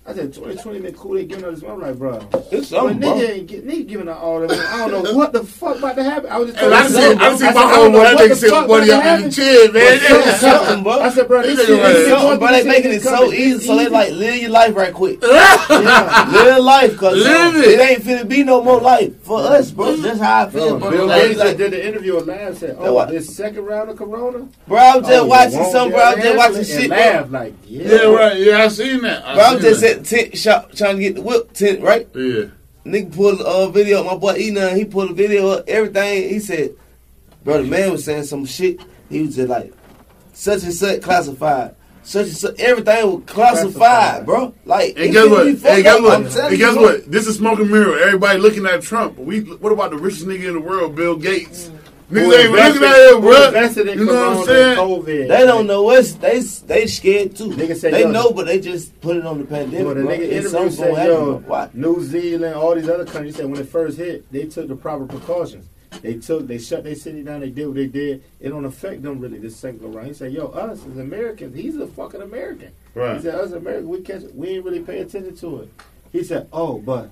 I 0.04 0.14
said, 0.14 0.34
"2020 0.34 0.80
been 0.80 0.94
cool. 0.94 1.14
They 1.14 1.24
giving 1.24 1.44
us 1.44 1.60
this." 1.60 1.70
I'm 1.70 1.80
like, 1.80 1.96
bro. 1.96 2.18
It's 2.50 2.68
something, 2.68 2.98
bro. 2.98 3.14
nigga 3.14 3.30
ain't 3.30 3.46
get, 3.46 3.64
nigga 3.66 3.86
giving 3.86 4.08
out 4.08 4.18
all 4.18 4.42
of 4.42 4.50
it. 4.50 4.58
I 4.58 4.88
don't 4.88 5.04
know 5.04 5.14
what 5.14 5.32
the 5.32 5.44
fuck 5.44 5.78
about 5.78 5.94
to 5.94 6.02
happen. 6.02 6.28
I 6.28 6.38
was 6.38 6.50
just 6.50 6.60
And 6.64 6.74
I 6.74 6.88
telling 6.88 6.92
see, 6.92 7.24
you, 7.24 7.30
I 7.30 7.32
see 7.34 7.38
said, 7.38 7.54
my 7.54 7.62
I 7.62 7.76
own 7.78 7.92
one. 7.92 8.02
That 8.02 8.16
nigga 8.18 8.28
the 8.30 8.34
sit 8.36 8.50
fuck 8.50 8.68
with 8.68 8.82
about 8.82 8.86
to 8.86 8.92
up 8.96 9.04
in 9.22 9.30
the 9.30 9.42
happen. 9.44 9.72
man. 9.74 9.98
It's 10.28 10.40
something, 10.40 10.82
bro. 10.82 10.92
I 11.00 11.08
said, 11.10 11.28
bro, 11.28 11.42
this 11.42 11.56
This 11.56 11.66
shit 11.68 11.78
nigga 11.78 11.82
right. 11.84 11.96
ain't 11.96 12.08
Something, 12.08 12.38
bro. 12.40 12.48
They 12.48 12.56
this 12.56 12.66
making 12.66 12.82
shit 12.90 12.94
it 12.94 13.02
so 13.04 13.10
coming. 13.16 13.34
easy, 13.34 13.66
so 13.66 13.76
they 13.76 13.88
like 13.88 14.10
live 14.12 14.34
your 14.42 14.50
life 14.50 14.74
right 14.76 14.92
quick. 14.94 15.20
Yeah. 15.32 16.28
Live 16.32 16.64
life, 16.64 16.96
cause 16.96 17.16
Live 17.16 17.56
it. 17.56 17.64
it. 17.68 17.80
ain't 17.80 18.02
finna 18.02 18.28
be 18.28 18.42
no 18.42 18.62
more 18.62 18.80
life 18.80 19.22
for 19.22 19.38
us, 19.40 19.70
bro. 19.70 19.94
That's 19.96 20.18
how 20.20 20.46
I 20.46 20.50
feel, 20.50 20.78
bro. 20.78 20.90
Bro, 20.90 20.90
Bill 20.90 21.08
Gates 21.08 21.38
like, 21.38 21.56
did 21.56 21.72
the 21.72 21.86
interview 21.86 22.18
and 22.18 22.26
laughed. 22.26 22.58
Said, 22.58 22.76
"Oh, 22.78 23.06
this 23.06 23.34
second 23.36 23.64
round 23.64 23.88
of 23.90 23.96
Corona." 23.98 24.48
bro, 24.66 24.78
I 24.78 24.96
was 24.96 25.06
just 25.06 25.22
Oh, 25.22 25.26
watching 25.26 25.64
some, 25.70 25.90
bro. 25.90 26.00
I 26.00 26.12
able 26.12 26.16
was 26.16 26.16
to 26.16 26.22
just 26.22 26.36
watching 26.36 26.64
shit, 26.64 26.88
bro. 26.90 26.96
laugh 26.98 27.30
like, 27.30 27.54
yeah, 27.66 27.82
Yeah, 27.88 28.02
right. 28.14 28.36
Yeah, 28.36 28.58
I 28.58 28.68
seen 28.68 29.00
that. 29.02 29.22
Bro, 29.22 29.32
I 29.32 29.54
was 29.54 29.62
seen 29.62 29.70
just 29.70 29.80
that. 29.94 29.98
at 30.01 30.05
tent 30.06 30.36
shop 30.39 30.73
trying 30.74 30.97
to 30.97 31.02
get 31.02 31.14
the 31.16 31.23
whip 31.23 31.52
tent, 31.52 31.81
right? 31.82 32.09
Yeah. 32.14 32.44
Nigga 32.85 33.14
pulled 33.14 33.40
a 33.40 33.44
uh, 33.44 33.69
video 33.69 34.01
up. 34.01 34.06
My 34.06 34.16
boy 34.16 34.35
Enon, 34.39 34.77
he 34.77 34.85
pulled 34.85 35.10
a 35.10 35.14
video 35.14 35.48
up, 35.51 35.69
everything. 35.69 36.28
He 36.28 36.40
said, 36.40 36.74
bro, 37.44 37.62
the 37.62 37.69
man 37.69 37.93
was 37.93 38.05
saying 38.05 38.24
some 38.24 38.44
shit. 38.44 38.81
He 39.09 39.23
was 39.23 39.36
just 39.36 39.48
like, 39.48 39.73
such 40.32 40.64
and 40.64 40.73
such 40.74 41.01
classified. 41.02 41.77
Such 42.05 42.27
and 42.27 42.36
such, 42.36 42.59
everything 42.59 43.06
was 43.06 43.23
classified, 43.27 43.74
Classified. 43.77 44.27
bro. 44.27 44.55
Like, 44.64 44.89
And 44.97 45.05
it 45.05 45.12
guess 45.12 45.27
finna 45.27 45.31
what? 45.31 45.44
be 45.44 45.51
And 45.69 45.82
guess 45.85 45.97
up. 45.97 46.02
what? 46.02 46.36
And 46.51 46.59
guess 46.59 46.74
what? 46.77 47.10
This 47.12 47.27
is 47.28 47.36
smoking 47.36 47.70
mirror. 47.70 47.97
Everybody 48.01 48.39
looking 48.40 48.66
at 48.66 48.82
Trump. 48.82 49.16
We, 49.19 49.43
what 49.43 49.70
about 49.73 49.90
the 49.93 49.98
richest 49.98 50.27
nigga 50.27 50.48
in 50.48 50.55
the 50.55 50.60
world, 50.60 50.97
Bill 50.97 51.14
Gates? 51.16 51.69
Who 51.69 51.78
Niggas 52.12 52.44
ain't 52.44 52.52
looking 52.52 52.84
at 52.84 53.09
him, 53.09 53.14
who 53.14 53.20
bro. 53.22 53.94
You 53.94 54.05
know 54.05 54.14
what 54.14 54.39
I'm 54.39 54.44
saying? 54.44 54.78
COVID. 54.78 55.28
They 55.28 55.47
don't 55.47 55.66
know 55.66 55.82
what's 55.82 56.12
they 56.14 56.40
they 56.40 56.86
scared 56.86 57.36
too. 57.36 57.51
Nigga 57.51 57.74
say, 57.74 57.90
they 57.90 58.02
yo, 58.02 58.10
know, 58.10 58.32
but 58.32 58.47
they 58.47 58.60
just 58.60 59.01
put 59.01 59.16
it 59.16 59.24
on 59.24 59.39
the 59.39 59.44
pandemic. 59.44 59.86
Well, 59.86 59.94
the 59.94 60.02
nigga 60.02 60.20
It's 60.20 60.52
interview 60.52 60.70
something 60.70 60.76
said, 60.76 61.06
yo, 61.06 61.70
New 61.72 62.02
Zealand, 62.02 62.55
all 62.55 62.74
these 62.74 62.89
other 62.89 63.06
countries 63.06 63.36
said 63.36 63.47
when 63.47 63.60
it 63.60 63.68
first 63.68 63.97
hit, 63.97 64.30
they 64.30 64.44
took 64.44 64.68
the 64.68 64.76
proper 64.76 65.06
precautions. 65.06 65.66
They 66.01 66.14
took, 66.14 66.47
they 66.47 66.59
shut 66.59 66.84
their 66.84 66.94
city 66.94 67.22
down. 67.22 67.40
They 67.40 67.51
did 67.51 67.66
what 67.66 67.76
they 67.76 67.86
did. 67.86 68.22
It 68.40 68.48
don't 68.48 68.64
affect 68.64 69.02
them 69.02 69.20
really. 69.20 69.39
This 69.39 69.56
second 69.56 69.80
go 69.80 69.89
round. 69.89 70.09
He 70.09 70.14
said, 70.14 70.32
"Yo, 70.32 70.47
us 70.47 70.84
as 70.86 70.98
Americans, 70.98 71.56
he's 71.56 71.76
a 71.76 71.86
fucking 71.86 72.22
American." 72.22 72.72
Right. 72.94 73.16
He 73.16 73.22
said, 73.22 73.34
"Us 73.34 73.52
Americans, 73.52 73.89
we 73.89 74.01
catch, 74.01 74.22
we 74.34 74.48
ain't 74.48 74.64
really 74.64 74.80
pay 74.80 75.01
attention 75.01 75.36
to 75.36 75.60
it." 75.60 75.68
He 76.10 76.24
said, 76.24 76.48
"Oh, 76.52 76.78
but 76.78 77.10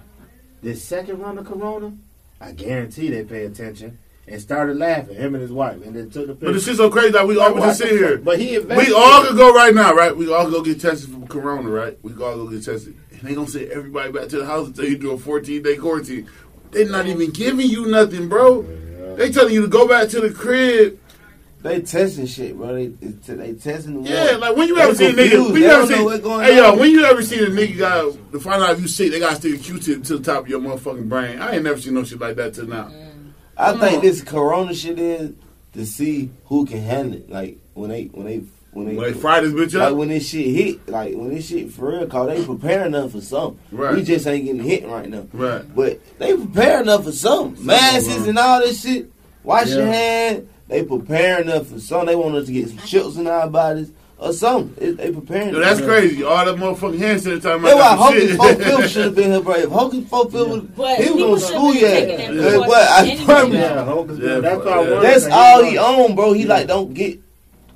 this 0.62 0.82
second 0.82 1.20
round 1.20 1.38
of 1.38 1.46
Corona, 1.46 1.92
I 2.40 2.52
guarantee 2.52 3.10
they 3.10 3.24
pay 3.24 3.44
attention." 3.44 3.98
And 4.28 4.40
started 4.40 4.76
laughing, 4.76 5.16
him 5.16 5.34
and 5.34 5.42
his 5.42 5.50
wife, 5.50 5.84
and 5.84 5.94
then 5.96 6.08
took 6.10 6.28
the 6.28 6.34
picture. 6.34 6.46
But 6.46 6.52
the 6.54 6.60
shit's 6.60 6.76
so 6.78 6.88
crazy. 6.88 7.10
Like 7.10 7.26
we 7.26 7.36
all 7.38 7.52
just 7.54 7.78
sit 7.78 7.90
here. 7.90 8.18
But 8.18 8.38
he 8.38 8.54
invested. 8.54 8.86
We 8.88 8.94
all 8.94 9.24
could 9.26 9.36
go 9.36 9.52
right 9.52 9.74
now, 9.74 9.92
right? 9.92 10.16
We 10.16 10.32
all 10.32 10.48
go 10.48 10.62
get 10.62 10.80
tested 10.80 11.10
for 11.12 11.26
corona, 11.26 11.68
right? 11.68 11.98
We 12.02 12.12
all 12.12 12.36
go 12.36 12.46
get 12.48 12.64
tested. 12.64 12.96
And 13.10 13.20
they 13.22 13.34
gonna 13.34 13.48
send 13.48 13.70
everybody 13.72 14.12
back 14.12 14.28
to 14.28 14.38
the 14.38 14.46
house 14.46 14.68
until 14.68 14.84
you 14.84 14.98
do 14.98 15.10
a 15.12 15.18
14 15.18 15.62
day 15.62 15.76
quarantine. 15.76 16.28
They're 16.70 16.88
not 16.88 17.06
even 17.06 17.30
giving 17.32 17.68
you 17.68 17.86
nothing, 17.86 18.28
bro. 18.28 18.62
They 19.16 19.32
telling 19.32 19.52
you 19.52 19.62
to 19.62 19.68
go 19.68 19.88
back 19.88 20.08
to 20.10 20.20
the 20.20 20.30
crib. 20.30 20.98
They 21.62 21.82
testing 21.82 22.26
shit, 22.26 22.56
bro. 22.56 22.72
They 22.74 22.86
they, 22.86 23.34
they 23.34 23.52
testing 23.54 24.02
the 24.02 24.08
Yeah, 24.08 24.24
water. 24.26 24.38
like 24.38 24.56
when 24.56 24.68
you 24.68 24.76
They 24.76 24.80
ever 24.82 24.94
seen 24.94 25.10
a 25.10 25.12
nigga, 25.14 25.30
confused. 25.30 25.52
when 25.52 25.62
you 25.62 25.68
ever 25.68 25.80
don't 25.80 25.90
know 25.90 25.96
seen, 25.96 26.04
what's 26.04 26.20
going 26.22 26.44
hey 26.46 26.56
yo, 26.56 26.76
when 26.76 26.90
you 26.92 27.04
ever 27.04 27.22
seen 27.22 27.42
a 27.44 27.46
nigga 27.48 27.78
got 27.78 28.32
to 28.32 28.38
find 28.40 28.62
out 28.62 28.70
if 28.70 28.80
you 28.80 28.86
sick, 28.88 29.10
they 29.10 29.18
got 29.18 29.30
to 29.30 29.36
stick 29.36 29.54
a 29.56 29.58
Q-tip 29.58 30.04
to 30.04 30.18
the 30.18 30.24
top 30.24 30.44
of 30.44 30.48
your 30.48 30.60
motherfucking 30.60 31.08
brain. 31.08 31.40
I 31.42 31.56
ain't 31.56 31.64
never 31.64 31.78
seen 31.80 31.94
no 31.94 32.04
shit 32.04 32.20
like 32.20 32.36
that 32.36 32.54
till 32.54 32.66
now. 32.68 32.84
Mm. 32.84 33.09
I 33.60 33.72
Come 33.72 33.80
think 33.80 33.96
on. 33.96 34.02
this 34.02 34.22
Corona 34.22 34.74
shit 34.74 34.98
is 34.98 35.32
to 35.74 35.84
see 35.86 36.30
who 36.46 36.64
can 36.66 36.82
handle 36.82 37.14
it. 37.18 37.30
Like 37.30 37.58
when 37.74 37.90
they 37.90 38.04
when 38.04 38.26
they 38.26 38.42
when 38.72 38.86
they, 38.86 38.94
When 38.96 39.12
they 39.12 39.18
fry 39.18 39.40
this 39.40 39.52
bitch 39.52 39.78
like 39.78 39.90
up, 39.90 39.96
when 39.96 40.08
this 40.08 40.28
shit 40.28 40.46
hit, 40.46 40.88
like 40.88 41.14
when 41.16 41.28
this 41.34 41.48
shit 41.48 41.72
for 41.72 41.90
real, 41.90 42.06
cause 42.06 42.28
they 42.28 42.44
preparing 42.44 42.94
us 42.94 43.10
for 43.12 43.20
something. 43.20 43.58
Right. 43.72 43.96
We 43.96 44.02
just 44.04 44.26
ain't 44.28 44.44
getting 44.44 44.62
hit 44.62 44.86
right 44.86 45.08
now. 45.08 45.26
right? 45.32 45.64
But 45.74 46.00
they 46.18 46.36
preparing 46.36 46.88
us 46.88 47.04
for 47.04 47.10
something. 47.12 47.66
Masks 47.66 48.06
bro. 48.16 48.28
and 48.28 48.38
all 48.38 48.60
this 48.60 48.82
shit. 48.82 49.10
Wash 49.42 49.68
your 49.70 49.80
Yeah. 49.86 49.92
hand. 49.92 50.48
They 50.68 50.84
preparing 50.84 51.48
us 51.48 51.68
for 51.68 51.80
something. 51.80 52.06
They 52.06 52.14
want 52.16 52.36
us 52.36 52.46
to 52.46 52.52
get 52.52 52.68
some 52.68 52.78
chips 52.78 53.16
in 53.16 53.26
our 53.26 53.50
bodies 53.50 53.90
or 54.20 54.32
something. 54.34 54.84
It, 54.86 54.96
they 54.98 55.10
preparing. 55.10 55.54
Yo, 55.54 55.60
us. 55.60 55.78
that's 55.78 55.80
crazy. 55.80 56.22
All 56.22 56.44
that 56.44 56.54
motherfucking 56.56 56.98
hand 56.98 57.20
sanitizer. 57.20 57.62
That's 57.62 57.62
why 57.62 57.70
about 57.70 57.98
Hocus 57.98 58.22
shit. 58.80 58.90
Should 58.90 59.04
have 59.06 59.14
been 59.14 59.32
here, 59.32 59.40
bro. 59.40 59.54
If 59.54 59.70
Hocus 59.70 60.08
Four 60.08 60.24
Fifth 60.30 60.48
was, 60.48 60.62
But 60.62 60.98
he 60.98 61.10
was 61.10 61.12
people 61.12 61.28
gonna 61.28 61.40
school 61.40 61.72
be 61.72 61.78
you. 61.78 61.86
taking 61.86 62.20
at. 62.20 62.58
But 62.60 62.88
I 62.90 63.24
promise 63.24 63.56
anyway. 63.56 63.58
Yeah, 63.58 64.34
Yeah, 64.34 64.40
that's 64.40 64.64
yeah. 64.64 65.00
That's 65.00 65.26
all 65.26 65.64
he 65.64 65.78
own, 65.78 66.14
bro. 66.14 66.32
He 66.34 66.44
like 66.44 66.66
don't 66.66 66.92
get 66.92 67.18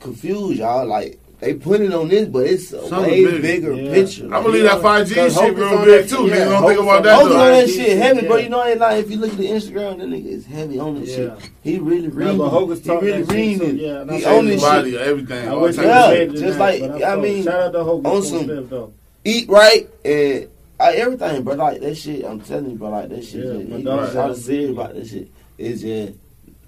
confused, 0.00 0.58
y'all. 0.58 0.86
Like 0.86 1.18
they 1.40 1.54
put 1.54 1.80
it 1.80 1.92
on 1.92 2.08
this, 2.08 2.26
but 2.28 2.46
it's 2.46 2.72
a 2.72 2.86
Something 2.88 3.10
way 3.10 3.24
big. 3.24 3.42
bigger 3.42 3.72
Yeah. 3.74 3.92
picture. 3.92 4.24
I 4.32 4.36
Like, 4.36 4.44
believe 4.46 4.62
that 4.64 4.80
5G 4.82 5.14
shit 5.14 5.32
Hocus 5.32 5.56
real 5.58 5.64
on 5.68 5.84
big 5.84 6.02
that 6.02 6.08
too. 6.08 6.16
shit, 6.28 6.32
Niggas 6.32 6.38
yeah. 6.38 6.44
don't 6.48 6.66
think 6.68 6.80
about 6.80 6.96
on 6.96 7.02
that 7.02 7.14
Hocus 7.16 7.28
though. 7.32 7.40
on 7.40 7.52
that 7.52 7.68
shit 7.68 7.98
heavy, 7.98 8.26
bro. 8.26 8.36
You 8.36 8.48
know, 8.48 8.64
ain't 8.64 8.80
like 8.80 9.04
if 9.04 9.10
you 9.10 9.16
look 9.18 9.30
at 9.32 9.38
the 9.38 9.46
Instagram, 9.48 9.98
that 9.98 10.08
nigga 10.08 10.26
is 10.26 10.46
heavy 10.46 10.78
on 10.78 11.00
this 11.00 11.10
Yeah. 11.10 11.16
shit. 11.16 11.32
He 11.62 11.78
really 11.78 12.02
Yeah, 12.02 12.08
reading. 12.14 12.38
but 12.38 12.48
he 12.84 12.90
really 12.90 13.22
that 13.22 13.30
shit 13.32 13.60
reading 13.60 13.78
Yeah, 13.78 14.04
he 14.16 14.20
said 14.22 14.32
own 14.32 14.46
this 14.46 14.60
Body, 14.62 14.90
shit. 14.92 15.00
everything. 15.00 15.48
I 15.48 15.54
wish 15.54 15.76
types 15.76 15.76
he 15.76 15.82
of 15.84 15.88
Yeah, 15.88 16.08
was 16.08 16.16
shit. 16.18 16.30
made 16.32 16.38
just 16.40 16.58
like, 16.58 16.82
I'm 16.82 17.02
I 17.04 17.16
mean, 17.22 17.44
shout 17.44 17.62
out 17.62 17.72
to 17.72 17.84
Hocus 17.84 18.12
on 18.12 18.22
some- 18.68 18.92
Eat 19.26 19.48
right 19.48 19.88
and 20.04 20.46
uh, 20.80 20.84
everything, 20.94 21.42
bro. 21.42 21.54
Like 21.54 21.80
that 21.80 21.94
shit. 21.96 22.24
I'm 22.24 22.40
telling 22.40 22.70
you, 22.70 22.76
bro. 22.76 22.90
Like 22.90 23.08
that 23.08 23.24
shit. 23.24 23.44
Yeah, 23.44 23.52
just, 23.54 23.68
my 23.68 23.76
he 23.78 23.82
dog 23.82 24.00
was 24.00 24.06
said- 24.08 24.14
trying 24.14 24.34
to 24.34 24.40
serious 24.40 24.70
about 24.70 24.94
that 24.94 25.06
shit. 25.06 25.28
It's 25.56 25.80
just 25.82 26.12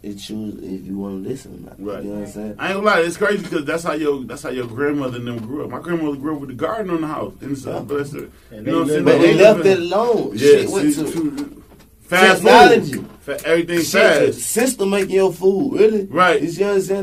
it 0.06 0.18
choose 0.18 0.54
if 0.62 0.86
you 0.86 0.96
want 0.98 1.22
to 1.24 1.28
listen 1.28 1.54
or 1.56 1.70
not. 1.70 1.76
Right. 1.80 2.02
You 2.04 2.10
know 2.10 2.20
what 2.20 2.26
I'm 2.26 2.32
saying? 2.32 2.54
I 2.58 2.66
ain't 2.68 2.74
gonna 2.76 2.86
lie, 2.86 3.00
it's 3.00 3.16
crazy 3.16 3.42
because 3.42 3.64
that's 3.64 3.82
how 3.82 3.92
your 3.92 4.24
that's 4.24 4.42
how 4.42 4.50
your 4.50 4.66
grandmother 4.66 5.18
and 5.18 5.26
them 5.26 5.38
grew 5.38 5.64
up. 5.64 5.70
My 5.70 5.80
grandmother 5.80 6.16
grew 6.16 6.34
up 6.34 6.40
with 6.40 6.50
the 6.50 6.54
garden 6.56 6.90
on 6.90 7.00
the 7.00 7.06
house 7.06 7.34
in 7.40 7.50
the 7.50 7.56
south, 7.56 7.88
but 7.88 8.00
it. 8.00 8.30
And 8.50 8.66
You 8.66 8.72
know 8.72 8.78
what 8.78 8.82
I'm 8.82 8.88
saying? 8.88 9.04
But 9.04 9.18
They 9.18 9.34
they 9.34 9.42
left 9.42 9.66
it 9.66 9.78
alone. 9.78 10.30
Yeah, 10.32 10.38
shit 10.38 10.70
went 10.70 10.94
see, 10.94 11.12
to 11.12 11.62
fast 12.02 12.42
technology. 12.42 12.92
food, 12.92 13.10
Fa- 13.20 13.46
everything 13.46 13.78
Shit, 13.80 13.86
fast. 14.34 14.38
system 14.40 14.90
making 14.90 15.10
your 15.16 15.32
food, 15.32 15.72
really. 15.80 16.04
Right. 16.04 16.40
You 16.40 16.48
see 16.50 16.62
what 16.62 16.74
I'm 16.74 16.80
saying? 16.80 17.02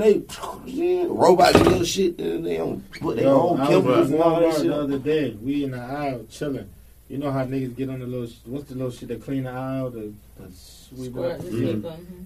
They 0.65 1.05
robots 1.07 1.57
do 1.57 1.63
little 1.65 1.83
shit 1.83 2.17
and 2.19 2.45
they 2.45 2.57
don't 2.57 2.89
put 3.01 3.17
their 3.17 3.25
Yo, 3.25 3.49
own 3.49 3.57
chemicals 3.67 4.07
in 4.09 4.13
and 4.13 4.23
all 4.23 4.39
that 4.39 4.53
shit. 4.55 4.63
the 4.67 4.75
other 4.75 4.97
day. 4.99 5.37
We 5.41 5.65
in 5.65 5.71
the 5.71 5.81
aisle 5.81 6.25
chilling. 6.29 6.69
You 7.09 7.17
know 7.17 7.31
how 7.31 7.43
niggas 7.45 7.75
get 7.75 7.89
on 7.89 7.99
the 7.99 8.07
little 8.07 8.29
what's 8.45 8.69
the 8.69 8.75
little 8.75 8.91
shit 8.91 9.09
that 9.09 9.21
clean 9.23 9.43
the 9.43 9.51
aisle, 9.51 9.89
the, 9.91 10.13
the 10.39 10.49
sweep 10.55 11.11
Squirt 11.11 11.31
up. 11.33 11.39
the 11.41 11.45
Mhm. 11.47 11.49
sweeper, 11.59 11.87
mhm. 11.89 12.25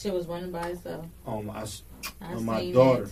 Shit 0.00 0.14
was 0.14 0.26
running 0.26 0.50
by 0.50 0.68
itself. 0.68 1.04
Um, 1.26 1.50
I, 1.50 1.60
s- 1.62 1.82
I 2.22 2.32
On 2.32 2.44
my 2.46 2.60
seen 2.60 2.72
daughter. 2.74 3.06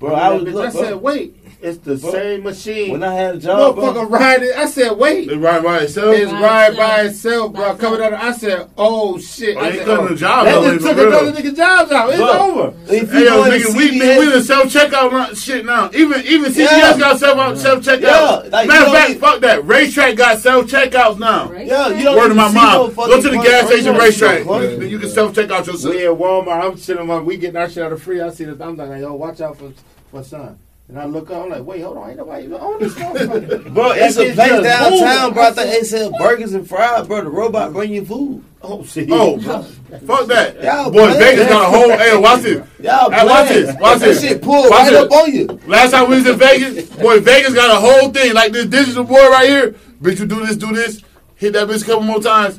That 0.00 0.06
too. 0.06 0.06
Bro, 0.06 0.14
I 0.14 0.28
was 0.30 0.42
Bitch, 0.44 0.52
look, 0.54 0.66
I 0.66 0.70
said, 0.70 0.88
bro, 0.90 0.98
wait, 0.98 1.36
it's 1.62 1.78
the 1.78 1.96
Bro, 1.96 2.12
same 2.12 2.42
machine. 2.42 2.92
when 2.92 3.02
I 3.02 3.12
had 3.12 3.34
a 3.34 3.38
job, 3.38 3.74
bro. 3.74 3.84
Motherfucker 3.92 4.10
riding. 4.10 4.50
I 4.56 4.64
said, 4.64 4.92
wait. 4.96 5.28
They 5.28 5.36
ride 5.36 5.62
by 5.62 5.80
itself. 5.80 6.16
It's 6.16 6.30
By 6.32 6.40
ride 6.40 6.76
by 6.76 7.00
itself, 7.02 7.52
bro. 7.52 7.72
By 7.74 7.78
Coming 7.78 8.00
out. 8.00 8.12
I 8.14 8.32
said, 8.32 8.70
oh 8.78 9.18
shit. 9.18 9.56
Oh, 9.56 9.60
I 9.60 9.70
they 9.70 9.76
said, 9.78 9.86
cutting 9.86 10.04
oh, 10.04 10.08
the 10.08 10.14
job 10.16 10.44
That 10.46 10.62
just 10.80 10.86
took 10.86 10.98
another 10.98 11.32
nigga 11.32 11.56
jobs 11.56 11.92
out. 11.92 12.08
It's 12.08 12.18
Bro. 12.18 12.30
over. 12.30 12.76
If 12.94 13.12
Hey, 13.12 13.24
yo, 13.24 13.44
go 13.44 13.44
into 13.44 13.58
nigga, 13.68 13.76
we, 13.76 14.00
CVS 14.00 14.18
we 14.18 14.32
the 14.32 14.42
self 14.42 14.64
checkout 14.72 15.44
shit 15.44 15.64
now. 15.66 15.90
Even 15.92 16.22
even 16.24 16.52
CVS 16.52 16.56
Yeah. 16.70 16.98
got 16.98 17.18
self 17.18 17.58
self 17.58 17.84
checkout. 17.84 18.00
Yeah, 18.00 18.48
like, 18.50 18.68
Matter 18.68 18.86
of 18.86 18.92
fact, 18.92 19.20
fuck 19.20 19.40
that. 19.40 19.60
RaceTrac 19.60 20.16
got 20.16 20.38
self 20.38 20.66
checkouts 20.66 21.18
now. 21.18 21.52
Yeah, 21.52 21.88
you 21.88 22.04
don't 22.04 22.16
Word 22.16 22.28
to 22.28 22.34
my 22.34 22.50
mom. 22.50 22.88
no 22.88 22.88
Go 22.94 23.20
to 23.20 23.28
the 23.28 23.36
gas 23.36 23.66
station 23.66 23.94
RaceTrac. 23.94 24.38
see 24.38 24.44
no 24.44 24.44
point. 24.44 24.70
You, 24.82 24.88
you 24.88 24.98
can 24.98 25.10
self 25.10 25.34
check 25.34 25.50
out 25.50 25.66
yourself. 25.66 25.94
We 25.94 26.06
in 26.06 26.16
Walmart. 26.16 26.64
I'm 26.64 26.76
chilling. 26.78 27.06
My, 27.06 27.18
we 27.20 27.36
getting 27.36 27.56
our 27.56 27.68
shit 27.68 27.84
out 27.84 27.92
of 27.92 28.02
free. 28.02 28.22
I 28.22 28.30
see 28.30 28.44
this. 28.44 28.58
I'm 28.60 28.76
like, 28.76 29.00
yo, 29.00 29.12
watch 29.14 29.40
out 29.42 29.58
for 29.58 29.72
for 30.10 30.22
son. 30.24 30.58
And 30.88 30.98
I 30.98 31.04
look 31.04 31.30
up. 31.30 31.44
I'm 31.44 31.50
like, 31.50 31.62
wait, 31.64 31.82
hold 31.82 31.98
on. 31.98 32.08
Ain't 32.08 32.18
nobody 32.18 32.44
even 32.46 32.56
on 32.58 32.80
this 32.80 32.94
motherfucker. 32.94 33.72
Bro, 33.74 33.92
it's 33.92 34.16
That 34.16 34.26
a 34.26 34.34
place 34.34 34.62
downtown, 34.64 35.20
moving. 35.20 35.34
bro. 35.34 35.42
I 35.44 35.52
think 35.52 35.70
they 35.70 35.82
sell 35.84 36.10
burgers 36.18 36.52
and 36.52 36.68
fries, 36.68 37.06
bro. 37.06 37.22
The 37.22 37.30
robot 37.30 37.72
bring 37.72 37.92
you 37.92 38.04
food. 38.04 38.44
Oh 38.60 38.82
shit. 38.84 39.08
Oh, 39.10 39.38
fuck 39.38 40.26
that. 40.26 40.60
Y'all 40.62 40.90
Boy, 40.90 40.98
playing. 41.12 41.18
Vegas 41.20 41.48
got 41.48 41.62
a 41.62 41.78
whole. 41.78 41.90
Hey, 41.96 42.16
watch 42.18 42.42
this. 42.42 42.66
Y'all 42.80 43.08
Hey, 43.10 43.24
watch 43.24 43.48
this. 43.48 43.76
Watch 43.80 43.98
that 44.00 44.06
this. 44.06 44.20
shit 44.20 44.42
pull 44.42 44.62
Watch 44.68 44.70
right 44.70 44.90
this. 44.90 45.02
up 45.04 45.12
on 45.12 45.32
you. 45.32 45.46
Last 45.68 45.92
time 45.92 46.10
we 46.10 46.16
was 46.16 46.26
in 46.26 46.36
Vegas, 46.36 46.90
boy, 46.96 47.20
Vegas 47.20 47.54
got 47.54 47.70
a 47.70 47.80
whole 47.80 48.10
thing 48.10 48.34
like 48.34 48.50
this 48.52 48.66
digital 48.66 49.04
boy 49.04 49.28
right 49.30 49.48
here. 49.48 49.70
Bitch, 50.02 50.18
you 50.18 50.26
do 50.26 50.44
this, 50.44 50.56
do 50.56 50.72
this. 50.74 51.02
Hit 51.36 51.52
that 51.52 51.68
bitch 51.68 51.82
a 51.82 51.86
couple 51.86 52.02
more 52.02 52.20
times. 52.20 52.58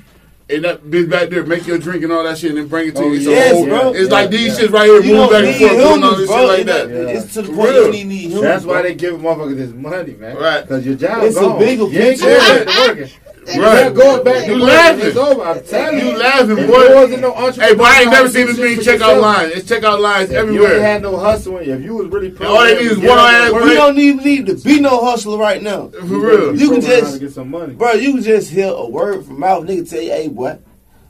And 0.49 0.65
that 0.65 0.84
bitch 0.84 1.09
back 1.09 1.30
there, 1.30 1.45
make 1.45 1.65
your 1.65 1.77
drink 1.77 2.03
and 2.03 2.11
all 2.11 2.23
that 2.26 2.38
shit, 2.38 2.49
and 2.49 2.59
then 2.59 2.68
bring 2.68 2.89
it 2.89 2.95
to 2.97 3.03
Oh, 3.03 3.07
you. 3.07 3.13
It's, 3.19 3.26
a 3.27 3.30
yes, 3.30 3.51
whole- 3.53 3.65
bro. 3.68 3.89
it's 3.93 4.09
Yeah, 4.09 4.13
like 4.15 4.30
these 4.31 4.59
yeah. 4.59 4.65
shits 4.68 4.72
right 4.73 4.85
here, 4.85 5.01
You 5.01 5.13
moving 5.15 5.30
back 5.31 5.45
and 5.45 5.55
forth, 5.55 5.72
doing 5.72 6.03
all 6.03 6.15
this 6.18 6.27
bro. 6.27 6.38
shit 6.38 6.47
like 6.47 6.59
It- 6.59 6.65
that. 6.68 6.89
Yeah. 6.89 6.95
It's 7.19 7.34
to 7.35 7.41
the 7.43 7.47
point 7.53 7.59
real. 7.69 7.76
you 7.77 7.81
don't 7.84 7.91
need 8.09 8.22
humans. 8.22 8.41
That's 8.41 8.65
why 8.65 8.73
bro. 8.73 8.84
they 8.84 8.95
give 8.95 9.13
motherfuckers 9.15 9.55
this 9.57 9.72
money, 9.73 10.15
man. 10.19 10.35
Right. 10.35 10.61
Because 10.61 10.85
your 10.85 10.95
job 10.95 11.23
It's 11.23 11.38
a 11.38 11.39
gone. 11.41 11.59
bigger 11.59 11.84
You 11.85 11.99
ain't 12.01 12.19
picture. 12.19 12.65
going 12.65 13.09
back 13.45 13.53
to 13.53 13.59
working. 13.59 13.61
Right. 13.61 13.93
going 13.95 14.23
back 14.23 14.45
to 14.45 14.51
You 14.51 14.57
laughing. 14.59 15.05
It's 15.07 15.18
over. 15.18 15.41
I'm 15.43 15.63
telling 15.63 15.99
you. 15.99 16.05
You 16.11 16.18
laughing, 16.18 16.57
If 16.57 16.68
boy. 16.68 16.80
there 16.81 16.95
wasn't 16.95 17.22
no 17.22 17.31
Hey, 17.51 17.76
boy, 17.76 17.84
I 17.84 18.01
ain't 18.01 18.11
never 18.11 18.30
seen 18.30 18.41
entrepreneur 18.47 18.47
this 18.47 18.57
many 18.59 18.76
shit 18.76 18.84
for 18.84 18.89
checkout 18.91 18.93
yourself, 18.99 19.22
lines. 19.22 19.51
It's 19.53 19.69
checkout 19.72 19.99
lines 19.99 20.30
If 20.30 20.31
you 20.34 20.38
everywhere. 20.39 20.73
ain't 20.73 20.81
had 20.81 21.01
no 21.01 21.18
hustling, 21.18 21.69
if 21.69 21.81
you 21.81 21.93
was 21.95 22.07
really 22.07 22.27
And 22.27 22.41
all 22.43 22.63
they 22.63 22.73
need 22.76 22.91
is 22.91 22.97
one 22.97 23.07
get 23.07 23.18
out 23.18 23.30
ass 23.34 23.43
and 23.45 23.53
work, 23.55 23.65
You 23.65 23.73
don't 23.73 23.99
even 23.99 24.23
need 24.26 24.45
to 24.47 24.55
be 24.55 24.80
no 24.80 25.03
hustler 25.05 25.38
right 25.38 25.61
now. 25.61 25.88
For 25.89 26.03
real. 26.05 26.55
You 26.55 26.69
can 26.72 26.81
just- 26.81 27.19
get 27.19 27.31
some 27.34 27.49
money. 27.51 27.73
Bro, 27.73 27.93
you 27.93 28.13
can 28.13 28.23
just 28.23 28.49
hear 28.51 28.68
a 28.73 28.85
word 28.88 29.26
from 29.26 29.39
mouth, 29.39 29.63
nigga 29.65 29.89
tell 29.89 30.01
you, 30.01 30.11
hey, 30.11 30.27
boy, 30.27 30.57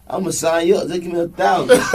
I'm 0.08 0.22
gonna 0.22 0.32
sign 0.34 0.68
you 0.68 0.76
up. 0.78 0.88
They 0.88 1.00
give 1.00 1.12
me 1.14 1.20
a 1.20 1.28
thousand. 1.28 1.80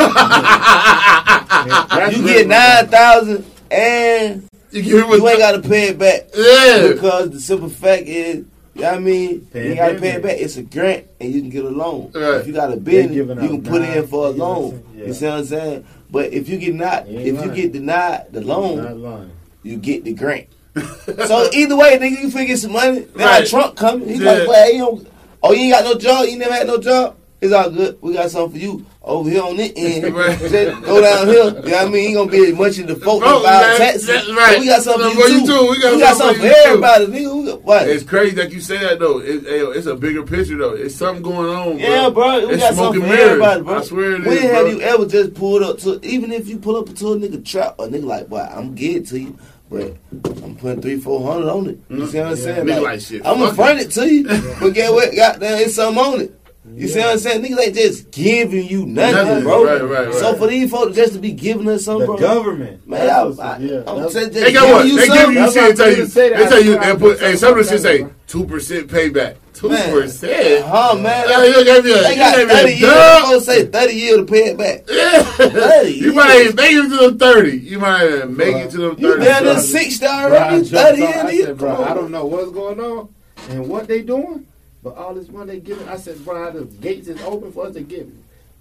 You 2.12 2.22
get 2.24 2.46
nine 2.46 2.86
thousand, 2.88 3.44
and 3.70 4.48
You 4.70 4.82
give 4.82 4.98
him 5.04 5.10
a- 5.10 5.16
you 5.16 5.28
ain't 5.28 5.38
gotta 5.38 5.60
pay 5.60 5.88
it 5.88 5.98
back. 5.98 6.24
Yeah. 6.36 6.88
Because 6.92 7.30
the 7.30 7.40
simple 7.40 7.68
fact 7.68 8.02
is, 8.06 8.44
you 8.76 8.82
know 8.82 8.90
what 8.90 8.96
I 8.96 8.98
mean? 9.00 9.40
Pay 9.52 9.68
you 9.70 9.74
gotta 9.76 9.98
pay 9.98 10.10
it 10.10 10.22
back. 10.22 10.36
It's 10.38 10.56
a 10.56 10.62
grant 10.62 11.06
and 11.20 11.32
you 11.32 11.40
can 11.40 11.50
get 11.50 11.64
a 11.64 11.68
loan. 11.70 12.10
Right. 12.14 12.34
If 12.40 12.46
you 12.46 12.52
got 12.52 12.72
a 12.72 12.76
They 12.76 13.06
business, 13.06 13.16
you 13.16 13.26
can 13.26 13.38
out 13.38 13.64
put 13.64 13.82
in 13.82 14.06
for 14.06 14.28
a 14.28 14.32
you 14.32 14.38
know 14.38 14.48
what 14.48 14.56
I'm 14.56 14.62
loan. 14.62 14.70
saying? 14.94 15.06
You 15.08 15.14
see 15.14 15.26
what 15.26 15.34
I'm 15.34 15.44
saying? 15.44 15.84
But 16.10 16.32
if 16.32 16.48
you 16.48 16.58
get 16.58 16.74
not, 16.74 17.08
You 17.08 17.18
ain't 17.18 17.28
if 17.38 17.44
you 17.44 17.50
get 17.52 17.72
denied 17.72 18.26
the 18.32 18.40
loan, 18.42 18.76
Not 18.82 18.96
lying. 18.98 19.30
you 19.62 19.76
get 19.76 20.04
the 20.04 20.12
grant. 20.14 20.46
so 21.26 21.48
either 21.52 21.76
way, 21.76 21.98
nigga, 21.98 22.22
you 22.22 22.30
figure 22.30 22.56
some 22.56 22.72
money. 22.72 23.06
Now 23.16 23.24
Right. 23.26 23.46
Trump 23.46 23.76
coming. 23.76 24.08
He's 24.08 24.20
Yeah. 24.20 24.32
like, 24.32 24.48
well, 24.48 24.72
you 24.72 24.78
don't, 24.78 25.08
oh, 25.42 25.52
you 25.52 25.62
ain't 25.62 25.72
got 25.72 25.84
no 25.84 25.98
job. 25.98 26.26
You 26.28 26.38
never 26.38 26.52
had 26.52 26.66
no 26.66 26.78
job. 26.78 27.16
It's 27.40 27.52
all 27.52 27.70
good. 27.70 27.98
We 28.00 28.14
got 28.14 28.30
something 28.30 28.52
for 28.52 28.64
you 28.64 28.86
over 29.06 29.30
here 29.30 29.42
on 29.42 29.56
this 29.56 29.72
end. 29.76 30.14
Right. 30.16 30.38
Just 30.38 30.82
go 30.82 31.00
down 31.00 31.26
here. 31.28 31.44
You 31.44 31.50
know 31.52 31.60
what 31.60 31.74
I 31.74 31.88
mean? 31.88 32.08
He 32.08 32.14
gonna 32.14 32.30
be 32.30 32.46
as 32.46 32.54
much 32.54 32.78
in 32.78 32.86
the 32.86 32.96
folk 32.96 33.22
oh, 33.24 33.40
about 33.40 33.60
that- 33.60 33.78
taxes. 33.78 34.06
that's 34.06 34.28
right. 34.28 34.54
But 34.54 34.60
we 34.60 34.66
got 34.66 34.82
something 34.82 35.10
for 35.10 35.28
you 35.28 35.46
too. 35.46 35.70
We 35.70 35.80
got 35.80 35.94
We 35.94 36.00
got 36.00 36.16
something 36.16 36.36
for 36.36 36.40
for 36.40 36.46
you, 36.46 36.52
too. 36.54 36.68
everybody. 36.68 37.06
Nigga, 37.06 37.36
we 37.38 37.46
got, 37.46 37.62
what? 37.62 37.88
It's 37.88 38.02
crazy 38.04 38.34
that 38.36 38.50
you 38.52 38.60
say 38.60 38.78
that 38.78 38.98
though. 38.98 39.18
It, 39.20 39.44
it's 39.46 39.86
a 39.86 39.94
bigger 39.94 40.22
picture 40.22 40.56
though. 40.56 40.72
It's 40.72 40.94
something 40.94 41.22
going 41.22 41.48
on. 41.50 41.76
Bro. 41.76 41.86
Yeah, 41.86 42.10
bro, 42.10 42.46
we 42.48 42.54
It's 42.54 42.62
got 42.62 42.74
something 42.74 43.00
for 43.02 43.06
mirrors. 43.06 43.20
everybody, 43.30 43.62
bro. 43.62 43.78
I 43.78 43.82
swear 43.82 44.12
it 44.12 44.20
is, 44.20 44.26
when 44.26 44.38
bro. 44.42 44.54
have 44.54 44.68
you 44.68 44.80
ever 44.80 45.06
just 45.06 45.34
pulled 45.34 45.62
up 45.62 45.78
to, 45.80 46.00
even 46.04 46.32
if 46.32 46.48
you 46.48 46.58
pull 46.58 46.76
up 46.76 46.86
to 46.94 47.12
a 47.12 47.16
nigga 47.16 47.44
trap, 47.44 47.78
a 47.78 47.82
nigga 47.88 48.04
like, 48.04 48.28
boy, 48.28 48.40
I'm 48.40 48.74
getting 48.74 49.04
to 49.04 49.20
you, 49.20 49.38
but 49.70 49.96
I'm 50.42 50.56
putting 50.56 50.80
three, 50.82 50.98
four 50.98 51.30
hundred 51.30 51.50
on 51.50 51.68
it. 51.68 51.78
You 51.90 52.06
see 52.06 52.18
what 52.18 52.28
I'm 52.28 52.36
saying? 52.36 52.66
Nigga 52.66 52.82
like 52.82 53.00
shit, 53.00 53.26
I'm 53.26 53.38
gonna 53.38 53.54
front 53.54 53.80
it 53.80 53.90
to 53.92 54.12
you, 54.12 54.24
but 54.60 54.70
get 54.74 54.92
what? 54.92 55.14
Goddamn, 55.14 55.58
it's 55.60 55.74
something 55.74 56.02
on 56.02 56.20
it. 56.22 56.32
You 56.74 56.88
see 56.88 56.98
what 57.00 57.10
I'm 57.12 57.18
saying? 57.18 57.42
Niggas 57.42 57.58
ain't 57.60 57.74
just 57.74 58.10
giving 58.10 58.66
you 58.66 58.86
nothing, 58.86 59.14
Nothing. 59.14 59.42
bro. 59.44 59.64
Right, 59.64 60.06
right, 60.06 60.14
So 60.14 60.34
for 60.36 60.46
these 60.48 60.70
folks 60.70 60.94
just 60.96 61.12
to 61.14 61.18
be 61.18 61.32
giving 61.32 61.68
us 61.68 61.84
something, 61.84 62.00
The 62.02 62.06
bro. 62.06 62.16
government. 62.18 62.86
Man, 62.86 63.00
That's 63.06 63.12
I, 63.12 63.20
I, 63.20 63.24
what's- 63.24 63.60
yeah, 63.62 63.82
I'm 63.86 64.10
saying 64.10 64.32
just 64.32 64.44
Hey, 64.44 64.52
guess 64.52 64.62
what? 64.72 64.86
you 64.86 64.96
They 64.98 65.06
give 65.08 65.32
you 65.32 65.34
That's 65.40 65.52
shit 65.54 65.62
why 65.62 65.68
and 65.68 65.76
tell 65.78 65.96
you. 65.96 66.06
say. 66.06 66.28
They 66.30 66.48
tell 66.48 66.62
you. 66.62 66.76
I 66.78 66.86
They 66.86 66.92
put 66.92 67.00
put. 67.00 67.20
Hey, 67.20 67.36
something 67.36 67.38
some 67.38 67.58
of 67.58 67.64
the 67.66 67.70
shit 67.72 67.80
say 67.82 68.06
two 68.26 68.44
percent 68.44 68.88
payback. 68.88 69.36
Two 69.54 69.70
Man. 69.70 69.90
percent. 69.90 70.64
Huh, 70.66 70.94
man? 70.96 71.28
Yeah, 71.30 71.44
you 71.44 71.64
gave 71.64 71.84
me 71.84 71.92
a. 71.92 72.02
They 72.02 72.10
You 72.10 72.16
got 72.16 72.36
30 72.36 72.64
me 72.66 72.72
a 72.72 72.76
years. 72.76 72.80
dub. 72.92 73.22
Supposed 73.24 73.46
to 73.46 73.52
say 73.52 73.66
30 73.66 73.94
years 73.94 74.16
to 74.18 74.24
pay 74.26 74.38
it 74.50 74.58
back. 74.58 74.84
Yeah. 74.90 75.22
30 75.22 75.92
You 75.92 76.12
might 76.12 76.34
ain't 76.34 76.54
make 76.56 76.72
it 76.72 76.82
to 76.90 76.96
them 76.96 77.18
thirty. 77.18 77.56
You 77.58 77.78
might 77.78 78.04
ain't 78.04 78.36
make 78.36 78.56
it 78.56 78.70
to 78.72 78.76
them 78.78 78.96
You 78.98 79.12
thirty. 79.14 79.24
down 79.24 79.44
there 79.44 79.54
son. 79.54 79.62
60 79.62 79.98
Bro, 80.04 80.08
I 80.14 80.24
already, 80.24 80.64
30 80.68 80.98
years. 80.98 81.14
I 81.16 81.36
said, 81.38 81.56
bro, 81.58 81.84
I 81.84 81.94
don't 81.94 82.10
know 82.10 82.26
what's 82.26 82.50
going 82.50 82.80
on 82.80 83.08
and 83.48 83.66
what 83.68 83.88
they 83.88 84.02
doing, 84.02 84.46
but 84.86 84.96
all 84.98 85.14
this 85.14 85.28
money 85.28 85.54
they 85.54 85.58
giving. 85.58 85.88
I 85.88 85.96
said, 85.96 86.24
bro, 86.24 86.52
the 86.52 86.64
gates 86.64 87.08
is 87.08 87.20
open 87.22 87.50
for 87.50 87.66
us 87.66 87.74
to 87.74 87.80
get. 87.80 88.06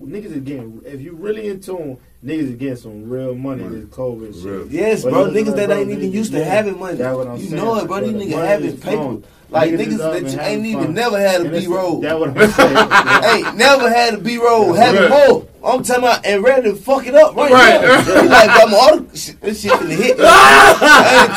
Niggas 0.02 0.26
is 0.26 0.42
getting. 0.42 0.82
If 0.86 1.00
you 1.02 1.14
really 1.14 1.48
in 1.48 1.62
tune, 1.62 1.98
niggas 2.24 2.50
is 2.50 2.56
getting 2.56 2.76
some 2.76 3.10
real 3.10 3.34
money 3.34 3.64
Money. 3.64 3.78
this 3.82 3.86
COVID 3.96 4.34
shit. 4.36 4.44
Real. 4.44 4.68
Yes, 4.68 5.04
But 5.04 5.12
bro. 5.12 5.26
you 5.28 5.32
Niggas 5.32 5.56
that 5.56 5.68
bro, 5.70 5.78
ain't 5.78 5.90
even 5.92 6.12
used 6.12 6.34
to 6.34 6.40
yeah, 6.40 6.44
having 6.46 6.78
money. 6.78 6.98
that's 6.98 7.16
what 7.16 7.28
I'm 7.28 7.38
you 7.38 7.44
saying. 7.48 7.56
know 7.64 7.78
it, 7.78 7.88
bro. 7.88 8.02
These 8.02 8.12
niggas 8.14 8.32
money 8.36 8.48
having 8.48 8.72
paper. 8.78 8.92
flowing. 8.98 9.24
Like 9.50 9.72
Niggas 9.72 9.78
niggas, 9.78 9.98
that 9.98 10.16
and 10.24 10.32
you 10.34 10.40
ain't 10.42 10.66
even 10.66 10.84
fun. 10.86 10.94
never 10.96 11.20
had 11.20 11.36
a 11.42 11.44
And 11.44 11.52
B 11.52 11.58
it's- 11.58 11.70
roll. 11.72 12.02
That's 12.02 12.20
what 12.20 12.30
I'm 12.38 12.52
saying. 12.52 12.78
ain't 13.46 13.58
never 13.58 13.90
had 13.90 14.14
a 14.16 14.18
B 14.18 14.38
roll. 14.38 14.76
Yeah. 14.76 14.84
Having 14.84 15.02
Right. 15.12 15.28
more. 15.30 15.48
I'm 15.64 15.84
talking 15.84 16.04
about 16.04 16.26
and 16.26 16.44
ready 16.44 16.70
to 16.72 16.76
fuck 16.76 17.08
it 17.08 17.16
up 17.16 17.36
right, 17.36 17.52
Right. 17.52 17.82
now. 17.82 18.02
He 18.22 18.28
like, 18.28 18.48
got 18.48 18.70
my 18.70 18.78
auto. 18.78 19.06
Shit, 19.16 19.40
this 19.42 19.62
shit 19.62 19.72
finna 19.72 19.96
hit. 19.96 20.18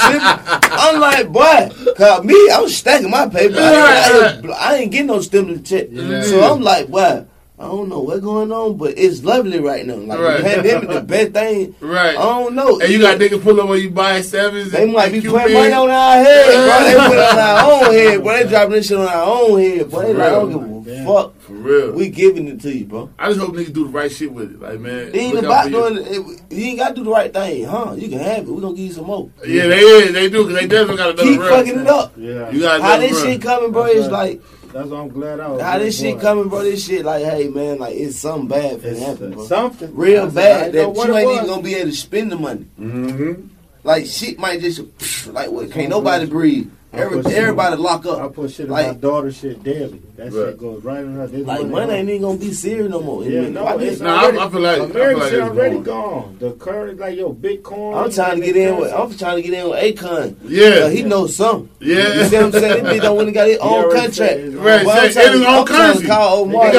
I'm 0.02 1.00
like, 1.00 1.28
boy, 1.32 1.92
cause 1.96 2.24
me, 2.24 2.34
I'm 2.52 2.68
stacking 2.68 3.10
my 3.10 3.28
paper. 3.28 3.56
I 3.58 3.60
ain't, 3.62 3.76
I 3.76 4.36
ain't, 4.36 4.50
I 4.50 4.74
ain't 4.76 4.90
getting 4.90 5.06
no 5.06 5.20
stimulus 5.20 5.68
check. 5.68 5.88
Yeah. 5.90 6.22
So 6.22 6.42
I'm 6.54 6.60
like, 6.62 6.88
boy, 6.88 7.24
I 7.60 7.64
don't 7.64 7.88
know 7.88 7.98
what's 8.00 8.20
going 8.20 8.52
on, 8.52 8.76
but 8.76 8.94
it's 8.96 9.24
lovely 9.24 9.58
right 9.58 9.84
now. 9.84 9.96
Like 9.96 10.18
Right. 10.20 10.36
the 10.38 10.42
pandemic, 10.44 10.88
the 10.90 11.00
best 11.00 11.32
thing. 11.32 11.74
Right. 11.80 12.10
I 12.16 12.22
don't 12.22 12.54
know. 12.54 12.78
And 12.78 12.88
you 12.88 13.00
got 13.00 13.18
niggas 13.18 13.42
pull 13.42 13.60
up 13.60 13.68
when 13.68 13.80
you 13.80 13.90
buy 13.90 14.20
sevens. 14.20 14.70
They 14.70 14.84
and 14.84 14.92
might 14.92 15.10
be 15.10 15.20
Cupid. 15.20 15.40
putting 15.40 15.54
money 15.54 15.72
on 15.72 15.90
our 15.90 16.16
head, 16.22 16.46
bro. 16.54 16.84
They 16.84 16.94
put 17.08 17.18
it 17.18 17.32
on 17.32 17.38
our 17.38 17.72
own 17.88 17.94
head, 17.94 18.22
bro. 18.22 18.32
They 18.36 18.48
dropping 18.48 18.70
this 18.72 18.86
shit 18.88 18.96
on 18.98 19.08
our 19.08 19.24
own 19.24 19.60
head, 19.60 19.90
bro. 19.90 20.02
They 20.02 20.14
like, 20.14 20.26
I 20.26 20.30
don't 20.30 20.52
give 20.52 20.92
a 20.92 20.96
Damn. 20.98 21.06
fuck. 21.06 21.40
For 21.40 21.52
real. 21.54 21.92
We 21.94 22.08
giving 22.10 22.46
it 22.46 22.60
to 22.60 22.70
you, 22.72 22.84
bro. 22.84 23.10
I 23.18 23.28
just 23.28 23.40
hope 23.40 23.54
niggas 23.56 23.72
do 23.72 23.84
the 23.84 23.90
right 23.90 24.12
shit 24.12 24.30
with 24.32 24.52
it. 24.52 24.60
Like 24.60 24.78
man, 24.78 25.10
They 25.10 25.18
ain't 25.18 25.38
about 25.38 25.68
doing 25.70 25.96
it. 25.96 26.42
You 26.50 26.64
ain't 26.64 26.78
got 26.78 26.90
to 26.90 26.94
do 26.94 27.04
the 27.04 27.10
right 27.10 27.32
thing, 27.32 27.64
huh? 27.64 27.94
You 27.98 28.08
can 28.08 28.20
have 28.20 28.38
it. 28.38 28.46
We 28.48 28.60
gonna 28.60 28.74
give 28.76 28.86
you 28.86 28.92
some 28.92 29.06
more. 29.06 29.30
Yeah, 29.44 29.66
they 29.66 29.80
is. 29.80 30.12
They 30.12 30.28
do 30.30 30.44
because 30.46 30.60
they 30.60 30.66
definitely 30.68 30.96
got 30.98 31.10
another 31.10 31.22
Keep 31.24 31.40
run. 31.40 31.50
fucking 31.50 31.80
it 31.80 31.86
up. 31.88 32.12
Yeah. 32.16 32.50
You 32.50 32.60
got 32.60 32.80
How 32.82 32.98
this 32.98 33.12
run. 33.14 33.22
shit 33.24 33.42
coming, 33.42 33.72
bro? 33.72 33.84
That's 33.84 33.96
It's 33.96 34.08
right. 34.08 34.30
like 34.38 34.42
That's 34.72 34.88
why 34.88 35.00
I'm 35.00 35.08
glad 35.08 35.40
I 35.40 35.48
was. 35.48 35.62
how 35.62 35.78
this 35.78 35.98
shit 35.98 36.20
coming, 36.20 36.48
bro. 36.48 36.62
This 36.62 36.86
shit 36.86 37.04
like, 37.04 37.24
hey 37.24 37.48
man, 37.48 37.78
like 37.78 37.96
it's 37.96 38.16
something 38.16 38.48
bad 38.48 38.80
for 38.80 38.88
It's 38.88 39.00
happen, 39.00 39.32
bro. 39.32 39.46
something 39.46 39.94
Real 39.94 40.30
bad 40.30 40.72
that 40.72 40.94
you 40.94 41.16
ain't 41.16 41.30
even 41.32 41.46
gonna 41.46 41.62
be 41.62 41.74
able 41.74 41.90
to 41.90 41.96
spend 41.96 42.30
the 42.30 42.36
money. 42.36 42.66
Mm-hmm. 42.78 43.48
Like 43.84 44.06
shit 44.06 44.38
might 44.38 44.60
just 44.60 45.26
like 45.28 45.50
what? 45.50 45.70
Can't 45.70 45.90
nobody 45.90 46.26
breathe. 46.26 46.70
I 46.90 47.00
Every, 47.00 47.22
put 47.22 47.26
shit- 47.30 47.38
everybody 47.42 47.76
lock 47.76 48.06
up. 48.06 48.18
I 48.18 48.22
up. 48.22 48.34
put 48.34 48.50
shit 48.50 48.64
in 48.66 48.72
Like- 48.72 48.86
my 48.86 48.92
daughter 48.94 49.30
shit 49.30 49.62
daily. 49.62 50.00
That 50.16 50.32
Right. 50.32 50.48
shit 50.48 50.58
goes 50.58 50.82
right 50.82 51.00
in 51.00 51.14
her. 51.16 51.26
This 51.26 51.46
Like 51.46 51.66
money 51.66 51.92
ain't 51.92 52.08
even 52.08 52.22
gonna 52.22 52.38
be 52.38 52.52
serious 52.52 52.90
no 52.90 53.00
more. 53.02 53.22
Yeah, 53.24 53.42
Why 53.42 53.48
no, 53.50 53.78
this- 53.78 53.92
it's 53.92 54.00
Nah, 54.02 54.08
I- 54.16 54.22
already, 54.24 54.38
I 54.38 54.48
feel 54.48 54.60
like- 54.60 54.72
I 54.72 54.76
feel 54.78 54.90
American 54.90 55.20
like 55.20 55.30
shit 55.30 55.38
it's 55.38 55.48
already 55.48 55.74
gone. 55.76 55.84
gone. 55.84 56.36
The 56.40 56.50
current, 56.52 56.98
like 56.98 57.16
yo, 57.18 57.32
Bitcoin. 57.34 57.94
I'm 58.04 58.10
trying 58.10 58.40
to 58.40 58.46
get 58.46 58.56
in 58.56 58.76
with. 58.78 58.92
I'm 58.92 59.14
trying 59.16 59.36
to 59.36 59.42
get 59.42 59.52
in 59.52 59.68
with 59.70 59.78
Akon. 59.78 60.34
Yeah. 60.48 60.66
Uh, 60.68 60.88
he 60.88 61.02
knows 61.02 61.36
something. 61.36 61.68
Yeah. 61.80 62.22
You 62.22 62.24
see 62.24 62.36
what 62.36 62.44
I'm 62.46 62.52
saying? 62.52 62.84
This 62.84 63.00
don't 63.02 63.16
want 63.16 63.28
to 63.28 63.32
got 63.32 63.48
his 63.48 63.58
own 63.58 63.92
contract. 63.94 64.40
Right, 64.54 64.84
But 64.84 65.12
say- 65.12 65.26
I'm 65.26 65.34
trying 65.34 65.34
in 65.34 65.38
his 65.38 65.46
own 65.46 65.54
I'm 65.54 65.66
trying 65.66 65.66
to 65.66 65.68
currency. 65.68 66.02
He 66.02 66.08
got 66.08 66.32
his 66.32 66.38
own- 66.38 66.48
he 66.48 66.54
got 66.54 66.72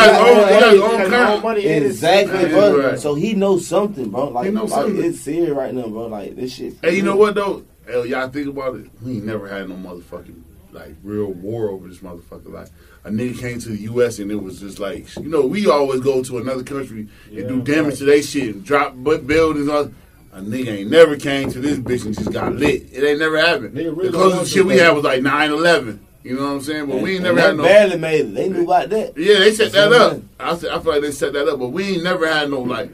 his 0.74 0.82
own 0.82 0.90
He 0.92 0.98
got 0.98 1.10
currency. 1.10 1.44
money 1.44 1.66
Exactly, 1.66 2.46
bro. 2.50 2.96
So 2.96 3.14
he 3.16 3.34
knows 3.36 3.66
something, 3.68 4.10
bro. 4.10 4.30
Like, 4.30 4.46
He 4.46 4.52
knows 4.52 4.72
like, 4.72 4.82
something. 4.86 5.04
it's 5.06 5.20
serious 5.22 5.52
right 5.52 5.74
now, 5.74 5.84
bro. 5.88 6.08
Like 6.08 6.36
this 6.36 6.52
shit. 6.54 6.74
Hey, 6.82 6.96
you 6.96 7.04
know 7.04 7.16
what 7.16 7.36
though? 7.36 7.62
Hell, 7.90 8.06
y'all 8.06 8.30
think 8.30 8.48
about 8.48 8.76
it. 8.76 8.90
We 9.02 9.14
ain't 9.14 9.26
never 9.26 9.48
had 9.48 9.68
no 9.70 9.76
motherfucking 9.76 10.44
like 10.72 10.96
real 11.04 11.32
war 11.34 11.70
over 11.70 11.88
this 11.88 12.00
motherfucker. 12.00 12.52
Like 12.52 12.68
a 13.04 13.10
nigga 13.10 13.40
came 13.40 13.60
to 13.60 13.70
the 13.70 13.78
U.S. 13.78 14.20
and 14.20 14.30
it 14.32 14.36
was 14.36 14.60
just 14.60 14.80
like 14.80 15.16
you 15.18 15.30
know 15.30 15.46
we 15.46 15.68
always 15.68 16.02
go 16.02 16.24
to 16.24 16.38
another 16.38 16.64
country 16.64 17.08
and 17.32 17.48
do 17.48 17.62
damage 17.62 17.94
right. 17.94 17.98
to 17.98 18.06
their 18.06 18.22
shit 18.22 18.56
and 18.56 18.64
drop 18.66 18.94
bu- 18.96 19.20
buildings. 19.20 19.68
and 19.68 19.76
all. 19.76 19.92
A 20.32 20.42
nigga 20.42 20.68
ain't 20.68 20.92
never 20.92 21.18
came 21.18 21.52
to 21.52 21.60
this 21.60 21.80
bitch 21.80 22.06
and 22.06 22.16
just 22.16 22.32
got 22.32 22.54
lit. 22.54 22.84
It 22.94 23.04
ain't 23.04 23.18
never 23.18 23.40
happened. 23.40 23.74
Really 23.74 24.10
the 24.10 24.12
closest 24.12 24.54
shit 24.54 24.64
we 24.64 24.78
had 24.78 24.92
was 24.92 25.04
like 25.04 25.22
9-11. 25.22 25.98
You 26.22 26.36
know 26.36 26.44
what 26.44 26.52
I'm 26.52 26.62
saying? 26.62 26.86
But 26.86 27.02
we 27.02 27.16
ain't 27.16 27.24
never 27.24 27.42
had 27.42 27.58
no. 27.58 27.64
barely 27.64 27.98
made 27.98 28.28
it. 28.28 28.36
They 28.36 28.48
knew 28.48 28.64
about 28.64 28.90
that. 28.90 29.18
Yeah, 29.18 29.40
they 29.40 29.52
set 29.52 29.72
that 29.72 29.92
up. 29.92 30.22
I'm 30.40 30.60
said, 30.60 30.70
I 30.72 30.80
feel 30.82 30.92
like 30.92 31.02
they 31.02 31.12
set 31.12 31.34
that 31.34 31.48
up, 31.48 31.58
but 31.58 31.70
we 31.70 31.96
ain't 31.96 32.04
never 32.04 32.28
had 32.32 32.52
no 32.52 32.62
like 32.62 32.92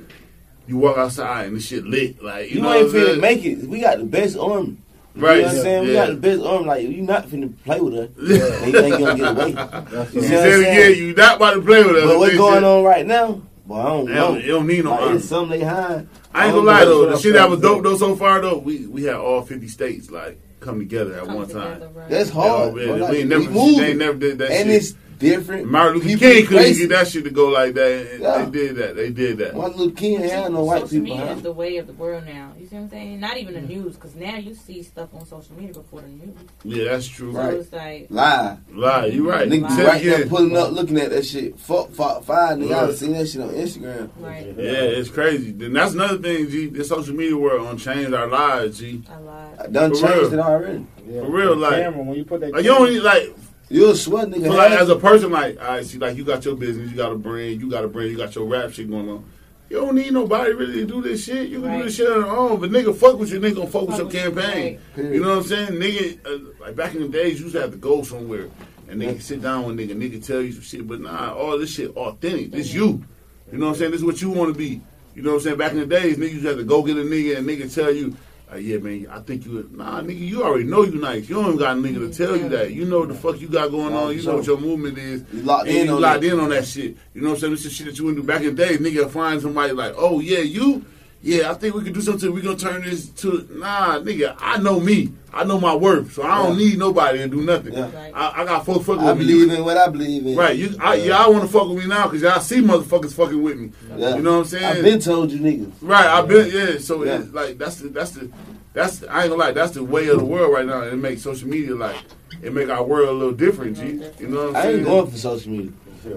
you 0.66 0.78
walk 0.78 0.98
outside 0.98 1.48
and 1.48 1.58
the 1.58 1.60
shit 1.60 1.84
lit. 1.86 2.24
Like 2.24 2.50
you, 2.50 2.56
You, 2.56 2.62
know 2.62 2.74
ain't 2.74 2.86
what 2.86 2.96
I'm 2.96 3.02
finna 3.02 3.06
saying? 3.08 3.22
make 3.22 3.46
it. 3.46 3.68
We 3.68 3.82
got 3.82 3.98
the 3.98 4.06
best 4.06 4.38
army. 4.38 4.78
Right, 5.16 5.36
You 5.38 5.42
know 5.44 5.48
what 5.48 5.56
I'm 5.58 5.62
saying? 5.64 5.84
We 5.88 5.94
got 5.94 6.08
the 6.10 6.16
best 6.16 6.42
arm. 6.44 6.66
Like, 6.66 6.84
you 6.90 7.02
not 7.02 7.28
finna 7.28 7.54
play 7.64 7.80
with 7.80 7.94
us. 7.94 8.10
And 8.18 8.28
you 8.28 8.82
think 8.82 9.00
you 9.00 9.06
gonna 9.06 9.18
get 9.18 9.32
away. 9.32 9.46
You 9.52 9.52
You 9.52 9.56
what 9.56 10.04
what 10.04 10.12
said 10.12 10.62
saying? 10.62 10.62
again. 10.94 11.04
You 11.08 11.14
not 11.16 11.36
about 11.38 11.54
to 11.54 11.62
play 11.62 11.84
with 11.86 11.96
us. 11.96 12.06
But 12.06 12.20
what's 12.20 12.32
This 12.32 12.40
going 12.40 12.54
shit- 12.56 12.64
on 12.64 12.84
right 12.84 13.06
now? 13.06 13.42
Boy, 13.66 13.76
I 13.80 13.84
don't 13.86 14.10
It 14.10 14.14
know. 14.14 14.28
don't, 14.28 14.38
it 14.42 14.48
don't 14.48 14.68
need 14.68 14.84
no 14.84 14.92
Like, 14.92 15.02
army. 15.02 15.16
it's 15.18 15.26
something 15.28 15.60
they 15.60 15.66
hide. 15.66 16.08
I 16.34 16.46
ain't 16.46 16.54
gonna 16.56 16.68
lie 16.68 16.80
know. 16.82 16.86
though. 16.86 17.02
The 17.06 17.10
That's 17.12 17.22
shit 17.22 17.34
that 17.34 17.50
was 17.50 17.62
dope 17.62 17.84
though 17.84 17.98
so 17.98 18.16
far 18.16 18.42
though. 18.42 18.58
We 18.58 18.86
we 18.88 19.04
had 19.04 19.16
all 19.16 19.42
fifty 19.42 19.68
states 19.70 20.12
like 20.12 20.38
come 20.60 20.80
together 20.80 21.14
at 21.16 21.26
Come 21.26 21.36
one 21.36 21.48
time. 21.48 21.82
right. 21.96 22.10
That's 22.10 22.30
Yeah, 22.30 22.36
hard. 22.36 22.76
man, 22.76 22.86
bro. 22.86 22.94
we 22.96 23.02
Like, 23.02 23.14
ain't 23.16 23.30
never, 23.30 23.50
we 23.50 23.80
they 23.80 23.94
never 23.94 24.18
did 24.18 24.38
that 24.40 24.52
and 24.52 24.68
shit. 24.70 24.76
it's 24.84 24.94
different. 25.20 25.70
Martin 25.72 25.96
Luther 25.96 26.08
People 26.08 26.20
King 26.28 26.46
couldn't 26.48 26.64
racist. 26.64 26.78
get 26.78 26.90
that 26.90 27.08
shit 27.08 27.24
to 27.26 27.30
go 27.30 27.48
like 27.50 27.74
that. 27.76 28.18
Yeah. 28.20 28.46
They 28.46 28.52
did 28.52 28.76
that. 28.78 28.96
They 28.96 29.10
did 29.12 29.38
that. 29.40 29.56
Martin 29.56 29.78
Luther 29.80 29.96
King 29.96 30.22
ain't 30.22 30.32
had 30.32 30.52
no 30.52 30.64
white 30.64 30.82
social 30.82 30.90
people. 31.02 31.16
media 31.18 31.26
Huh? 31.28 31.34
is 31.34 31.42
the 31.42 31.52
way 31.52 31.78
of 31.78 31.88
the 31.88 31.94
world 31.94 32.26
now. 32.26 32.54
You 32.60 32.68
see 32.68 32.76
what 32.76 32.82
I'm 32.84 32.90
saying? 32.90 33.20
Not 33.20 33.38
even 33.38 33.54
the 33.56 33.62
news, 33.62 33.96
because 33.96 34.16
now 34.16 34.38
you 34.38 34.54
see 34.56 34.84
stuff 34.84 35.10
on 35.14 35.26
social 35.26 35.56
media 35.56 35.74
before 35.74 36.02
the 36.02 36.08
news. 36.08 36.36
Yeah, 36.64 36.92
that's 36.92 37.08
true. 37.08 37.32
Right. 37.32 37.52
So 37.54 37.60
it's 37.60 37.74
like, 37.74 38.08
Lie. 38.10 38.58
Lie, 38.74 39.06
you 39.08 39.30
right. 39.30 39.48
Niggas 39.48 39.70
Say 39.72 39.76
be 39.78 39.82
it 39.82 39.88
right 39.88 40.04
there 40.04 40.16
again. 40.16 40.30
pulling 40.30 40.58
up, 40.58 40.72
looking 40.72 40.98
at 40.98 41.10
that 41.12 41.26
shit. 41.26 41.60
Fuck, 41.60 41.92
fuck, 41.92 42.24
five. 42.24 42.58
Nigga, 42.58 42.72
I 42.72 42.74
Right. 42.82 42.88
done 42.88 42.96
seen 42.96 43.14
that 43.14 43.28
shit 43.28 43.42
on 43.42 43.50
Instagram. 43.50 44.10
right, 44.20 44.46
Yeah, 44.58 44.72
it's 44.72 45.10
crazy. 45.10 45.52
Then 45.52 45.74
that's 45.74 45.94
another 45.94 46.18
thing, 46.18 46.50
G. 46.50 46.68
This 46.68 46.90
social 46.90 47.16
media 47.16 47.38
world 47.38 47.68
on 47.68 47.78
change 47.78 48.12
our 48.14 48.28
lives, 48.28 48.80
G. 48.80 49.02
I 49.10 49.18
lied. 49.20 49.60
I 49.60 49.68
done 49.68 49.92
For 49.92 50.02
changed 50.02 50.16
real. 50.18 50.34
it 50.34 50.40
already. 50.40 50.86
Yeah, 51.08 51.22
For 51.22 51.30
real, 51.32 51.50
the 51.56 51.62
like- 51.62 51.84
camera, 51.84 52.04
when 52.04 52.18
you 52.18 52.26
put 52.26 52.42
that 52.42 52.52
Like 52.52 52.64
you 52.64 52.72
don't 52.72 52.90
need 52.90 53.00
like 53.02 53.36
You 53.70 53.90
a 53.92 53.96
sweat 53.96 54.30
nigga. 54.30 54.46
So 54.48 54.54
like 54.54 54.72
as 54.72 54.90
a 54.90 54.96
person, 54.96 55.32
like 55.32 55.60
I 55.60 55.82
see, 55.84 55.98
like 55.98 56.16
you 56.18 56.24
got 56.24 56.46
your 56.46 56.56
business, 56.56 56.90
you 56.92 56.96
got 56.98 57.12
a 57.12 57.16
brand, 57.18 57.60
you 57.60 57.70
got 57.70 57.84
a 57.84 57.88
brand, 57.88 58.12
you 58.12 58.18
got 58.18 58.36
your 58.36 58.46
rap 58.46 58.72
shit 58.72 58.90
going 58.90 59.10
on. 59.10 59.26
You 59.70 59.78
don't 59.78 59.96
need 59.96 60.14
nobody 60.14 60.54
really 60.54 60.74
to 60.82 60.86
do 60.86 61.02
this 61.02 61.26
shit. 61.26 61.50
You 61.50 61.62
can 61.62 61.70
Right. 61.70 61.78
do 61.80 61.84
this 61.86 61.96
shit 61.96 62.08
on 62.08 62.20
your 62.20 62.28
own. 62.28 62.60
But 62.60 62.70
nigga, 62.70 62.96
fuck 62.96 63.18
with 63.18 63.32
you. 63.32 63.40
Nigga 63.40 63.56
gonna 63.56 63.68
fuck 63.68 63.88
with 63.88 63.98
your 63.98 64.06
Fuck 64.10 64.14
with 64.14 64.14
you, 64.14 64.32
campaign. 64.32 64.80
Period. 64.94 65.14
You 65.16 65.22
know 65.22 65.30
what 65.30 65.38
I'm 65.38 65.44
saying? 65.44 65.70
Nigga, 65.70 66.18
uh, 66.26 66.40
like 66.62 66.76
back 66.76 66.94
in 66.94 67.02
the 67.02 67.08
days, 67.08 67.40
you 67.40 67.46
used 67.46 67.56
to 67.56 67.62
have 67.62 67.72
to 67.72 67.78
go 67.78 68.04
somewhere 68.04 68.48
and 68.88 69.02
nigga 69.02 69.20
sit 69.22 69.42
down 69.42 69.66
with 69.66 69.78
nigga, 69.78 69.96
nigga 69.96 70.24
tell 70.24 70.42
you 70.42 70.52
some 70.52 70.62
shit. 70.62 70.88
But 70.88 71.02
nah, 71.02 71.34
all 71.34 71.58
this 71.58 71.72
shit 71.72 71.90
authentic. 71.98 72.52
This 72.52 72.72
you. 72.72 73.04
You 73.52 73.58
know 73.58 73.66
what 73.68 73.74
I'm 73.74 73.80
saying? 73.80 73.92
This 73.92 74.02
is 74.02 74.06
what 74.06 74.22
you 74.22 74.30
want 74.30 74.54
to 74.54 74.58
be. 74.58 74.82
You 75.16 75.24
know 75.24 75.32
what 75.32 75.38
I'm 75.38 75.42
saying? 75.44 75.58
Back 75.58 75.72
in 75.72 75.80
the 75.80 75.86
days, 75.88 76.18
niggas 76.18 76.32
used 76.32 76.44
to 76.44 76.50
have 76.50 76.58
to 76.58 76.64
go 76.64 76.84
get 76.84 76.98
a 76.98 77.02
nigga 77.02 77.38
and 77.38 77.48
nigga 77.48 77.74
tell 77.74 77.92
you, 77.92 78.16
uh, 78.56 78.58
yeah, 78.58 78.78
man, 78.78 79.06
I 79.12 79.20
think 79.20 79.46
you, 79.46 79.70
nah, 79.74 80.02
nigga, 80.02 80.18
you 80.20 80.44
already 80.44 80.64
know 80.64 80.84
you 80.84 81.00
nice. 81.00 81.28
You 81.28 81.36
don't 81.36 81.46
even 81.48 81.58
got 81.58 81.78
a 81.78 81.80
nigga 81.80 82.10
to 82.10 82.18
tell 82.26 82.38
you 82.38 82.48
that. 82.50 82.72
You 82.74 82.86
know 82.86 83.00
what 83.00 83.10
the 83.10 83.16
fuck 83.16 83.40
you 83.42 83.48
got 83.50 83.70
going 83.70 83.94
on. 83.94 84.16
You 84.16 84.24
know 84.24 84.38
what 84.38 84.48
your 84.48 84.58
movement 84.58 84.98
is. 84.98 85.24
You 85.34 85.42
locked 85.42 85.68
And 85.68 85.78
in 85.78 85.86
you 85.88 85.96
on 85.96 86.02
locked 86.02 86.22
that. 86.22 86.34
in 86.34 86.40
on 86.40 86.50
that 86.50 86.66
shit. 86.66 86.96
You 87.14 87.22
know 87.22 87.30
what 87.30 87.34
I'm 87.36 87.40
saying? 87.42 87.54
This 87.54 87.66
is 87.66 87.74
shit 87.74 87.88
that 87.88 87.98
you 87.98 88.06
wouldn't 88.06 88.24
do 88.24 88.28
back 88.28 88.42
in 88.42 88.56
the 88.56 88.66
day. 88.66 88.78
Nigga 88.78 89.10
find 89.10 89.42
somebody 89.42 89.74
like, 89.74 89.94
oh 89.98 90.20
yeah, 90.22 90.40
you, 90.40 90.86
yeah, 91.26 91.50
I 91.50 91.56
think 91.56 91.74
we 91.74 91.82
can 91.84 91.92
do 91.92 92.02
something. 92.02 92.32
We 92.32 92.42
gonna 92.42 92.56
turn 92.56 92.84
this 92.84 93.10
to 93.10 93.48
nah, 93.52 93.98
nigga. 94.00 94.36
I 94.40 94.60
know 94.60 94.80
me. 94.80 95.12
I 95.34 95.44
know 95.44 95.60
my 95.60 95.76
worth, 95.76 96.14
so 96.14 96.22
I 96.24 96.44
don't 96.44 96.58
Yeah. 96.58 96.66
need 96.70 96.78
nobody 96.78 97.18
to 97.18 97.28
do 97.28 97.42
nothing. 97.42 97.74
Yeah. 97.74 97.90
I, 98.14 98.44
I 98.44 98.46
got 98.46 98.64
folks 98.66 98.86
fucking 98.86 99.02
I 99.04 99.12
with 99.14 99.20
me. 99.20 99.34
believe 99.34 99.52
in 99.52 99.66
what 99.66 99.76
I 99.76 99.88
believe 99.90 100.26
in. 100.28 100.36
Right, 100.38 100.56
you, 100.56 100.76
I, 100.80 100.96
y'all 100.96 101.32
want 101.34 101.44
to 101.46 101.50
fuck 101.52 101.68
with 101.68 101.80
me 101.80 101.88
now 101.88 102.04
because 102.08 102.22
y'all 102.22 102.40
see 102.40 102.62
motherfuckers 102.62 103.14
fucking 103.14 103.42
with 103.42 103.58
me. 103.58 103.72
Yeah. 103.98 104.16
You 104.18 104.22
know 104.22 104.34
what 104.34 104.40
I'm 104.42 104.46
saying? 104.46 104.64
I've 104.64 104.84
been 104.84 105.00
told 105.00 105.32
you 105.32 105.40
niggas. 105.40 105.74
Right, 105.82 106.06
I've 106.06 106.28
been 106.28 106.48
yeah. 106.52 106.78
So 106.78 107.04
Yeah. 107.04 107.20
it's 107.20 107.34
like 107.34 107.58
that's 107.58 107.78
the 107.78 107.90
that's 107.90 108.12
the 108.12 108.30
that's 108.74 109.00
the, 109.00 109.12
I 109.12 109.22
ain't 109.24 109.32
gonna 109.32 109.42
lie. 109.42 109.52
That's 109.52 109.74
the 109.74 109.84
way 109.84 110.08
of 110.10 110.20
the 110.20 110.26
world 110.26 110.54
right 110.54 110.66
now. 110.66 110.84
It 110.84 110.96
makes 110.96 111.24
social 111.24 111.50
media 111.50 111.74
like 111.76 111.96
it 112.44 112.54
make 112.54 112.70
our 112.70 112.84
world 112.84 113.10
a 113.10 113.14
little 113.14 113.34
different. 113.34 113.78
G, 113.78 113.84
you 114.20 114.28
know 114.30 114.48
what 114.48 114.48
I'm 114.48 114.54
saying? 114.54 114.56
I 114.56 114.62
saying? 114.62 114.76
ain't 114.78 114.86
going 114.86 115.08
for 115.12 115.18
social 115.18 115.52
media. 115.52 115.72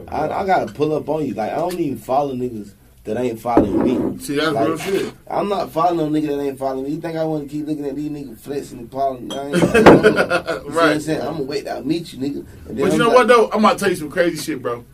I, 0.08 0.28
I 0.28 0.46
gotta 0.46 0.70
pull 0.72 0.94
up 0.94 1.08
on 1.08 1.24
you. 1.26 1.32
Like 1.34 1.50
I 1.50 1.56
don't 1.56 1.74
even 1.80 1.98
follow 1.98 2.34
niggas 2.34 2.72
that 3.08 3.16
ain't 3.18 3.40
following 3.40 3.82
me. 3.82 4.18
See, 4.18 4.36
that's 4.36 4.52
Like, 4.52 4.68
real 4.68 4.78
shit. 4.78 5.14
I'm 5.26 5.48
not 5.48 5.70
following 5.70 6.12
no 6.12 6.20
nigga 6.20 6.28
that 6.28 6.40
ain't 6.42 6.58
following 6.58 6.84
me. 6.84 6.90
You 6.90 7.00
think 7.00 7.16
I 7.16 7.24
want 7.24 7.44
to 7.44 7.48
keep 7.48 7.66
looking 7.66 7.86
at 7.86 7.96
these 7.96 8.10
niggas 8.10 8.38
flexing 8.38 8.78
and 8.78 8.90
following? 8.90 9.32
I 9.32 9.46
ain't, 9.48 9.56
I 9.56 9.82
don't 9.82 10.02
know. 10.02 10.08
You 10.08 10.12
see 10.12 10.22
what 10.22 10.66
I'm 10.66 10.72
right. 10.72 11.02
saying? 11.02 11.20
I'm 11.22 11.32
gonna 11.32 11.42
wait 11.44 11.64
till 11.64 11.76
I 11.76 11.80
meet 11.80 12.12
you, 12.12 12.18
nigga. 12.18 12.46
But 12.66 12.76
you 12.76 12.84
I'm 12.84 12.98
know 12.98 13.08
like, 13.08 13.16
what 13.16 13.28
though? 13.28 13.50
I'm 13.50 13.64
about 13.64 13.72
to 13.78 13.78
tell 13.84 13.90
you 13.90 13.96
some 13.96 14.10
crazy 14.10 14.36
shit, 14.36 14.62
bro. 14.62 14.84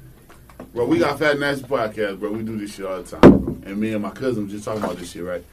Bro, 0.73 0.87
we 0.87 0.99
got 0.99 1.19
Fat 1.19 1.39
Nasty 1.39 1.65
podcast, 1.67 2.19
bro. 2.21 2.33
We 2.33 2.43
do 2.43 2.57
this 2.59 2.75
shit 2.75 2.87
all 2.87 3.03
the 3.03 3.17
time, 3.19 3.63
and 3.67 3.77
me 3.79 3.93
and 3.93 4.03
my 4.03 4.11
cousin 4.11 4.49
just 4.49 4.65
talking 4.65 4.83
about 4.83 4.97
this 4.97 5.11
shit, 5.13 5.23
right? 5.25 5.45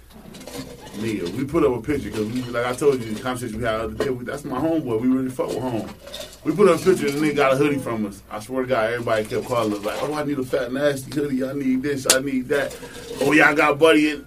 Nigga, 0.98 1.30
we 1.32 1.46
put 1.46 1.64
up 1.64 1.72
a 1.78 1.82
picture 1.82 2.10
because 2.10 2.28
we, 2.28 2.42
like 2.44 2.66
I 2.66 2.74
told 2.76 3.02
you, 3.02 3.14
the 3.14 3.22
conversation 3.22 3.58
we 3.60 3.64
had 3.64 3.78
the 3.80 3.84
other 3.86 3.94
day. 4.06 4.10
we- 4.10 4.26
That's 4.26 4.44
my 4.44 4.60
homeboy. 4.60 5.00
We 5.02 5.08
really 5.08 5.30
fuck 5.30 5.48
with 5.48 5.60
home. 5.60 5.90
We 6.44 6.54
put 6.54 6.68
up 6.70 6.82
a 6.82 6.84
picture 6.84 7.08
and 7.08 7.18
the 7.18 7.22
nigga 7.32 7.36
got 7.38 7.54
a 7.54 7.56
hoodie 7.56 7.78
from 7.80 8.06
us. 8.06 8.22
I 8.30 8.40
swear 8.40 8.64
to 8.64 8.68
God, 8.68 8.92
everybody 8.94 9.26
kept 9.26 9.46
calling 9.46 9.74
us 9.74 9.84
like, 9.86 10.02
"Oh, 10.04 10.14
I 10.14 10.24
need 10.26 10.38
a 10.40 10.44
Fat 10.44 10.72
Nasty 10.74 11.12
hoodie. 11.20 11.44
I 11.48 11.54
need 11.54 11.82
this. 11.82 12.06
I 12.14 12.20
need 12.20 12.50
that. 12.50 12.76
Oh, 13.22 13.32
y'all 13.32 13.56
got 13.56 13.80
Buddy 13.80 14.10
in." 14.10 14.26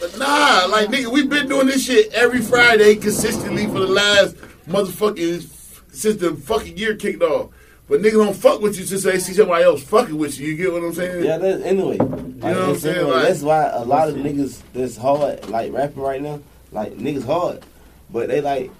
But 0.00 0.16
nah, 0.18 0.66
like 0.70 0.88
nigga, 0.88 1.12
we 1.12 1.26
been 1.26 1.48
doing 1.48 1.66
this 1.66 1.84
shit 1.84 2.12
every 2.12 2.40
Friday 2.40 2.94
consistently 2.94 3.66
for 3.66 3.80
the 3.80 3.86
last 3.88 4.36
motherfucking 4.68 5.46
since 5.90 6.16
the 6.20 6.34
fucking 6.36 6.76
year 6.78 6.94
kicked 6.94 7.22
off. 7.22 7.50
But 7.88 8.02
nigga 8.02 8.12
don't 8.24 8.36
fuck 8.36 8.60
with 8.60 8.78
you 8.78 8.84
since 8.84 9.02
they 9.02 9.18
see 9.18 9.32
somebody 9.32 9.64
else 9.64 9.82
fucking 9.82 10.16
with 10.16 10.38
you. 10.38 10.48
You 10.48 10.56
get 10.56 10.72
what 10.72 10.82
I'm 10.84 10.92
saying? 10.92 11.24
Yeah, 11.24 11.38
that, 11.38 11.62
anyway. 11.62 11.96
Like, 11.96 12.08
what 12.08 12.56
I'm 12.56 12.76
saying? 12.76 12.96
anyway, 12.96 13.10
Like- 13.12 13.28
that's 13.28 13.42
why 13.42 13.64
a 13.72 13.84
lot 13.84 14.08
of 14.08 14.16
niggas 14.16 14.60
that's 14.74 14.96
hard, 14.96 15.48
like 15.48 15.72
rapping 15.72 16.02
right 16.02 16.20
now, 16.20 16.40
like 16.70 16.92
niggas 16.98 17.24
hard. 17.24 17.64
But 18.10 18.28
they 18.28 18.40
like, 18.42 18.70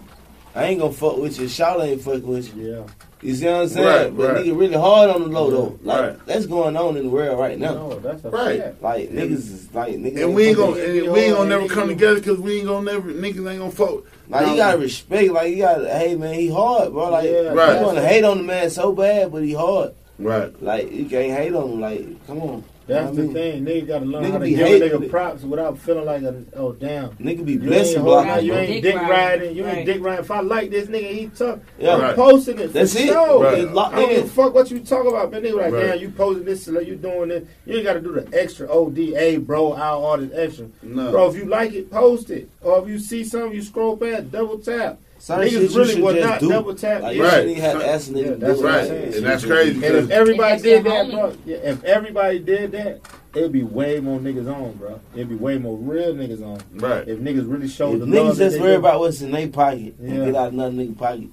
I 0.54 0.64
ain't 0.64 0.80
gonna 0.80 0.92
fuck 0.92 1.16
with 1.16 1.38
you. 1.40 1.48
Shout 1.48 1.80
ain't 1.80 2.02
fucking 2.02 2.26
with 2.26 2.54
you. 2.54 2.70
Yeah. 2.72 2.82
You 3.20 3.34
see 3.34 3.46
what 3.46 3.54
I'm 3.54 3.68
saying? 3.68 3.86
Right, 3.86 4.16
but 4.16 4.32
right. 4.34 4.44
nigga 4.46 4.58
really 4.58 4.74
hard 4.74 5.10
on 5.10 5.22
the 5.22 5.28
low 5.28 5.50
though. 5.50 5.78
Like 5.82 6.00
Right. 6.00 6.26
that's 6.26 6.46
going 6.46 6.76
on 6.76 6.96
in 6.96 7.04
the 7.04 7.08
world 7.10 7.38
right 7.40 7.58
now. 7.58 7.74
No, 7.74 7.98
that's 7.98 8.24
a 8.24 8.30
Right. 8.30 8.60
fact. 8.62 8.82
Like 8.82 9.10
niggas 9.10 9.32
is 9.32 9.74
like 9.74 9.94
niggas. 9.96 10.22
And 10.22 10.34
we 10.34 10.44
ain't 10.48 10.56
fucking- 10.58 10.74
gonna 10.74 10.84
and 11.04 11.12
we 11.12 11.20
ain't 11.20 11.36
gonna 11.36 11.48
never 11.48 11.66
come 11.66 11.88
together 11.88 12.14
because 12.16 12.38
we 12.38 12.58
ain't 12.58 12.66
gonna 12.68 12.92
never 12.92 13.10
niggas 13.10 13.50
ain't 13.50 13.58
gonna 13.58 13.70
fuck. 13.72 14.04
Like 14.30 14.46
you 14.48 14.56
gotta 14.56 14.78
respect. 14.78 15.32
Like 15.32 15.50
you 15.50 15.56
gotta. 15.58 15.88
Hey 15.88 16.14
man, 16.14 16.34
he 16.34 16.48
hard, 16.48 16.92
bro. 16.92 17.10
Like 17.10 17.24
Yeah, 17.28 17.52
Right. 17.52 17.80
you 17.80 17.86
wanna 17.86 18.06
hate 18.06 18.24
on 18.24 18.38
the 18.38 18.44
man 18.44 18.70
so 18.70 18.92
bad, 18.92 19.32
but 19.32 19.42
he 19.42 19.52
hard. 19.52 19.92
Right. 20.20 20.52
Like 20.62 20.92
you 20.92 21.06
can't 21.06 21.32
hate 21.36 21.54
on 21.54 21.70
him. 21.72 21.80
Like 21.80 22.26
come 22.26 22.40
on. 22.42 22.64
That's 22.88 23.10
I 23.12 23.14
the 23.14 23.22
mean, 23.22 23.32
thing. 23.34 23.64
Nigga 23.66 23.86
gotta 23.86 24.04
learn 24.06 24.24
Nigga 24.24 24.30
how 24.32 24.38
to 24.38 24.44
be 24.44 24.50
give 24.54 24.66
a 24.66 24.70
nigga 24.80 25.02
it. 25.04 25.10
props 25.10 25.42
without 25.42 25.78
feeling 25.78 26.06
like, 26.06 26.22
a, 26.22 26.42
oh 26.56 26.72
damn. 26.72 27.10
Nigga 27.10 27.44
be 27.44 27.52
You 27.52 27.58
blessing 27.60 27.96
ain't, 27.96 28.04
block. 28.04 28.42
you 28.42 28.54
ain't 28.54 28.68
Dick 28.72 28.82
dick 28.82 28.94
riding. 28.94 29.10
riding. 29.10 29.56
You 29.56 29.64
Right. 29.66 29.76
ain't 29.78 29.86
dick 29.86 30.02
riding. 30.02 30.24
If 30.24 30.30
I 30.30 30.40
like 30.40 30.70
this 30.70 30.88
nigga, 30.88 31.10
he 31.12 31.26
tough. 31.28 31.58
Yeah. 31.78 31.94
I'm 31.94 32.00
Right. 32.00 32.16
posting 32.16 32.58
it. 32.58 32.72
That's 32.72 32.94
for 32.94 32.98
it. 33.00 33.06
Sure. 33.08 33.42
Right. 33.44 33.58
It's 33.58 33.72
locked 33.72 33.94
I 33.94 34.00
don't 34.00 34.08
give 34.08 34.24
a 34.24 34.28
fuck 34.28 34.54
what 34.54 34.70
you 34.70 34.80
talk 34.80 35.06
about, 35.06 35.30
man. 35.30 35.42
Nigga 35.42 35.54
like, 35.56 35.72
Right. 35.72 35.86
damn, 35.88 35.98
you 36.00 36.08
posting 36.10 36.44
this, 36.46 36.64
so 36.64 36.80
you 36.80 36.96
doing 36.96 37.28
this. 37.28 37.44
You 37.66 37.74
ain't 37.76 37.84
got 37.84 37.92
to 37.92 38.00
do 38.00 38.12
the 38.12 38.26
extra 38.40 38.66
ODA, 38.68 39.38
bro, 39.38 39.74
out 39.76 40.00
all 40.00 40.16
this 40.16 40.30
extra. 40.34 40.66
No. 40.82 41.10
Bro, 41.10 41.28
if 41.30 41.36
you 41.36 41.44
like 41.44 41.74
it, 41.74 41.90
post 41.90 42.30
it. 42.30 42.48
Or 42.62 42.82
if 42.82 42.88
you 42.88 42.98
see 42.98 43.22
something, 43.22 43.52
you 43.52 43.60
scroll 43.62 43.96
past, 43.98 44.32
double 44.32 44.58
tap. 44.58 44.98
Certain 45.20 45.44
Niggas 45.44 45.50
shit 45.50 45.70
you 45.72 45.76
really 45.78 45.92
should 45.94 46.02
would 46.02 46.20
not 46.20 46.40
do. 46.40 46.48
double 46.48 46.74
tap. 46.74 47.02
Like 47.02 47.16
Yeah. 47.16 47.22
you 47.22 47.22
Right. 47.28 47.32
shouldn't 47.34 47.56
have 47.58 47.80
to 47.80 47.88
ask 47.88 48.10
nigga 48.10 48.16
Yeah, 48.16 48.22
to 48.22 48.30
do 48.34 48.36
that's 48.38 48.60
it. 48.60 48.62
what 48.62 48.70
I'm 48.72 48.78
Right. 48.78 48.86
saying. 48.88 49.14
And 49.14 49.26
that's 49.26 49.44
crazy. 49.44 49.86
And 49.86 49.96
if 49.96 50.10
everybody 50.10 50.62
did 50.62 50.84
that, 50.84 51.06
homie. 51.06 51.10
bro, 51.12 51.32
yeah, 51.44 51.56
if 51.56 51.84
everybody 51.84 52.38
did 52.38 52.72
that, 52.72 53.00
it'd 53.34 53.52
be 53.52 53.62
way 53.64 54.00
more 54.00 54.20
niggas 54.20 54.46
on, 54.46 54.72
bro. 54.74 55.00
It'd 55.14 55.28
be 55.28 55.34
way 55.34 55.58
more 55.58 55.76
real 55.76 56.14
niggas 56.14 56.42
on. 56.42 56.60
Right. 56.76 57.06
If 57.08 57.18
niggas 57.18 57.50
really 57.50 57.66
showed 57.68 57.94
If 57.94 58.00
the 58.00 58.06
niggas 58.06 58.24
love 58.26 58.36
that 58.36 58.50
just 58.50 58.60
worry 58.60 58.74
about 58.76 59.00
what's 59.00 59.20
in 59.20 59.32
their 59.32 59.48
pocket 59.48 59.94
and 60.00 60.16
Yeah. 60.18 60.24
get 60.26 60.36
out 60.36 60.52
another 60.52 60.74
nigga 60.76 60.96
pocket, 60.96 61.28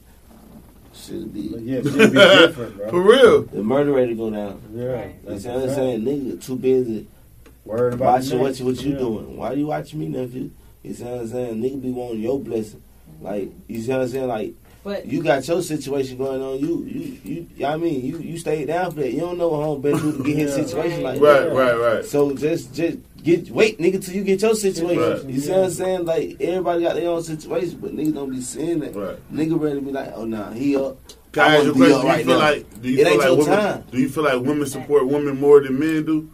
should 0.94 1.32
be 1.34 1.50
But 1.50 1.62
yeah, 1.62 1.82
shit 1.82 1.94
be 1.94 2.18
different, 2.20 2.78
bro. 2.78 2.90
For 2.90 3.02
real. 3.02 3.42
the 3.44 3.64
murder 3.64 3.92
rate 3.94 4.08
to 4.08 4.16
go 4.16 4.32
down. 4.32 4.62
Yeah, 4.76 4.86
Right. 4.86 5.16
You 5.24 5.30
that's 5.30 5.44
see 5.44 5.50
a 5.50 5.54
what 5.54 5.64
I'm 5.70 5.76
saying? 5.76 6.02
Nigga 6.06 6.44
too 6.44 6.56
busy 6.56 7.06
Worried 7.66 7.94
about 7.96 8.06
watching 8.14 8.40
what 8.40 8.60
you 8.60 8.66
what 8.66 8.84
you 8.84 8.94
Yeah. 8.94 8.98
doing. 9.00 9.38
Why 9.38 9.54
you 9.54 9.68
watching 9.68 10.00
me, 10.00 10.08
nephew? 10.08 10.50
You 10.84 10.94
see 10.94 11.04
what 11.04 11.22
I'm 11.22 11.28
saying? 11.28 11.62
Nigga 11.62 11.82
be 11.82 11.92
wanting 11.92 12.22
your 12.22 12.40
blessing. 12.40 12.82
Like 13.22 13.52
you 13.68 13.82
see 13.82 13.92
what 13.92 14.02
I'm 14.02 14.08
saying? 14.08 14.28
Like 14.28 14.54
But 14.84 15.06
you 15.06 15.24
got 15.24 15.48
your 15.48 15.62
situation 15.62 16.18
going 16.18 16.42
on. 16.42 16.60
You 16.60 16.84
you 16.86 17.02
you. 17.24 17.34
you 17.56 17.62
know 17.62 17.68
what 17.70 17.74
I 17.74 17.78
mean, 17.78 18.06
you 18.06 18.18
you 18.20 18.38
stayed 18.38 18.66
down 18.68 18.92
for 18.92 19.00
that. 19.02 19.12
You 19.12 19.20
don't 19.22 19.38
know 19.38 19.48
what 19.50 19.64
home 19.64 19.82
been 19.82 19.98
through 19.98 20.18
to 20.18 20.24
get 20.24 20.36
his 20.38 20.52
Yeah. 20.58 20.64
situation 20.66 21.04
like 21.04 21.22
Right. 21.22 21.40
that. 21.42 21.54
Right. 21.54 21.74
Right. 21.96 22.06
So 22.06 22.34
just 22.36 22.74
just 22.74 22.98
get 23.24 23.50
wait, 23.50 23.80
nigga, 23.80 24.04
till 24.04 24.14
you 24.16 24.24
get 24.24 24.42
your 24.42 24.54
situation. 24.56 25.00
Right. 25.00 25.24
You 25.26 25.40
see 25.40 25.52
what 25.52 25.64
I'm 25.64 25.72
saying? 25.72 26.06
Like 26.06 26.38
everybody 26.40 26.84
got 26.84 26.96
their 26.96 27.10
own 27.10 27.24
situation, 27.24 27.80
but 27.82 27.96
niggas 27.96 28.14
don't 28.14 28.30
be 28.32 28.42
seeing 28.42 28.80
that. 28.80 28.96
Right. 28.96 29.18
Nigga 29.34 29.60
ready 29.60 29.76
to 29.80 29.82
be 29.82 29.92
like, 29.92 30.12
oh 30.16 30.26
nah, 30.26 30.52
he 30.52 30.76
up. 30.78 30.98
Can 31.32 31.44
I 31.44 31.48
I 31.48 31.56
ask 31.58 31.66
you 31.66 31.72
a 31.72 31.74
be 31.74 31.80
question? 31.80 31.96
up 31.96 32.02
Do 32.02 32.08
you 32.08 32.14
right 32.14 32.26
feel 32.26 32.34
now. 32.40 32.40
like 32.40 32.82
do 32.82 32.90
you 32.90 33.00
It 33.00 33.04
feel 33.08 33.18
like 33.18 33.26
your 33.28 33.38
women 33.38 33.56
time. 33.58 33.84
do 33.92 33.98
you 34.00 34.10
feel 34.10 34.24
like 34.24 34.42
women 34.42 34.68
support 34.68 35.08
women 35.08 35.40
more 35.40 35.62
than 35.62 35.80
men 35.80 36.06
do? 36.06 36.30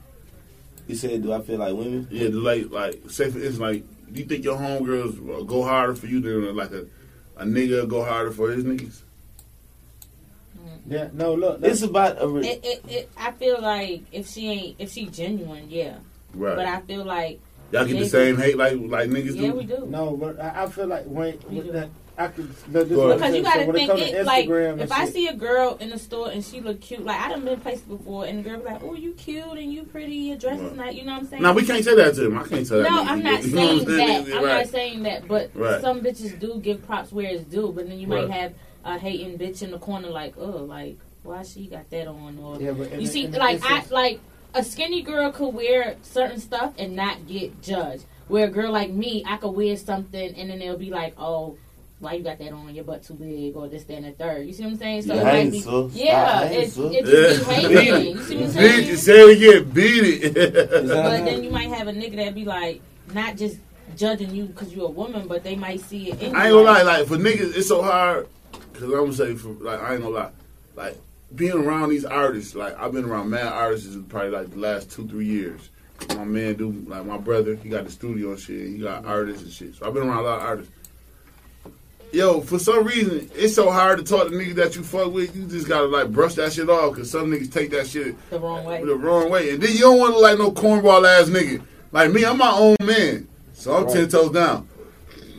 You 0.87 0.95
said, 0.95 1.23
do 1.23 1.31
I 1.31 1.41
feel 1.41 1.57
like 1.59 1.73
women? 1.73 2.07
Yeah, 2.11 2.27
the 2.29 2.37
like 2.37 2.69
like 2.69 3.01
say 3.09 3.29
for 3.31 3.37
instance, 3.39 3.59
like 3.59 3.83
do 4.11 4.19
you 4.19 4.25
think 4.25 4.43
your 4.43 4.57
homegirls 4.57 5.47
go 5.47 5.63
harder 5.63 5.95
for 5.95 6.07
you 6.07 6.19
than 6.19 6.55
like 6.55 6.71
a 6.71 6.85
a 7.37 7.45
nigga 7.45 7.87
go 7.87 8.03
harder 8.03 8.31
for 8.31 8.51
his 8.51 8.63
niggas? 8.63 9.01
Yeah, 10.87 11.09
no, 11.13 11.33
look. 11.35 11.55
It's 11.63 11.79
That's, 11.79 11.81
about 11.83 12.21
a. 12.21 12.27
Re- 12.27 12.47
it, 12.47 12.65
it, 12.65 12.91
it, 12.91 13.11
I 13.17 13.31
feel 13.31 13.61
like 13.61 14.01
if 14.11 14.27
she 14.27 14.49
ain't, 14.49 14.75
if 14.79 14.91
she 14.91 15.05
genuine, 15.05 15.69
yeah. 15.69 15.97
Right. 16.33 16.55
But 16.55 16.65
I 16.65 16.81
feel 16.81 17.05
like 17.05 17.39
Y'all 17.71 17.85
get 17.85 17.99
the 17.99 18.09
same 18.09 18.37
hate 18.37 18.57
like 18.57 18.73
like 18.73 19.09
niggas 19.09 19.35
yeah, 19.35 19.51
do. 19.51 19.53
we 19.53 19.63
do. 19.65 19.85
no, 19.87 20.17
but 20.17 20.39
I, 20.39 20.63
I 20.63 20.67
feel 20.69 20.87
like 20.87 21.05
when 21.05 21.37
We 21.49 21.61
do. 21.61 21.71
that, 21.71 21.89
I 22.23 22.27
could. 22.29 22.49
But 22.71 22.89
this 22.89 22.95
Go 22.97 23.11
is 23.11 23.19
what 23.19 23.21
ahead. 23.21 23.23
I'm 23.23 23.31
Because 23.31 23.35
you 23.35 23.43
gotta 23.43 23.65
so 23.65 23.71
think 23.73 24.13
it, 24.13 24.25
like 24.25 24.47
Instagram 24.47 24.71
and 24.73 24.81
if 24.81 24.91
I 24.91 25.05
shit, 25.05 25.13
see 25.13 25.27
a 25.27 25.33
girl 25.33 25.77
in 25.79 25.89
the 25.89 25.99
store 25.99 26.29
and 26.31 26.43
she 26.43 26.61
look 26.61 26.81
cute, 26.81 27.03
like 27.05 27.19
I 27.19 27.29
done 27.29 27.45
been 27.45 27.59
places 27.59 27.81
before 27.83 28.25
and 28.25 28.39
the 28.39 28.49
girl 28.49 28.59
be 28.59 28.65
like, 28.65 28.83
"Oh, 28.83 28.93
you 28.95 29.13
cute 29.13 29.43
and 29.45 29.73
you 29.73 29.83
pretty, 29.83 30.15
your 30.15 30.37
dress 30.37 30.59
is 30.59 30.67
Right. 30.69 30.75
nice." 30.77 30.95
You 30.95 31.05
know 31.05 31.13
what 31.13 31.21
I'm 31.23 31.27
saying? 31.27 31.43
Now 31.43 31.53
we 31.53 31.65
can't 31.65 31.83
say 31.83 31.95
that 31.95 32.15
to 32.15 32.25
him. 32.25 32.37
I 32.37 32.43
can't 32.47 32.67
say 32.67 32.81
that. 32.81 32.89
No, 32.89 33.01
I'm 33.03 33.17
him. 33.19 33.23
not 33.23 33.43
You 33.45 33.55
know 33.55 33.61
saying 33.61 33.85
that. 33.85 33.95
saying? 34.25 34.33
I'm 34.37 34.43
not 34.45 34.67
saying 34.67 35.03
that. 35.03 35.27
But 35.27 35.51
Right. 35.55 35.81
some 35.81 36.01
bitches 36.01 36.39
do 36.39 36.59
give 36.61 36.85
props 36.85 37.11
where 37.11 37.27
it's 37.29 37.43
due. 37.43 37.71
But 37.75 37.87
then 37.89 37.99
you 37.99 38.07
might 38.07 38.27
Right. 38.27 38.31
have 38.31 38.53
a 38.85 38.97
hating 38.97 39.37
bitch 39.37 39.61
in 39.61 39.71
the 39.71 39.77
corner, 39.79 40.09
like, 40.09 40.33
oh, 40.37 40.57
like 40.67 40.97
why 41.23 41.43
she 41.43 41.67
got 41.67 41.89
that 41.91 42.07
on? 42.07 42.39
Or 42.41 42.59
Yeah, 42.59 42.71
but 42.71 42.91
you 42.93 43.01
the- 43.01 43.05
see, 43.07 43.27
like 43.27 43.63
I 43.63 43.75
instance- 43.77 43.91
like 43.91 44.19
a 44.53 44.63
skinny 44.63 45.01
girl 45.01 45.31
could 45.31 45.53
wear 45.53 45.95
certain 46.01 46.39
stuff 46.39 46.73
and 46.77 46.95
not 46.95 47.27
get 47.27 47.61
judged. 47.61 48.03
Where 48.27 48.45
a 48.47 48.49
girl 48.49 48.71
like 48.71 48.89
me, 48.91 49.23
I 49.27 49.37
could 49.37 49.51
wear 49.51 49.75
something 49.77 50.35
and 50.35 50.49
then 50.49 50.59
they'll 50.59 50.77
be 50.77 50.89
like, 50.89 51.13
oh. 51.19 51.57
Why 52.01 52.13
you 52.13 52.23
got 52.23 52.39
that 52.39 52.51
on? 52.51 52.73
Your 52.73 52.83
butt 52.83 53.03
too 53.03 53.13
big, 53.13 53.55
or 53.55 53.67
this, 53.67 53.83
that, 53.83 53.93
and 53.93 54.05
the 54.05 54.11
third. 54.13 54.47
You 54.47 54.53
see 54.53 54.63
what 54.63 54.71
I'm 54.71 54.77
saying? 54.79 55.03
So 55.03 55.13
You 55.13 55.19
it 55.19 55.23
might 55.23 55.51
be, 55.51 55.59
so 55.61 55.91
yeah, 55.93 56.43
it's 56.45 56.73
so. 56.73 56.89
it's 56.91 57.07
Yeah. 57.07 57.27
just 57.27 57.47
be 57.47 57.75
hating. 57.75 58.17
You 58.17 58.23
see 58.23 58.37
what 58.37 58.57
I'm 58.57 58.85
Beat 58.85 58.97
Say 58.97 59.19
it 59.21 59.37
again. 59.37 59.69
Beat 59.69 60.23
it. 60.23 60.33
But 60.87 61.25
then 61.25 61.43
you 61.43 61.51
might 61.51 61.69
have 61.69 61.87
a 61.87 61.93
nigga 61.93 62.15
that 62.15 62.33
be 62.33 62.43
like, 62.43 62.81
not 63.13 63.37
just 63.37 63.59
judging 63.95 64.33
you 64.33 64.45
because 64.45 64.73
you're 64.73 64.87
a 64.87 64.89
woman, 64.89 65.27
but 65.27 65.43
they 65.43 65.55
might 65.55 65.79
see 65.81 66.09
it 66.11 66.19
in 66.23 66.35
I 66.35 66.45
ain't 66.45 66.53
gonna 66.53 66.65
lie, 66.65 66.81
like, 66.81 66.99
like 66.99 67.07
for 67.07 67.17
niggas, 67.17 67.55
it's 67.55 67.67
so 67.67 67.83
hard. 67.83 68.27
Cause 68.73 68.83
I'm 68.83 68.91
gonna 68.91 69.13
say 69.13 69.35
for 69.35 69.49
like 69.49 69.79
I 69.79 69.93
ain't 69.93 70.01
gonna 70.01 70.15
lie, 70.15 70.31
like 70.75 70.97
being 71.35 71.51
around 71.53 71.89
these 71.89 72.03
artists, 72.03 72.55
like 72.55 72.75
I've 72.79 72.93
been 72.93 73.05
around 73.05 73.29
mad 73.29 73.45
artists 73.53 73.85
is 73.85 74.03
probably 74.09 74.31
like 74.31 74.49
the 74.49 74.57
last 74.57 74.89
two 74.89 75.07
three 75.07 75.25
years. 75.27 75.69
My 76.15 76.23
man 76.23 76.55
do 76.55 76.71
like 76.87 77.05
my 77.05 77.19
brother, 77.19 77.55
he 77.55 77.69
got 77.69 77.85
the 77.85 77.91
studio 77.91 78.31
and 78.31 78.39
shit. 78.39 78.69
He 78.69 78.79
got 78.79 79.05
artists 79.05 79.43
and 79.43 79.51
shit. 79.51 79.75
So 79.75 79.85
I've 79.85 79.93
been 79.93 80.07
around 80.07 80.19
a 80.19 80.23
lot 80.23 80.39
of 80.39 80.45
artists. 80.45 80.73
Yo, 82.11 82.41
for 82.41 82.59
some 82.59 82.83
reason, 82.85 83.29
it's 83.35 83.55
so 83.55 83.71
hard 83.71 83.97
to 83.97 84.03
talk 84.03 84.27
to 84.27 84.33
niggas 84.33 84.55
that 84.55 84.75
you 84.75 84.83
fuck 84.83 85.13
with. 85.13 85.33
You 85.33 85.45
just 85.45 85.67
gotta 85.67 85.85
like 85.85 86.11
brush 86.11 86.35
that 86.35 86.51
shit 86.51 86.69
off, 86.69 86.95
cause 86.95 87.09
some 87.09 87.31
niggas 87.31 87.51
take 87.51 87.71
that 87.71 87.87
shit 87.87 88.15
the 88.29 88.37
wrong 88.39 88.65
way. 88.65 88.83
the 88.83 88.95
wrong 88.95 89.29
way. 89.29 89.51
And 89.51 89.63
then 89.63 89.71
you 89.71 89.79
don't 89.79 89.97
want 89.97 90.13
to 90.15 90.19
like 90.19 90.37
no 90.37 90.51
cornball 90.51 91.07
ass 91.07 91.29
nigga. 91.29 91.63
Like 91.93 92.11
me, 92.11 92.25
I'm 92.25 92.37
my 92.37 92.51
own 92.51 92.75
man. 92.83 93.27
So 93.53 93.73
I'm 93.75 93.85
Right. 93.85 93.93
ten 93.93 94.09
toes 94.09 94.31
down. 94.31 94.67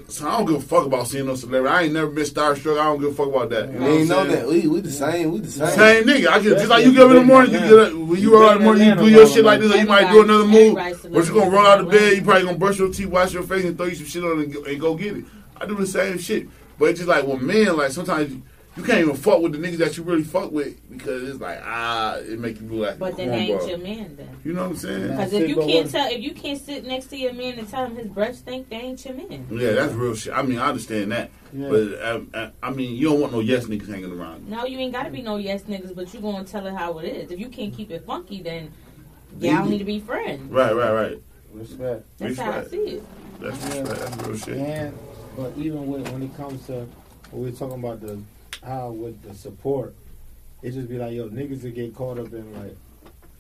So 0.09 0.29
I 0.29 0.37
don't 0.39 0.47
give 0.47 0.57
a 0.57 0.61
fuck 0.61 0.87
about 0.87 1.09
seeing 1.09 1.27
no 1.27 1.35
celebrity. 1.35 1.75
I 1.75 1.83
ain't 1.85 1.95
never 1.95 2.09
been 2.09 2.25
starstruck. 2.25 2.79
I 2.79 2.85
don't 2.85 3.01
give 3.01 3.11
a 3.11 3.15
fuck 3.15 3.29
about 3.29 3.49
that. 3.51 3.71
You 3.73 3.79
know 3.79 3.87
We 3.87 3.93
ain't 4.01 4.09
know 4.09 4.25
that. 4.27 4.49
We 4.49 4.67
we 4.69 4.81
the 4.81 4.91
same. 4.91 5.33
We 5.33 5.41
the 5.41 5.51
same. 5.51 5.69
Same 5.69 6.05
nigga. 6.05 6.29
I 6.29 6.39
get 6.41 6.59
just 6.59 6.69
like 6.69 6.85
you 6.87 6.93
get 6.93 7.03
up 7.03 7.11
in 7.11 7.17
the 7.17 7.25
morning, 7.25 7.53
you 7.53 7.59
get 7.61 7.79
up 7.79 7.93
when 7.95 8.21
you 8.21 8.33
roll 8.33 8.45
out 8.49 8.53
in 8.53 8.59
the 8.61 8.65
morning, 8.65 8.89
you 8.89 8.95
do 8.95 9.09
your 9.11 9.27
shit 9.27 9.45
like 9.45 9.61
this, 9.61 9.73
or 9.75 9.77
you 9.79 9.87
might 9.87 10.11
do 10.11 10.23
another 10.23 10.45
move. 10.47 10.75
But 10.75 11.27
you 11.27 11.35
gonna 11.35 11.51
roll 11.51 11.67
out 11.67 11.81
of 11.81 11.91
bed, 11.91 12.17
you 12.17 12.23
probably 12.23 12.45
gonna 12.45 12.57
brush 12.59 12.79
your 12.79 12.91
teeth, 12.91 13.07
wash 13.09 13.33
your 13.35 13.43
face, 13.43 13.65
and 13.67 13.77
throw 13.77 13.87
you 13.87 13.95
some 13.95 14.07
shit 14.07 14.25
on 14.25 14.41
and 14.41 14.53
go, 14.53 14.63
and 14.65 14.81
go 14.81 14.95
get 14.95 15.19
it. 15.19 15.25
I 15.59 15.67
do 15.67 15.75
the 15.77 15.87
same 15.87 16.19
shit. 16.19 16.49
But 16.79 16.87
it's 16.91 16.99
just 17.01 17.09
like 17.09 17.27
well, 17.27 17.37
man, 17.39 17.77
like 17.77 17.91
sometimes 17.93 18.31
you, 18.33 18.43
you 18.77 18.83
can't 18.83 19.01
even 19.01 19.15
fuck 19.17 19.43
with 19.43 19.53
the 19.53 19.59
niggas 19.59 19.77
that 19.79 19.97
you 19.99 20.03
really 20.03 20.23
fuck 20.25 20.51
with 20.51 20.77
because 20.91 21.29
it's 21.29 21.41
like 21.41 21.61
ah, 21.63 22.17
it 22.17 22.39
make 22.39 22.61
you 22.61 22.67
look 22.69 22.89
like 22.91 22.99
But 22.99 23.17
then 23.19 23.29
they 23.29 23.37
ain't 23.39 23.61
cornball. 23.61 23.69
your 23.69 23.79
man 23.79 24.17
then. 24.17 24.29
You 24.45 24.53
know 24.55 24.63
what 24.63 24.71
I'm 24.71 24.77
saying? 24.77 25.09
Because 25.09 25.33
if 25.35 25.49
you 25.49 25.57
can't 25.57 25.87
on. 25.87 25.93
tell, 25.93 26.11
if 26.11 26.21
you 26.23 26.33
can't 26.33 26.61
sit 26.61 26.85
next 26.87 27.07
to 27.07 27.17
your 27.19 27.35
man 27.35 27.59
and 27.59 27.69
tell 27.69 27.85
him 27.87 27.97
his 27.97 28.07
breath 28.09 28.37
stink, 28.37 28.69
they 28.71 28.77
ain't 28.77 29.05
your 29.05 29.15
man. 29.15 29.47
Yeah, 29.51 29.73
that's 29.73 29.93
real 29.93 30.15
shit. 30.15 30.33
I 30.33 30.41
mean, 30.43 30.59
I 30.59 30.69
understand 30.69 31.13
that, 31.13 31.31
Yeah. 31.53 31.69
but 31.69 32.03
um, 32.05 32.31
uh, 32.33 32.49
I 32.63 32.71
mean, 32.71 32.97
you 32.97 33.11
don't 33.11 33.21
want 33.21 33.33
no 33.35 33.41
yes 33.41 33.67
niggas 33.67 33.89
hanging 33.89 34.11
around. 34.19 34.49
No, 34.49 34.65
you 34.65 34.79
ain't 34.79 34.93
got 34.93 35.03
to 35.05 35.11
be 35.11 35.21
no 35.23 35.37
yes 35.37 35.63
niggas, 35.65 35.95
but 35.95 36.13
you 36.15 36.21
gonna 36.21 36.45
tell 36.45 36.67
it 36.67 36.73
how 36.75 36.99
it 36.99 37.05
is. 37.05 37.31
If 37.31 37.39
you 37.39 37.49
can't 37.49 37.75
keep 37.77 37.91
it 37.91 38.07
funky, 38.07 38.41
then 38.43 38.73
y'all 39.39 39.67
need 39.67 39.79
to 39.79 39.85
be 39.85 40.01
friends. 40.01 40.51
Right, 40.51 40.75
right, 40.75 40.93
right. 40.93 41.19
Respect. 41.53 42.07
That's 42.17 42.39
how 42.39 42.51
I 42.53 42.57
Respect. 42.61 42.71
see 42.71 42.77
it. 42.97 43.03
That's 43.39 43.75
Yeah. 43.77 43.83
that's 43.83 44.17
real 44.27 44.37
shit. 44.39 44.57
And 44.57 44.99
but 45.37 45.53
even 45.57 45.87
with, 45.87 46.09
when 46.11 46.23
it 46.23 46.37
comes 46.37 46.67
to 46.67 46.87
when 47.31 47.43
we're 47.45 47.51
talking 47.51 47.79
about 47.79 48.01
the 48.01 48.21
how 48.63 48.91
with 48.91 49.21
the 49.23 49.35
support, 49.35 49.95
it 50.63 50.73
just 50.73 50.89
be 50.89 50.99
like 50.99 51.13
yo 51.13 51.29
niggas 51.29 51.63
that 51.63 51.75
get 51.75 51.95
caught 51.95 52.19
up 52.19 52.33
in 52.33 52.53
like, 52.63 52.77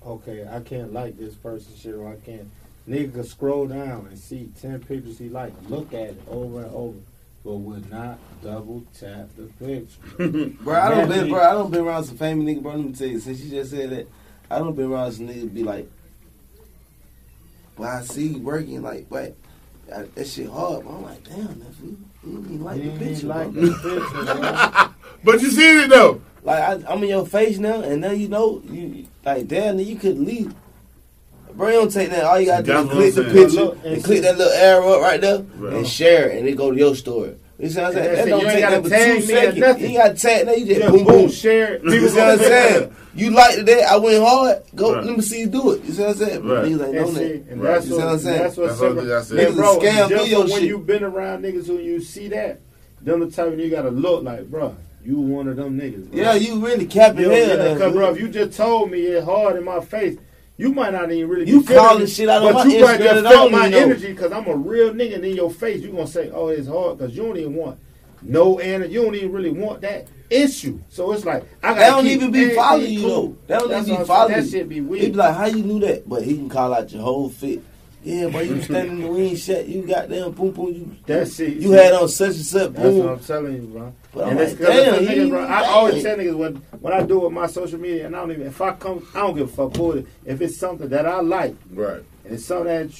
okay, 0.05 0.47
I 0.51 0.60
can't 0.60 0.93
like 0.93 1.19
this 1.19 1.35
person 1.35 1.74
shit 1.77 1.94
or 1.94 2.09
I 2.09 2.16
can't. 2.16 2.51
Nigga 2.89 3.24
scroll 3.24 3.69
down 3.69 4.06
and 4.06 4.19
see 4.19 4.51
ten 4.60 4.81
pictures 4.81 5.19
he 5.19 5.28
like, 5.28 5.52
look 5.69 5.93
at 5.93 6.10
it 6.10 6.23
over 6.28 6.64
and 6.64 6.74
over, 6.74 6.98
but 7.44 7.55
would 7.55 7.89
not 7.90 8.19
double 8.43 8.85
tap 8.98 9.28
the 9.36 9.44
picture. 9.64 10.48
Bro, 10.64 10.81
I 10.81 10.90
don't 10.90 11.09
been, 11.09 11.28
bro, 11.28 11.40
I 11.40 11.52
don't 11.52 11.70
been 11.70 11.85
around 11.85 12.05
some 12.05 12.16
famous 12.16 12.44
nigga, 12.44 12.62
bro. 12.62 12.73
Let 12.73 12.85
me 12.86 12.93
tell 12.93 13.06
you, 13.06 13.20
since 13.20 13.40
you 13.40 13.51
just 13.51 13.70
said 13.70 13.90
that, 13.90 14.09
I 14.51 14.59
don't 14.59 14.74
been 14.74 14.90
around 14.90 15.12
some 15.12 15.28
nigga 15.28 15.52
be 15.52 15.62
like, 15.62 15.89
but 17.77 17.85
I 17.85 18.02
see 18.02 18.35
working 18.35 18.82
like, 18.82 19.09
but 19.09 19.36
I, 19.97 20.02
that 20.14 20.27
shit 20.27 20.48
hard. 20.48 20.85
But 20.85 20.90
I'm 20.93 21.02
like, 21.02 21.24
damn, 21.24 21.59
nephew, 21.59 21.97
you 22.24 22.32
didn't 22.32 22.44
even 22.47 22.64
like 22.64 22.77
He 22.77 22.82
the 22.82 22.90
ain't 22.90 22.98
picture, 22.98 23.27
like 23.27 23.52
the 23.52 23.60
picture. 23.70 24.94
But 25.24 25.40
you 25.40 25.51
seen 25.51 25.78
it 25.78 25.89
though. 25.90 26.20
Like 26.43 26.59
I, 26.62 26.93
I'm 26.93 27.02
in 27.05 27.09
your 27.10 27.27
face 27.27 27.59
now, 27.59 27.81
and 27.82 28.01
now 28.01 28.10
you 28.10 28.27
know, 28.28 28.60
you 28.69 29.06
like, 29.24 29.47
damn, 29.47 29.78
you 29.78 29.94
could 29.97 30.19
leave. 30.19 30.52
Bro, 31.55 31.69
you 31.69 31.74
don't 31.74 31.93
take 31.93 32.10
that. 32.10 32.24
All 32.24 32.40
you 32.40 32.47
gotta 32.47 32.64
do 32.64 32.73
is 33.01 33.14
click 33.14 33.14
the 33.14 33.32
picture 33.32 33.73
and 33.86 33.94
and 33.97 34.05
click 34.05 34.23
that 34.23 34.36
little 34.39 34.52
arrow 34.52 34.94
up 34.94 35.02
right 35.02 35.20
there 35.20 35.40
Right. 35.56 35.74
and 35.74 35.86
share 35.86 36.28
it, 36.31 36.39
and 36.39 36.48
it 36.48 36.56
go 36.56 36.70
to 36.73 36.77
your 36.77 36.97
story. 36.97 37.36
You 37.62 37.68
see 37.68 37.80
what 37.80 37.86
I'm 37.86 37.93
saying? 37.93 38.06
And 38.09 38.16
That 38.18 38.26
it. 38.26 38.30
don't 38.30 38.44
take 38.44 38.60
gotta 38.60 38.74
that 38.74 38.82
but 38.82 38.89
two 38.89 39.20
seconds. 39.22 39.56
nothing. 39.59 39.90
You 39.93 39.98
got 39.98 40.09
to 40.09 40.14
tag. 40.14 40.47
Now 40.47 40.52
you 40.52 40.66
just 40.66 40.80
Yeah, 40.80 40.90
boom, 40.90 41.05
boom, 41.05 41.14
boom. 41.14 41.28
share 41.30 41.74
it. 41.74 41.84
You 41.84 42.09
see 42.09 42.16
what 42.18 42.30
I'm 42.30 42.39
saying? 42.39 42.94
You 43.14 43.30
liked 43.30 43.66
that. 43.66 43.82
I 43.84 43.97
went 43.98 44.24
hard. 44.24 44.62
Go, 44.74 44.94
Right. 44.94 45.05
let 45.05 45.16
me 45.16 45.22
see 45.22 45.40
you 45.40 45.47
do 45.47 45.70
it. 45.72 45.84
You 45.84 45.93
see 45.93 46.02
what 46.02 46.10
I'm 46.10 46.16
saying? 46.16 46.43
But 46.43 46.48
Right. 46.48 46.64
niggas 46.64 46.72
ain't 46.72 46.82
And, 46.82 46.94
know 46.97 47.06
see, 47.06 47.14
that. 47.20 47.43
and 47.51 47.62
Right. 47.62 47.74
that's 47.74 47.86
You 47.86 47.93
what, 47.93 47.98
see 48.01 48.05
what 48.05 48.12
I'm 48.12 48.18
saying? 48.18 48.43
that's 48.43 48.56
what's 48.56 48.68
That's 48.70 48.80
what 48.80 48.89
simple. 48.98 49.14
I 49.16 49.20
said. 49.22 49.39
And 49.39 49.48
Niggas 49.55 49.56
bro, 49.56 49.78
scam 49.78 50.09
just 50.09 50.22
video 50.24 50.39
when 50.40 50.48
shit. 50.48 50.62
you 50.62 50.78
been 50.78 51.05
around 51.05 51.44
niggas 51.44 51.66
who 51.68 51.78
you 51.78 52.01
see 52.01 52.28
that, 52.28 52.60
them 53.01 53.20
the 53.20 53.30
type 53.30 53.52
of 53.52 53.59
you 53.60 53.70
gotta 53.70 53.90
look 53.90 54.24
like, 54.24 54.51
bro, 54.51 54.74
you 55.05 55.20
one 55.20 55.47
of 55.47 55.55
them 55.55 55.78
niggas. 55.78 56.10
Bro. 56.10 56.20
Yeah, 56.20 56.34
you 56.34 56.59
really 56.66 56.86
capping 56.86 57.22
Yo, 57.22 57.30
hell. 57.30 57.59
yeah, 57.68 57.78
cause 57.78 57.93
bro, 57.93 58.10
if 58.12 58.18
you 58.20 58.28
just 58.28 58.56
told 58.56 58.90
me 58.90 59.02
it 59.02 59.22
hard 59.22 59.55
in 59.56 59.64
my 59.64 59.78
face, 59.78 60.16
you 60.62 60.72
might 60.72 60.93
not 60.93 61.10
even 61.10 61.28
really. 61.28 61.48
You 61.48 61.62
be 61.62 61.74
calling 61.74 62.05
it, 62.05 62.06
shit 62.06 62.28
out 62.28 62.43
on 62.43 62.52
but 62.52 62.66
you 62.68 62.80
might 62.80 63.01
just 63.01 63.24
felt 63.24 63.51
my 63.51 63.68
know. 63.68 63.78
energy 63.78 64.09
because 64.09 64.30
I'm 64.30 64.47
a 64.47 64.55
real 64.55 64.94
nigga. 64.94 65.16
And 65.16 65.24
in 65.24 65.34
your 65.34 65.51
face, 65.51 65.82
you 65.82 65.90
gonna 65.90 66.06
say, 66.06 66.30
"Oh, 66.32 66.48
it's 66.48 66.68
hard," 66.68 66.98
because 66.98 67.16
you 67.16 67.24
don't 67.24 67.36
even 67.36 67.55
want 67.55 67.78
no 68.22 68.59
energy. 68.59 68.94
You 68.94 69.02
don't 69.02 69.14
even 69.16 69.32
really 69.32 69.51
want 69.51 69.80
that 69.80 70.06
issue. 70.30 70.78
So 70.89 71.10
it's 71.12 71.24
like 71.24 71.44
I 71.64 71.74
don't 71.74 72.06
even 72.06 72.30
be 72.30 72.55
following 72.55 72.93
you 72.93 73.01
though. 73.02 73.36
They 73.48 73.59
don't 73.59 73.68
That's 73.70 73.89
even 73.89 74.01
be 74.02 74.06
following 74.06 74.34
That 74.34 74.48
shit 74.48 74.68
be 74.68 74.80
weird. 74.80 75.02
He 75.05 75.10
be 75.10 75.16
like, 75.16 75.34
how 75.34 75.47
you 75.47 75.64
knew 75.64 75.80
that? 75.80 76.09
But 76.09 76.22
he 76.22 76.36
can 76.36 76.48
call 76.48 76.72
out 76.72 76.93
your 76.93 77.02
whole 77.02 77.28
fit. 77.28 77.62
Yeah, 78.05 78.28
but 78.28 78.47
you 78.47 78.62
standing 78.62 78.98
in 78.98 79.02
the 79.02 79.10
ring 79.10 79.34
shut. 79.36 79.66
You 79.66 79.82
got 79.82 80.09
damn 80.09 80.30
boom 80.32 80.52
boom. 80.52 80.68
You 80.68 80.97
That 81.06 81.28
shit. 81.30 81.55
you 81.55 81.72
had 81.72 81.93
on 81.93 82.09
such 82.09 82.36
and 82.36 82.36
such 82.36 82.72
That's 82.72 82.94
what. 82.94 83.09
I'm 83.09 83.20
telling 83.20 83.55
you, 83.55 83.68
bro. 83.68 83.94
But 84.14 84.24
I'm 84.24 84.30
And 84.30 84.40
it's 84.40 84.60
like, 84.60 84.68
damn, 84.68 85.05
niggas, 85.06 85.28
bro. 85.30 85.44
I 85.44 85.66
always 85.68 86.02
tell 86.02 86.16
niggas 86.18 86.36
when 86.36 86.56
when 86.80 86.93
I 86.93 87.02
do 87.02 87.20
with 87.20 87.32
my 87.32 87.47
social 87.47 87.78
media, 87.78 88.06
and 88.06 88.14
I 88.14 88.20
don't 88.20 88.32
even 88.32 88.47
if 88.47 88.60
I 88.60 88.72
come, 88.72 89.06
I 89.14 89.20
don't 89.20 89.34
give 89.36 89.48
a 89.48 89.52
fuck 89.52 89.74
for 89.76 89.97
it. 89.97 90.06
If 90.24 90.40
it's 90.43 90.56
something 90.59 90.89
that 90.90 91.06
I 91.06 91.20
like, 91.20 91.55
Right. 91.72 92.02
and 92.24 92.34
it's 92.34 92.44
something 92.44 92.66
that 92.66 92.90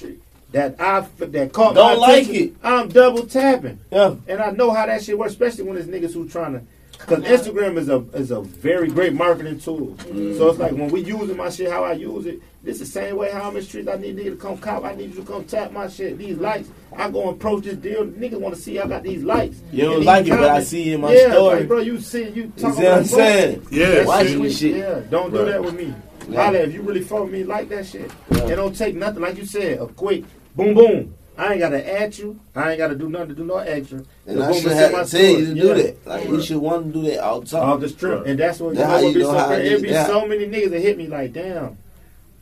that 0.53 0.81
I 0.81 1.01
that 1.27 1.53
caught 1.53 1.75
Don't 1.75 1.99
my 2.01 2.07
like 2.07 2.23
attention, 2.25 2.45
it. 2.45 2.55
I'm 2.63 2.89
double 2.89 3.27
tapping, 3.27 3.79
Yeah, 3.91 4.15
and 4.29 4.41
I 4.41 4.51
know 4.51 4.71
how 4.71 4.87
that 4.87 5.03
shit 5.03 5.19
works, 5.19 5.33
especially 5.33 5.65
when 5.65 5.77
it's 5.77 5.87
niggas 5.87 6.15
who 6.15 6.29
trying 6.29 6.55
to. 6.55 6.63
Because 7.07 7.25
Instagram 7.25 7.77
is 7.77 7.89
a 7.89 7.99
is 8.15 8.31
a 8.31 8.41
very 8.41 8.89
great 8.89 9.13
marketing 9.13 9.59
tool. 9.59 9.89
Mm-hmm. 9.99 10.39
So 10.39 10.49
it's 10.49 10.59
like 10.59 10.73
when 10.73 10.89
we 10.89 11.01
using 11.01 11.37
my 11.37 11.51
shit 11.51 11.71
how 11.71 11.85
I 11.85 11.93
use 11.93 12.27
it. 12.27 12.41
This 12.63 12.79
the 12.79 12.87
same 12.87 13.17
way 13.17 13.33
how 13.33 13.49
I'm 13.49 13.57
in 13.57 13.63
streets. 13.65 13.89
I 13.89 13.97
need 13.97 14.17
niggas 14.17 14.31
to 14.31 14.37
come 14.37 14.57
cop. 14.57 14.85
I 14.85 14.95
need 14.95 15.11
you 15.11 15.17
to 15.17 15.27
come 15.27 15.45
tap 15.45 15.73
my 15.73 15.89
shit. 15.89 16.17
These 16.17 16.39
likes. 16.39 16.69
I 16.97 17.11
go 17.11 17.23
and 17.23 17.31
approach 17.31 17.65
this 17.65 17.77
deal. 17.77 18.07
Niggas 18.07 18.39
want 18.39 18.55
to 18.55 18.61
see 18.61 18.79
I 18.79 18.87
got 18.87 19.03
these 19.03 19.25
likes. 19.25 19.61
You 19.73 19.83
don't 19.83 19.93
And 19.95 20.03
these 20.03 20.07
like 20.07 20.27
it, 20.27 20.31
but 20.31 20.51
I 20.51 20.63
see 20.63 20.93
in 20.93 21.01
my 21.01 21.13
yeah, 21.13 21.33
story. 21.33 21.59
Like, 21.59 21.69
bro, 21.69 21.79
you 21.79 21.99
see, 21.99 22.29
you 22.29 22.31
you 22.31 22.53
talking 22.57 22.73
see 22.75 22.83
what 22.83 22.93
I'm 22.93 22.99
about 22.99 23.07
saying? 23.07 23.67
Yeah. 23.73 24.05
Watch 24.05 24.27
shit. 24.29 24.43
this 24.43 24.59
shit. 24.59 24.77
Yeah, 24.77 25.01
don't 25.11 25.33
do 25.33 25.45
that 25.45 25.63
with 25.63 25.75
me. 25.75 25.93
Yeah. 26.29 26.45
Holla, 26.45 26.59
if 26.59 26.73
you 26.73 26.83
really 26.83 27.03
fuck 27.03 27.29
me, 27.29 27.43
like 27.43 27.69
that 27.71 27.85
shit. 27.85 28.13
Yeah. 28.31 28.49
It 28.49 28.57
don't 28.57 28.77
take 28.77 28.95
nothing, 28.95 29.23
like 29.23 29.37
you 29.39 29.45
said, 29.45 29.81
a 29.81 29.87
quick 29.89 30.25
boom 30.55 30.75
boom. 30.75 31.15
I 31.39 31.53
ain't 31.53 31.61
gotta 31.61 32.01
add 32.01 32.17
you. 32.19 32.39
I 32.55 32.71
ain't 32.73 32.79
gotta 32.79 32.95
do 32.95 33.09
nothing 33.09 33.29
to 33.29 33.35
do 33.35 33.45
no 33.45 33.57
extra. 33.57 34.03
And 34.27 34.39
The 34.39 34.45
I 34.45 34.53
should 34.53 34.73
have 34.73 34.93
my 34.93 35.05
to 35.05 35.11
tell 35.11 35.21
you 35.23 35.47
to 35.47 35.55
do 35.55 35.67
Yeah. 35.69 35.75
that. 35.75 36.07
Like 36.07 36.29
you 36.29 36.43
should 36.43 36.59
want 36.59 36.93
to 36.93 37.01
do 37.01 37.09
that 37.11 37.21
all 37.25 37.41
the 37.41 37.57
Off 37.59 37.71
time. 37.73 37.81
the 37.81 37.89
strip, 37.89 38.19
Right. 38.21 38.27
and 38.29 38.39
that's 38.39 38.61
what 38.61 38.71
you 38.71 38.75
That's 38.77 38.89
know 38.89 38.97
how 38.97 39.03
what 39.03 39.09
you 39.09 39.15
be 39.15 39.21
know 39.21 39.31
so 39.33 39.39
how 39.39 39.47
crazy. 39.49 39.71
you- 39.71 39.77
It 39.77 39.83
be 39.83 39.89
yeah. 39.89 40.07
so 40.07 40.27
many 40.27 40.47
niggas 40.47 40.71
that 40.71 40.81
hit 40.81 40.99
me 40.99 41.07
like, 41.09 41.33
damn, 41.33 41.79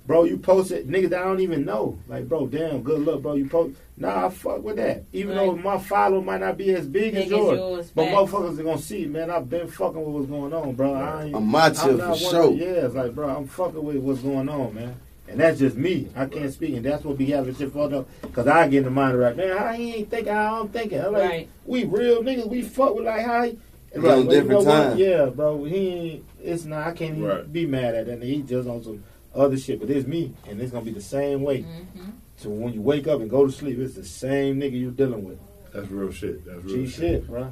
bro, 0.07 0.25
you 0.25 0.39
posted 0.39 0.89
niggas 0.89 1.11
that 1.11 1.21
I 1.21 1.25
don't 1.25 1.41
even 1.41 1.65
know. 1.65 1.99
Like, 2.09 2.29
bro, 2.29 2.47
damn, 2.49 2.83
good 2.83 3.07
luck, 3.07 3.23
bro. 3.23 3.35
You 3.35 3.47
post. 3.49 3.77
Nah, 3.97 4.27
I 4.27 4.31
fuck 4.31 4.63
with 4.65 4.77
that. 4.77 5.05
Even 5.13 5.37
though 5.37 5.55
my 5.55 5.79
follow 5.79 6.21
might 6.23 6.41
not 6.41 6.57
be 6.59 6.71
as 6.75 6.87
big, 6.87 7.13
Big 7.13 7.17
as 7.17 7.25
as 7.27 7.31
yours, 7.31 7.59
yours, 7.59 7.91
but 7.95 8.07
facts. 8.07 8.17
motherfuckers 8.17 8.59
are 8.59 8.63
gonna 8.65 8.79
see, 8.79 9.05
man. 9.07 9.31
I've 9.31 9.49
been 9.49 9.69
fucking 9.69 9.99
with 10.05 10.15
what's 10.15 10.27
going 10.27 10.53
on, 10.55 10.73
bro. 10.75 10.95
I 10.95 11.25
ain't, 11.27 11.37
I'm 11.37 11.47
macho 11.47 11.91
I'm 11.91 11.99
for 11.99 12.05
not 12.07 12.17
sure. 12.17 12.53
yeah, 12.53 12.87
it's 12.87 12.95
like, 12.95 13.15
bro, 13.15 13.29
I'm 13.29 13.47
fucking 13.47 13.85
with 13.85 13.97
what's 13.99 14.21
going 14.21 14.49
on, 14.49 14.75
man. 14.75 14.95
And 15.31 15.39
that's 15.39 15.59
just 15.61 15.77
me. 15.77 16.09
I 16.17 16.27
can't 16.27 16.53
speak, 16.53 16.75
and 16.75 16.85
that's 16.85 17.05
what 17.05 17.17
be 17.17 17.27
having 17.27 17.55
shit 17.55 17.73
fucked 17.73 17.93
up. 17.95 18.09
Cause 18.33 18.49
I 18.49 18.67
get 18.69 18.79
in 18.79 18.85
the 18.85 18.91
mind 18.91 19.17
right, 19.19 19.37
man, 19.37 19.57
how 19.57 19.73
he 19.73 19.95
ain't 19.95 20.11
thinking 20.11 20.33
how 20.33 20.63
I'm 20.63 20.69
thinking. 20.69 21.01
I'm 21.01 21.13
like, 21.13 21.23
Right. 21.31 21.49
we 21.65 21.85
real 21.85 22.23
niggas, 22.23 22.49
we 22.49 22.63
fuck 22.63 22.95
with 22.97 23.05
like 23.07 23.25
how. 23.25 23.45
He, 23.45 23.57
It's 23.93 23.99
Right, 23.99 24.13
on 24.19 24.27
but 24.27 24.35
you 24.35 24.41
different 24.43 24.65
know 24.65 24.89
what? 24.89 24.99
Yeah, 24.99 25.27
bro. 25.27 25.65
He 25.65 25.77
ain't. 25.89 26.25
It's 26.43 26.65
not. 26.65 26.87
I 26.89 26.93
can't 26.93 27.19
even 27.19 27.47
be 27.53 27.67
mad 27.67 27.95
at 27.95 28.07
that. 28.07 28.21
nigga. 28.21 28.25
He 28.25 28.43
just 28.43 28.69
on 28.69 28.83
some 28.83 29.03
other 29.35 29.57
shit, 29.57 29.79
but 29.81 29.89
it's 29.91 30.07
me, 30.07 30.33
and 30.49 30.61
it's 30.61 30.73
gonna 30.73 30.85
be 30.85 30.91
the 30.93 31.01
same 31.01 31.43
way. 31.43 31.63
Mhm. 31.63 32.13
So 32.37 32.51
when 32.51 32.73
you 32.73 32.81
wake 32.83 33.07
up 33.07 33.21
and 33.21 33.29
go 33.31 33.47
to 33.47 33.53
sleep, 33.53 33.79
it's 33.79 33.95
the 33.95 34.05
same 34.05 34.59
nigga 34.61 34.73
you 34.73 34.91
dealing 34.91 35.25
with. 35.25 35.39
That's 35.73 35.89
real 35.91 36.11
shit. 36.11 36.45
That's 36.45 36.65
real 36.65 36.75
G 36.77 36.87
shit. 36.87 36.95
shit, 36.95 37.27
bro. 37.29 37.51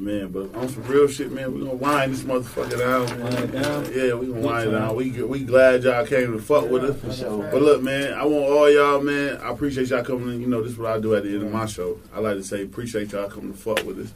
Man, 0.00 0.28
but 0.28 0.54
on 0.56 0.66
some 0.68 0.84
real 0.84 1.06
shit, 1.08 1.30
man, 1.30 1.52
we 1.52 1.60
gonna 1.60 1.74
wind 1.74 2.14
this 2.14 2.22
motherfucker 2.22 2.78
down. 2.78 3.42
It 3.42 3.52
down? 3.52 3.84
Yeah, 3.92 4.14
we 4.14 4.28
gonna 4.28 4.40
wind 4.40 4.68
it 4.70 4.72
down. 4.72 4.96
We 4.96 5.10
we 5.22 5.44
glad 5.44 5.84
y'all 5.84 6.06
came 6.06 6.32
to 6.32 6.38
fuck 6.40 6.70
with 6.70 6.84
us. 6.84 7.18
Sure. 7.18 7.46
But 7.52 7.60
look, 7.60 7.82
man, 7.82 8.14
I 8.14 8.24
want 8.24 8.44
all 8.46 8.70
y'all, 8.70 9.02
man. 9.02 9.36
I 9.42 9.50
appreciate 9.50 9.88
y'all 9.88 10.02
coming 10.02 10.34
in. 10.34 10.40
You 10.40 10.46
know, 10.46 10.62
this 10.62 10.72
is 10.72 10.78
what 10.78 10.90
I 10.90 10.98
do 10.98 11.14
at 11.14 11.24
the 11.24 11.28
end 11.28 11.42
of 11.42 11.52
my 11.52 11.66
show. 11.66 12.00
I 12.14 12.20
like 12.20 12.36
to 12.36 12.42
say, 12.42 12.62
appreciate 12.62 13.12
y'all 13.12 13.28
coming 13.28 13.52
to 13.52 13.58
fuck 13.58 13.84
with 13.84 13.98
us. 13.98 14.14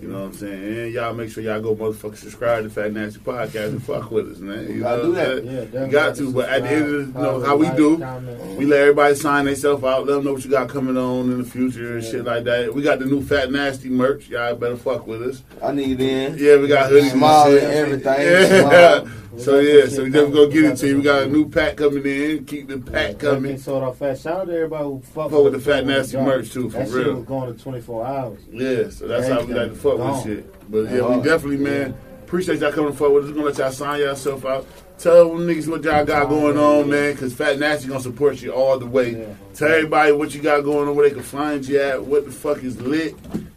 You 0.00 0.08
know 0.08 0.20
what 0.20 0.24
I'm 0.26 0.32
saying? 0.34 0.62
And 0.78 0.92
y'all 0.92 1.14
make 1.14 1.30
sure 1.30 1.42
y'all 1.42 1.60
go 1.60 1.74
motherfucking 1.74 2.16
subscribe 2.16 2.64
to 2.64 2.70
Fat 2.70 2.92
Nasty 2.92 3.18
Podcast 3.20 3.68
and 3.68 3.82
fuck 3.82 4.10
with 4.10 4.30
us, 4.30 4.38
man. 4.38 4.68
You 4.68 4.80
Gotta 4.80 5.02
do 5.02 5.14
that. 5.14 5.44
Yeah, 5.72 5.84
You 5.86 5.90
got 5.90 6.16
to, 6.16 6.32
but 6.32 6.48
at 6.48 6.62
the 6.62 6.68
end 6.68 6.84
of 6.84 6.90
the, 7.14 7.18
you 7.20 7.24
know, 7.26 7.40
how 7.40 7.56
we 7.56 7.68
do, 7.70 7.98
comment. 7.98 8.56
we 8.56 8.66
let 8.66 8.80
everybody 8.80 9.14
sign 9.14 9.44
themselves 9.46 9.82
out, 9.84 10.06
let 10.06 10.14
them 10.14 10.24
know 10.24 10.32
what 10.34 10.44
you 10.44 10.50
got 10.50 10.68
coming 10.68 10.96
on 10.96 11.30
in 11.32 11.38
the 11.38 11.44
future 11.44 11.94
and 11.94 12.04
Yeah. 12.04 12.10
shit 12.10 12.24
like 12.24 12.44
that. 12.44 12.74
We 12.74 12.82
got 12.82 12.98
the 12.98 13.06
new 13.06 13.22
Fat 13.22 13.50
Nasty 13.50 13.88
merch. 13.88 14.28
Y'all 14.28 14.54
better 14.56 14.76
fuck 14.76 15.06
with 15.06 15.22
us. 15.22 15.42
I 15.62 15.72
need 15.72 16.00
in. 16.00 16.38
Yeah, 16.38 16.56
we 16.58 16.68
got 16.68 16.90
hoodies 16.90 17.10
Smile 17.12 17.48
and 17.52 17.58
and 17.58 17.72
everything. 17.72 18.20
Yeah. 18.20 18.60
Smile. 18.60 19.08
So 19.36 19.58
yeah, 19.58 19.88
so 19.88 20.04
we 20.04 20.10
just 20.10 20.32
gonna 20.32 20.46
get 20.48 20.64
it 20.64 20.76
to 20.76 20.86
you. 20.86 20.96
We 20.98 21.02
got 21.02 21.24
a 21.24 21.26
new 21.26 21.48
pack 21.48 21.74
coming 21.78 22.06
in. 22.06 22.44
Keep 22.44 22.68
the 22.68 22.78
pack 22.78 23.18
Coming. 23.18 23.42
coming. 23.42 23.58
Sold 23.58 23.82
off 23.82 23.98
fast. 23.98 24.22
Shout 24.22 24.42
out 24.42 24.46
to 24.46 24.52
everybody 24.54 24.84
who 24.84 25.02
fuck, 25.12 25.32
Fuck 25.32 25.42
with 25.42 25.54
the 25.54 25.58
Fat 25.58 25.84
Nasty 25.84 26.18
merch 26.18 26.52
too, 26.52 26.70
for 26.70 26.78
That 26.78 26.86
shit 26.86 26.94
real. 26.94 27.14
was 27.16 27.24
going 27.24 27.52
to 27.52 27.60
24 27.60 28.06
hours. 28.06 28.38
Yeah, 28.52 28.90
so 28.90 29.08
that's 29.08 29.26
how 29.26 29.42
we 29.42 29.52
like 29.68 29.72
to 29.74 29.78
fuck 29.78 29.98
with 29.98 30.22
shit. 30.24 30.70
But 30.70 30.90
yeah, 30.90 31.16
we 31.16 31.22
definitely, 31.22 31.58
man, 31.58 31.94
appreciate 32.24 32.60
y'all 32.60 32.72
coming 32.72 32.92
to 32.92 32.96
fuck 32.98 33.12
with 33.12 33.24
us. 33.24 33.30
We're 33.30 33.34
gonna 33.36 33.46
let 33.46 33.58
y'all 33.58 33.70
sign 33.72 34.00
yourself 34.00 34.44
out. 34.44 34.66
Tell 34.96 35.28
them 35.28 35.46
niggas 35.46 35.66
what 35.68 35.82
y'all 35.82 36.04
got 36.04 36.28
going 36.28 36.56
on, 36.56 36.88
man, 36.88 37.12
because 37.12 37.34
Fat 37.34 37.58
Nasty 37.58 37.88
gonna 37.88 38.00
support 38.00 38.40
you 38.40 38.52
all 38.52 38.78
the 38.78 38.86
way. 38.86 39.10
Yeah. 39.18 39.26
Tell 39.54 39.68
everybody 39.68 40.12
what 40.12 40.34
you 40.34 40.40
got 40.40 40.60
going 40.62 40.88
on, 40.88 40.94
where 40.94 41.08
they 41.08 41.14
can 41.14 41.24
find 41.24 41.66
you 41.66 41.80
at, 41.80 42.04
what 42.04 42.24
the 42.24 42.30
fuck 42.30 42.62
is 42.62 42.80
lit. 42.80 43.14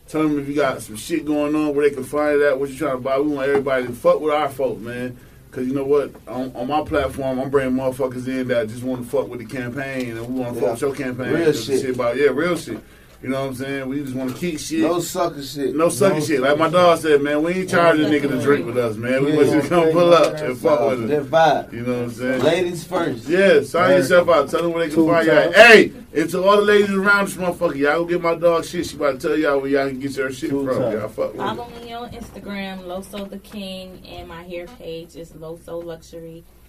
Tell 0.08 0.24
them 0.24 0.40
if 0.40 0.48
you 0.48 0.56
got 0.56 0.82
some 0.82 0.96
shit 0.96 1.26
going 1.26 1.54
on, 1.56 1.76
where 1.76 1.88
they 1.88 1.94
can 1.94 2.04
find 2.04 2.42
it 2.42 2.46
at, 2.46 2.60
what 2.60 2.70
you 2.70 2.78
trying 2.78 2.94
to 2.98 3.02
buy. 3.02 3.20
We 3.20 3.30
want 3.34 3.48
everybody 3.50 3.86
to 3.88 3.94
fuck 3.94 4.20
with 4.20 4.34
our 4.34 4.50
folk, 4.50 4.80
man. 4.80 5.18
Cause 5.52 5.66
you 5.66 5.74
know 5.74 5.86
what, 5.86 6.12
on, 6.28 6.52
on 6.56 6.68
my 6.68 6.84
platform, 6.84 7.40
I'm 7.40 7.50
bringing 7.50 7.74
motherfuckers 7.76 8.28
in 8.28 8.48
that 8.50 8.68
just 8.68 8.84
want 8.84 9.04
to 9.04 9.10
fuck 9.10 9.28
with 9.28 9.40
the 9.40 9.46
campaign, 9.46 10.18
and 10.18 10.28
we 10.28 10.40
want 10.42 10.56
to 10.56 10.60
Yeah. 10.60 10.68
fuck 10.68 10.72
with 10.74 10.82
your 10.82 10.96
campaign. 10.96 11.34
Real 11.34 11.46
the 11.46 11.54
shit. 11.54 11.96
about 11.96 12.18
yeah, 12.18 12.28
real 12.28 12.58
shit. 12.58 12.80
You 13.22 13.30
know 13.30 13.42
what 13.42 13.48
I'm 13.48 13.56
saying? 13.56 13.90
We 13.90 14.04
just 14.04 14.16
want 14.16 14.32
to 14.32 14.38
keep 14.38 14.60
shit. 14.60 14.82
No 14.82 15.00
sucker 15.00 15.42
shit. 15.42 15.76
No 15.76 15.90
sucking 15.90 16.22
shit. 16.24 16.40
Like 16.40 16.58
my 16.60 16.70
dog 16.70 17.00
said, 17.00 17.20
man, 17.22 17.42
we 17.42 17.54
ain't 17.54 17.70
charging 17.70 18.06
a 18.06 18.10
nigga 18.10 18.30
to 18.30 18.40
drink 18.40 18.66
with 18.68 18.78
us, 18.78 18.96
man. 18.96 19.26
We 19.26 19.36
want 19.36 19.50
you 19.50 19.62
to 19.62 19.68
come 19.68 19.92
pull 19.92 20.14
up 20.14 20.36
and 20.36 20.56
fuck 20.56 20.90
with 20.92 21.08
That 21.10 21.22
us. 21.22 21.28
vibe. 21.28 21.74
You 21.74 21.82
know 21.82 21.94
what 21.94 22.04
I'm 22.04 22.12
saying? 22.12 22.44
Ladies 22.44 22.84
first. 22.84 23.28
Yeah, 23.28 23.62
sign 23.64 23.82
Right. 23.90 23.98
yourself 23.98 24.30
out. 24.30 24.50
Tell 24.50 24.62
them 24.62 24.72
where 24.74 24.88
they 24.88 24.94
can 24.94 25.08
find 25.08 25.26
you 25.26 25.32
at. 25.32 25.44
times. 25.46 25.56
Hey, 25.56 25.92
and 26.14 26.30
to 26.30 26.44
all 26.44 26.58
the 26.58 26.62
ladies 26.62 26.92
around 26.92 27.26
this 27.28 27.38
motherfucker, 27.38 27.76
y'all 27.76 28.00
go 28.04 28.06
get 28.06 28.22
my 28.22 28.36
dog 28.36 28.66
shit. 28.66 28.86
She 28.86 28.96
about 28.96 29.20
to 29.20 29.28
tell 29.30 29.38
y'all 29.38 29.60
where 29.62 29.70
y'all 29.72 29.88
can 29.88 30.00
get 30.00 30.16
your 30.16 30.32
shit 30.32 30.52
Two 30.52 30.66
from. 30.68 30.80
times. 30.80 30.94
Y'all 30.94 31.10
fuck 31.10 31.34
with. 31.34 31.38
Follow 31.38 31.70
me 31.82 31.94
on 31.94 32.12
Instagram, 32.12 32.84
Loso 32.84 33.28
the 33.28 33.40
King, 33.40 34.00
and 34.08 34.28
my 34.28 34.44
hair 34.44 34.68
page 34.78 35.16
is 35.16 35.32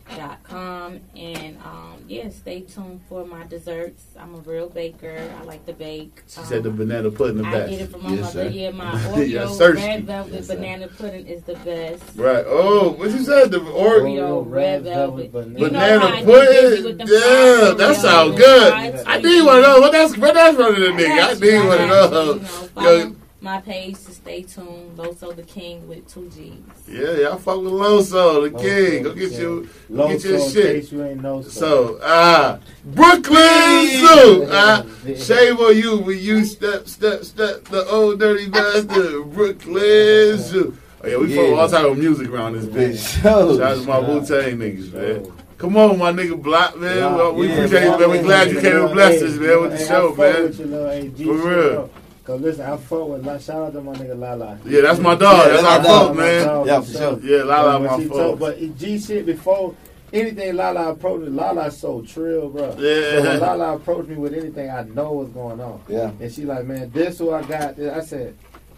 losoluxury.com. 0.08 1.00
And 1.16 1.56
um, 1.64 1.96
yeah, 2.06 2.28
stay 2.30 2.60
tuned 2.62 3.00
for 3.08 3.24
my 3.24 3.44
desserts. 3.46 4.04
I'm 4.18 4.34
a 4.34 4.38
real 4.38 4.68
baker. 4.68 5.30
I 5.40 5.44
like 5.44 5.64
to 5.66 5.72
bake. 5.72 6.22
She 6.28 6.40
Um, 6.40 6.46
said 6.46 6.62
the 6.62 6.70
banana 6.70 7.10
pudding 7.10 7.42
the 7.42 7.48
I 7.48 7.52
best. 7.52 7.70
get 7.70 7.80
it 7.82 7.90
from 7.90 8.02
my 8.04 8.10
Yes, 8.10 8.20
mother. 8.34 8.44
sir. 8.44 8.48
Yeah, 8.50 8.70
my 8.70 8.90
Oreo 8.92 9.56
search 9.56 9.76
red 9.76 10.04
velvet 10.04 10.32
Yes, 10.34 10.46
banana 10.48 10.88
pudding 10.88 11.26
is 11.26 11.42
the 11.42 11.54
best. 11.56 12.02
Right. 12.16 12.44
Oh, 12.46 12.90
what 12.92 13.10
you 13.10 13.18
said? 13.20 13.50
The 13.50 13.60
or 13.70 14.00
Oreo 14.00 14.44
red 14.48 14.82
velvet. 14.84 15.32
banana. 15.32 15.58
You 15.58 15.64
know 15.64 15.70
banana 15.70 16.00
how 16.00 16.06
I 16.08 16.16
get 16.16 16.24
pudding. 16.26 16.70
busy 16.70 16.82
with 16.84 16.98
them 16.98 17.08
Yeah, 17.08 17.74
that 17.76 17.96
sounds 17.96 18.36
good. 18.36 18.68
fried 18.72 19.02
I 19.06 19.18
need 19.20 19.42
one 19.42 19.58
of 19.58 19.64
those. 19.64 19.80
What 19.80 19.92
that's 19.92 20.16
what 20.16 20.34
that's 20.34 20.56
running 20.58 20.80
the 20.80 21.02
nigga. 21.02 21.28
I 21.28 21.34
need 21.34 21.66
one 21.66 21.80
of 21.80 21.88
got 21.88 22.26
you, 22.26 22.38
those. 22.38 23.16
You 23.40 23.44
know, 23.44 23.54
Yo, 23.54 23.60
follow 23.60 23.60
my 23.60 23.60
page 23.60 23.94
to 24.04 24.12
stay 24.12 24.42
tuned. 24.42 24.96
Loso 24.96 25.34
the 25.34 25.42
King 25.42 25.86
with 25.88 26.06
two 26.12 26.28
G's. 26.30 26.88
Yeah, 26.88 27.28
y'all 27.28 27.38
fuck 27.38 27.60
with 27.62 27.72
Loso, 27.72 28.42
the 28.42 28.50
Loso, 28.50 28.60
king. 28.60 29.02
Go 29.02 29.14
get 29.14 29.32
yeah. 29.32 29.38
you, 29.40 29.68
Low 29.88 30.08
get 30.08 30.24
your 30.24 30.34
in 30.38 30.50
shit. 30.50 30.64
case 30.64 30.92
you 30.92 31.04
ain't 31.04 31.22
know. 31.22 31.42
So, 31.42 31.98
ah, 32.02 32.58
Brooklyn 32.84 33.88
Zoo. 33.88 34.46
Ah, 34.50 34.84
shame 35.16 35.56
on 35.58 35.76
you 35.76 35.98
when 35.98 36.18
you 36.18 36.44
step, 36.44 36.88
step, 36.88 37.24
step 37.24 37.64
the 37.64 37.86
Ol' 37.88 38.16
Dirty 38.16 38.48
Bastard. 38.48 39.32
Brooklyn 39.32 40.38
Zoo. 40.38 40.76
Oh 41.02 41.06
yeah, 41.06 41.16
we 41.16 41.34
fuck 41.34 41.44
with 41.50 41.58
all 41.58 41.68
type 41.68 41.84
of 41.84 41.96
music 41.98 42.28
around 42.28 42.54
this 42.54 42.64
bitch. 42.64 43.22
Show. 43.22 43.56
Shout 43.56 43.78
out 43.78 43.82
to 43.82 43.86
my 43.86 43.98
Wu 44.00 44.26
Tang 44.26 44.58
niggas, 44.58 44.92
man. 44.92 45.32
Come 45.58 45.76
on, 45.76 45.98
my 45.98 46.12
nigga 46.12 46.40
Block, 46.40 46.76
man. 46.76 46.96
Yeah, 46.96 47.14
Well, 47.16 47.34
we 47.34 47.48
yeah, 47.48 47.54
appreciate 47.54 47.84
you, 47.84 47.98
man. 47.98 48.10
We 48.10 48.18
glad 48.18 48.50
you 48.50 48.60
came 48.60 48.76
and 48.76 48.92
blessed 48.92 49.24
us, 49.24 49.34
man, 49.36 49.60
with 49.62 49.78
the 49.78 49.86
show, 49.86 50.14
man. 50.14 50.42
With 50.42 50.58
you, 50.60 50.66
little 50.66 50.88
AG 50.88 51.24
For 51.24 51.34
real. 51.34 51.90
Bro. 52.28 52.36
Cause 52.36 52.42
listen, 52.42 52.64
I 52.64 52.76
fuck 52.76 53.08
with. 53.08 53.26
Like, 53.26 53.40
shout 53.40 53.56
out 53.66 53.72
to 53.72 53.80
my 53.80 53.94
nigga 53.94 54.18
Lala. 54.18 54.58
Yeah, 54.64 54.82
that's 54.82 54.98
my 55.00 55.14
dog. 55.14 55.46
Yeah, 55.46 55.52
That's 55.52 55.62
that's 55.62 55.64
our 55.64 55.78
my 55.78 55.84
fault, 55.84 56.06
dog, 56.08 56.16
man. 56.16 56.66
Yeah, 56.66 56.80
for 56.80 56.92
sure. 56.92 57.18
Yeah, 57.38 57.42
Lala, 57.44 57.80
When 57.80 57.90
my 57.90 57.98
she 58.02 58.08
told- 58.08 58.38
But 58.38 58.58
it- 58.58 58.78
G 58.78 58.98
shit 58.98 59.26
before 59.26 59.74
anything 60.12 60.56
Lala 60.56 60.90
approached 60.92 61.24
me, 61.24 61.30
Lala 61.30 61.70
so 61.70 62.02
trill, 62.02 62.48
bro. 62.50 62.68
Yeah. 62.78 63.22
So 63.22 63.22
when 63.22 63.40
Lala 63.40 63.76
approached 63.76 64.08
me 64.08 64.16
with 64.16 64.34
anything, 64.34 64.70
I 64.70 64.82
know 64.84 65.12
what's 65.12 65.30
going 65.30 65.60
on. 65.60 65.80
Yeah. 65.88 66.10
And 66.20 66.32
she 66.32 66.44
like, 66.44 66.64
man, 66.64 66.90
this 66.90 67.18
who 67.18 67.32
I 67.32 67.42
got. 67.42 67.78
I 67.78 68.00
said, 68.00 68.34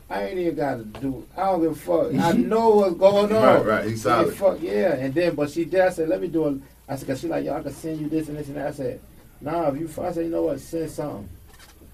I 0.08 0.24
ain't 0.24 0.38
even 0.38 0.56
got 0.56 0.76
to 0.78 0.84
do. 1.00 1.24
I 1.36 1.44
don't 1.44 1.62
give 1.62 1.70
a 1.72 1.74
fuck. 1.74 2.14
I 2.14 2.32
know 2.36 2.70
what's 2.70 2.96
going 2.96 3.32
on. 3.32 3.42
Right, 3.42 3.64
right. 3.66 3.84
He's 3.88 4.04
Yeah, 4.04 4.22
solid. 4.22 4.34
fuck 4.34 4.58
yeah. 4.60 4.94
And 4.94 5.14
then, 5.14 5.34
but 5.36 5.50
she 5.50 5.64
did. 5.64 5.80
I 5.80 5.90
said, 5.90 6.08
let 6.08 6.20
me 6.20 6.26
do 6.28 6.48
it. 6.48 6.60
I 6.88 6.96
said, 6.96 7.06
cause 7.06 7.20
she 7.20 7.28
like, 7.28 7.44
yo, 7.44 7.54
I 7.54 7.62
can 7.62 7.72
send 7.72 8.00
you 8.00 8.08
this 8.08 8.28
and 8.28 8.36
this 8.36 8.48
and 8.48 8.56
that. 8.56 8.66
I 8.66 8.72
said, 8.72 9.00
nah, 9.40 9.68
if 9.68 9.78
you. 9.78 9.88
I 10.02 10.10
said, 10.12 10.24
you 10.24 10.30
know 10.32 10.42
what? 10.42 10.58
Send 10.58 10.90
something. 10.90 11.28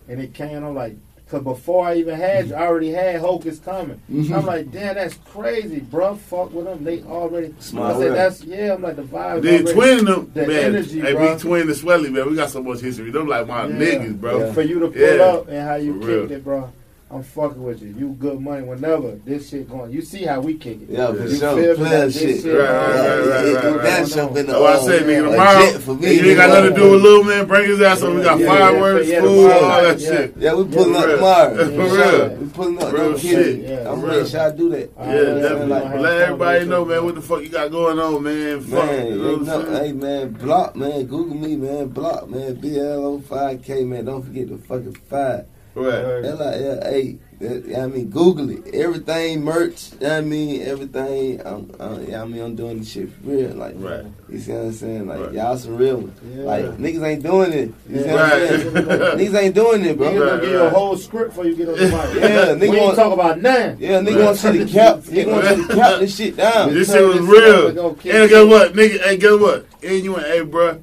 And 0.09 0.21
it 0.21 0.33
came. 0.33 0.65
I'm 0.65 0.75
like, 0.75 0.97
cause 1.29 1.43
before 1.43 1.87
I 1.87 1.95
even 1.97 2.15
had 2.15 2.49
you, 2.49 2.55
I 2.55 2.67
already 2.67 2.91
had 2.91 3.21
Hocus 3.21 3.59
coming. 3.59 4.01
Mhm. 4.11 4.37
I'm 4.37 4.47
like, 4.47 4.71
damn, 4.71 4.95
that's 4.95 5.15
crazy, 5.33 5.81
bro. 5.81 6.15
Fuck 6.17 6.53
with 6.53 6.67
them. 6.67 6.85
They 6.85 7.03
already. 7.03 7.55
Smart 7.59 7.97
I 7.97 7.99
said, 7.99 8.05
work. 8.11 8.15
that's 8.17 8.45
yeah. 8.45 8.75
I'm 8.75 8.83
like 8.83 8.97
the 8.97 9.03
vibe. 9.03 9.43
Then 9.43 9.63
already- 9.67 9.73
twin 9.73 10.05
them, 10.05 10.31
the 10.35 10.47
man. 10.47 10.65
energy, 10.65 11.01
hey, 11.01 11.13
bro. 11.13 11.35
we 11.35 11.41
twin 11.41 11.67
the 11.67 11.73
Swelly, 11.73 12.13
man. 12.13 12.31
We 12.31 12.37
got 12.37 12.51
so 12.51 12.63
much 12.63 12.81
history. 12.81 13.11
Them 13.11 13.27
like 13.29 13.47
my 13.49 13.67
Yeah. 13.67 13.75
niggas, 13.75 14.21
bro. 14.21 14.39
Yeah. 14.47 14.53
For 14.53 14.63
you 14.63 14.81
to 14.81 14.89
pull 14.89 15.01
Yeah. 15.17 15.23
up 15.25 15.49
and 15.49 15.59
how 15.69 15.75
you 15.77 16.01
For 16.01 16.07
real. 16.07 16.21
kicked 16.23 16.33
it, 16.33 16.45
bro. 16.45 16.71
I'm 17.17 17.23
fucking 17.23 17.63
with 17.63 17.81
you. 17.83 17.95
You 17.99 18.09
good 18.11 18.41
money 18.41 18.63
whenever 18.63 19.13
this 19.25 19.49
shit 19.49 19.69
going. 19.71 19.91
You 19.91 20.03
see 20.03 20.25
how 20.25 20.41
we 20.41 20.55
kick 20.55 20.83
it. 20.83 20.91
Yeah, 20.91 21.13
for 21.13 21.27
You 21.27 21.37
sure. 21.37 21.57
feel 21.57 21.71
me? 21.71 21.75
Player 21.77 21.99
Like, 22.05 22.13
this 22.13 22.21
shit. 22.21 22.43
shit, 22.43 22.59
Right, 22.59 22.69
right, 22.71 22.91
right, 22.91 23.19
right, 23.19 23.55
right, 23.55 23.65
right. 23.65 23.83
That 23.83 24.09
shit 24.09 24.35
been 24.35 24.47
That's 24.47 24.59
why 24.61 24.73
oh, 24.75 24.81
I 24.83 24.87
said, 24.87 25.03
nigga, 25.05 25.29
a 25.29 25.31
tomorrow, 25.31 25.61
jet 25.61 25.81
for 25.81 25.95
me. 25.95 26.13
you 26.15 26.25
ain't 26.31 26.37
got 26.37 26.49
nothing 26.51 26.75
to 26.75 26.77
do 26.81 26.91
with 26.93 27.03
little 27.03 27.25
Man. 27.25 27.47
Bring 27.47 27.69
his 27.71 27.81
ass 27.81 28.03
up. 28.03 28.15
We 28.15 28.23
got 28.23 28.39
Yeah, 28.39 28.47
fireworks, 28.49 29.09
yeah, 29.09 29.21
food, 29.23 29.49
yeah, 29.49 29.55
all 29.55 29.83
that 29.83 29.99
yeah. 30.01 30.09
shit. 30.11 30.37
Yeah, 30.37 30.55
we 30.55 30.65
pulling 30.65 30.93
Yeah, 30.93 30.99
up 30.99 31.03
for 31.03 31.07
real. 31.09 31.17
tomorrow. 31.17 31.57
For 31.57 31.97
real. 31.97 32.37
We 32.37 32.47
pulling 32.51 32.83
up. 32.83 32.93
Real 32.93 33.11
no 33.13 33.17
shit. 33.19 33.57
Yeah, 33.61 33.91
I'm 33.93 34.03
ready. 34.03 34.17
real. 34.19 34.27
Should 34.27 34.41
I 34.41 34.51
do 34.51 34.69
that? 34.71 34.91
Yeah, 34.99 35.13
definitely. 35.49 35.99
let 36.01 36.21
everybody 36.23 36.65
know, 36.67 36.85
man, 36.85 37.05
what 37.05 37.15
the 37.15 37.23
fuck 37.23 37.41
you 37.43 37.49
got 37.49 37.71
going 37.71 37.99
on, 37.99 38.23
man. 38.23 38.61
Fuck. 38.61 38.91
You 38.91 39.15
know 39.17 39.33
what 39.33 39.39
I'm 39.39 39.45
know, 39.47 39.65
saying? 39.65 39.85
hey 39.87 39.93
man, 39.93 40.33
block 40.33 40.77
man, 40.77 41.07
Google 41.07 41.35
me 41.37 41.57
man, 41.57 41.89
block 41.89 42.29
man, 42.29 42.57
BLO5K 42.57 43.87
man, 43.87 44.05
don't 44.05 44.23
forget 44.23 44.49
the 44.49 44.59
fucking 44.59 44.95
five. 45.09 45.47
Right. 45.77 46.25
L 46.25 46.43
I 46.43 46.55
L 46.55 46.81
A. 46.85 47.19
That- 47.39 47.77
I 47.83 47.87
mean, 47.87 48.09
Google 48.09 48.49
it. 48.49 48.75
Everything 48.75 49.45
merch. 49.45 49.91
I 50.03 50.23
mean, 50.23 50.63
everything. 50.63 51.39
I'm, 51.45 51.71
uh, 51.79 51.99
yeah, 52.09 52.23
I 52.23 52.25
mean, 52.25 52.41
I'm 52.41 52.57
doing 52.57 52.79
this 52.79 52.89
shit 52.93 53.11
for 53.13 53.29
real. 53.31 53.51
Like, 53.51 53.75
Right. 53.77 54.05
you 54.31 54.39
see 54.41 54.53
what 54.53 54.61
I'm 54.63 54.73
saying? 54.73 55.07
Like, 55.07 55.21
Right. 55.21 55.33
y'all 55.35 55.59
some 55.59 55.77
real 55.77 55.97
ones. 55.99 56.19
Yeah. 56.35 56.45
Like, 56.45 56.79
niggas 56.79 57.03
ain't 57.07 57.23
doing 57.23 57.53
it. 57.53 57.71
You 57.91 57.99
see 57.99 58.05
Yeah. 58.07 58.13
what 58.15 58.23
I'm 58.23 58.31
Right. 58.41 58.49
saying? 58.49 58.73
niggas 59.35 59.43
ain't 59.43 59.55
doing 59.55 59.85
it, 59.85 59.99
bro. 59.99 60.07
Niggas 60.09 60.19
gonna 60.19 60.33
Right, 60.33 60.41
give 60.41 60.51
you 60.51 60.61
a 60.63 60.71
whole 60.71 60.97
script 60.97 61.29
before 61.31 61.45
you 61.45 61.55
get 61.57 61.69
on 61.69 61.75
the 61.75 61.81
mic. 61.83 61.93
Yeah, 61.93 62.47
nigga 62.55 62.61
we 62.61 62.67
ain't 62.69 62.81
want- 62.83 62.97
talk 62.97 63.13
about 63.13 63.43
nothing. 63.43 63.77
Yeah, 63.81 64.01
nigga 64.01 64.17
Right. 64.17 64.25
want 64.25 64.39
to 64.39 64.53
see 64.53 64.59
the 64.65 64.73
cap. 64.73 65.01
Nigga 65.03 65.27
want 65.31 65.45
to 65.45 65.57
see 65.57 65.63
the 65.67 65.75
cap 65.75 66.01
this 66.01 66.17
shit 66.17 66.37
down. 66.39 66.73
This 66.73 66.91
shit 66.91 67.05
was 67.07 67.17
this 67.19 67.27
shit 67.29 67.45
up 67.45 67.55
real. 67.59 67.67
and 67.67 67.77
go 67.77 67.91
kick 68.03 68.15
And 68.15 68.25
it. 68.25 68.31
guess 68.31 68.47
what, 68.47 68.73
nigga? 68.73 69.01
Hey, 69.03 69.17
guess 69.19 69.39
what? 69.39 69.67
And 69.83 70.05
you 70.05 70.13
went, 70.15 70.27
hey, 70.27 70.41
bro. 70.41 70.79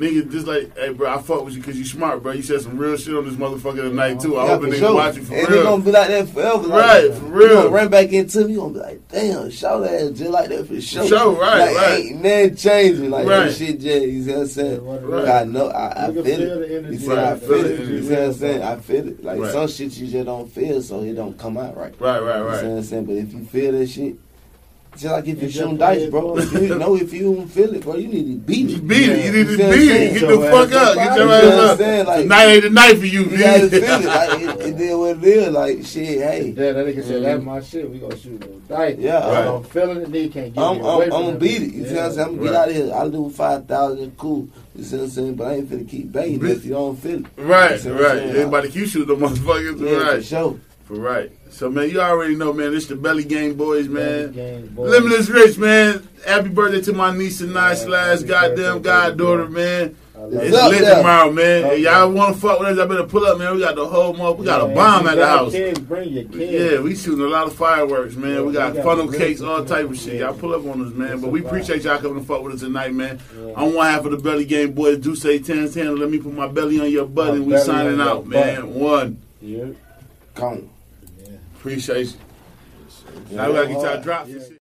Nigga, 0.00 0.30
just 0.32 0.46
like, 0.46 0.74
hey, 0.78 0.94
bro, 0.94 1.12
I 1.12 1.20
fuck 1.20 1.44
with 1.44 1.52
you 1.52 1.60
because 1.60 1.78
you 1.78 1.84
smart, 1.84 2.22
bro. 2.22 2.32
You 2.32 2.40
said 2.42 2.62
some 2.62 2.78
real 2.78 2.96
shit 2.96 3.14
on 3.14 3.26
this 3.26 3.34
motherfucker 3.34 3.82
tonight, 3.82 4.18
too. 4.18 4.38
I 4.38 4.44
Yeah, 4.46 4.50
hope 4.52 4.62
a 4.62 4.64
for 4.66 4.72
nigga 4.72 4.78
sure. 4.78 4.94
watch 4.94 5.16
you 5.16 5.22
for 5.24 5.32
real. 5.34 5.40
and 5.40 5.48
real. 5.50 5.58
they 5.58 5.64
gonna 5.68 5.82
be 5.82 5.90
like 5.92 6.08
that 6.08 6.28
forever. 6.30 6.56
Like, 6.68 6.70
Right, 6.70 7.14
for 7.14 7.24
You 7.26 7.32
real. 7.34 7.54
gonna 7.64 7.68
run 7.68 7.88
back 7.90 8.12
into 8.12 8.44
me, 8.46 8.52
you 8.54 8.58
gonna 8.60 8.72
be 8.72 8.78
like, 8.80 9.08
damn, 9.08 9.50
shout 9.50 9.82
that 9.82 10.14
just 10.14 10.30
like 10.30 10.48
that 10.48 10.66
for 10.66 10.80
sure. 10.80 11.06
sure, 11.06 11.32
right, 11.38 11.58
like, 11.66 11.76
right. 11.76 11.98
Ain't 12.06 12.22
nothing 12.22 12.54
changing. 12.56 13.10
Like, 13.10 13.26
Right. 13.28 13.44
that 13.48 13.52
shit, 13.54 13.78
Jay, 13.78 14.06
you 14.08 14.22
see 14.24 14.30
what 14.30 14.38
I'm 14.40 14.46
saying? 14.46 14.72
Yeah, 14.72 14.78
what 14.78 15.02
it 15.02 15.06
Like, 15.10 15.22
is. 15.24 15.28
I 15.28 15.44
know, 15.44 15.66
I, 15.68 15.86
I 15.88 16.08
You 16.08 16.14
feel 16.14 16.26
it. 16.26 16.36
feel 16.38 16.58
the 16.60 16.76
energy. 16.78 16.92
You 16.94 16.98
see, 16.98 17.08
Right, 17.08 17.18
I 17.18 17.30
I 17.32 17.36
feel 17.36 17.48
feel 17.48 17.64
it. 17.66 17.76
the 17.76 17.92
You 17.92 18.02
see 18.02 18.10
what 18.14 18.22
I'm 18.22 18.32
saying? 18.32 18.62
I 18.62 18.76
feel 18.76 19.08
it. 19.08 19.24
Like, 19.24 19.38
Right. 19.40 19.52
some 19.52 19.68
shit 19.68 19.96
you 19.98 20.06
just 20.06 20.24
don't 20.24 20.50
feel, 20.50 20.80
so 20.80 21.02
it 21.02 21.12
don't 21.12 21.36
come 21.36 21.58
out 21.58 21.76
right. 21.76 21.92
Right, 22.00 22.22
right, 22.22 22.40
right. 22.40 22.54
You 22.54 22.60
see 22.60 22.66
what. 22.68 22.76
I'm 22.78 22.82
saying? 22.84 23.04
But 23.04 23.16
if 23.16 23.32
you 23.34 23.44
feel 23.44 23.72
that 23.72 23.86
shit, 23.86 24.14
just 25.00 25.12
like 25.14 25.26
if 25.26 25.40
you 25.40 25.48
It's 25.48 25.56
shoot 25.56 25.78
dice, 25.78 26.10
bro. 26.10 26.36
If 26.38 26.52
you 26.52 26.78
know 26.78 26.94
if 26.96 27.12
you 27.12 27.34
don't 27.34 27.48
feel 27.48 27.74
it, 27.74 27.82
bro, 27.82 27.96
you 27.96 28.08
need 28.08 28.26
to 28.26 28.38
beat 28.38 28.68
You 28.70 28.76
it. 28.76 28.86
beat 28.88 29.08
it. 29.08 29.24
You 29.24 29.32
need 29.32 29.46
to 29.46 29.50
You 29.52 29.56
see 29.56 29.62
what 29.62 29.74
beat 29.74 29.88
saying? 29.88 30.16
it. 30.16 30.20
Get 30.20 30.28
the 30.28 30.50
fuck 30.50 30.72
up. 30.72 30.94
Get 30.94 31.16
your 31.16 31.32
ass 31.32 31.42
know 31.42 31.50
what 31.50 31.54
I'm 31.64 31.70
up. 31.70 31.78
saying? 31.78 32.06
Like, 32.06 32.22
Tonight 32.22 32.44
ain't 32.46 32.62
the 32.64 32.70
night 32.70 32.98
for 32.98 33.06
you, 33.06 33.22
you 33.24 33.38
gotta 33.38 33.62
bitch. 33.66 33.70
feel 33.70 33.82
it. 33.82 34.04
Like, 34.04 34.40
it, 34.40 34.66
it 34.68 34.76
did 34.76 34.94
what 34.96 35.16
it 35.16 35.24
is. 35.24 35.48
Like, 35.52 35.84
shit, 35.86 36.06
hey. 36.20 36.48
Yeah, 36.56 36.72
that 36.72 36.86
nigga 36.86 37.04
said 37.04 37.22
that's 37.22 37.38
mm-hmm. 37.40 37.44
my 37.46 37.60
shit. 37.62 37.90
We 37.90 37.98
gonna 37.98 38.16
shoot 38.18 38.40
those 38.40 38.60
dice. 38.68 38.96
Yeah. 38.98 39.30
Right. 39.30 39.46
I'm 39.48 39.64
feeling 39.64 39.96
it. 40.02 40.08
Nigga 40.10 40.32
can't 40.32 40.54
get 40.54 40.62
I'm, 40.62 40.76
me 40.76 40.80
I'm, 40.82 40.86
away 40.86 41.04
I'm 41.06 41.10
gonna 41.10 41.38
beat 41.38 41.62
it. 41.62 41.72
You 41.74 41.84
see 41.88 41.94
Yeah. 41.94 42.02
what 42.02 42.04
I'm 42.06 42.12
saying? 42.12 42.28
I'm 42.28 42.36
gonna 42.36 42.50
Right. 42.50 42.52
get 42.52 42.54
out 42.62 42.68
of 42.68 42.74
here. 42.74 42.94
I'll 42.94 43.10
do 43.10 43.30
5,000, 43.30 44.16
cool. 44.18 44.48
You 44.76 44.84
see 44.84 44.96
what 44.96 45.02
I'm 45.04 45.10
saying? 45.10 45.34
But 45.34 45.46
I 45.46 45.54
ain't 45.56 45.70
finna 45.70 45.88
keep 45.88 46.12
baiting 46.12 46.46
if 46.46 46.64
you 46.64 46.72
don't 46.72 46.96
feel 46.98 47.20
it. 47.20 47.26
Right, 47.36 47.80
See 47.80 47.88
what 47.90 47.98
I'm 47.98 48.04
right. 48.04 48.18
saying? 48.18 48.30
Everybody 48.36 48.68
keep 48.70 48.86
shooting 48.88 49.08
the 49.18 49.26
motherfuckers. 49.26 49.80
Yeah, 49.80 49.98
for 49.98 50.04
right. 50.14 50.24
sure. 50.24 50.56
For 50.84 50.94
right. 50.94 51.32
So 51.50 51.70
man, 51.70 51.90
you 51.90 52.00
already 52.00 52.36
know, 52.36 52.52
man. 52.52 52.72
This 52.72 52.86
the 52.86 52.96
Belly 52.96 53.24
Game 53.24 53.54
Boys, 53.54 53.88
man. 53.88 54.32
Games, 54.32 54.68
boys. 54.70 54.90
Limitless 54.90 55.28
Rich, 55.28 55.58
man. 55.58 56.08
Happy 56.26 56.48
birthday 56.48 56.80
to 56.82 56.92
my 56.92 57.16
niece 57.16 57.40
and 57.40 57.52
nice 57.52 57.80
Yeah, 57.80 57.86
slash 57.86 58.18
happy 58.20 58.26
goddamn 58.28 58.56
birthday, 58.76 58.82
goddaughter, 58.88 59.44
baby. 59.46 59.54
man. 59.54 59.96
It's 60.22 60.34
It's 60.48 60.56
up 60.56 60.70
lit 60.70 60.80
there. 60.82 60.96
tomorrow, 60.98 61.32
man. 61.32 61.64
Up 61.64 61.72
If 61.72 61.78
y'all 61.80 62.12
want 62.12 62.34
to 62.34 62.40
fuck 62.40 62.60
with 62.60 62.68
us, 62.68 62.78
I 62.78 62.86
better 62.86 63.04
pull 63.04 63.24
up, 63.24 63.38
man. 63.38 63.54
We 63.54 63.60
got 63.62 63.74
the 63.74 63.86
whole 63.86 64.12
month. 64.12 64.38
We 64.38 64.44
got 64.44 64.60
a 64.70 64.74
bomb 64.74 65.06
at 65.08 65.14
the 65.14 65.22
got 65.22 65.38
house. 65.38 65.52
Kids, 65.52 65.78
bring 65.80 66.10
your 66.10 66.24
kids. 66.24 66.52
Yeah, 66.74 66.80
we 66.80 66.94
shooting 66.94 67.24
a 67.24 67.28
lot 67.28 67.46
of 67.46 67.54
fireworks, 67.54 68.16
man. 68.16 68.34
Yeah, 68.34 68.40
we 68.42 68.46
we 68.48 68.52
got 68.52 68.74
got 68.74 68.84
funnel 68.84 69.10
cakes, 69.10 69.40
all 69.40 69.64
type 69.64 69.88
of 69.88 69.96
shit. 69.98 70.16
Y'all 70.20 70.34
pull 70.34 70.54
up 70.54 70.64
on 70.66 70.86
us, 70.86 70.92
man. 70.92 71.12
It's 71.14 71.22
But 71.22 71.30
we 71.30 71.40
appreciate 71.44 71.82
y'all 71.84 71.98
coming 71.98 72.20
to 72.20 72.26
fuck 72.26 72.42
with 72.42 72.54
us 72.54 72.60
tonight, 72.60 72.92
man. 72.92 73.18
Yeah. 73.34 73.54
I'm 73.56 73.74
one 73.74 73.86
half 73.86 74.04
of 74.04 74.10
the 74.12 74.18
Belly 74.18 74.44
Game 74.44 74.72
Boys. 74.72 74.98
Do 74.98 75.16
say 75.16 75.38
10 75.38 75.70
10. 75.72 75.96
Let 75.96 76.10
me 76.10 76.18
put 76.18 76.34
my 76.34 76.48
belly 76.48 76.78
on 76.80 76.90
your 76.90 77.06
butt 77.06 77.28
My 77.28 77.34
and 77.36 77.46
we 77.46 77.56
signing 77.58 77.98
out, 78.00 78.26
man. 78.26 78.60
butt. 78.60 78.68
One. 78.68 79.22
Yeah. 79.40 79.64
Come. 80.34 80.68
Appreciate 81.60 82.06
you. 82.06 83.36
Now 83.36 83.48
we 83.48 83.52
gotta 83.52 83.68
get 83.68 83.82
y'all 83.82 84.00
drops 84.02 84.30
and 84.30 84.40
shit. 84.40 84.58